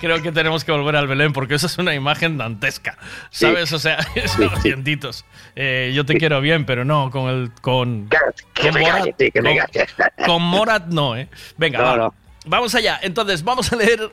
Creo 0.00 0.22
que 0.22 0.32
tenemos 0.32 0.64
que 0.64 0.72
volver 0.72 0.96
al 0.96 1.06
Belén 1.06 1.32
porque 1.32 1.54
esa 1.54 1.66
es 1.66 1.78
una 1.78 1.94
imagen 1.94 2.38
dantesca. 2.38 2.96
¿Sabes? 3.30 3.72
O 3.72 3.78
sea, 3.78 3.98
esos 4.14 4.62
dientitos. 4.62 5.24
Eh, 5.54 5.92
yo 5.94 6.04
te 6.04 6.14
quiero 6.16 6.40
bien, 6.40 6.64
pero 6.66 6.84
no 6.84 7.10
con 7.10 7.28
el. 7.28 7.52
con. 7.60 8.08
que 8.54 8.72
Morat, 8.72 9.08
que 9.16 9.30
con- 9.30 9.44
calles. 9.44 9.94
con 10.26 10.42
Morat 10.42 10.86
no, 10.86 11.16
¿eh? 11.16 11.28
Venga, 11.56 11.78
No, 11.78 11.84
va. 11.84 11.96
no. 11.96 12.14
Vamos 12.46 12.74
allá. 12.74 12.98
Entonces, 13.02 13.42
vamos 13.44 13.72
a 13.72 13.76
leer. 13.76 14.10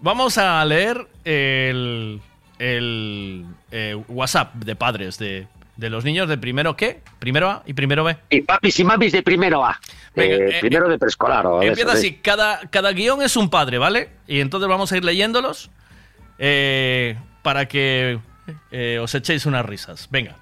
Vamos 0.00 0.36
a 0.36 0.64
leer 0.64 1.06
el, 1.24 2.20
el 2.58 3.46
eh, 3.70 3.94
WhatsApp 4.08 4.54
de 4.56 4.74
padres 4.74 5.16
de, 5.18 5.46
de 5.76 5.90
los 5.90 6.04
niños 6.04 6.28
de 6.28 6.36
primero 6.38 6.74
qué? 6.76 7.02
Primero 7.20 7.48
A 7.48 7.62
y 7.66 7.72
primero 7.74 8.02
B. 8.02 8.16
Y 8.30 8.40
papis 8.40 8.80
y 8.80 8.84
mamis 8.84 9.12
de 9.12 9.22
primero 9.22 9.64
A. 9.64 9.80
Venga, 10.16 10.34
Eh, 10.34 10.48
eh, 10.56 10.60
primero 10.60 10.88
de 10.88 10.98
preescolar. 10.98 11.46
o 11.46 11.62
Empieza 11.62 11.90
eso, 11.90 11.98
así, 11.98 12.14
cada, 12.14 12.68
cada 12.70 12.90
guion 12.92 13.22
es 13.22 13.36
un 13.36 13.48
padre, 13.48 13.78
¿vale? 13.78 14.10
Y 14.26 14.40
entonces 14.40 14.68
vamos 14.68 14.90
a 14.90 14.96
ir 14.96 15.04
leyéndolos 15.04 15.70
para 17.42 17.68
que 17.68 18.18
os 19.00 19.14
echéis 19.14 19.46
unas 19.46 19.64
risas. 19.64 20.08
Venga, 20.10 20.36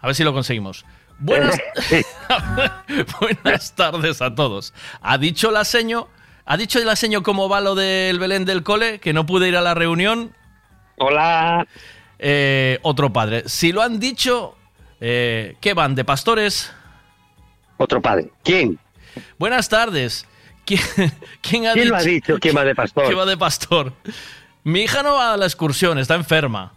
a 0.00 0.06
ver 0.08 0.16
si 0.16 0.24
lo 0.24 0.32
conseguimos. 0.32 0.84
Buenas, 1.18 1.56
buenas 3.20 3.74
tardes 3.74 4.20
a 4.20 4.34
todos. 4.34 4.74
Ha 5.00 5.16
dicho 5.16 5.50
la 5.50 5.64
seño, 5.64 6.08
ha 6.46 6.56
dicho 6.56 6.78
la 6.80 6.96
seño 6.96 7.22
cómo 7.22 7.48
va 7.48 7.60
lo 7.60 7.74
del 7.74 8.18
Belén 8.18 8.44
del 8.44 8.62
cole, 8.62 9.00
que 9.00 9.12
no 9.12 9.26
pude 9.26 9.48
ir 9.48 9.56
a 9.56 9.60
la 9.60 9.74
reunión. 9.74 10.34
Hola. 10.96 11.66
Eh, 12.18 12.78
otro 12.82 13.12
padre. 13.12 13.42
Si 13.46 13.72
lo 13.72 13.82
han 13.82 14.00
dicho, 14.00 14.56
eh, 15.00 15.56
¿qué 15.60 15.74
van? 15.74 15.94
¿De 15.94 16.04
pastores? 16.04 16.72
Otro 17.76 18.00
padre. 18.00 18.30
¿Quién? 18.42 18.78
Buenas 19.38 19.68
tardes. 19.68 20.26
¿Quién, 20.64 20.80
quién 21.42 21.66
ha 21.66 21.72
¿Quién 21.72 21.84
dicho? 21.84 21.94
lo 21.94 21.96
ha 21.96 22.02
dicho? 22.02 22.38
¿Quién 22.40 22.56
va 22.56 22.64
de 22.64 22.74
pastor? 22.76 23.08
Que 23.08 23.14
va 23.14 23.26
de 23.26 23.36
pastor. 23.36 23.92
Mi 24.64 24.82
hija 24.82 25.02
no 25.02 25.14
va 25.14 25.34
a 25.34 25.36
la 25.36 25.44
excursión, 25.46 25.98
está 25.98 26.14
enferma. 26.14 26.72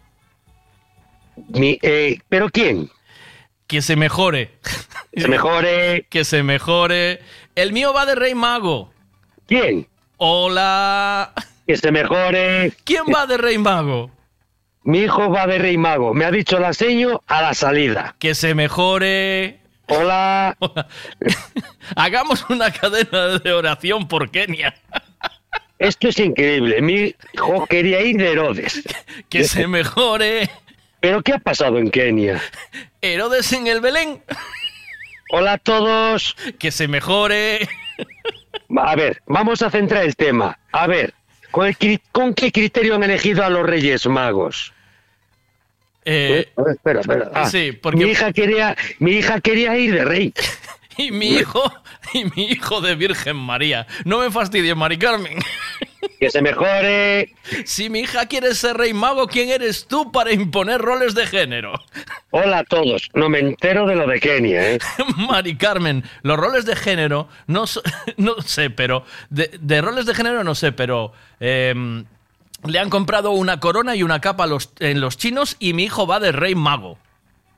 Mi, 1.47 1.79
eh, 1.81 2.19
¿Pero 2.27 2.49
quién? 2.49 2.89
Que 3.67 3.81
se 3.81 3.95
mejore. 3.95 4.57
Que 5.13 5.21
se 5.21 5.27
mejore. 5.27 6.05
Que 6.09 6.25
se 6.25 6.43
mejore. 6.43 7.21
El 7.55 7.71
mío 7.71 7.93
va 7.93 8.05
de 8.05 8.15
Rey 8.15 8.35
Mago. 8.35 8.91
¿Quién? 9.49 9.87
Hola. 10.17 11.33
Que 11.65 11.75
se 11.75 11.91
mejore. 11.91 12.71
¿Quién 12.83 13.05
va 13.11 13.25
de 13.25 13.35
Rey 13.35 13.57
Mago? 13.57 14.11
Mi 14.83 14.99
hijo 14.99 15.31
va 15.31 15.47
de 15.47 15.57
Rey 15.57 15.75
Mago. 15.75 16.13
Me 16.13 16.25
ha 16.25 16.29
dicho 16.29 16.59
la 16.59 16.71
seño 16.71 17.23
a 17.25 17.41
la 17.41 17.55
salida. 17.55 18.15
Que 18.19 18.35
se 18.35 18.53
mejore. 18.53 19.59
Hola. 19.87 20.55
Hagamos 21.95 22.47
una 22.47 22.71
cadena 22.71 23.39
de 23.39 23.51
oración 23.51 24.07
por 24.07 24.29
Kenia. 24.29 24.75
Esto 25.79 26.09
es 26.09 26.19
increíble. 26.19 26.79
Mi 26.83 27.15
hijo 27.33 27.65
quería 27.65 28.01
ir 28.01 28.17
de 28.17 28.31
Herodes. 28.31 28.83
Que 29.29 29.45
se 29.45 29.65
mejore. 29.65 30.47
¿Pero 30.99 31.23
qué 31.23 31.33
ha 31.33 31.39
pasado 31.39 31.79
en 31.79 31.89
Kenia? 31.89 32.39
Herodes 33.01 33.51
en 33.53 33.65
el 33.65 33.81
Belén. 33.81 34.23
Hola 35.31 35.53
a 35.53 35.57
todos. 35.57 36.35
Que 36.59 36.69
se 36.69 36.87
mejore. 36.87 37.67
A 38.77 38.95
ver, 38.95 39.21
vamos 39.27 39.61
a 39.61 39.69
centrar 39.69 40.03
el 40.03 40.15
tema. 40.15 40.57
A 40.71 40.87
ver, 40.87 41.13
¿con, 41.51 41.67
el 41.67 41.77
con 42.11 42.33
qué 42.33 42.51
criterio 42.51 42.95
han 42.95 43.03
elegido 43.03 43.43
a 43.43 43.49
los 43.49 43.65
Reyes 43.65 44.05
Magos? 44.07 44.73
Eh, 46.05 46.49
A 46.55 46.61
ver, 46.63 46.75
espera, 46.75 47.01
espera. 47.01 47.31
Ah, 47.33 47.49
sí, 47.49 47.71
porque- 47.73 47.97
mi 48.03 48.11
hija 48.11 48.31
quería, 48.33 48.75
mi 48.99 49.11
hija 49.11 49.39
quería 49.41 49.77
ir 49.77 49.93
de 49.93 50.05
rey. 50.05 50.33
Y 51.09 51.11
mi 51.11 51.27
hijo, 51.27 51.63
y 52.13 52.25
mi 52.25 52.43
hijo 52.51 52.81
de 52.81 52.95
Virgen 52.95 53.37
María. 53.37 53.87
No 54.03 54.19
me 54.19 54.29
fastidies, 54.29 54.75
Mari 54.75 54.97
Carmen. 54.97 55.39
Que 56.19 56.29
se 56.29 56.41
mejore. 56.41 57.33
Si 57.65 57.89
mi 57.89 58.01
hija 58.01 58.27
quiere 58.27 58.53
ser 58.53 58.77
rey 58.77 58.93
mago, 58.93 59.27
¿quién 59.27 59.49
eres 59.49 59.87
tú 59.87 60.11
para 60.11 60.31
imponer 60.31 60.79
roles 60.81 61.15
de 61.15 61.25
género? 61.25 61.73
Hola 62.31 62.59
a 62.59 62.63
todos. 62.63 63.09
No 63.13 63.29
me 63.29 63.39
entero 63.39 63.87
de 63.87 63.95
lo 63.95 64.05
de 64.07 64.19
Kenia, 64.19 64.73
¿eh? 64.73 64.79
Mari 65.17 65.55
Carmen, 65.57 66.03
los 66.21 66.37
roles 66.37 66.65
de 66.65 66.75
género, 66.75 67.27
no, 67.47 67.63
no 68.17 68.41
sé, 68.41 68.69
pero. 68.69 69.03
De, 69.29 69.49
de 69.59 69.81
roles 69.81 70.05
de 70.05 70.13
género 70.13 70.43
no 70.43 70.53
sé, 70.53 70.71
pero. 70.73 71.13
em, 71.39 72.05
le 72.67 72.77
han 72.77 72.89
comprado 72.89 73.31
una 73.31 73.59
corona 73.61 73.95
y 73.95 74.03
una 74.03 74.19
capa 74.19 74.43
a 74.43 74.47
los, 74.47 74.71
en 74.79 74.99
los 74.99 75.17
chinos 75.17 75.55
y 75.59 75.73
mi 75.73 75.85
hijo 75.85 76.05
va 76.05 76.19
de 76.19 76.33
rey 76.33 76.55
mago. 76.55 76.99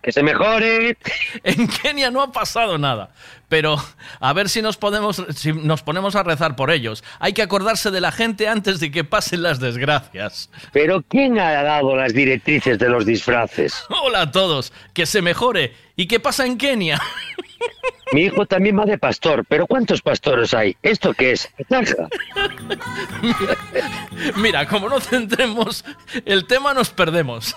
Que 0.02 0.12
se 0.12 0.24
mejore. 0.24 0.98
En 1.44 1.68
Kenia 1.68 2.12
no 2.12 2.22
ha 2.22 2.32
pasado 2.32 2.78
nada, 2.78 3.12
pero 3.50 3.78
a 4.20 4.34
ver 4.34 4.50
si 4.50 4.62
nos, 4.62 4.78
podemos, 4.78 5.24
si 5.36 5.54
nos 5.54 5.82
ponemos 5.82 6.16
a 6.16 6.24
rezar 6.24 6.56
por 6.56 6.72
ellos. 6.72 7.04
Hay 7.20 7.34
que 7.34 7.42
acordarse 7.42 7.92
de 7.92 8.02
la 8.02 8.12
gente 8.12 8.48
antes 8.48 8.80
de 8.80 8.92
que 8.92 9.04
pasen 9.04 9.44
las 9.44 9.60
desgracias. 9.60 10.50
Pero 10.72 11.02
¿quién 11.02 11.40
ha 11.40 11.64
dado 11.64 11.96
las 11.96 12.14
directrices 12.14 12.80
de 12.80 12.90
los 12.90 13.06
disfraces? 13.06 13.84
Hola 13.90 14.22
a 14.22 14.32
todos, 14.32 14.72
que 14.94 15.06
se 15.06 15.22
mejore. 15.22 15.74
¿Y 15.96 16.08
qué 16.08 16.20
pasa 16.20 16.46
en 16.46 16.58
Kenia? 16.58 17.00
Mi 18.12 18.24
hijo 18.24 18.46
también 18.46 18.78
va 18.78 18.86
de 18.86 18.98
pastor, 18.98 19.46
pero 19.48 19.66
¿cuántos 19.68 20.02
pastores 20.02 20.54
hay? 20.54 20.76
¿Esto 20.84 21.14
qué 21.14 21.32
es? 21.32 21.50
¿Zanja? 21.70 22.10
Mira, 24.36 24.68
como 24.68 24.90
no 24.90 25.00
centremos 25.00 25.86
el 26.26 26.46
tema, 26.46 26.74
nos 26.74 26.90
perdemos. 26.90 27.56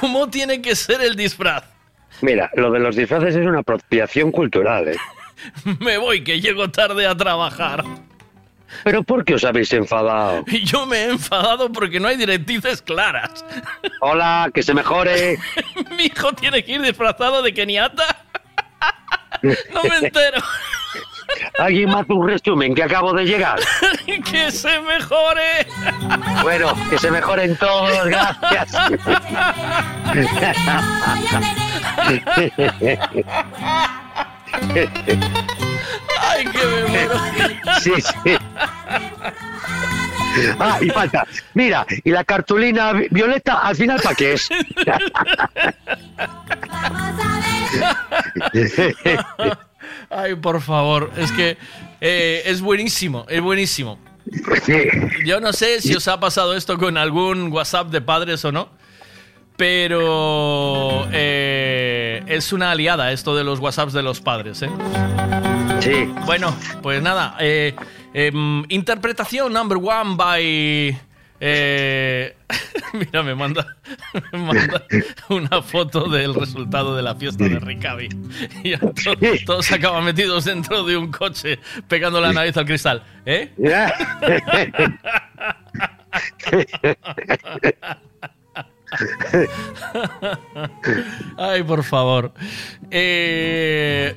¿Cómo 0.00 0.28
tiene 0.28 0.60
que 0.60 0.74
ser 0.74 1.00
el 1.00 1.14
disfraz? 1.14 1.73
Mira, 2.20 2.50
lo 2.54 2.70
de 2.70 2.80
los 2.80 2.96
disfraces 2.96 3.36
es 3.36 3.46
una 3.46 3.60
apropiación 3.60 4.30
cultural, 4.30 4.88
¿eh? 4.88 4.96
Me 5.80 5.98
voy, 5.98 6.22
que 6.22 6.40
llego 6.40 6.70
tarde 6.70 7.06
a 7.06 7.16
trabajar. 7.16 7.84
¿Pero 8.82 9.02
por 9.04 9.24
qué 9.24 9.34
os 9.34 9.44
habéis 9.44 9.72
enfadado? 9.72 10.44
Yo 10.64 10.86
me 10.86 10.98
he 10.98 11.10
enfadado 11.10 11.70
porque 11.70 12.00
no 12.00 12.08
hay 12.08 12.16
directrices 12.16 12.82
claras. 12.82 13.44
Hola, 14.00 14.50
que 14.52 14.62
se 14.62 14.74
mejore. 14.74 15.38
Mi 15.96 16.04
hijo 16.04 16.32
tiene 16.32 16.64
que 16.64 16.72
ir 16.72 16.82
disfrazado 16.82 17.42
de 17.42 17.54
keniata. 17.54 18.24
No 19.42 19.82
me 19.84 20.06
entero. 20.06 20.38
¿Alguien 21.58 21.90
más 21.90 22.04
un 22.08 22.26
resumen 22.28 22.74
que 22.74 22.82
acabo 22.82 23.12
de 23.12 23.24
llegar? 23.24 23.60
que 24.30 24.50
se 24.50 24.80
mejore. 24.80 25.66
Bueno, 26.42 26.74
que 26.90 26.98
se 26.98 27.10
mejoren 27.10 27.56
todos, 27.56 28.04
gracias. 28.06 28.74
Ay, 36.20 36.44
que 36.46 36.66
me 36.66 36.86
muero. 36.88 37.14
Sí, 37.80 37.92
sí. 38.00 38.36
Ah, 40.58 40.78
y 40.80 40.90
falta. 40.90 41.24
Mira, 41.54 41.86
y 42.02 42.10
la 42.10 42.24
cartulina 42.24 42.92
vi- 42.92 43.06
violeta, 43.10 43.60
al 43.60 43.76
final, 43.76 44.00
¿para 44.02 44.14
qué 44.16 44.32
es? 44.32 44.48
Ay, 50.10 50.34
por 50.36 50.60
favor, 50.60 51.10
es 51.16 51.32
que 51.32 51.56
eh, 52.00 52.42
es 52.46 52.60
buenísimo, 52.60 53.26
es 53.28 53.40
buenísimo. 53.40 53.98
Yo 55.24 55.40
no 55.40 55.52
sé 55.52 55.80
si 55.80 55.94
os 55.94 56.08
ha 56.08 56.18
pasado 56.18 56.54
esto 56.54 56.78
con 56.78 56.96
algún 56.96 57.52
WhatsApp 57.52 57.88
de 57.88 58.00
padres 58.00 58.44
o 58.44 58.52
no, 58.52 58.68
pero 59.56 61.06
eh, 61.12 62.22
es 62.26 62.52
una 62.52 62.70
aliada 62.70 63.12
esto 63.12 63.36
de 63.36 63.44
los 63.44 63.60
WhatsApps 63.60 63.92
de 63.92 64.02
los 64.02 64.20
padres, 64.20 64.62
¿eh? 64.62 64.70
Sí. 65.80 66.10
Bueno, 66.24 66.54
pues 66.82 67.02
nada, 67.02 67.36
eh, 67.40 67.74
em, 68.14 68.64
interpretación 68.68 69.52
number 69.52 69.78
one 69.78 70.16
by... 70.16 71.00
eh, 71.46 72.34
mira, 72.94 73.22
me 73.22 73.34
manda, 73.34 73.76
me 74.32 74.38
manda 74.38 74.82
una 75.28 75.60
foto 75.60 76.08
del 76.08 76.34
resultado 76.34 76.96
de 76.96 77.02
la 77.02 77.14
fiesta 77.14 77.44
de 77.44 77.58
Ricavi. 77.60 78.08
Y 78.62 78.70
ya 78.70 78.78
to- 78.78 79.14
todos 79.44 79.70
acaban 79.70 80.04
metidos 80.04 80.46
dentro 80.46 80.84
de 80.84 80.96
un 80.96 81.10
coche 81.10 81.58
pegando 81.86 82.18
la 82.18 82.32
nariz 82.32 82.56
al 82.56 82.64
cristal. 82.64 83.02
¿Eh? 83.26 83.52
Ay, 91.36 91.62
por 91.62 91.82
favor. 91.84 92.32
Eh, 92.90 94.16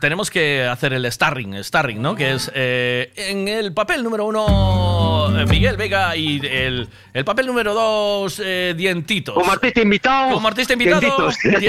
tenemos 0.00 0.30
que 0.30 0.64
hacer 0.64 0.92
el 0.92 1.10
starring, 1.10 1.62
starring, 1.62 2.00
¿no? 2.00 2.14
Que 2.14 2.32
es 2.32 2.50
eh, 2.54 3.12
en 3.16 3.48
el 3.48 3.72
papel 3.74 4.02
número 4.02 4.24
uno 4.26 5.38
eh, 5.38 5.46
Miguel 5.46 5.76
Vega 5.76 6.16
y 6.16 6.40
el, 6.46 6.88
el 7.12 7.24
papel 7.24 7.46
número 7.46 7.74
dos 7.74 8.40
eh, 8.44 8.74
Dientitos. 8.76 9.34
Como 9.34 9.52
artista 9.52 9.80
invitado. 9.82 10.34
Como 10.34 10.48
artista 10.48 10.72
invitado. 10.72 11.00
Dientitos. 11.00 11.38
Di- 11.60 11.68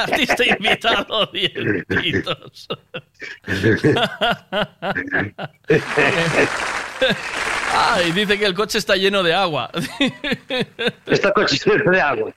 artista 0.00 0.44
invitado 0.44 1.26
Dientitos. 1.32 2.68
Ay, 7.74 8.12
dice 8.12 8.38
que 8.38 8.46
el 8.46 8.54
coche 8.54 8.78
está 8.78 8.96
lleno 8.96 9.22
de 9.22 9.34
agua. 9.34 9.70
Está 11.06 11.32
coche 11.32 11.58
lleno 11.64 11.90
de 11.90 12.00
agua. 12.00 12.32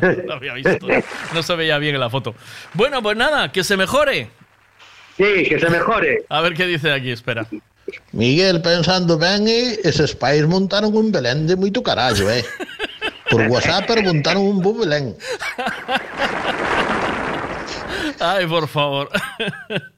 No 0.00 0.12
lo 0.26 0.34
había 0.34 0.54
visto. 0.54 0.86
No 1.34 1.42
se 1.42 1.54
veía 1.54 1.78
bien 1.78 1.94
en 1.94 2.00
la 2.00 2.10
foto. 2.10 2.34
Bueno, 2.74 3.02
pues 3.02 3.16
nada, 3.16 3.52
que 3.52 3.62
se 3.62 3.76
mejore. 3.76 4.30
Sí, 5.16 5.44
que 5.48 5.58
se 5.58 5.68
mejore. 5.68 6.24
A 6.28 6.40
ver 6.40 6.54
qué 6.54 6.66
dice 6.66 6.92
aquí, 6.92 7.10
espera. 7.10 7.46
Miguel, 8.12 8.62
pensando 8.62 9.18
ben, 9.18 9.46
eses 9.48 10.14
pais 10.14 10.46
montaron 10.46 10.96
un 10.96 11.10
Belén 11.10 11.46
de 11.46 11.56
moito 11.56 11.82
carallo, 11.82 12.30
eh. 12.30 12.44
Por 13.28 13.42
WhatsApp 13.48 13.90
montaron 14.02 14.42
un 14.42 14.60
bo 14.60 14.74
Belén. 14.74 15.16
Ay, 18.20 18.46
por 18.46 18.68
favor. 18.68 19.08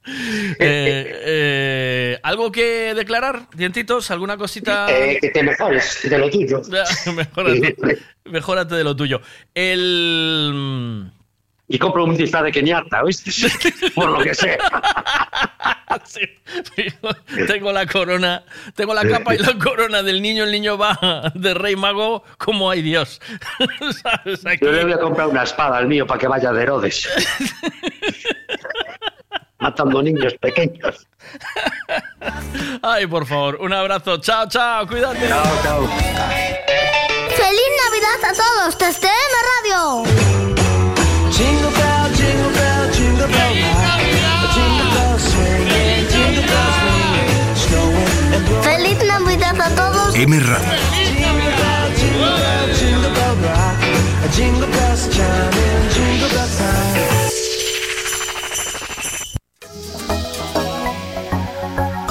Eh, 0.59 1.23
eh, 1.25 2.19
¿Algo 2.25 2.51
que 2.51 2.93
declarar, 2.93 3.49
dientitos? 3.55 4.11
¿Alguna 4.11 4.37
cosita? 4.37 4.87
Eh, 4.91 5.19
que 5.21 5.31
te 5.31 5.45
mejores 5.45 6.01
de 6.03 6.19
lo 6.19 6.29
tuyo. 6.29 6.61
mejórate, 7.15 7.77
mejórate 8.25 8.75
de 8.75 8.85
lo 8.85 8.97
tuyo. 8.97 9.21
El. 9.55 11.09
Y 11.69 11.79
compro 11.79 12.03
un 12.03 12.17
disfraz 12.17 12.43
de 12.43 12.51
Kenyatta, 12.51 13.05
¿viste? 13.05 13.31
Por 13.95 14.11
lo 14.11 14.25
que 14.25 14.35
sea. 14.35 14.59
Sí, 16.05 16.21
tengo 17.47 17.71
la 17.73 17.87
corona, 17.87 18.45
tengo 18.75 18.95
la 18.95 19.07
capa 19.07 19.35
y 19.35 19.39
la 19.39 19.55
corona 19.59 20.03
del 20.03 20.23
niño. 20.23 20.45
El 20.45 20.53
niño 20.53 20.79
va 20.79 21.31
de 21.35 21.55
rey 21.55 21.77
mago 21.77 22.25
como 22.39 22.71
hay 22.71 22.83
Dios. 22.83 23.21
¿Sabes? 24.03 24.45
Aquí- 24.47 24.65
Yo 24.65 24.73
le 24.73 24.85
voy 24.85 24.93
a 24.93 24.99
comprar 24.99 25.29
una 25.29 25.43
espada 25.43 25.77
al 25.79 25.87
mío 25.89 26.07
para 26.07 26.19
que 26.21 26.29
vaya 26.29 26.53
de 26.53 26.63
Herodes. 26.63 27.09
Matando 29.59 30.03
niños 30.03 30.35
pequeños. 30.41 31.07
Ay, 32.83 33.07
por 33.07 33.27
favor, 33.27 33.57
un 33.61 33.73
abrazo. 33.73 34.19
Chao, 34.19 34.49
chao, 34.49 34.87
cuídate. 34.87 35.29
Chao, 35.29 35.45
chao. 35.63 35.87
¡Feliz 37.37 37.71
Navidad 37.85 38.31
a 38.31 38.33
todos 38.35 38.79
desde 38.79 39.07
M 39.09 39.35
Radio! 39.53 40.05
Jingle 41.31 41.71
bell, 41.71 42.15
jingle 42.17 42.53
bell, 42.61 42.93
jingle 42.93 43.27
bell 43.27 43.72
¡Feliz 49.13 49.41
Navidad 49.41 49.61
a 49.61 49.75
todos! 49.75 50.15
M 50.15 50.41
Radio. 50.41 50.69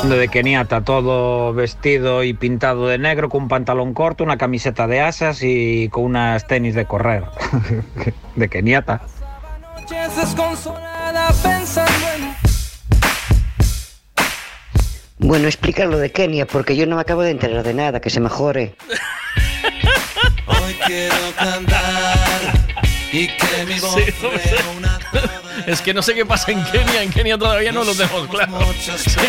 De 0.03 0.27
Keniata, 0.27 0.83
todo 0.83 1.53
vestido 1.53 2.23
y 2.23 2.33
pintado 2.33 2.87
de 2.87 2.97
negro, 2.97 3.29
con 3.29 3.43
un 3.43 3.47
pantalón 3.47 3.93
corto, 3.93 4.23
una 4.23 4.37
camiseta 4.37 4.87
de 4.87 5.01
asas 5.01 5.39
y 5.41 5.89
con 5.89 6.03
unas 6.03 6.45
tenis 6.47 6.75
de 6.75 6.85
correr. 6.85 7.23
de 8.35 8.49
Keniata. 8.49 9.01
Bueno, 15.23 15.47
explica 15.47 15.85
lo 15.85 15.99
de 15.99 16.11
Kenia, 16.11 16.47
porque 16.47 16.75
yo 16.75 16.87
no 16.87 16.95
me 16.95 17.01
acabo 17.03 17.21
de 17.21 17.29
enterar 17.29 17.61
de 17.61 17.75
nada, 17.75 18.01
que 18.01 18.09
se 18.09 18.19
mejore. 18.19 18.73
Hoy 20.47 20.75
quiero 20.87 21.15
cantar 21.37 22.17
y 23.11 23.27
que 23.27 23.65
mi 23.67 23.79
voz 23.79 23.93
Sí, 23.93 24.11
no 24.23 24.31
sé. 24.39 24.55
Es 25.67 25.81
que 25.81 25.93
no 25.93 26.01
sé 26.01 26.15
qué 26.15 26.25
pasa 26.25 26.51
en 26.51 26.63
Kenia. 26.63 27.03
En 27.03 27.11
Kenia 27.11 27.37
todavía 27.37 27.71
no 27.71 27.83
lo 27.83 27.93
tenemos 27.93 28.27
claro. 28.29 28.51
Sí. 28.79 29.19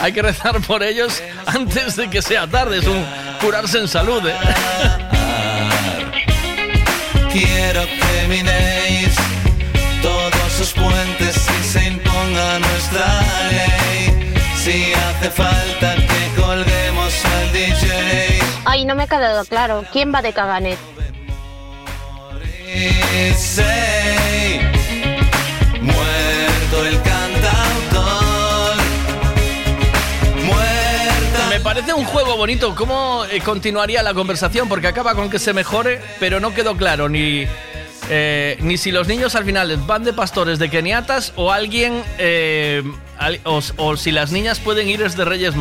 Hay 0.00 0.12
que 0.12 0.22
rezar 0.22 0.60
por 0.60 0.84
ellos 0.84 1.20
antes 1.46 1.96
de 1.96 2.08
que 2.08 2.22
sea 2.22 2.46
tarde. 2.46 2.78
Es 2.78 2.86
un 2.86 3.04
curarse 3.40 3.78
en 3.78 3.88
salud. 3.88 4.22
¿eh? 4.28 4.34
Quiero 7.32 7.82
que 7.82 8.28
minéis 8.28 9.16
todos 10.02 10.52
sus 10.56 10.72
puentes 10.72 11.25
nuestra 12.58 13.20
ley. 13.50 14.34
Si 14.56 14.92
hace 14.92 15.30
falta 15.30 15.94
que 15.94 16.40
colguemos 16.40 17.24
al 17.24 17.52
DJ. 17.52 18.40
Ay, 18.64 18.84
no 18.84 18.94
me 18.94 19.04
ha 19.04 19.06
quedado 19.06 19.44
claro. 19.44 19.84
¿Quién 19.92 20.12
va 20.14 20.22
de 20.22 20.32
caganet? 20.32 20.78
Muerto 25.80 26.86
el 26.86 27.02
cantautor. 27.02 28.76
Muerta. 30.44 31.48
Me 31.48 31.60
parece 31.60 31.92
un 31.94 32.04
juego 32.04 32.36
bonito. 32.36 32.74
¿Cómo 32.74 33.24
eh, 33.30 33.40
continuaría 33.40 34.02
la 34.02 34.14
conversación? 34.14 34.68
Porque 34.68 34.88
acaba 34.88 35.14
con 35.14 35.30
que 35.30 35.38
se 35.38 35.52
mejore, 35.52 36.00
pero 36.18 36.40
no 36.40 36.52
quedó 36.52 36.76
claro 36.76 37.08
ni, 37.08 37.46
eh, 38.08 38.56
ni 38.60 38.76
si 38.76 38.92
los 38.92 39.08
niños 39.08 39.34
al 39.34 39.44
final 39.44 39.76
van 39.86 40.04
de 40.04 40.12
pastores 40.12 40.58
de 40.58 40.70
keniatas 40.70 41.32
o 41.36 41.52
alguien. 41.52 42.02
eh, 42.18 42.82
o, 43.44 43.96
si 43.96 44.12
las 44.12 44.32
niñas 44.32 44.60
pueden 44.60 44.88
ir 44.88 45.02
es 45.02 45.16
de 45.16 45.24
Reyes, 45.24 45.54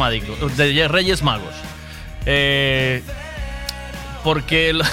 de 0.57 0.87
Reyes 0.87 1.23
Magos. 1.23 1.53
Eh, 2.25 3.01
porque. 4.23 4.77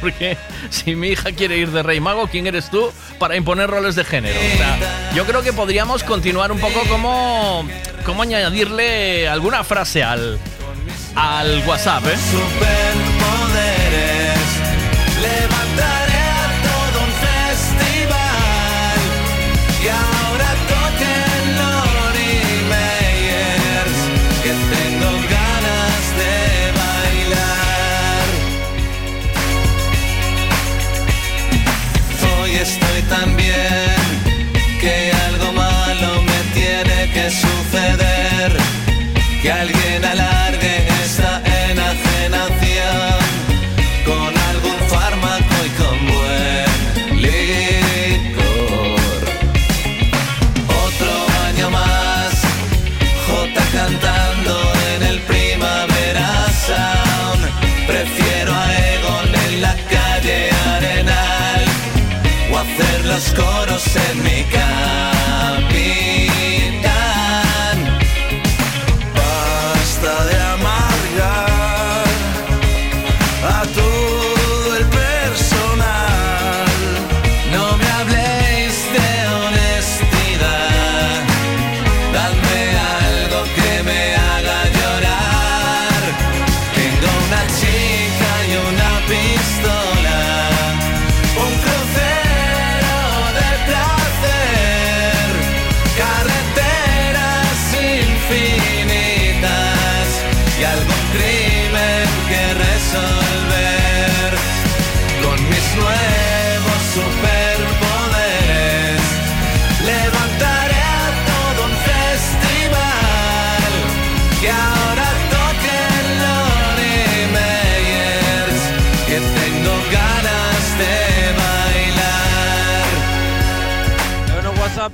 Porque 0.00 0.38
si 0.70 0.96
mi 0.96 1.08
hija 1.08 1.30
quiere 1.32 1.58
ir 1.58 1.72
de 1.72 1.82
Rey 1.82 2.00
Mago, 2.00 2.26
¿quién 2.26 2.46
eres 2.46 2.70
tú 2.70 2.90
para 3.18 3.36
imponer 3.36 3.68
roles 3.68 3.96
de 3.96 4.04
género? 4.04 4.40
Yo 5.14 5.26
creo 5.26 5.42
que 5.42 5.52
podríamos 5.52 6.02
continuar 6.04 6.50
un 6.50 6.58
poco 6.58 6.80
como, 6.88 7.68
como 8.06 8.22
añadirle 8.22 9.28
alguna 9.28 9.62
frase 9.62 10.02
al, 10.02 10.38
al 11.14 11.62
WhatsApp, 11.66 12.06
¿eh? 12.06 12.16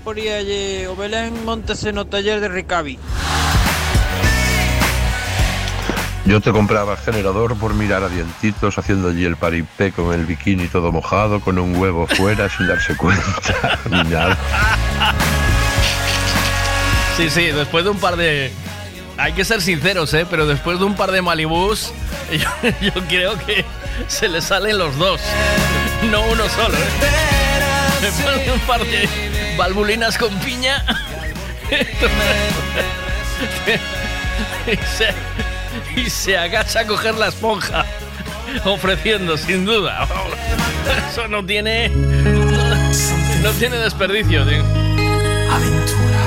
poríalle 0.07 0.86
o 0.86 0.94
Belén 0.94 1.35
montase 1.43 1.91
no 1.91 2.07
taller 2.07 2.39
de 2.39 2.47
Ricavi. 2.47 2.97
Yo 6.26 6.41
te 6.41 6.52
compraba 6.52 6.93
el 6.93 6.99
generador 6.99 7.59
por 7.59 7.75
mirar 7.75 8.05
a 8.05 8.09
dientitos 8.09 8.78
haciendo 8.78 9.09
allí 9.09 9.25
el 9.25 9.35
paripé 9.35 9.91
con 9.91 10.15
el 10.15 10.25
bikini 10.25 10.68
todo 10.68 10.93
mojado, 10.93 11.41
con 11.41 11.59
un 11.59 11.75
huevo 11.75 12.07
fuera 12.07 12.49
sin 12.57 12.68
darse 12.68 12.97
cuenta 12.97 13.81
ni 13.91 14.05
nada. 14.05 14.39
Sí, 17.17 17.28
sí, 17.28 17.47
después 17.47 17.83
de 17.83 17.91
un 17.91 17.99
par 17.99 18.15
de. 18.15 18.52
Hay 19.18 19.33
que 19.33 19.44
ser 19.44 19.60
sinceros, 19.60 20.15
¿eh? 20.15 20.25
Pero 20.31 20.47
después 20.47 20.78
de 20.78 20.85
un 20.85 20.94
par 20.94 21.10
de 21.10 21.20
Malibús, 21.20 21.93
yo, 22.81 22.93
creo 23.09 23.36
que 23.44 23.65
se 24.07 24.28
le 24.28 24.41
salen 24.41 24.78
los 24.78 24.97
dos. 24.99 25.20
No 26.12 26.20
uno 26.20 26.49
solo, 26.49 26.76
¿eh? 26.76 28.02
Después 28.02 28.47
de 28.47 28.52
un 28.52 28.60
par 28.60 28.85
de 28.85 29.45
Valvulinas 29.57 30.18
con 30.18 30.39
piña. 30.41 30.85
y, 35.97 36.10
se, 36.10 36.39
agacha 36.39 36.81
a 36.81 36.86
coger 36.86 37.15
la 37.15 37.28
esponja. 37.28 37.85
Ofreciendo, 38.65 39.36
sin 39.36 39.65
duda. 39.65 40.07
Eso 41.10 41.28
no 41.28 41.44
tiene. 41.44 41.89
No, 41.89 43.51
tiene 43.52 43.76
desperdicio. 43.76 44.43
Aventura. 44.43 46.26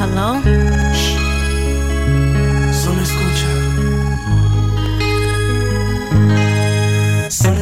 Hello? 0.00 0.77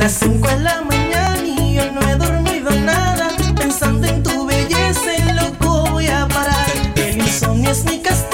Las 0.07 0.20
cinco 0.20 0.49
en 0.51 0.62
la 0.62 0.83
mañana 0.83 1.44
y 1.44 1.81
hoy 1.81 1.91
no 1.91 2.01
he 2.09 2.15
dormido 2.15 2.70
nada. 2.70 3.28
Pensando 3.57 4.07
en 4.07 4.23
tu 4.23 4.47
belleza, 4.47 5.35
loco 5.35 5.85
voy 5.91 6.07
a 6.07 6.28
parar. 6.28 6.70
El 6.94 7.17
insomnio 7.17 7.73
es 7.73 7.85
mi 7.86 7.99
casa. 7.99 8.26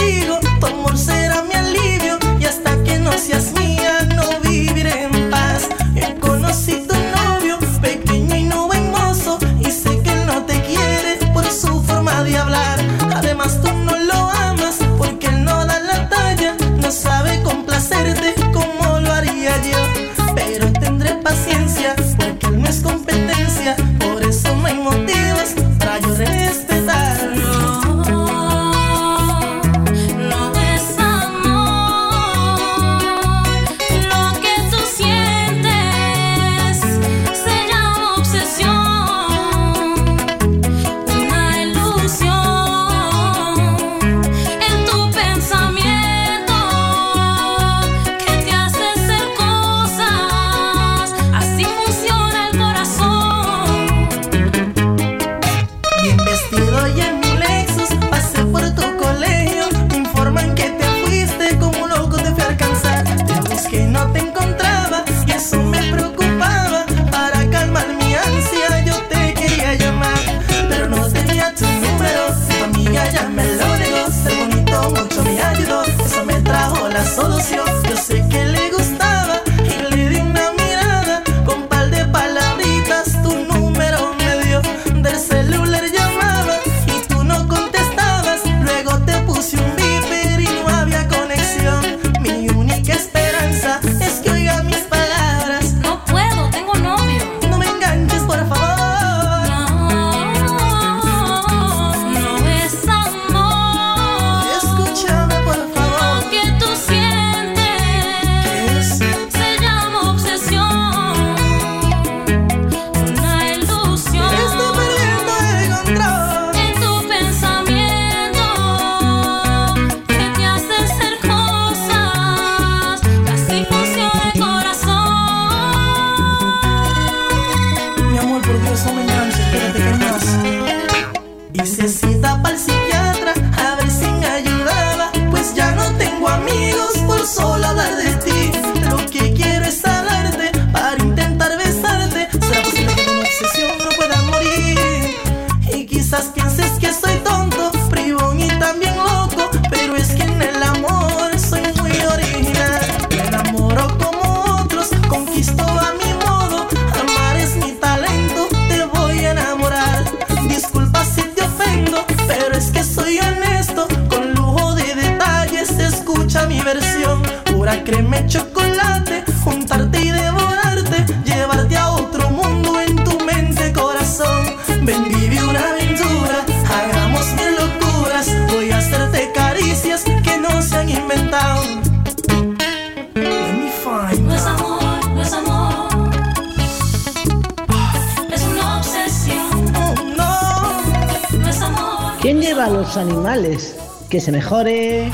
Que 194.11 194.20
se 194.20 194.31
mejore. 194.31 195.11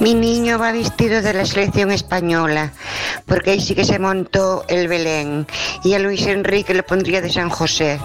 Mi 0.00 0.14
niño 0.14 0.58
va 0.58 0.72
vestido 0.72 1.20
de 1.20 1.34
la 1.34 1.44
selección 1.44 1.92
española, 1.92 2.72
porque 3.26 3.50
ahí 3.50 3.60
sí 3.60 3.74
que 3.74 3.84
se 3.84 3.98
montó 3.98 4.64
el 4.68 4.88
Belén. 4.88 5.46
Y 5.84 5.92
a 5.92 5.98
Luis 5.98 6.26
Enrique 6.26 6.72
lo 6.72 6.82
pondría 6.82 7.20
de 7.20 7.30
San 7.30 7.50
José. 7.50 8.00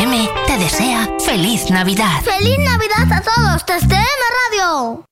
M 0.00 0.30
te 0.48 0.58
desea 0.58 1.08
feliz 1.24 1.70
Navidad. 1.70 2.22
¡Feliz 2.24 2.58
Navidad 2.58 3.12
a 3.12 3.20
todos! 3.20 3.66
¡Desde 3.66 3.94
M 3.94 4.04
Radio! 4.50 5.03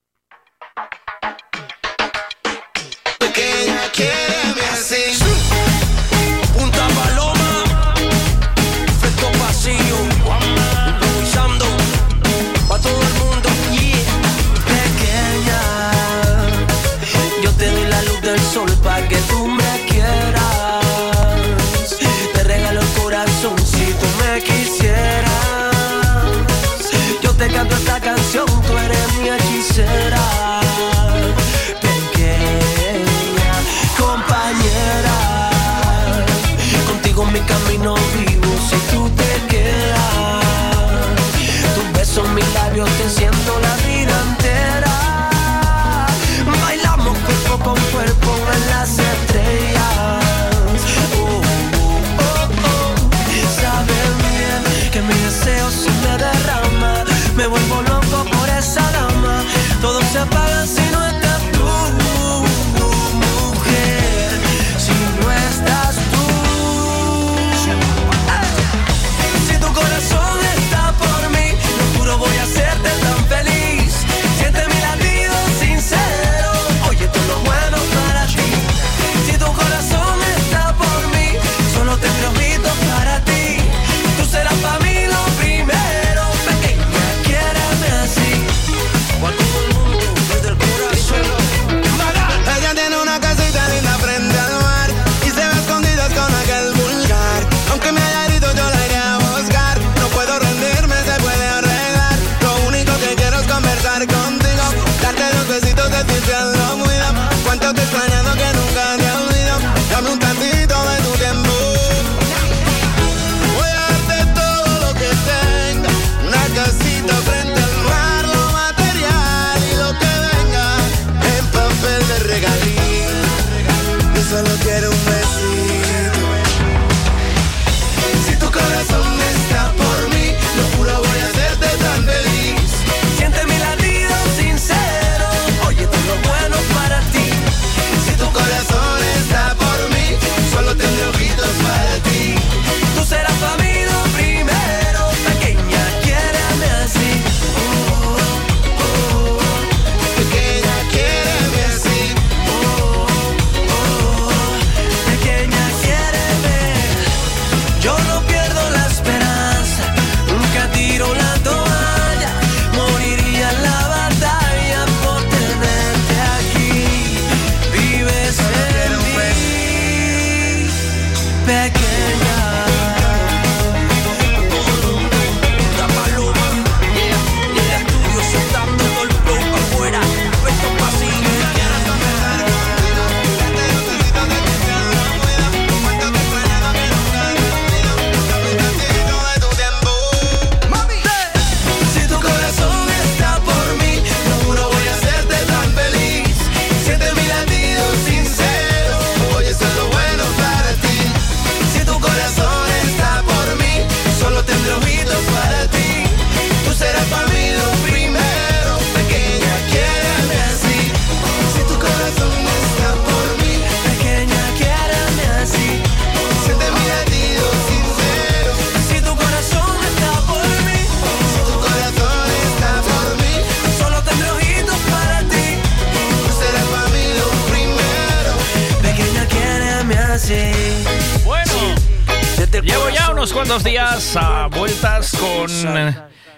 Unos 233.23 233.31
cuantos 233.31 233.63
días 233.63 234.17
a 234.17 234.47
vueltas 234.47 235.15
con 235.17 235.49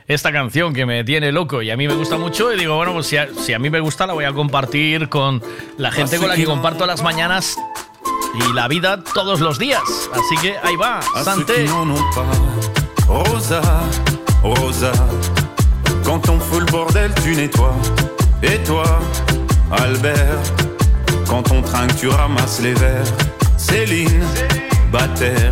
esta 0.07 0.31
canción 0.31 0.71
que 0.71 0.85
me 0.85 1.03
tiene 1.03 1.31
loco 1.31 1.63
y 1.63 1.71
a 1.71 1.77
mí 1.77 1.87
me 1.87 1.95
gusta 1.95 2.15
mucho 2.15 2.53
y 2.53 2.59
digo, 2.59 2.75
bueno, 2.75 2.93
pues 2.93 3.07
si 3.07 3.17
a, 3.17 3.27
si 3.33 3.53
a 3.53 3.57
mí 3.57 3.71
me 3.71 3.79
gusta 3.79 4.05
la 4.05 4.13
voy 4.13 4.25
a 4.25 4.33
compartir 4.33 5.09
con 5.09 5.41
la 5.79 5.89
gente 5.89 6.19
con 6.19 6.27
la 6.27 6.35
que 6.35 6.45
comparto 6.45 6.85
las 6.85 7.01
mañanas 7.01 7.57
y 8.35 8.53
la 8.53 8.67
vida 8.67 9.03
todos 9.03 9.39
los 9.39 9.57
días. 9.57 9.81
Así 10.13 10.37
que 10.39 10.57
ahí 10.61 10.75
va, 10.75 10.99
Santé. 11.23 11.65
Rosa, 13.07 13.61
Rosa, 14.43 14.91
quand 16.03 16.29
on 16.29 16.39
fout 16.39 16.65
le 16.65 16.71
bordel, 16.71 17.11
tu 17.15 17.29
nettoies. 17.29 17.73
Et 18.43 18.63
toi, 18.63 18.85
Albert, 19.71 20.37
quand 21.27 21.51
on 21.51 21.63
trinque, 21.63 21.95
tu 21.99 22.09
ramasses 22.09 22.59
les 22.61 22.75
verres. 22.75 23.11
Céline, 23.57 24.21
Bataire, 24.91 25.51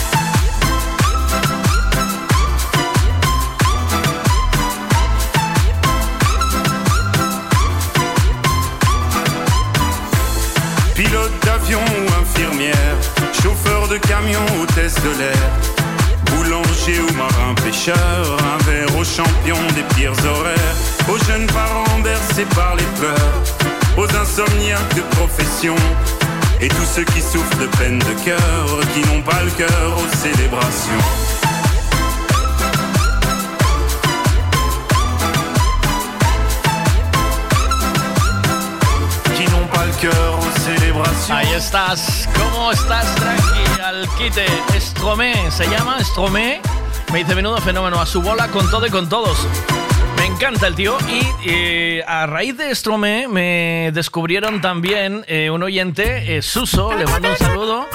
De 13.91 13.97
camion, 13.97 14.39
hôtesse 14.61 14.95
de 14.95 15.09
l'air, 15.19 15.51
boulanger 16.31 17.01
ou 17.01 17.13
marin 17.17 17.53
pêcheur, 17.55 18.37
un 18.53 18.63
verre 18.63 18.95
aux 18.97 19.03
champions 19.03 19.67
des 19.75 19.83
pires 19.95 20.13
horaires, 20.25 20.75
aux 21.09 21.17
jeunes 21.25 21.47
parents 21.47 21.99
bercés 22.01 22.45
par 22.55 22.75
les 22.77 22.85
pleurs, 22.97 23.33
aux 23.97 24.15
insomniaques 24.15 24.95
de 24.95 25.01
profession, 25.17 25.75
et 26.61 26.69
tous 26.69 26.85
ceux 26.95 27.03
qui 27.03 27.21
souffrent 27.21 27.57
de 27.57 27.67
peine 27.77 27.99
de 27.99 28.23
cœur, 28.23 28.65
qui 28.93 29.01
n'ont 29.09 29.21
pas 29.23 29.43
le 29.43 29.51
cœur 29.51 29.97
aux 29.97 30.15
célébrations. 30.15 31.30
Ahí 41.29 41.47
estás. 41.53 42.27
¿Cómo 42.37 42.71
estás, 42.71 43.15
Tranqui? 43.15 43.81
Al 43.83 44.07
quite. 44.17 44.45
Stromé, 44.79 45.49
¿se 45.51 45.67
llama 45.69 46.03
Stromé? 46.03 46.61
Me 47.11 47.19
dice 47.19 47.35
menudo 47.35 47.57
fenómeno. 47.57 47.99
A 47.99 48.05
su 48.05 48.21
bola 48.21 48.47
con 48.49 48.69
todo 48.69 48.85
y 48.85 48.89
con 48.89 49.09
todos. 49.09 49.47
Me 50.17 50.25
encanta 50.25 50.67
el 50.67 50.75
tío. 50.75 50.97
Y 51.07 51.21
eh, 51.45 52.03
a 52.07 52.25
raíz 52.25 52.57
de 52.57 52.73
Stromé 52.75 53.27
me 53.27 53.91
descubrieron 53.93 54.61
también 54.61 55.25
eh, 55.27 55.49
un 55.49 55.63
oyente, 55.63 56.37
eh, 56.37 56.41
Suso, 56.41 56.93
le 56.93 57.05
mando 57.05 57.29
un 57.29 57.37
saludo. 57.37 57.87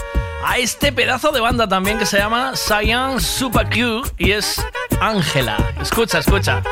A 0.44 0.58
este 0.58 0.92
pedazo 0.92 1.32
de 1.32 1.40
banda 1.40 1.68
también 1.68 1.98
que 1.98 2.06
se 2.06 2.18
llama 2.18 2.52
Science 2.54 3.26
Super 3.26 3.68
Q 3.68 4.02
y 4.18 4.32
es 4.32 4.64
Ángela. 5.00 5.56
Escucha, 5.80 6.18
escucha. 6.18 6.62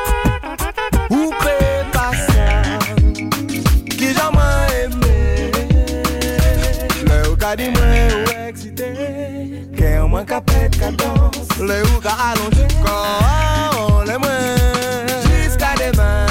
cadence. 10.77 11.35
Le 11.59 11.73
allongés, 11.73 12.09
allongé 12.19 12.67
quand 12.83 14.01
les 14.03 14.17
mains 14.17 15.05
jusqu'à 15.23 15.73
demain. 15.75 16.25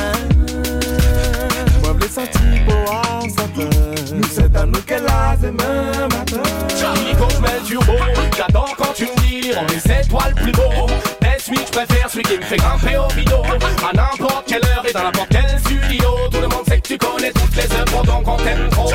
Moi, 1.83 1.97
les 2.01 2.09
sentis 2.09 2.61
pour 2.67 2.93
en 2.93 3.21
senteur. 3.23 3.71
Nous, 4.13 4.29
c'est 4.31 4.57
à 4.57 4.67
nous 4.67 4.81
qu'elle 4.83 5.07
a 5.07 5.37
demain 5.37 6.09
matin. 6.09 6.43
Charlie 6.79 7.15
Goldman 7.19 7.63
Turbo, 7.67 7.93
j'adore 8.37 8.75
quand 8.77 8.93
tu 8.95 9.05
me 9.05 9.21
dis 9.21 9.53
on 9.57 9.67
est 9.73 9.81
sept 9.81 10.09
toiles 10.09 10.35
plus 10.35 10.53
beau. 10.53 10.87
Tel 11.21 11.41
celui 11.41 11.59
je 11.59 11.73
préfère, 11.73 12.11
celui 12.11 12.25
qui 12.25 12.37
me 12.37 12.43
fait 12.43 12.57
grimper 12.57 12.97
au 12.97 13.09
rideau. 13.09 13.43
À 13.89 13.97
n'importe 13.97 14.47
quelle 14.47 14.65
heure 14.65 14.85
et 14.89 14.93
dans 14.93 15.05
n'importe 15.05 15.29
quel 15.31 15.59
studio. 15.61 16.09
Tout 16.31 16.41
le 16.41 16.49
monde 16.49 16.65
sait 16.69 16.81
que 16.81 16.89
tu 16.89 16.99
connais 16.99 17.33
toutes 17.33 17.57
les 17.57 17.77
œuvres, 17.77 18.05
donc 18.05 18.29
on 18.29 18.37
t'aime 18.37 18.69
trop 18.71 18.91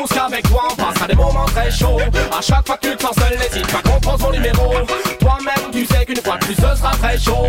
tous 0.00 0.14
qu'avec 0.14 0.48
toi 0.48 0.68
on 0.70 0.76
passera 0.76 1.06
des 1.06 1.14
moments 1.14 1.44
très 1.46 1.70
chauds. 1.70 1.98
À 2.36 2.40
chaque 2.40 2.66
fois 2.66 2.76
que 2.76 2.88
tu 2.88 2.96
te 2.96 3.02
sens 3.02 3.14
seul, 3.16 3.38
n'hésite 3.38 3.66
pas 3.70 3.82
qu'on 3.82 4.00
prend 4.00 4.18
son 4.18 4.30
numéro. 4.30 4.72
Toi-même 5.18 5.70
tu 5.72 5.84
sais 5.86 6.04
qu'une 6.06 6.22
fois 6.22 6.38
de 6.38 6.44
plus 6.46 6.54
ce 6.54 6.60
sera 6.76 6.92
très 6.92 7.18
chaud. 7.18 7.46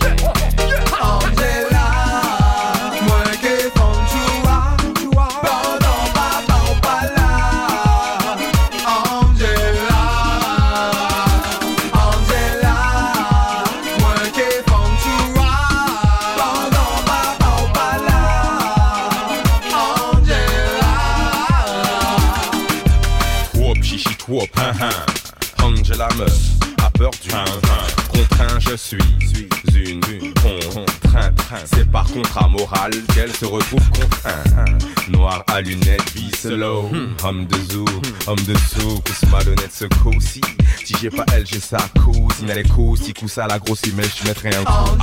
Angela 1.02 1.71
meuf 26.22 26.50
a 26.84 26.90
peur 26.90 27.10
du. 27.22 27.30
Contraint, 28.08 28.58
je 28.60 28.76
suis 28.76 28.98
une 29.74 30.00
contraint, 30.00 31.32
train. 31.36 31.58
C'est 31.64 31.90
par 31.90 32.04
contrat 32.06 32.48
moral 32.48 32.92
qu'elle 33.14 33.34
se 33.34 33.44
retrouve 33.44 33.88
contrainte. 33.90 34.84
Noir 35.08 35.44
à 35.48 35.60
lunettes, 35.60 36.10
vie 36.14 36.30
slow. 36.34 36.90
Homme 37.24 37.46
de 37.46 37.72
zoo, 37.72 37.84
homme 38.26 38.42
de 38.46 38.54
souk, 38.54 39.08
ce 39.08 39.26
malhonnête 39.26 39.72
ce 39.72 39.84
coup-ci. 39.84 40.40
Si 40.84 40.94
j'ai 41.00 41.10
pas 41.10 41.24
elle, 41.32 41.46
j'ai 41.46 41.60
sa 41.60 41.78
cousine. 42.04 42.50
Elle 42.50 42.58
est 42.58 42.68
coussi, 42.68 43.12
coussa 43.12 43.46
la 43.46 43.58
grosse 43.58 43.82
mais 43.94 44.04
je 44.04 44.28
mettrai 44.28 44.50
un 44.54 44.64
coup. 44.64 44.98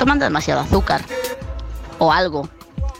Tomando 0.00 0.24
demasiado 0.24 0.62
azúcar 0.62 1.02
o 1.98 2.10
algo. 2.10 2.48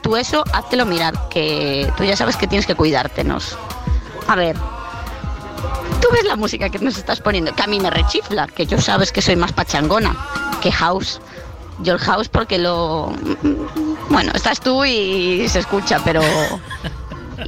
Tú 0.03 0.17
eso, 0.17 0.45
háztelo 0.53 0.85
mirar, 0.85 1.15
que 1.31 1.91
tú 1.97 2.05
ya 2.05 2.15
sabes 2.15 2.37
que 2.37 2.47
tienes 2.47 2.67
que 2.67 2.75
cuidártenos. 2.75 3.57
A 4.29 4.37
ver, 4.37 4.55
tú 6.03 6.09
ves 6.12 6.25
la 6.25 6.37
música 6.37 6.69
que 6.69 6.79
nos 6.79 6.99
estás 6.99 7.20
poniendo, 7.23 7.55
que 7.55 7.62
a 7.62 7.67
mí 7.67 7.81
me 7.81 7.89
rechifla, 7.89 8.47
que 8.47 8.67
yo 8.67 8.79
sabes 8.79 9.12
que 9.12 9.23
soy 9.23 9.35
más 9.35 9.53
pachangona 9.53 10.15
que 10.61 10.70
house. 10.70 11.20
Yo 11.79 11.95
el 11.95 11.99
house 11.99 12.29
porque 12.29 12.59
lo... 12.59 13.15
Bueno, 14.11 14.33
estás 14.35 14.61
tú 14.61 14.85
y 14.85 15.49
se 15.49 15.61
escucha, 15.61 15.99
pero 16.05 16.20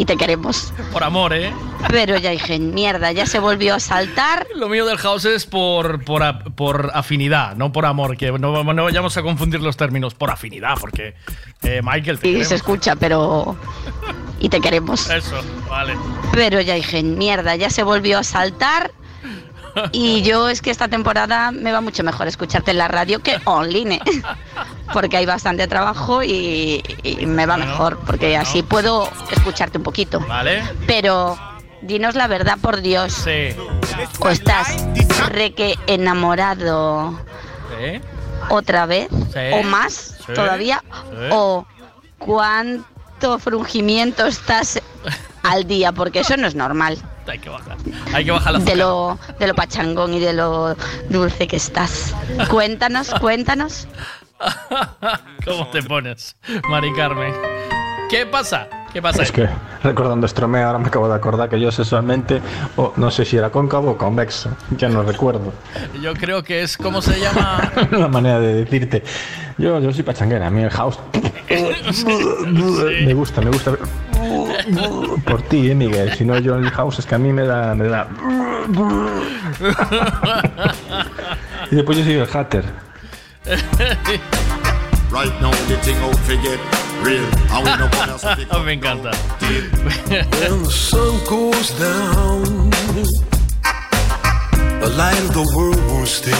y 0.03 0.05
te 0.05 0.17
queremos. 0.17 0.73
Por 0.93 1.05
amor, 1.05 1.33
¿eh? 1.33 1.53
Pero 1.89 2.19
ya 2.19 2.31
dije, 2.31 2.59
mierda, 2.59 3.13
ya 3.13 3.25
se 3.25 3.39
volvió 3.39 3.77
a 3.77 3.81
saltar. 3.81 4.49
Lo 4.57 4.69
mío 4.69 4.85
del 4.85 4.99
house 4.99 5.27
es 5.27 5.47
por, 5.47 6.05
por, 6.05 6.25
por 6.57 6.91
afinidad, 6.93 7.55
no 7.55 7.71
por 7.71 7.87
amor, 7.87 8.17
que 8.17 8.33
no, 8.33 8.65
no 8.65 8.83
vayamos 8.85 9.17
a 9.17 9.23
confundir 9.23 9.61
los 9.61 9.77
términos, 9.77 10.15
por 10.15 10.33
afinidad, 10.33 10.75
porque 10.81 11.15
eh, 11.63 11.81
Michael, 11.85 12.19
te 12.19 12.27
Y 12.27 12.31
queremos. 12.33 12.49
se 12.49 12.55
escucha, 12.57 12.97
pero... 12.97 13.57
Y 14.41 14.49
te 14.49 14.61
queremos. 14.61 15.09
Eso, 15.09 15.41
vale. 15.71 15.95
Pero 16.33 16.61
ya 16.61 16.75
dije, 16.75 17.01
mierda, 17.05 17.55
ya 17.55 17.71
se 17.71 17.85
volvió 17.85 18.19
a 18.19 18.25
saltar. 18.25 18.91
Y 19.93 20.23
yo 20.23 20.49
es 20.49 20.61
que 20.63 20.71
esta 20.71 20.89
temporada 20.89 21.51
me 21.51 21.73
va 21.73 21.81
mucho 21.81 22.03
mejor 22.03 22.29
escucharte 22.29 22.71
en 22.73 22.79
la 22.79 22.89
radio 22.89 23.21
que 23.23 23.39
online. 23.45 24.01
Porque 24.93 25.17
hay 25.17 25.27
bastante 25.27 25.67
trabajo 25.67 26.23
y, 26.23 26.83
y 27.03 27.25
me 27.27 27.47
va 27.47 27.57
mejor, 27.57 27.99
porque 28.07 28.37
así 28.37 28.63
puedo 28.63 29.09
escucharte 29.31 29.79
un 29.79 29.85
poquito. 29.85 30.21
Vale. 30.21 30.63
Pero 30.87 31.39
dinos 31.81 32.15
la 32.15 32.27
verdad, 32.27 32.59
por 32.61 32.81
Dios. 32.83 33.13
Sí. 33.15 33.57
¿O 34.21 34.29
estás 34.29 34.77
re 35.31 35.53
que 35.55 35.77
enamorado 35.87 37.19
¿Eh? 37.79 38.01
otra 38.51 38.87
vez? 38.87 39.09
Sí. 39.33 39.41
¿O 39.55 39.63
más 39.63 40.17
Sí. 40.27 40.35
todavía? 40.35 40.85
¿O 41.31 41.67
cuánto 42.19 43.39
frungimiento 43.39 44.27
estás 44.27 44.81
al 45.43 45.67
día? 45.67 45.93
Porque 45.93 46.21
eso 46.21 46.37
no 46.37 46.47
es 46.47 46.55
normal. 46.55 46.99
Hay 47.27 47.39
que 47.39 47.49
bajar. 47.49 47.77
Hay 48.13 48.25
que 48.25 48.31
bajar 48.31 48.53
la 48.53 48.59
De 48.59 48.77
lo, 48.77 49.19
de 49.39 49.47
lo 49.47 49.55
pachangón 49.55 50.15
y 50.15 50.21
de 50.21 50.33
lo 50.33 50.77
dulce 51.09 51.47
que 51.47 51.57
estás. 51.57 52.15
Cuéntanos, 52.51 53.15
cuéntanos. 53.21 53.89
¿Cómo 55.45 55.69
te 55.69 55.83
pones, 55.83 56.37
Mari 56.69 56.93
Carmen? 56.95 57.33
¿Qué 58.11 58.27
pasa? 58.27 58.69
¿Qué 58.93 59.01
pasa? 59.01 59.23
Es 59.23 59.33
que 59.33 59.49
recordando 59.83 60.29
Stromé 60.29 60.63
ahora 60.63 60.79
me 60.79 60.89
acabo 60.89 61.09
de 61.09 61.15
acordar 61.15 61.49
que 61.49 61.59
yo 61.59 61.73
sexualmente, 61.73 62.43
o 62.77 62.93
no 62.97 63.11
sé 63.11 63.25
si 63.25 63.39
era 63.39 63.51
cóncavo 63.51 63.93
o 63.93 63.97
convexo, 63.97 64.51
ya 64.77 64.91
no 64.91 65.03
recuerdo 65.03 65.53
Yo 66.03 66.13
creo 66.13 66.43
que 66.43 66.61
es, 66.61 66.77
¿cómo 66.77 67.01
se 67.01 67.19
llama? 67.19 67.73
la 67.91 68.09
manera 68.09 68.39
de 68.39 68.55
decirte. 68.65 69.03
Yo, 69.57 69.81
yo 69.81 69.93
soy 69.93 70.03
pachanguera, 70.03 70.49
a 70.49 70.51
mí 70.51 70.63
el 70.63 70.71
house 70.71 70.99
me 71.49 73.15
gusta, 73.15 73.41
me 73.41 73.51
gusta. 73.51 73.73
Por 75.25 75.43
ti, 75.43 75.71
eh, 75.71 75.75
Miguel. 75.75 76.13
Si 76.15 76.25
no, 76.25 76.39
yo 76.39 76.57
el 76.57 76.71
house 76.71 77.01
es 77.01 77.07
que 77.07 77.15
a 77.15 77.19
mí 77.19 77.33
me 77.33 77.45
da. 77.45 77.75
Me 77.75 77.89
da... 77.89 78.09
Y 81.71 81.77
después 81.77 81.99
yo 81.99 82.05
soy 82.05 82.15
el 82.15 82.29
hatter. 82.33 82.65
Right 85.13 85.33
now 85.43 85.51
the 85.69 85.77
thing 85.83 85.97
out 85.99 86.17
to 86.27 86.37
get 86.37 86.59
real. 87.03 87.25
And 87.51 87.65
we 87.65 87.71
no 87.79 87.89
gonna 87.91 88.19
speak 88.19 88.51
up 88.51 88.65
Me 88.65 88.73
encanta. 88.79 89.13
When 90.41 90.63
the 90.63 90.71
sun 90.71 91.21
goes 91.29 91.71
down, 91.79 92.71
the 94.81 94.89
light 94.97 95.19
of 95.21 95.35
the 95.35 95.53
world 95.55 95.77
won't 95.89 96.09
stay. 96.09 96.33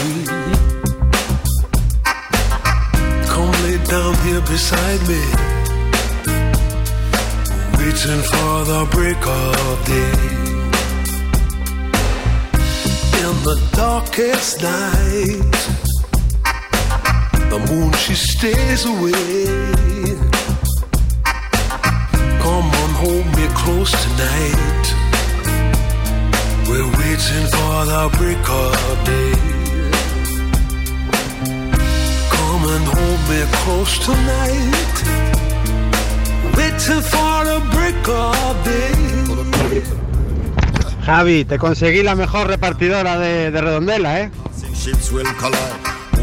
Come 3.27 3.51
lay 3.63 3.77
down 3.85 4.15
here 4.25 4.41
beside 4.41 5.01
me, 5.07 5.21
waiting 7.83 8.21
for 8.21 8.53
the 8.71 8.87
break 8.91 9.23
of 9.27 9.85
day. 9.85 10.13
In 13.23 13.35
the 13.47 13.57
darkest 13.73 14.61
night, 14.61 15.59
the 17.51 17.59
moon 17.69 17.91
she 18.03 18.15
stays 18.15 18.85
away. 18.85 19.45
Come 22.43 22.67
on, 22.81 22.91
hold 23.03 23.27
me 23.37 23.45
close 23.61 23.91
tonight. 24.05 24.85
We're 26.67 26.91
waiting 26.99 27.47
for 27.55 27.75
the 27.91 28.03
break 28.17 28.45
of 28.65 28.95
day. 29.11 29.33
Come 32.35 32.63
and 32.75 32.85
hold 32.95 33.21
me 33.29 33.41
close 33.61 33.93
tonight. 34.07 35.32
Javi, 41.05 41.43
te 41.45 41.57
conseguí 41.59 42.01
la 42.03 42.15
mejor 42.15 42.47
repartidora 42.47 43.17
de, 43.19 43.51
de 43.51 43.61
Redondela, 43.61 44.21
¿eh? 44.21 44.31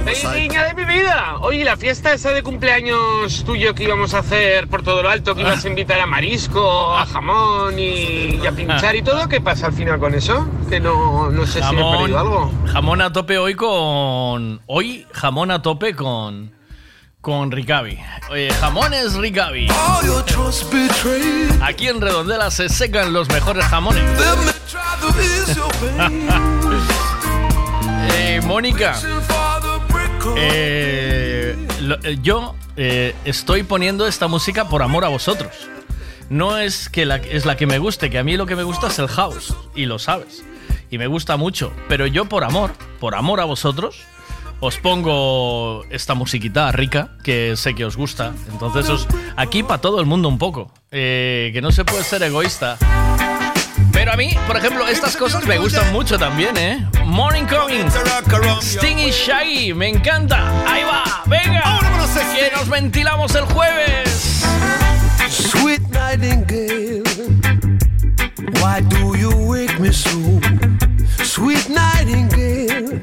¡Ey, 0.07 0.49
niña 0.49 0.65
de 0.65 0.75
mi 0.75 0.85
vida! 0.87 1.37
Oye, 1.41 1.63
la 1.63 1.77
fiesta 1.77 2.13
esa 2.15 2.31
de 2.33 2.43
cumpleaños 2.43 3.45
tuyo 3.45 3.75
que 3.75 3.85
íbamos 3.85 4.15
a 4.15 4.21
hacer 4.21 4.67
por 4.69 4.83
todo 4.83 5.03
lo 5.03 5.11
alto, 5.11 5.35
que 5.35 5.43
ibas 5.43 5.63
a 5.65 5.69
invitar 5.69 6.01
a 6.01 6.07
marisco, 6.07 6.97
a 6.97 7.05
jamón 7.05 7.79
y, 7.79 8.39
y 8.43 8.47
a 8.47 8.53
pinchar 8.53 8.97
y 8.97 9.03
todo, 9.03 9.29
¿qué 9.29 9.41
pasa 9.43 9.67
al 9.67 9.75
final 9.75 9.99
con 10.01 10.15
eso? 10.15 10.49
Que 10.71 10.81
no, 10.81 11.31
no 11.31 11.45
sé 11.47 11.53
si 11.53 11.59
he 11.59 11.63
Jamón, 11.63 11.99
perdido 11.99 12.19
algo. 12.19 12.53
jamón 12.73 13.03
a 13.03 13.13
tope 13.13 13.37
hoy 13.37 13.55
con. 13.55 14.63
Hoy 14.67 15.07
jamón 15.13 15.51
a 15.51 15.61
tope 15.61 15.95
con. 15.95 16.53
Con 17.21 17.51
Ricavi. 17.51 17.99
Oye, 18.31 18.51
jamones 18.51 19.15
Ricavi. 19.15 19.69
Aquí 21.63 21.89
en 21.89 22.01
Redondela 22.01 22.51
se 22.51 22.69
secan 22.69 23.13
los 23.13 23.29
mejores 23.29 23.65
jamones. 23.67 24.03
Eh, 28.13 28.41
Mónica. 28.45 28.95
eh, 30.37 31.57
eh, 32.03 32.19
yo 32.23 32.55
eh, 32.77 33.15
estoy 33.25 33.63
poniendo 33.63 34.07
esta 34.07 34.29
música 34.29 34.69
por 34.69 34.83
amor 34.83 35.05
a 35.05 35.09
vosotros. 35.09 35.69
No 36.29 36.59
es 36.59 36.89
que 36.89 37.03
es 37.31 37.45
la 37.45 37.57
que 37.57 37.67
me 37.67 37.79
guste, 37.79 38.09
que 38.11 38.19
a 38.19 38.25
mí 38.25 38.37
lo 38.37 38.47
que 38.47 38.57
me 38.57 38.63
gusta 38.63 38.87
es 38.89 38.99
el 38.99 39.09
house, 39.09 39.55
y 39.75 39.87
lo 39.87 39.99
sabes. 39.99 40.45
Y 40.91 40.99
me 40.99 41.07
gusta 41.07 41.37
mucho. 41.37 41.73
Pero 41.89 42.07
yo 42.07 42.25
por 42.27 42.45
amor, 42.45 42.73
por 43.01 43.15
amor 43.15 43.41
a 43.41 43.45
vosotros, 43.45 44.03
os 44.61 44.79
pongo 44.79 45.85
esta 45.91 46.15
musiquita 46.15 46.71
rica, 46.73 47.11
que 47.23 47.57
sé 47.57 47.75
que 47.75 47.85
os 47.85 47.97
gusta. 47.97 48.33
Entonces, 48.53 48.89
os, 48.89 49.09
aquí 49.37 49.63
para 49.63 49.81
todo 49.81 50.01
el 50.01 50.07
mundo 50.07 50.29
un 50.29 50.39
poco. 50.39 50.73
Eh, 50.91 51.51
que 51.53 51.61
no 51.61 51.73
se 51.73 51.85
puede 51.85 52.05
ser 52.05 52.23
egoísta. 52.23 52.77
Pero 53.93 54.13
a 54.13 54.17
mí, 54.17 54.35
por 54.47 54.57
ejemplo, 54.57 54.87
estas 54.87 55.17
cosas 55.17 55.47
me 55.47 55.59
gustan 55.59 55.93
mucho 55.93 56.19
también, 56.19 56.57
¿eh? 56.57 56.87
Morning 57.05 57.45
Coming, 57.45 57.87
Stingy 58.63 59.11
Shaggy, 59.11 59.75
me 59.75 59.89
encanta. 59.89 60.49
Ahí 60.67 60.85
va, 60.85 61.03
venga, 61.27 61.81
que 62.35 62.51
nos 62.57 62.69
ventilamos 62.69 63.35
el 63.35 63.45
jueves. 63.45 64.45
Sweet 65.29 65.83
nightingale, 65.91 67.03
why 68.61 68.81
do 68.89 69.17
you 69.17 69.31
wake 69.47 69.79
me 69.79 69.93
so? 69.93 70.11
Sweet 71.23 71.69
nightingale, 71.69 73.01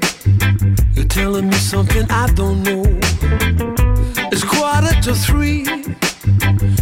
you're 0.93 1.05
telling 1.05 1.47
me 1.49 1.55
something 1.57 2.05
I 2.09 2.27
don't 2.33 2.63
know. 2.63 2.83
It's 4.31 4.43
quarter 4.43 4.93
to 5.01 5.13
three, 5.13 5.65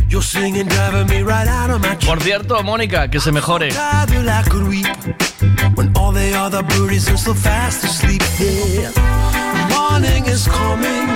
you're 0.09 0.21
singing, 0.21 0.67
driving 0.67 1.07
me 1.07 1.21
right 1.21 1.47
out 1.47 1.69
of 1.69 1.81
my 1.81 1.95
Por 1.95 2.19
cierto, 2.21 2.61
Mónica, 2.63 3.09
que 3.09 3.19
se 3.19 3.31
mejore. 3.31 3.69
I 3.71 4.43
could 4.49 4.67
weep 4.67 4.87
when 5.75 5.91
all 5.97 6.11
the 6.11 6.33
other 6.35 6.63
birdies 6.63 7.09
are 7.09 7.17
so 7.17 7.33
fast 7.33 7.83
asleep. 7.83 8.21
Yeah, 8.39 8.91
morning 9.69 10.25
is 10.25 10.47
coming, 10.47 11.07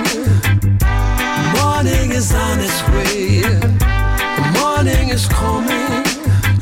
morning 1.60 2.12
is 2.12 2.32
on 2.34 2.60
its 2.60 2.82
way. 2.88 3.42
Morning 4.58 5.10
is 5.10 5.26
coming, 5.26 6.04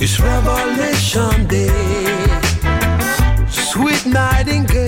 it's 0.01 0.19
Revelation 0.19 1.47
Day. 1.47 2.39
Sweet 3.49 4.07
nightingale, 4.07 4.88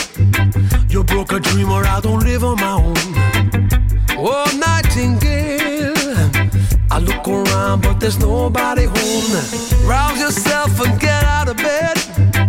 little 1.01 1.15
broke 1.15 1.31
a 1.31 1.39
dreamer, 1.39 1.83
I 1.85 1.99
don't 2.01 2.23
live 2.23 2.43
on 2.43 2.57
my 2.57 2.73
own. 2.73 2.95
Oh, 4.17 4.45
nightingale, 4.57 5.93
I 6.91 6.99
look 6.99 7.27
around, 7.27 7.81
but 7.81 7.99
there's 7.99 8.19
nobody 8.19 8.85
home. 8.85 9.87
Rouse 9.87 10.19
yourself 10.19 10.79
and 10.85 10.99
get 10.99 11.23
out 11.23 11.49
of 11.49 11.57
bed. 11.57 11.97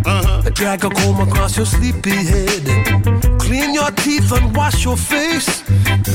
Uh-huh. 0.05 0.49
Drag 0.53 0.83
a 0.83 0.89
comb 0.89 1.27
across 1.27 1.57
your 1.57 1.65
sleepy 1.65 2.11
head 2.11 3.32
Clean 3.53 3.71
your 3.71 3.91
teeth 3.91 4.31
and 4.31 4.55
wash 4.55 4.83
your 4.83 4.97
face. 4.97 5.61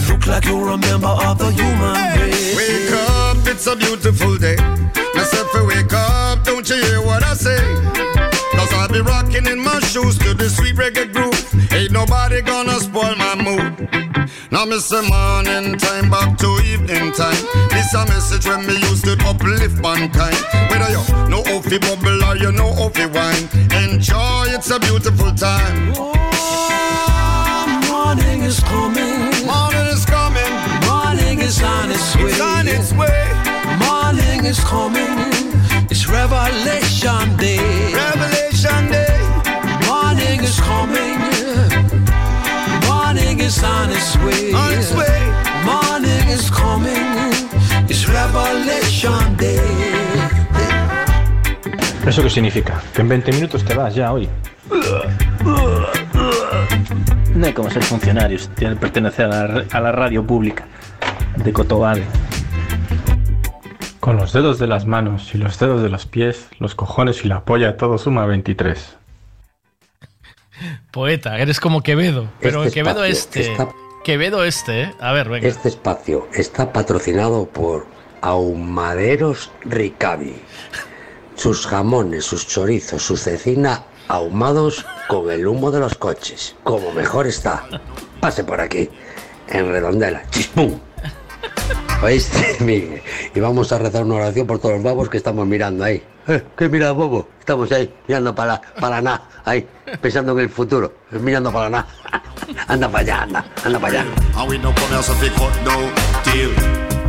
Look 0.09 0.27
like 0.27 0.47
you're 0.47 0.71
a 0.71 0.77
member 0.77 1.07
of 1.07 1.39
the 1.39 1.53
human 1.53 1.95
race. 2.19 2.57
Wake 2.57 2.91
up, 2.91 3.37
it's 3.47 3.65
a 3.69 3.77
beautiful 3.77 4.37
day. 4.39 4.57
Myself, 5.15 5.55
wake 5.55 5.93
up, 5.93 6.43
don't 6.43 6.69
you 6.69 6.83
hear 6.83 7.01
what 7.01 7.23
I 7.23 7.35
say? 7.35 7.63
Cause 8.59 8.73
I'll 8.73 8.89
be 8.89 9.03
rocking 9.03 9.47
in 9.47 9.61
my 9.61 9.79
shoes 9.79 10.19
to 10.19 10.35
the 10.35 10.51
sweet 10.51 10.75
reggae 10.75 11.13
groove. 11.13 11.73
Ain't 11.73 11.93
nobody 11.93 12.43
gonna 12.43 12.81
spoil 12.81 13.15
my 13.15 13.37
mood. 13.37 13.89
Now 14.51 14.65
me 14.65 14.81
say 14.81 15.07
morning 15.09 15.79
time 15.79 16.11
back 16.11 16.37
to 16.39 16.49
evening 16.67 17.13
time. 17.13 17.39
This 17.71 17.95
a 17.95 18.05
message 18.07 18.49
when 18.49 18.67
me 18.67 18.75
used 18.91 19.05
to 19.05 19.17
uplift 19.25 19.81
mankind. 19.81 20.35
Whether 20.71 20.91
you 20.91 21.31
know 21.31 21.45
how 21.45 21.61
fi 21.61 21.79
bubble 21.79 22.25
or 22.25 22.37
you 22.37 22.51
know 22.51 22.75
how 22.75 22.89
fi 22.89 23.07
wine, 23.07 23.47
enjoy. 23.85 24.47
It's 24.49 24.73
a 24.73 24.81
beautiful 24.81 25.33
time. 25.37 26.38
It's 32.71 32.93
way. 32.93 33.25
Morning 33.87 34.45
is 34.45 34.61
coming. 34.61 35.17
It's 35.91 36.07
Revelation 36.07 37.37
Day. 37.37 37.95
Revelation 37.95 38.91
Day. 38.93 39.17
Morning 39.89 40.41
is 40.45 40.61
coming. 40.61 41.19
Morning 42.87 43.41
is 43.41 43.65
on 43.65 43.91
its 43.91 44.17
way. 44.25 44.53
On 44.53 44.73
its 44.79 44.93
way. 44.93 45.19
Morning 45.65 46.29
is 46.29 46.51
coming. 46.51 47.09
It's 47.89 48.07
Revelation 48.07 49.37
Day. 49.37 49.61
¿Eso 52.07 52.23
qué 52.23 52.31
significa? 52.31 52.83
Que 52.95 53.01
en 53.01 53.09
20 53.09 53.33
minutos 53.33 53.65
te 53.65 53.75
vas 53.75 53.95
ya 53.95 54.13
hoy. 54.13 54.29
No 57.35 57.47
hay 57.47 57.53
como 57.53 57.71
ser 57.71 57.83
funcionarios, 57.85 58.51
tiene 58.57 58.75
que 58.75 58.81
pertenecer 58.81 59.27
a 59.27 59.47
la, 59.47 59.65
a 59.71 59.81
la 59.81 59.93
radio 59.93 60.27
pública 60.27 60.67
de 61.37 61.53
Cotobade. 61.53 62.05
Con 64.01 64.17
los 64.17 64.33
dedos 64.33 64.59
de 64.59 64.67
las 64.67 64.87
manos 64.87 65.35
y 65.35 65.39
los 65.39 65.59
dedos 65.59 65.83
de 65.83 65.89
los 65.89 66.07
pies, 66.07 66.49
los 66.59 66.75
cojones 66.75 67.25
y 67.25 67.29
la 67.29 67.45
polla, 67.45 67.77
todo 67.77 67.99
suma 67.99 68.27
23. 68.27 68.97
Poeta, 70.91 71.39
eres 71.39 71.61
como 71.61 71.83
Quevedo. 71.83 72.29
Pero 72.41 72.65
Este 72.65 72.75
Quevedo 72.83 73.05
espacio 73.05 73.43
este. 73.43 73.53
está- 73.53 73.69
Quevedo 74.05 74.45
este, 74.45 74.83
¿eh? 74.83 74.95
A 75.01 75.13
ver, 75.13 75.29
venga. 75.29 75.47
Este 75.49 75.69
espacio 75.69 76.29
está 76.33 76.73
patrocinado 76.73 77.47
por 77.47 77.87
Ahumaderos 78.23 79.51
Ricavi. 79.65 80.37
Sus 81.35 81.67
jamones, 81.67 82.25
sus 82.25 82.47
chorizos, 82.47 83.03
su 83.03 83.17
cecina 83.17 83.85
ahumados 84.09 84.87
con 85.09 85.31
el 85.31 85.47
humo 85.47 85.71
de 85.71 85.81
los 85.81 85.95
coches. 85.95 86.57
Como 86.65 86.93
mejor 86.93 87.27
está. 87.27 87.65
Pase 88.21 88.45
por 88.45 88.61
aquí, 88.61 88.89
en 89.49 89.71
Redondela. 89.71 90.23
¡Chispum! 90.31 90.79
¿Oíste? 92.03 92.57
Y 93.35 93.41
vamos 93.41 93.73
a 93.73 93.79
rezar 93.79 94.05
una 94.05 94.17
oración 94.17 94.47
por 94.47 94.59
todos 94.59 94.75
los 94.75 94.83
babos 94.83 95.09
que 95.09 95.17
estamos 95.17 95.47
mirando 95.47 95.85
ahí. 95.85 96.03
Eh, 96.29 96.43
¿Qué 96.57 96.69
mira, 96.69 96.93
bobo? 96.93 97.29
Estamos 97.41 97.71
ahí, 97.73 97.93
mirando 98.07 98.35
para, 98.35 98.61
para 98.81 99.01
nada, 99.01 99.29
ahí, 99.45 99.67
pensando 100.01 100.33
en 100.33 100.41
el 100.41 100.51
futuro, 100.51 100.93
mirando 101.11 101.53
para 101.53 101.71
nada. 101.71 101.87
Anda 102.69 102.89
para 102.89 103.03
allá, 103.03 103.23
anda, 103.23 103.45
anda 103.65 103.79
para 103.79 104.01
allá. 104.01 104.11
And 104.37 104.49
we 104.49 104.59
no 104.59 104.73
come 104.75 104.91
here 104.91 105.03
so 105.03 105.13
fi 105.15 105.29
cut 105.29 105.53
no 105.65 105.93
deal. 106.25 106.51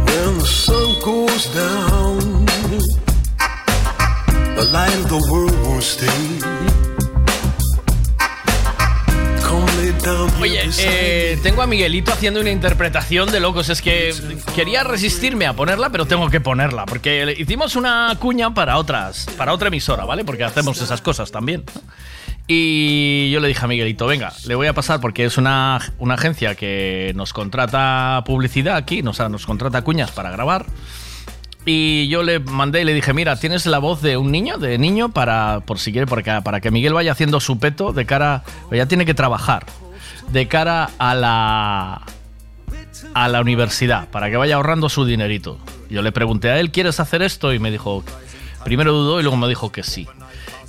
When 0.06 0.38
the 0.38 0.46
sun 0.46 1.00
goes 1.04 1.46
down, 1.54 2.46
the 4.56 4.70
light 4.72 4.96
of 4.96 5.10
the 5.10 5.28
world 5.32 5.54
won't 5.64 5.84
stay. 5.84 6.79
Oye, 10.42 10.70
eh, 10.80 11.38
tengo 11.44 11.62
a 11.62 11.68
Miguelito 11.68 12.12
haciendo 12.12 12.40
una 12.40 12.52
interpretación 12.52 13.32
de 13.32 13.40
locos. 13.40 13.70
Es 13.70 13.82
que 13.82 14.14
quería 14.56 14.84
resistirme 14.84 15.46
a 15.46 15.54
ponerla, 15.54 15.90
pero 15.90 16.06
tengo 16.06 16.30
que 16.30 16.42
ponerla. 16.42 16.86
Porque 16.86 17.36
hicimos 17.38 17.76
una 17.76 18.16
cuña 18.20 18.54
para 18.54 18.78
otras, 18.78 19.26
para 19.38 19.54
otra 19.54 19.68
emisora, 19.68 20.06
¿vale? 20.06 20.24
Porque 20.24 20.44
hacemos 20.44 20.82
esas 20.82 21.02
cosas 21.02 21.32
también. 21.32 21.64
¿no? 21.76 21.82
Y 22.52 23.30
yo 23.30 23.40
le 23.42 23.48
dije 23.48 23.64
a 23.64 23.68
Miguelito, 23.68 24.08
venga, 24.08 24.34
le 24.48 24.56
voy 24.56 24.66
a 24.66 24.74
pasar 24.74 25.00
porque 25.00 25.24
es 25.24 25.38
una, 25.38 25.80
una 26.00 26.16
agencia 26.16 26.56
que 26.56 27.12
nos 27.16 27.32
contrata 27.32 28.24
publicidad 28.26 28.76
aquí, 28.76 29.04
nos, 29.04 29.20
nos 29.20 29.46
contrata 29.46 29.84
cuñas 29.84 30.12
para 30.12 30.32
grabar. 30.32 30.66
Y 31.66 32.08
yo 32.08 32.24
le 32.24 32.40
mandé 32.40 32.82
y 32.82 32.86
le 32.86 32.96
dije, 32.96 33.14
mira, 33.14 33.36
tienes 33.36 33.68
la 33.68 33.78
voz 33.78 34.02
de 34.02 34.18
un 34.18 34.32
niño, 34.32 34.58
de 34.58 34.80
niño, 34.80 35.10
para, 35.10 35.60
por 35.60 35.78
si 35.78 35.92
quiere, 35.92 36.08
porque, 36.08 36.42
para 36.44 36.60
que 36.60 36.72
Miguel 36.72 36.94
vaya 36.94 37.12
haciendo 37.12 37.40
su 37.40 37.60
peto 37.60 37.94
de 37.94 38.08
cara, 38.08 38.44
ya 38.72 38.88
tiene 38.88 39.06
que 39.06 39.14
trabajar, 39.14 39.68
de 40.32 40.48
cara 40.48 40.90
a 40.98 41.16
la, 41.16 42.02
a 43.14 43.28
la 43.28 43.42
universidad, 43.42 44.10
para 44.10 44.30
que 44.30 44.38
vaya 44.38 44.56
ahorrando 44.56 44.90
su 44.90 45.06
dinerito. 45.06 45.60
Yo 45.90 46.02
le 46.02 46.12
pregunté 46.12 46.50
a 46.50 46.60
él, 46.60 46.72
¿quieres 46.72 47.00
hacer 47.00 47.22
esto? 47.22 47.54
Y 47.54 47.60
me 47.60 47.72
dijo, 47.72 48.04
primero 48.64 48.94
dudó 48.94 49.20
y 49.20 49.24
luego 49.24 49.38
me 49.38 49.48
dijo 49.48 49.72
que 49.72 49.84
sí. 49.84 50.08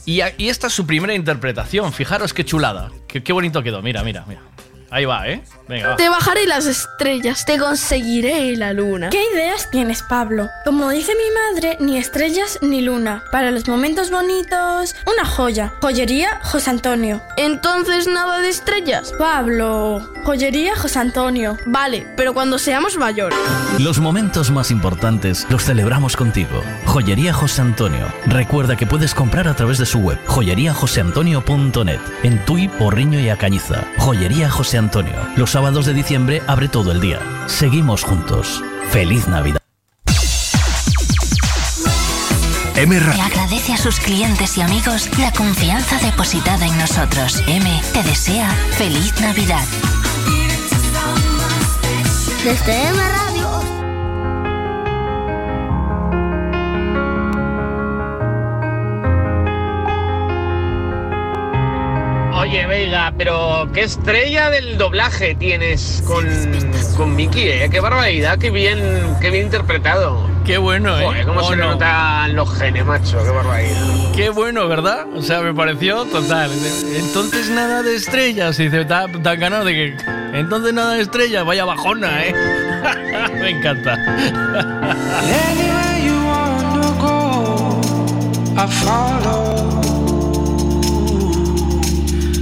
Y, 0.06 0.20
esta 0.20 0.68
es 0.68 0.72
su 0.72 0.86
primera 0.86 1.14
interpretación, 1.14 1.92
fijaros 1.92 2.32
qué 2.32 2.44
chulada, 2.44 2.90
qué, 3.06 3.22
qué 3.22 3.32
bonito 3.32 3.62
quedó, 3.62 3.82
mira, 3.82 4.02
mira, 4.02 4.24
mira. 4.26 4.40
Ahí 4.90 5.04
va, 5.04 5.28
¿eh? 5.28 5.42
Venga, 5.68 5.90
va. 5.90 5.96
Te 5.96 6.08
bajaré 6.08 6.46
las 6.46 6.66
estrellas, 6.66 7.44
te 7.44 7.58
conseguiré 7.58 8.56
la 8.56 8.72
luna. 8.72 9.10
¿Qué 9.10 9.22
ideas 9.34 9.70
tienes, 9.70 10.02
Pablo? 10.02 10.48
Como 10.64 10.90
dice 10.90 11.12
mi 11.14 11.54
madre, 11.54 11.76
ni 11.80 11.96
estrellas 11.96 12.58
ni 12.60 12.80
luna. 12.80 13.22
Para 13.30 13.52
los 13.52 13.68
momentos 13.68 14.10
bonitos, 14.10 14.96
una 15.06 15.24
joya. 15.24 15.72
Joyería 15.80 16.40
José 16.42 16.70
Antonio. 16.70 17.22
Entonces 17.36 18.08
nada 18.08 18.40
de 18.40 18.48
estrellas. 18.48 19.12
Pablo, 19.16 20.00
joyería 20.24 20.74
José 20.74 20.98
Antonio. 20.98 21.56
Vale, 21.66 22.06
pero 22.16 22.34
cuando 22.34 22.58
seamos 22.58 22.96
mayores. 22.96 23.38
Los 23.78 24.00
momentos 24.00 24.50
más 24.50 24.72
importantes 24.72 25.46
los 25.50 25.64
celebramos 25.64 26.16
contigo. 26.16 26.62
Joyería 26.86 27.32
José 27.32 27.62
Antonio. 27.62 28.06
Recuerda 28.26 28.76
que 28.76 28.86
puedes 28.86 29.14
comprar 29.14 29.46
a 29.46 29.54
través 29.54 29.78
de 29.78 29.86
su 29.86 30.00
web 30.00 30.18
joyeríajoseantonio.net 30.26 32.00
en 32.24 32.44
Tui, 32.44 32.66
Porriño 32.66 33.20
y 33.20 33.28
Acañiza. 33.28 33.84
Joyería 33.98 34.50
José 34.50 34.79
Antonio. 34.80 35.14
Los 35.36 35.50
sábados 35.50 35.86
de 35.86 35.94
diciembre 35.94 36.42
abre 36.48 36.68
todo 36.68 36.90
el 36.90 37.00
día. 37.00 37.20
Seguimos 37.46 38.02
juntos. 38.02 38.62
Feliz 38.90 39.28
Navidad. 39.28 39.60
Le 42.74 43.20
agradece 43.20 43.74
a 43.74 43.76
sus 43.76 44.00
clientes 44.00 44.56
y 44.56 44.62
amigos 44.62 45.10
la 45.18 45.30
confianza 45.32 45.98
depositada 45.98 46.66
en 46.66 46.78
nosotros. 46.78 47.42
M 47.46 47.82
te 47.92 48.02
desea 48.02 48.50
feliz 48.78 49.12
Navidad. 49.20 49.64
Desde 52.42 52.88
M 52.88 52.98
Radio. 52.98 53.29
Oye, 62.50 62.66
Veiga, 62.66 63.14
pero 63.16 63.68
qué 63.72 63.82
estrella 63.82 64.50
del 64.50 64.76
doblaje 64.76 65.36
tienes 65.36 66.02
con, 66.04 66.26
con 66.96 67.14
Mickey, 67.14 67.46
¿eh? 67.46 67.68
Qué 67.70 67.78
barbaridad, 67.78 68.38
qué 68.38 68.50
bien, 68.50 68.80
qué 69.20 69.30
bien 69.30 69.44
interpretado. 69.44 70.28
Qué 70.44 70.58
bueno, 70.58 70.98
¿eh? 70.98 71.04
Joder, 71.04 71.26
cómo 71.26 71.40
¿O 71.42 71.48
se 71.48 71.54
no? 71.54 71.70
notan 71.70 72.34
los 72.34 72.52
genes, 72.58 72.84
macho, 72.84 73.22
qué 73.22 73.30
barbaridad. 73.30 74.12
Qué 74.16 74.30
bueno, 74.30 74.66
¿verdad? 74.66 75.06
O 75.14 75.22
sea, 75.22 75.42
me 75.42 75.54
pareció 75.54 76.06
total. 76.06 76.50
Entonces 76.96 77.50
nada 77.50 77.84
de 77.84 77.94
estrellas. 77.94 78.58
Y 78.58 78.64
dice, 78.64 78.84
tan, 78.84 79.22
tan 79.22 79.38
ganado 79.38 79.64
de 79.64 79.72
que. 79.72 79.96
Entonces 80.36 80.74
nada 80.74 80.94
de 80.94 81.02
estrellas, 81.02 81.44
vaya 81.44 81.64
bajona, 81.64 82.24
¿eh? 82.24 82.34
me 83.34 83.50
encanta. 83.50 83.96
I 88.56 88.66
follow. 88.66 89.79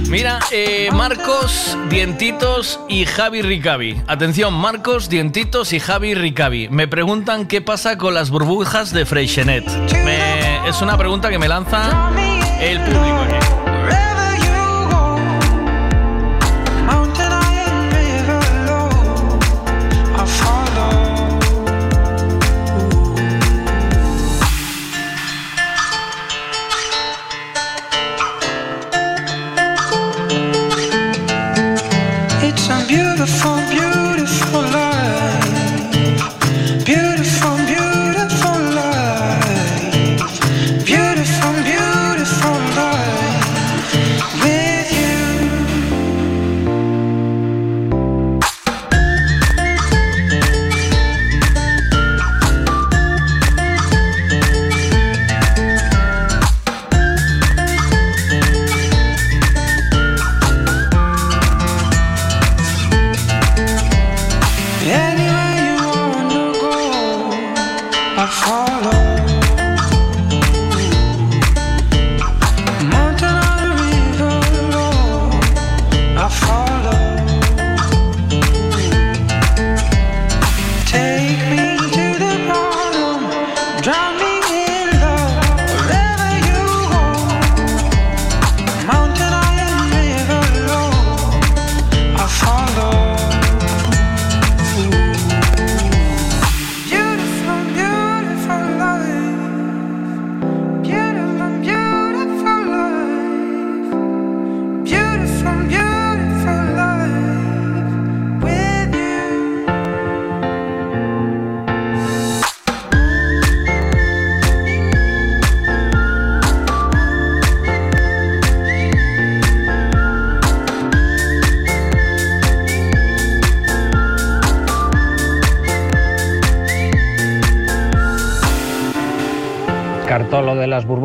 Mira, 0.09 0.39
eh, 0.51 0.89
Marcos, 0.91 1.77
Dientitos 1.87 2.79
y 2.89 3.05
Javi 3.05 3.43
Ricavi. 3.43 4.01
Atención, 4.07 4.55
Marcos, 4.55 5.07
Dientitos 5.07 5.71
y 5.71 5.79
Javi 5.79 6.15
Ricavi. 6.15 6.67
Me 6.69 6.87
preguntan 6.87 7.45
qué 7.45 7.61
pasa 7.61 7.95
con 7.99 8.15
las 8.15 8.31
burbujas 8.31 8.91
de 8.91 9.05
Freixenet. 9.05 9.65
Es 10.67 10.81
una 10.81 10.97
pregunta 10.97 11.29
que 11.29 11.37
me 11.37 11.47
lanza 11.47 12.11
el 12.59 12.79
público. 12.81 13.48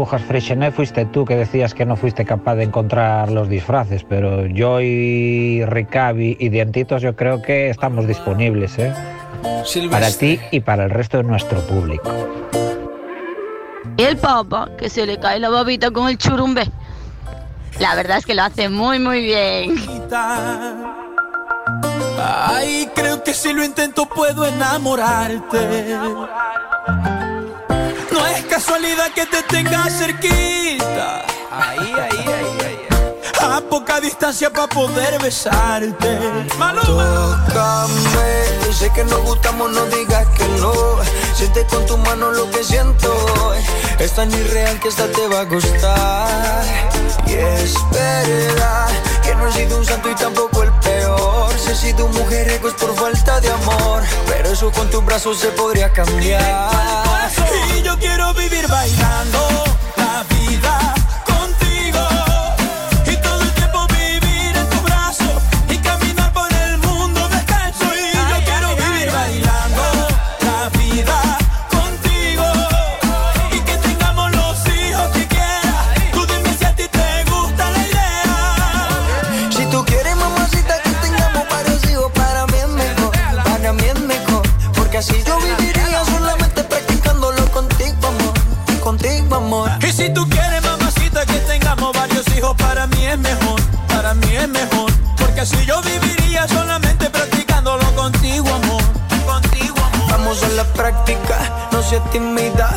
Burbujas 0.04 0.28
Freixenet 0.28 0.74
fuiste 0.74 1.06
tú 1.06 1.24
que 1.24 1.34
decías 1.34 1.72
que 1.72 1.86
no 1.86 1.96
fuiste 1.96 2.26
capaz 2.26 2.56
de 2.56 2.64
encontrar 2.64 3.30
los 3.30 3.48
disfraces, 3.48 4.04
pero 4.04 4.44
yo 4.44 4.82
y 4.82 5.64
Ricavi 5.64 6.36
y 6.38 6.50
Dientitos 6.50 7.00
yo 7.00 7.16
creo 7.16 7.40
que 7.40 7.70
estamos 7.70 8.06
disponibles, 8.06 8.78
¿eh? 8.78 8.92
Para 9.90 10.10
ti 10.10 10.38
y 10.50 10.60
para 10.60 10.84
el 10.84 10.90
resto 10.90 11.16
de 11.16 11.22
nuestro 11.22 11.58
público. 11.66 12.12
Y 13.96 14.02
el 14.02 14.18
papa, 14.18 14.68
que 14.76 14.90
se 14.90 15.06
le 15.06 15.18
cae 15.18 15.40
la 15.40 15.48
babita 15.48 15.90
con 15.90 16.10
el 16.10 16.18
churumbe. 16.18 16.70
La 17.80 17.94
verdad 17.94 18.18
es 18.18 18.26
que 18.26 18.34
lo 18.34 18.42
hace 18.42 18.68
muy, 18.68 18.98
muy 18.98 19.22
bien. 19.22 19.74
Ay, 22.18 22.90
creo 22.94 23.24
que 23.24 23.32
si 23.32 23.54
lo 23.54 23.64
intento 23.64 24.04
puedo 24.04 24.44
enamorarte. 24.44 25.86
Casualidad 28.84 29.14
que 29.14 29.24
te 29.24 29.42
tenga 29.44 29.88
cerquita. 29.88 31.24
Ahí, 31.50 31.78
ahí, 31.78 32.24
ahí, 32.26 32.58
ahí. 32.66 32.78
A 33.40 33.62
poca 33.62 33.98
distancia 33.98 34.52
para 34.52 34.66
poder 34.66 35.18
besarte. 35.22 36.18
Tócame, 36.58 37.14
sé 38.74 38.90
que 38.94 39.04
nos 39.04 39.22
gustamos, 39.22 39.70
no 39.70 39.86
digas 39.86 40.26
que 40.36 40.46
no. 40.60 40.74
Siente 41.34 41.64
con 41.66 41.86
tu 41.86 41.96
mano 41.96 42.30
lo 42.32 42.50
que 42.50 42.62
siento. 42.62 43.54
Es 43.98 44.12
tan 44.12 44.30
irreal 44.30 44.78
que 44.80 44.88
esta 44.88 45.06
te 45.06 45.28
va 45.28 45.40
a 45.40 45.44
gustar. 45.44 46.64
Y 47.26 47.32
es 47.32 47.74
verdad 47.90 48.88
que 49.22 49.34
no 49.34 49.48
he 49.48 49.52
sido 49.52 49.78
un 49.78 49.86
santo 49.86 50.10
y 50.10 50.14
tampoco 50.14 50.62
el 50.62 50.72
he 51.74 51.76
sido 51.76 52.06
mujeriego 52.08 52.68
es 52.68 52.74
por 52.74 52.94
falta 52.94 53.40
de 53.40 53.50
amor. 53.50 54.02
Pero 54.28 54.50
eso 54.50 54.70
con 54.70 54.88
tus 54.90 55.04
brazos 55.04 55.38
se 55.38 55.48
podría 55.48 55.92
cambiar. 55.92 56.70
Y 57.76 57.82
yo 57.82 57.98
quiero 57.98 58.32
vivir 58.34 58.66
bailando 58.68 59.73
tímida. 102.14 102.70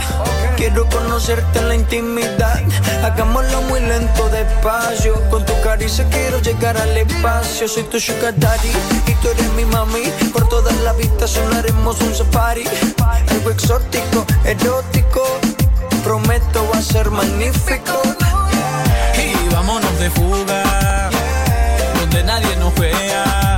Quiero 0.55 0.89
conocerte 0.89 1.59
en 1.59 1.67
la 1.69 1.75
intimidad. 1.75 2.59
Hagámoslo 3.03 3.61
muy 3.69 3.79
lento, 3.79 4.27
despacio. 4.29 5.13
Con 5.29 5.45
tu 5.45 5.53
caricia 5.61 6.05
quiero 6.09 6.39
llegar 6.41 6.75
al 6.75 6.97
espacio. 6.97 7.67
Soy 7.67 7.83
tu 7.83 7.99
sugar 7.99 8.33
daddy 8.35 8.71
y 9.05 9.13
tú 9.21 9.27
eres 9.29 9.53
mi 9.53 9.65
mami. 9.65 10.05
Por 10.33 10.49
todas 10.49 10.75
las 10.77 10.97
vistas 10.97 11.29
sonaremos 11.29 12.01
un 12.01 12.15
safari. 12.15 12.63
Algo 13.29 13.51
exótico, 13.51 14.25
erótico. 14.43 15.23
Prometo 16.03 16.67
va 16.73 16.79
a 16.79 16.81
ser 16.81 17.11
magnífico. 17.11 18.01
Y 19.23 19.53
vámonos 19.53 19.99
de 19.99 20.09
fuga, 20.09 21.09
donde 21.99 22.23
nadie 22.23 22.55
nos 22.57 22.73
vea. 22.75 23.56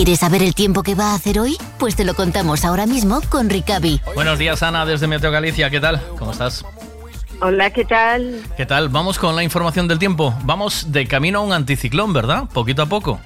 ¿Quieres 0.00 0.20
saber 0.20 0.42
el 0.42 0.54
tiempo 0.54 0.82
que 0.82 0.94
va 0.94 1.12
a 1.12 1.14
hacer 1.14 1.38
hoy? 1.38 1.58
Pues 1.78 1.94
te 1.94 2.06
lo 2.06 2.14
contamos 2.14 2.64
ahora 2.64 2.86
mismo 2.86 3.20
con 3.28 3.50
Ricavi. 3.50 4.00
Buenos 4.14 4.38
días, 4.38 4.62
Ana, 4.62 4.86
desde 4.86 5.06
Meteo 5.06 5.30
Galicia. 5.30 5.68
¿Qué 5.68 5.78
tal? 5.78 6.00
¿Cómo 6.18 6.30
estás? 6.30 6.64
Hola, 7.42 7.68
¿qué 7.68 7.84
tal? 7.84 8.40
¿Qué 8.56 8.64
tal? 8.64 8.88
Vamos 8.88 9.18
con 9.18 9.36
la 9.36 9.42
información 9.42 9.88
del 9.88 9.98
tiempo. 9.98 10.32
Vamos 10.44 10.90
de 10.90 11.06
camino 11.06 11.40
a 11.40 11.42
un 11.42 11.52
anticiclón, 11.52 12.14
¿verdad? 12.14 12.44
Poquito 12.50 12.80
a 12.80 12.86
poco. 12.86 13.20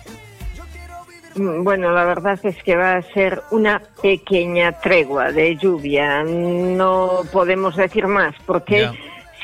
Mm, 1.37 1.63
Bueno, 1.63 1.93
la 1.93 2.03
verdad 2.07 2.41
es 2.43 2.61
que 2.65 2.75
va 2.75 2.97
a 2.97 3.03
ser 3.03 3.45
una 3.53 3.81
pequeña 4.03 4.73
tregua 4.73 5.31
de 5.31 5.55
lluvia. 5.55 6.25
No 6.25 7.21
podemos 7.33 7.77
decir 7.77 8.09
más, 8.09 8.35
porque 8.47 8.81
Ya. 8.81 8.93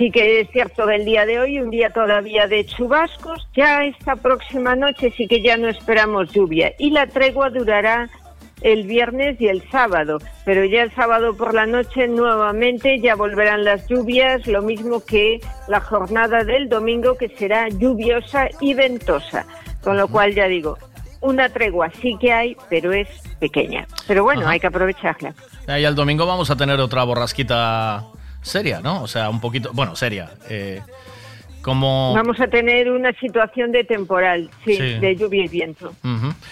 Sí 0.00 0.10
que 0.10 0.40
es 0.40 0.50
cierto 0.50 0.86
del 0.86 1.04
día 1.04 1.26
de 1.26 1.38
hoy, 1.38 1.60
un 1.60 1.68
día 1.68 1.90
todavía 1.90 2.46
de 2.46 2.64
chubascos. 2.64 3.46
Ya 3.54 3.84
esta 3.84 4.16
próxima 4.16 4.74
noche 4.74 5.12
sí 5.14 5.28
que 5.28 5.42
ya 5.42 5.58
no 5.58 5.68
esperamos 5.68 6.32
lluvia. 6.32 6.72
Y 6.78 6.90
la 6.90 7.06
tregua 7.06 7.50
durará 7.50 8.08
el 8.62 8.86
viernes 8.86 9.38
y 9.40 9.48
el 9.48 9.62
sábado, 9.70 10.18
pero 10.46 10.64
ya 10.64 10.84
el 10.84 10.94
sábado 10.94 11.36
por 11.36 11.52
la 11.52 11.66
noche 11.66 12.08
nuevamente 12.08 12.98
ya 12.98 13.14
volverán 13.14 13.62
las 13.62 13.86
lluvias, 13.88 14.46
lo 14.46 14.62
mismo 14.62 15.04
que 15.04 15.38
la 15.68 15.80
jornada 15.80 16.44
del 16.44 16.70
domingo 16.70 17.16
que 17.18 17.28
será 17.28 17.68
lluviosa 17.68 18.48
y 18.58 18.72
ventosa. 18.72 19.44
Con 19.82 19.98
lo 19.98 20.08
cual 20.08 20.34
ya 20.34 20.46
digo, 20.46 20.78
una 21.20 21.50
tregua 21.50 21.90
sí 22.00 22.16
que 22.18 22.32
hay, 22.32 22.56
pero 22.70 22.94
es 22.94 23.08
pequeña. 23.38 23.86
Pero 24.06 24.24
bueno, 24.24 24.42
Ajá. 24.42 24.52
hay 24.52 24.60
que 24.60 24.66
aprovecharla. 24.66 25.34
Y 25.68 25.84
el 25.84 25.94
domingo 25.94 26.24
vamos 26.24 26.50
a 26.50 26.56
tener 26.56 26.80
otra 26.80 27.04
borrasquita 27.04 28.06
seria, 28.42 28.80
¿no? 28.80 29.02
O 29.02 29.06
sea, 29.06 29.28
un 29.30 29.40
poquito, 29.40 29.70
bueno, 29.72 29.94
seria. 29.96 30.30
eh, 30.48 30.80
como... 31.62 32.14
Vamos 32.14 32.40
a 32.40 32.46
tener 32.48 32.90
una 32.90 33.12
situación 33.20 33.70
de 33.70 33.84
temporal, 33.84 34.48
sí, 34.64 34.76
Sí. 34.76 34.98
de 34.98 35.14
lluvia 35.16 35.44
y 35.44 35.48
viento. 35.48 35.92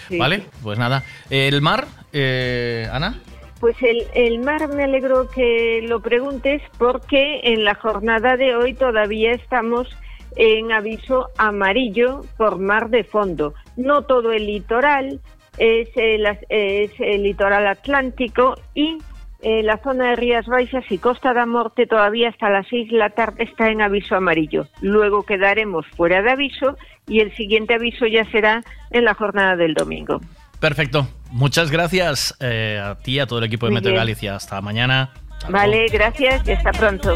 Sí, 0.07 0.17
vale, 0.19 0.37
sí. 0.37 0.45
pues 0.61 0.77
nada. 0.77 1.03
El 1.31 1.61
mar, 1.61 1.87
eh, 2.13 2.87
Ana. 2.91 3.19
Pues 3.59 3.75
el, 3.81 4.05
el 4.13 4.39
mar 4.39 4.67
me 4.69 4.83
alegro 4.83 5.27
que 5.29 5.81
lo 5.83 5.99
preguntes 5.99 6.61
porque 6.77 7.41
en 7.43 7.65
la 7.65 7.73
jornada 7.75 8.37
de 8.37 8.55
hoy 8.55 8.73
todavía 8.75 9.31
estamos 9.33 9.87
en 10.35 10.71
aviso 10.71 11.29
amarillo 11.37 12.21
por 12.37 12.59
mar 12.59 12.89
de 12.89 13.03
fondo. 13.03 13.55
no 13.77 14.03
todo 14.03 14.31
el 14.31 14.45
litoral, 14.45 15.19
es 15.57 15.89
el, 15.95 16.25
es 16.49 16.91
el 16.99 17.23
litoral 17.23 17.65
atlántico 17.67 18.55
y 18.75 18.99
eh, 19.41 19.63
la 19.63 19.77
zona 19.77 20.09
de 20.09 20.15
Rías 20.15 20.45
Baixas 20.47 20.83
y 20.89 20.97
Costa 20.97 21.33
da 21.33 21.45
Morte 21.45 21.87
todavía 21.87 22.29
hasta 22.29 22.49
las 22.49 22.67
6 22.67 22.91
de 22.91 22.97
la 22.97 23.09
tarde 23.11 23.43
está 23.43 23.69
en 23.69 23.81
aviso 23.81 24.15
amarillo. 24.15 24.67
Luego 24.81 25.23
quedaremos 25.23 25.85
fuera 25.95 26.21
de 26.21 26.31
aviso 26.31 26.77
y 27.07 27.21
el 27.21 27.33
siguiente 27.35 27.75
aviso 27.75 28.05
ya 28.05 28.29
será 28.31 28.63
en 28.91 29.05
la 29.05 29.13
jornada 29.13 29.55
del 29.55 29.73
domingo. 29.73 30.19
Perfecto. 30.59 31.07
Muchas 31.31 31.71
gracias 31.71 32.35
eh, 32.39 32.81
a 32.83 32.95
ti 32.95 33.13
y 33.13 33.19
a 33.19 33.27
todo 33.27 33.39
el 33.39 33.45
equipo 33.45 33.65
de 33.65 33.73
Meteo. 33.73 33.95
Galicia. 33.95 34.35
Hasta 34.35 34.59
mañana. 34.61 35.11
Hasta 35.37 35.49
Vale, 35.49 35.85
gracias 35.87 36.45
y 36.47 36.51
hasta 36.51 36.71
pronto. 36.71 37.15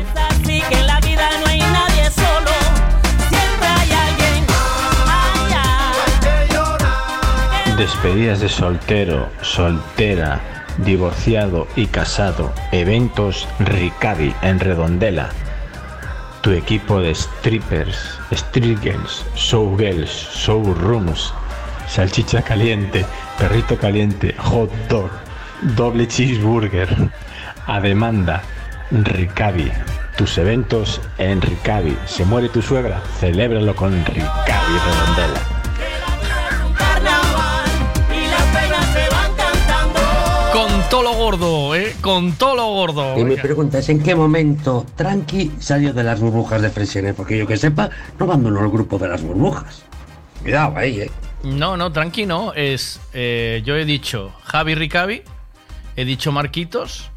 Despedidas 7.77 8.39
de 8.39 8.47
soltero, 8.47 9.29
soltera, 9.41 10.62
divorciado 10.79 11.67
y 11.75 11.87
casado. 11.87 12.53
Eventos 12.71 13.47
Ricavi 13.59 14.33
en 14.41 14.59
Redondela. 14.59 15.29
Tu 16.41 16.51
equipo 16.51 16.99
de 16.99 17.15
strippers, 17.15 18.19
street 18.31 18.79
girls, 18.81 19.25
showgirls, 19.35 20.09
showrooms, 20.35 21.33
salchicha 21.87 22.41
caliente, 22.41 23.05
perrito 23.37 23.77
caliente, 23.77 24.35
hot 24.37 24.69
dog, 24.89 25.09
doble 25.75 26.07
cheeseburger. 26.07 26.89
A 27.65 27.79
demanda, 27.79 28.41
Ricavi. 28.91 29.71
Tus 30.17 30.37
eventos 30.37 31.01
en 31.17 31.41
Ricavi. 31.41 31.97
Se 32.05 32.25
muere 32.25 32.49
tu 32.49 32.61
suegra, 32.61 33.01
celébralo 33.19 33.75
con 33.75 33.93
Ricavi 34.05 34.77
Redondela. 34.85 35.62
Todo 40.93 41.01
lo 41.01 41.13
gordo, 41.15 41.75
¿eh? 41.75 41.95
Con 42.01 42.33
todo 42.33 42.55
lo 42.55 42.67
gordo. 42.67 43.17
Y 43.17 43.23
mi 43.23 43.35
pregunta 43.35 43.80
es, 43.80 43.89
¿en 43.89 44.03
qué 44.03 44.13
momento 44.13 44.85
Tranqui 44.95 45.53
salió 45.57 45.91
de 45.91 46.03
las 46.03 46.19
burbujas 46.19 46.61
de 46.61 46.69
Freixenet? 46.69 47.15
Porque 47.15 47.35
yo 47.35 47.47
que 47.47 47.57
sepa, 47.57 47.89
no 48.19 48.25
abandonó 48.25 48.63
el 48.63 48.69
grupo 48.69 48.99
de 48.99 49.07
las 49.07 49.23
burbujas. 49.23 49.81
Cuidado 50.43 50.77
ahí, 50.77 51.01
¿eh? 51.01 51.11
No, 51.41 51.77
no, 51.77 51.91
tranqui, 51.91 52.27
no. 52.27 52.53
Es, 52.53 52.99
eh, 53.15 53.63
yo 53.65 53.75
he 53.75 53.85
dicho 53.85 54.33
Javi 54.43 54.75
Ricavi, 54.75 55.23
he 55.95 56.05
dicho 56.05 56.31
Marquitos, 56.31 57.09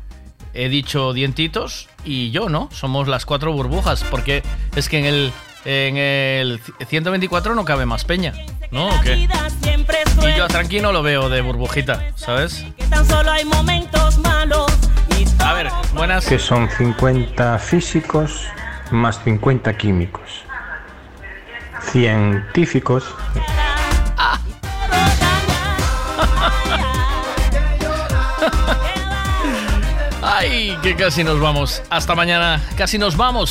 he 0.54 0.70
dicho 0.70 1.12
Dientitos 1.12 1.90
y 2.02 2.30
yo, 2.30 2.48
¿no? 2.48 2.70
Somos 2.72 3.08
las 3.08 3.26
cuatro 3.26 3.52
burbujas, 3.52 4.04
porque 4.04 4.42
es 4.74 4.88
que 4.88 5.00
en 5.00 5.04
el, 5.04 5.32
en 5.66 5.96
el 5.96 6.60
124 6.86 7.56
no 7.56 7.64
cabe 7.64 7.86
más 7.86 8.04
peña, 8.04 8.32
¿no? 8.70 8.86
¿O 8.86 9.00
qué? 9.00 9.16
Y 9.16 10.36
yo 10.36 10.44
a 10.44 10.48
Tranqui 10.48 10.80
no 10.80 10.92
lo 10.92 11.02
veo 11.02 11.28
de 11.28 11.40
burbujita, 11.40 12.04
¿sabes? 12.14 12.64
A 15.40 15.52
ver, 15.54 15.68
buenas. 15.92 16.26
Que 16.26 16.38
son 16.38 16.70
50 16.70 17.58
físicos 17.58 18.46
más 18.92 19.20
50 19.24 19.76
químicos. 19.76 20.44
Científicos. 21.90 23.02
Ay, 30.22 30.78
que 30.82 30.94
casi 30.94 31.24
nos 31.24 31.40
vamos. 31.40 31.82
Hasta 31.90 32.14
mañana, 32.14 32.60
casi 32.76 32.98
nos 32.98 33.16
vamos. 33.16 33.50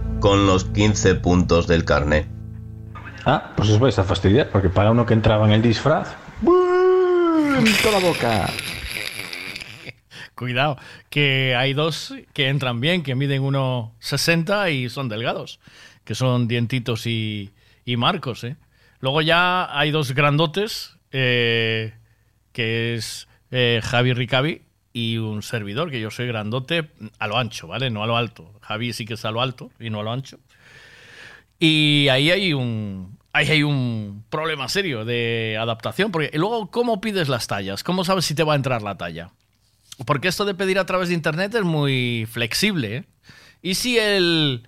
con 0.21 0.45
los 0.45 0.63
15 0.63 1.15
puntos 1.15 1.67
del 1.67 1.83
carné. 1.83 2.27
Ah, 3.25 3.51
pues 3.57 3.69
os 3.69 3.79
vais 3.79 3.99
a 3.99 4.05
fastidiar, 4.05 4.49
porque 4.49 4.69
para 4.69 4.91
uno 4.91 5.05
que 5.05 5.13
entraba 5.13 5.45
en 5.45 5.51
el 5.51 5.61
disfraz. 5.61 6.15
¡bum! 6.39 7.65
Toda 7.83 7.99
la 7.99 8.07
boca. 8.07 8.49
Cuidado, 10.35 10.77
que 11.09 11.55
hay 11.55 11.73
dos 11.73 12.13
que 12.33 12.47
entran 12.47 12.79
bien, 12.79 13.03
que 13.03 13.15
miden 13.15 13.43
1,60 13.43 14.71
y 14.71 14.89
son 14.89 15.09
delgados, 15.09 15.59
que 16.05 16.15
son 16.15 16.47
Dientitos 16.47 17.05
y, 17.05 17.51
y 17.83 17.97
Marcos. 17.97 18.43
¿eh? 18.43 18.55
Luego 18.99 19.21
ya 19.21 19.77
hay 19.77 19.91
dos 19.91 20.13
grandotes, 20.13 20.97
eh, 21.11 21.93
que 22.53 22.93
es 22.95 23.27
eh, 23.49 23.81
Javi 23.83 24.13
Ricavi 24.13 24.61
y 24.93 25.17
un 25.17 25.41
servidor, 25.41 25.89
que 25.89 25.99
yo 25.99 26.11
soy 26.11 26.27
grandote 26.27 26.89
a 27.17 27.27
lo 27.27 27.37
ancho, 27.37 27.67
¿vale? 27.67 27.89
No 27.89 28.03
a 28.03 28.07
lo 28.07 28.17
alto. 28.17 28.51
Javi 28.71 28.93
sí 28.93 29.05
que 29.05 29.13
es 29.15 29.25
a 29.25 29.31
lo 29.31 29.41
alto 29.41 29.71
y 29.79 29.89
no 29.89 29.99
a 29.99 30.03
lo 30.03 30.11
ancho. 30.11 30.39
Y 31.59 32.07
ahí 32.09 32.31
hay 32.31 32.53
un, 32.53 33.17
ahí 33.33 33.47
hay 33.49 33.63
un 33.63 34.25
problema 34.29 34.67
serio 34.67 35.05
de 35.05 35.57
adaptación, 35.59 36.11
porque 36.11 36.31
luego, 36.37 36.71
¿cómo 36.71 37.01
pides 37.01 37.29
las 37.29 37.47
tallas? 37.47 37.83
¿Cómo 37.83 38.03
sabes 38.03 38.25
si 38.25 38.35
te 38.35 38.43
va 38.43 38.53
a 38.53 38.55
entrar 38.55 38.81
la 38.81 38.97
talla? 38.97 39.31
Porque 40.05 40.27
esto 40.27 40.45
de 40.45 40.55
pedir 40.55 40.79
a 40.79 40.85
través 40.85 41.09
de 41.09 41.15
internet 41.15 41.53
es 41.55 41.63
muy 41.63 42.27
flexible. 42.29 42.95
¿eh? 42.95 43.03
¿Y 43.61 43.75
si 43.75 43.99
el. 43.99 44.67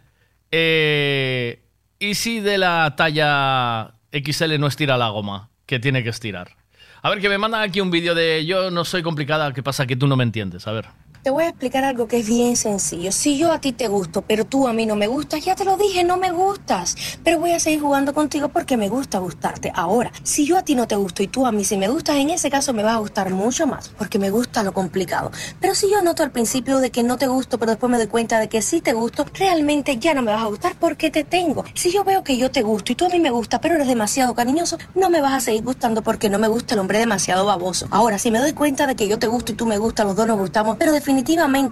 eh, 0.52 1.64
¿Y 1.98 2.16
si 2.16 2.42
de 2.42 2.58
la 2.58 2.96
talla 2.96 3.96
XL 4.12 4.60
no 4.60 4.68
estira 4.68 4.98
la 4.98 5.10
goma 5.10 5.50
que 5.66 5.80
tiene 5.80 6.04
que 6.04 6.10
estirar? 6.10 6.58
A 7.02 7.10
ver, 7.10 7.20
que 7.20 7.30
me 7.30 7.38
mandan 7.38 7.62
aquí 7.62 7.82
un 7.82 7.92
vídeo 7.92 8.14
de 8.14 8.46
yo 8.46 8.70
no 8.70 8.86
soy 8.86 9.04
complicada, 9.04 9.52
¿qué 9.54 9.64
pasa? 9.64 9.88
Que 9.88 9.96
tú 9.96 10.08
no 10.08 10.16
me 10.16 10.24
entiendes. 10.24 10.68
A 10.68 10.72
ver. 10.74 10.88
Te 11.24 11.30
voy 11.30 11.46
a 11.46 11.48
explicar 11.48 11.86
algo 11.86 12.06
que 12.10 12.18
es 12.18 12.28
bien 12.28 12.58
sencillo. 12.58 13.10
Si 13.14 13.38
yo 13.38 13.54
a 13.54 13.62
ti 13.62 13.72
te 13.72 13.88
gusto, 13.88 14.24
pero 14.24 14.44
tú 14.44 14.68
a 14.68 14.74
mí 14.74 14.86
no 14.86 14.98
me 14.98 15.08
gustas, 15.08 15.46
ya 15.46 15.56
te 15.56 15.64
lo 15.64 15.78
dije, 15.78 16.04
no 16.04 16.18
me 16.18 16.32
gustas. 16.32 16.98
Pero 17.24 17.40
voy 17.40 17.52
a 17.52 17.62
seguir 17.62 17.80
jugando 17.80 18.14
contigo 18.14 18.50
porque 18.50 18.76
me 18.76 18.90
gusta 18.90 19.20
gustarte. 19.20 19.72
Ahora, 19.74 20.12
si 20.24 20.46
yo 20.46 20.58
a 20.58 20.64
ti 20.64 20.76
no 20.76 20.86
te 20.86 20.98
gusto 20.98 21.24
y 21.24 21.30
tú 21.30 21.46
a 21.46 21.54
mí 21.54 21.64
sí 21.64 21.78
me 21.78 21.88
gustas, 21.88 22.18
en 22.18 22.30
ese 22.30 22.50
caso 22.50 22.74
me 22.74 22.84
va 22.84 22.96
a 22.96 22.98
gustar 22.98 23.30
mucho 23.30 23.66
más 23.66 23.88
porque 23.98 24.20
me 24.20 24.32
gusta 24.32 24.64
lo 24.64 24.74
complicado. 24.74 25.32
Pero 25.62 25.76
si 25.76 25.90
yo 25.90 26.02
noto 26.02 26.24
al 26.24 26.32
principio 26.32 26.80
de 26.80 26.92
que 26.92 27.04
no 27.04 27.18
te 27.18 27.28
gusto, 27.28 27.58
pero 27.58 27.72
después 27.72 27.90
me 27.90 28.00
doy 28.00 28.08
cuenta 28.08 28.38
de 28.42 28.50
que 28.50 28.62
sí 28.62 28.82
te 28.82 28.92
gusto, 28.92 29.26
realmente 29.34 29.98
ya 30.00 30.14
no 30.14 30.24
me 30.24 30.34
vas 30.34 30.44
a 30.44 30.48
gustar 30.48 30.76
porque 30.78 31.10
te 31.10 31.24
tengo. 31.24 31.64
Si 31.74 31.90
yo 31.90 32.04
veo 32.04 32.26
que 32.26 32.36
yo 32.36 32.52
te 32.52 32.64
gusto 32.64 32.92
y 32.92 32.96
tú 32.96 33.06
a 33.06 33.10
mí 33.10 33.22
me 33.22 33.30
gusta, 33.30 33.62
pero 33.62 33.76
eres 33.76 33.88
demasiado 33.88 34.36
cariñoso, 34.36 34.78
no 34.94 35.10
me 35.10 35.22
vas 35.22 35.32
a 35.32 35.40
seguir 35.40 35.64
gustando 35.64 36.02
porque 36.02 36.30
no 36.30 36.38
me 36.38 36.50
gusta 36.50 36.74
el 36.74 36.82
hombre 36.82 37.00
demasiado 37.00 37.46
baboso. 37.46 37.88
Ahora, 37.92 38.20
si 38.20 38.30
me 38.30 38.40
doy 38.40 38.52
cuenta 38.52 38.88
de 38.88 38.98
que 38.98 39.08
yo 39.08 39.20
te 39.20 39.28
gusto 39.28 39.54
y 39.54 39.56
tú 39.56 39.66
me 39.66 39.78
gustas, 39.78 40.06
los 40.06 40.18
dos 40.18 40.28
nos 40.28 40.38
gustamos, 40.38 40.76
pero 40.78 40.92
definitivamente 40.92 41.13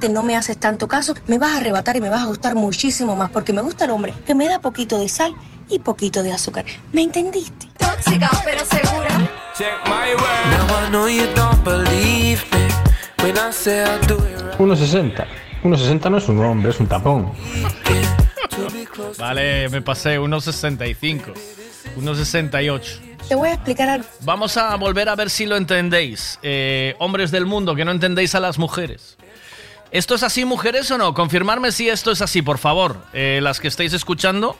no 0.10 0.24
me 0.24 0.36
haces 0.36 0.58
tanto 0.58 0.88
caso, 0.88 1.16
me 1.28 1.38
vas 1.38 1.54
a 1.54 1.58
arrebatar 1.58 1.96
y 1.96 2.02
me 2.02 2.10
vas 2.10 2.22
a 2.22 2.26
gustar 2.26 2.56
muchísimo 2.56 3.16
más 3.16 3.30
porque 3.30 3.54
me 3.54 3.62
gusta 3.62 3.86
el 3.86 3.92
hombre 3.92 4.14
que 4.26 4.36
me 4.36 4.48
da 4.48 4.60
poquito 4.60 5.00
de 5.00 5.10
sal 5.10 5.34
y 5.70 5.80
poquito 5.80 6.24
de 6.24 6.32
azúcar. 6.32 6.66
¿Me 6.92 7.02
entendiste? 7.02 7.68
Tóxica, 7.78 8.30
pero 8.44 8.60
segura. 8.66 9.10
Check 9.58 9.74
my 9.86 10.14
word. 10.16 10.46
Now 10.52 10.86
I 10.86 10.90
know 10.90 11.08
you 11.08 11.28
don't 11.36 11.64
believe 11.64 12.44
me 12.52 13.24
when 13.24 13.38
I 13.38 13.52
say 13.52 13.84
I 13.84 14.06
do 14.08 14.16
it 14.16 14.42
1,60. 14.58 15.26
1,60 15.64 16.12
no 16.12 16.18
es 16.18 16.28
un 16.28 16.40
hombre, 16.44 16.72
es 16.72 16.80
un 16.80 16.88
tapón. 16.88 17.32
Vale, 19.18 19.70
me 19.70 19.82
pasé 19.82 20.20
1.65. 20.20 21.34
1.68. 21.98 22.82
Te 23.28 23.36
voy 23.36 23.50
a 23.50 23.54
explicar 23.54 23.90
algo. 23.90 24.08
Vamos 24.22 24.58
a 24.58 24.76
volver 24.76 25.10
a 25.10 25.16
ver 25.16 25.30
si 25.30 25.46
lo 25.46 25.56
entendéis. 25.56 26.40
Eh, 26.44 26.96
hombres 27.00 27.32
del 27.32 27.46
mundo, 27.46 27.76
que 27.76 27.86
no 27.86 27.92
entendéis 27.92 28.36
a 28.36 28.40
las 28.40 28.58
mujeres. 28.58 29.18
¿Esto 29.92 30.16
es 30.16 30.24
así, 30.24 30.46
mujeres, 30.46 30.90
o 30.92 30.98
no? 30.98 31.14
Confirmarme 31.14 31.74
si 31.74 31.90
esto 31.90 32.12
es 32.12 32.22
así, 32.22 32.42
por 32.42 32.60
favor. 32.60 32.96
Eh, 33.12 33.40
las 33.44 33.60
que 33.60 33.68
estáis 33.68 33.92
escuchando, 33.92 34.58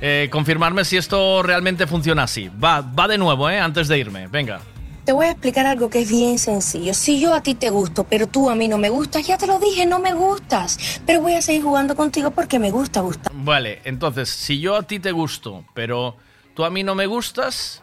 eh, 0.00 0.28
confirmarme 0.32 0.86
si 0.86 0.96
esto 0.96 1.42
realmente 1.42 1.86
funciona 1.86 2.22
así. 2.22 2.48
Va, 2.48 2.80
va 2.80 3.06
de 3.08 3.18
nuevo, 3.18 3.50
¿eh? 3.50 3.60
Antes 3.60 3.88
de 3.88 3.98
irme. 3.98 4.26
Venga. 4.28 4.60
Te 5.04 5.12
voy 5.12 5.26
a 5.26 5.32
explicar 5.32 5.66
algo 5.66 5.90
que 5.90 6.00
es 6.00 6.10
bien 6.10 6.38
sencillo. 6.38 6.94
Si 6.94 7.20
yo 7.20 7.34
a 7.34 7.42
ti 7.42 7.54
te 7.54 7.68
gusto, 7.68 8.04
pero 8.04 8.26
tú 8.26 8.48
a 8.48 8.54
mí 8.54 8.68
no 8.68 8.78
me 8.78 8.88
gustas, 8.88 9.26
ya 9.26 9.36
te 9.36 9.46
lo 9.46 9.58
dije, 9.58 9.84
no 9.84 9.98
me 9.98 10.14
gustas. 10.14 11.00
Pero 11.04 11.20
voy 11.20 11.34
a 11.34 11.42
seguir 11.42 11.62
jugando 11.62 11.94
contigo 11.94 12.30
porque 12.30 12.58
me 12.58 12.70
gusta 12.70 13.02
gustar. 13.02 13.30
Vale, 13.34 13.82
entonces, 13.84 14.30
si 14.30 14.60
yo 14.60 14.76
a 14.76 14.82
ti 14.82 14.98
te 14.98 15.12
gusto, 15.12 15.62
pero 15.74 16.16
tú 16.54 16.64
a 16.64 16.70
mí 16.70 16.84
no 16.84 16.94
me 16.94 17.04
gustas, 17.04 17.82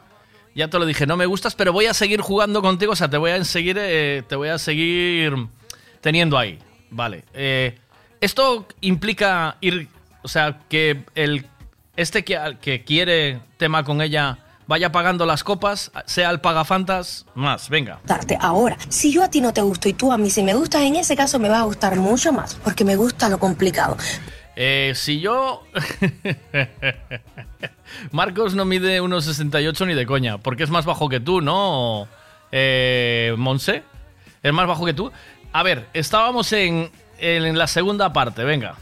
ya 0.55 0.67
te 0.67 0.79
lo 0.79 0.85
dije, 0.87 1.05
no 1.05 1.15
me 1.15 1.27
gustas, 1.27 1.53
pero 1.53 1.73
voy 1.73 1.85
a 1.85 1.93
seguir 1.93 2.21
jugando 2.21 2.63
contigo, 2.63 2.93
o 2.93 2.95
sea, 2.95 3.07
te 3.07 3.17
voy 3.17 3.31
a 3.31 3.43
seguir, 3.43 3.77
eh, 3.79 4.23
te 4.27 4.35
voy 4.35 4.49
a 4.49 4.57
seguir 4.57 5.47
teniendo 6.06 6.38
ahí. 6.38 6.59
Vale. 6.92 7.24
Eh, 7.34 7.80
esto 8.22 8.67
implica 8.82 9.58
ir, 9.59 9.88
o 10.22 10.27
sea, 10.27 10.59
que 10.69 11.03
el 11.16 11.48
este 11.95 12.24
que, 12.24 12.58
que 12.61 12.84
quiere 12.84 13.40
tema 13.58 13.84
con 13.84 14.03
ella 14.03 14.38
vaya 14.67 14.92
pagando 14.92 15.25
las 15.25 15.43
copas, 15.43 15.92
sea 16.06 16.30
el 16.30 16.42
pagafantas 16.42 17.25
más, 17.34 17.69
venga. 17.69 18.01
Darte 18.03 18.38
ahora. 18.40 18.77
Si 18.88 19.11
yo 19.11 19.24
a 19.24 19.32
ti 19.32 19.42
no 19.42 19.51
te 19.51 19.61
gusto 19.61 19.90
y 19.90 19.93
tú 19.93 20.11
a 20.11 20.19
mí 20.19 20.30
sí 20.30 20.43
me 20.43 20.53
gustas, 20.53 20.84
en 20.84 20.95
ese 20.95 21.16
caso 21.16 21.40
me 21.40 21.50
va 21.50 21.61
a 21.61 21.64
gustar 21.64 21.95
mucho 21.95 22.32
más 22.32 22.53
porque 22.53 22.85
me 22.85 22.95
gusta 22.95 23.27
lo 23.27 23.40
complicado. 23.40 23.98
Eh, 24.56 24.93
si 24.93 25.19
yo... 25.19 25.64
Marcos 28.11 28.53
no 28.53 28.66
mide 28.66 29.01
1,68 29.01 29.88
ni 29.88 29.95
de 29.95 30.06
coña, 30.06 30.38
porque 30.38 30.64
es 30.64 30.69
más 30.69 30.85
bajo 30.85 31.09
que 31.09 31.19
tú, 31.19 31.42
¿no? 31.42 32.08
Eh, 32.51 33.34
Monse, 33.38 33.84
es 34.45 34.53
más 34.53 34.67
bajo 34.67 34.85
que 34.85 34.93
tú. 34.93 35.11
A 35.56 35.64
ver, 35.64 35.88
estábamos 35.93 36.51
en, 36.51 36.92
en 37.17 37.58
la 37.58 37.67
segunda 37.67 38.11
parte, 38.11 38.43
venga. 38.43 38.75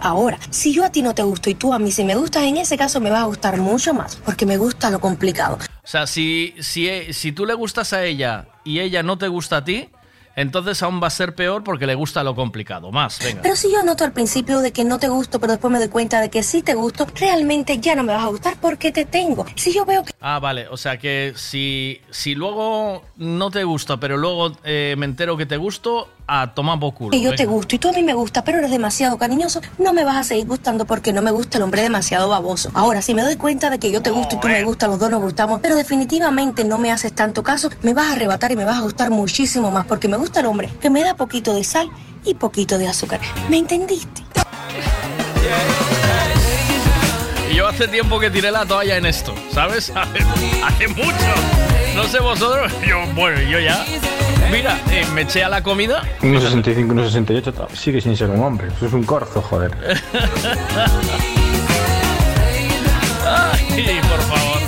Ahora, 0.00 0.38
si 0.50 0.72
yo 0.72 0.84
a 0.84 0.92
ti 0.92 1.02
no 1.02 1.12
te 1.12 1.24
gusto 1.24 1.50
y 1.50 1.56
tú 1.56 1.72
a 1.72 1.80
mí 1.80 1.90
sí 1.90 2.04
me 2.04 2.14
gustas, 2.14 2.44
en 2.44 2.56
ese 2.56 2.78
caso 2.78 3.00
me 3.00 3.10
va 3.10 3.22
a 3.22 3.24
gustar 3.24 3.56
mucho 3.56 3.92
más 3.94 4.14
porque 4.14 4.46
me 4.46 4.56
gusta 4.56 4.90
lo 4.90 5.00
complicado. 5.00 5.58
O 5.82 5.88
sea, 5.88 6.06
si, 6.06 6.54
si, 6.60 7.12
si 7.12 7.32
tú 7.32 7.46
le 7.46 7.54
gustas 7.54 7.92
a 7.94 8.04
ella 8.04 8.46
y 8.62 8.78
ella 8.78 9.02
no 9.02 9.18
te 9.18 9.26
gusta 9.26 9.56
a 9.56 9.64
ti, 9.64 9.88
entonces 10.36 10.82
aún 10.82 11.02
va 11.02 11.08
a 11.08 11.10
ser 11.10 11.34
peor 11.34 11.64
porque 11.64 11.86
le 11.86 11.94
gusta 11.94 12.22
lo 12.22 12.34
complicado. 12.34 12.90
Más, 12.92 13.18
venga. 13.18 13.42
Pero 13.42 13.56
si 13.56 13.70
yo 13.70 13.82
noto 13.82 14.04
al 14.04 14.12
principio 14.12 14.60
de 14.60 14.72
que 14.72 14.84
no 14.84 14.98
te 14.98 15.08
gusto, 15.08 15.40
pero 15.40 15.52
después 15.52 15.72
me 15.72 15.78
doy 15.78 15.88
cuenta 15.88 16.20
de 16.20 16.30
que 16.30 16.42
sí 16.42 16.62
te 16.62 16.74
gusto, 16.74 17.06
realmente 17.16 17.78
ya 17.78 17.94
no 17.94 18.04
me 18.04 18.12
vas 18.12 18.24
a 18.24 18.28
gustar 18.28 18.56
porque 18.60 18.92
te 18.92 19.04
tengo. 19.04 19.44
Si 19.56 19.72
yo 19.72 19.84
veo 19.84 20.04
que... 20.04 20.12
Ah, 20.20 20.38
vale. 20.38 20.68
O 20.68 20.76
sea 20.76 20.98
que 20.98 21.32
si, 21.36 22.00
si 22.10 22.34
luego 22.34 23.04
no 23.16 23.50
te 23.50 23.64
gusta, 23.64 23.98
pero 23.98 24.16
luego 24.16 24.52
eh, 24.64 24.94
me 24.96 25.06
entero 25.06 25.36
que 25.36 25.46
te 25.46 25.56
gusto, 25.56 26.08
a 26.32 26.54
tomar 26.54 26.78
por 26.78 26.94
culo. 26.94 27.10
Que 27.10 27.20
yo 27.20 27.34
te 27.34 27.44
gusto 27.44 27.74
y 27.74 27.78
tú 27.78 27.88
a 27.88 27.92
mí 27.92 28.04
me 28.04 28.14
gusta, 28.14 28.44
pero 28.44 28.58
eres 28.58 28.70
demasiado 28.70 29.18
cariñoso, 29.18 29.60
no 29.78 29.92
me 29.92 30.04
vas 30.04 30.16
a 30.16 30.22
seguir 30.22 30.46
gustando 30.46 30.84
porque 30.84 31.12
no 31.12 31.22
me 31.22 31.32
gusta 31.32 31.58
el 31.58 31.64
hombre 31.64 31.82
demasiado 31.82 32.28
baboso. 32.28 32.70
Ahora, 32.74 33.02
si 33.02 33.14
me 33.14 33.22
doy 33.22 33.34
cuenta 33.34 33.68
de 33.68 33.80
que 33.80 33.90
yo 33.90 34.00
te 34.00 34.10
gusto 34.10 34.36
y 34.36 34.40
tú 34.40 34.46
me 34.46 34.62
gustas, 34.62 34.88
los 34.88 35.00
dos 35.00 35.10
nos 35.10 35.20
gustamos, 35.20 35.60
pero 35.60 35.74
definitivamente 35.74 36.64
no 36.64 36.78
me 36.78 36.92
haces 36.92 37.12
tanto 37.12 37.42
caso, 37.42 37.68
me 37.82 37.94
vas 37.94 38.10
a 38.10 38.12
arrebatar 38.12 38.52
y 38.52 38.56
me 38.56 38.64
vas 38.64 38.78
a 38.78 38.82
gustar 38.82 39.10
muchísimo 39.10 39.72
más 39.72 39.86
porque 39.86 40.06
me 40.06 40.16
gusta 40.16 40.38
el 40.38 40.46
hombre 40.46 40.70
que 40.80 40.88
me 40.88 41.02
da 41.02 41.14
poquito 41.14 41.52
de 41.52 41.64
sal 41.64 41.90
y 42.24 42.34
poquito 42.34 42.78
de 42.78 42.86
azúcar. 42.86 43.18
¿Me 43.48 43.58
entendiste? 43.58 44.22
Y 47.50 47.54
yo 47.56 47.66
hace 47.66 47.88
tiempo 47.88 48.18
que 48.20 48.30
tiré 48.30 48.50
la 48.50 48.64
toalla 48.64 48.96
en 48.96 49.06
esto, 49.06 49.34
¿sabes? 49.52 49.90
Hace, 49.94 50.20
hace 50.64 50.88
mucho. 50.88 51.12
No 51.94 52.04
sé 52.04 52.20
vosotros, 52.20 52.72
yo, 52.86 53.04
bueno, 53.14 53.40
yo 53.42 53.58
ya. 53.58 53.84
Mira, 54.50 54.78
eh, 54.90 55.04
me 55.14 55.22
eché 55.22 55.42
a 55.44 55.48
la 55.48 55.62
comida. 55.62 56.02
1,65, 56.22 56.86
1,68, 56.88 57.52
ta- 57.54 57.68
sigue 57.74 58.00
sin 58.00 58.16
ser 58.16 58.30
un 58.30 58.42
hombre. 58.42 58.68
Eso 58.76 58.86
es 58.86 58.92
un 58.92 59.04
corzo, 59.04 59.42
joder. 59.42 59.70
Ay, 63.26 64.00
por 64.08 64.20
favor. 64.22 64.58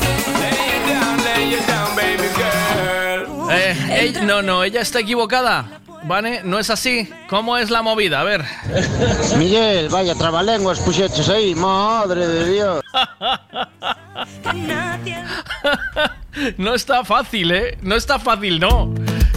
Eh, 3.55 3.77
ella- 4.09 4.23
no, 4.23 4.41
no, 4.43 4.65
ella 4.65 4.81
está 4.81 5.01
equivocada. 5.01 5.82
¿Vale? 6.05 6.43
No 6.45 6.59
es 6.59 6.69
así. 6.71 7.09
¿Cómo 7.29 7.57
es 7.57 7.71
la 7.71 7.83
movida? 7.83 8.21
A 8.21 8.25
ver. 8.25 8.45
Miguel, 9.39 9.89
vaya 9.89 10.15
trabalenguas 10.15 10.81
puxeches 10.81 11.29
aí, 11.29 11.55
madre 11.55 12.27
de 12.27 12.53
Dios. 12.53 12.85
No 16.57 16.75
está 16.75 17.05
fácil, 17.05 17.53
¿eh? 17.53 17.77
No 17.83 17.95
está 17.95 18.19
fácil, 18.19 18.59
no. 18.59 18.93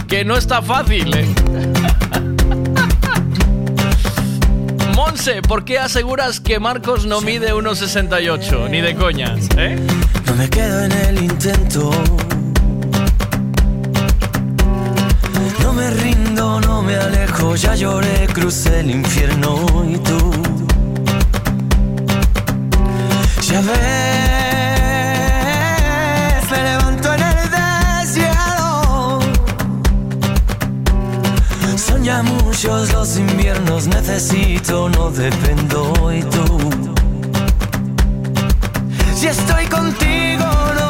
Que 0.08 0.24
no 0.24 0.34
está 0.36 0.62
fácil, 0.62 1.14
¿eh? 1.14 1.26
Monse, 4.94 5.42
¿por 5.42 5.66
qué 5.66 5.78
aseguras 5.78 6.40
que 6.40 6.58
Marcos 6.58 7.04
no 7.04 7.20
mide 7.20 7.52
1,68? 7.52 8.70
Ni 8.70 8.80
de 8.80 8.96
coña, 8.96 9.36
¿eh? 9.58 9.78
No 10.24 10.34
me 10.36 10.48
quedo 10.48 10.84
en 10.84 10.92
el 10.92 11.22
intento. 11.22 11.90
Me 15.76 15.90
rindo, 15.90 16.60
no 16.60 16.82
me 16.82 16.96
alejo. 16.96 17.54
Ya 17.54 17.74
lloré, 17.74 18.26
crucé 18.32 18.80
el 18.80 18.90
infierno 18.90 19.54
y 19.88 19.98
tú. 19.98 20.18
Ya 23.48 23.60
ves, 23.60 23.76
me 26.50 26.58
levanto 26.68 27.14
en 27.14 27.22
el 27.22 27.50
desierto. 27.56 29.20
Son 31.76 32.02
ya 32.02 32.22
muchos 32.22 32.92
los 32.92 33.16
inviernos, 33.18 33.86
necesito, 33.86 34.88
no 34.88 35.10
dependo 35.10 36.12
y 36.12 36.22
tú. 36.22 36.46
Si 39.14 39.26
estoy 39.28 39.66
contigo, 39.66 40.46
no 40.78 40.85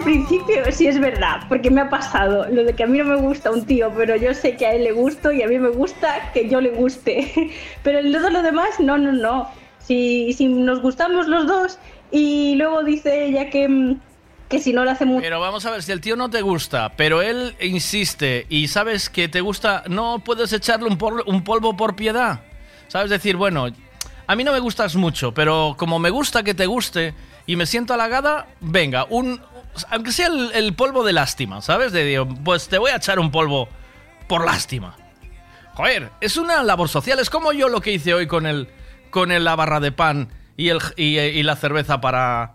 al 0.00 0.04
principio 0.04 0.56
sí 0.72 0.86
es 0.86 0.98
verdad, 0.98 1.42
porque 1.48 1.70
me 1.70 1.82
ha 1.82 1.90
pasado. 1.90 2.46
Lo 2.50 2.64
de 2.64 2.74
que 2.74 2.84
a 2.84 2.86
mí 2.86 2.96
no 2.98 3.04
me 3.04 3.16
gusta 3.16 3.50
un 3.50 3.66
tío, 3.66 3.92
pero 3.94 4.16
yo 4.16 4.32
sé 4.32 4.56
que 4.56 4.66
a 4.66 4.72
él 4.72 4.84
le 4.84 4.92
gusto 4.92 5.30
y 5.30 5.42
a 5.42 5.46
mí 5.46 5.58
me 5.58 5.68
gusta 5.68 6.30
que 6.32 6.48
yo 6.48 6.60
le 6.60 6.70
guste. 6.70 7.50
Pero 7.82 8.00
todo 8.10 8.30
lo 8.30 8.42
demás, 8.42 8.68
no, 8.80 8.96
no, 8.96 9.12
no. 9.12 9.48
Si, 9.78 10.32
si 10.32 10.46
nos 10.48 10.80
gustamos 10.80 11.26
los 11.28 11.46
dos 11.46 11.78
y 12.10 12.54
luego 12.56 12.82
dice 12.82 13.26
ella 13.26 13.50
que, 13.50 13.68
mm, 13.68 14.00
que 14.48 14.58
si 14.58 14.72
no 14.72 14.84
le 14.86 14.92
hace 14.92 15.04
mucho. 15.04 15.20
Pero 15.20 15.38
vamos 15.38 15.66
a 15.66 15.70
ver, 15.70 15.82
si 15.82 15.92
el 15.92 16.00
tío 16.00 16.16
no 16.16 16.30
te 16.30 16.40
gusta, 16.42 16.92
pero 16.96 17.20
él 17.22 17.54
insiste 17.60 18.46
y 18.48 18.68
sabes 18.68 19.10
que 19.10 19.28
te 19.28 19.40
gusta, 19.42 19.82
no 19.88 20.20
puedes 20.24 20.50
echarle 20.54 20.86
un, 20.88 20.96
pol- 20.96 21.24
un 21.26 21.44
polvo 21.44 21.76
por 21.76 21.94
piedad. 21.94 22.40
¿Sabes? 22.88 23.10
Decir, 23.10 23.36
bueno, 23.36 23.66
a 24.26 24.36
mí 24.36 24.44
no 24.44 24.52
me 24.52 24.60
gustas 24.60 24.96
mucho, 24.96 25.32
pero 25.34 25.74
como 25.76 25.98
me 25.98 26.10
gusta 26.10 26.42
que 26.42 26.54
te 26.54 26.66
guste 26.66 27.14
y 27.46 27.56
me 27.56 27.66
siento 27.66 27.94
halagada, 27.94 28.46
venga, 28.60 29.06
un. 29.10 29.40
Aunque 29.90 30.12
sea 30.12 30.26
el, 30.26 30.74
polvo 30.74 31.04
de 31.04 31.12
lástima, 31.12 31.62
¿sabes? 31.62 31.92
De 31.92 32.04
digo, 32.04 32.26
pues 32.26 32.68
te 32.68 32.78
voy 32.78 32.90
a 32.90 32.96
echar 32.96 33.18
un 33.18 33.30
polvo 33.30 33.68
por 34.28 34.44
lástima. 34.44 34.96
Joder, 35.74 36.10
es 36.20 36.36
una 36.36 36.62
labor 36.62 36.88
social. 36.88 37.18
Es 37.18 37.30
como 37.30 37.52
yo 37.52 37.68
lo 37.68 37.80
que 37.80 37.92
hice 37.92 38.14
hoy 38.14 38.26
con 38.26 38.46
el 38.46 38.68
con 39.10 39.32
el, 39.32 39.44
la 39.44 39.56
barra 39.56 39.80
de 39.80 39.92
pan 39.92 40.28
y, 40.56 40.68
el, 40.68 40.78
y, 40.96 41.42
la 41.42 41.56
cerveza 41.56 42.00
para, 42.00 42.54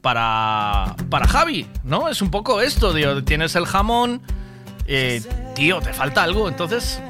para, 0.00 0.94
para 1.10 1.26
Javi, 1.26 1.66
¿no? 1.84 2.08
Es 2.08 2.22
un 2.22 2.30
poco 2.30 2.60
esto, 2.60 2.92
digo, 2.92 3.24
tienes 3.24 3.56
el 3.56 3.66
jamón, 3.66 4.22
eh, 4.86 5.22
tío, 5.54 5.80
¿te 5.80 5.92
falta 5.92 6.22
algo? 6.22 6.48
Entonces... 6.48 7.00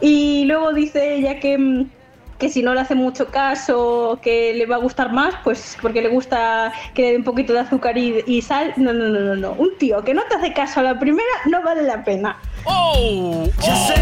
Y 0.00 0.44
luego 0.44 0.72
dice 0.72 1.16
ella 1.16 1.38
que, 1.38 1.56
mm, 1.56 1.90
que 2.38 2.48
si 2.48 2.62
no 2.62 2.74
le 2.74 2.80
hace 2.80 2.94
mucho 2.94 3.26
caso, 3.28 4.18
que 4.22 4.54
le 4.54 4.66
va 4.66 4.76
a 4.76 4.78
gustar 4.78 5.12
más, 5.12 5.34
pues 5.44 5.76
porque 5.80 6.02
le 6.02 6.08
gusta 6.08 6.72
que 6.94 7.02
le 7.02 7.10
dé 7.12 7.16
un 7.16 7.24
poquito 7.24 7.52
de 7.52 7.60
azúcar 7.60 7.96
y, 7.96 8.22
y 8.26 8.42
sal. 8.42 8.74
No, 8.76 8.92
no, 8.92 9.08
no, 9.08 9.20
no, 9.20 9.36
no. 9.36 9.52
Un 9.52 9.76
tío 9.78 10.02
que 10.02 10.14
no 10.14 10.22
te 10.24 10.36
hace 10.36 10.52
caso 10.52 10.80
a 10.80 10.82
la 10.82 10.98
primera 10.98 11.28
no 11.46 11.62
vale 11.62 11.82
la 11.82 12.04
pena. 12.04 12.36
¡Oh! 12.64 13.46
¡Oh! 13.62 13.92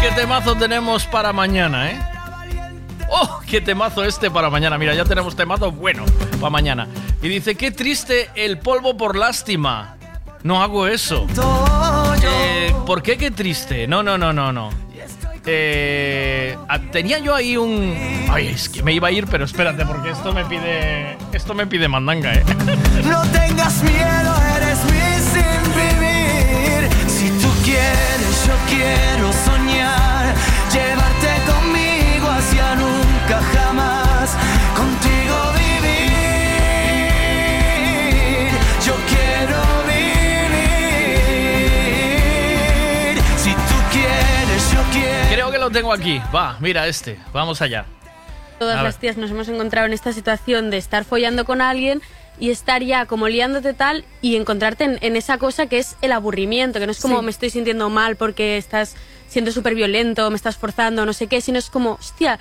¡Qué 0.00 0.10
temazo 0.16 0.54
tenemos 0.54 1.06
para 1.06 1.32
mañana, 1.32 1.90
eh! 1.90 1.98
¡Oh! 3.10 3.40
¡Qué 3.48 3.60
temazo 3.60 4.04
este 4.04 4.30
para 4.30 4.50
mañana! 4.50 4.78
Mira, 4.78 4.94
ya 4.94 5.04
tenemos 5.04 5.36
temazo 5.36 5.70
bueno 5.70 6.04
para 6.40 6.50
mañana. 6.50 6.88
Y 7.22 7.28
dice, 7.28 7.54
qué 7.54 7.70
triste 7.70 8.30
el 8.34 8.58
polvo 8.58 8.96
por 8.96 9.16
lástima. 9.16 9.96
No 10.42 10.62
hago 10.62 10.86
eso. 10.86 11.26
Eh, 12.22 12.74
¿Por 12.86 13.02
qué 13.02 13.16
qué 13.16 13.30
triste? 13.30 13.86
No, 13.86 14.02
no, 14.02 14.18
no, 14.18 14.32
no, 14.32 14.52
no. 14.52 14.83
Eh, 15.46 16.56
ah, 16.68 16.78
tenía 16.90 17.18
yo 17.18 17.34
ahí 17.34 17.56
un... 17.56 17.94
Ay, 18.30 18.48
es 18.48 18.68
que 18.68 18.82
me 18.82 18.92
iba 18.92 19.08
a 19.08 19.10
ir, 19.10 19.26
pero 19.26 19.44
espérate, 19.44 19.84
porque 19.84 20.10
esto 20.10 20.32
me 20.32 20.44
pide... 20.44 21.16
Esto 21.32 21.54
me 21.54 21.66
pide 21.66 21.88
mandanga, 21.88 22.32
¿eh? 22.32 22.44
No 23.08 23.22
tengas 23.28 23.82
miedo, 23.82 24.34
eres 24.56 24.78
mi 24.84 25.14
sin 25.32 25.62
vivir. 25.74 26.88
Si 27.08 27.28
tú 27.42 27.48
quieres, 27.62 28.46
yo 28.46 28.54
quiero 28.68 29.32
lo 45.64 45.70
tengo 45.70 45.92
aquí. 45.92 46.20
Va, 46.34 46.56
mira 46.60 46.86
este. 46.86 47.18
Vamos 47.32 47.60
allá. 47.62 47.86
Todas 48.58 48.82
las 48.82 48.98
tías 48.98 49.16
nos 49.16 49.30
hemos 49.30 49.48
encontrado 49.48 49.86
en 49.86 49.92
esta 49.92 50.12
situación 50.12 50.70
de 50.70 50.76
estar 50.78 51.04
follando 51.04 51.44
con 51.44 51.60
alguien 51.60 52.00
y 52.38 52.50
estar 52.50 52.82
ya 52.82 53.06
como 53.06 53.28
liándote 53.28 53.74
tal 53.74 54.04
y 54.22 54.36
encontrarte 54.36 54.84
en, 54.84 54.98
en 55.02 55.16
esa 55.16 55.38
cosa 55.38 55.66
que 55.66 55.78
es 55.78 55.96
el 56.02 56.12
aburrimiento, 56.12 56.78
que 56.78 56.86
no 56.86 56.92
es 56.92 57.00
como 57.00 57.18
Sí. 57.18 57.24
me 57.24 57.30
estoy 57.30 57.50
sintiendo 57.50 57.90
mal 57.90 58.16
porque 58.16 58.56
estás 58.56 58.94
siendo 59.28 59.50
súper 59.52 59.74
violento, 59.74 60.30
me 60.30 60.36
estás 60.36 60.56
forzando, 60.56 61.04
no 61.04 61.12
sé 61.12 61.26
qué, 61.26 61.40
sino 61.40 61.58
es 61.58 61.68
como, 61.70 61.92
hostia, 61.94 62.38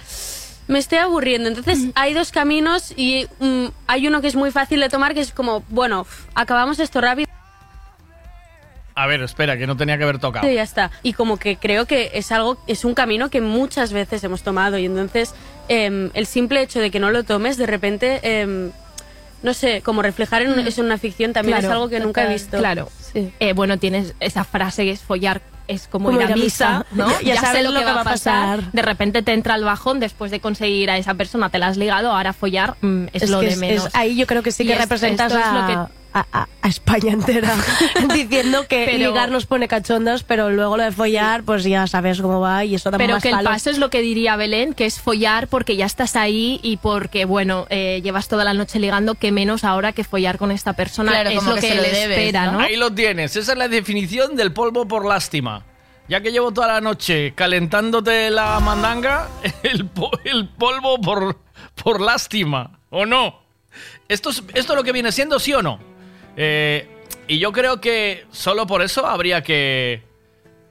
me 0.68 0.80
estoy 0.80 1.00
aburriendo. 1.00 1.50
Entonces 1.50 1.80
hay 1.96 2.14
dos 2.14 2.32
caminos 2.32 2.94
y 2.96 3.28
mm, 3.40 3.66
hay 3.88 4.08
uno 4.08 4.22
que 4.22 4.28
es 4.28 4.36
muy 4.36 4.52
fácil 4.52 4.80
de 4.80 4.90
tomar, 4.90 5.14
que 5.14 5.22
es 5.22 5.32
como, 5.32 5.64
bueno, 5.70 6.06
acabamos 6.36 6.80
esto 6.80 7.02
rápido. 7.02 7.28
A 8.96 9.08
ver, 9.08 9.22
espera, 9.24 9.58
que 9.58 9.66
no 9.68 9.76
tenía 9.76 9.98
que 9.98 10.04
haber 10.04 10.20
tocado. 10.20 10.48
Y 10.50 10.56
ya 10.56 10.64
está. 10.64 10.92
Y 11.02 11.14
como 11.14 11.38
que 11.38 11.58
creo 11.58 11.86
que 11.86 12.12
es 12.14 12.32
algo, 12.32 12.58
es 12.68 12.86
un 12.86 12.94
camino 12.94 13.30
que 13.30 13.42
muchas 13.42 13.92
veces 13.92 14.24
hemos 14.24 14.44
tomado. 14.44 14.78
Y 14.78 14.86
entonces, 14.86 15.34
em, 15.68 16.12
el 16.14 16.26
simple 16.28 16.62
hecho 16.62 16.80
de 16.80 16.92
que 16.92 17.00
no 17.00 17.10
lo 17.12 17.24
tomes, 17.24 17.58
de 17.58 17.66
repente, 17.66 18.20
em, 18.42 18.72
no 19.42 19.54
sé, 19.54 19.82
como 19.82 20.02
reflejar 20.02 20.42
en, 20.44 20.58
eso 20.60 20.82
en 20.82 20.86
una 20.88 20.98
ficción 20.98 21.34
también 21.34 21.58
es 21.58 21.66
Claro, 21.66 21.76
algo 21.82 21.90
que 21.90 22.00
nunca 22.00 22.24
he 22.26 22.34
visto. 22.34 22.58
Claro. 22.58 22.90
Eh, 23.16 23.54
bueno, 23.54 23.78
tienes 23.78 24.14
esa 24.20 24.44
frase 24.44 24.84
que 24.86 24.92
es 24.92 25.02
follar 25.02 25.42
es 25.68 25.88
como, 25.88 26.08
Como 26.10 26.20
ir 26.22 26.32
a 26.32 26.36
misa, 26.36 26.86
¿no? 26.92 27.08
Ya 27.24 27.40
sabes 27.40 27.64
lo 27.64 27.74
que 27.78 27.86
va 27.86 28.02
a 28.02 28.04
pasar. 28.04 28.72
De 28.74 28.82
repente 28.82 29.22
te 29.22 29.34
entra 29.34 29.56
el 29.56 29.64
bajón 29.64 30.00
después 30.00 30.30
de 30.32 30.40
conseguir 30.40 30.90
a 30.92 30.98
esa 30.98 31.14
persona, 31.14 31.50
te 31.50 31.58
la 31.58 31.68
has 31.68 31.78
ligado, 31.78 32.12
ahora 32.12 32.34
follar 32.34 32.76
mm, 32.82 33.06
es, 33.14 33.24
Es 33.24 33.30
lo 33.30 33.40
que 33.40 33.46
de 33.48 33.52
es- 33.54 33.58
menos. 33.60 33.86
es- 33.88 33.96
ahí 33.96 34.16
yo 34.16 34.28
creo 34.28 34.44
que 34.44 34.52
sí 34.52 34.64
Y 34.64 34.68
que 34.68 34.74
es- 34.74 34.80
representas 34.80 35.32
esto 35.32 35.44
es 35.46 35.54
lo 35.54 35.68
que- 35.68 35.94
a- 36.14 36.26
a- 36.32 36.48
a 36.62 36.68
España 36.68 37.12
entera 37.14 37.54
diciendo 38.14 38.68
que 38.68 38.86
Pero- 38.86 38.98
ligar 39.10 39.32
nos 39.32 39.46
pone 39.46 39.68
cachondos, 39.68 40.24
pero 40.24 40.50
luego 40.52 40.78
lo 40.78 40.84
de 40.84 40.92
follar, 40.92 41.44
pues 41.44 41.64
ya 41.64 41.88
sabes 41.88 42.22
cómo 42.22 42.40
va 42.40 42.64
y 42.66 42.76
eso 42.76 42.92
da 42.92 42.98
Pero 42.98 43.14
más 43.16 43.24
que 43.24 43.30
el 43.30 43.36
palos. 43.36 43.52
paso 43.54 43.70
es 43.70 43.78
lo 43.80 43.90
que 43.90 44.02
diría 44.02 44.36
Belén, 44.36 44.74
que 44.74 44.86
es 44.86 45.00
follar 45.02 45.48
porque 45.48 45.76
ya 45.76 45.86
estás 45.86 46.16
ahí 46.16 46.60
y 46.64 46.78
porque, 46.78 47.26
bueno, 47.26 47.66
eh, 47.70 48.02
llevas 48.04 48.28
toda 48.28 48.44
la 48.44 48.54
noche 48.54 48.80
ligando, 48.80 49.16
que 49.16 49.32
menos 49.32 49.64
ahora 49.64 49.92
que 49.94 50.04
follar 50.04 50.38
con 50.38 50.52
esta 50.52 50.74
persona 50.74 51.12
Claro, 51.12 51.30
es 51.32 51.36
como 51.38 51.50
lo 51.50 51.56
que 51.56 51.62
que, 51.62 51.68
se 51.70 51.76
debes, 51.82 51.98
espera, 52.18 52.52
¿no? 52.52 52.60
Ahí 52.60 52.76
lo 52.76 52.92
tienes. 52.94 53.36
Esa 53.36 53.52
es 53.54 53.58
la 53.58 53.68
definición 53.68 54.36
del 54.36 54.54
polvo 54.54 54.88
por 54.88 55.06
lástima. 55.06 55.64
Ya 56.10 56.20
que 56.22 56.32
llevo 56.32 56.52
toda 56.52 56.68
la 56.68 56.82
noche 56.82 57.34
calentándote 57.34 58.30
la 58.30 58.60
mandanga, 58.60 59.30
el, 59.64 59.86
po- 59.88 60.12
el 60.26 60.50
polvo 60.50 61.00
por, 61.00 61.38
por 61.82 62.02
lástima. 62.02 62.80
¿O 62.90 63.06
no? 63.06 63.40
¿Esto 64.08 64.30
es, 64.30 64.44
¿Esto 64.54 64.74
es 64.74 64.78
lo 64.78 64.84
que 64.84 64.92
viene 64.92 65.12
siendo, 65.12 65.40
sí 65.40 65.54
o 65.54 65.62
no? 65.64 65.80
Eh, 66.38 66.88
y 67.28 67.40
yo 67.40 67.52
creo 67.52 67.80
que 67.80 68.26
solo 68.32 68.68
por 68.68 68.82
eso 68.82 69.06
habría 69.06 69.42
que. 69.42 70.04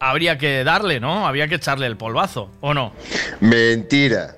Habría 0.01 0.37
que 0.37 0.65
darle, 0.65 0.99
¿no? 0.99 1.27
Habría 1.27 1.47
que 1.47 1.55
echarle 1.55 1.87
el 1.87 1.97
polvazo, 1.97 2.51
¿o 2.61 2.75
no? 2.75 2.93
Mentira. 3.41 4.37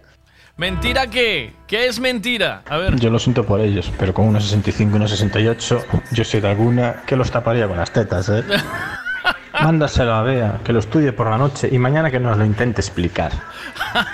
¿Mentira 0.56 1.08
qué? 1.08 1.52
¿Qué 1.66 1.86
es 1.86 1.98
mentira? 1.98 2.62
A 2.68 2.76
ver. 2.76 2.96
Yo 3.00 3.10
lo 3.10 3.18
siento 3.18 3.44
por 3.44 3.60
ellos, 3.60 3.90
pero 3.98 4.14
con 4.14 4.26
unos 4.26 4.44
65 4.44 4.92
y 4.92 4.96
unos 4.96 5.10
68, 5.10 5.84
yo 6.12 6.24
soy 6.24 6.40
de 6.40 6.48
alguna 6.48 7.02
que 7.06 7.16
los 7.16 7.30
taparía 7.30 7.66
con 7.66 7.76
las 7.76 7.90
tetas, 7.90 8.28
¿eh? 8.28 8.44
Mándaselo 9.62 10.12
a 10.14 10.22
Bea, 10.22 10.60
que 10.64 10.72
lo 10.72 10.80
estudie 10.80 11.12
por 11.12 11.30
la 11.30 11.38
noche 11.38 11.68
y 11.72 11.78
mañana 11.78 12.10
que 12.10 12.20
nos 12.20 12.36
lo 12.36 12.44
intente 12.44 12.80
explicar. 12.80 13.32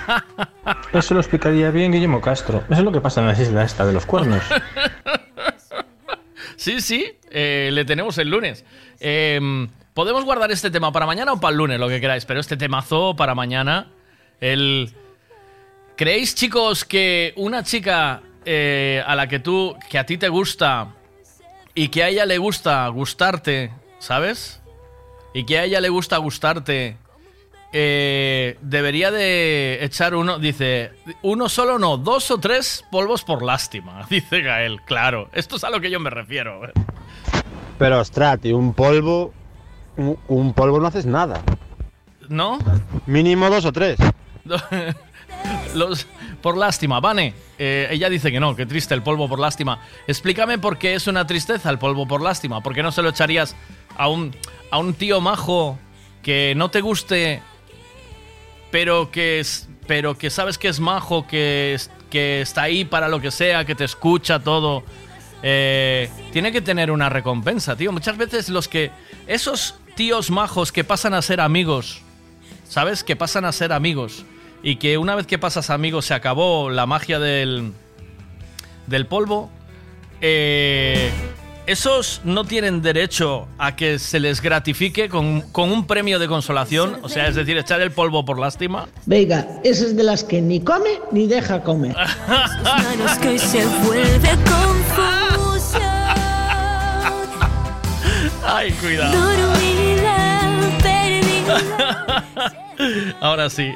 Eso 0.93 1.13
lo 1.13 1.19
explicaría 1.19 1.69
bien 1.69 1.91
Guillermo 1.91 2.21
Castro. 2.21 2.63
Eso 2.69 2.79
es 2.79 2.83
lo 2.85 2.91
que 2.91 3.01
pasa 3.01 3.21
en 3.21 3.27
las 3.27 3.39
islas 3.39 3.71
esta 3.71 3.85
de 3.85 3.93
los 3.93 4.05
cuernos. 4.05 4.41
Sí, 6.61 6.79
sí, 6.79 7.17
eh, 7.31 7.69
le 7.73 7.85
tenemos 7.85 8.19
el 8.19 8.29
lunes. 8.29 8.63
Eh, 8.99 9.67
Podemos 9.93 10.23
guardar 10.23 10.51
este 10.51 10.71
tema 10.71 10.93
para 10.93 11.05
mañana 11.05 11.33
o 11.33 11.39
para 11.39 11.51
el 11.51 11.57
lunes, 11.57 11.79
lo 11.79 11.89
que 11.89 11.99
queráis, 11.99 12.23
pero 12.25 12.39
este 12.39 12.55
temazo 12.55 13.15
para 13.15 13.35
mañana. 13.35 13.91
El... 14.39 14.89
¿Creéis, 15.97 16.33
chicos, 16.33 16.85
que 16.85 17.33
una 17.35 17.63
chica 17.63 18.21
eh, 18.45 19.03
a 19.05 19.15
la 19.15 19.27
que 19.27 19.39
tú, 19.39 19.75
que 19.89 19.99
a 19.99 20.05
ti 20.05 20.17
te 20.17 20.29
gusta 20.29 20.95
y 21.75 21.89
que 21.89 22.03
a 22.03 22.07
ella 22.07 22.25
le 22.25 22.37
gusta 22.37 22.87
gustarte, 22.87 23.71
¿sabes? 23.99 24.61
Y 25.33 25.45
que 25.45 25.59
a 25.59 25.65
ella 25.65 25.81
le 25.81 25.89
gusta 25.89 26.17
gustarte, 26.17 26.97
eh, 27.73 28.57
debería 28.61 29.11
de 29.11 29.83
echar 29.83 30.15
uno, 30.15 30.39
dice, 30.39 30.91
uno 31.21 31.47
solo 31.49 31.79
no, 31.79 31.97
dos 31.97 32.29
o 32.31 32.37
tres 32.39 32.83
polvos 32.91 33.23
por 33.23 33.43
lástima, 33.43 34.05
dice 34.09 34.41
Gael, 34.41 34.81
claro, 34.81 35.29
esto 35.33 35.55
es 35.55 35.63
a 35.63 35.69
lo 35.69 35.79
que 35.81 35.89
yo 35.89 35.99
me 35.99 36.09
refiero. 36.09 36.61
Pero 37.77 37.99
ostras, 37.99 38.39
tío, 38.39 38.57
un 38.57 38.73
polvo. 38.73 39.33
Un, 39.97 40.17
un 40.27 40.53
polvo 40.53 40.79
no 40.79 40.87
haces 40.87 41.05
nada. 41.05 41.41
¿No? 42.29 42.59
Mínimo 43.07 43.49
dos 43.49 43.65
o 43.65 43.71
tres. 43.73 43.97
Los, 45.75 46.07
por 46.41 46.57
lástima, 46.57 46.99
Vane. 46.99 47.33
eh, 47.57 47.87
ella 47.91 48.09
dice 48.09 48.31
que 48.31 48.39
no, 48.39 48.55
que 48.55 48.65
triste 48.65 48.93
el 48.93 49.01
polvo 49.01 49.27
por 49.27 49.39
lástima. 49.39 49.79
Explícame 50.07 50.59
por 50.59 50.77
qué 50.77 50.93
es 50.93 51.07
una 51.07 51.25
tristeza 51.25 51.69
el 51.69 51.79
polvo 51.79 52.07
por 52.07 52.21
lástima. 52.21 52.61
¿Por 52.61 52.73
qué 52.73 52.83
no 52.83 52.91
se 52.91 53.01
lo 53.01 53.09
echarías 53.09 53.55
a 53.97 54.07
un, 54.07 54.35
a 54.69 54.77
un 54.77 54.93
tío 54.93 55.19
majo 55.21 55.77
que 56.21 56.53
no 56.55 56.69
te 56.69 56.81
guste, 56.81 57.41
pero 58.71 59.11
que, 59.11 59.39
es, 59.39 59.67
pero 59.87 60.17
que 60.17 60.29
sabes 60.29 60.57
que 60.57 60.69
es 60.69 60.79
majo, 60.79 61.27
que, 61.27 61.77
que 62.09 62.41
está 62.41 62.63
ahí 62.63 62.85
para 62.85 63.09
lo 63.09 63.21
que 63.21 63.31
sea, 63.31 63.65
que 63.65 63.75
te 63.75 63.83
escucha 63.83 64.39
todo? 64.39 64.83
Eh, 65.43 66.09
tiene 66.31 66.51
que 66.51 66.61
tener 66.61 66.91
una 66.91 67.09
recompensa, 67.09 67.75
tío. 67.75 67.91
Muchas 67.91 68.17
veces 68.17 68.49
los 68.49 68.67
que. 68.67 68.91
Esos 69.27 69.75
tíos 69.95 70.31
majos 70.31 70.71
que 70.71 70.83
pasan 70.83 71.13
a 71.13 71.21
ser 71.21 71.41
amigos, 71.41 72.01
¿sabes? 72.67 73.03
Que 73.03 73.15
pasan 73.15 73.45
a 73.45 73.51
ser 73.51 73.73
amigos. 73.73 74.25
Y 74.63 74.75
que 74.75 74.97
una 74.97 75.15
vez 75.15 75.25
que 75.25 75.39
pasas 75.39 75.69
amigos 75.69 76.05
se 76.05 76.13
acabó 76.13 76.69
la 76.69 76.85
magia 76.85 77.19
del. 77.19 77.73
del 78.87 79.05
polvo. 79.07 79.49
eh, 80.21 81.11
esos 81.67 82.21
no 82.23 82.45
tienen 82.45 82.81
derecho 82.81 83.47
a 83.57 83.75
que 83.75 83.99
se 83.99 84.19
les 84.19 84.41
gratifique 84.41 85.09
con, 85.09 85.41
con 85.51 85.71
un 85.71 85.85
premio 85.85 86.19
de 86.19 86.27
consolación, 86.27 86.97
o 87.01 87.09
sea, 87.09 87.27
es 87.27 87.35
decir, 87.35 87.57
echar 87.57 87.81
el 87.81 87.91
polvo 87.91 88.25
por 88.25 88.39
lástima. 88.39 88.87
Venga, 89.05 89.47
esa 89.63 89.85
es 89.85 89.95
de 89.95 90.03
las 90.03 90.23
que 90.23 90.41
ni 90.41 90.61
come 90.61 90.99
ni 91.11 91.27
deja 91.27 91.61
comer. 91.63 91.95
manos 92.63 93.17
que 93.19 93.37
se 93.37 93.65
vuelve 93.85 94.29
confusión. 94.45 95.81
Ay, 98.43 98.71
cuidado. 98.73 99.31
Ahora 103.19 103.49
sí. 103.49 103.73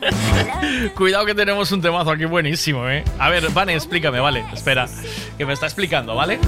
Cuidado 0.94 1.26
que 1.26 1.34
tenemos 1.34 1.70
un 1.72 1.80
temazo 1.80 2.10
aquí 2.10 2.24
buenísimo, 2.24 2.88
¿eh? 2.88 3.04
A 3.18 3.28
ver, 3.28 3.50
Vane, 3.50 3.74
explícame, 3.74 4.20
vale. 4.20 4.44
Espera, 4.52 4.88
que 5.36 5.46
me 5.46 5.52
está 5.52 5.66
explicando, 5.66 6.14
¿vale? 6.14 6.38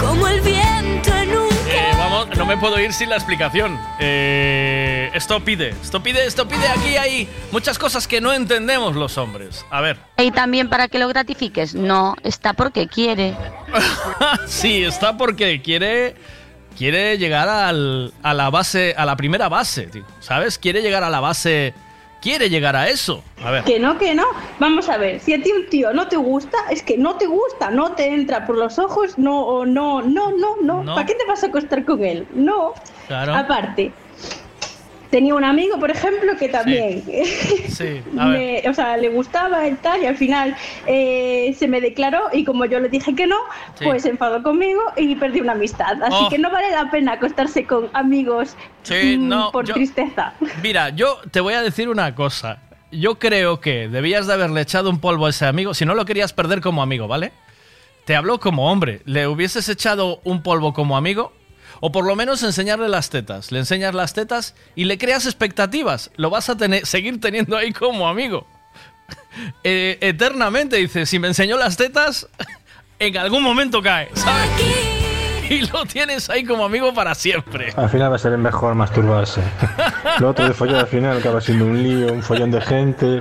Como 0.00 0.26
el 0.28 0.40
viento 0.40 1.14
en 1.14 1.30
un 1.36 1.48
Eh, 1.68 1.92
vamos, 1.96 2.28
no 2.36 2.46
me 2.46 2.56
puedo 2.56 2.78
ir 2.78 2.92
sin 2.92 3.10
la 3.10 3.16
explicación. 3.16 3.78
Eh, 3.98 5.10
esto 5.14 5.40
pide, 5.40 5.70
esto 5.70 6.02
pide, 6.02 6.26
esto 6.26 6.46
pide. 6.46 6.68
Aquí 6.68 6.96
hay 6.96 7.28
muchas 7.52 7.78
cosas 7.78 8.06
que 8.06 8.20
no 8.20 8.32
entendemos 8.32 8.96
los 8.96 9.18
hombres. 9.18 9.64
A 9.70 9.80
ver. 9.80 9.98
Y 10.18 10.30
también 10.30 10.68
para 10.68 10.88
que 10.88 10.98
lo 10.98 11.08
gratifiques. 11.08 11.74
No, 11.74 12.14
está 12.22 12.52
porque 12.52 12.86
quiere. 12.88 13.34
sí, 14.46 14.84
está 14.84 15.16
porque 15.16 15.62
quiere. 15.62 16.14
Quiere 16.76 17.18
llegar 17.18 17.48
al- 17.48 18.12
a 18.22 18.34
la 18.34 18.50
base, 18.50 18.94
a 18.96 19.04
la 19.06 19.16
primera 19.16 19.48
base, 19.48 19.86
tío. 19.86 20.04
¿Sabes? 20.20 20.58
Quiere 20.58 20.82
llegar 20.82 21.02
a 21.04 21.10
la 21.10 21.20
base. 21.20 21.74
Quiere 22.20 22.48
llegar 22.48 22.74
a 22.74 22.88
eso. 22.88 23.22
A 23.44 23.50
ver. 23.50 23.64
Que 23.64 23.78
no, 23.78 23.98
que 23.98 24.14
no. 24.14 24.24
Vamos 24.58 24.88
a 24.88 24.96
ver, 24.96 25.20
si 25.20 25.34
a 25.34 25.42
ti 25.42 25.52
un 25.52 25.68
tío 25.68 25.92
no 25.92 26.08
te 26.08 26.16
gusta, 26.16 26.56
es 26.70 26.82
que 26.82 26.96
no 26.96 27.16
te 27.16 27.26
gusta, 27.26 27.70
no 27.70 27.92
te 27.92 28.06
entra 28.14 28.46
por 28.46 28.56
los 28.56 28.78
ojos, 28.78 29.18
no, 29.18 29.66
no, 29.66 30.00
no, 30.00 30.30
no, 30.30 30.56
no. 30.62 30.82
No. 30.82 30.94
¿Para 30.94 31.06
qué 31.06 31.14
te 31.14 31.26
vas 31.26 31.44
a 31.44 31.48
acostar 31.48 31.84
con 31.84 32.02
él? 32.02 32.26
No. 32.34 32.72
Claro. 33.08 33.34
Aparte, 33.34 33.92
tenía 35.14 35.32
un 35.36 35.44
amigo, 35.44 35.78
por 35.78 35.92
ejemplo, 35.92 36.36
que 36.36 36.48
también, 36.48 37.04
Sí, 37.68 38.02
a 38.18 38.28
ver. 38.30 38.62
me- 38.64 38.68
o 38.68 38.74
sea, 38.74 38.96
le 38.96 39.10
gustaba 39.10 39.64
el 39.68 39.76
tal 39.76 40.02
y 40.02 40.06
al 40.06 40.16
final 40.16 40.56
eh, 40.88 41.54
se 41.56 41.68
me 41.68 41.80
declaró 41.80 42.22
y 42.32 42.44
como 42.44 42.64
yo 42.64 42.80
le 42.80 42.88
dije 42.88 43.14
que 43.14 43.28
no, 43.28 43.36
Sí. 43.78 43.84
pues 43.84 44.02
se 44.02 44.08
enfadó 44.08 44.42
conmigo 44.42 44.80
y 44.96 45.14
perdí 45.14 45.40
una 45.40 45.52
amistad. 45.52 46.02
Así 46.02 46.16
Oh. 46.18 46.28
que 46.28 46.38
no 46.38 46.50
vale 46.50 46.68
la 46.72 46.90
pena 46.90 47.12
acostarse 47.12 47.64
con 47.64 47.90
amigos 47.92 48.56
Sí, 48.82 49.16
mm, 49.16 49.28
no, 49.28 49.52
por 49.52 49.66
yo- 49.66 49.74
tristeza. 49.74 50.34
Mira, 50.64 50.88
yo 50.88 51.18
te 51.30 51.38
voy 51.40 51.54
a 51.54 51.62
decir 51.62 51.88
una 51.88 52.12
cosa. 52.16 52.58
Yo 52.90 53.20
creo 53.20 53.60
que 53.60 53.86
debías 53.88 54.26
de 54.26 54.32
haberle 54.34 54.62
echado 54.62 54.90
un 54.90 54.98
polvo 54.98 55.26
a 55.26 55.30
ese 55.30 55.46
amigo, 55.46 55.74
si 55.74 55.84
no 55.84 55.94
lo 55.94 56.04
querías 56.04 56.32
perder 56.32 56.60
como 56.60 56.82
amigo, 56.82 57.06
¿vale? 57.06 57.30
Te 58.04 58.16
habló 58.16 58.40
como 58.40 58.70
hombre. 58.72 59.00
¿Le 59.04 59.28
hubieses 59.28 59.68
echado 59.68 60.20
un 60.24 60.42
polvo 60.42 60.72
como 60.72 60.96
amigo? 60.96 61.32
O 61.86 61.92
por 61.92 62.06
lo 62.06 62.16
menos 62.16 62.42
enseñarle 62.42 62.88
las 62.88 63.10
tetas. 63.10 63.52
Le 63.52 63.58
enseñas 63.58 63.94
las 63.94 64.14
tetas 64.14 64.54
y 64.74 64.84
le 64.84 64.96
creas 64.96 65.26
expectativas. 65.26 66.10
Lo 66.16 66.30
vas 66.30 66.48
a 66.48 66.56
tener, 66.56 66.86
seguir 66.86 67.20
teniendo 67.20 67.58
ahí 67.58 67.72
como 67.72 68.08
amigo. 68.08 68.46
Eh, 69.64 69.98
eternamente, 70.00 70.76
dice, 70.76 71.04
si 71.04 71.18
me 71.18 71.26
enseñó 71.26 71.58
las 71.58 71.76
tetas, 71.76 72.28
en 72.98 73.16
algún 73.18 73.42
momento 73.42 73.82
cae, 73.82 74.08
¿sabes? 74.14 74.48
Y 75.50 75.66
lo 75.66 75.84
tienes 75.84 76.30
ahí 76.30 76.44
como 76.44 76.64
amigo 76.64 76.94
para 76.94 77.14
siempre. 77.14 77.74
Al 77.76 77.90
final 77.90 78.10
va 78.10 78.16
a 78.16 78.18
ser 78.18 78.38
mejor 78.38 78.74
masturbarse. 78.74 79.42
Lo 80.20 80.30
otro 80.30 80.46
de 80.46 80.54
follar 80.54 80.76
al 80.76 80.86
final 80.86 81.18
acaba 81.18 81.42
siendo 81.42 81.66
un 81.66 81.82
lío, 81.82 82.12
un 82.12 82.22
follón 82.22 82.50
de 82.50 82.60
gente. 82.62 83.20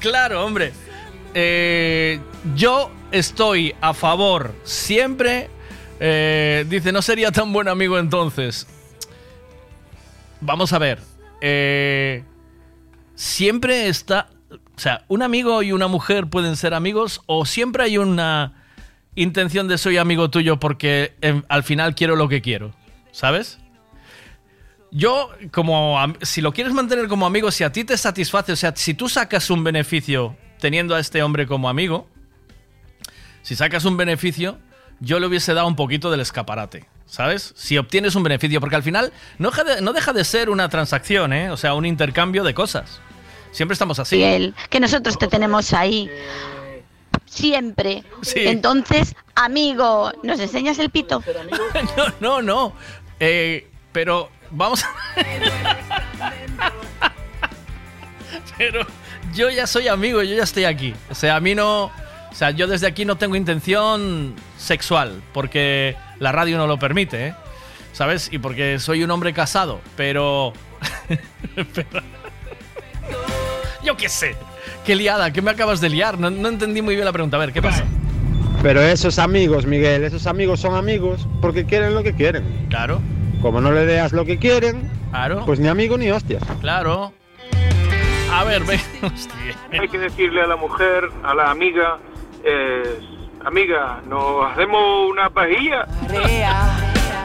Claro, 0.00 0.44
hombre. 0.44 0.72
Eh, 1.32 2.20
yo 2.54 2.90
estoy 3.12 3.74
a 3.80 3.94
favor 3.94 4.54
siempre. 4.64 5.50
eh, 6.00 6.64
dice, 6.68 6.92
no 6.92 7.02
sería 7.02 7.32
tan 7.32 7.52
buen 7.52 7.68
amigo 7.68 7.98
entonces. 7.98 8.66
Vamos 10.40 10.72
a 10.72 10.78
ver. 10.78 11.00
eh, 11.40 12.22
siempre 13.14 13.88
está. 13.88 14.28
O 14.50 14.80
sea, 14.80 15.04
un 15.08 15.22
amigo 15.22 15.62
y 15.62 15.72
una 15.72 15.88
mujer 15.88 16.28
pueden 16.28 16.54
ser 16.56 16.72
amigos 16.72 17.20
o 17.26 17.44
siempre 17.44 17.82
hay 17.82 17.98
una 17.98 18.64
intención 19.16 19.66
de 19.66 19.76
soy 19.76 19.96
amigo 19.96 20.30
tuyo 20.30 20.60
porque 20.60 21.14
em, 21.20 21.42
al 21.48 21.64
final 21.64 21.96
quiero 21.96 22.14
lo 22.14 22.28
que 22.28 22.40
quiero. 22.40 22.72
¿Sabes? 23.10 23.58
Yo, 24.92 25.30
como 25.50 25.98
si 26.22 26.40
lo 26.40 26.52
quieres 26.52 26.72
mantener 26.72 27.08
como 27.08 27.26
amigo, 27.26 27.50
si 27.50 27.64
a 27.64 27.72
ti 27.72 27.82
te 27.84 27.98
satisface, 27.98 28.52
o 28.52 28.56
sea, 28.56 28.72
si 28.76 28.94
tú 28.94 29.08
sacas 29.08 29.50
un 29.50 29.64
beneficio 29.64 30.36
teniendo 30.60 30.94
a 30.94 31.00
este 31.00 31.22
hombre 31.22 31.46
como 31.46 31.68
amigo, 31.68 32.08
si 33.48 33.56
sacas 33.56 33.86
un 33.86 33.96
beneficio, 33.96 34.58
yo 35.00 35.18
le 35.18 35.26
hubiese 35.26 35.54
dado 35.54 35.66
un 35.68 35.74
poquito 35.74 36.10
del 36.10 36.20
escaparate, 36.20 36.84
¿sabes? 37.06 37.54
Si 37.56 37.78
obtienes 37.78 38.14
un 38.14 38.22
beneficio, 38.22 38.60
porque 38.60 38.76
al 38.76 38.82
final 38.82 39.10
no 39.38 39.48
deja 39.48 39.64
de, 39.64 39.80
no 39.80 39.94
deja 39.94 40.12
de 40.12 40.22
ser 40.22 40.50
una 40.50 40.68
transacción, 40.68 41.32
¿eh? 41.32 41.50
O 41.50 41.56
sea, 41.56 41.72
un 41.72 41.86
intercambio 41.86 42.44
de 42.44 42.52
cosas. 42.52 43.00
Siempre 43.50 43.72
estamos 43.72 43.98
así. 44.00 44.22
Que 44.68 44.80
nosotros 44.80 45.18
te 45.18 45.28
tenemos 45.28 45.72
ahí 45.72 46.10
siempre. 47.24 48.04
Sí. 48.20 48.40
Entonces, 48.40 49.16
amigo, 49.34 50.12
¿nos 50.22 50.38
enseñas 50.40 50.78
el 50.78 50.90
pito? 50.90 51.24
no, 51.96 52.12
no, 52.20 52.42
no. 52.42 52.74
Eh, 53.18 53.66
pero 53.92 54.28
vamos 54.50 54.84
a... 54.84 54.94
pero 58.58 58.86
yo 59.32 59.48
ya 59.48 59.66
soy 59.66 59.88
amigo, 59.88 60.22
yo 60.22 60.36
ya 60.36 60.42
estoy 60.42 60.66
aquí. 60.66 60.94
O 61.08 61.14
sea, 61.14 61.36
a 61.36 61.40
mí 61.40 61.54
no... 61.54 61.90
O 62.30 62.34
sea, 62.34 62.50
yo 62.50 62.66
desde 62.66 62.86
aquí 62.86 63.04
no 63.04 63.16
tengo 63.16 63.36
intención 63.36 64.34
sexual, 64.56 65.22
porque 65.32 65.96
la 66.18 66.30
radio 66.32 66.58
no 66.58 66.66
lo 66.66 66.78
permite, 66.78 67.28
¿eh? 67.28 67.34
¿Sabes? 67.92 68.28
Y 68.32 68.38
porque 68.38 68.78
soy 68.78 69.02
un 69.02 69.10
hombre 69.10 69.32
casado, 69.32 69.80
pero... 69.96 70.52
pero- 71.74 72.02
Yo 73.82 73.96
qué 73.96 74.08
sé. 74.08 74.36
Qué 74.84 74.94
liada, 74.94 75.32
¿qué 75.32 75.42
me 75.42 75.50
acabas 75.50 75.80
de 75.80 75.88
liar? 75.88 76.18
No, 76.18 76.30
no 76.30 76.48
entendí 76.48 76.82
muy 76.82 76.94
bien 76.94 77.04
la 77.06 77.12
pregunta. 77.12 77.36
A 77.36 77.40
ver, 77.40 77.52
¿qué 77.52 77.62
pasa? 77.62 77.84
Pero 78.62 78.82
esos 78.82 79.18
amigos, 79.18 79.66
Miguel, 79.66 80.04
esos 80.04 80.26
amigos 80.26 80.60
son 80.60 80.74
amigos 80.74 81.26
porque 81.40 81.64
quieren 81.64 81.94
lo 81.94 82.02
que 82.02 82.12
quieren. 82.14 82.44
Claro. 82.68 83.00
Como 83.42 83.60
no 83.60 83.70
le 83.72 83.86
deas 83.86 84.12
lo 84.12 84.24
que 84.24 84.38
quieren, 84.38 84.90
Claro. 85.10 85.44
pues 85.46 85.58
ni 85.60 85.68
amigo 85.68 85.96
ni 85.96 86.10
hostias. 86.10 86.42
Claro. 86.60 87.12
A 88.32 88.44
ver, 88.44 88.62
ve. 88.64 88.78
Hostia. 89.02 89.34
Hay 89.80 89.88
que 89.88 89.98
decirle 89.98 90.42
a 90.42 90.46
la 90.46 90.56
mujer, 90.56 91.08
a 91.24 91.34
la 91.34 91.50
amiga, 91.50 91.98
eh, 92.44 93.00
amiga, 93.44 94.00
¿nos 94.06 94.52
hacemos 94.52 95.10
una 95.10 95.30
pajilla? 95.30 95.86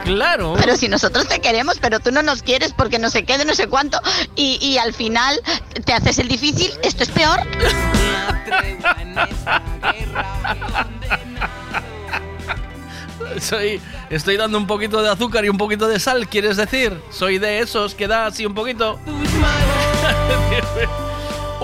Claro. 0.04 0.54
Pero 0.58 0.76
si 0.76 0.88
nosotros 0.88 1.26
te 1.28 1.40
queremos, 1.40 1.78
pero 1.78 1.98
tú 1.98 2.12
no 2.12 2.22
nos 2.22 2.42
quieres 2.42 2.72
porque 2.72 2.98
no 2.98 3.10
sé 3.10 3.24
qué, 3.24 3.38
de 3.38 3.44
no 3.44 3.54
sé 3.54 3.68
cuánto, 3.68 4.00
y, 4.36 4.58
y 4.60 4.78
al 4.78 4.92
final 4.92 5.40
te 5.84 5.92
haces 5.92 6.18
el 6.18 6.28
difícil, 6.28 6.70
esto 6.82 7.04
es 7.04 7.10
peor. 7.10 7.40
Soy, 13.40 13.80
estoy 14.10 14.36
dando 14.36 14.58
un 14.58 14.66
poquito 14.66 15.02
de 15.02 15.10
azúcar 15.10 15.44
y 15.44 15.48
un 15.48 15.58
poquito 15.58 15.88
de 15.88 15.98
sal, 15.98 16.28
¿quieres 16.28 16.56
decir? 16.56 17.00
Soy 17.10 17.38
de 17.38 17.60
esos 17.60 17.94
que 17.94 18.06
da 18.06 18.26
así 18.26 18.46
un 18.46 18.54
poquito. 18.54 19.00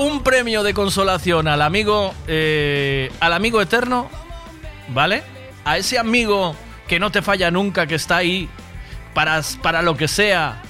un 0.01 0.23
premio 0.23 0.62
de 0.62 0.73
consolación 0.73 1.47
al 1.47 1.61
amigo, 1.61 2.15
eh, 2.27 3.12
al 3.20 3.35
amigo 3.35 3.61
eterno, 3.61 4.09
¿vale? 4.89 5.23
A 5.67 5.77
ese 5.77 5.99
amigo 5.99 6.57
que 6.89 6.99
no 6.99 7.12
te 7.12 7.20
falla 7.20 7.51
nunca, 7.51 7.87
que 7.87 7.97
está 7.97 8.17
ahí 8.17 8.49
para, 9.12 9.43
para 9.61 9.83
lo 9.83 9.99
que 9.99 10.09
sea, 10.09 10.62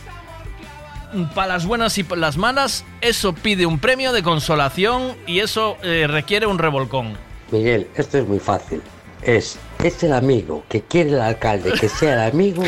para 1.33 1.55
las 1.55 1.65
buenas 1.65 1.97
y 1.99 2.02
para 2.02 2.20
las 2.20 2.36
malas, 2.36 2.84
eso 3.00 3.33
pide 3.33 3.67
un 3.67 3.78
premio 3.78 4.12
de 4.12 4.25
consolación 4.25 5.17
y 5.28 5.39
eso 5.39 5.76
eh, 5.84 6.09
requiere 6.09 6.47
un 6.47 6.59
revolcón. 6.59 7.17
Miguel, 7.52 7.86
esto 7.94 8.18
es 8.18 8.26
muy 8.26 8.41
fácil. 8.41 8.83
Es, 9.23 9.60
es 9.84 10.02
el 10.02 10.12
amigo 10.12 10.65
que 10.68 10.83
quiere 10.83 11.10
el 11.10 11.20
alcalde 11.20 11.73
que 11.78 11.89
sea 11.89 12.15
el 12.15 12.33
amigo. 12.33 12.65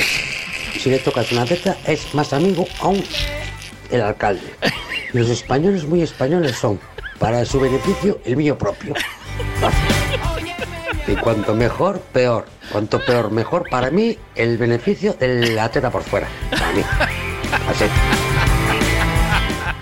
Si 0.79 0.91
le 0.91 1.01
tocas 1.01 1.33
una 1.33 1.45
teta, 1.45 1.77
es 1.89 2.15
más 2.15 2.33
amigo 2.33 2.67
aún 2.81 3.03
el 3.91 4.01
alcalde. 4.01 4.55
Los 5.13 5.29
españoles 5.29 5.85
muy 5.85 6.03
españoles 6.03 6.57
son, 6.57 6.81
para 7.19 7.45
su 7.45 7.61
beneficio, 7.61 8.21
el 8.25 8.37
mío 8.37 8.57
propio. 8.57 8.95
Y 11.07 11.17
cuanto 11.17 11.55
mejor, 11.55 12.01
peor. 12.01 12.47
Cuanto 12.71 12.99
peor, 13.05 13.31
mejor. 13.31 13.69
Para 13.69 13.91
mí, 13.91 14.17
el 14.35 14.57
beneficio 14.57 15.13
de 15.15 15.53
la 15.53 15.71
teta 15.71 15.91
por 15.91 16.03
fuera. 16.03 16.29
Para 16.51 16.73
mí. 16.73 16.83
Así. 17.69 17.85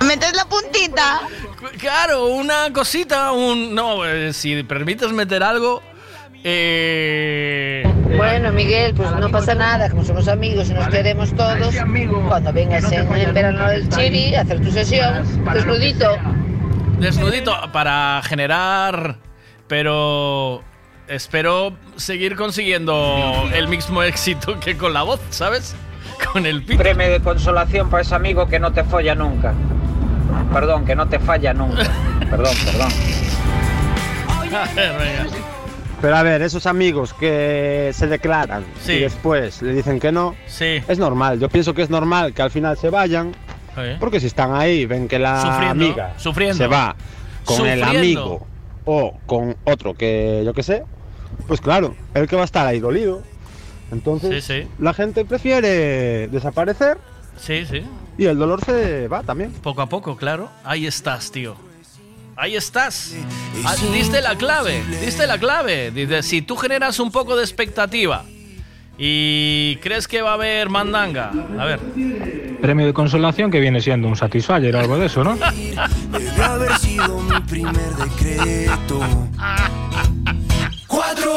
Metes 0.04 0.34
la 0.34 0.44
puntita. 0.46 1.20
Claro, 1.78 2.26
una 2.26 2.72
cosita, 2.72 3.32
un... 3.32 3.74
No, 3.74 4.04
eh, 4.04 4.32
si 4.32 4.62
permites 4.64 5.12
meter 5.12 5.42
algo... 5.42 5.82
Eh... 6.44 7.82
Bueno, 8.16 8.52
Miguel, 8.52 8.94
pues 8.94 9.10
no 9.12 9.30
pasa 9.30 9.54
nada, 9.54 9.88
como 9.90 10.04
somos 10.04 10.28
amigos 10.28 10.70
y 10.70 10.74
nos 10.74 10.88
queremos 10.88 11.32
todos, 11.34 11.74
cuando 12.28 12.52
vengas 12.52 12.90
en 12.92 13.12
el 13.12 13.32
verano 13.32 13.68
del 13.68 13.88
Chiri 13.88 14.34
a 14.34 14.42
hacer 14.42 14.60
tu 14.60 14.70
sesión, 14.70 15.24
desnudito. 15.52 16.16
Desnudito 16.98 17.54
para 17.72 18.20
generar... 18.24 19.16
Pero... 19.68 20.62
Espero 21.06 21.76
seguir 21.96 22.36
consiguiendo 22.36 23.48
el 23.52 23.66
mismo 23.66 24.02
éxito 24.04 24.60
que 24.60 24.76
con 24.76 24.92
la 24.92 25.02
voz, 25.02 25.20
¿sabes? 25.30 25.74
Con 26.32 26.46
el 26.46 26.62
pito. 26.62 26.80
Premio 26.80 27.10
de 27.10 27.18
consolación 27.20 27.90
para 27.90 28.02
ese 28.02 28.14
amigo 28.14 28.46
que 28.46 28.60
no 28.60 28.72
te 28.72 28.84
folla 28.84 29.16
nunca. 29.16 29.52
Perdón, 30.52 30.84
que 30.84 30.94
no 30.94 31.08
te 31.08 31.18
falla 31.18 31.52
nunca. 31.52 31.82
Perdón, 32.30 32.54
perdón. 32.64 32.92
Pero 36.00 36.16
a 36.16 36.22
ver, 36.22 36.40
esos 36.42 36.66
amigos 36.66 37.12
que 37.14 37.90
se 37.92 38.06
declaran 38.06 38.64
Sí. 38.82 38.92
y 38.92 39.00
después 39.00 39.60
le 39.62 39.74
dicen 39.74 40.00
que 40.00 40.10
no, 40.12 40.34
Sí. 40.46 40.80
es 40.88 40.98
normal. 40.98 41.38
Yo 41.38 41.48
pienso 41.48 41.74
que 41.74 41.82
es 41.82 41.90
normal 41.90 42.32
que 42.32 42.42
al 42.42 42.50
final 42.50 42.76
se 42.78 42.88
vayan, 42.90 43.32
Sí. 43.74 43.82
porque 44.00 44.18
si 44.20 44.26
están 44.26 44.54
ahí, 44.54 44.86
ven 44.86 45.08
que 45.08 45.18
la 45.18 45.40
Sufriendo, 45.42 45.70
amiga 45.84 46.14
sufriendo. 46.16 46.56
se 46.56 46.66
va 46.66 46.96
con 47.44 47.66
el 47.66 47.82
amigo 47.82 48.46
o 48.86 49.18
con 49.26 49.56
otro 49.64 49.94
que 49.94 50.42
yo 50.44 50.54
que 50.54 50.62
sé, 50.62 50.84
pues 51.46 51.60
claro, 51.60 51.94
el 52.14 52.26
que 52.26 52.36
va 52.36 52.42
a 52.42 52.44
estar 52.46 52.66
ahí 52.66 52.80
dolido. 52.80 53.22
Entonces, 53.92 54.50
la 54.78 54.94
gente 54.94 55.24
prefiere 55.24 56.28
desaparecer 56.28 56.96
Sí, 57.36 57.66
sí. 57.66 57.82
y 58.16 58.24
el 58.26 58.38
dolor 58.38 58.64
se 58.64 59.08
va 59.08 59.22
también. 59.22 59.50
Poco 59.52 59.82
a 59.82 59.86
poco, 59.88 60.16
claro. 60.16 60.48
Ahí 60.64 60.86
estás, 60.86 61.30
tío. 61.32 61.56
Ahí 62.40 62.56
estás. 62.56 63.14
Ah, 63.66 63.74
diste 63.92 64.22
la 64.22 64.34
clave, 64.34 64.82
diste 65.04 65.26
la 65.26 65.36
clave. 65.36 65.90
Dice, 65.90 66.22
si 66.22 66.40
tú 66.40 66.56
generas 66.56 66.98
un 66.98 67.12
poco 67.12 67.36
de 67.36 67.42
expectativa 67.42 68.24
y 68.96 69.76
crees 69.82 70.08
que 70.08 70.22
va 70.22 70.30
a 70.30 70.34
haber 70.34 70.70
mandanga, 70.70 71.32
a 71.58 71.64
ver. 71.66 71.80
Premio 72.62 72.86
de 72.86 72.94
consolación 72.94 73.50
que 73.50 73.60
viene 73.60 73.82
siendo 73.82 74.08
un 74.08 74.16
Satisfyer 74.16 74.74
o 74.74 74.80
algo 74.80 74.96
de 74.96 75.04
eso, 75.04 75.22
¿no? 75.22 75.36
Debe 76.12 76.42
haber 76.42 76.78
sido 76.78 77.20
mi 77.20 77.40
primer 77.40 77.94
decreto. 77.96 79.00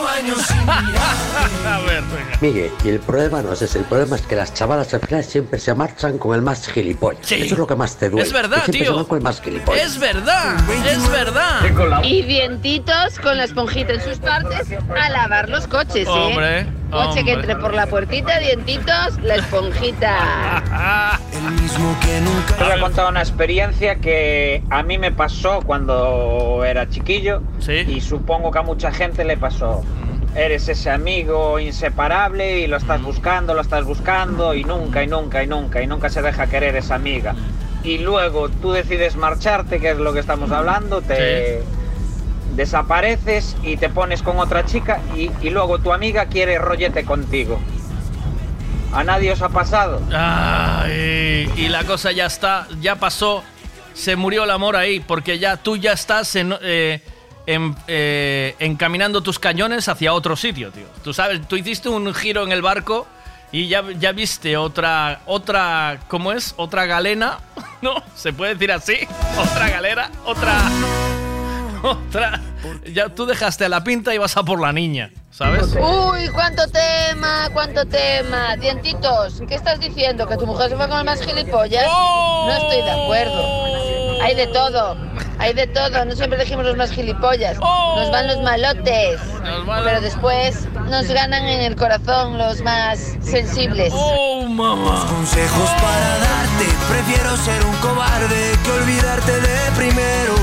Años 0.07 0.37
sin 0.41 0.57
A 0.69 1.79
ver, 1.79 2.03
venga. 2.03 2.37
Miguel, 2.41 2.71
y 2.83 2.89
el 2.89 2.99
problema 2.99 3.41
no 3.41 3.53
es 3.53 3.61
ese, 3.61 3.79
el 3.79 3.85
problema 3.85 4.15
es 4.15 4.21
que 4.23 4.35
las 4.35 4.53
chavalas 4.53 4.93
al 4.93 4.99
final 5.01 5.23
siempre 5.23 5.59
se 5.59 5.73
marchan 5.73 6.17
con 6.17 6.35
el 6.35 6.41
más 6.41 6.67
gilipollas. 6.67 7.25
Sí. 7.25 7.35
Eso 7.35 7.55
es 7.55 7.59
lo 7.59 7.67
que 7.67 7.75
más 7.75 7.95
te 7.97 8.09
duele. 8.09 8.25
Es 8.27 8.33
verdad, 8.33 8.63
que 8.65 8.71
siempre 8.73 8.79
tío. 8.81 8.91
se 8.91 8.95
van 8.95 9.05
con 9.05 9.17
el 9.17 9.23
más 9.23 9.41
gilipollas. 9.41 9.85
Es 9.85 9.99
verdad, 9.99 10.55
es 10.85 11.09
verdad. 11.09 12.03
Y 12.03 12.21
dientitos 12.23 13.19
con 13.21 13.37
la 13.37 13.45
esponjita 13.45 13.93
en 13.93 14.01
sus 14.01 14.17
partes 14.19 14.67
a 14.99 15.09
lavar 15.09 15.49
los 15.49 15.67
coches, 15.67 16.07
¿eh? 16.07 16.11
Hombre, 16.11 16.67
Coche 16.91 17.23
que 17.23 17.33
hombre. 17.33 17.33
entre 17.33 17.55
por 17.55 17.73
la 17.73 17.87
puertita, 17.87 18.37
dientitos, 18.39 19.19
la 19.23 19.35
esponjita. 19.35 20.61
Te 22.57 22.63
voy 22.63 22.73
a 22.73 22.79
contar 22.79 23.09
una 23.09 23.21
experiencia 23.21 23.95
que 23.95 24.63
a 24.69 24.83
mí 24.83 24.97
me 24.97 25.11
pasó 25.11 25.61
cuando 25.65 26.63
era 26.65 26.87
chiquillo 26.89 27.41
y 27.87 27.99
supongo 28.01 28.51
que 28.51 28.59
a 28.59 28.61
mucha 28.61 28.91
gente 28.91 29.23
le 29.25 29.37
pasó. 29.37 29.83
Eres 30.35 30.67
ese 30.67 30.89
amigo 30.89 31.59
inseparable 31.59 32.59
y 32.59 32.67
lo 32.67 32.77
estás 32.77 33.01
buscando, 33.01 33.53
lo 33.53 33.61
estás 33.61 33.85
buscando 33.85 34.55
y 34.55 34.63
nunca 34.63 35.03
y 35.03 35.07
nunca 35.07 35.43
y 35.43 35.47
nunca 35.47 35.81
y 35.81 35.87
nunca 35.87 36.09
se 36.09 36.21
deja 36.21 36.47
querer 36.47 36.75
esa 36.75 36.95
amiga. 36.95 37.35
Y 37.83 37.99
luego 37.99 38.49
tú 38.49 38.71
decides 38.71 39.15
marcharte, 39.15 39.79
que 39.79 39.91
es 39.91 39.97
lo 39.97 40.13
que 40.13 40.19
estamos 40.19 40.51
hablando, 40.51 41.01
te 41.01 41.61
desapareces 42.55 43.55
y 43.63 43.77
te 43.77 43.89
pones 43.89 44.23
con 44.23 44.39
otra 44.39 44.65
chica 44.65 45.01
y, 45.15 45.29
y 45.41 45.49
luego 45.49 45.79
tu 45.79 45.93
amiga 45.93 46.25
quiere 46.25 46.57
rollete 46.57 47.03
contigo. 47.03 47.59
¿A 48.93 49.03
nadie 49.03 49.31
os 49.31 49.41
ha 49.41 49.49
pasado? 49.49 50.01
Ay, 50.13 51.51
y 51.57 51.67
la 51.67 51.83
cosa 51.83 52.11
ya 52.11 52.27
está, 52.27 52.67
ya 52.79 52.95
pasó, 52.95 53.43
se 53.93 54.15
murió 54.15 54.43
el 54.43 54.51
amor 54.51 54.75
ahí, 54.75 54.99
porque 54.99 55.39
ya 55.39 55.57
tú 55.57 55.77
ya 55.77 55.93
estás 55.93 56.35
en, 56.35 56.55
eh, 56.61 57.01
en- 57.45 57.75
eh, 57.87 58.55
encaminando 58.59 59.21
tus 59.21 59.39
cañones 59.39 59.87
hacia 59.89 60.13
otro 60.13 60.35
sitio, 60.35 60.71
tío. 60.71 60.85
Tú 61.03 61.13
sabes, 61.13 61.47
tú 61.47 61.55
hiciste 61.55 61.89
un 61.89 62.13
giro 62.13 62.43
en 62.43 62.51
el 62.51 62.61
barco 62.61 63.07
y 63.51 63.67
ya, 63.67 63.83
ya 63.99 64.11
viste 64.13 64.57
otra, 64.57 65.21
otra, 65.25 65.99
¿cómo 66.07 66.31
es? 66.31 66.53
Otra 66.57 66.85
galena, 66.85 67.39
¿no? 67.81 68.01
¿Se 68.15 68.33
puede 68.33 68.53
decir 68.55 68.71
así? 68.71 68.97
Otra 69.37 69.69
galera, 69.69 70.09
otra, 70.25 70.57
otra. 71.83 72.41
Ya 72.93 73.09
tú 73.09 73.25
dejaste 73.25 73.65
a 73.65 73.69
la 73.69 73.83
pinta 73.83 74.13
y 74.15 74.17
vas 74.17 74.37
a 74.37 74.43
por 74.43 74.61
la 74.61 74.71
niña, 74.71 75.11
¿sabes? 75.31 75.75
Uy, 75.77 76.29
cuánto 76.33 76.63
tema, 76.69 77.49
cuánto 77.51 77.85
tema. 77.85 78.55
Dientitos, 78.55 79.41
¿qué 79.49 79.55
estás 79.55 79.81
diciendo? 79.81 80.25
¿Que 80.25 80.37
tu 80.37 80.47
mujer 80.47 80.69
se 80.69 80.77
fue 80.77 80.87
con 80.87 80.97
el 80.99 81.03
más 81.03 81.21
gilipollas? 81.21 81.85
No 81.85 82.51
estoy 82.53 82.81
de 82.83 82.91
acuerdo. 82.91 83.92
Hay 84.21 84.35
de 84.35 84.47
todo, 84.47 84.97
hay 85.39 85.53
de 85.53 85.67
todo. 85.67 86.05
No 86.05 86.15
siempre 86.15 86.39
elegimos 86.39 86.65
los 86.65 86.77
más 86.77 86.91
gilipollas. 86.91 87.57
Nos 87.59 88.11
van 88.11 88.27
los 88.27 88.41
malotes. 88.41 89.19
Pero 89.83 90.01
después 90.01 90.67
nos 90.89 91.07
ganan 91.07 91.45
en 91.45 91.61
el 91.61 91.75
corazón 91.75 92.37
los 92.37 92.61
más 92.61 93.17
sensibles. 93.21 93.93
¡Oh, 93.95 94.45
mamá! 94.47 95.05
consejos 95.09 95.69
para 95.81 96.17
darte. 96.19 96.65
Prefiero 96.89 97.37
ser 97.37 97.65
un 97.65 97.75
cobarde 97.77 98.51
que 98.63 98.71
olvidarte 98.71 99.31
de 99.41 99.71
primero. 99.75 100.33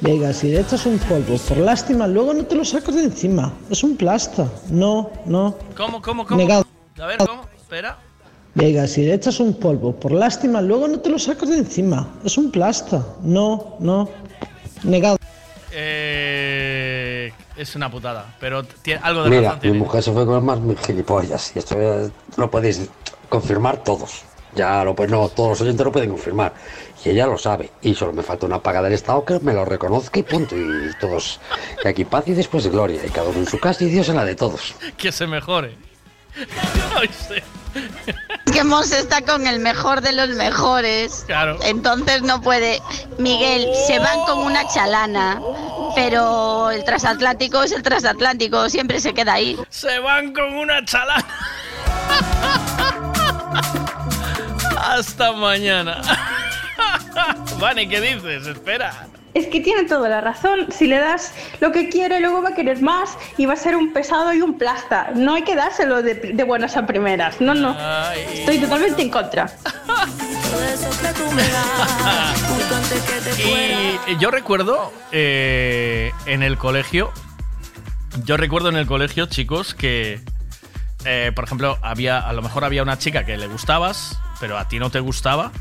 Venga, 0.00 0.32
si 0.32 0.48
le 0.48 0.60
echas 0.60 0.84
un 0.86 0.98
polvo 0.98 1.36
por 1.38 1.58
lástima, 1.58 2.06
luego 2.06 2.34
no 2.34 2.44
te 2.44 2.56
lo 2.56 2.64
sacas 2.64 2.96
de 2.96 3.04
encima. 3.04 3.52
Es 3.70 3.84
un 3.84 3.96
plasta. 3.96 4.48
No, 4.68 5.10
no. 5.26 5.56
¿Cómo, 5.76 6.02
cómo, 6.02 6.26
cómo? 6.26 6.36
Negado. 6.38 6.66
A 7.00 7.06
ver, 7.06 7.18
¿cómo? 7.18 7.46
Espera. 7.56 7.98
Venga, 8.54 8.86
si 8.86 9.02
le 9.04 9.14
echas 9.14 9.40
un 9.40 9.54
polvo 9.54 9.94
por 9.94 10.12
lástima, 10.12 10.60
luego 10.60 10.86
no 10.86 11.00
te 11.00 11.08
lo 11.08 11.18
sacas 11.18 11.48
de 11.48 11.58
encima. 11.58 12.08
Es 12.24 12.36
un 12.36 12.50
plasta. 12.50 13.04
No, 13.22 13.76
no. 13.80 14.08
Negado. 14.82 15.16
Eh, 15.72 17.32
es 17.56 17.74
una 17.74 17.90
putada, 17.90 18.34
pero 18.38 18.62
tiene 18.64 19.00
algo 19.02 19.24
de 19.24 19.30
Mira, 19.30 19.42
razón 19.42 19.56
mi 19.56 19.60
tiene. 19.62 19.78
mujer 19.78 20.02
se 20.02 20.12
fue 20.12 20.26
con 20.26 20.44
más 20.44 20.58
gilipollas 20.84 21.52
y 21.56 21.60
esto 21.60 21.76
eh, 21.80 22.10
lo 22.36 22.50
podéis 22.50 22.90
confirmar 23.30 23.82
todos. 23.82 24.22
Ya 24.54 24.84
lo 24.84 24.94
pues 24.94 25.10
no, 25.10 25.30
todos 25.30 25.50
los 25.50 25.60
oyentes 25.62 25.82
lo 25.82 25.90
pueden 25.90 26.10
confirmar. 26.10 26.52
Y 27.04 27.08
ella 27.08 27.26
lo 27.26 27.38
sabe. 27.38 27.70
Y 27.80 27.94
solo 27.94 28.12
me 28.12 28.22
falta 28.22 28.44
una 28.44 28.62
paga 28.62 28.82
del 28.82 28.92
Estado 28.92 29.24
que 29.24 29.40
me 29.40 29.54
lo 29.54 29.64
reconozca 29.64 30.20
y 30.20 30.22
punto. 30.24 30.54
Y 30.54 30.90
todos. 31.00 31.40
Y 31.82 31.88
aquí 31.88 32.04
paz 32.04 32.24
y 32.28 32.34
después 32.34 32.66
gloria. 32.70 33.00
Y 33.04 33.08
cada 33.08 33.30
uno 33.30 33.38
en 33.38 33.46
su 33.46 33.58
casa 33.58 33.82
y 33.84 33.88
Dios 33.88 34.10
en 34.10 34.16
la 34.16 34.26
de 34.26 34.34
todos. 34.34 34.74
Que 34.98 35.10
se 35.10 35.26
mejore. 35.26 35.74
Que 38.52 38.64
Mons 38.64 38.92
está 38.92 39.22
con 39.22 39.46
el 39.46 39.60
mejor 39.60 40.00
de 40.00 40.12
los 40.12 40.30
mejores. 40.30 41.24
Claro. 41.26 41.58
Entonces 41.62 42.22
no 42.22 42.40
puede. 42.40 42.80
Miguel, 43.18 43.68
se 43.86 43.98
van 43.98 44.20
con 44.26 44.38
una 44.38 44.66
chalana. 44.68 45.40
Pero 45.94 46.70
el 46.70 46.84
transatlántico 46.84 47.62
es 47.62 47.72
el 47.72 47.82
transatlántico, 47.82 48.68
siempre 48.68 49.00
se 49.00 49.12
queda 49.14 49.34
ahí. 49.34 49.58
Se 49.68 49.98
van 49.98 50.32
con 50.32 50.54
una 50.54 50.84
chalana. 50.84 51.24
Hasta 54.76 55.32
mañana. 55.32 56.00
Vale, 57.58 57.88
¿qué 57.88 58.00
dices? 58.00 58.46
Espera. 58.46 59.06
Es 59.34 59.46
que 59.46 59.60
tiene 59.60 59.84
toda 59.84 60.08
la 60.08 60.20
razón. 60.20 60.66
Si 60.70 60.86
le 60.86 60.98
das 60.98 61.32
lo 61.60 61.72
que 61.72 61.88
quiere, 61.88 62.20
luego 62.20 62.42
va 62.42 62.50
a 62.50 62.54
querer 62.54 62.82
más 62.82 63.16
y 63.38 63.46
va 63.46 63.54
a 63.54 63.56
ser 63.56 63.76
un 63.76 63.92
pesado 63.92 64.32
y 64.34 64.42
un 64.42 64.58
plasta. 64.58 65.10
No 65.14 65.34
hay 65.34 65.42
que 65.42 65.56
dárselo 65.56 66.02
de, 66.02 66.14
de 66.14 66.44
buenas 66.44 66.76
a 66.76 66.86
primeras. 66.86 67.40
No, 67.40 67.54
no. 67.54 67.76
Estoy 68.32 68.58
totalmente 68.58 69.02
en 69.02 69.10
contra. 69.10 69.50
Y 74.06 74.18
yo 74.18 74.30
recuerdo 74.30 74.92
eh, 75.12 76.12
en 76.26 76.42
el 76.42 76.58
colegio, 76.58 77.10
yo 78.24 78.36
recuerdo 78.36 78.68
en 78.68 78.76
el 78.76 78.86
colegio, 78.86 79.26
chicos, 79.26 79.74
que, 79.74 80.20
eh, 81.04 81.32
por 81.34 81.44
ejemplo, 81.44 81.78
había, 81.82 82.18
a 82.18 82.32
lo 82.32 82.42
mejor 82.42 82.64
había 82.64 82.82
una 82.82 82.98
chica 82.98 83.24
que 83.24 83.36
le 83.36 83.46
gustabas, 83.46 84.18
pero 84.40 84.58
a 84.58 84.68
ti 84.68 84.78
no 84.78 84.90
te 84.90 85.00
gustaba. 85.00 85.52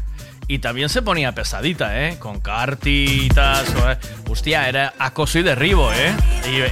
Y 0.47 0.59
también 0.59 0.89
se 0.89 1.01
ponía 1.01 1.33
pesadita, 1.33 2.07
¿eh? 2.07 2.17
Con 2.19 2.39
cartitas. 2.41 3.63
o- 3.75 4.31
Hostia, 4.31 4.67
era 4.67 4.93
acoso 4.99 5.39
y 5.39 5.43
derribo, 5.43 5.91
¿eh? 5.93 6.13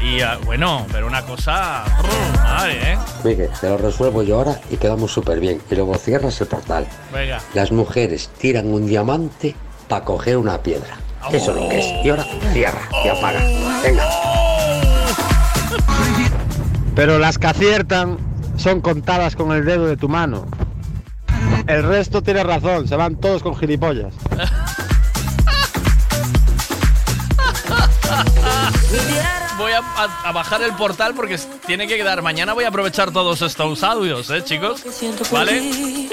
Y, 0.01 0.05
y, 0.17 0.21
ah, 0.21 0.37
bueno, 0.45 0.85
pero 0.91 1.07
una 1.07 1.21
cosa. 1.23 1.83
brr, 2.01 2.39
Madre, 2.43 2.93
¿eh? 2.93 2.97
Miguel, 3.23 3.49
te 3.59 3.69
lo 3.69 3.77
resuelvo 3.77 4.23
yo 4.23 4.37
ahora 4.37 4.59
y 4.69 4.77
quedamos 4.77 5.11
súper 5.13 5.39
bien. 5.39 5.61
Y 5.71 5.75
luego 5.75 5.95
cierras 5.95 6.39
el 6.41 6.47
portal. 6.47 6.85
Venga. 7.13 7.39
Las 7.53 7.71
mujeres 7.71 8.29
tiran 8.37 8.67
un 8.67 8.85
diamante 8.85 9.55
para 9.87 10.03
coger 10.05 10.37
una 10.37 10.57
piedra. 10.61 10.97
Eso 11.31 11.51
es 11.51 11.57
lo 11.61 11.69
que 11.69 11.79
es. 11.79 12.05
Y 12.05 12.09
ahora 12.09 12.25
cierra 12.53 12.81
y 13.03 13.07
apaga. 13.09 13.39
Venga. 13.83 14.03
Pero 16.95 17.17
las 17.19 17.37
que 17.37 17.47
aciertan 17.47 18.17
son 18.57 18.81
contadas 18.81 19.35
con 19.35 19.51
el 19.53 19.63
dedo 19.65 19.85
de 19.85 19.95
tu 19.95 20.09
mano. 20.09 20.45
El 21.67 21.83
resto 21.83 22.21
tiene 22.23 22.43
razón, 22.43 22.87
se 22.87 22.95
van 22.95 23.15
todos 23.15 23.43
con 23.43 23.55
gilipollas. 23.57 24.13
Voy 29.57 29.71
a, 29.73 29.79
a- 29.79 30.29
a 30.29 30.31
bajar 30.31 30.61
el 30.61 30.71
portal 30.73 31.13
porque 31.13 31.37
tiene 31.67 31.85
que 31.87 31.97
quedar. 31.97 32.21
Mañana 32.21 32.53
voy 32.53 32.63
a 32.63 32.69
aprovechar 32.69 33.11
todos 33.11 33.41
estos 33.41 33.83
audios, 33.83 34.29
¿eh, 34.29 34.41
chicos? 34.43 34.81
¿Vale? 35.31 35.61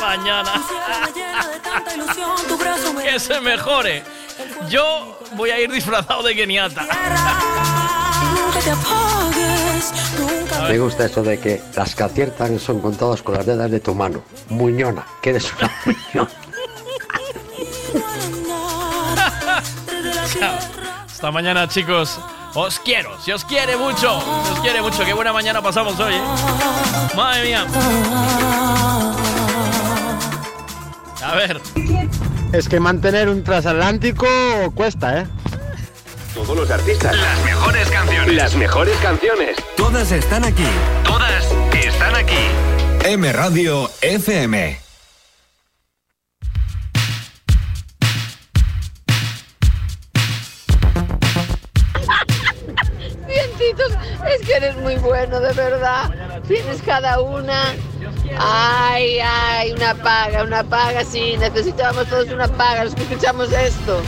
Mañana. 0.00 0.52
que 3.02 3.20
se 3.20 3.40
mejore. 3.40 4.02
Yo 4.70 5.18
voy 5.36 5.50
a 5.50 5.60
ir 5.60 5.70
disfrazado 5.70 6.22
de 6.22 6.34
geniata. 6.34 6.86
Me 10.68 10.78
gusta 10.78 11.06
eso 11.06 11.22
de 11.22 11.38
que 11.38 11.60
las 11.76 11.94
que 11.94 12.02
aciertan 12.04 12.58
son 12.58 12.80
contadas 12.80 13.22
con 13.22 13.34
las 13.34 13.44
dedas 13.46 13.70
de 13.70 13.80
tu 13.80 13.94
mano. 13.94 14.22
Muñona, 14.48 15.04
que 15.20 15.30
eres 15.30 15.52
una 15.58 15.70
muñona. 16.14 16.30
Hasta 21.06 21.30
mañana, 21.30 21.68
chicos. 21.68 22.18
Os 22.54 22.78
quiero, 22.80 23.18
si 23.20 23.32
os 23.32 23.44
quiere 23.44 23.76
mucho. 23.76 24.20
Si 24.44 24.52
os 24.52 24.60
quiere 24.60 24.82
mucho. 24.82 25.04
Qué 25.04 25.14
buena 25.14 25.32
mañana 25.32 25.62
pasamos 25.62 25.98
hoy, 25.98 26.14
¿eh? 26.14 26.22
Madre 27.16 27.44
mía. 27.44 27.66
A 31.24 31.34
ver. 31.34 31.60
Es 32.52 32.68
que 32.68 32.78
mantener 32.78 33.28
un 33.28 33.42
transatlántico 33.42 34.26
cuesta, 34.74 35.20
¿eh? 35.20 35.26
Todos 36.34 36.56
los 36.56 36.70
artistas. 36.70 37.14
Las 37.14 37.44
mejores 37.44 37.90
canciones. 37.90 38.34
Las 38.34 38.54
mejores 38.54 38.96
canciones. 39.02 39.56
Todas 39.76 40.10
están 40.12 40.44
aquí. 40.44 40.64
Todas 41.04 41.44
están 41.74 42.14
aquí. 42.14 42.48
M 43.04 43.30
Radio 43.32 43.90
FM. 44.00 44.80
Cientitos, 53.26 53.92
es 54.26 54.46
que 54.46 54.54
eres 54.54 54.76
muy 54.76 54.96
bueno, 54.96 55.38
de 55.38 55.52
verdad. 55.52 56.10
Tienes 56.48 56.80
cada 56.80 57.20
una. 57.20 57.74
Ay, 58.38 59.18
ay, 59.20 59.72
una 59.72 59.94
paga, 59.96 60.44
una 60.44 60.64
paga, 60.64 61.04
sí. 61.04 61.36
Necesitábamos 61.36 62.06
todos 62.06 62.28
una 62.28 62.48
paga 62.48 62.84
los 62.84 62.94
que 62.94 63.02
escuchamos 63.02 63.52
esto. 63.52 64.00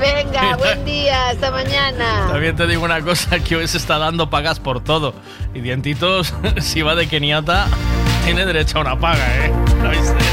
Venga, 0.00 0.56
buen 0.56 0.84
día, 0.86 1.28
hasta 1.28 1.50
mañana. 1.50 2.28
También 2.28 2.56
te 2.56 2.66
digo 2.66 2.84
una 2.84 3.02
cosa, 3.02 3.38
que 3.38 3.56
hoy 3.56 3.68
se 3.68 3.76
está 3.76 3.98
dando 3.98 4.30
pagas 4.30 4.58
por 4.58 4.82
todo. 4.82 5.14
Y 5.54 5.60
Dientitos, 5.60 6.32
si 6.58 6.80
va 6.80 6.94
de 6.94 7.06
Keniata, 7.06 7.66
tiene 8.24 8.46
derecho 8.46 8.78
a 8.78 8.80
una 8.80 8.98
paga, 8.98 9.44
¿eh? 9.44 9.52
¿Lo 9.82 9.90
viste? 9.90 10.29